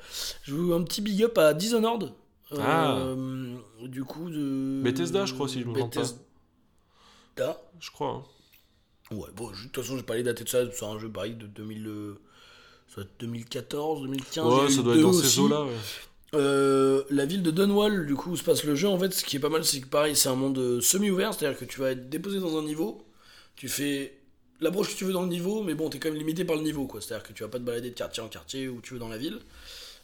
je 0.45 0.55
veux 0.55 0.73
un 0.73 0.83
petit 0.83 1.01
big 1.03 1.21
up 1.25 1.37
à 1.37 1.53
Dishonored. 1.53 2.13
Euh, 2.53 2.59
Ah. 2.61 3.87
Du 3.89 4.05
coup, 4.05 4.31
de. 4.31 4.83
Bethesda, 4.85 5.27
je 5.27 5.35
crois, 5.35 5.49
si 5.49 5.61
je 5.63 5.67
me 5.67 5.75
trompe 5.75 5.93
pas. 5.95 6.01
Bethesda. 6.03 7.61
Je 7.81 7.91
crois. 7.91 8.11
hein. 8.11 8.23
Ouais, 9.11 9.29
bon, 9.37 9.51
de 9.51 9.57
toute 9.57 9.77
façon, 9.77 9.97
j'ai 9.97 10.03
pas 10.03 10.17
les 10.17 10.23
dater 10.23 10.45
de 10.45 10.49
ça. 10.49 10.61
C'est 10.73 10.85
un 10.85 10.99
jeu 10.99 11.09
pareil 11.11 11.35
de 11.35 11.47
2000. 11.47 11.87
euh, 11.87 12.15
ça 12.89 12.97
doit 12.97 13.05
être 13.05 13.21
2014, 13.21 14.03
2015. 14.03 14.35
il 14.35 14.37
y 14.37 14.41
a 14.41 14.45
Ouais, 14.65 14.71
ça 14.71 14.83
doit 14.83 14.95
être 14.95 15.03
dans 15.03 15.09
aussi. 15.11 15.29
ces 15.29 15.39
eaux-là. 15.41 15.65
ouais. 15.65 15.71
Euh, 16.35 17.05
la 17.11 17.27
ville 17.27 17.43
de 17.43 17.51
Dunwall, 17.53 18.07
du 18.07 18.15
coup, 18.15 18.31
où 18.33 18.37
se 18.37 18.43
passe 18.43 18.65
le 18.65 18.75
jeu, 18.75 18.89
en 18.89 18.99
fait, 18.99 19.13
ce 19.13 19.25
qui 19.25 19.37
est 19.37 19.41
pas 19.41 19.49
mal, 19.51 19.65
c'est 19.65 19.81
que 19.81 19.87
pareil, 19.87 20.17
c'est 20.17 20.29
un 20.29 20.35
monde 20.35 20.59
euh, 20.59 20.81
semi-ouvert, 20.81 21.33
c'est-à-dire 21.33 21.57
que 21.59 21.65
tu 21.65 21.79
vas 21.81 21.93
être 21.93 22.09
déposé 22.09 22.41
dans 22.41 22.59
un 22.59 22.63
niveau, 22.63 23.05
tu 23.55 23.69
fais 23.69 24.19
l'approche 24.61 24.93
que 24.93 24.99
tu 24.99 25.05
veux 25.05 25.13
dans 25.13 25.23
le 25.23 25.29
niveau, 25.29 25.63
mais 25.63 25.75
bon, 25.75 25.91
t'es 25.91 25.99
quand 26.01 26.09
même 26.09 26.19
limité 26.19 26.45
par 26.45 26.57
le 26.57 26.63
niveau, 26.63 26.87
quoi. 26.87 27.01
C'est-à-dire 27.01 27.25
que 27.27 27.33
tu 27.33 27.43
vas 27.45 27.49
pas 27.49 27.59
te 27.59 27.65
balader 27.65 27.91
de 27.91 27.95
quartier 27.95 28.21
en 28.23 28.29
quartier 28.29 28.67
où 28.69 28.81
tu 28.81 28.95
veux 28.95 28.99
dans 29.01 29.09
la 29.09 29.19
ville. 29.19 29.39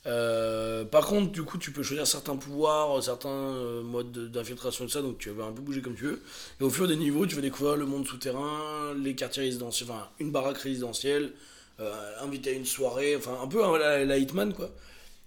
Euh, 0.06 0.84
par 0.84 1.06
contre, 1.06 1.30
du 1.32 1.42
coup, 1.42 1.58
tu 1.58 1.72
peux 1.72 1.82
choisir 1.82 2.06
certains 2.06 2.36
pouvoirs, 2.36 3.02
certains 3.02 3.28
euh, 3.28 3.82
modes 3.82 4.10
de- 4.12 4.28
d'infiltration 4.28 4.84
et 4.84 4.86
tout 4.88 4.92
ça, 4.94 5.02
donc 5.02 5.18
tu 5.18 5.28
vas 5.30 5.44
un 5.44 5.52
peu 5.52 5.60
bouger 5.60 5.82
comme 5.82 5.94
tu 5.94 6.04
veux. 6.04 6.22
Et 6.60 6.64
au 6.64 6.70
fur 6.70 6.88
des 6.88 6.96
niveaux, 6.96 7.26
tu 7.26 7.34
vas 7.36 7.42
découvrir 7.42 7.76
le 7.76 7.84
monde 7.86 8.06
souterrain, 8.06 8.94
les 8.96 9.14
quartiers 9.14 9.42
résidentiels, 9.42 9.90
enfin, 9.90 10.08
une 10.18 10.30
baraque 10.30 10.58
résidentielle, 10.58 11.32
euh, 11.80 12.12
inviter 12.22 12.50
à 12.50 12.52
une 12.54 12.64
soirée, 12.64 13.14
enfin, 13.16 13.36
un 13.42 13.46
peu 13.46 13.62
hein, 13.64 13.76
la, 13.78 14.16
Hitman, 14.18 14.54
quoi. 14.54 14.70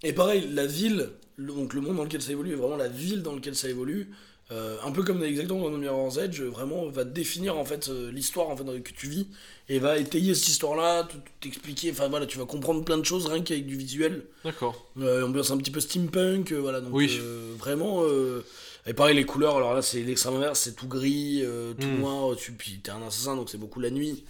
Et 0.03 0.13
pareil, 0.13 0.49
la 0.51 0.65
ville, 0.65 1.09
le- 1.37 1.53
donc 1.53 1.73
le 1.73 1.81
monde 1.81 1.97
dans 1.97 2.03
lequel 2.03 2.21
ça 2.21 2.31
évolue, 2.31 2.53
est 2.53 2.55
vraiment 2.55 2.77
la 2.77 2.87
ville 2.89 3.21
dans 3.23 3.35
laquelle 3.35 3.55
ça 3.55 3.69
évolue. 3.69 4.09
Euh, 4.51 4.77
un 4.83 4.91
peu 4.91 5.03
comme 5.03 5.23
exactement 5.23 5.69
dans 5.69 5.77
Mirror's 5.77 6.17
Edge, 6.17 6.41
vraiment 6.41 6.85
va 6.87 7.05
définir 7.05 7.57
en 7.57 7.65
fait 7.65 7.87
euh, 7.87 8.11
l'histoire 8.11 8.49
en 8.49 8.57
fait 8.57 8.65
que 8.83 8.91
tu 8.91 9.07
vis 9.07 9.27
et 9.69 9.79
va 9.79 9.97
étayer 9.97 10.35
cette 10.35 10.49
histoire-là, 10.49 11.07
t'expliquer. 11.41 11.91
Enfin 11.91 12.09
voilà, 12.09 12.25
tu 12.25 12.37
vas 12.37 12.45
comprendre 12.45 12.83
plein 12.83 12.97
de 12.97 13.05
choses 13.05 13.25
rien 13.27 13.41
qu'avec 13.41 13.65
du 13.65 13.77
visuel. 13.77 14.25
D'accord. 14.43 14.75
Euh, 14.99 15.25
ambiance 15.25 15.49
un 15.51 15.57
petit 15.57 15.71
peu 15.71 15.79
steampunk, 15.79 16.51
euh, 16.51 16.57
voilà. 16.59 16.81
Donc 16.81 16.93
Oui. 16.93 17.19
vraiment. 17.57 18.03
et 18.85 18.93
pareil 18.93 19.15
les 19.15 19.23
couleurs. 19.25 19.55
Alors 19.57 19.73
là 19.73 19.81
c'est 19.81 20.01
l'extrême 20.03 20.35
inverse, 20.35 20.59
c'est 20.59 20.75
tout 20.75 20.87
gris, 20.87 21.43
tout 21.79 21.87
Mm. 21.87 21.99
noir. 21.99 22.35
Tu 22.35 22.51
puis 22.51 22.79
t'es 22.83 22.91
un 22.91 23.01
assassin 23.07 23.35
donc 23.35 23.49
c'est 23.49 23.57
beaucoup 23.57 23.79
la 23.79 23.89
nuit. 23.91 24.23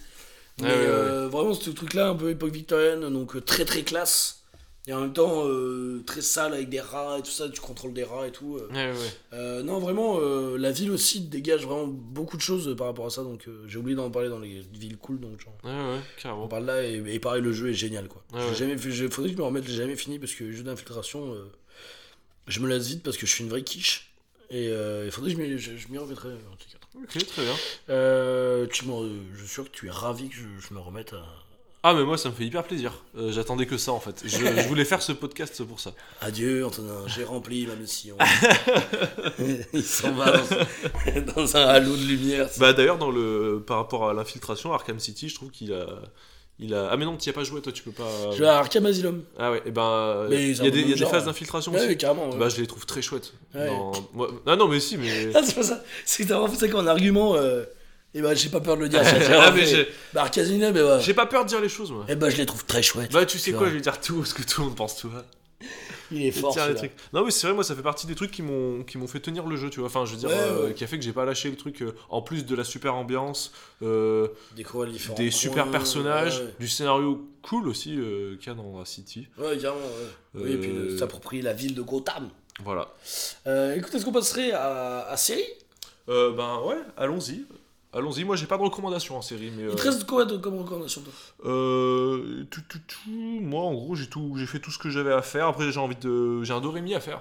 Mais 0.62 0.68
ouais, 0.68 0.76
ouais. 0.76 1.26
vraiment 1.26 1.52
ce 1.54 1.70
truc-là 1.70 2.10
un 2.10 2.14
peu 2.14 2.30
époque 2.30 2.52
victorienne, 2.52 3.00
donc 3.12 3.44
très 3.44 3.64
très 3.64 3.82
classe. 3.82 4.43
Et 4.86 4.92
en 4.92 5.00
même 5.00 5.14
temps 5.14 5.46
euh, 5.46 6.02
très 6.06 6.20
sale 6.20 6.52
avec 6.52 6.68
des 6.68 6.80
rats 6.80 7.18
et 7.18 7.22
tout 7.22 7.30
ça, 7.30 7.48
tu 7.48 7.58
contrôles 7.60 7.94
des 7.94 8.04
rats 8.04 8.26
et 8.26 8.32
tout. 8.32 8.58
euh. 8.58 8.68
Ouais, 8.70 8.92
ouais. 8.92 9.08
Euh, 9.32 9.62
non, 9.62 9.78
vraiment, 9.78 10.18
la 10.20 10.70
ville 10.72 10.90
aussi 10.90 11.20
dégage 11.22 11.64
vraiment 11.64 11.86
beaucoup 11.86 12.36
de 12.36 12.42
choses 12.42 12.74
par 12.76 12.88
rapport 12.88 13.06
à 13.06 13.10
ça, 13.10 13.22
donc 13.22 13.46
j'ai 13.66 13.78
oublié 13.78 13.96
d'en 13.96 14.10
parler 14.10 14.28
dans 14.28 14.38
les 14.40 14.60
villes 14.74 14.98
cool, 14.98 15.20
donc 15.20 15.40
genre, 15.40 15.54
Ouais, 15.64 15.70
ouais, 15.70 16.30
on 16.44 16.48
parle 16.48 16.66
là, 16.66 16.82
et, 16.84 17.02
et 17.14 17.18
pareil, 17.18 17.40
le 17.42 17.52
jeu 17.54 17.70
est 17.70 17.74
génial, 17.74 18.08
quoi. 18.08 18.22
Ouais, 18.34 18.40
J'ai 18.50 18.54
jamais 18.56 18.76
j'ai- 18.78 19.08
faudrait 19.08 19.30
que 19.30 19.36
je 19.36 19.40
me 19.40 19.46
remette, 19.46 19.64
je 19.64 19.70
l'ai 19.70 19.76
jamais 19.76 19.96
fini, 19.96 20.18
parce 20.18 20.34
que 20.34 20.52
jeu 20.52 20.62
d'infiltration, 20.62 21.34
je 22.46 22.60
me 22.60 22.68
lasse 22.68 22.88
vite 22.88 23.02
parce 23.02 23.16
que 23.16 23.26
je 23.26 23.32
suis 23.32 23.42
une 23.44 23.50
vraie 23.50 23.62
quiche, 23.64 24.12
et 24.50 24.66
il 24.66 25.10
faudrait 25.10 25.34
que 25.34 25.38
je 25.40 25.42
m'y, 25.46 25.58
je, 25.58 25.76
je 25.78 25.88
m'y 25.88 25.96
remettrai 25.98 26.28
en 26.28 26.56
tout 26.56 26.68
cas. 26.70 26.78
Ok, 27.02 27.26
très 27.26 27.42
bien. 27.42 28.66
Tu 28.70 28.84
m'en- 28.84 29.02
je 29.34 29.38
suis 29.38 29.48
sûr 29.48 29.64
que 29.64 29.70
tu 29.76 29.86
es 29.86 29.90
ravi 29.90 30.28
que 30.28 30.34
je, 30.36 30.42
je 30.68 30.74
me 30.74 30.78
remette 30.80 31.14
à... 31.14 31.24
Ah, 31.86 31.92
mais 31.92 32.02
moi, 32.02 32.16
ça 32.16 32.30
me 32.30 32.34
fait 32.34 32.44
hyper 32.44 32.62
plaisir. 32.64 32.92
Euh, 33.18 33.30
J'attendais 33.30 33.66
que 33.66 33.76
ça, 33.76 33.92
en 33.92 34.00
fait. 34.00 34.22
Je, 34.24 34.38
je 34.38 34.68
voulais 34.68 34.86
faire 34.86 35.02
ce 35.02 35.12
podcast 35.12 35.62
pour 35.64 35.80
ça. 35.80 35.92
Adieu 36.22 36.64
Antonin, 36.64 37.02
j'ai 37.06 37.24
rempli 37.24 37.66
ma 37.66 37.74
mission. 37.76 38.16
il 39.74 39.82
s'en 39.84 40.12
va 40.12 40.32
dans, 40.32 41.32
dans 41.36 41.56
un 41.56 41.66
halo 41.66 41.94
de 41.96 42.04
lumière. 42.04 42.48
Bah, 42.58 42.72
d'ailleurs, 42.72 42.98
dans 42.98 43.10
le... 43.10 43.62
par 43.66 43.76
rapport 43.78 44.08
à 44.08 44.14
l'infiltration, 44.14 44.72
Arkham 44.72 44.98
City, 44.98 45.28
je 45.28 45.34
trouve 45.34 45.50
qu'il 45.50 45.72
a. 45.74 45.86
Il 46.60 46.72
a... 46.72 46.88
Ah, 46.90 46.96
mais 46.96 47.04
non, 47.04 47.16
tu 47.16 47.28
n'y 47.28 47.30
as 47.30 47.34
pas 47.34 47.42
joué, 47.44 47.60
toi, 47.60 47.72
tu 47.72 47.82
peux 47.82 47.90
pas. 47.90 48.08
Je 48.32 48.38
vais 48.38 48.46
à 48.46 48.58
Arkham 48.58 48.86
Asylum. 48.86 49.24
Ah, 49.38 49.50
ouais, 49.50 49.62
et 49.66 49.70
ben. 49.72 50.26
Mais 50.30 50.50
Il 50.52 50.56
y 50.64 50.66
a 50.66 50.70
des, 50.70 50.82
y 50.82 50.92
a 50.92 50.96
des 50.96 51.04
phases 51.04 51.22
ouais. 51.22 51.26
d'infiltration 51.26 51.72
Ouais, 51.72 51.80
aussi. 51.80 51.88
oui, 51.88 51.98
carrément. 51.98 52.30
ouais. 52.30 52.38
Bah, 52.38 52.48
je 52.48 52.60
les 52.60 52.66
trouve 52.66 52.86
très 52.86 53.02
chouettes. 53.02 53.32
Ouais. 53.54 53.66
Dans- 53.66 53.92
Ah, 54.46 54.56
non, 54.56 54.68
mais 54.68 54.78
si, 54.80 54.96
mais. 54.96 55.30
Ah, 55.34 55.40
c'est 55.44 55.54
pas 55.56 55.64
ça. 55.64 55.82
C'est 56.06 56.22
que 56.22 56.28
t'as 56.28 56.38
vraiment 56.38 56.52
fait 56.54 56.60
ça 56.60 56.68
comme 56.68 56.86
un 56.86 56.90
argument. 56.90 57.34
euh, 57.34 57.64
Et 58.14 58.22
bah, 58.22 58.34
j'ai 58.34 58.48
pas 58.48 58.60
peur 58.60 58.76
de 58.76 58.82
le 58.82 58.88
dire. 58.88 59.02
Ah, 59.30 59.50
mais 59.50 59.66
j'ai- 59.66 59.88
Bah, 60.12 60.24
Asylum, 60.24 60.72
mais 60.72 60.82
ouais. 60.82 61.00
J'ai 61.00 61.14
pas 61.14 61.26
peur 61.26 61.44
de 61.44 61.48
dire 61.48 61.60
les 61.60 61.68
choses, 61.68 61.90
moi. 61.90 62.06
Eh 62.08 62.14
bah, 62.14 62.30
je 62.30 62.36
les 62.36 62.46
trouve 62.46 62.64
très 62.64 62.82
chouettes. 62.82 63.12
Bah, 63.12 63.26
tu 63.26 63.38
sais 63.38 63.52
quoi, 63.52 63.68
je 63.68 63.74
vais 63.74 63.80
dire 63.80 64.00
tout, 64.00 64.18
parce 64.18 64.32
que 64.32 64.42
tout 64.42 64.60
le 64.60 64.68
monde 64.68 64.76
pense 64.76 64.96
tout. 64.96 65.10
Il 66.12 66.22
est 66.26 66.30
fort. 66.30 66.52
Tiens, 66.52 66.68
les 66.68 66.74
celui-là. 66.76 66.88
trucs. 66.90 67.12
Non, 67.14 67.24
mais 67.24 67.30
c'est 67.30 67.46
vrai, 67.46 67.54
moi, 67.54 67.64
ça 67.64 67.74
fait 67.74 67.82
partie 67.82 68.06
des 68.06 68.14
trucs 68.14 68.30
qui 68.30 68.42
m'ont 68.42 68.84
qui 68.84 68.98
m'ont 68.98 69.06
fait 69.06 69.20
tenir 69.20 69.46
le 69.46 69.56
jeu, 69.56 69.70
tu 69.70 69.80
vois. 69.80 69.88
Enfin, 69.88 70.04
je 70.04 70.12
veux 70.12 70.18
dire, 70.18 70.28
Ouais, 70.28 70.34
euh, 70.36 70.66
ouais. 70.66 70.74
qui 70.74 70.84
a 70.84 70.86
fait 70.86 70.98
que 70.98 71.04
j'ai 71.04 71.12
pas 71.14 71.24
lâché 71.24 71.48
le 71.50 71.56
truc. 71.56 71.80
euh, 71.82 71.92
en 72.10 72.20
plus 72.22 72.44
de 72.44 72.54
la 72.54 72.62
super 72.62 72.94
ambiance, 72.94 73.52
euh, 73.82 74.28
des 75.16 75.30
super 75.30 75.70
personnages, 75.70 76.38
Ouais, 76.40 76.54
du 76.60 76.68
scénario 76.68 77.26
cool 77.42 77.66
aussi 77.68 77.90
qu'il 78.38 78.46
y 78.46 78.50
a 78.50 78.54
dans 78.54 78.78
la 78.78 78.84
City. 78.84 79.26
ouais. 79.38 79.56
Carrément. 79.58 79.80
Oui, 80.34 80.52
et 80.52 80.56
puis 80.58 80.98
s'approprier 80.98 81.42
la 81.42 81.52
ville 81.54 81.74
de 81.74 81.82
Gotham. 81.82 82.28
Voilà. 82.62 82.94
Écoute, 83.74 83.94
est-ce 83.94 84.04
qu'on 84.04 84.12
passerait 84.12 84.52
à, 84.52 85.06
à 85.08 85.16
série 85.16 85.42
ben 86.06 86.60
ouais, 86.66 86.76
allons-y. 86.98 87.44
Allons-y. 87.94 88.24
Moi, 88.24 88.36
j'ai 88.36 88.46
pas 88.46 88.56
de 88.58 88.62
recommandation 88.62 89.16
en 89.16 89.22
série, 89.22 89.50
mais. 89.56 89.62
Il 89.62 89.68
euh, 89.68 89.74
te 89.74 89.82
reste 89.82 90.04
quoi 90.04 90.24
de- 90.24 90.36
comme 90.36 90.58
recommandation 90.58 91.00
toi? 91.02 91.12
Euh, 91.50 92.44
tout, 92.50 92.60
tout, 92.68 92.78
tout. 92.86 93.10
Moi, 93.10 93.62
en 93.62 93.72
gros, 93.74 93.94
j'ai 93.94 94.08
tout, 94.08 94.34
j'ai 94.36 94.46
fait 94.46 94.58
tout 94.60 94.70
ce 94.70 94.78
que 94.78 94.90
j'avais 94.90 95.12
à 95.12 95.22
faire. 95.22 95.46
Après, 95.48 95.70
j'ai 95.72 95.80
envie 95.80 95.96
de, 95.96 96.42
j'ai 96.42 96.52
un 96.52 96.60
Dorémy 96.60 96.94
à 96.94 97.00
faire. 97.00 97.20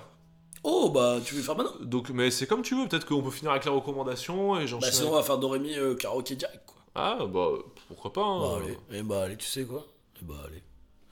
Oh 0.65 0.89
bah 0.89 1.17
tu 1.25 1.35
veux 1.35 1.41
faire 1.41 1.57
maintenant? 1.57 1.73
Donc, 1.81 2.09
mais 2.09 2.31
c'est 2.31 2.47
comme 2.47 2.61
tu 2.61 2.73
veux. 2.75 2.87
Peut-être 2.87 3.05
qu'on 3.05 3.21
peut 3.21 3.31
finir 3.31 3.51
avec 3.51 3.65
la 3.65 3.71
recommandation 3.71 4.55
et 4.55 4.59
Bah 4.61 4.65
j'enchaîne. 4.65 4.91
sinon 4.93 5.09
on 5.09 5.15
va 5.15 5.21
faire 5.23 5.37
Dorémy 5.37 5.75
euh, 5.77 5.93
karaoké 5.95 6.35
direct 6.37 6.61
quoi. 6.65 6.77
Ah, 6.95 7.17
bah 7.27 7.49
pourquoi 7.89 8.13
pas. 8.13 8.21
hein. 8.23 8.39
Bah 8.39 8.61
allez, 8.63 8.99
et 8.99 9.03
bah 9.03 9.23
allez, 9.23 9.35
tu 9.35 9.45
sais 9.45 9.65
quoi? 9.65 9.85
Et 10.21 10.25
bah 10.25 10.35
allez. 10.47 10.63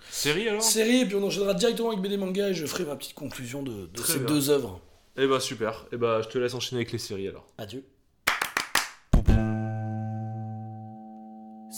Série 0.09 0.47
alors? 0.47 0.61
Série, 0.61 1.01
et 1.01 1.05
puis 1.05 1.15
on 1.15 1.23
enchaînera 1.27 1.53
directement 1.53 1.89
avec 1.89 2.01
BD 2.01 2.15
Manga 2.15 2.47
et 2.49 2.53
je 2.53 2.65
ferai 2.65 2.85
ma 2.85 2.95
petite 2.95 3.13
conclusion 3.13 3.61
de, 3.61 3.89
ces 4.05 4.19
bien. 4.19 4.27
deux 4.27 4.49
œuvres. 4.49 4.79
Eh 5.17 5.27
bah 5.27 5.41
super. 5.41 5.85
Eh 5.91 5.97
bah, 5.97 6.21
je 6.21 6.29
te 6.29 6.37
laisse 6.37 6.53
enchaîner 6.53 6.79
avec 6.79 6.93
les 6.93 6.97
séries 6.99 7.27
alors. 7.27 7.45
Adieu. 7.57 7.83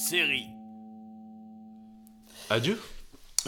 Série. 0.03 0.47
Adieu. 2.49 2.77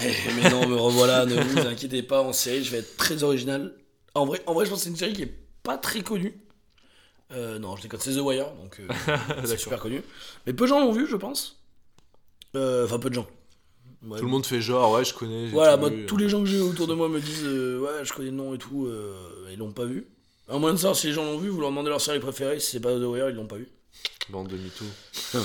Eh, 0.01 0.13
mais 0.37 0.49
non, 0.49 0.65
me 0.67 0.75
revoilà, 0.75 1.25
ne 1.25 1.35
vous 1.35 1.67
inquiétez 1.67 2.01
pas, 2.01 2.21
en 2.21 2.31
série, 2.31 2.63
je 2.63 2.71
vais 2.71 2.77
être 2.77 2.95
très 2.95 3.23
original. 3.23 3.75
En 4.13 4.25
vrai, 4.25 4.41
en 4.45 4.53
vrai 4.53 4.63
je 4.63 4.69
pense 4.69 4.79
que 4.79 4.83
c'est 4.85 4.89
une 4.89 4.95
série 4.95 5.11
qui 5.11 5.23
est 5.23 5.37
pas 5.63 5.77
très 5.77 6.01
connue. 6.01 6.33
Euh, 7.33 7.59
non, 7.59 7.75
je 7.75 7.81
déconne, 7.81 7.99
c'est 7.99 8.13
The 8.15 8.21
Wire, 8.21 8.51
donc 8.55 8.79
euh, 8.79 8.87
c'est 9.45 9.57
super 9.57 9.81
connu. 9.81 10.01
Mais 10.47 10.53
peu 10.53 10.63
de 10.63 10.69
gens 10.69 10.79
l'ont 10.79 10.93
vu, 10.93 11.07
je 11.07 11.17
pense. 11.17 11.61
Euh, 12.55 12.85
Enfin, 12.85 12.99
peu 12.99 13.09
de 13.09 13.15
gens. 13.15 13.27
Ouais. 14.07 14.17
Tout 14.17 14.23
le 14.25 14.31
monde 14.31 14.45
fait 14.45 14.61
genre, 14.61 14.93
ouais, 14.93 15.03
je 15.03 15.13
connais. 15.13 15.49
Voilà, 15.49 15.73
tout 15.73 15.79
moi, 15.81 15.89
vu. 15.89 16.05
tous 16.05 16.17
les 16.17 16.29
gens 16.29 16.39
que 16.39 16.45
j'ai 16.45 16.59
autour 16.61 16.87
de 16.87 16.93
moi 16.93 17.09
me 17.09 17.19
disent 17.19 17.43
euh, 17.43 17.79
Ouais, 17.79 18.05
je 18.05 18.13
connais 18.13 18.29
le 18.29 18.35
nom 18.35 18.53
et 18.55 18.57
tout, 18.57 18.85
euh, 18.85 19.13
ils 19.51 19.57
l'ont 19.57 19.73
pas 19.73 19.85
vu. 19.85 20.07
À 20.47 20.57
moins 20.57 20.71
de 20.71 20.77
savoir 20.77 20.95
si 20.95 21.07
les 21.07 21.13
gens 21.13 21.25
l'ont 21.25 21.37
vu, 21.37 21.49
vous 21.49 21.59
leur 21.59 21.71
demandez 21.71 21.89
leur 21.89 21.99
série 21.99 22.19
préférée, 22.21 22.61
si 22.61 22.71
c'est 22.71 22.79
pas 22.79 22.93
The 22.93 23.03
Wire, 23.03 23.29
ils 23.29 23.35
l'ont 23.35 23.47
pas 23.47 23.57
vu. 23.57 23.67
Bande 24.29 24.47
de 24.47 24.57
mythos. 24.57 24.85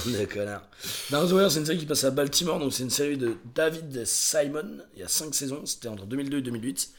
Des. 0.06 0.26
Dans 1.10 1.26
The 1.26 1.32
Wire, 1.32 1.50
c'est 1.50 1.58
une 1.60 1.66
série 1.66 1.78
qui 1.78 1.86
passe 1.86 2.04
à 2.04 2.10
Baltimore, 2.10 2.58
donc 2.58 2.72
c'est 2.72 2.82
une 2.82 2.90
série 2.90 3.18
de 3.18 3.36
David 3.54 4.04
Simon. 4.06 4.78
Il 4.94 5.00
y 5.00 5.02
a 5.02 5.08
5 5.08 5.34
saisons, 5.34 5.66
c'était 5.66 5.88
entre 5.88 6.06
2002 6.06 6.38
et 6.38 6.42
2008. 6.42 6.90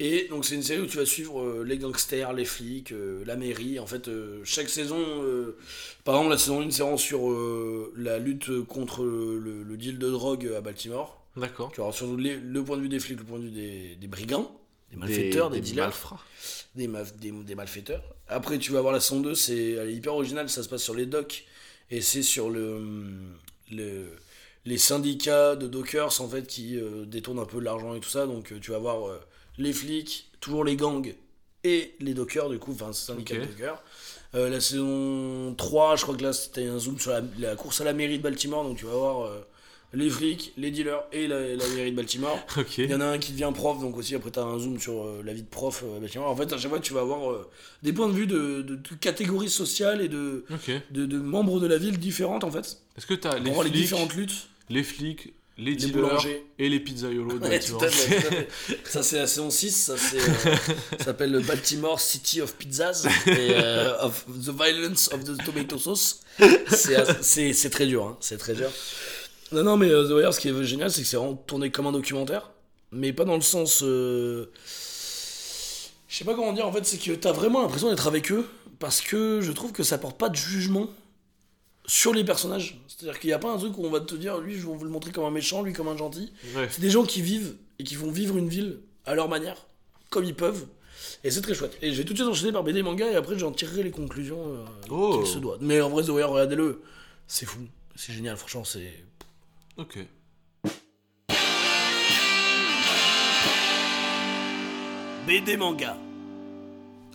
Et 0.00 0.28
donc 0.30 0.44
c'est 0.44 0.54
une 0.54 0.62
série 0.62 0.80
où 0.80 0.86
tu 0.86 0.96
vas 0.96 1.04
suivre 1.06 1.40
euh, 1.40 1.64
les 1.64 1.76
gangsters, 1.76 2.32
les 2.32 2.44
flics, 2.44 2.92
euh, 2.92 3.24
la 3.26 3.34
mairie. 3.36 3.80
En 3.80 3.86
fait, 3.86 4.06
euh, 4.06 4.40
chaque 4.44 4.68
saison, 4.68 4.98
euh, 5.00 5.56
par 6.04 6.14
exemple 6.14 6.30
la 6.32 6.38
saison 6.38 6.60
1 6.62 6.70
c'est 6.70 6.96
sur 6.98 7.30
euh, 7.30 7.92
la 7.96 8.18
lutte 8.20 8.60
contre 8.66 9.02
le, 9.04 9.62
le 9.64 9.76
deal 9.76 9.98
de 9.98 10.08
drogue 10.10 10.52
à 10.56 10.60
Baltimore. 10.60 11.20
D'accord. 11.36 11.72
Tu 11.72 11.80
auras 11.80 11.92
surtout 11.92 12.16
les- 12.16 12.36
le 12.36 12.64
point 12.64 12.76
de 12.76 12.82
vue 12.82 12.88
des 12.88 13.00
flics, 13.00 13.18
le 13.18 13.24
point 13.24 13.38
de 13.38 13.44
vue 13.44 13.50
des, 13.50 13.96
des 13.96 14.06
brigands, 14.06 14.50
des 14.92 14.96
malfaiteurs, 14.96 15.50
des, 15.50 15.60
dealers 15.60 15.86
malfrats. 15.86 16.20
des, 16.76 16.88
des, 17.18 17.32
des 17.32 17.54
malfaiteurs. 17.56 18.02
Après, 18.28 18.58
tu 18.58 18.72
vas 18.72 18.80
voir 18.80 18.92
la 18.92 19.00
saison 19.00 19.20
2, 19.20 19.34
c'est, 19.34 19.70
elle 19.72 19.88
est 19.90 19.94
hyper 19.94 20.14
originale, 20.14 20.48
ça 20.50 20.62
se 20.62 20.68
passe 20.68 20.82
sur 20.82 20.94
les 20.94 21.06
docks, 21.06 21.44
et 21.90 22.00
c'est 22.00 22.22
sur 22.22 22.50
le, 22.50 22.80
le- 23.70 24.10
les 24.64 24.76
syndicats 24.78 25.56
de 25.56 25.66
dockers, 25.66 26.20
en 26.20 26.28
fait, 26.28 26.46
qui 26.46 26.76
euh, 26.78 27.04
détournent 27.06 27.38
un 27.38 27.46
peu 27.46 27.58
de 27.58 27.64
l'argent 27.64 27.94
et 27.94 28.00
tout 28.00 28.08
ça. 28.10 28.26
Donc, 28.26 28.52
euh, 28.52 28.58
tu 28.60 28.70
vas 28.72 28.78
voir 28.78 29.08
euh, 29.08 29.18
les 29.56 29.72
flics, 29.72 30.30
toujours 30.40 30.64
les 30.64 30.76
gangs, 30.76 31.14
et 31.64 31.94
les 32.00 32.12
dockers, 32.14 32.50
du 32.50 32.58
coup, 32.58 32.72
enfin, 32.72 32.92
syndicats 32.92 33.34
Ok. 33.34 33.40
de 33.40 33.46
dockers. 33.46 33.82
Euh, 34.34 34.50
la 34.50 34.60
saison 34.60 35.54
3, 35.56 35.96
je 35.96 36.02
crois 36.02 36.16
que 36.16 36.22
là, 36.22 36.32
c'était 36.34 36.66
un 36.66 36.78
zoom 36.78 36.98
sur 36.98 37.10
la, 37.12 37.22
la 37.38 37.56
course 37.56 37.80
à 37.80 37.84
la 37.84 37.94
mairie 37.94 38.18
de 38.18 38.22
Baltimore, 38.22 38.62
donc 38.62 38.76
tu 38.76 38.84
vas 38.84 38.92
voir 38.92 39.30
les 39.94 40.10
flics, 40.10 40.52
les 40.58 40.70
dealers 40.70 41.02
et 41.12 41.26
la, 41.26 41.40
la 41.56 41.68
mairie 41.68 41.90
de 41.92 41.96
Baltimore. 41.96 42.38
Il 42.78 42.90
y 42.90 42.94
en 42.94 43.00
a 43.00 43.06
un 43.06 43.18
qui 43.18 43.32
devient 43.32 43.50
prof, 43.54 43.80
donc 43.80 43.96
aussi 43.96 44.14
après 44.14 44.30
tu 44.30 44.38
as 44.38 44.42
un 44.42 44.58
zoom 44.58 44.78
sur 44.78 45.02
euh, 45.04 45.22
la 45.24 45.32
vie 45.32 45.42
de 45.42 45.48
prof. 45.48 45.82
euh, 45.84 45.98
bâtiment. 46.00 46.26
En 46.28 46.36
fait, 46.36 46.52
à 46.52 46.58
chaque 46.58 46.70
fois, 46.70 46.80
tu 46.80 46.92
vas 46.92 47.00
avoir 47.00 47.30
euh, 47.30 47.48
des 47.82 47.92
points 47.92 48.08
de 48.08 48.12
vue 48.12 48.26
de, 48.26 48.62
de, 48.62 48.74
de 48.76 48.94
catégories 49.00 49.48
sociales 49.50 50.00
et 50.02 50.08
de, 50.08 50.44
Ok. 50.52 50.70
de, 50.90 51.06
de 51.06 51.18
membres 51.18 51.58
de 51.60 51.66
la 51.66 51.78
ville 51.78 51.98
différentes 51.98 52.44
en 52.44 52.50
fait. 52.50 52.78
Est-ce 52.96 53.06
que 53.06 53.14
les 53.14 53.18
Pour 53.44 53.52
voir 53.54 53.64
les 53.64 53.70
flics, 53.70 53.82
différentes 53.82 54.14
luttes, 54.14 54.48
les 54.68 54.82
flics, 54.82 55.32
les 55.56 55.70
les 55.72 55.76
dealers 55.76 56.24
et 56.60 56.68
les 56.68 56.78
pizzaiolos 56.80 57.38
de 57.38 57.48
Ouais, 57.48 57.58
tout 57.58 57.78
Baltimore 57.78 57.82
à 57.84 57.88
fait, 57.88 58.20
tout 58.20 58.26
à 58.28 58.30
fait. 58.30 58.48
Ça, 58.84 59.02
c'est 59.02 59.16
la 59.16 59.26
saison 59.26 59.50
6, 59.50 59.70
ça 59.72 59.92
euh, 59.94 60.56
s'appelle 61.04 61.32
le 61.32 61.40
Baltimore 61.40 61.98
City 62.00 62.40
of 62.40 62.54
Pizzas 62.56 63.06
et 63.26 63.30
euh, 63.54 63.98
of 64.02 64.24
the 64.26 64.50
Violence 64.50 65.10
of 65.12 65.24
the 65.24 65.36
Tomato 65.44 65.76
Sauce. 65.78 66.20
C'est, 66.70 67.70
très 67.70 67.86
dur, 67.86 68.04
hein, 68.04 68.16
c'est 68.20 68.36
très 68.38 68.54
dur. 68.54 68.70
Non, 69.52 69.62
non, 69.64 69.76
mais 69.76 69.88
euh, 69.90 70.06
The 70.08 70.12
Wire, 70.12 70.34
ce 70.34 70.40
qui 70.40 70.48
est 70.48 70.64
génial, 70.64 70.90
c'est 70.90 71.02
que 71.02 71.06
c'est 71.08 71.16
vraiment 71.16 71.34
tourné 71.34 71.70
comme 71.70 71.86
un 71.86 71.92
documentaire, 71.92 72.50
mais 72.92 73.12
pas 73.12 73.24
dans 73.24 73.34
le 73.36 73.40
sens. 73.40 73.82
euh, 73.82 74.46
Je 76.08 76.16
sais 76.16 76.24
pas 76.24 76.34
comment 76.34 76.52
dire, 76.52 76.66
en 76.66 76.72
fait, 76.72 76.84
c'est 76.84 76.98
que 76.98 77.12
t'as 77.12 77.32
vraiment 77.32 77.62
l'impression 77.62 77.88
d'être 77.90 78.06
avec 78.06 78.30
eux, 78.32 78.46
parce 78.78 79.00
que 79.00 79.40
je 79.40 79.52
trouve 79.52 79.72
que 79.72 79.82
ça 79.82 79.98
porte 79.98 80.18
pas 80.18 80.28
de 80.28 80.36
jugement 80.36 80.88
sur 81.86 82.12
les 82.12 82.24
personnages. 82.24 82.78
C'est-à-dire 82.88 83.18
qu'il 83.18 83.28
n'y 83.28 83.34
a 83.34 83.38
pas 83.38 83.50
un 83.50 83.56
truc 83.58 83.76
où 83.78 83.84
on 83.86 83.90
va 83.90 84.00
te 84.00 84.14
dire, 84.14 84.38
lui, 84.38 84.54
je 84.58 84.66
vais 84.66 84.74
vous 84.74 84.84
le 84.84 84.90
montrer 84.90 85.10
comme 85.12 85.24
un 85.24 85.30
méchant, 85.30 85.62
lui 85.62 85.72
comme 85.72 85.88
un 85.88 85.96
gentil. 85.96 86.32
Ouais. 86.54 86.68
C'est 86.70 86.80
des 86.80 86.90
gens 86.90 87.04
qui 87.04 87.22
vivent 87.22 87.54
et 87.78 87.84
qui 87.84 87.94
vont 87.96 88.10
vivre 88.10 88.36
une 88.36 88.48
ville 88.48 88.80
à 89.06 89.14
leur 89.14 89.28
manière, 89.28 89.66
comme 90.10 90.24
ils 90.24 90.34
peuvent. 90.34 90.66
Et 91.24 91.30
c'est 91.30 91.40
très 91.40 91.54
chouette. 91.54 91.76
Et 91.80 91.92
je 91.92 91.96
vais 91.96 92.04
tout 92.04 92.12
de 92.12 92.18
suite 92.18 92.28
enchaîner 92.30 92.52
par 92.52 92.62
BD 92.64 92.82
manga 92.82 93.10
et 93.10 93.14
après 93.14 93.38
j'en 93.38 93.52
tirerai 93.52 93.82
les 93.82 93.90
conclusions 93.90 94.42
euh, 94.46 94.64
Oh. 94.90 95.16
qu'il 95.18 95.26
se 95.26 95.38
doit. 95.38 95.56
Mais 95.60 95.80
en 95.80 95.88
vrai, 95.88 96.02
The 96.04 96.08
Wire, 96.10 96.28
regardez-le. 96.30 96.82
C'est 97.26 97.46
fou. 97.46 97.60
C'est 97.96 98.12
génial, 98.12 98.36
franchement, 98.36 98.64
c'est. 98.64 98.92
Ok. 99.78 99.98
BD 105.26 105.56
Manga. 105.56 105.96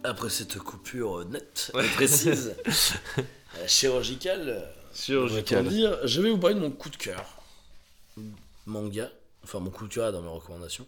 Après 0.03 0.29
cette 0.29 0.57
coupure 0.59 1.25
nette 1.25 1.71
et 1.79 1.87
précise, 1.95 2.55
euh, 2.67 3.21
chirurgicale, 3.67 4.63
Chirurgical. 4.93 5.63
devrait-on 5.63 5.75
dire, 5.75 5.97
je 6.07 6.21
vais 6.21 6.29
vous 6.29 6.37
parler 6.37 6.55
de 6.55 6.59
mon 6.59 6.71
coup 6.71 6.89
de 6.89 6.97
cœur. 6.97 7.23
Manga. 8.65 9.09
Enfin, 9.43 9.59
mon 9.59 9.69
coup 9.71 9.87
de 9.87 9.93
cœur 9.93 10.11
dans 10.11 10.21
mes 10.21 10.29
recommandations. 10.29 10.85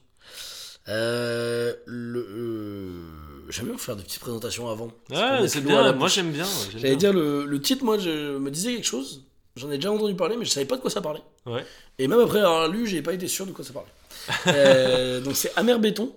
Euh, 0.88 1.73
le, 1.88 2.19
euh, 2.19 3.49
J'aime 3.49 3.68
bien 3.68 3.77
faire 3.77 3.95
des 3.95 4.03
petites 4.03 4.19
présentations 4.19 4.69
avant. 4.69 4.89
Qu'on 4.89 5.15
Ah, 5.15 5.47
c'est 5.47 5.61
bien. 5.61 5.93
Moi, 5.93 6.07
j'aime 6.10 6.31
bien. 6.31 6.45
J'allais 6.73 6.95
dire 6.95 7.11
le, 7.14 7.45
le 7.45 7.61
titre, 7.61 7.84
moi, 7.84 7.97
je 7.97 8.38
me 8.38 8.52
disais 8.52 8.76
quelque 8.76 8.85
chose. 8.88 9.23
J'en 9.56 9.72
ai 9.72 9.76
déjà 9.77 9.91
entendu 9.91 10.15
parler, 10.15 10.36
mais 10.38 10.45
je 10.45 10.49
savais 10.52 10.65
pas 10.65 10.76
de 10.76 10.82
quoi 10.82 10.90
ça 10.90 11.02
parlait. 11.02 11.22
Ouais. 11.45 11.64
Et 11.98 12.07
même 12.07 12.19
après 12.19 12.40
avoir 12.40 12.68
lu, 12.68 12.86
j'ai 12.88 13.02
pas 13.02 13.14
été 13.14 13.27
sûr 13.27 13.45
de 13.45 13.52
quoi 13.52 13.64
ça 13.65 13.73
parlait. 13.73 13.90
Euh, 14.48 15.22
donc 15.22 15.36
c'est 15.36 15.52
Amer 15.56 15.80
Béton. 15.80 16.11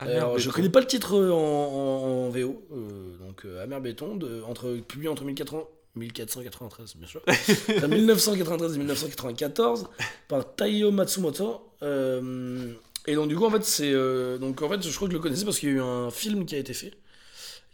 Amer 0.00 0.16
Alors, 0.16 0.38
je 0.38 0.48
connais 0.50 0.68
pas 0.70 0.80
le 0.80 0.86
titre 0.86 1.16
euh, 1.16 1.30
en, 1.30 1.36
en- 1.36 2.26
en 2.26 2.30
VO. 2.30 2.62
euh, 2.72 3.16
donc 3.26 3.44
Amer 3.62 3.80
Béton, 3.80 4.16
de, 4.16 4.42
entre, 4.46 4.72
publié 4.86 5.08
entre 5.08 5.24
1400 5.24 5.68
1493, 5.96 6.94
bien 6.96 7.08
sûr. 7.08 7.20
Entre 7.26 7.88
1993 7.88 8.74
et 8.74 8.78
1994 8.78 9.88
par 10.28 10.54
Taiyo 10.54 10.90
Matsumoto. 10.92 11.60
Euh, 11.82 12.72
et 13.06 13.14
donc 13.16 13.28
du 13.28 13.36
coup 13.36 13.44
en 13.46 13.50
fait 13.50 13.64
c'est 13.64 13.92
donc 14.38 14.62
en 14.62 14.68
fait 14.68 14.82
je 14.86 14.94
crois 14.94 15.08
que 15.08 15.12
je 15.12 15.16
le 15.16 15.22
connaissais 15.22 15.44
parce 15.44 15.58
qu'il 15.58 15.70
y 15.70 15.72
a 15.72 15.76
eu 15.76 15.80
un 15.80 16.10
film 16.10 16.44
qui 16.46 16.54
a 16.54 16.58
été 16.58 16.72
fait 16.74 16.92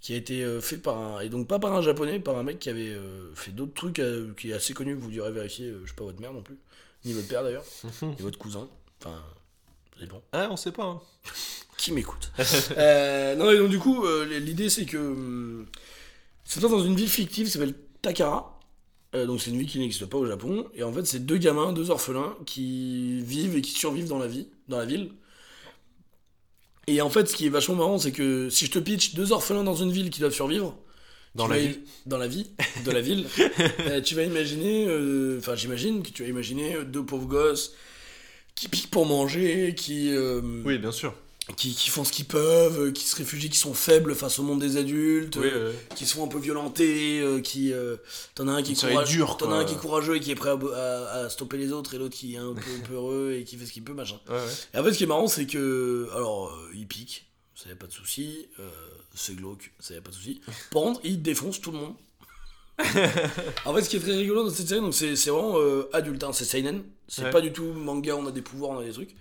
qui 0.05 0.13
a 0.13 0.17
été 0.17 0.45
euh, 0.45 0.61
fait 0.61 0.77
par 0.77 0.99
un 0.99 1.21
et 1.21 1.31
donc 1.31 1.49
pas 1.49 1.59
par 1.59 1.73
un 1.75 1.81
japonais 1.81 2.21
par 2.21 2.37
un 2.37 2.43
mec 2.43 2.59
qui 2.59 2.69
avait 2.69 2.91
euh, 2.91 3.33
fait 3.35 3.53
d'autres 3.53 3.73
trucs 3.73 4.01
euh, 4.01 4.35
qui 4.37 4.51
est 4.51 4.53
assez 4.53 4.75
connu 4.75 4.93
vous 4.93 5.11
direz 5.11 5.33
vérifier 5.33 5.73
je 5.83 5.89
sais 5.89 5.97
pas 5.97 6.05
votre 6.05 6.21
mère 6.21 6.35
non 6.35 6.43
plus 6.43 6.59
ni 7.07 7.15
votre 7.15 7.27
père 7.27 7.43
d'ailleurs 7.43 7.65
ni 8.03 8.17
votre 8.21 8.37
cousin 8.39 8.69
enfin 9.01 9.17
ça 9.95 10.01
dépend 10.01 10.23
Ah, 10.33 10.49
on 10.51 10.57
sait 10.59 10.73
pas. 10.73 10.85
hein. 10.85 11.01
qui 11.79 11.93
m'écoute 11.93 12.31
Euh, 12.77 13.35
Non, 13.35 13.51
et 13.51 13.57
donc 13.57 13.71
du 13.71 13.79
coup, 13.79 14.05
l'idée 14.29 14.69
c'est 14.69 14.85
que 14.85 15.65
c'est 16.45 16.61
dans 16.61 16.85
une 16.85 16.97
ville 16.97 17.09
fictive 17.09 17.47
qui 17.47 17.53
s'appelle 17.53 17.75
Takara. 18.03 18.61
Euh, 19.15 19.27
donc 19.27 19.41
c'est 19.41 19.51
une 19.51 19.59
ville 19.59 19.69
qui 19.69 19.79
n'existe 19.79 20.05
pas 20.07 20.19
au 20.19 20.27
Japon. 20.27 20.69
Et 20.75 20.83
en 20.83 20.93
fait, 20.93 21.05
c'est 21.07 21.21
deux 21.25 21.39
gamins, 21.39 21.73
deux 21.73 21.91
orphelins 21.91 22.37
qui 22.47 23.23
vivent 23.23 23.57
et 23.57 23.63
qui 23.63 23.71
survivent 23.73 24.09
dans 24.09 24.19
la 24.19 24.27
vie, 24.27 24.49
dans 24.69 24.79
la 24.79 24.85
ville. 24.85 25.11
Et 26.87 27.01
en 27.01 27.11
fait, 27.11 27.27
ce 27.29 27.35
qui 27.35 27.47
est 27.47 27.51
vachement 27.51 27.77
marrant, 27.77 27.99
c'est 27.99 28.13
que 28.13 28.49
si 28.51 28.67
je 28.67 28.71
te 28.71 28.79
pitch 28.79 29.15
deux 29.15 29.33
orphelins 29.33 29.65
dans 29.65 29.75
une 29.77 29.91
ville 29.93 30.11
qui 30.11 30.21
doivent 30.21 30.35
survivre, 30.35 30.77
Dans 31.35 31.47
la 31.47 31.57
vas- 31.57 31.63
vie. 31.63 31.79
dans 32.07 32.19
la 32.19 32.29
vie 32.29 32.51
de 32.85 32.91
la 32.91 33.01
ville, 33.01 33.27
euh, 33.89 34.01
tu 34.01 34.15
vas 34.15 34.23
imaginer, 34.23 34.87
euh, 34.87 35.39
enfin 35.39 35.55
j'imagine 35.55 36.03
que 36.03 36.11
tu 36.11 36.23
vas 36.23 36.29
imaginer 36.29 36.77
deux 36.85 37.05
pauvres 37.05 37.27
gosses 37.27 37.75
qui 38.55 38.69
piquent 38.69 38.91
pour 38.91 39.07
manger, 39.07 39.75
qui 39.77 40.11
euh, 40.15 40.41
Oui, 40.65 40.79
bien 40.79 40.93
sûr. 40.93 41.15
Qui, 41.57 41.75
qui 41.75 41.91
font 41.91 42.05
ce 42.05 42.13
qu'ils 42.13 42.25
peuvent, 42.25 42.81
euh, 42.87 42.91
qui 42.91 43.05
se 43.05 43.15
réfugient, 43.17 43.51
qui 43.51 43.59
sont 43.59 43.75
faibles 43.75 44.15
face 44.15 44.39
au 44.39 44.43
monde 44.43 44.61
des 44.61 44.77
adultes, 44.79 45.37
Oui, 45.37 45.49
euh, 45.53 45.73
qui 45.95 46.07
sont 46.07 46.25
un 46.25 46.29
peu 46.29 46.39
violentés, 46.39 47.21
euh, 47.21 47.41
qui 47.41 47.73
euh, 47.73 47.97
t'en 48.35 48.49
as 48.49 48.53
un 48.53 48.63
qui 48.63 48.73
est 48.73 48.81
courageux, 48.81 49.13
dure, 49.17 49.37
t'en 49.37 49.53
as 49.53 49.57
un 49.57 49.65
qui 49.67 49.75
est 49.75 49.79
courageux 49.79 50.17
et 50.17 50.21
qui 50.21 50.31
est 50.31 50.35
prêt 50.37 50.51
à, 50.51 50.55
à- 50.55 51.25
à 51.25 51.29
stopper 51.29 51.59
les 51.59 51.71
autres 51.73 51.93
et 51.95 51.99
l'autre 51.99 52.17
qui 52.17 52.35
est 52.35 52.39
un 52.39 52.55
peu 52.55 52.63
peureux 52.89 53.35
et 53.39 53.45
qui 53.45 53.57
fait 53.59 53.67
ce 53.67 53.73
qu'il 53.73 53.85
peut 53.85 53.93
machin. 53.93 54.19
ouais, 54.29 54.35
ouais. 54.37 54.41
Et 54.73 54.79
en 54.79 54.85
fait, 54.85 54.93
ce 54.93 54.99
qui 54.99 55.05
est 55.05 55.09
marrant, 55.09 55.29
c'est 55.29 55.47
que 55.47 56.09
alors 56.15 56.59
il 56.75 56.87
pique, 56.87 57.27
ça 57.55 57.69
y 57.69 57.73
a 57.73 57.77
pas 57.77 57.87
de 57.89 57.93
souci, 57.93 58.47
c'est 59.15 59.37
glauque, 59.37 59.71
ça 59.81 59.93
y 59.95 59.99
a 59.99 60.01
pas 60.01 60.11
de 60.11 60.15
souci. 60.17 60.41
Par 60.71 60.83
contre, 60.83 61.01
il 61.05 61.21
défonce 61.21 61.61
tout 61.61 61.73
le 61.73 61.79
monde. 61.79 61.95
en 63.67 63.75
fait, 63.75 63.83
ce 63.83 63.89
qui 63.89 63.97
est 63.97 64.01
très 64.01 64.17
rigolo 64.17 64.45
dans 64.45 64.51
cette 64.51 64.67
série, 64.69 64.81
donc 64.81 64.95
c'est 64.95 65.15
c'est 65.15 65.31
vraiment 65.31 65.59
adulte, 65.93 66.25
hein, 66.25 66.33
c'est 66.33 66.45
seinen. 66.45 66.83
C'est 67.07 67.25
Ouais. 67.25 67.31
pas 67.31 67.41
du 67.43 67.53
tout 67.53 67.65
manga, 67.75 68.17
on 68.17 68.27
a 68.27 68.33
des 68.33 68.41
pouvoirs, 68.43 68.71
on 68.71 68.79
a 68.79 68.85
des 68.85 68.93
trucs. 68.93 69.15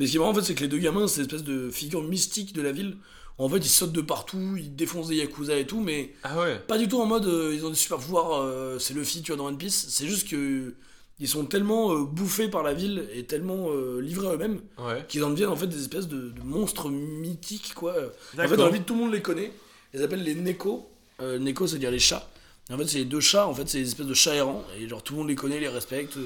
Mais 0.00 0.06
ce 0.06 0.10
qui 0.12 0.16
est 0.16 0.20
marrant, 0.20 0.32
en 0.32 0.34
fait, 0.34 0.42
c'est 0.42 0.54
que 0.56 0.62
les 0.62 0.68
deux 0.68 0.78
gamins, 0.78 1.06
c'est 1.06 1.20
une 1.20 1.26
espèce 1.26 1.44
de 1.44 1.70
figure 1.70 2.02
mystique 2.02 2.52
de 2.54 2.62
la 2.62 2.72
ville. 2.72 2.96
En 3.38 3.48
fait, 3.48 3.58
ils 3.58 3.68
sautent 3.68 3.92
de 3.92 4.00
partout, 4.00 4.56
ils 4.56 4.74
défoncent 4.74 5.08
des 5.08 5.16
yakuza 5.16 5.56
et 5.56 5.66
tout, 5.66 5.80
mais 5.80 6.12
Ah 6.24 6.38
ouais. 6.40 6.58
pas 6.66 6.76
du 6.78 6.88
tout 6.88 7.00
en 7.00 7.06
mode 7.06 7.26
euh, 7.26 7.52
ils 7.54 7.64
ont 7.64 7.70
des 7.70 7.76
super 7.76 7.98
pouvoirs, 7.98 8.40
euh, 8.42 8.78
c'est 8.78 8.92
Luffy, 8.94 9.22
tu 9.22 9.30
vois, 9.32 9.36
dans 9.38 9.46
One 9.46 9.56
Piece. 9.58 9.86
C'est 9.88 10.06
juste 10.08 10.28
que 10.28 10.74
ils 11.20 11.28
sont 11.28 11.44
tellement 11.44 11.92
euh, 11.92 12.04
bouffés 12.04 12.48
par 12.48 12.62
la 12.62 12.72
ville 12.74 13.06
et 13.14 13.24
tellement 13.24 13.68
euh, 13.70 14.00
livrés 14.00 14.28
à 14.28 14.32
eux-mêmes 14.34 14.60
Ouais. 14.78 15.04
qu'ils 15.08 15.22
en 15.22 15.30
deviennent 15.30 15.50
en 15.50 15.56
fait 15.56 15.66
des 15.66 15.80
espèces 15.80 16.08
de, 16.08 16.30
de 16.30 16.40
monstres 16.42 16.88
mythiques, 16.90 17.74
quoi. 17.74 17.92
En 18.38 18.48
fait, 18.48 18.56
dans 18.56 18.64
la 18.64 18.70
ville, 18.70 18.82
tout 18.84 18.94
le 18.94 19.00
monde 19.00 19.12
les 19.12 19.22
connaît. 19.22 19.52
Ils 19.94 20.02
appellent 20.02 20.24
les 20.24 20.34
Neko. 20.34 20.90
Neko, 21.22 21.66
c'est-à-dire 21.66 21.90
les 21.90 21.98
chats. 21.98 22.26
Et 22.70 22.72
en 22.72 22.78
fait, 22.78 22.86
c'est 22.86 22.98
les 22.98 23.04
deux 23.04 23.20
chats, 23.20 23.46
en 23.46 23.54
fait, 23.54 23.68
c'est 23.68 23.80
des 23.80 23.88
espèces 23.88 24.06
de 24.06 24.14
chats 24.14 24.34
errants. 24.34 24.64
Et 24.78 24.88
genre, 24.88 25.02
tout 25.02 25.12
le 25.14 25.18
monde 25.20 25.28
les 25.28 25.34
connaît, 25.34 25.60
les 25.60 25.68
respecte. 25.68 26.16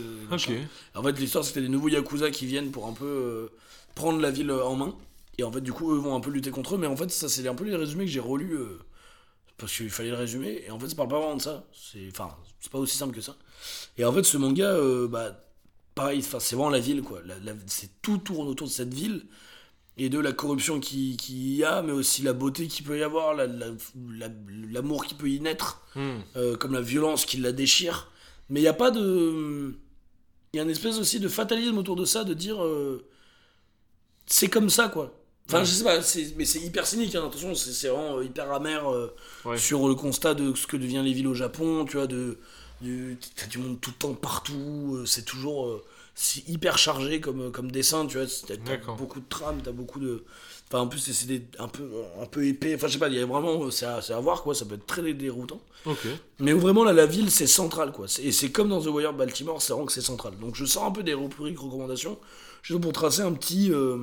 En 0.95 1.03
fait, 1.03 1.13
l'histoire, 1.19 1.45
t'as 1.45 1.61
des 1.61 1.69
nouveaux 1.69 1.89
Yakuza 1.89 2.31
qui 2.31 2.47
viennent 2.47 2.71
pour 2.71 2.87
un 2.87 2.93
peu 2.93 3.49
prendre 3.95 4.21
la 4.21 4.31
ville 4.31 4.51
euh, 4.51 4.65
en 4.65 4.77
main. 4.77 4.97
Et 5.39 5.43
en 5.45 5.51
fait, 5.53 5.61
du 5.61 5.73
coup, 5.73 5.93
eux 5.93 5.99
vont 5.99 6.15
un 6.15 6.21
peu 6.21 6.31
lutter 6.31 6.51
contre 6.51 6.75
eux. 6.75 6.79
Mais 6.79 6.87
en 6.87 6.97
fait, 6.97 7.11
ça, 7.11 7.29
c'est 7.29 7.47
un 7.49 7.55
peu 7.55 7.65
les 7.65 7.77
résumés 7.77 8.05
que 8.05 8.11
j'ai 8.11 8.21
relus. 8.21 8.55
euh, 8.57 8.79
parce 9.57 9.77
qu'il 9.77 9.91
fallait 9.91 10.11
le 10.11 10.17
résumer. 10.17 10.65
Et 10.67 10.71
en 10.71 10.79
fait, 10.81 10.89
ça 10.89 10.97
parle 10.97 11.09
pas 11.09 11.19
vraiment 11.21 11.37
de 11.37 11.43
ça. 11.43 11.65
C'est 11.73 12.09
enfin, 12.11 12.35
c'est 12.61 12.73
pas 12.73 12.79
aussi 12.79 12.97
simple 12.97 13.15
que 13.15 13.21
ça. 13.21 13.37
Et 13.97 14.05
en 14.05 14.13
fait, 14.13 14.25
ce 14.25 14.37
manga, 14.37 14.67
euh, 14.67 15.07
bah, 15.07 15.41
pareil, 15.95 16.23
c'est 16.23 16.57
vraiment 16.57 16.71
la 16.71 16.81
ville, 16.81 17.03
quoi. 17.03 17.21
La- 17.25 17.39
la- 17.39 17.53
c'est 17.67 17.91
tout 18.03 18.19
tourne 18.19 18.49
autour 18.49 18.67
de 18.67 18.73
cette 18.73 18.93
ville. 18.93 19.27
Et 19.97 20.09
de 20.09 20.19
la 20.19 20.33
corruption 20.33 20.81
qui, 20.81 21.17
qui 21.17 21.55
y 21.55 21.63
a, 21.65 21.81
mais 21.83 21.93
aussi 21.93 22.23
la 22.23 22.33
beauté 22.33 22.67
qu'il 22.67 22.85
peut 22.85 22.99
y 22.99 23.03
avoir, 23.05 23.33
la- 23.35 23.47
la- 23.47 23.69
la- 24.19 24.29
l'amour 24.73 25.05
qui 25.07 25.15
peut 25.15 25.29
y 25.31 25.39
naître 25.39 25.83
Hmm. 25.95 26.19
euh, 26.35 26.57
comme 26.57 26.73
la 26.73 26.81
violence 26.81 27.25
qui 27.27 27.37
la 27.37 27.53
déchire. 27.53 28.11
Mais 28.51 28.59
il 28.59 28.65
n'y 28.65 28.69
a 28.69 28.73
pas 28.73 28.91
de. 28.91 29.77
Il 30.53 30.57
y 30.57 30.61
a 30.61 30.65
une 30.65 30.71
espèce 30.71 30.99
aussi 30.99 31.21
de 31.21 31.29
fatalisme 31.29 31.79
autour 31.79 31.95
de 31.95 32.05
ça, 32.05 32.25
de 32.25 32.35
dire. 32.35 32.63
euh, 32.65 33.07
c'est 34.27 34.49
comme 34.49 34.71
ça, 34.71 34.89
quoi. 34.89 35.13
Enfin, 35.49 35.59
Ouais. 35.59 35.65
je 35.67 35.71
sais 35.73 35.85
pas, 35.85 35.99
mais 36.37 36.45
c'est 36.47 36.61
hyper 36.61 36.87
cynique, 36.87 37.15
hein, 37.15 37.27
attention, 37.27 37.55
c'est 37.55 37.89
vraiment 37.89 38.17
euh, 38.19 38.25
hyper 38.25 38.51
amer 38.53 38.91
euh, 38.91 39.15
Ouais. 39.45 39.59
sur 39.59 39.87
le 39.89 39.95
constat 39.95 40.33
de 40.35 40.55
ce 40.55 40.67
que 40.67 40.77
devient 40.79 41.03
les 41.05 41.13
villes 41.13 41.29
au 41.29 41.35
Japon, 41.35 41.85
tu 41.85 41.97
vois, 41.99 42.07
de. 42.07 42.39
du- 42.81 43.19
T'as 43.37 43.47
du 43.47 43.59
monde 43.59 43.79
tout 43.81 43.91
le 43.91 43.97
temps 43.97 44.15
partout, 44.15 44.97
euh, 44.97 45.07
c'est 45.07 45.25
toujours. 45.25 45.67
euh, 45.67 45.85
hyper 46.47 46.79
chargé 46.79 47.21
comme, 47.21 47.51
comme 47.51 47.73
dessin, 47.73 48.07
tu 48.07 48.19
vois, 48.19 48.27
t'as 48.47 48.57
beaucoup 48.97 49.19
de 49.21 49.29
trames, 49.29 49.61
t'as 49.63 49.73
beaucoup 49.73 49.99
de. 50.01 50.25
Enfin, 50.69 50.81
en 50.83 50.87
plus, 50.89 51.01
c'est- 51.01 51.43
un 51.59 51.67
peu, 51.69 51.91
un 52.23 52.27
peu 52.27 52.47
épais, 52.47 52.75
enfin, 52.77 52.87
je 52.87 52.93
sais 52.95 52.99
pas, 52.99 53.09
il 53.09 53.15
y 53.17 53.21
a 53.21 53.27
vraiment. 53.27 53.71
C'est 53.71 53.85
à, 53.85 53.97
à 53.99 54.21
voir, 54.21 54.43
quoi, 54.45 54.55
ça 54.55 54.65
peut 54.65 54.77
être 54.77 54.87
très 54.87 55.13
déroutant. 55.13 55.61
Ok. 55.87 56.07
Mais 56.39 56.53
vraiment 56.53 56.85
là, 56.85 56.93
la 56.93 57.05
ville, 57.07 57.31
c'est 57.33 57.47
central, 57.49 57.91
quoi. 57.93 58.07
Et 58.23 58.31
c'est 58.33 58.51
comme 58.51 58.69
dans 58.71 58.81
The 58.81 58.87
Wire 58.87 59.13
Baltimore, 59.13 59.61
c'est 59.61 59.73
vraiment 59.73 59.87
que 59.87 59.93
c'est 59.93 60.01
central. 60.01 60.39
Donc 60.39 60.55
je 60.55 60.65
sors 60.65 60.85
un 60.85 60.91
peu 60.93 61.03
des 61.03 61.15
rubriques 61.15 61.59
recommandations, 61.59 62.17
juste 62.65 62.81
pour 62.81 62.93
tracer 62.93 63.23
un 63.23 63.33
petit, 63.33 63.71
euh, 63.73 63.97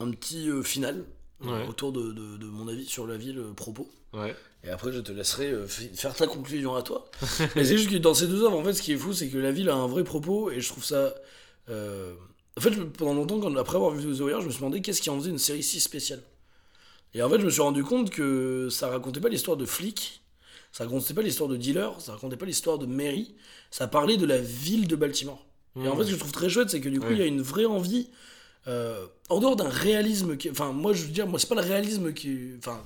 un 0.00 0.10
petit 0.10 0.48
euh, 0.50 0.62
final 0.62 1.04
Ouais. 1.40 1.68
autour 1.68 1.92
de, 1.92 2.10
de- 2.12 2.36
de 2.36 2.46
mon 2.46 2.66
avis 2.66 2.84
sur 2.84 3.06
la 3.06 3.16
ville 3.16 3.38
euh, 3.38 3.52
propos. 3.52 3.88
Ouais. 4.12 4.34
Et 4.64 4.70
après, 4.70 4.90
je 4.92 4.98
te 4.98 5.12
laisserai 5.12 5.54
faire 5.94 6.12
ta 6.12 6.26
conclusion 6.26 6.74
à 6.74 6.82
toi. 6.82 7.08
Mais 7.54 7.64
c'est 7.64 7.76
juste 7.78 7.90
que 7.90 7.96
dans 7.96 8.12
ces 8.12 8.26
deux 8.26 8.42
œuvres, 8.42 8.58
en 8.58 8.64
fait, 8.64 8.72
ce 8.74 8.82
qui 8.82 8.92
est 8.92 8.96
fou, 8.96 9.12
c'est 9.12 9.28
que 9.28 9.38
la 9.38 9.52
ville 9.52 9.68
a 9.70 9.74
un 9.76 9.86
vrai 9.86 10.02
propos, 10.02 10.50
et 10.50 10.60
je 10.60 10.68
trouve 10.68 10.82
ça. 10.84 11.14
euh, 11.68 12.12
En 12.56 12.60
fait, 12.60 12.72
pendant 12.94 13.14
longtemps, 13.14 13.38
quand, 13.38 13.54
après 13.56 13.76
avoir 13.76 13.92
vu 13.92 14.02
The 14.16 14.20
Wire, 14.20 14.40
je 14.40 14.46
me 14.46 14.50
suis 14.50 14.58
demandé 14.58 14.82
qu'est-ce 14.82 15.00
qui 15.00 15.10
en 15.10 15.18
faisait 15.20 15.30
une 15.30 15.38
série 15.38 15.62
si 15.62 15.78
spéciale. 15.78 16.24
Et 17.14 17.22
en 17.22 17.30
fait, 17.30 17.38
je 17.38 17.44
me 17.44 17.50
suis 17.50 17.62
rendu 17.62 17.84
compte 17.84 18.10
que 18.10 18.68
ça 18.70 18.88
racontait 18.88 19.20
pas 19.20 19.28
l'histoire 19.28 19.56
de 19.56 19.64
flics, 19.64 20.22
ça 20.72 20.82
racontait 20.84 21.14
pas 21.14 21.22
l'histoire 21.22 21.48
de 21.48 21.56
dealers, 21.56 22.00
ça 22.00 22.14
racontait 22.14 22.36
pas 22.36 22.46
l'histoire 22.46 22.78
de 22.78 22.86
mairie, 22.86 23.36
ça 23.70 23.86
parlait 23.86 24.16
de 24.16 24.26
la 24.26 24.38
ville 24.38 24.88
de 24.88 24.96
Baltimore. 24.96 25.46
Et 25.76 25.86
en 25.88 25.94
Hmm. 25.94 25.98
fait, 25.98 26.04
ce 26.04 26.08
que 26.08 26.14
je 26.14 26.18
trouve 26.20 26.32
très 26.32 26.48
chouette, 26.48 26.70
c'est 26.70 26.80
que 26.80 26.88
du 26.88 26.98
coup, 27.00 27.06
Ouais. 27.06 27.12
il 27.14 27.18
y 27.18 27.22
a 27.22 27.26
une 27.26 27.42
vraie 27.42 27.64
envie, 27.66 28.08
euh, 28.66 29.06
en 29.28 29.38
dehors 29.40 29.56
d'un 29.56 29.68
réalisme 29.68 30.36
qui. 30.36 30.50
Enfin, 30.50 30.72
moi, 30.72 30.92
je 30.92 31.02
veux 31.04 31.10
dire, 31.12 31.26
moi, 31.26 31.38
c'est 31.38 31.48
pas 31.48 31.54
le 31.54 31.60
réalisme 31.66 32.12
qui. 32.12 32.50
Enfin, 32.58 32.82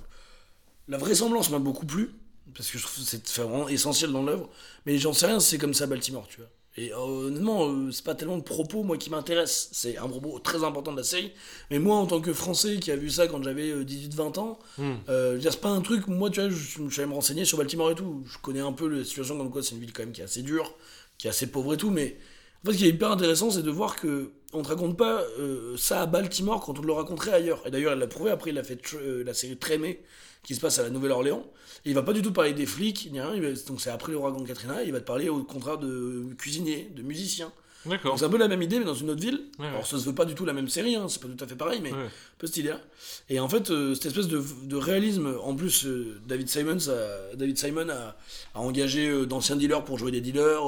la 0.88 0.98
vraisemblance 0.98 1.50
m'a 1.50 1.58
beaucoup 1.58 1.86
plu, 1.86 2.10
parce 2.54 2.70
que 2.70 2.78
je 2.78 2.82
trouve 2.84 3.04
que 3.04 3.10
c'est 3.10 3.38
vraiment 3.40 3.68
essentiel 3.68 4.12
dans 4.12 4.22
l'œuvre, 4.22 4.48
mais 4.86 4.98
j'en 4.98 5.12
sais 5.12 5.26
rien 5.26 5.40
c'est 5.40 5.58
comme 5.58 5.74
ça 5.74 5.84
à 5.84 5.86
Baltimore, 5.86 6.26
tu 6.28 6.38
vois. 6.38 6.48
Et 6.78 6.90
euh, 6.92 6.96
honnêtement, 6.96 7.68
euh, 7.68 7.90
c'est 7.92 8.02
pas 8.04 8.14
tellement 8.14 8.38
de 8.38 8.42
propos, 8.42 8.82
moi, 8.82 8.96
qui 8.96 9.10
m'intéresse. 9.10 9.68
C'est 9.72 9.98
un 9.98 10.08
propos 10.08 10.38
très 10.38 10.64
important 10.64 10.90
de 10.92 10.96
la 10.96 11.02
série. 11.04 11.32
Mais 11.70 11.78
moi, 11.78 11.96
en 11.96 12.06
tant 12.06 12.18
que 12.20 12.32
Français 12.32 12.76
qui 12.78 12.90
a 12.90 12.96
vu 12.96 13.10
ça 13.10 13.26
quand 13.28 13.42
j'avais 13.42 13.70
euh, 13.70 13.84
18-20 13.84 14.38
ans, 14.38 14.58
Hmm. 14.78 14.94
euh, 15.10 15.38
c'est 15.42 15.60
pas 15.60 15.68
un 15.68 15.82
truc, 15.82 16.06
moi, 16.08 16.30
tu 16.30 16.40
vois, 16.40 16.48
je, 16.48 16.54
je 16.54 16.88
suis 16.90 17.00
allé 17.02 17.10
me 17.10 17.14
renseigner 17.14 17.44
sur 17.44 17.58
Baltimore 17.58 17.90
et 17.90 17.94
tout. 17.94 18.24
Je 18.26 18.38
connais 18.38 18.60
un 18.60 18.72
peu 18.72 18.88
la 18.88 19.04
situation 19.04 19.36
comme 19.36 19.50
quoi 19.50 19.62
c'est 19.62 19.74
une 19.74 19.80
ville 19.82 19.92
quand 19.92 20.02
même 20.02 20.12
qui 20.12 20.22
est 20.22 20.24
assez 20.24 20.40
dure, 20.42 20.74
qui 21.18 21.26
est 21.26 21.30
assez 21.30 21.46
pauvre 21.46 21.74
et 21.74 21.76
tout, 21.76 21.90
mais 21.90 22.16
en 22.64 22.66
fait, 22.68 22.72
ce 22.74 22.78
qui 22.78 22.84
est 22.86 22.90
hyper 22.90 23.10
intéressant, 23.10 23.50
c'est 23.50 23.62
de 23.62 23.70
voir 23.70 23.96
que 23.96 24.30
on 24.52 24.62
te 24.62 24.68
raconte 24.68 24.96
pas 24.98 25.22
euh, 25.38 25.76
ça 25.78 26.02
à 26.02 26.06
Baltimore 26.06 26.60
quand 26.60 26.78
on 26.78 26.82
le 26.82 26.92
raconterait 26.92 27.32
ailleurs. 27.32 27.62
Et 27.66 27.70
d'ailleurs, 27.70 27.92
elle 27.94 27.98
l'a 27.98 28.06
prouvé, 28.06 28.30
après, 28.30 28.50
il 28.50 28.58
a 28.58 28.62
fait 28.64 28.78
euh, 28.94 29.24
la 29.24 29.32
série 29.34 29.56
Trémé, 29.56 30.02
qui 30.42 30.54
se 30.54 30.60
passe 30.60 30.78
à 30.78 30.82
la 30.82 30.90
Nouvelle-Orléans. 30.90 31.44
Et 31.84 31.90
il 31.90 31.94
va 31.94 32.02
pas 32.02 32.12
du 32.12 32.22
tout 32.22 32.32
parler 32.32 32.52
des 32.52 32.66
flics, 32.66 33.08
ni 33.10 33.20
rien, 33.20 33.40
va- 33.40 33.52
donc 33.66 33.80
c'est 33.80 33.90
après 33.90 34.12
l'ouragan 34.12 34.44
Katrina, 34.44 34.82
il 34.82 34.92
va 34.92 35.00
te 35.00 35.06
parler 35.06 35.28
au 35.28 35.42
contraire 35.42 35.78
de 35.78 36.34
cuisiniers, 36.38 36.90
de 36.94 37.02
musiciens. 37.02 37.52
D'accord. 37.86 38.12
Donc 38.12 38.18
c'est 38.18 38.24
un 38.24 38.28
peu 38.30 38.38
la 38.38 38.48
même 38.48 38.62
idée, 38.62 38.78
mais 38.78 38.84
dans 38.84 38.94
une 38.94 39.10
autre 39.10 39.20
ville. 39.20 39.40
Ouais, 39.58 39.64
ouais. 39.64 39.70
Alors 39.70 39.86
ça 39.86 39.98
se 39.98 40.04
veut 40.04 40.14
pas 40.14 40.24
du 40.24 40.34
tout 40.34 40.44
la 40.44 40.52
même 40.52 40.68
série, 40.68 40.94
hein, 40.96 41.06
c'est 41.08 41.20
pas 41.20 41.28
tout 41.28 41.42
à 41.44 41.46
fait 41.46 41.56
pareil, 41.56 41.80
mais 41.82 41.90
Ouais. 41.92 41.98
un 41.98 42.10
peu 42.38 42.46
cette 42.46 42.56
idée-là. 42.58 42.80
Et 43.28 43.40
en 43.40 43.48
fait, 43.48 43.70
euh, 43.70 43.94
cette 43.94 44.06
espèce 44.06 44.28
de, 44.28 44.42
de 44.64 44.76
réalisme, 44.76 45.34
en 45.42 45.54
plus, 45.54 45.84
euh, 45.86 46.20
David 46.26 46.48
Simons 46.48 46.88
a, 46.88 47.34
David 47.36 47.58
Simon 47.58 47.88
a, 47.88 48.16
a 48.54 48.60
engagé 48.60 49.08
euh, 49.08 49.26
d'anciens 49.26 49.56
dealers 49.56 49.84
pour 49.84 49.98
jouer 49.98 50.10
des 50.12 50.20
dealers, 50.20 50.62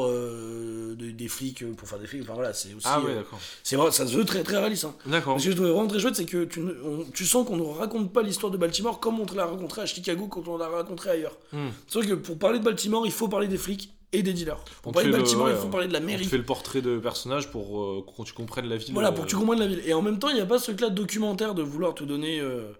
des, 0.97 1.29
flics 1.29 1.65
pour 1.77 1.89
faire 1.89 1.99
des 1.99 2.07
flics. 2.07 2.23
Enfin 2.23 2.35
voilà, 2.35 2.53
c'est 2.53 2.75
aussi. 2.75 2.87
Ah 2.89 3.01
ouais, 3.01 3.15
d'accord. 3.15 3.39
c'est 3.63 3.77
vrai, 3.77 3.91
ça 3.93 4.07
se 4.07 4.17
veut 4.17 4.25
très 4.25 4.43
très 4.43 4.59
réaliste. 4.59 4.85
Hein. 4.85 4.95
D'accord. 5.07 5.39
Ce 5.41 5.45
que 5.47 5.51
je 5.51 5.57
trouvais 5.57 5.71
vraiment 5.73 5.89
très 5.89 5.99
chouette, 6.01 6.17
c'est 6.17 6.25
que 6.27 6.45
tu, 6.45 6.61
ne- 6.61 6.75
on- 6.85 7.05
tu 7.13 7.25
sens 7.25 7.47
qu'on 7.47 7.57
ne 7.57 7.63
raconte 7.63 8.13
pas 8.13 8.23
l'histoire 8.23 8.53
de 8.53 8.57
Baltimore 8.59 9.01
comme 9.01 9.21
on 9.21 9.27
te 9.27 9.35
l'a 9.35 9.47
raconté 9.47 9.81
à 9.81 9.87
Chicago 9.87 10.27
quand 10.27 10.47
on 10.49 10.57
l'a 10.59 10.69
raconté 10.69 11.09
ailleurs. 11.11 11.37
Hmm. 11.53 11.69
C'est 11.89 11.99
vrai 12.01 12.09
que 12.09 12.15
pour 12.15 12.39
parler 12.39 12.59
de 12.59 12.65
Baltimore, 12.65 13.07
il 13.07 13.13
faut 13.13 13.29
parler 13.29 13.49
des 13.49 13.59
flics 13.59 13.93
et 14.15 14.23
des 14.23 14.33
dealers. 14.33 14.63
Pour 14.83 14.91
On 14.91 14.93
parler 14.93 15.09
de 15.09 15.13
le- 15.17 15.19
Baltimore, 15.23 15.51
il 15.51 15.57
faut 15.57 15.67
on- 15.67 15.71
parler 15.71 15.89
de 15.89 15.93
la 15.93 15.99
On 16.01 16.05
mairie. 16.05 16.25
fait 16.25 16.39
le 16.39 16.45
portrait 16.45 16.81
de 16.83 16.99
personnage 16.99 17.51
pour 17.51 17.83
euh, 17.83 18.05
que 18.17 18.23
tu 18.25 18.33
comprennes 18.33 18.67
la 18.69 18.77
ville. 18.77 18.93
Voilà, 18.93 19.09
euh, 19.09 19.13
pour 19.13 19.25
que 19.25 19.31
tu 19.31 19.37
comprennes 19.37 19.59
la 19.61 19.67
ville. 19.67 19.83
Et 19.87 19.93
en 19.95 20.03
même 20.03 20.19
temps, 20.19 20.29
il 20.29 20.35
n'y 20.37 20.41
a 20.41 20.47
pas 20.47 20.59
ce 20.59 20.65
truc-là 20.67 20.91
de 20.91 20.95
documentaire 20.95 21.55
de 21.55 21.63
vouloir 21.63 21.95
te 21.95 22.05
donner. 22.05 22.41
Euh, 22.41 22.73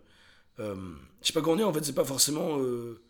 euh, 0.61 0.75
je 1.21 1.27
sais 1.27 1.33
pas 1.33 1.41
comment 1.41 1.57
dire, 1.57 1.69
en 1.69 1.73
fait, 1.73 1.85
c'est 1.85 1.95
pas 1.95 2.05
forcément. 2.05 2.59
euh, 2.61 3.01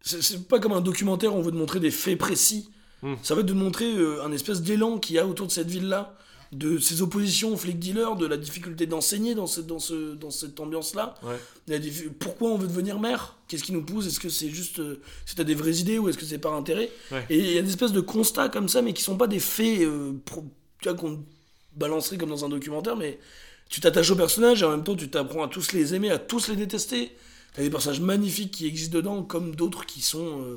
c'est 0.00 0.48
pas 0.48 0.58
comme 0.58 0.72
un 0.72 0.80
documentaire 0.80 1.34
où 1.34 1.38
on 1.38 1.42
veut 1.42 1.52
te 1.52 1.56
montrer 1.56 1.78
des 1.80 1.90
faits 1.92 2.18
précis. 2.18 2.68
Hmm. 3.02 3.14
Ça 3.22 3.34
va 3.34 3.40
être 3.40 3.46
de 3.46 3.52
te 3.52 3.58
montrer 3.58 3.92
un 4.24 4.32
espèce 4.32 4.62
d'élan 4.62 4.98
qu'il 4.98 5.16
y 5.16 5.18
a 5.18 5.26
autour 5.26 5.46
de 5.46 5.52
cette 5.52 5.68
ville-là, 5.68 6.16
de 6.52 6.78
ses 6.78 7.00
oppositions 7.00 7.54
aux 7.54 7.56
flics 7.56 7.78
dealers, 7.78 8.14
de 8.16 8.26
la 8.26 8.36
difficulté 8.36 8.86
d'enseigner 8.86 9.34
dans, 9.34 9.46
ce, 9.46 9.62
dans, 9.62 9.78
ce, 9.78 10.14
dans 10.14 10.30
cette 10.30 10.60
ambiance-là. 10.60 11.14
Ouais. 11.22 11.80
Pourquoi 12.18 12.50
on 12.50 12.58
veut 12.58 12.68
devenir 12.68 13.00
maire? 13.00 13.36
Qu'est-ce 13.48 13.64
qui 13.64 13.72
nous 13.72 13.82
pousse? 13.82 14.06
Est-ce 14.06 14.20
que 14.20 14.28
c'est 14.28 14.50
juste. 14.50 14.78
euh, 14.78 15.00
si 15.24 15.34
t'as 15.34 15.44
des 15.44 15.54
vraies 15.54 15.76
idées 15.76 15.98
ou 15.98 16.10
est-ce 16.10 16.18
que 16.18 16.26
c'est 16.26 16.36
par 16.38 16.52
intérêt? 16.54 16.90
Ouais. 17.10 17.24
Et 17.30 17.38
il 17.38 17.52
y 17.52 17.58
a 17.58 17.62
des 17.62 17.70
espèces 17.70 17.92
de 17.92 18.02
constats 18.02 18.50
comme 18.50 18.68
ça, 18.68 18.82
mais 18.82 18.92
qui 18.92 19.02
sont 19.02 19.16
pas 19.16 19.28
des 19.28 19.38
faits 19.38 19.80
euh, 19.80 20.12
pro- 20.26 20.44
tu 20.80 20.88
vois, 20.90 20.98
qu'on 20.98 21.24
balancerait 21.74 22.18
comme 22.18 22.28
dans 22.28 22.44
un 22.44 22.50
documentaire, 22.50 22.96
mais 22.96 23.18
tu 23.70 23.80
t'attaches 23.80 24.10
aux 24.10 24.16
personnages 24.16 24.60
et 24.60 24.66
en 24.66 24.70
même 24.72 24.84
temps 24.84 24.94
tu 24.94 25.08
t'apprends 25.08 25.44
à 25.44 25.48
tous 25.48 25.72
les 25.72 25.94
aimer, 25.94 26.10
à 26.10 26.18
tous 26.18 26.48
les 26.48 26.56
détester. 26.56 27.12
T'as 27.54 27.62
des 27.62 27.70
personnages 27.70 28.00
magnifiques 28.00 28.50
qui 28.50 28.66
existent 28.66 28.96
dedans, 28.96 29.22
comme 29.22 29.56
d'autres 29.56 29.86
qui 29.86 30.02
sont. 30.02 30.42
euh, 30.42 30.56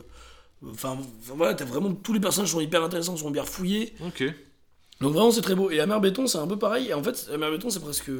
Enfin, 0.72 0.98
enfin, 0.98 1.34
voilà, 1.36 1.54
t'as 1.54 1.66
vraiment. 1.66 1.94
Tous 1.94 2.12
les 2.14 2.20
personnages 2.20 2.52
sont 2.52 2.62
hyper 2.62 2.82
intéressants, 2.84 3.16
sont 3.18 3.30
bien 3.30 3.44
fouillés. 3.44 3.94
Ok. 4.06 4.24
Donc 5.02 5.14
vraiment 5.14 5.32
c'est 5.32 5.42
très 5.42 5.56
beau. 5.56 5.70
Et 5.70 5.78
la 5.78 5.86
mer 5.86 6.00
béton 6.02 6.28
c'est 6.28 6.38
un 6.38 6.48
peu 6.48 6.58
pareil. 6.58 6.94
En 6.94 7.04
fait 7.04 7.28
la 7.30 7.38
mer 7.38 7.52
béton 7.52 7.70
c'est 7.70 7.80
presque 7.80 8.12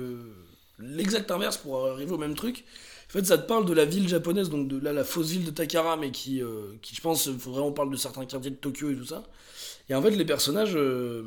l'exact 0.80 1.32
inverse 1.32 1.58
pour 1.58 1.88
arriver 1.88 2.12
au 2.12 2.18
même 2.18 2.36
truc. 2.36 2.66
En 3.10 3.14
fait 3.14 3.26
ça 3.26 3.38
te 3.38 3.48
parle 3.48 3.66
de 3.66 3.74
la 3.74 3.86
ville 3.86 4.08
japonaise, 4.08 4.50
donc 4.50 4.68
de 4.68 4.80
là 4.80 4.92
la 4.92 5.04
fausse 5.04 5.30
ville 5.30 5.46
de 5.46 5.52
Takara, 5.52 5.96
mais 5.96 6.12
qui, 6.12 6.42
euh, 6.42 6.74
qui 6.82 6.96
je 6.96 7.02
pense, 7.02 7.30
faut 7.38 7.52
vraiment 7.52 7.72
parle 7.72 7.92
de 7.92 7.98
certains 7.98 8.26
quartiers 8.26 8.52
de 8.52 8.56
Tokyo 8.56 8.90
et 8.92 8.96
tout 8.96 9.06
ça. 9.06 9.24
Et 9.90 9.96
en 9.96 10.02
fait 10.02 10.12
les 10.12 10.26
personnages, 10.26 10.76
euh, 10.76 11.24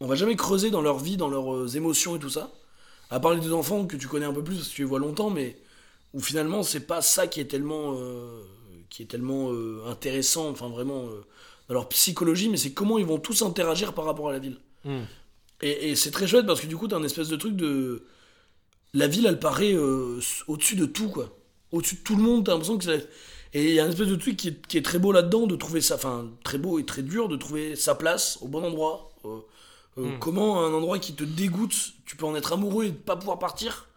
on 0.00 0.06
va 0.06 0.16
jamais 0.16 0.36
creuser 0.36 0.70
dans 0.70 0.82
leur 0.82 0.98
vie, 0.98 1.16
dans 1.16 1.28
leurs 1.28 1.54
euh, 1.54 1.68
émotions 1.68 2.16
et 2.16 2.18
tout 2.18 2.30
ça. 2.30 2.52
À 3.10 3.20
part 3.20 3.34
les 3.34 3.40
deux 3.40 3.52
enfants 3.52 3.86
que 3.86 3.96
tu 3.96 4.06
connais 4.06 4.26
un 4.26 4.32
peu 4.32 4.44
plus 4.44 4.56
parce 4.56 4.68
que 4.68 4.74
tu 4.74 4.82
les 4.82 4.88
vois 4.88 4.98
longtemps, 5.00 5.30
mais 5.30 5.56
où 6.14 6.20
finalement 6.20 6.62
c'est 6.62 6.86
pas 6.86 7.02
ça 7.02 7.26
qui 7.26 7.40
est 7.40 7.46
tellement, 7.46 7.94
euh, 7.96 8.42
qui 8.90 9.02
est 9.02 9.06
tellement 9.06 9.50
intéressant, 9.88 10.50
enfin 10.50 10.68
vraiment 10.68 11.06
dans 11.68 11.74
leur 11.74 11.88
psychologie, 11.88 12.48
mais 12.48 12.56
c'est 12.56 12.72
comment 12.72 12.98
ils 12.98 13.06
vont 13.06 13.18
tous 13.18 13.42
interagir 13.42 13.94
par 13.94 14.04
rapport 14.04 14.28
à 14.28 14.32
la 14.32 14.38
ville. 14.38 14.58
Hmm. 14.84 15.02
Et, 15.62 15.90
et 15.90 15.96
c'est 15.96 16.10
très 16.10 16.26
chouette 16.26 16.46
parce 16.46 16.60
que 16.60 16.66
du 16.66 16.76
coup, 16.76 16.88
t'as 16.88 16.96
un 16.96 17.04
espèce 17.04 17.28
de 17.28 17.36
truc 17.36 17.56
de. 17.56 18.06
La 18.92 19.06
ville, 19.06 19.26
elle 19.26 19.38
paraît 19.38 19.74
euh, 19.74 20.20
au-dessus 20.48 20.74
de 20.74 20.86
tout, 20.86 21.08
quoi. 21.08 21.36
Au-dessus 21.70 21.96
de 21.96 22.00
tout 22.00 22.16
le 22.16 22.22
monde, 22.22 22.46
t'as 22.46 22.52
l'impression 22.52 22.78
que 22.78 22.84
c'est. 22.84 23.08
Et 23.52 23.68
il 23.68 23.74
y 23.74 23.80
a 23.80 23.84
un 23.84 23.88
espèce 23.88 24.08
de 24.08 24.16
truc 24.16 24.36
qui 24.36 24.48
est, 24.48 24.66
qui 24.66 24.78
est 24.78 24.82
très 24.82 24.98
beau 24.98 25.12
là-dedans, 25.12 25.46
de 25.46 25.56
trouver 25.56 25.80
ça. 25.80 25.94
Enfin, 25.94 26.28
très 26.44 26.58
beau 26.58 26.78
et 26.78 26.84
très 26.84 27.02
dur, 27.02 27.28
de 27.28 27.36
trouver 27.36 27.76
sa 27.76 27.94
place 27.94 28.38
au 28.40 28.48
bon 28.48 28.64
endroit. 28.64 29.12
Euh, 29.24 29.38
euh, 29.98 30.02
Mm. 30.02 30.18
Comment 30.18 30.64
un 30.64 30.72
endroit 30.72 30.98
qui 30.98 31.14
te 31.14 31.24
dégoûte, 31.24 31.74
tu 32.06 32.16
peux 32.16 32.26
en 32.26 32.34
être 32.34 32.52
amoureux 32.52 32.86
et 32.86 32.92
pas 32.92 33.16
pouvoir 33.16 33.38
partir. 33.38 33.88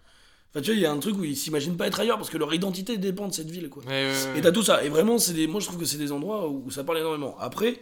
Enfin, 0.49 0.61
tu 0.61 0.71
vois, 0.71 0.75
il 0.75 0.81
y 0.81 0.85
a 0.85 0.91
un 0.91 0.99
truc 0.99 1.17
où 1.17 1.23
ils 1.23 1.35
s'imaginent 1.35 1.77
pas 1.77 1.87
être 1.87 1.99
ailleurs 1.99 2.17
parce 2.17 2.29
que 2.29 2.37
leur 2.37 2.53
identité 2.53 2.97
dépend 2.97 3.27
de 3.27 3.33
cette 3.33 3.49
ville, 3.49 3.69
quoi. 3.69 3.83
Ouais, 3.83 4.07
ouais, 4.07 4.11
ouais. 4.11 4.39
Et 4.39 4.41
t'as 4.41 4.51
tout 4.51 4.63
ça. 4.63 4.83
Et 4.83 4.89
vraiment, 4.89 5.17
c'est 5.17 5.33
des... 5.33 5.47
moi 5.47 5.59
je 5.59 5.65
trouve 5.65 5.79
que 5.79 5.85
c'est 5.85 5.97
des 5.97 6.11
endroits 6.11 6.47
où 6.47 6.69
ça 6.69 6.83
parle 6.83 6.99
énormément. 6.99 7.35
Après, 7.39 7.79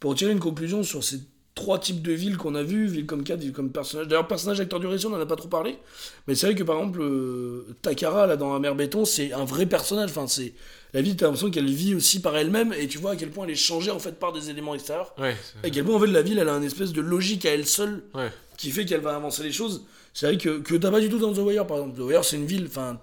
pour 0.00 0.14
tirer 0.14 0.32
une 0.32 0.40
conclusion 0.40 0.82
sur 0.82 1.02
ces 1.02 1.20
trois 1.54 1.78
types 1.78 2.02
de 2.02 2.12
villes 2.12 2.36
qu'on 2.36 2.54
a 2.54 2.62
vues, 2.62 2.86
ville 2.86 3.06
comme 3.06 3.24
cadre, 3.24 3.42
ville 3.42 3.52
comme 3.52 3.70
personnage. 3.70 4.08
D'ailleurs, 4.08 4.28
personnage, 4.28 4.60
acteur 4.60 4.80
du 4.80 4.86
récit, 4.86 5.06
on 5.06 5.14
en 5.14 5.20
a 5.20 5.26
pas 5.26 5.36
trop 5.36 5.48
parlé. 5.48 5.78
Mais 6.26 6.34
c'est 6.34 6.46
vrai 6.46 6.54
que 6.54 6.62
par 6.62 6.76
exemple, 6.78 7.00
euh, 7.02 7.66
Takara, 7.82 8.26
là, 8.26 8.36
dans 8.36 8.58
mer 8.60 8.74
béton, 8.74 9.04
c'est 9.04 9.32
un 9.32 9.44
vrai 9.44 9.66
personnage. 9.66 10.10
Enfin, 10.10 10.26
c'est. 10.26 10.52
La 10.92 11.02
ville, 11.02 11.16
t'as 11.16 11.26
l'impression 11.26 11.50
qu'elle 11.50 11.70
vit 11.70 11.94
aussi 11.94 12.20
par 12.20 12.36
elle-même 12.36 12.72
et 12.72 12.88
tu 12.88 12.98
vois 12.98 13.12
à 13.12 13.16
quel 13.16 13.30
point 13.30 13.44
elle 13.44 13.52
est 13.52 13.54
changée 13.54 13.92
en 13.92 14.00
fait 14.00 14.18
par 14.18 14.32
des 14.32 14.50
éléments 14.50 14.74
extérieurs. 14.74 15.14
Ouais, 15.18 15.36
Et 15.62 15.68
à 15.68 15.70
quel 15.70 15.84
point 15.84 15.94
en 15.94 16.00
fait 16.00 16.08
la 16.08 16.22
ville, 16.22 16.38
elle 16.38 16.48
a 16.48 16.56
une 16.56 16.64
espèce 16.64 16.92
de 16.92 17.00
logique 17.00 17.46
à 17.46 17.50
elle 17.50 17.64
seule 17.64 18.02
ouais. 18.14 18.32
qui 18.56 18.70
fait 18.72 18.84
qu'elle 18.84 19.00
va 19.00 19.14
avancer 19.14 19.44
les 19.44 19.52
choses. 19.52 19.84
C'est 20.14 20.26
vrai 20.26 20.36
que, 20.36 20.58
que 20.58 20.74
t'as 20.74 20.90
pas 20.90 21.00
du 21.00 21.08
tout 21.08 21.20
dans 21.20 21.32
The 21.32 21.38
Wire, 21.38 21.66
par 21.66 21.78
exemple. 21.78 21.96
The 21.96 22.02
Wire, 22.02 22.24
c'est 22.24 22.36
une 22.36 22.46
ville, 22.46 22.66
enfin, 22.66 23.00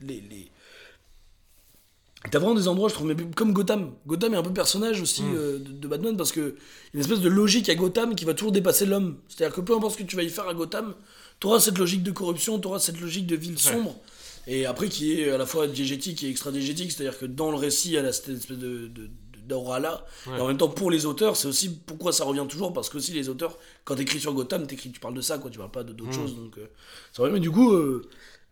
les, 0.00 0.24
les... 0.28 0.50
T'as 2.30 2.38
vraiment 2.38 2.54
des 2.54 2.68
endroits, 2.68 2.88
je 2.90 2.94
trouve, 2.94 3.06
mais 3.06 3.16
comme 3.34 3.52
Gotham. 3.54 3.92
Gotham 4.06 4.34
est 4.34 4.36
un 4.36 4.42
peu 4.42 4.52
personnage 4.52 5.00
aussi 5.00 5.22
euh, 5.34 5.58
de, 5.58 5.72
de 5.72 5.88
Batman 5.88 6.16
parce 6.18 6.32
que 6.32 6.40
y 6.40 6.44
a 6.44 6.50
une 6.94 7.00
espèce 7.00 7.20
de 7.20 7.28
logique 7.30 7.68
à 7.70 7.74
Gotham 7.74 8.14
qui 8.14 8.24
va 8.26 8.34
toujours 8.34 8.52
dépasser 8.52 8.84
l'homme. 8.84 9.16
C'est-à-dire 9.28 9.56
que 9.56 9.62
peu 9.62 9.74
importe 9.74 9.94
ce 9.94 9.98
que 9.98 10.02
tu 10.06 10.16
vas 10.16 10.22
y 10.22 10.28
faire 10.28 10.46
à 10.46 10.52
Gotham, 10.52 10.94
t'auras 11.40 11.60
cette 11.60 11.78
logique 11.78 12.02
de 12.02 12.10
corruption, 12.10 12.58
t'auras 12.58 12.78
cette 12.78 13.00
logique 13.00 13.26
de 13.26 13.36
ville 13.36 13.58
sombre. 13.58 13.96
Et 14.46 14.66
après, 14.66 14.88
qui 14.88 15.18
est 15.20 15.30
à 15.30 15.38
la 15.38 15.46
fois 15.46 15.66
diégétique 15.66 16.22
et 16.22 16.28
extra-diégétique, 16.28 16.92
c'est-à-dire 16.92 17.18
que 17.18 17.24
dans 17.26 17.50
le 17.50 17.56
récit, 17.56 17.94
elle 17.94 18.06
a 18.06 18.12
cette 18.12 18.28
espèce 18.28 18.58
de, 18.58 18.88
de, 18.88 19.08
d'aura 19.46 19.80
là. 19.80 20.04
Ouais. 20.26 20.36
Et 20.36 20.40
en 20.42 20.46
même 20.48 20.58
temps, 20.58 20.68
pour 20.68 20.90
les 20.90 21.06
auteurs, 21.06 21.36
c'est 21.36 21.48
aussi 21.48 21.70
pourquoi 21.70 22.12
ça 22.12 22.24
revient 22.24 22.44
toujours, 22.48 22.72
parce 22.74 22.90
que 22.90 22.98
aussi 22.98 23.12
les 23.12 23.30
auteurs, 23.30 23.58
quand 23.84 23.94
t'écris 23.96 24.20
sur 24.20 24.34
Gotham, 24.34 24.66
t'écris, 24.66 24.90
tu 24.92 25.00
parles 25.00 25.14
de 25.14 25.20
ça, 25.22 25.38
quoi, 25.38 25.50
tu 25.50 25.58
parles 25.58 25.70
pas 25.70 25.84
de- 25.84 25.92
d'autres 25.94 26.12
choses. 26.12 26.36
Donc, 26.36 26.58
euh, 26.58 26.66
ça 27.12 27.22
revient. 27.22 27.34
Mais 27.34 27.40
du 27.40 27.50
coup, 27.50 27.72
euh, 27.72 28.02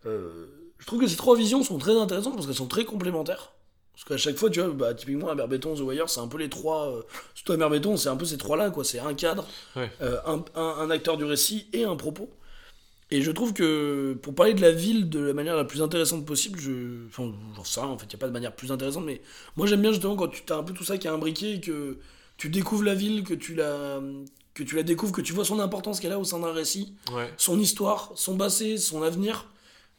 euh, 0.07 0.45
je 0.79 0.85
trouve 0.87 0.99
que 1.01 1.07
ces 1.07 1.15
trois 1.17 1.35
visions 1.37 1.63
sont 1.63 1.77
très 1.77 1.95
intéressantes 1.95 2.33
parce 2.33 2.45
qu'elles 2.47 2.55
sont 2.55 2.67
très 2.67 2.85
complémentaires. 2.85 3.51
Parce 3.99 4.07
qu'à 4.07 4.17
chaque 4.29 4.37
fois, 4.37 4.49
tu 4.49 4.61
vois, 4.61 4.69
bah, 4.69 4.93
typiquement, 4.93 5.35
Béton, 5.47 5.75
The 5.75 5.81
Wire, 5.81 6.09
c'est 6.09 6.21
un 6.21 6.27
peu 6.29 6.37
les 6.37 6.47
trois. 6.49 6.87
euh, 6.87 7.01
surtout 7.35 7.57
Béton, 7.69 7.97
c'est 7.97 8.07
un 8.07 8.15
peu 8.15 8.23
ces 8.23 8.37
trois-là, 8.37 8.69
quoi. 8.69 8.85
C'est 8.85 8.99
un 8.99 9.13
cadre, 9.13 9.45
Ouais. 9.75 9.91
euh, 10.01 10.17
un, 10.25 10.43
un- 10.55 10.75
un 10.79 10.89
acteur 10.89 11.17
du 11.17 11.25
récit 11.25 11.67
et 11.73 11.83
un 11.83 11.97
propos. 11.97 12.29
Et 13.11 13.21
je 13.21 13.31
trouve 13.31 13.53
que 13.53 14.13
pour 14.21 14.33
parler 14.35 14.53
de 14.53 14.61
la 14.61 14.71
ville 14.71 15.09
de 15.09 15.19
la 15.19 15.33
manière 15.33 15.57
la 15.57 15.65
plus 15.65 15.81
intéressante 15.81 16.25
possible, 16.25 16.59
je. 16.59 17.07
Enfin, 17.07 17.33
j'en 17.57 17.63
sais 17.65 17.81
rien, 17.81 17.89
en 17.89 17.97
fait, 17.97 18.05
il 18.05 18.09
n'y 18.09 18.15
a 18.15 18.19
pas 18.19 18.27
de 18.27 18.31
manière 18.31 18.55
plus 18.55 18.71
intéressante, 18.71 19.03
mais 19.03 19.19
moi 19.57 19.65
j'aime 19.67 19.81
bien 19.81 19.91
justement 19.91 20.15
quand 20.15 20.27
tu 20.27 20.43
as 20.53 20.55
un 20.55 20.63
peu 20.63 20.73
tout 20.73 20.83
ça 20.85 20.97
qui 20.99 21.07
est 21.07 21.09
imbriqué 21.09 21.55
et 21.55 21.59
que 21.59 21.97
tu 22.37 22.49
découvres 22.49 22.83
la 22.83 22.93
ville, 22.93 23.23
que 23.23 23.33
tu 23.33 23.55
la, 23.55 23.99
que 24.53 24.61
tu 24.63 24.75
la 24.75 24.83
découvres, 24.83 25.11
que 25.11 25.21
tu 25.21 25.33
vois 25.33 25.43
son 25.43 25.59
importance 25.59 25.99
qu'elle 25.99 26.11
a 26.13 26.19
au 26.19 26.23
sein 26.23 26.39
d'un 26.39 26.53
récit, 26.53 26.93
Ouais. 27.13 27.33
son 27.35 27.59
histoire, 27.59 28.11
son 28.15 28.37
passé, 28.37 28.77
son 28.77 29.01
avenir. 29.01 29.47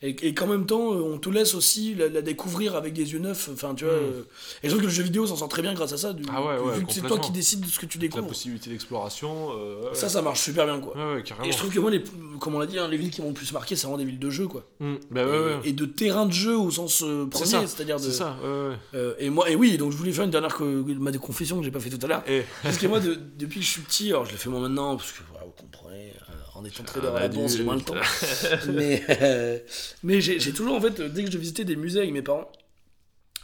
Et, 0.03 0.17
et 0.29 0.33
qu'en 0.35 0.47
même 0.47 0.65
temps, 0.65 0.95
euh, 0.95 1.03
on 1.03 1.19
te 1.19 1.29
laisse 1.29 1.55
aussi 1.55 1.95
la, 1.95 2.09
la 2.09 2.23
découvrir 2.23 2.75
avec 2.75 2.95
des 2.95 3.13
yeux 3.13 3.19
neufs. 3.19 3.51
Enfin, 3.53 3.75
tu 3.75 3.85
vois. 3.85 3.93
euh, 3.93 4.23
Et 4.63 4.69
je 4.69 4.71
trouve 4.71 4.81
que 4.81 4.87
le 4.87 4.93
jeu 4.93 5.03
vidéo 5.03 5.27
s'en 5.27 5.37
sort 5.37 5.49
très 5.51 5.61
bien 5.61 5.75
grâce 5.75 5.93
à 5.93 5.99
ça. 5.99 6.15
du- 6.15 6.23
Ah 6.33 6.43
ouais, 6.43 6.59
ouais, 6.59 6.79
vu 6.79 6.87
que 6.87 6.93
c'est 6.93 7.03
toi 7.03 7.19
qui 7.19 7.31
décides 7.33 7.61
de 7.61 7.67
ce 7.67 7.79
que 7.79 7.85
tu 7.85 7.99
La 7.99 8.03
découvres. 8.03 8.27
possibilité 8.29 8.71
d'exploration. 8.71 9.51
euh, 9.59 9.93
Ça, 9.93 10.09
ça 10.09 10.23
marche 10.23 10.41
super 10.41 10.65
bien, 10.65 10.81
quoi. 10.81 10.97
ouais, 10.97 11.15
ouais, 11.17 11.23
carrément. 11.23 11.47
Et 11.47 11.53
je 11.53 11.59
trouve 11.59 11.71
que 11.71 11.79
moi, 11.81 11.91
les, 11.91 12.03
comme 12.41 12.55
on 12.55 12.59
l'a 12.61 12.67
dit, 12.67 12.79
hein, 12.79 12.89
les 12.89 12.97
villes 12.97 13.11
qui 13.11 13.21
m'ont 13.21 13.29
le 13.29 13.35
plus 13.35 13.53
marqué, 13.53 13.77
c'est 13.77 13.83
vraiment 13.87 13.99
des 13.99 14.07
villes 14.07 14.19
de 14.19 14.31
jeu, 14.31 14.47
quoi. 14.49 14.65
Mm, 14.81 14.95
bah. 15.11 15.23
Et, 15.65 15.69
et 15.69 15.73
de 15.75 15.85
terrain 15.85 16.25
de 16.25 16.33
jeu 16.33 16.57
au 16.57 16.71
sens 16.71 17.03
euh, 17.03 17.27
premier, 17.27 17.67
c'est-à-dire 17.67 17.97
de. 17.99 18.03
C'est 18.03 18.13
ça, 18.13 18.39
ouais, 18.43 18.49
ouais. 18.71 18.77
Euh, 18.95 19.15
et 19.19 19.29
moi, 19.29 19.51
et 19.51 19.55
oui, 19.55 19.77
donc 19.77 19.93
je 19.93 19.99
voulais 19.99 20.13
faire 20.13 20.25
une 20.25 20.31
dernière 20.31 20.57
ma 20.63 21.13
confession 21.13 21.59
que 21.59 21.65
j'ai 21.65 21.71
pas 21.71 21.81
fait 21.81 21.91
tout 21.91 22.05
à 22.07 22.09
l'heure. 22.09 22.25
Parce 22.63 22.79
que 22.79 22.87
moi, 22.87 23.01
de- 23.01 23.19
depuis 23.39 23.61
que 23.61 23.67
je 23.67 23.71
suis 23.71 23.83
petit, 23.83 24.09
alors 24.09 24.25
je 24.25 24.33
le 24.33 24.39
fais 24.39 24.49
moi 24.49 24.61
maintenant, 24.61 24.97
parce 24.97 25.13
que 25.13 25.19
voilà, 25.31 25.45
vous 25.45 25.53
comprenez, 25.63 26.15
en 26.55 26.65
étant 26.65 26.83
trader 26.85 27.09
à 27.09 27.21
la 27.21 27.29
bourse, 27.29 27.57
j'ai 27.57 27.65
moins 27.65 27.77
le 27.77 27.83
temps. 27.83 27.95
mais 28.73 29.03
euh, 29.09 29.59
mais 30.03 30.21
j'ai 30.21 30.39
j'ai 30.41 30.53
toujours, 30.53 30.75
en 30.75 30.81
fait, 30.81 31.01
dès 31.01 31.25
que 31.25 31.31
je 31.31 31.39
visitais 31.39 31.65
des 31.65 31.77
musées 31.77 32.01
avec 32.01 32.13
mes 32.13 32.23
parents, 32.23 32.51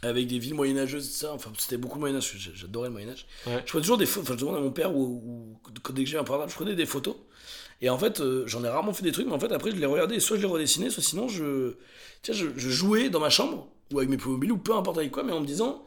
avec 0.02 0.26
des 0.26 0.38
villes 0.38 0.54
moyenâgeuses, 0.54 1.08
ça, 1.10 1.32
enfin, 1.32 1.50
c'était 1.58 1.78
beaucoup 1.78 1.96
le 1.96 2.00
Moyen-Âge, 2.00 2.34
j'ai- 2.36 2.52
j'adorais 2.54 2.88
le 2.88 2.92
Moyen-Âge. 2.92 3.26
Ouais. 3.46 3.62
Je 3.64 3.70
prenais 3.70 3.82
toujours 3.82 3.96
des 3.98 4.06
photos, 4.06 4.24
enfin, 4.28 4.34
je 4.34 4.40
demandais 4.40 4.58
à 4.58 4.62
mon 4.62 4.70
père, 4.70 4.94
ou, 4.94 5.02
ou- 5.04 5.58
quand- 5.82 5.92
dès 5.92 6.04
que 6.04 6.10
j'ai 6.10 6.18
un 6.18 6.24
portable, 6.24 6.50
je 6.50 6.54
prenais 6.56 6.74
des 6.74 6.86
photos. 6.86 7.16
Et 7.80 7.90
en 7.90 7.98
fait, 7.98 8.20
euh, 8.20 8.44
j'en 8.46 8.62
ai 8.64 8.68
rarement 8.68 8.92
fait 8.92 9.02
des 9.02 9.12
trucs, 9.12 9.26
mais 9.26 9.32
en 9.32 9.40
fait, 9.40 9.52
après, 9.52 9.70
je 9.70 9.76
les 9.76 9.86
regardais, 9.86 10.20
soit 10.20 10.36
je 10.36 10.42
les 10.42 10.48
redessinais, 10.48 10.90
soit 10.90 11.02
sinon, 11.02 11.28
je, 11.28 11.74
tiens, 12.22 12.34
je, 12.34 12.46
je 12.56 12.70
jouais 12.70 13.08
dans 13.10 13.20
ma 13.20 13.30
chambre, 13.30 13.68
ou 13.92 13.98
avec 13.98 14.10
mes 14.10 14.16
mobiles, 14.16 14.52
ou 14.52 14.58
peu 14.58 14.74
importe 14.74 14.98
avec 14.98 15.10
quoi, 15.10 15.22
mais 15.24 15.32
en 15.32 15.40
me 15.40 15.46
disant, 15.46 15.84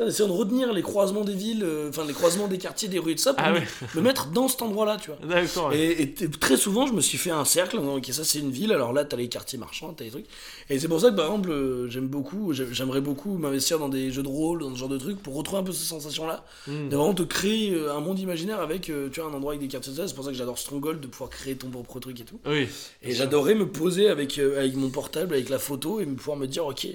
en 0.00 0.06
essayant 0.06 0.28
de 0.28 0.32
retenir 0.32 0.72
les 0.72 0.80
croisements 0.80 1.22
des 1.22 1.34
villes, 1.34 1.62
euh, 1.64 1.90
enfin, 1.90 2.04
les 2.06 2.14
croisements 2.14 2.48
des 2.48 2.56
quartiers, 2.56 2.88
des 2.88 2.98
rues 2.98 3.12
et 3.12 3.14
tout 3.16 3.22
ça, 3.22 3.34
pour 3.34 3.44
Ah 3.46 3.52
me, 3.52 3.58
ouais. 3.58 3.66
me 3.94 4.00
mettre 4.00 4.28
dans 4.28 4.48
cet 4.48 4.62
endroit-là, 4.62 4.96
tu 4.96 5.10
vois. 5.10 5.18
D'accord. 5.28 5.72
Et, 5.74 6.14
très 6.40 6.56
souvent, 6.56 6.86
je 6.86 6.94
me 6.94 7.02
suis 7.02 7.18
fait 7.18 7.30
un 7.30 7.44
cercle 7.44 7.76
en 7.76 7.80
disant, 7.82 7.96
ok, 7.98 8.06
ça 8.10 8.24
c'est 8.24 8.38
une 8.38 8.50
ville, 8.50 8.72
alors 8.72 8.94
là, 8.94 9.04
t'as 9.04 9.18
les 9.18 9.28
quartiers 9.28 9.58
marchands, 9.58 9.92
t'as 9.92 10.04
les 10.04 10.10
trucs. 10.10 10.24
Et 10.70 10.78
c'est 10.78 10.88
pour 10.88 10.98
ça 11.00 11.10
que, 11.10 11.16
par 11.16 11.26
exemple, 11.26 11.50
euh, 11.50 11.90
j'aime 11.90 12.06
beaucoup, 12.08 12.54
j'ai- 12.54 12.72
j'aimerais 12.72 13.02
beaucoup 13.02 13.36
m'investir 13.36 13.78
dans 13.78 13.90
des 13.90 14.10
jeux 14.10 14.22
de 14.22 14.28
rôle, 14.28 14.60
dans 14.60 14.72
ce 14.74 14.78
genre 14.78 14.88
de 14.88 14.96
trucs, 14.98 15.22
pour 15.22 15.34
retrouver 15.34 15.60
un 15.60 15.64
peu 15.64 15.72
cette 15.72 15.86
sensation-là, 15.88 16.42
Mm. 16.66 16.88
de 16.88 16.96
vraiment 16.96 17.12
te 17.14 17.22
créer 17.24 17.74
euh, 17.74 17.94
un 17.94 18.00
monde 18.00 18.18
imaginaire 18.18 18.60
avec, 18.60 18.82
tu 18.82 19.20
vois, 19.20 19.28
un 19.30 19.34
endroit 19.34 19.52
avec 19.52 19.60
des 19.60 19.68
quartiers 19.68 19.92
de 19.92 19.98
ça. 19.98 20.08
C'est 20.08 20.14
pour 20.14 20.24
ça 20.24 20.30
que 20.30 20.36
j'adore 20.36 20.58
Stronghold, 20.58 21.00
de 21.00 21.06
pouvoir 21.06 21.28
créer 21.28 21.54
ton 21.56 21.68
propre 21.68 22.00
truc 22.00 22.18
et 22.18 22.24
tout. 22.24 22.40
Oui. 22.46 22.66
Et 23.02 23.12
j'adorais 23.12 23.54
me 23.54 23.66
poser 23.68 24.08
avec, 24.08 24.38
avec 24.38 24.74
mon 24.74 24.88
portable, 24.88 25.34
avec 25.34 25.50
la 25.50 25.58
photo, 25.58 26.00
et 26.00 26.06
pouvoir 26.06 26.38
me 26.38 26.46
dire, 26.46 26.64
ok. 26.64 26.86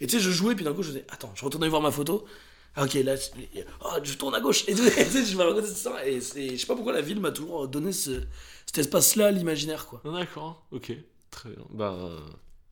Et 0.00 0.06
tu 0.06 0.16
sais, 0.16 0.20
je 0.22 0.30
jouais, 0.30 0.54
puis 0.54 0.64
d'un 0.64 0.72
coup, 0.74 0.82
je 0.82 0.88
disais, 0.90 1.04
attends, 1.08 1.32
je 1.34 1.44
retournais 1.44 1.68
voir 1.68 1.82
ma 1.82 1.90
photo. 1.90 2.24
Ah, 2.74 2.84
ok, 2.84 2.94
là, 2.94 3.14
oh, 3.84 3.88
je 4.02 4.14
tourne 4.14 4.34
à 4.34 4.40
gauche. 4.40 4.64
Et 4.68 4.74
tu 4.74 4.82
sais, 4.82 5.24
je 5.24 5.36
me 5.36 5.42
racontais 5.42 5.66
ça. 5.68 6.06
Et 6.06 6.20
c'est- 6.20 6.50
je 6.50 6.56
sais 6.56 6.66
pas 6.66 6.74
pourquoi 6.74 6.92
la 6.92 7.00
ville 7.00 7.20
m'a 7.20 7.30
toujours 7.32 7.66
donné 7.68 7.92
ce, 7.92 8.22
cet 8.66 8.78
espace-là 8.78 9.30
l'imaginaire, 9.30 9.86
quoi. 9.86 10.02
D'accord, 10.04 10.66
ok. 10.72 10.92
Très 11.30 11.48
bien. 11.50 11.64
Bah, 11.70 11.96
euh, 11.98 12.20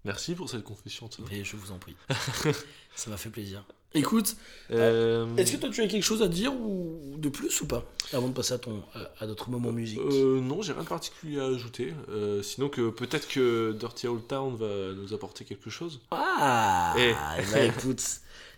merci 0.05 0.35
pour 0.35 0.49
cette 0.51 0.63
confession. 0.65 1.09
Et 1.31 1.43
je 1.45 1.57
vous 1.57 1.73
en 1.73 1.79
prie. 1.79 1.97
ça 2.95 3.09
m'a 3.11 3.17
fait 3.17 3.31
plaisir. 3.31 3.65
Écoute, 3.97 4.37
Euh, 4.73 5.27
est-ce 5.37 5.53
que 5.53 5.57
toi 5.59 5.69
tu 5.71 5.83
as 5.83 5.87
quelque 5.87 6.03
chose 6.03 6.23
à 6.23 6.29
dire 6.29 6.53
ou 6.55 6.99
de 7.19 7.29
plus 7.29 7.61
ou 7.61 7.67
pas 7.67 7.85
Avant 8.13 8.29
de 8.29 8.33
passer 8.33 8.55
à, 8.55 8.59
ton, 8.59 8.83
à, 9.21 9.27
notre 9.27 9.51
moment 9.51 9.71
musique? 9.73 10.01
euh, 10.01 10.41
non, 10.41 10.63
j'ai 10.63 10.73
rien 10.73 10.83
de 10.83 10.89
particulier 10.89 11.39
à 11.39 11.45
ajouter. 11.45 11.93
Euh, 12.09 12.43
sinon 12.43 12.69
que 12.69 12.89
peut-être 12.91 13.29
que 13.29 13.73
Dirty 13.79 14.09
Old 14.09 14.27
Town 14.27 14.57
va 14.57 14.93
nous 14.97 15.13
apporter 15.15 15.45
quelque 15.45 15.71
chose. 15.71 16.01
Ah 16.11 16.95
Eh. 16.99 17.13
ben, 17.53 17.71
écoute, 17.77 18.03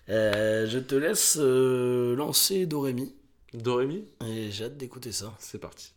euh, 0.08 0.66
je 0.68 0.78
te 0.78 0.94
laisse 0.94 1.36
euh, 1.40 2.14
lancer 2.16 2.64
Dorémy. 2.66 3.12
Dorémy, 3.52 4.04
Et 4.26 4.50
j'ai 4.50 4.64
hâte 4.64 4.76
d'écouter 4.76 5.12
ça. 5.12 5.34
c'est 5.38 5.58
parti. 5.60 5.92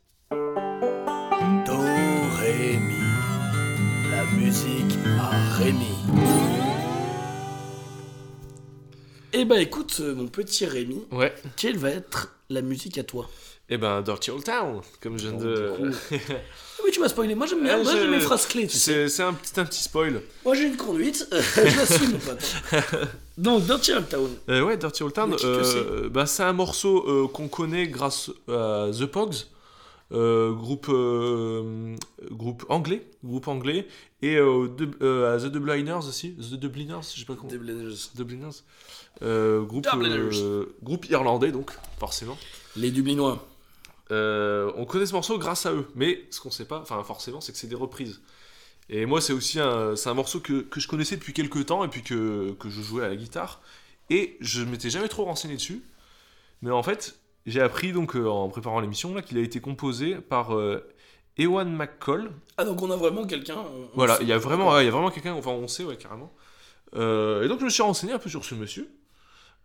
Dorémy. 1.65 2.95
La 4.11 4.23
musique 4.37 4.97
à 5.19 5.29
Rémi. 5.55 6.58
Eh 9.33 9.45
ben 9.45 9.57
écoute, 9.59 9.97
euh, 10.01 10.15
mon 10.15 10.27
petit 10.27 10.65
Rémi, 10.65 11.03
Ouais. 11.11 11.33
quelle 11.55 11.77
va 11.77 11.89
être 11.89 12.33
la 12.49 12.61
musique 12.61 12.97
à 12.97 13.03
toi? 13.03 13.29
Eh 13.71 13.77
ben, 13.77 14.01
Dirty 14.01 14.31
Old 14.31 14.43
Town, 14.43 14.81
comme 15.01 15.19
je 15.19 15.27
viens 15.27 15.37
Oh, 15.39 15.43
de. 15.43 15.91
Ah 16.79 16.81
Oui, 16.85 16.91
tu 16.91 16.99
m'as 17.01 17.09
spoilé. 17.09 17.35
Moi 17.35 17.45
j'aime 17.45 17.61
bien. 17.63 17.83
Moi 17.83 17.91
j'aime 17.93 18.11
les 18.11 18.19
phrases 18.21 18.47
clés, 18.47 18.65
tu 18.65 18.77
sais. 18.77 19.07
c'est 19.09 19.21
un 19.21 19.33
petit, 19.33 19.59
un 19.59 19.65
petit 19.65 19.83
spoil. 19.83 20.21
Moi 20.45 20.55
j'ai 20.55 20.63
une 20.63 20.77
conduite. 20.77 21.27
je 21.31 21.77
l'assume. 21.77 22.17
Donc, 23.37 23.65
Dirty 23.65 23.91
Old 23.93 24.09
Town. 24.09 24.29
Euh, 24.49 24.61
ouais, 24.63 24.77
Dirty 24.77 25.03
Old 25.03 25.13
Town, 25.13 25.35
euh, 25.43 26.09
bah, 26.09 26.25
c'est 26.25 26.43
un 26.43 26.53
morceau 26.53 27.05
euh, 27.07 27.27
qu'on 27.27 27.47
connaît 27.47 27.87
grâce 27.87 28.31
à 28.47 28.87
The 28.97 29.05
Pogs, 29.05 29.35
euh, 30.13 30.51
groupe, 30.53 30.87
euh, 30.89 31.95
groupe 32.31 32.65
anglais, 32.69 33.05
groupe 33.23 33.47
anglais, 33.47 33.87
et 34.21 34.37
euh, 34.37 34.67
de- 34.69 34.89
euh, 35.03 35.35
à 35.35 35.39
The 35.39 35.45
Dubliners 35.51 36.05
aussi, 36.07 36.33
The 36.33 36.55
Dubliners, 36.55 37.01
je 37.13 37.19
sais 37.19 37.25
pas 37.25 37.35
comment. 37.35 37.49
Dubliners. 37.49 37.83
Euh, 37.85 38.53
groupe, 39.21 39.87
Dubliners. 39.91 40.41
euh, 40.41 40.75
groupe 40.83 41.09
irlandais 41.09 41.51
donc, 41.51 41.71
forcément. 41.99 42.37
Les 42.75 42.91
Dublinois. 42.91 43.45
Euh, 44.11 44.71
on 44.75 44.85
connaît 44.85 45.05
ce 45.05 45.13
morceau 45.13 45.37
grâce 45.37 45.65
à 45.65 45.73
eux, 45.73 45.87
mais 45.95 46.25
ce 46.31 46.39
qu'on 46.39 46.51
sait 46.51 46.65
pas, 46.65 46.79
enfin 46.79 47.03
forcément, 47.03 47.41
c'est 47.41 47.51
que 47.51 47.57
c'est 47.57 47.67
des 47.67 47.75
reprises. 47.75 48.21
Et 48.89 49.05
moi, 49.05 49.21
c'est 49.21 49.33
aussi 49.33 49.59
un, 49.59 49.95
c'est 49.95 50.09
un 50.09 50.15
morceau 50.15 50.39
que, 50.39 50.61
que 50.61 50.79
je 50.79 50.87
connaissais 50.87 51.15
depuis 51.15 51.33
quelques 51.33 51.67
temps 51.67 51.83
et 51.83 51.89
puis 51.89 52.01
que, 52.01 52.53
que 52.59 52.69
je 52.69 52.81
jouais 52.81 53.05
à 53.05 53.09
la 53.09 53.15
guitare. 53.15 53.61
Et 54.09 54.35
je 54.39 54.63
m'étais 54.63 54.89
jamais 54.89 55.07
trop 55.09 55.25
renseigné 55.25 55.55
dessus. 55.55 55.83
Mais 56.63 56.71
en 56.71 56.81
fait, 56.81 57.19
j'ai 57.45 57.61
appris 57.61 57.93
donc 57.93 58.15
euh, 58.15 58.27
en 58.27 58.49
préparant 58.49 58.79
l'émission 58.79 59.13
là 59.13 59.21
qu'il 59.21 59.37
a 59.37 59.41
été 59.41 59.61
composé 59.61 60.15
par 60.15 60.55
euh, 60.55 60.83
Ewan 61.37 61.71
McCall. 61.71 62.31
Ah, 62.57 62.65
donc 62.65 62.81
on 62.81 62.89
a 62.89 62.95
vraiment 62.95 63.27
quelqu'un. 63.27 63.63
Voilà, 63.93 64.17
il 64.21 64.27
y 64.27 64.33
a 64.33 64.39
vraiment, 64.39 64.71
ouais, 64.71 64.83
il 64.83 64.85
y 64.85 64.89
a 64.89 64.91
vraiment 64.91 65.11
quelqu'un, 65.11 65.33
enfin 65.33 65.51
on 65.51 65.67
sait, 65.67 65.83
ouais, 65.83 65.95
carrément. 65.95 66.33
Euh, 66.95 67.43
et 67.43 67.47
donc 67.47 67.59
je 67.59 67.65
me 67.65 67.69
suis 67.69 67.83
renseigné 67.83 68.13
un 68.13 68.17
peu 68.19 68.29
sur 68.29 68.43
ce 68.43 68.55
monsieur, 68.55 68.89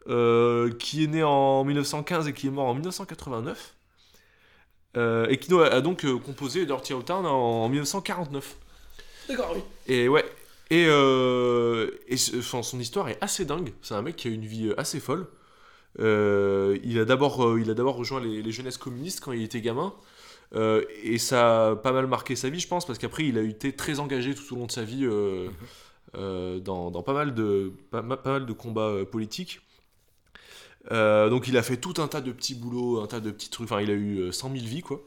euh, 0.08 0.70
qui 0.72 1.04
est 1.04 1.06
né 1.06 1.22
en 1.22 1.64
1915 1.64 2.28
et 2.28 2.32
qui 2.32 2.48
est 2.48 2.50
mort 2.50 2.66
en 2.66 2.74
1989, 2.74 3.74
euh, 4.96 5.26
et 5.28 5.38
qui 5.38 5.52
a 5.54 5.80
donc 5.80 6.04
euh, 6.04 6.18
composé 6.18 6.66
Dirty 6.66 6.94
Old 6.94 7.04
Town 7.04 7.26
en 7.26 7.68
1949. 7.68 8.56
D'accord, 9.28 9.52
oui. 9.54 9.62
Et 9.86 10.08
ouais, 10.08 10.24
et, 10.70 10.86
son 12.16 12.80
histoire 12.80 13.08
est 13.08 13.18
assez 13.20 13.44
dingue. 13.44 13.72
C'est 13.82 13.94
un 13.94 14.02
mec 14.02 14.16
qui 14.16 14.28
a 14.28 14.30
une 14.30 14.44
vie 14.44 14.72
assez 14.76 15.00
folle. 15.00 15.26
Il 15.98 16.98
a 16.98 17.04
d'abord 17.04 17.58
il 17.58 17.70
a 17.70 17.74
d'abord 17.74 17.96
rejoint 17.96 18.20
les, 18.20 18.42
les 18.42 18.52
jeunesses 18.52 18.78
communistes 18.78 19.20
quand 19.20 19.32
il 19.32 19.42
était 19.42 19.60
gamin. 19.60 19.94
Euh, 20.54 20.84
et 21.02 21.18
ça 21.18 21.70
a 21.70 21.76
pas 21.76 21.92
mal 21.92 22.06
marqué 22.06 22.36
sa 22.36 22.48
vie, 22.48 22.60
je 22.60 22.68
pense, 22.68 22.86
parce 22.86 22.98
qu'après, 22.98 23.24
il 23.24 23.38
a 23.38 23.42
été 23.42 23.72
très 23.72 23.98
engagé 24.00 24.34
tout 24.34 24.54
au 24.54 24.58
long 24.58 24.66
de 24.66 24.72
sa 24.72 24.84
vie 24.84 25.04
euh, 25.04 25.48
euh, 26.16 26.60
dans, 26.60 26.90
dans 26.90 27.02
pas, 27.02 27.12
mal 27.12 27.34
de, 27.34 27.72
pas, 27.90 28.02
ma- 28.02 28.16
pas 28.16 28.32
mal 28.32 28.46
de 28.46 28.52
combats 28.52 29.04
politiques. 29.10 29.60
Euh, 30.92 31.28
donc, 31.30 31.48
il 31.48 31.56
a 31.56 31.62
fait 31.62 31.76
tout 31.78 31.94
un 31.98 32.08
tas 32.08 32.20
de 32.20 32.30
petits 32.32 32.54
boulots, 32.54 33.00
un 33.00 33.06
tas 33.06 33.20
de 33.20 33.30
petits 33.30 33.50
trucs. 33.50 33.70
Enfin, 33.70 33.80
il 33.80 33.90
a 33.90 33.94
eu 33.94 34.18
euh, 34.18 34.32
100 34.32 34.52
000 34.52 34.64
vies, 34.64 34.82
quoi. 34.82 35.02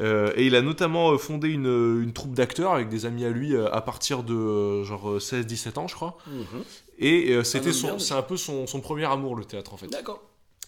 Euh, 0.00 0.30
et 0.36 0.46
il 0.46 0.54
a 0.54 0.62
notamment 0.62 1.10
euh, 1.12 1.18
fondé 1.18 1.48
une, 1.48 2.02
une 2.02 2.12
troupe 2.12 2.34
d'acteurs 2.34 2.72
avec 2.72 2.88
des 2.88 3.04
amis 3.04 3.24
à 3.24 3.30
lui 3.30 3.54
euh, 3.56 3.68
à 3.72 3.80
partir 3.80 4.22
de 4.22 4.34
euh, 4.34 4.84
genre 4.84 5.16
16-17 5.18 5.78
ans, 5.78 5.88
je 5.88 5.94
crois. 5.96 6.18
Mhm. 6.28 6.62
Et 7.00 7.32
euh, 7.32 7.42
c'était 7.42 7.72
son, 7.72 7.98
c'est 7.98 8.14
un 8.14 8.22
peu 8.22 8.36
son, 8.36 8.66
son 8.66 8.80
premier 8.80 9.06
amour, 9.06 9.34
le 9.34 9.44
théâtre, 9.44 9.74
en 9.74 9.76
fait. 9.76 9.88
D'accord. 9.88 10.22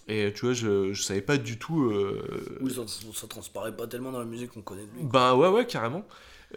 Et 0.09 0.33
tu 0.35 0.47
vois, 0.47 0.55
je, 0.55 0.93
je 0.93 1.03
savais 1.03 1.21
pas 1.21 1.37
du 1.37 1.59
tout. 1.59 1.85
euh, 1.85 2.59
Oui, 2.61 2.73
ça, 2.75 2.83
ça 3.15 3.27
transparaît 3.29 3.77
pas 3.77 3.87
tellement 3.87 4.11
dans 4.11 4.19
la 4.19 4.25
musique 4.25 4.51
qu'on 4.51 4.62
connaît 4.62 4.83
de 4.83 4.91
lui. 4.99 5.05
Ben 5.05 5.37
ouais, 5.37 5.49
ouais, 5.49 5.67
carrément. 5.67 6.05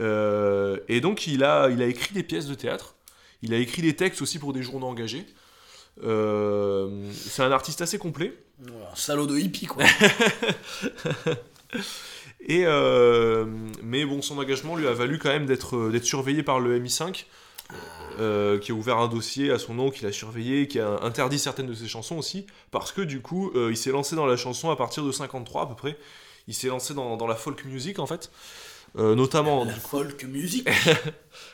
Euh, 0.01 0.77
et 0.87 1.01
donc, 1.01 1.27
il 1.27 1.43
a, 1.43 1.69
il 1.69 1.81
a 1.81 1.85
écrit 1.85 2.15
des 2.15 2.23
pièces 2.23 2.47
de 2.47 2.55
théâtre. 2.55 2.95
Il 3.43 3.53
a 3.53 3.57
écrit 3.57 3.83
des 3.83 3.95
textes 3.95 4.21
aussi 4.23 4.39
pour 4.39 4.53
des 4.53 4.63
journaux 4.63 4.87
engagés. 4.87 5.27
Euh, 6.01 7.11
c'est 7.13 7.43
un 7.43 7.51
artiste 7.51 7.81
assez 7.81 7.97
complet. 7.97 8.33
Un 8.67 8.95
salaud 8.95 9.27
de 9.27 9.37
hippie, 9.37 9.67
quoi. 9.67 9.83
Et 12.45 12.63
euh, 12.65 13.45
mais 13.81 14.05
bon, 14.05 14.21
son 14.21 14.37
engagement 14.37 14.75
lui 14.75 14.87
a 14.87 14.93
valu 14.93 15.17
quand 15.17 15.29
même 15.29 15.45
d'être 15.45 15.77
euh, 15.77 16.01
surveillé 16.01 16.43
par 16.43 16.59
le 16.59 16.77
MI5, 16.77 17.25
euh, 18.19 18.59
qui 18.59 18.71
a 18.71 18.75
ouvert 18.75 18.97
un 18.97 19.07
dossier 19.07 19.49
à 19.49 19.59
son 19.59 19.73
nom, 19.75 19.89
qu'il 19.89 20.05
a 20.07 20.11
surveillé, 20.11 20.67
qui 20.67 20.79
a 20.79 20.99
interdit 21.03 21.39
certaines 21.39 21.67
de 21.67 21.73
ses 21.73 21.87
chansons 21.87 22.17
aussi, 22.17 22.45
parce 22.71 22.91
que 22.91 23.01
du 23.01 23.21
coup, 23.21 23.51
il 23.55 23.77
s'est 23.77 23.91
lancé 23.91 24.15
dans 24.15 24.25
la 24.25 24.35
chanson 24.35 24.69
à 24.69 24.75
partir 24.75 25.05
de 25.05 25.11
53 25.11 25.63
à 25.63 25.65
peu 25.67 25.75
près. 25.75 25.97
Il 26.47 26.53
s'est 26.53 26.67
lancé 26.67 26.93
dans, 26.93 27.15
dans 27.15 27.27
la 27.27 27.35
folk 27.35 27.63
music 27.63 27.99
en 27.99 28.05
fait, 28.05 28.29
Euh, 28.95 29.15
notamment. 29.15 29.65
la 29.65 29.73
folk 29.73 30.23
music. 30.25 30.67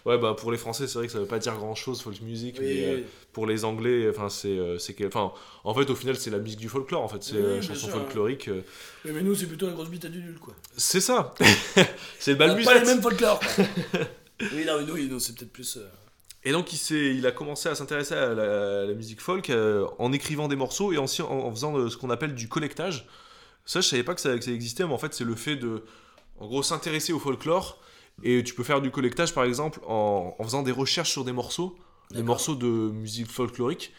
Ouais, 0.05 0.17
bah 0.17 0.33
pour 0.37 0.51
les 0.51 0.57
Français, 0.57 0.87
c'est 0.87 0.97
vrai 0.97 1.07
que 1.07 1.13
ça 1.13 1.19
veut 1.19 1.25
pas 1.25 1.39
dire 1.39 1.55
grand 1.55 1.75
chose 1.75 2.01
folk 2.01 2.19
music, 2.21 2.57
Oui, 2.59 2.65
mais 2.65 2.85
euh, 2.85 2.95
oui. 2.97 3.03
pour 3.31 3.45
les 3.47 3.63
Anglais, 3.63 4.09
enfin 4.09 4.27
c'est 4.29 4.57
euh, 4.57 4.77
enfin 5.07 5.31
en 5.63 5.73
fait 5.73 5.89
au 5.89 5.95
final 5.95 6.17
c'est 6.17 6.29
la 6.29 6.37
musique 6.39 6.59
du 6.59 6.67
folklore 6.69 7.01
en 7.01 7.07
fait, 7.07 7.21
c'est 7.23 7.39
la 7.41 7.61
chanson 7.61 7.87
sûr, 7.87 7.89
folklorique. 7.91 8.49
Oui, 9.05 9.11
mais 9.13 9.21
nous, 9.21 9.35
c'est 9.35 9.45
plutôt 9.45 9.67
la 9.67 9.73
grosse 9.73 9.89
bite 9.89 10.03
à 10.05 10.09
du 10.09 10.19
nul, 10.19 10.37
quoi. 10.39 10.53
C'est 10.75 10.99
ça. 11.01 11.33
c'est 12.19 12.31
le 12.31 12.37
balbuzette. 12.37 12.73
pas 12.73 12.79
les 12.79 12.85
mêmes 12.85 13.01
folklore, 13.01 13.39
oui, 14.41 14.65
non, 14.65 14.77
mais 14.79 14.85
nous, 14.85 15.07
nous, 15.07 15.19
c'est 15.19 15.35
peut-être 15.37 15.51
plus. 15.51 15.77
euh, 15.77 15.87
Et 16.43 16.51
donc 16.51 16.71
il, 16.73 16.95
il 16.95 17.25
a 17.27 17.31
commencé 17.31 17.69
à 17.69 17.75
s'intéresser 17.75 18.15
à 18.15 18.33
la, 18.33 18.81
à 18.81 18.85
la 18.85 18.93
musique 18.93 19.21
folk 19.21 19.49
euh, 19.49 19.85
en 19.97 20.11
écrivant 20.11 20.47
des 20.47 20.55
morceaux 20.57 20.91
et 20.91 20.97
en, 20.97 21.05
en 21.05 21.51
faisant 21.51 21.77
euh, 21.77 21.89
ce 21.89 21.97
qu'on 21.97 22.09
appelle 22.09 22.35
du 22.35 22.47
collectage. 22.49 23.05
Ça, 23.65 23.81
je 23.81 23.87
savais 23.87 24.03
pas 24.03 24.15
que 24.15 24.21
ça, 24.21 24.35
que 24.37 24.43
ça 24.43 24.51
existait, 24.51 24.85
mais 24.85 24.93
en 24.93 24.97
fait, 24.97 25.13
c'est 25.13 25.25
le 25.25 25.35
fait 25.35 25.55
de, 25.55 25.83
en 26.39 26.47
gros, 26.47 26.63
s'intéresser 26.63 27.13
au 27.13 27.19
folklore. 27.19 27.77
Et 28.23 28.43
tu 28.43 28.53
peux 28.53 28.63
faire 28.63 28.81
du 28.81 28.91
collectage, 28.91 29.33
par 29.33 29.45
exemple, 29.45 29.79
en, 29.87 30.35
en 30.37 30.43
faisant 30.43 30.61
des 30.61 30.73
recherches 30.73 31.11
sur 31.11 31.23
des 31.23 31.31
morceaux, 31.31 31.75
des 32.11 32.23
morceaux 32.23 32.55
de 32.55 32.67
musique 32.67 33.27
folklorique, 33.31 33.93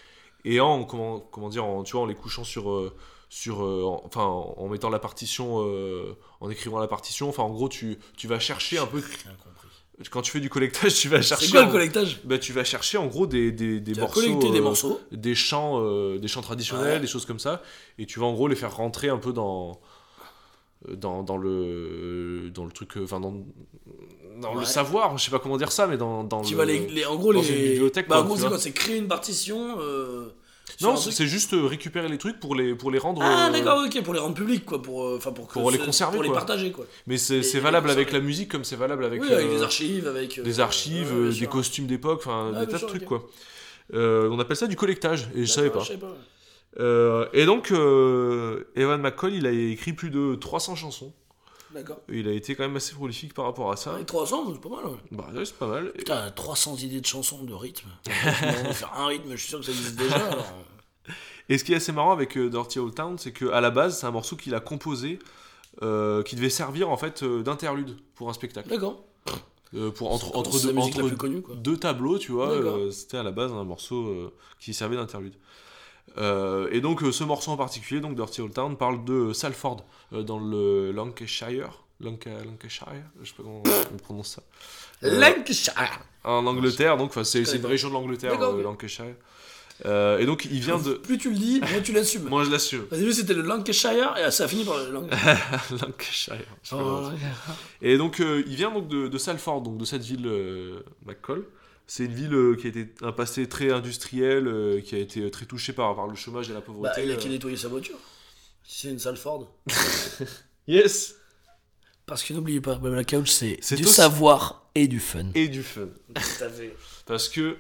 et 0.45 0.61
en, 0.61 0.85
comment, 0.85 1.21
comment 1.21 1.49
dire, 1.49 1.65
en, 1.65 1.83
tu 1.85 1.93
vois, 1.93 2.03
en 2.03 2.07
les 2.07 2.15
couchant 2.15 2.45
sur, 2.45 2.71
euh, 2.71 2.95
sur, 3.31 3.63
euh, 3.65 3.83
en- 3.85 4.03
enfin, 4.05 4.25
en, 4.25 4.69
mettant 4.69 4.91
la 4.91 4.99
partition, 4.99 5.63
euh, 5.67 6.17
en 6.41 6.51
écrivant 6.51 6.79
la 6.79 6.89
partition. 6.89 7.29
Enfin, 7.31 7.45
en 7.45 7.51
gros, 7.51 7.69
tu, 7.71 7.99
tu 8.17 8.27
vas 8.29 8.39
chercher 8.41 8.77
un 8.79 8.87
peu. 8.87 9.03
Quand 10.11 10.23
tu 10.23 10.31
fais 10.31 10.41
du 10.41 10.49
collectage, 10.49 10.95
tu 10.95 11.09
vas 11.09 11.21
chercher. 11.21 11.47
C'est 11.47 11.53
quoi 11.53 11.65
le 11.65 11.71
collectage? 11.71 12.21
Bah, 12.25 12.39
tu 12.39 12.53
vas 12.55 12.65
chercher 12.65 12.97
en 12.97 13.07
gros 13.07 13.27
des, 13.27 13.53
des, 13.53 13.81
morceaux, 13.95 14.21
collecté 14.23 14.51
des 14.51 14.59
euh, 14.59 14.63
morceaux. 14.63 14.99
des 15.13 15.35
chants, 15.35 15.79
euh, 15.83 16.19
des 16.19 16.27
chants 16.29 16.41
traditionnels, 16.41 16.95
Ouais. 16.95 17.01
des 17.01 17.07
choses 17.07 17.27
comme 17.27 17.39
ça, 17.39 17.63
et 17.99 18.07
tu 18.07 18.19
vas 18.19 18.25
en 18.27 18.33
gros 18.33 18.49
les 18.49 18.57
faire 18.57 18.75
rentrer 18.75 19.11
un 19.11 19.19
peu 19.19 19.33
dans 19.35 19.79
dans, 20.89 21.23
dans 21.23 21.37
le 21.37 22.51
dans 22.55 22.65
le 22.65 22.73
truc, 22.73 22.97
euh, 22.97 23.05
enfin 23.05 23.21
dans, 23.21 23.35
dans 24.41 24.55
le 24.55 24.61
Ouais. 24.61 24.65
savoir, 24.65 25.17
je 25.19 25.25
sais 25.25 25.31
pas 25.31 25.39
comment 25.39 25.59
dire 25.59 25.73
ça, 25.73 25.87
mais 25.87 25.97
dans, 25.99 26.25
dans 26.25 26.43
le... 26.65 26.65
les, 26.65 26.87
les- 26.89 27.05
en 27.07 27.17
gros 27.17 27.33
dans 27.35 27.41
les 27.43 27.49
une 27.49 27.69
bibliothèque, 27.73 28.09
bah 28.09 28.17
quoi, 28.17 28.25
en 28.25 28.29
gros 28.29 28.37
c'est 28.59 28.73
créer 28.73 28.97
une 28.97 29.07
partition 29.09 29.77
euh, 29.81 30.29
Non, 30.81 30.97
c'est 30.97 31.11
truc 31.15 31.27
juste 31.27 31.53
euh, 31.53 31.67
récupérer 31.67 32.09
les 32.09 32.17
trucs 32.17 32.41
pour 32.41 32.55
les 32.55 32.75
pour 32.75 32.91
les 32.91 32.99
rendre. 32.99 33.21
ah 33.23 33.49
euh, 33.49 33.51
d'accord 33.53 33.85
ok 33.85 34.03
pour 34.03 34.15
les 34.15 34.21
rendre 34.21 34.35
publics 34.35 34.65
quoi 34.65 34.81
pour 34.81 35.05
euh, 35.05 35.17
enfin 35.19 35.33
pour 35.33 35.49
que 35.49 35.53
Pour 35.53 35.71
les 35.71 35.77
conserver, 35.79 36.15
pour 36.15 36.23
les 36.23 36.29
quoi. 36.31 36.39
partager 36.39 36.73
quoi 36.73 36.87
Mais 37.07 37.19
c'est 37.19 37.43
valable 37.61 37.89
les 37.89 37.93
avec 37.93 38.13
la 38.13 38.21
musique 38.21 38.51
comme 38.51 38.65
c'est 38.65 38.77
valable 38.77 39.05
avec, 39.05 39.21
oui 39.21 39.31
avec 39.33 39.47
euh, 39.49 39.51
des 39.57 39.63
archives 39.63 40.07
avec 40.09 40.39
euh, 40.39 40.43
des 40.43 40.61
archives, 40.61 41.13
euh, 41.13 41.31
des 41.33 41.47
costumes 41.47 41.87
d'époque, 41.87 42.21
enfin 42.25 42.53
Ouais, 42.53 42.61
des 42.65 42.73
tas 42.73 42.79
sûr, 42.79 42.87
de 42.87 42.93
trucs 42.93 43.03
ok. 43.03 43.09
quoi. 43.09 43.27
Euh, 43.93 44.31
on 44.31 44.39
appelle 44.39 44.57
ça 44.57 44.67
du 44.69 44.77
collectage 44.77 45.29
et 45.35 45.45
je 45.45 45.51
savais 45.53 45.69
pas. 45.69 45.81
je 45.81 45.89
savais 45.89 45.99
pas 46.01 46.17
Euh, 46.79 47.27
et 47.33 47.47
donc, 47.47 47.73
euh, 47.73 48.71
Evan 48.77 49.01
McCall, 49.01 49.35
il 49.35 49.47
a 49.47 49.51
écrit 49.51 49.93
plus 49.93 50.11
de 50.11 50.37
300 50.37 50.77
chansons. 50.77 51.13
d'accord 51.75 52.01
Il 52.09 52.29
a 52.29 52.33
été 52.33 52.55
quand 52.55 52.63
même 52.63 52.77
assez 52.77 52.95
prolifique 52.95 53.35
par 53.35 53.45
rapport 53.47 53.73
à 53.73 53.77
ça. 53.77 53.95
avec 53.95 54.07
300 54.07 54.53
c'est 54.55 54.61
pas 54.61 54.69
mal 54.69 54.87
ouais. 54.87 54.99
Bah, 55.11 55.29
ouais, 55.35 55.45
c'est 55.45 55.57
pas 55.57 55.67
mal. 55.67 55.93
Putain 55.93 56.31
300 56.31 56.77
idées 56.77 57.01
de 57.01 57.07
chansons 57.07 57.43
de 57.43 57.55
rythme 57.55 57.89
faire 58.07 58.93
un 58.95 59.07
rythme 59.07 59.31
je 59.33 59.37
suis 59.37 59.49
sûr 59.49 59.59
que 59.59 59.65
ça 59.65 59.73
existe 59.73 59.97
déjà 59.97 60.27
alors 60.27 60.47
Et 61.49 61.59
ce 61.59 61.65
qui 61.65 61.73
est 61.73 61.77
assez 61.77 61.93
marrant 61.93 62.13
avec 62.13 62.37
euh, 62.37 62.49
Dirty 62.49 62.79
Old 62.79 62.95
Town, 62.95 63.19
c'est 63.19 63.33
qu'à 63.33 63.61
la 63.61 63.71
base, 63.71 63.99
c'est 63.99 64.07
un 64.07 64.13
morceau 64.13 64.37
qu'il 64.37 64.55
a 64.55 64.61
composé 64.61 65.19
euh, 65.83 66.23
qui 66.23 66.37
devait 66.37 66.51
servir 66.51 66.89
en 66.91 66.97
fait 66.97 67.25
d'interlude 67.25 67.97
pour 68.15 68.29
un 68.29 68.33
spectacle. 68.33 68.69
d'accord 68.69 69.05
Euh, 69.75 69.91
pour 69.93 70.13
entre, 70.13 70.37
entre, 70.37 70.61
deux, 70.61 70.77
entre 70.77 71.17
connue 71.17 71.45
deux 71.55 71.77
tableaux, 71.77 72.19
tu 72.19 72.33
vois, 72.33 72.51
euh, 72.51 72.91
c'était 72.91 73.19
à 73.19 73.23
la 73.23 73.31
base 73.31 73.53
un 73.53 73.63
morceau 73.63 74.09
euh, 74.09 74.33
qui 74.59 74.75
servait 74.75 74.97
d'interlude. 74.97 75.35
Euh, 76.19 76.69
et 76.73 76.81
donc 76.81 77.03
euh, 77.03 77.13
ce 77.13 77.23
morceau 77.25 77.51
en 77.53 77.57
particulier, 77.57 78.01
donc 78.01 78.17
Dirty 78.17 78.41
Old 78.43 78.53
Town, 78.53 78.77
parle 78.77 79.05
de 79.05 79.33
Salford 79.33 79.85
euh, 80.13 80.23
dans 80.23 80.39
le 80.39 80.91
Lancashire. 80.93 81.83
Lanca- 82.03 82.43
Lancashire, 82.45 82.87
je 83.23 83.29
sais 83.29 83.35
pas 83.37 83.43
comment 83.43 83.63
on 83.93 83.97
prononce 83.99 84.29
ça. 84.37 84.43
Euh, 85.05 85.19
Lancashire 85.21 86.01
en 86.25 86.47
Angleterre, 86.47 86.97
donc 86.97 87.13
c'est 87.25 87.43
une 87.57 87.67
région 87.67 87.89
de 87.91 87.95
l'Angleterre, 87.95 88.33
ok. 88.41 88.63
Lancashire. 88.63 89.15
Euh, 89.87 90.19
et 90.19 90.27
donc 90.27 90.47
il 90.51 90.61
vient 90.61 90.79
de. 90.79 90.93
plus 90.95 91.17
tu 91.17 91.31
le 91.31 91.37
dis 91.37 91.59
moins 91.61 91.81
tu 91.83 91.93
l'assumes 91.93 92.25
Moi 92.29 92.45
je 92.45 92.51
l'assume. 92.51 92.85
au 92.93 92.97
début 92.97 93.13
c'était 93.15 93.33
le 93.33 93.41
Lancashire 93.41 94.15
et 94.19 94.31
ça 94.31 94.45
a 94.45 94.49
fini 94.49 94.63
par 94.65 94.77
le 94.77 94.91
Lancashire 95.81 96.37
dit. 96.63 97.13
Et 97.81 97.97
donc 97.97 98.21
euh, 98.21 98.43
il 98.47 98.57
vient 98.57 98.71
donc 98.71 98.89
de, 98.89 99.09
de 99.09 99.19
Salford, 99.19 99.63
donc 99.63 99.79
de 99.79 99.85
cette 99.87 100.03
ville 100.03 100.27
euh, 100.27 100.81
McCall. 101.07 101.43
C'est 101.93 102.05
une 102.05 102.15
ville 102.15 102.33
euh, 102.35 102.55
qui 102.55 102.69
a 102.69 102.71
été 102.71 102.95
un 103.03 103.11
passé 103.11 103.49
très 103.49 103.73
industriel, 103.73 104.47
euh, 104.47 104.81
qui 104.81 104.95
a 104.95 104.99
été 104.99 105.29
très 105.33 105.45
touchée 105.45 105.73
par, 105.73 105.97
par 105.97 106.07
le 106.07 106.15
chômage 106.15 106.49
et 106.49 106.53
la 106.53 106.61
bah 106.61 106.67
pauvreté. 106.67 107.03
il 107.05 107.11
a 107.11 107.17
qu'à 107.17 107.27
euh. 107.27 107.31
nettoyer 107.31 107.57
sa 107.57 107.67
voiture? 107.67 107.97
Si 108.63 108.83
c'est 108.83 108.91
une 108.93 109.01
Salford 109.01 109.53
Yes 110.69 111.17
Parce 112.07 112.23
que 112.23 112.33
n'oubliez 112.33 112.61
pas, 112.61 112.77
Blabla 112.77 113.03
Couch, 113.03 113.31
c'est 113.31 113.59
C'est 113.61 113.75
du 113.75 113.83
aussi- 113.85 113.95
savoir 113.95 114.71
et 114.77 114.87
du 114.87 115.01
fun. 115.01 115.33
Et 115.35 115.49
du 115.49 115.65
fun. 115.65 115.89
Tout 116.15 116.45
à 116.45 116.49
fait. 116.49 116.77
Parce 117.07 117.29
que. 117.29 117.57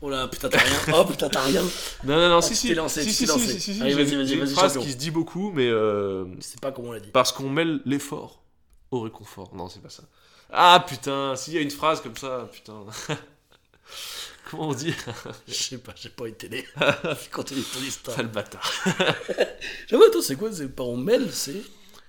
Oh 0.00 0.10
là, 0.10 0.26
putain, 0.26 0.48
t'as 0.48 0.58
rien. 0.58 0.76
Oh 0.92 1.04
putain, 1.04 1.28
t'as 1.28 1.44
rien. 1.44 1.62
Non, 2.02 2.16
non, 2.16 2.28
non, 2.28 2.36
Ah, 2.38 2.42
si, 2.42 2.56
si. 2.56 2.74
lancé, 2.74 3.04
si, 3.04 3.12
si, 3.12 3.26
lancé. 3.26 3.46
si, 3.52 3.60
si, 3.60 3.74
si, 3.74 3.82
Allez, 3.82 3.94
vas-y, 3.94 4.16
vas-y, 4.16 4.26
j'ai 4.26 4.34
une 4.34 4.40
vas-y, 4.40 4.52
phrase 4.52 4.72
champion. 4.72 4.84
qui 4.84 4.92
se 4.94 4.98
dit 4.98 5.12
beaucoup, 5.12 5.52
mais. 5.52 5.68
euh, 5.68 6.24
sais 6.40 6.58
pas 6.60 6.72
comment 6.72 6.88
on 6.88 6.92
l'a 6.92 6.98
dit. 6.98 7.10
parce 7.12 7.30
qu'on 7.30 7.48
mêle 7.48 7.82
l'effort 7.84 8.42
au 8.90 9.02
réconfort. 9.02 9.54
Non, 9.54 9.68
c'est 9.68 9.80
pas 9.80 9.90
ça. 9.90 10.02
Ah 10.52 10.84
putain, 10.86 11.34
s'il 11.36 11.54
y 11.54 11.58
a 11.58 11.60
une 11.60 11.70
phrase 11.70 12.00
comme 12.02 12.16
ça, 12.16 12.48
putain. 12.52 12.84
Comment 14.50 14.68
on 14.68 14.74
dit? 14.74 14.94
Je 15.48 15.54
sais 15.54 15.78
pas, 15.78 15.92
j'ai 15.96 16.10
pas 16.10 16.26
été 16.26 16.48
né. 16.48 16.66
Continue 17.32 17.62
ton 17.62 17.80
histoire. 17.80 18.16
Sale 18.16 18.26
bâtard. 18.28 18.70
J'avoue, 19.88 20.08
toi, 20.10 20.22
c'est 20.22 20.36
quoi? 20.36 20.52
C'est 20.52 20.68
pas 20.68 20.82
on 20.84 20.96
mêle, 20.96 21.30
c'est 21.32 21.62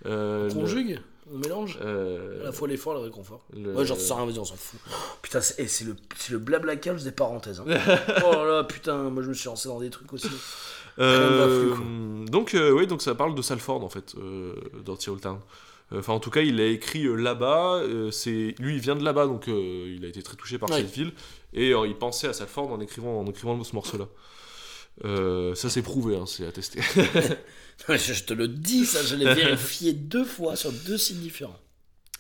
Euh, 0.06 0.50
on 0.52 0.56
le- 0.56 0.62
conjugue 0.62 1.00
On 1.34 1.38
mélange? 1.38 1.80
Euh, 1.82 2.42
À 2.42 2.46
la 2.46 2.52
fois 2.52 2.68
l'effort 2.68 2.96
et 2.96 2.98
le 3.00 3.04
réconfort. 3.06 3.46
le- 3.56 3.74
Ouais, 3.74 3.86
j'en 3.86 3.96
sais 3.96 4.14
rien, 4.14 4.26
vas-y, 4.26 4.40
on 4.40 4.46
s'en 4.46 4.58
fout. 4.58 4.78
Putain, 5.22 5.40
c'est 5.40 5.56
eh, 5.60 5.86
le, 5.86 5.96
le 6.32 6.38
blabla 6.38 6.76
des 6.76 7.12
parenthèses. 7.14 7.62
hein. 7.62 8.00
oh 8.26 8.44
là, 8.46 8.66
putain, 8.66 9.10
moi 9.10 9.24
je 9.24 9.30
me 9.30 9.34
suis 9.34 9.46
lancé 9.48 9.70
dans 9.70 9.80
des 9.80 9.90
trucs 9.90 10.12
aussi. 10.12 10.28
Euh, 11.00 12.26
donc, 12.26 12.54
euh, 12.56 12.72
oui, 12.72 12.88
donc 12.88 13.02
ça 13.02 13.16
parle 13.16 13.36
de 13.36 13.42
Salford 13.42 13.84
en 13.84 13.90
fait, 13.90 14.16
euh, 14.18 14.54
Dirty 14.86 15.10
Old 15.10 15.22
Town. 15.22 15.40
Euh, 15.92 16.00
Enfin, 16.00 16.14
en 16.14 16.20
tout 16.20 16.30
cas, 16.32 16.42
il 16.42 16.60
a 16.62 16.66
écrit 16.68 17.06
euh, 17.06 17.16
là-bas. 17.16 17.76
euh, 17.84 18.10
c'est 18.12 18.56
lui, 18.60 18.76
il 18.76 18.80
vient 18.80 18.96
de 18.96 19.04
là-bas, 19.04 19.28
donc 19.28 19.48
il 19.48 20.04
a 20.04 20.08
été 20.08 20.24
très 20.24 20.36
touché 20.36 20.58
par 20.58 20.70
Ouais. 20.70 20.78
cette 20.78 20.92
ville 20.94 21.12
et 21.54 21.70
il 21.72 21.96
pensait 21.96 22.28
à 22.28 22.34
Salford 22.34 22.72
en 22.72 22.80
écrivant, 22.80 23.20
en 23.20 23.26
écrivant 23.28 23.62
ce 23.64 23.76
morceau-là. 23.76 24.08
Euh, 25.06 25.56
ça 25.56 25.70
c'est 25.70 25.82
prouvé, 25.82 26.16
hein, 26.16 26.26
c'est 26.28 26.46
attesté. 26.46 26.80
je 27.90 28.24
te 28.24 28.34
le 28.34 28.48
dis, 28.48 28.86
ça, 28.86 29.04
je 29.04 29.16
l'ai 29.16 29.34
vérifié 29.34 29.94
deux 29.94 30.26
fois 30.26 30.56
sur 30.56 30.72
deux 30.72 30.98
sites 30.98 31.20
différents. 31.20 31.60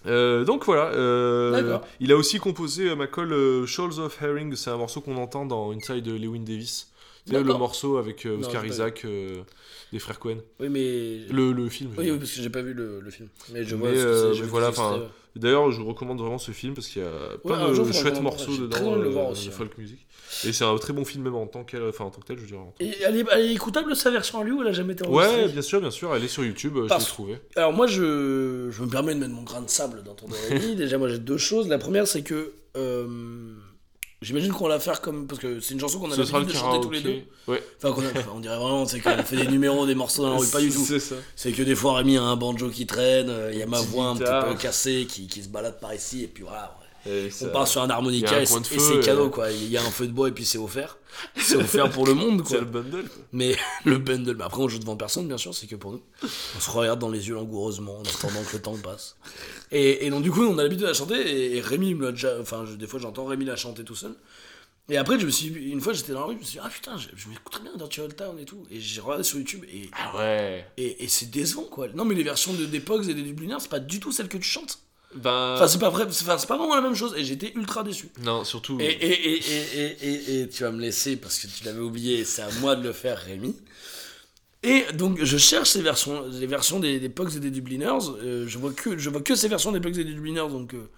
Euh, 0.05 0.43
donc 0.43 0.65
voilà. 0.65 0.87
euh, 0.93 1.79
il 1.99 2.11
a 2.11 2.17
aussi 2.17 2.37
composé 2.39 2.93
McCall 2.95 3.65
Shoals 3.65 3.99
of 3.99 4.21
Herring. 4.21 4.55
C'est 4.55 4.69
un 4.69 4.77
morceau 4.77 5.01
qu'on 5.01 5.17
entend 5.17 5.45
dans 5.45 5.71
Inside 5.71 6.05
Lewin 6.07 6.41
Davis. 6.43 6.91
Tu 7.25 7.33
sais, 7.33 7.41
le 7.43 7.53
morceau 7.53 7.97
avec 7.97 8.25
euh, 8.25 8.37
Oscar 8.39 8.65
Isaac 8.65 9.05
euh, 9.05 9.43
des 9.93 9.99
frères 9.99 10.19
Cohen. 10.19 10.37
Oui, 10.59 10.67
mais. 10.69 11.19
Le, 11.31 11.51
le 11.53 11.69
film. 11.69 11.91
Oui, 11.97 12.11
oui, 12.11 12.17
parce 12.17 12.31
que 12.33 12.41
j'ai 12.41 12.49
pas 12.49 12.61
vu 12.61 12.73
le, 12.73 12.99
le 12.99 13.11
film. 13.11 13.29
Mais 13.53 13.63
je 13.63 13.75
Mais, 13.75 13.81
vois 13.81 13.89
ce 13.89 13.93
que 13.95 14.07
euh, 14.07 14.33
mais 14.41 14.47
voilà, 14.47 14.69
enfin, 14.69 14.97
ouais. 14.99 15.07
D'ailleurs, 15.35 15.71
je 15.71 15.79
vous 15.81 15.87
recommande 15.87 16.19
vraiment 16.19 16.37
ce 16.37 16.51
film 16.51 16.75
parce 16.75 16.87
qu'il 16.87 17.01
y 17.01 17.05
a 17.05 17.37
plein 17.43 17.73
jour, 17.73 17.87
de 17.87 17.91
chouettes 17.91 18.17
en 18.17 18.21
morceaux 18.21 18.55
dedans 18.55 18.69
très 18.69 18.85
envie 18.85 18.99
de 18.99 19.03
le 19.05 19.09
voir 19.09 19.29
aussi, 19.29 19.45
de 19.47 19.51
ouais. 19.51 19.57
folk 19.57 19.77
music. 19.79 20.05
Et 20.45 20.53
c'est 20.53 20.63
un 20.63 20.75
très 20.77 20.93
bon 20.93 21.05
film 21.05 21.23
même 21.23 21.33
en 21.35 21.47
tant, 21.47 21.63
qu'elle- 21.63 21.87
enfin, 21.87 22.05
en 22.05 22.11
tant 22.11 22.19
que 22.21 22.27
tel, 22.27 22.37
je 22.39 22.45
dirais. 22.45 22.59
Et 22.79 22.91
elle 23.03 23.17
est, 23.17 23.25
elle 23.31 23.45
est 23.45 23.53
écoutable 23.53 23.95
sa 23.95 24.11
version 24.11 24.39
à 24.39 24.43
lui 24.43 24.51
ou 24.51 24.61
elle 24.61 24.67
a 24.67 24.73
jamais 24.73 24.93
été 24.93 25.05
enregistrée? 25.07 25.43
Ouais, 25.45 25.51
bien 25.51 25.61
sûr, 25.63 25.79
bien 25.81 25.89
sûr, 25.91 26.13
elle 26.15 26.23
est 26.23 26.27
sur 26.27 26.43
YouTube, 26.45 26.73
je 26.75 26.81
l'ai 26.93 27.03
trouvée. 27.05 27.37
Alors 27.55 27.73
moi 27.73 27.87
je, 27.87 28.67
je 28.69 28.83
me 28.83 28.87
permets 28.89 29.15
de 29.15 29.19
mettre 29.21 29.33
mon 29.33 29.41
grain 29.43 29.61
de 29.61 29.69
sable 29.69 30.03
dans 30.03 30.13
ton 30.13 30.27
Rémi. 30.49 30.75
Déjà 30.75 30.97
moi 30.99 31.09
j'ai 31.09 31.19
deux 31.19 31.37
choses. 31.37 31.67
La 31.67 31.79
première 31.79 32.05
c'est 32.05 32.21
que 32.23 32.53
euh, 32.77 33.07
j'imagine 34.23 34.51
qu'on 34.51 34.63
va 34.63 34.69
la 34.75 34.79
faire 34.79 35.01
comme 35.01 35.27
parce 35.27 35.39
que 35.39 35.59
c'est 35.59 35.73
une 35.73 35.79
chanson 35.79 35.99
qu'on 35.99 36.11
a 36.11 36.15
l'habitude 36.15 36.47
de 36.47 36.53
chanter 36.53 36.81
tous 36.81 36.91
les 36.91 37.01
deux. 37.01 37.21
Ouais, 37.47 37.61
Enfin 37.77 37.93
qu'on 37.93 38.01
a- 38.01 38.09
enfin, 38.11 38.31
on 38.35 38.39
dirait 38.39 38.57
vraiment 38.57 38.85
c'est 38.87 38.99
qu'on 38.99 39.17
fait 39.23 39.35
des 39.37 39.47
numéros, 39.47 39.85
des 39.85 39.95
morceaux 39.95 40.23
dans 40.23 40.33
la 40.33 40.37
rue, 40.39 40.47
pas 40.47 40.59
du 40.61 40.69
tout. 40.71 40.85
C'est 40.85 40.99
ça. 40.99 41.15
C'est 41.35 41.51
que 41.51 41.61
des 41.63 41.75
fois 41.75 41.95
Rémi 41.97 42.17
a 42.17 42.23
un 42.23 42.35
banjo 42.35 42.69
qui 42.69 42.85
traîne, 42.85 43.29
euh, 43.29 43.51
il 43.53 43.59
y 43.59 43.61
a 43.61 43.67
ma 43.67 43.79
voix 43.81 44.05
un 44.07 44.15
petit 44.15 44.23
peu 44.49 44.55
cassée 44.55 45.05
qui, 45.09 45.27
qui 45.27 45.43
se 45.43 45.49
balade 45.49 45.79
par 45.79 45.93
ici 45.93 46.23
et 46.23 46.27
puis 46.27 46.43
voilà. 46.43 46.75
Et 47.05 47.29
On 47.41 47.47
part 47.49 47.67
sur 47.67 47.81
un 47.81 47.89
harmonica 47.89 48.37
un 48.37 48.41
et 48.41 48.45
c'est 48.45 48.71
et 48.73 48.79
c'est 48.79 48.95
et- 48.95 48.99
cadeau 49.01 49.29
quoi. 49.29 49.51
Il 49.51 49.69
y 49.69 49.77
a 49.77 49.81
un 49.81 49.91
feu 49.91 50.07
de 50.07 50.11
bois 50.13 50.29
et 50.29 50.31
puis 50.31 50.45
c'est 50.45 50.57
offert. 50.57 50.97
C'est 51.35 51.55
offert 51.57 51.89
pour 51.89 52.07
le 52.07 52.13
monde 52.13 52.41
C'est 52.45 52.55
quoi. 52.55 52.59
le 52.59 52.65
bundle. 52.65 53.03
quoi. 53.09 53.23
Mais 53.33 53.55
le 53.85 53.97
bundle, 53.97 54.35
mais 54.37 54.43
après 54.45 54.61
on 54.61 54.69
joue 54.69 54.79
devant 54.79 54.95
personne 54.95 55.27
bien 55.27 55.37
sûr, 55.37 55.53
c'est 55.53 55.67
que 55.67 55.75
pour 55.75 55.91
nous. 55.91 56.01
On 56.23 56.59
se 56.59 56.69
regarde 56.71 56.99
dans 56.99 57.09
les 57.09 57.27
yeux 57.27 57.35
langoureusement 57.35 57.97
en 57.99 58.03
attendant 58.03 58.43
que 58.49 58.53
le 58.55 58.61
temps 58.61 58.77
passe. 58.77 59.17
Et, 59.71 60.05
et 60.05 60.09
donc 60.09 60.23
du 60.23 60.31
coup 60.31 60.43
on 60.43 60.57
a 60.57 60.63
l'habitude 60.63 60.83
de 60.83 60.87
la 60.87 60.93
chanter 60.93 61.19
et, 61.19 61.57
et 61.57 61.61
Rémi 61.61 61.93
me 61.93 62.05
l'a 62.05 62.11
déjà, 62.11 62.39
enfin 62.39 62.65
je- 62.65 62.75
des 62.75 62.87
fois 62.87 62.99
j'entends 62.99 63.25
Rémi 63.25 63.45
la 63.45 63.55
chanter 63.57 63.83
tout 63.83 63.95
seul. 63.95 64.15
Et 64.89 64.97
après 64.97 65.17
je 65.19 65.25
me 65.25 65.31
suis, 65.31 65.47
une 65.47 65.79
fois 65.81 65.93
j'étais 65.93 66.11
dans 66.13 66.21
la 66.21 66.25
rue, 66.27 66.33
je 66.35 66.39
me 66.39 66.43
suis 66.43 66.53
dit 66.59 66.59
ah 66.63 66.69
putain 66.69 66.97
je, 66.97 67.07
je 67.15 67.27
m'écoute 67.29 67.51
très 67.53 67.61
bien 67.63 67.71
Dirty 67.77 68.01
Old 68.01 68.15
Town 68.15 68.37
et 68.39 68.45
tout. 68.45 68.65
Et 68.71 68.79
j'ai 68.79 68.99
regardé 69.01 69.23
sur 69.23 69.37
YouTube 69.39 69.63
et, 69.71 69.89
Ah 69.93 70.17
ouais. 70.17 70.65
et, 70.77 71.03
et 71.03 71.07
c'est 71.09 71.29
décevant 71.31 71.63
quoi. 71.63 71.87
Non 71.95 72.05
mais 72.05 72.15
les 72.15 72.23
versions 72.23 72.53
de, 72.53 72.65
des 72.65 72.79
Pogs 72.79 73.07
et 73.09 73.13
des 73.13 73.21
Dubliners 73.23 73.57
c'est 73.59 73.69
pas 73.69 73.79
du 73.79 73.99
tout 73.99 74.11
celle 74.13 74.27
que 74.29 74.37
tu 74.37 74.43
chantes. 74.49 74.79
Ben. 75.15 75.53
Enfin 75.55 75.67
c'est 75.67 75.79
pas 75.79 75.89
vrai, 75.89 76.05
c'est 76.09 76.23
enfin, 76.23 76.37
c'est 76.37 76.47
pas 76.47 76.57
vraiment 76.57 76.75
la 76.75 76.81
même 76.81 76.95
chose 76.95 77.13
et 77.17 77.23
j'étais 77.23 77.51
ultra 77.55 77.83
déçu. 77.83 78.09
non, 78.23 78.43
surtout. 78.43 78.77
Et, 78.79 78.85
et, 78.85 79.33
et, 79.33 79.37
et, 79.37 79.77
et, 79.79 80.07
et- 80.09 80.41
et 80.41 80.49
tu 80.49 80.63
vas 80.63 80.71
me 80.71 80.81
laisser 80.81 81.15
parce 81.17 81.37
que 81.39 81.47
tu 81.47 81.63
l'avais 81.65 81.79
oublié, 81.81 82.19
et 82.19 82.25
c'est 82.25 82.41
à 82.41 82.49
moi 82.61 82.75
de 82.75 82.83
le 82.83 82.93
faire, 82.93 83.17
Rémi. 83.19 83.55
Et 84.63 84.85
donc 84.93 85.21
je 85.21 85.37
cherche 85.37 85.69
ces 85.69 85.81
versions, 85.81 86.25
les 86.29 86.47
versions 86.47 86.79
des, 86.79 86.99
des 86.99 87.09
Pogs 87.09 87.35
et 87.35 87.39
des 87.39 87.51
Dubliners. 87.51 88.07
euh, 88.21 88.45
je 88.47 88.57
vois 88.57 88.71
que 88.71 88.97
je 88.97 89.09
vois 89.09 89.21
que 89.21 89.35
ces 89.35 89.49
versions 89.49 89.71
des 89.73 89.81
Pogs 89.81 89.97
et 89.97 90.05
des 90.05 90.13
Dubliners, 90.13 90.47
donc 90.49 90.73
euh, 90.73 90.89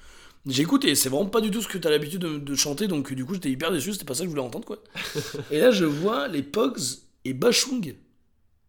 j'écoute 0.46 0.86
et 0.86 0.94
c'est 0.94 1.10
vraiment 1.10 1.26
pas 1.30 1.42
du 1.42 1.50
tout 1.50 1.62
ce 1.64 1.68
que 1.68 1.80
tu 1.80 1.88
as 1.88 1.92
l'habitude 1.92 2.22
de, 2.22 2.38
de 2.38 2.56
chanter. 2.56 2.88
Donc 2.88 3.12
du 3.12 3.26
coup 3.26 3.34
j'étais 3.34 3.50
hyper 3.50 3.72
déçu, 3.72 3.92
c'était 3.94 4.06
pas 4.06 4.14
ça 4.14 4.20
que 4.20 4.26
je 4.26 4.30
voulais 4.30 4.44
entendre 4.44 4.66
quoi. 4.66 4.78
et 5.52 5.60
là 5.60 5.72
je 5.72 5.86
vois 5.86 6.28
les 6.28 6.44
Pogs 6.44 6.80
et 7.26 7.34
Bachung 7.34 7.96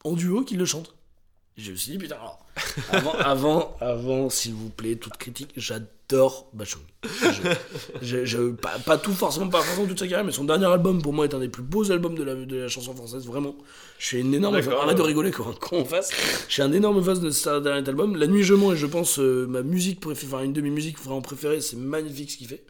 en 0.05 0.15
duo 0.15 0.45
qui 0.45 0.57
le 0.57 0.65
chantent. 0.65 0.95
Je 1.59 1.71
me 1.73 1.77
suis 1.77 1.93
dit 1.93 1.99
putain 1.99 2.15
alors 2.17 2.46
avant 2.91 3.13
avant 3.15 3.77
avant 3.81 4.31
s'il 4.31 4.55
vous 4.55 4.71
plaît 4.71 4.97
toute 4.97 5.17
critique 5.17 5.51
j'adore 5.57 6.49
Bachung. 6.53 6.83
Je- 8.03 8.51
pas, 8.53 8.79
pas 8.85 8.97
tout 8.99 9.13
forcément, 9.13 9.49
pas 9.49 9.61
forcément 9.61 9.87
toute 9.87 9.99
sa 9.99 10.07
carrière, 10.07 10.25
mais 10.25 10.33
son 10.33 10.45
dernier 10.45 10.67
album 10.67 11.03
pour 11.03 11.13
moi 11.13 11.25
est 11.25 11.35
un 11.35 11.41
des 11.41 11.49
plus 11.49 11.63
beaux 11.63 11.91
albums 11.91 12.15
de 12.15 12.23
la, 12.23 12.35
de 12.35 12.57
la 12.57 12.69
chanson 12.69 12.95
française, 12.95 13.27
vraiment. 13.27 13.57
Je 13.99 14.07
suis 14.07 14.21
une 14.21 14.33
énorme 14.35 14.61
fan. 14.63 14.73
Arrête 14.75 14.97
de 14.97 15.03
rigoler 15.03 15.31
quand, 15.33 15.53
quand 15.61 15.77
on 15.77 15.85
fasse. 15.85 16.11
Je 16.49 16.53
suis 16.53 16.63
un 16.63 16.73
énorme 16.73 17.03
fan 17.03 17.19
de 17.19 17.31
ce 17.31 17.61
dernier 17.61 17.89
album. 17.89 18.17
La 18.17 18.27
nuit 18.29 18.43
je 18.45 18.55
mens 18.55 18.73
et 18.73 18.77
je 18.77 18.87
pense 18.87 19.19
euh, 19.19 19.47
ma 19.49 19.63
musique 19.63 20.01
préférée, 20.01 20.33
enfin 20.35 20.45
une 20.45 20.53
de 20.53 20.61
mes 20.61 20.71
musiques 20.71 20.99
vraiment 21.03 21.23
préférées, 21.23 21.61
c'est 21.61 21.77
magnifique 21.77 22.31
ce 22.31 22.37
qu'il 22.37 22.49
fait. 22.49 22.63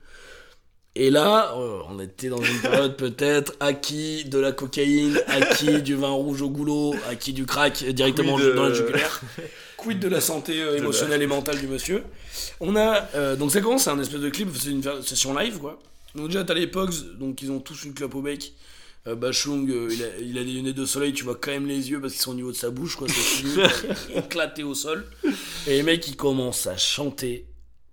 Et 0.99 1.11
là, 1.11 1.55
euh, 1.59 1.81
on 1.91 2.01
était 2.01 2.31
dans 2.31 2.41
une 2.41 2.59
période 2.59 2.97
peut-être 2.97 3.53
acquis 3.61 4.25
de 4.25 4.39
la 4.39 4.53
cocaïne, 4.53 5.21
acquis 5.27 5.83
du 5.83 5.95
vin 5.95 6.09
rouge 6.09 6.41
au 6.41 6.49
goulot, 6.49 6.95
acquis 7.11 7.35
du 7.35 7.45
crack 7.45 7.85
directement 7.85 8.37
Quid 8.37 8.55
dans 8.55 8.63
la 8.63 8.73
jugulaire. 8.73 9.21
Quid 9.77 9.99
de 10.01 10.09
la 10.09 10.23
santé 10.23 10.59
euh, 10.63 10.79
émotionnelle 10.79 11.21
et 11.21 11.27
mentale 11.27 11.59
du 11.59 11.67
monsieur. 11.69 12.03
On 12.61 12.77
a 12.77 13.07
euh, 13.15 13.37
donc 13.37 13.53
ça 13.53 13.61
commence, 13.61 13.83
c'est 13.85 13.91
un 13.91 14.01
espèce 14.01 14.23
de 14.23 14.31
clip, 14.31 14.49
c'est 14.59 14.71
une 14.71 14.83
session 15.03 15.37
live 15.37 15.59
quoi. 15.59 15.79
Donc 16.15 16.29
déjà 16.29 16.45
t'as 16.45 16.55
les 16.55 16.67
Pogs, 16.67 17.19
donc 17.19 17.43
ils 17.43 17.51
ont 17.51 17.61
tous 17.61 17.85
une 17.85 17.93
clope 17.93 18.15
au 18.15 18.23
bec. 18.23 18.55
Bachung, 19.05 19.69
il, 19.69 20.03
a, 20.03 20.07
il 20.21 20.37
a 20.37 20.43
des 20.43 20.51
lunettes 20.51 20.75
de 20.75 20.85
soleil, 20.85 21.13
tu 21.13 21.23
vois 21.23 21.37
quand 21.37 21.53
même 21.53 21.69
les 21.69 21.91
yeux 21.91 22.01
parce 22.01 22.15
qu'ils 22.15 22.23
sont 22.23 22.33
au 22.33 22.35
niveau 22.35 22.51
de 22.51 22.57
sa 22.57 22.71
bouche 22.71 22.97
quoi, 22.97 23.07
c'est 23.07 23.15
fini, 23.15 23.53
éclaté 24.17 24.65
au 24.65 24.75
sol. 24.75 25.07
Et 25.69 25.75
les 25.75 25.83
mecs 25.85 26.09
ils 26.09 26.17
commencent 26.17 26.67
à 26.67 26.77
chanter 26.77 27.47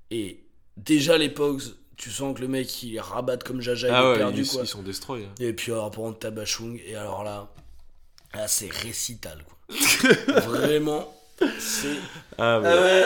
et 0.10 0.40
déjà 0.78 1.18
les 1.18 1.30
Pogs, 1.30 1.62
tu 2.04 2.12
sens 2.12 2.36
que 2.36 2.42
le 2.42 2.48
mec 2.50 2.84
il 2.84 3.00
rabatte 3.00 3.44
comme 3.46 3.62
Jaja, 3.62 3.88
il 3.88 3.94
ah 3.94 4.02
est 4.04 4.08
ouais, 4.12 4.18
perdu 4.18 4.42
ils, 4.42 4.48
quoi. 4.50 4.62
ils 4.64 4.68
sont 4.68 4.82
destroy. 4.82 5.24
hein. 5.24 5.30
Et 5.40 5.54
puis 5.54 5.72
alors 5.72 5.90
pour 5.92 6.18
ta 6.20 6.32
Bachung, 6.32 6.80
et 6.86 6.96
alors 6.96 7.24
là, 7.24 7.48
là 8.34 8.48
c'est 8.48 8.70
récital 8.72 9.44
quoi. 9.46 9.58
Vraiment, 10.42 11.14
c'est 11.60 11.96
Ah 12.38 12.60
ouais. 12.60 13.04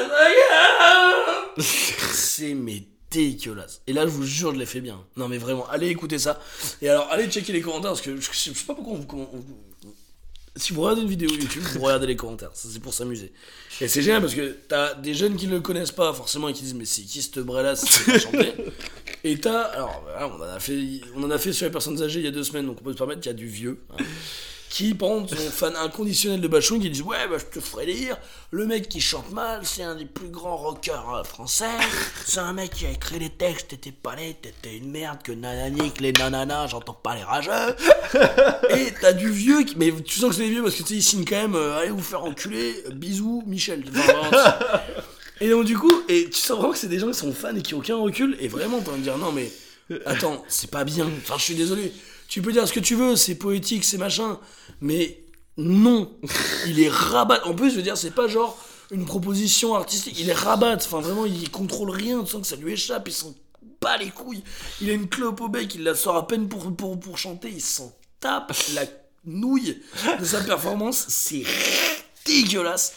c'est 1.59 2.53
mais 2.53 2.83
dégueulasse. 3.09 3.81
Et 3.87 3.93
là, 3.93 4.03
je 4.03 4.09
vous 4.11 4.25
jure, 4.25 4.53
je 4.53 4.59
l'ai 4.59 4.65
fait 4.65 4.81
bien. 4.81 4.99
Non, 5.15 5.27
mais 5.29 5.37
vraiment, 5.37 5.65
allez 5.69 5.87
écouter 5.87 6.19
ça. 6.19 6.39
Et 6.81 6.89
alors, 6.89 7.07
allez 7.09 7.29
checker 7.29 7.53
les 7.53 7.61
commentaires 7.61 7.91
parce 7.91 8.01
que 8.01 8.17
je, 8.19 8.31
je 8.31 8.35
sais 8.35 8.65
pas 8.65 8.73
pourquoi 8.75 8.93
on, 8.95 9.03
comment 9.03 9.29
on- 9.33 9.87
si 10.57 10.73
vous 10.73 10.81
regardez 10.81 11.01
une 11.01 11.09
vidéo 11.09 11.29
YouTube, 11.29 11.63
vous 11.73 11.81
regardez 11.81 12.07
les 12.07 12.15
commentaires. 12.15 12.51
Ça, 12.53 12.67
c'est 12.71 12.79
pour 12.79 12.93
s'amuser. 12.93 13.31
Et 13.79 13.87
c'est 13.87 14.01
génial 14.01 14.21
parce 14.21 14.33
que 14.33 14.57
t'as 14.67 14.95
des 14.95 15.13
jeunes 15.13 15.35
qui 15.35 15.47
ne 15.47 15.53
le 15.55 15.61
connaissent 15.61 15.91
pas 15.91 16.11
forcément 16.13 16.49
et 16.49 16.53
qui 16.53 16.63
disent 16.63 16.73
Mais 16.73 16.85
c'est 16.85 17.03
qui 17.03 17.21
ce 17.21 17.39
bras 17.39 17.61
là 17.63 17.75
C'est 17.75 18.19
chanter. 18.19 18.53
Et 19.23 19.37
t'as. 19.39 19.61
Alors, 19.61 20.03
voilà, 20.03 20.27
on 20.27 20.39
en, 20.41 20.55
a 20.55 20.59
fait, 20.59 21.01
on 21.15 21.23
en 21.23 21.31
a 21.31 21.37
fait 21.37 21.51
sur 21.53 21.65
les 21.65 21.71
personnes 21.71 22.01
âgées 22.01 22.19
il 22.19 22.25
y 22.25 22.29
a 22.29 22.31
deux 22.31 22.43
semaines, 22.43 22.65
donc 22.65 22.77
on 22.81 22.83
peut 22.83 22.93
se 22.93 22.97
permettre 22.97 23.21
qu'il 23.21 23.29
y 23.31 23.35
a 23.35 23.37
du 23.37 23.47
vieux. 23.47 23.79
hein, 23.91 24.03
qui, 24.69 24.93
par 24.93 25.09
contre, 25.09 25.37
sont 25.37 25.51
fans 25.51 25.75
inconditionnels 25.75 26.41
de 26.41 26.47
Bachung, 26.47 26.81
qui 26.81 26.89
disent 26.89 27.01
Ouais, 27.01 27.27
bah, 27.29 27.37
je 27.37 27.45
te 27.45 27.63
ferai 27.63 27.85
lire. 27.85 28.17
Le 28.51 28.65
mec 28.65 28.89
qui 28.89 29.01
chante 29.01 29.31
mal, 29.31 29.61
c'est 29.63 29.83
un 29.83 29.95
des 29.95 30.05
plus 30.05 30.29
grands 30.29 30.57
rockers 30.57 31.15
euh, 31.15 31.23
français. 31.23 31.65
C'est 32.25 32.39
un 32.39 32.53
mec 32.53 32.71
qui 32.71 32.85
a 32.85 32.91
écrit 32.91 33.19
les 33.19 33.29
textes, 33.29 33.69
t'étais 33.69 33.91
pas 33.91 34.15
laid, 34.15 34.35
t'étais 34.41 34.77
une 34.77 34.91
merde, 34.91 35.19
que 35.23 35.31
nanani, 35.31 35.91
que 35.91 36.03
les 36.03 36.11
nananas, 36.11 36.67
j'entends 36.67 36.93
pas 36.93 37.15
les 37.15 37.23
rageux. 37.23 37.51
Et 38.69 38.93
t'as 39.01 39.13
du 39.13 39.29
vieux, 39.29 39.63
qui... 39.63 39.75
mais 39.77 39.91
tu 40.03 40.19
sens 40.19 40.29
que 40.29 40.35
c'est 40.35 40.43
des 40.43 40.49
vieux 40.49 40.63
parce 40.63 40.75
que 40.75 40.83
tu 40.83 40.89
sais, 40.89 40.95
ils 40.95 41.03
signent 41.03 41.25
quand 41.25 41.41
même 41.41 41.55
euh, 41.55 41.79
Allez 41.79 41.89
vous 41.89 42.01
faire 42.01 42.23
enculer, 42.23 42.83
euh, 42.87 42.91
bisous, 42.91 43.43
Michel. 43.45 43.83
Et 45.39 45.49
donc, 45.49 45.65
du 45.65 45.77
coup, 45.77 46.03
et 46.09 46.29
tu 46.29 46.39
sens 46.39 46.57
vraiment 46.57 46.73
que 46.73 46.79
c'est 46.79 46.87
des 46.87 46.97
gens 46.99 47.11
qui 47.11 47.17
sont 47.17 47.31
fans 47.31 47.55
et 47.55 47.61
qui 47.61 47.75
ont 47.75 47.77
aucun 47.77 47.97
recul, 47.97 48.35
et 48.39 48.47
vraiment, 48.47 48.81
t'as 48.81 48.91
envie 48.91 48.99
de 48.99 49.03
dire 49.03 49.17
Non, 49.19 49.31
mais 49.31 49.51
attends, 50.05 50.43
c'est 50.47 50.71
pas 50.71 50.83
bien. 50.83 51.07
Enfin, 51.21 51.35
je 51.37 51.43
suis 51.43 51.55
désolé. 51.55 51.93
Tu 52.27 52.41
peux 52.41 52.51
dire 52.51 52.67
ce 52.67 52.73
que 52.73 52.79
tu 52.79 52.95
veux, 52.95 53.15
c'est 53.15 53.35
poétique, 53.35 53.83
c'est 53.83 53.97
machin, 53.97 54.39
mais 54.81 55.23
non, 55.57 56.11
il 56.67 56.79
est 56.79 56.89
rabat. 56.89 57.45
En 57.45 57.53
plus, 57.53 57.71
je 57.71 57.75
veux 57.77 57.81
dire, 57.81 57.97
c'est 57.97 58.11
pas 58.11 58.27
genre 58.27 58.57
une 58.91 59.05
proposition 59.05 59.75
artistique, 59.75 60.19
il 60.19 60.29
est 60.29 60.33
rabat. 60.33 60.75
Enfin, 60.75 60.99
vraiment, 60.99 61.25
il 61.25 61.49
contrôle 61.49 61.89
rien, 61.89 62.23
tu 62.23 62.31
sens 62.31 62.41
que 62.41 62.47
ça 62.47 62.55
lui 62.55 62.73
échappe, 62.73 63.07
il 63.07 63.13
s'en 63.13 63.33
bat 63.81 63.97
les 63.97 64.09
couilles. 64.09 64.43
Il 64.81 64.89
a 64.89 64.93
une 64.93 65.07
clope 65.07 65.41
au 65.41 65.49
bec, 65.49 65.73
il 65.75 65.83
la 65.83 65.95
sort 65.95 66.15
à 66.15 66.27
peine 66.27 66.47
pour, 66.47 66.75
pour, 66.75 66.99
pour 66.99 67.17
chanter, 67.17 67.49
il 67.49 67.61
s'en 67.61 67.93
tape 68.19 68.53
la 68.73 68.83
nouille 69.25 69.81
de 70.19 70.25
sa 70.25 70.41
performance, 70.41 71.05
c'est 71.09 71.43
dégueulasse. 72.25 72.93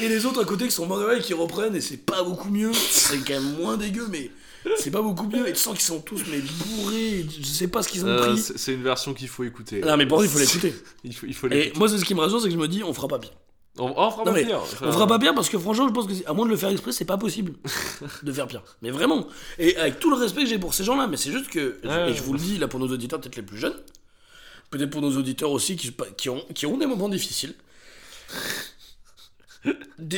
Et 0.00 0.08
les 0.08 0.26
autres 0.26 0.42
à 0.42 0.44
côté 0.44 0.66
qui 0.66 0.72
sont 0.72 0.86
morts 0.86 1.02
qui 1.22 1.34
reprennent, 1.34 1.76
et 1.76 1.80
c'est 1.80 1.98
pas 1.98 2.22
beaucoup 2.22 2.50
mieux, 2.50 2.72
c'est 2.72 3.18
quand 3.18 3.34
même 3.34 3.56
moins 3.56 3.76
dégueu, 3.76 4.08
mais. 4.10 4.30
C'est 4.76 4.90
pas 4.90 5.02
beaucoup 5.02 5.26
mieux, 5.26 5.48
et 5.48 5.52
tu 5.52 5.58
sens 5.58 5.74
qu'ils 5.74 5.82
sont 5.84 6.00
tous 6.00 6.22
mais 6.30 6.38
bourrés, 6.40 7.26
je 7.40 7.44
sais 7.46 7.66
pas 7.68 7.82
ce 7.82 7.88
qu'ils 7.88 8.04
ont 8.04 8.08
Euh, 8.08 8.32
pris. 8.32 8.38
c'est 8.38 8.74
une 8.74 8.82
version 8.82 9.12
qu'il 9.14 9.28
faut 9.28 9.42
écouter. 9.44 9.80
Non 9.80 9.96
mais 9.96 10.06
pour 10.06 10.22
il 10.22 10.30
faut 10.30 10.38
l'écouter. 10.44 10.74
Il 11.04 11.14
faut, 11.14 11.26
il 11.26 11.34
faut 11.34 11.48
Et 11.50 11.72
moi, 11.76 11.88
c'est 11.88 11.98
ce 11.98 12.04
qui 12.04 12.14
me 12.14 12.20
rassure, 12.20 12.40
c'est 12.40 12.48
que 12.48 12.54
je 12.54 12.58
me 12.58 12.68
dis, 12.68 12.82
on 12.84 12.94
fera 12.94 13.08
pas 13.08 13.18
bien. 13.18 13.30
On, 13.78 13.86
on 13.96 14.10
fera 14.10 14.24
Non, 14.24 14.32
pas 14.32 14.42
pire. 14.42 14.60
On 14.82 14.92
fera 14.92 15.06
pas 15.06 15.18
bien 15.18 15.32
parce 15.34 15.48
que 15.48 15.58
franchement, 15.58 15.88
je 15.88 15.92
pense 15.94 16.06
que, 16.06 16.12
à 16.28 16.32
moins 16.34 16.44
de 16.44 16.50
le 16.50 16.56
faire 16.56 16.68
exprès, 16.70 16.92
c'est 16.92 17.04
pas 17.06 17.16
possible 17.16 17.54
de 18.22 18.32
faire 18.32 18.46
pire. 18.46 18.62
Mais 18.82 18.90
vraiment. 18.90 19.26
Et 19.58 19.76
avec 19.78 19.98
tout 19.98 20.10
le 20.10 20.16
respect 20.16 20.42
que 20.44 20.48
j'ai 20.48 20.58
pour 20.58 20.74
ces 20.74 20.84
gens-là, 20.84 21.06
mais 21.08 21.16
c'est 21.16 21.32
juste 21.32 21.48
que, 21.48 21.78
Ouais. 21.84 22.10
et 22.10 22.14
je 22.14 22.22
vous 22.22 22.34
le 22.34 22.38
dis 22.38 22.58
là 22.58 22.68
pour 22.68 22.78
nos 22.80 22.88
auditeurs, 22.88 23.20
peut-être 23.20 23.36
les 23.36 23.42
plus 23.42 23.58
jeunes, 23.58 23.74
peut-être 24.70 24.90
pour 24.90 25.00
nos 25.02 25.16
auditeurs 25.16 25.50
aussi 25.50 25.76
qui, 25.76 25.90
qui, 26.18 26.28
ont, 26.28 26.44
qui 26.54 26.66
ont 26.66 26.76
des 26.76 26.86
moments 26.86 27.08
difficiles. 27.08 27.54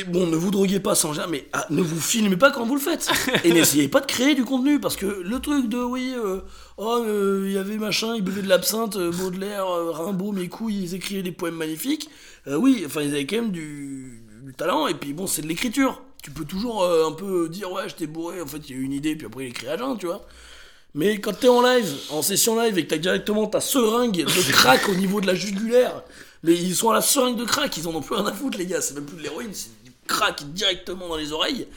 Bon, 0.07 0.25
ne 0.25 0.35
vous 0.35 0.49
droguez 0.49 0.79
pas 0.79 0.95
sans 0.95 1.13
jamais, 1.13 1.43
mais 1.43 1.49
ah, 1.53 1.67
ne 1.69 1.81
vous 1.81 1.99
filmez 1.99 2.37
pas 2.37 2.51
quand 2.51 2.65
vous 2.65 2.75
le 2.75 2.81
faites. 2.81 3.07
Et 3.43 3.53
n'essayez 3.53 3.87
pas 3.87 3.99
de 3.99 4.07
créer 4.07 4.33
du 4.33 4.43
contenu, 4.43 4.79
parce 4.79 4.95
que 4.95 5.05
le 5.05 5.39
truc 5.39 5.69
de 5.69 5.77
oui, 5.77 6.13
euh, 6.17 6.39
oh, 6.77 7.03
euh, 7.05 7.43
il 7.45 7.53
y 7.53 7.57
avait 7.57 7.77
machin, 7.77 8.15
ils 8.15 8.23
buvaient 8.23 8.41
de 8.41 8.49
l'absinthe, 8.49 8.95
euh, 8.95 9.11
Baudelaire, 9.11 9.67
Rimbaud, 9.67 10.31
mes 10.31 10.47
couilles, 10.47 10.83
ils 10.83 10.95
écrivaient 10.95 11.21
des 11.21 11.31
poèmes 11.31 11.55
magnifiques. 11.55 12.09
Oui, 12.47 12.83
enfin, 12.85 13.01
ils 13.01 13.11
avaient 13.11 13.25
quand 13.25 13.37
même 13.37 13.51
du, 13.51 14.23
talent, 14.57 14.87
et 14.87 14.95
puis 14.95 15.13
bon, 15.13 15.27
c'est 15.27 15.41
de 15.41 15.47
l'écriture. 15.47 16.01
Tu 16.23 16.31
peux 16.31 16.45
toujours 16.45 16.83
un 16.83 17.11
peu 17.11 17.47
dire, 17.49 17.71
ouais, 17.71 17.83
j'étais 17.87 18.07
bourré, 18.07 18.41
en 18.41 18.47
fait, 18.47 18.69
il 18.69 18.75
y 18.75 18.79
a 18.79 18.81
eu 18.81 18.83
une 18.83 18.93
idée, 18.93 19.15
puis 19.15 19.27
après, 19.27 19.45
il 19.45 19.49
écrit 19.49 19.67
à 19.67 19.77
jeun, 19.77 19.97
tu 19.97 20.07
vois. 20.07 20.25
Mais 20.95 21.19
quand 21.19 21.33
t'es 21.33 21.49
en 21.49 21.61
live, 21.61 21.93
en 22.09 22.21
session 22.21 22.59
live, 22.59 22.77
et 22.77 22.85
que 22.85 22.89
t'as 22.89 22.97
directement 22.97 23.45
ta 23.47 23.61
seringue 23.61 24.25
de 24.25 24.51
crack 24.51 24.87
au 24.89 24.95
niveau 24.95 25.21
de 25.21 25.27
la 25.27 25.35
jugulaire, 25.35 26.03
mais 26.45 26.53
ils 26.53 26.75
sont 26.75 26.89
à 26.89 26.93
la 26.93 27.01
seringue 27.01 27.35
de 27.37 27.43
crack, 27.45 27.75
ils 27.77 27.87
en 27.87 27.95
ont 27.95 28.01
plus 28.01 28.15
rien 28.15 28.25
à 28.25 28.33
foutre, 28.33 28.57
les 28.57 28.65
gars, 28.65 28.79
c'est 28.81 28.93
même 28.93 29.05
plus 29.05 29.17
de 29.17 29.23
l'héroïne, 29.23 29.49
c'est 29.53 29.69
du 29.83 29.91
crack 30.07 30.43
directement 30.53 31.07
dans 31.09 31.17
les 31.17 31.33
oreilles. 31.33 31.67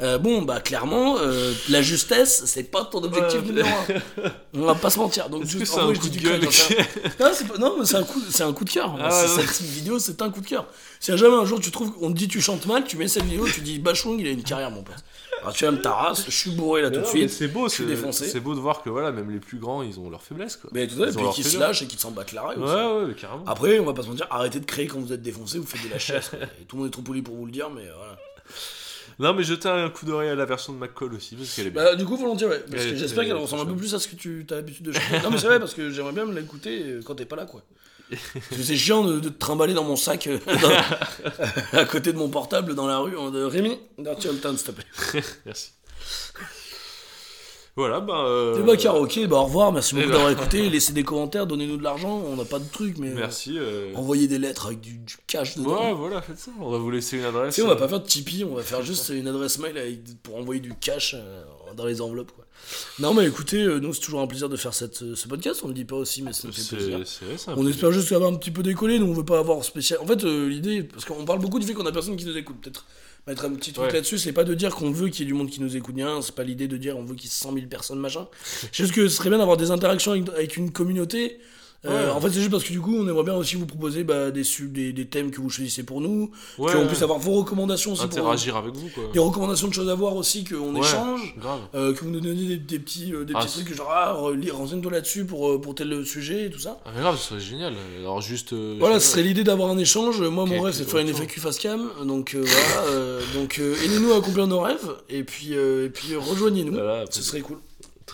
Euh, 0.00 0.16
bon, 0.16 0.42
bah 0.42 0.60
clairement, 0.60 1.16
euh, 1.18 1.52
la 1.70 1.82
justesse, 1.82 2.44
c'est 2.46 2.62
pas 2.62 2.84
ton 2.84 3.02
objectif 3.02 3.42
numéro 3.42 3.68
un. 3.68 4.30
On 4.54 4.60
va 4.64 4.76
pas 4.76 4.90
se 4.90 4.98
mentir. 5.00 5.28
Donc, 5.28 5.44
juste, 5.44 5.74
en 5.76 5.86
vrai, 5.86 5.96
je 5.96 6.00
dis 6.00 6.10
du 6.10 6.20
gueule 6.20 6.38
rien. 6.38 6.76
non, 7.18 7.30
c'est 7.34 7.48
pas- 7.48 7.58
non, 7.58 7.74
mais 7.80 7.84
c'est 7.84 7.96
un 7.96 8.04
coup, 8.04 8.22
c'est 8.30 8.44
un 8.44 8.52
coup 8.52 8.64
de 8.64 8.70
cœur. 8.70 8.96
Ah, 9.00 9.08
ouais. 9.36 9.42
cette 9.44 9.60
vidéo, 9.66 9.98
c'est 9.98 10.22
un 10.22 10.30
coup 10.30 10.40
de 10.40 10.46
cœur. 10.46 10.66
Si 11.00 11.16
jamais 11.18 11.34
un 11.36 11.44
jour 11.44 11.58
tu 11.58 11.72
trouves, 11.72 11.92
on 12.00 12.12
te 12.12 12.16
dit 12.16 12.28
tu 12.28 12.40
chantes 12.40 12.66
mal, 12.66 12.84
tu 12.84 12.96
mets 12.96 13.08
cette 13.08 13.24
vidéo, 13.24 13.48
tu 13.52 13.60
dis 13.60 13.80
Bachung, 13.80 14.20
il 14.20 14.26
a 14.28 14.30
une 14.30 14.44
carrière, 14.44 14.70
mon 14.70 14.84
pote. 14.84 14.94
Alors 15.40 15.52
tu 15.52 15.64
aimes 15.64 15.80
ta 15.80 15.92
race, 15.92 16.24
je 16.26 16.30
suis 16.30 16.50
bourré 16.50 16.82
là 16.82 16.88
tout 16.90 16.96
de 16.96 17.00
Non, 17.02 17.06
suite. 17.06 17.30
c'est 17.30 17.48
beau, 17.48 17.68
c'est 17.68 18.40
beau 18.40 18.54
de 18.54 18.60
voir 18.60 18.82
que 18.82 18.90
voilà, 18.90 19.12
même 19.12 19.30
les 19.30 19.38
plus 19.40 19.58
grands, 19.58 19.82
ils 19.82 19.98
ont 20.00 20.10
leur 20.10 20.22
faiblesse 20.22 20.56
quoi. 20.56 20.70
Mais 20.72 20.86
tout 20.86 20.96
Ils 20.96 21.02
ont 21.02 21.12
puis 21.14 21.22
leur 21.22 21.34
qui 21.34 21.44
se 21.44 21.58
lâchent 21.58 21.82
et 21.82 21.86
qui 21.86 21.96
s'en 21.98 22.10
battent 22.10 22.32
la 22.32 22.42
raille 22.42 22.56
Ouais, 22.58 22.64
aussi. 22.64 22.74
ouais, 22.74 23.04
mais 23.08 23.14
carrément. 23.14 23.44
Après, 23.46 23.78
on 23.78 23.84
va 23.84 23.94
pas 23.94 24.02
se 24.02 24.08
mentir, 24.08 24.26
arrêtez 24.30 24.58
de 24.60 24.64
créer 24.66 24.86
quand 24.86 24.98
vous 24.98 25.12
êtes 25.12 25.22
défoncé, 25.22 25.58
vous 25.58 25.66
faites 25.66 25.84
de 25.84 25.90
la. 25.90 26.18
Et 26.60 26.64
tout 26.64 26.76
le 26.76 26.80
monde 26.82 26.88
est 26.88 26.92
trop 26.92 27.02
poli 27.02 27.22
pour 27.22 27.34
vous 27.36 27.46
le 27.46 27.52
dire, 27.52 27.70
mais 27.70 27.84
voilà. 27.84 28.18
Non, 29.20 29.34
mais 29.34 29.42
jetez 29.42 29.68
un 29.68 29.90
coup 29.90 30.06
d'oreille 30.06 30.28
à 30.28 30.34
la 30.36 30.44
version 30.44 30.72
de 30.72 30.78
McCall 30.78 31.12
aussi, 31.14 31.34
parce 31.34 31.52
qu'elle 31.54 31.66
est 31.66 31.70
bien. 31.70 31.82
Bah, 31.84 31.94
du 31.96 32.04
coup, 32.04 32.16
volontiers, 32.16 32.46
ouais. 32.46 32.62
Parce 32.70 32.84
Ouais, 32.84 32.90
que 32.90 32.96
j'espère 32.96 33.24
qu'elle 33.24 33.34
ressemble 33.34 33.62
un 33.62 33.66
peu 33.66 33.74
plus 33.76 33.92
à 33.94 33.98
ce 33.98 34.06
que 34.06 34.14
tu 34.14 34.46
as 34.50 34.54
l'habitude 34.54 34.86
de 34.86 34.92
chanter. 34.92 35.20
Non, 35.22 35.30
mais 35.30 35.38
c'est 35.38 35.46
vrai, 35.48 35.58
parce 35.58 35.74
que 35.74 35.90
j'aimerais 35.90 36.12
bien 36.12 36.24
me 36.24 36.32
l'écouter 36.38 36.82
euh, 36.84 37.00
quand 37.04 37.16
t'es 37.16 37.24
pas 37.24 37.34
là, 37.36 37.44
quoi. 37.44 37.62
C'est 38.52 38.76
chiant 38.76 39.04
de, 39.04 39.20
de 39.20 39.28
te 39.28 39.38
trimballer 39.38 39.74
dans 39.74 39.84
mon 39.84 39.96
sac 39.96 40.26
euh, 40.26 40.38
dans- 41.72 41.78
à 41.78 41.84
côté 41.84 42.12
de 42.12 42.18
mon 42.18 42.28
portable 42.28 42.74
dans 42.74 42.86
la 42.86 42.98
rue. 42.98 43.12
De... 43.32 43.42
Rémi, 43.44 43.78
Dirty 43.98 44.28
Old 44.28 44.40
Town, 44.40 44.56
s'il 44.56 44.66
te 44.66 44.72
plaît. 44.72 45.22
Merci. 45.46 45.70
Voilà, 47.76 48.00
bah. 48.00 48.24
euh, 48.26 48.60
bah, 48.64 48.76
karaoké, 48.76 49.28
bah, 49.28 49.36
au 49.36 49.44
revoir, 49.44 49.70
merci 49.70 49.94
beaucoup 49.94 50.08
bah. 50.08 50.14
d'avoir 50.14 50.32
écouté. 50.32 50.68
Laissez 50.68 50.92
des 50.92 51.04
commentaires, 51.04 51.46
donnez-nous 51.46 51.76
de 51.76 51.84
l'argent. 51.84 52.10
On 52.26 52.34
n'a 52.34 52.44
pas 52.44 52.58
de 52.58 52.68
truc, 52.68 52.96
mais. 52.98 53.10
euh, 53.10 53.14
Merci. 53.14 53.54
euh, 53.56 53.92
Envoyez 53.94 54.26
des 54.26 54.38
lettres 54.38 54.66
avec 54.66 54.80
du, 54.80 54.94
du 54.98 55.14
cash 55.28 55.56
dedans. 55.56 55.80
Ouais, 55.80 55.92
voilà, 55.92 56.20
faites 56.20 56.38
ça. 56.40 56.50
On 56.60 56.70
va 56.70 56.78
vous 56.78 56.90
laisser 56.90 57.18
une 57.18 57.24
adresse. 57.24 57.54
Tu 57.54 57.60
sais, 57.60 57.64
on 57.66 57.70
va 57.70 57.76
pas 57.76 57.86
faire 57.86 58.00
de 58.00 58.06
Tipeee, 58.06 58.42
on 58.44 58.56
va 58.56 58.62
faire 58.62 58.82
juste 58.82 59.10
une 59.10 59.28
adresse 59.28 59.60
mail 59.60 59.78
avec, 59.78 60.00
pour 60.24 60.36
envoyer 60.38 60.60
du 60.60 60.74
cash 60.74 61.14
dans 61.76 61.84
les 61.84 62.00
enveloppes. 62.00 62.32
Quoi. 62.32 62.46
Non, 62.98 63.14
mais 63.14 63.26
écoutez, 63.26 63.62
euh, 63.62 63.78
nous, 63.80 63.92
c'est 63.94 64.00
toujours 64.00 64.20
un 64.20 64.26
plaisir 64.26 64.48
de 64.48 64.56
faire 64.56 64.74
cette, 64.74 65.14
ce 65.14 65.28
podcast. 65.28 65.60
On 65.62 65.68
ne 65.68 65.72
le 65.72 65.76
dit 65.76 65.84
pas 65.84 65.96
aussi, 65.96 66.22
mais 66.22 66.32
ça 66.32 66.46
nous 66.48 66.52
fait 66.54 66.76
plaisir. 66.76 67.00
c'est 67.04 67.50
un 67.50 67.54
On 67.56 67.66
espère 67.66 67.92
juste 67.92 68.12
va 68.12 68.26
un 68.26 68.34
petit 68.34 68.50
peu 68.50 68.62
décoller. 68.62 68.98
Nous, 68.98 69.06
on 69.06 69.12
veut 69.14 69.24
pas 69.24 69.38
avoir 69.38 69.64
spécial. 69.64 69.98
En 70.00 70.06
fait, 70.06 70.24
euh, 70.24 70.48
l'idée, 70.48 70.82
parce 70.82 71.04
qu'on 71.04 71.24
parle 71.24 71.38
beaucoup 71.40 71.58
du 71.58 71.66
fait 71.66 71.74
qu'on 71.74 71.86
a 71.86 71.92
personne 71.92 72.16
qui 72.16 72.24
nous 72.24 72.36
écoute. 72.36 72.56
Peut-être 72.60 72.84
mettre 73.26 73.44
un 73.44 73.50
petit 73.54 73.72
truc 73.72 73.86
Ouais. 73.88 73.92
là-dessus, 73.92 74.18
c'est 74.18 74.32
pas 74.32 74.44
de 74.44 74.54
dire 74.54 74.74
qu'on 74.74 74.90
veut 74.90 75.08
qu'il 75.08 75.20
y 75.20 75.22
ait 75.24 75.26
du 75.26 75.34
monde 75.34 75.50
qui 75.50 75.60
nous 75.60 75.76
écoute, 75.76 75.94
ni 75.94 76.02
rien. 76.02 76.22
C'est 76.22 76.34
pas 76.34 76.44
l'idée 76.44 76.66
de 76.68 76.76
dire 76.76 76.96
on 76.96 77.04
veut 77.04 77.14
qu'il 77.14 77.24
y 77.26 77.32
ait 77.32 77.36
100 77.36 77.52
000 77.54 77.66
personnes, 77.66 77.98
machin. 77.98 78.26
C'est 78.72 78.74
juste 78.84 78.92
que 78.94 79.06
ce 79.08 79.16
serait 79.16 79.28
bien 79.28 79.38
d'avoir 79.38 79.56
des 79.56 79.70
interactions 79.70 80.12
avec, 80.12 80.28
avec 80.30 80.56
une 80.56 80.72
communauté. 80.72 81.38
Euh, 81.86 82.06
Ouais. 82.06 82.10
En 82.10 82.20
fait, 82.20 82.28
c'est 82.30 82.40
juste 82.40 82.50
parce 82.50 82.64
que 82.64 82.72
du 82.72 82.80
coup, 82.80 82.96
on 82.98 83.06
aimerait 83.08 83.22
bien 83.22 83.36
aussi 83.36 83.54
vous 83.54 83.64
proposer 83.64 84.02
bah, 84.02 84.32
des, 84.32 84.42
des, 84.62 84.92
des 84.92 85.06
thèmes 85.06 85.30
que 85.30 85.40
vous 85.40 85.48
choisissez 85.48 85.84
pour 85.84 86.00
nous, 86.00 86.32
Ouais, 86.58 86.72
qu'on 86.72 86.88
puisse 86.88 87.02
avoir 87.02 87.20
vos 87.20 87.34
recommandations 87.34 87.92
aussi. 87.92 88.00
pour- 88.08 88.18
interagir 88.18 88.56
avec 88.56 88.74
vous 88.74 88.88
quoi. 88.88 89.04
des 89.12 89.20
recommandations 89.20 89.68
de 89.68 89.72
choses 89.74 89.88
à 89.88 89.94
voir 89.94 90.16
aussi, 90.16 90.42
qu'on 90.42 90.74
Ouais, 90.74 90.80
échange. 90.80 91.36
Grave. 91.38 91.60
Euh, 91.76 91.94
que 91.94 92.00
vous 92.04 92.10
nous 92.10 92.18
donniez 92.18 92.48
des, 92.48 92.56
des 92.56 92.78
petits, 92.80 93.14
euh, 93.14 93.24
des 93.24 93.32
Ah, 93.36 93.44
petits 93.44 93.62
trucs 93.62 93.76
genre 93.76 93.92
ah, 93.92 94.12
renseigne-toi 94.52 94.90
là-dessus 94.90 95.24
pour, 95.24 95.48
euh, 95.50 95.60
pour 95.60 95.76
tel 95.76 96.04
sujet 96.04 96.46
et 96.46 96.50
tout 96.50 96.58
ça. 96.58 96.80
Ah, 96.84 96.90
mais 96.96 97.00
grave, 97.00 97.16
ce 97.16 97.28
serait 97.28 97.40
génial. 97.40 97.74
Alors, 98.00 98.20
juste. 98.22 98.52
euh, 98.54 98.74
Voilà, 98.80 98.98
ce 98.98 99.12
serait 99.12 99.22
l'idée 99.22 99.44
d'avoir 99.44 99.70
un 99.70 99.78
échange. 99.78 100.20
Moi, 100.20 100.46
mon 100.46 100.60
rêve, 100.60 100.74
c'est 100.74 100.84
de 100.84 100.88
faire 100.90 100.98
une. 101.00 101.14
FAQ 101.14 101.38
face 101.40 101.58
cam. 101.58 101.88
Donc 102.04 102.34
voilà. 102.36 103.20
donc 103.34 103.60
aidez-nous 103.60 104.12
à 104.14 104.16
accomplir 104.16 104.48
nos 104.48 104.60
rêves 104.60 104.96
et 105.08 105.22
puis, 105.22 105.52
et 105.52 105.90
puis 105.90 106.16
rejoignez-nous. 106.16 106.72
Voilà, 106.72 107.04
Ce 107.08 107.22
serait 107.22 107.40
cool. 107.40 107.58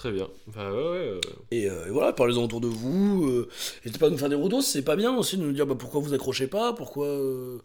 Très 0.04 0.12
bien. 0.12 0.28
Bah 0.54 0.70
ouais, 0.70 0.76
ouais. 0.76 0.82
euh, 0.98 1.20
Et, 1.50 1.70
euh, 1.70 1.86
et 1.86 1.90
voilà, 1.90 2.12
parlez-en 2.12 2.42
autour 2.44 2.60
de 2.60 2.66
vous. 2.66 3.24
euh, 3.26 3.48
N'hésitez 3.82 3.98
pas 3.98 4.08
à 4.08 4.10
nous 4.10 4.18
faire 4.18 4.28
des 4.28 4.34
retours. 4.34 4.62
C'est 4.62 4.82
pas 4.82 4.96
bien 4.96 5.16
aussi 5.16 5.38
de 5.38 5.42
nous 5.42 5.52
dire 5.52 5.64
bah, 5.66 5.76
pourquoi 5.78 6.02
vous 6.02 6.12
accrochez 6.12 6.46
pas, 6.46 6.74
pourquoi. 6.74 7.06
euh, 7.06 7.56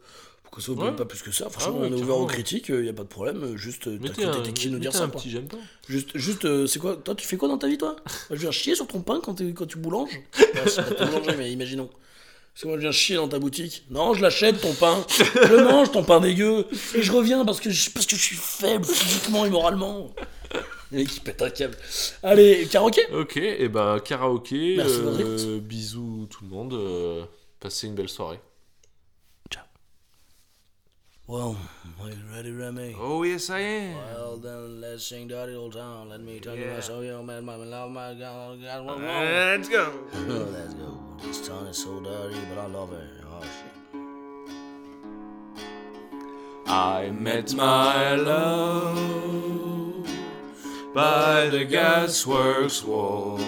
Pourquoi 0.44 0.64
ça 0.64 0.72
vous 0.72 0.78
plaît 0.78 0.90
Ouais. 0.92 0.96
pas 0.96 1.04
plus 1.04 1.22
que 1.22 1.34
ça 1.34 1.50
Franchement, 1.50 1.80
Ah 1.80 1.82
ouais, 1.82 1.90
on 1.92 1.98
est 1.98 2.02
ouvert 2.02 2.16
aux 2.18 2.26
critiques, 2.28 2.70
il 2.70 2.86
y 2.86 2.88
a 2.90 2.94
pas 2.94 3.04
de 3.04 3.10
problème. 3.10 3.58
Juste, 3.58 3.90
t'étais 4.02 4.54
qui 4.54 4.70
nous 4.70 4.80
dire 4.80 4.94
ça 4.94 5.04
un 5.04 5.10
petit 5.10 5.30
j'aime 5.30 5.50
pas. 5.50 5.58
Juste, 5.90 6.12
juste 6.18 6.66
c'est 6.68 6.80
quoi 6.80 6.96
Toi, 6.96 7.14
tu 7.14 7.28
fais 7.28 7.36
quoi 7.36 7.50
dans 7.50 7.58
ta 7.58 7.68
vie, 7.68 7.78
toi? 7.78 7.98
Je 8.32 8.36
viens 8.38 8.52
chier 8.52 8.74
sur 8.74 8.88
ton 8.88 9.02
pain 9.02 9.20
quand, 9.22 9.34
t'es- 9.34 9.52
quand 9.52 9.66
tu 9.68 9.78
boulanges 9.78 10.18
C'est 10.68 10.96
pas 10.96 11.08
boulanger, 11.08 11.36
mais 11.38 11.52
imaginons. 11.52 11.90
Parce 12.54 12.62
que 12.64 12.68
moi, 12.70 12.78
je 12.78 12.82
viens 12.84 12.92
chier 12.94 13.18
dans 13.18 13.28
ta 13.28 13.40
boutique. 13.40 13.84
Non, 13.90 14.14
je 14.14 14.22
l'achète, 14.22 14.62
ton 14.62 14.74
pain. 14.76 15.06
Je 15.44 15.54
le 15.56 15.66
mange, 15.66 15.92
ton 15.92 16.04
pain 16.06 16.22
dégueu. 16.22 16.66
Et 16.96 17.02
je 17.02 17.12
reviens 17.12 17.44
parce 17.44 17.60
que 17.60 17.70
je, 17.70 17.90
parce 17.90 18.06
que 18.06 18.16
je 18.16 18.22
suis 18.22 18.38
faible 18.38 18.86
physiquement 18.86 19.46
et 19.46 19.50
moralement. 19.50 20.14
Le 20.92 20.98
mec, 20.98 21.16
il 21.16 21.22
pète 21.22 21.42
un 21.42 21.50
câble. 21.50 21.78
Allez, 22.24 22.68
karaoké 22.68 23.02
Ok, 23.14 23.38
et 23.38 23.70
ben 23.70 24.00
karaoké. 24.00 24.76
Merci, 24.78 25.02
euh, 25.02 25.60
bisous 25.60 26.28
tout 26.30 26.44
le 26.46 26.50
monde. 26.50 26.74
euh, 26.74 27.26
passez 27.60 27.88
une 27.88 27.96
belle 27.96 28.10
soirée. 28.10 28.40
Well, 31.28 31.56
are 32.02 32.10
you 32.10 32.16
ready, 32.34 32.52
Remy? 32.52 32.96
Oh 33.00 33.24
yes 33.24 33.50
I 33.52 33.60
am. 33.60 33.94
Well, 34.16 34.38
then 34.42 34.82
let's 34.82 35.06
sing 35.06 35.28
Dirty 35.28 35.54
Old 35.54 35.74
Town. 35.74 36.10
Let 36.10 36.22
me 36.22 36.40
tell 36.40 36.56
you 36.58 36.66
my 36.66 36.78
Yeah. 36.78 36.82
story, 36.82 37.12
oh 37.12 37.22
man, 37.22 37.46
my 37.46 37.56
love, 37.56 37.92
my 37.92 38.16
God, 38.16 38.60
God, 38.60 38.84
what 38.84 39.00
wrong? 39.00 39.26
Let's 39.26 39.70
go. 39.70 39.92
Let's 40.28 40.74
go. 40.74 40.98
This 41.22 41.48
town 41.48 41.68
is 41.68 41.78
so 41.78 42.00
dirty, 42.00 42.40
but 42.50 42.58
I 42.58 42.66
love 42.66 42.94
it. 42.94 43.08
Oh, 43.30 43.44
shit. 43.44 43.76
I 46.66 47.12
met 47.12 47.54
my 47.54 48.16
love 48.16 48.98
by 51.00 51.48
the 51.48 51.64
gasworks 51.66 52.84
wall. 52.84 53.40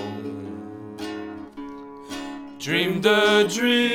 Dreamed 2.57 3.05
a 3.05 3.45
dream 3.55 3.91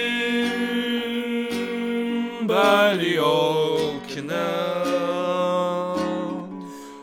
by 2.46 2.96
the 2.96 3.16
old 3.16 4.06
canal. 4.08 5.96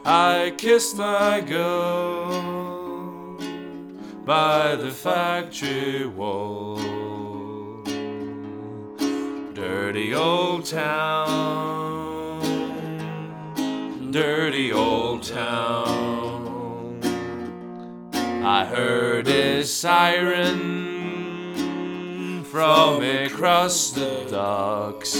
I 0.05 0.53
kissed 0.55 0.95
my 0.95 1.41
girl 1.41 3.39
by 4.23 4.75
the 4.75 4.91
factory 4.91 6.05
wall. 6.05 6.77
Dirty 9.55 10.13
old 10.13 10.65
town, 10.65 12.41
dirty 14.11 14.71
old 14.71 15.23
town. 15.23 16.22
I 18.45 18.65
heard 18.65 19.29
a 19.29 19.63
siren 19.63 20.43
from 22.43 23.01
across 23.01 23.91
the 23.91 24.27
docks. 24.29 25.13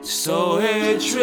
So 0.00 0.58
a 0.60 0.98
train 0.98 1.20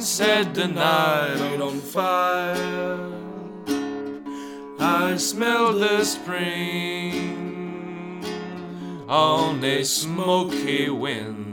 set 0.00 0.54
the 0.54 0.68
night 0.68 1.60
on 1.60 1.80
fire. 1.80 3.12
I 4.80 5.18
smelled 5.18 5.82
the 5.82 6.02
spring 6.02 7.44
on 9.06 9.62
a 9.62 9.84
smoky 9.84 10.88
wind. 10.88 11.43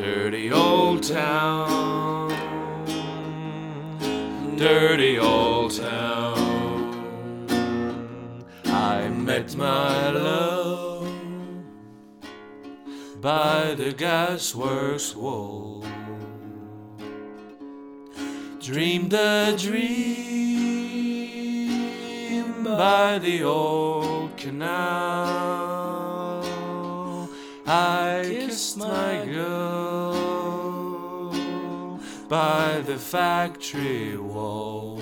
Dirty 0.00 0.50
old 0.50 1.02
town, 1.02 2.30
dirty 4.56 5.18
old 5.18 5.76
town. 5.76 7.46
I 8.64 9.08
met 9.10 9.54
my 9.56 10.10
love 10.10 11.06
by 13.20 13.74
the 13.74 13.92
gasworks 13.92 15.14
wall. 15.14 15.84
Dreamed 18.58 19.12
a 19.12 19.54
dream 19.54 19.84
by 22.64 23.18
the 23.18 23.42
old 23.42 24.34
canal. 24.38 25.99
I 27.72 28.24
kissed 28.26 28.78
my 28.78 29.24
girl 29.26 30.10
by 32.28 32.80
the 32.84 32.96
factory 32.96 34.16
wall. 34.16 35.00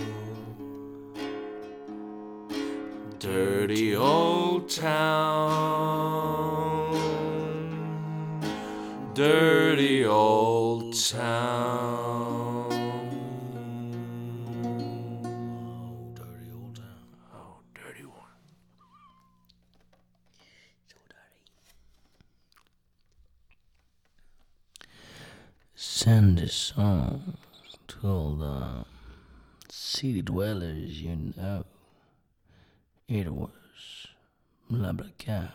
Dirty 3.19 3.97
old 3.97 4.69
town. 4.69 4.99
Dirty 9.15 10.05
old 10.05 10.93
town. 10.93 12.38
Send 26.01 26.39
this 26.39 26.55
song 26.55 27.37
to 27.89 28.07
all 28.07 28.37
the 28.37 28.85
city 29.69 30.23
dwellers 30.23 31.03
you 31.03 31.33
know. 31.37 31.65
It 33.09 33.27
was 33.33 34.07
blah 34.71 34.93
blah. 34.93 35.49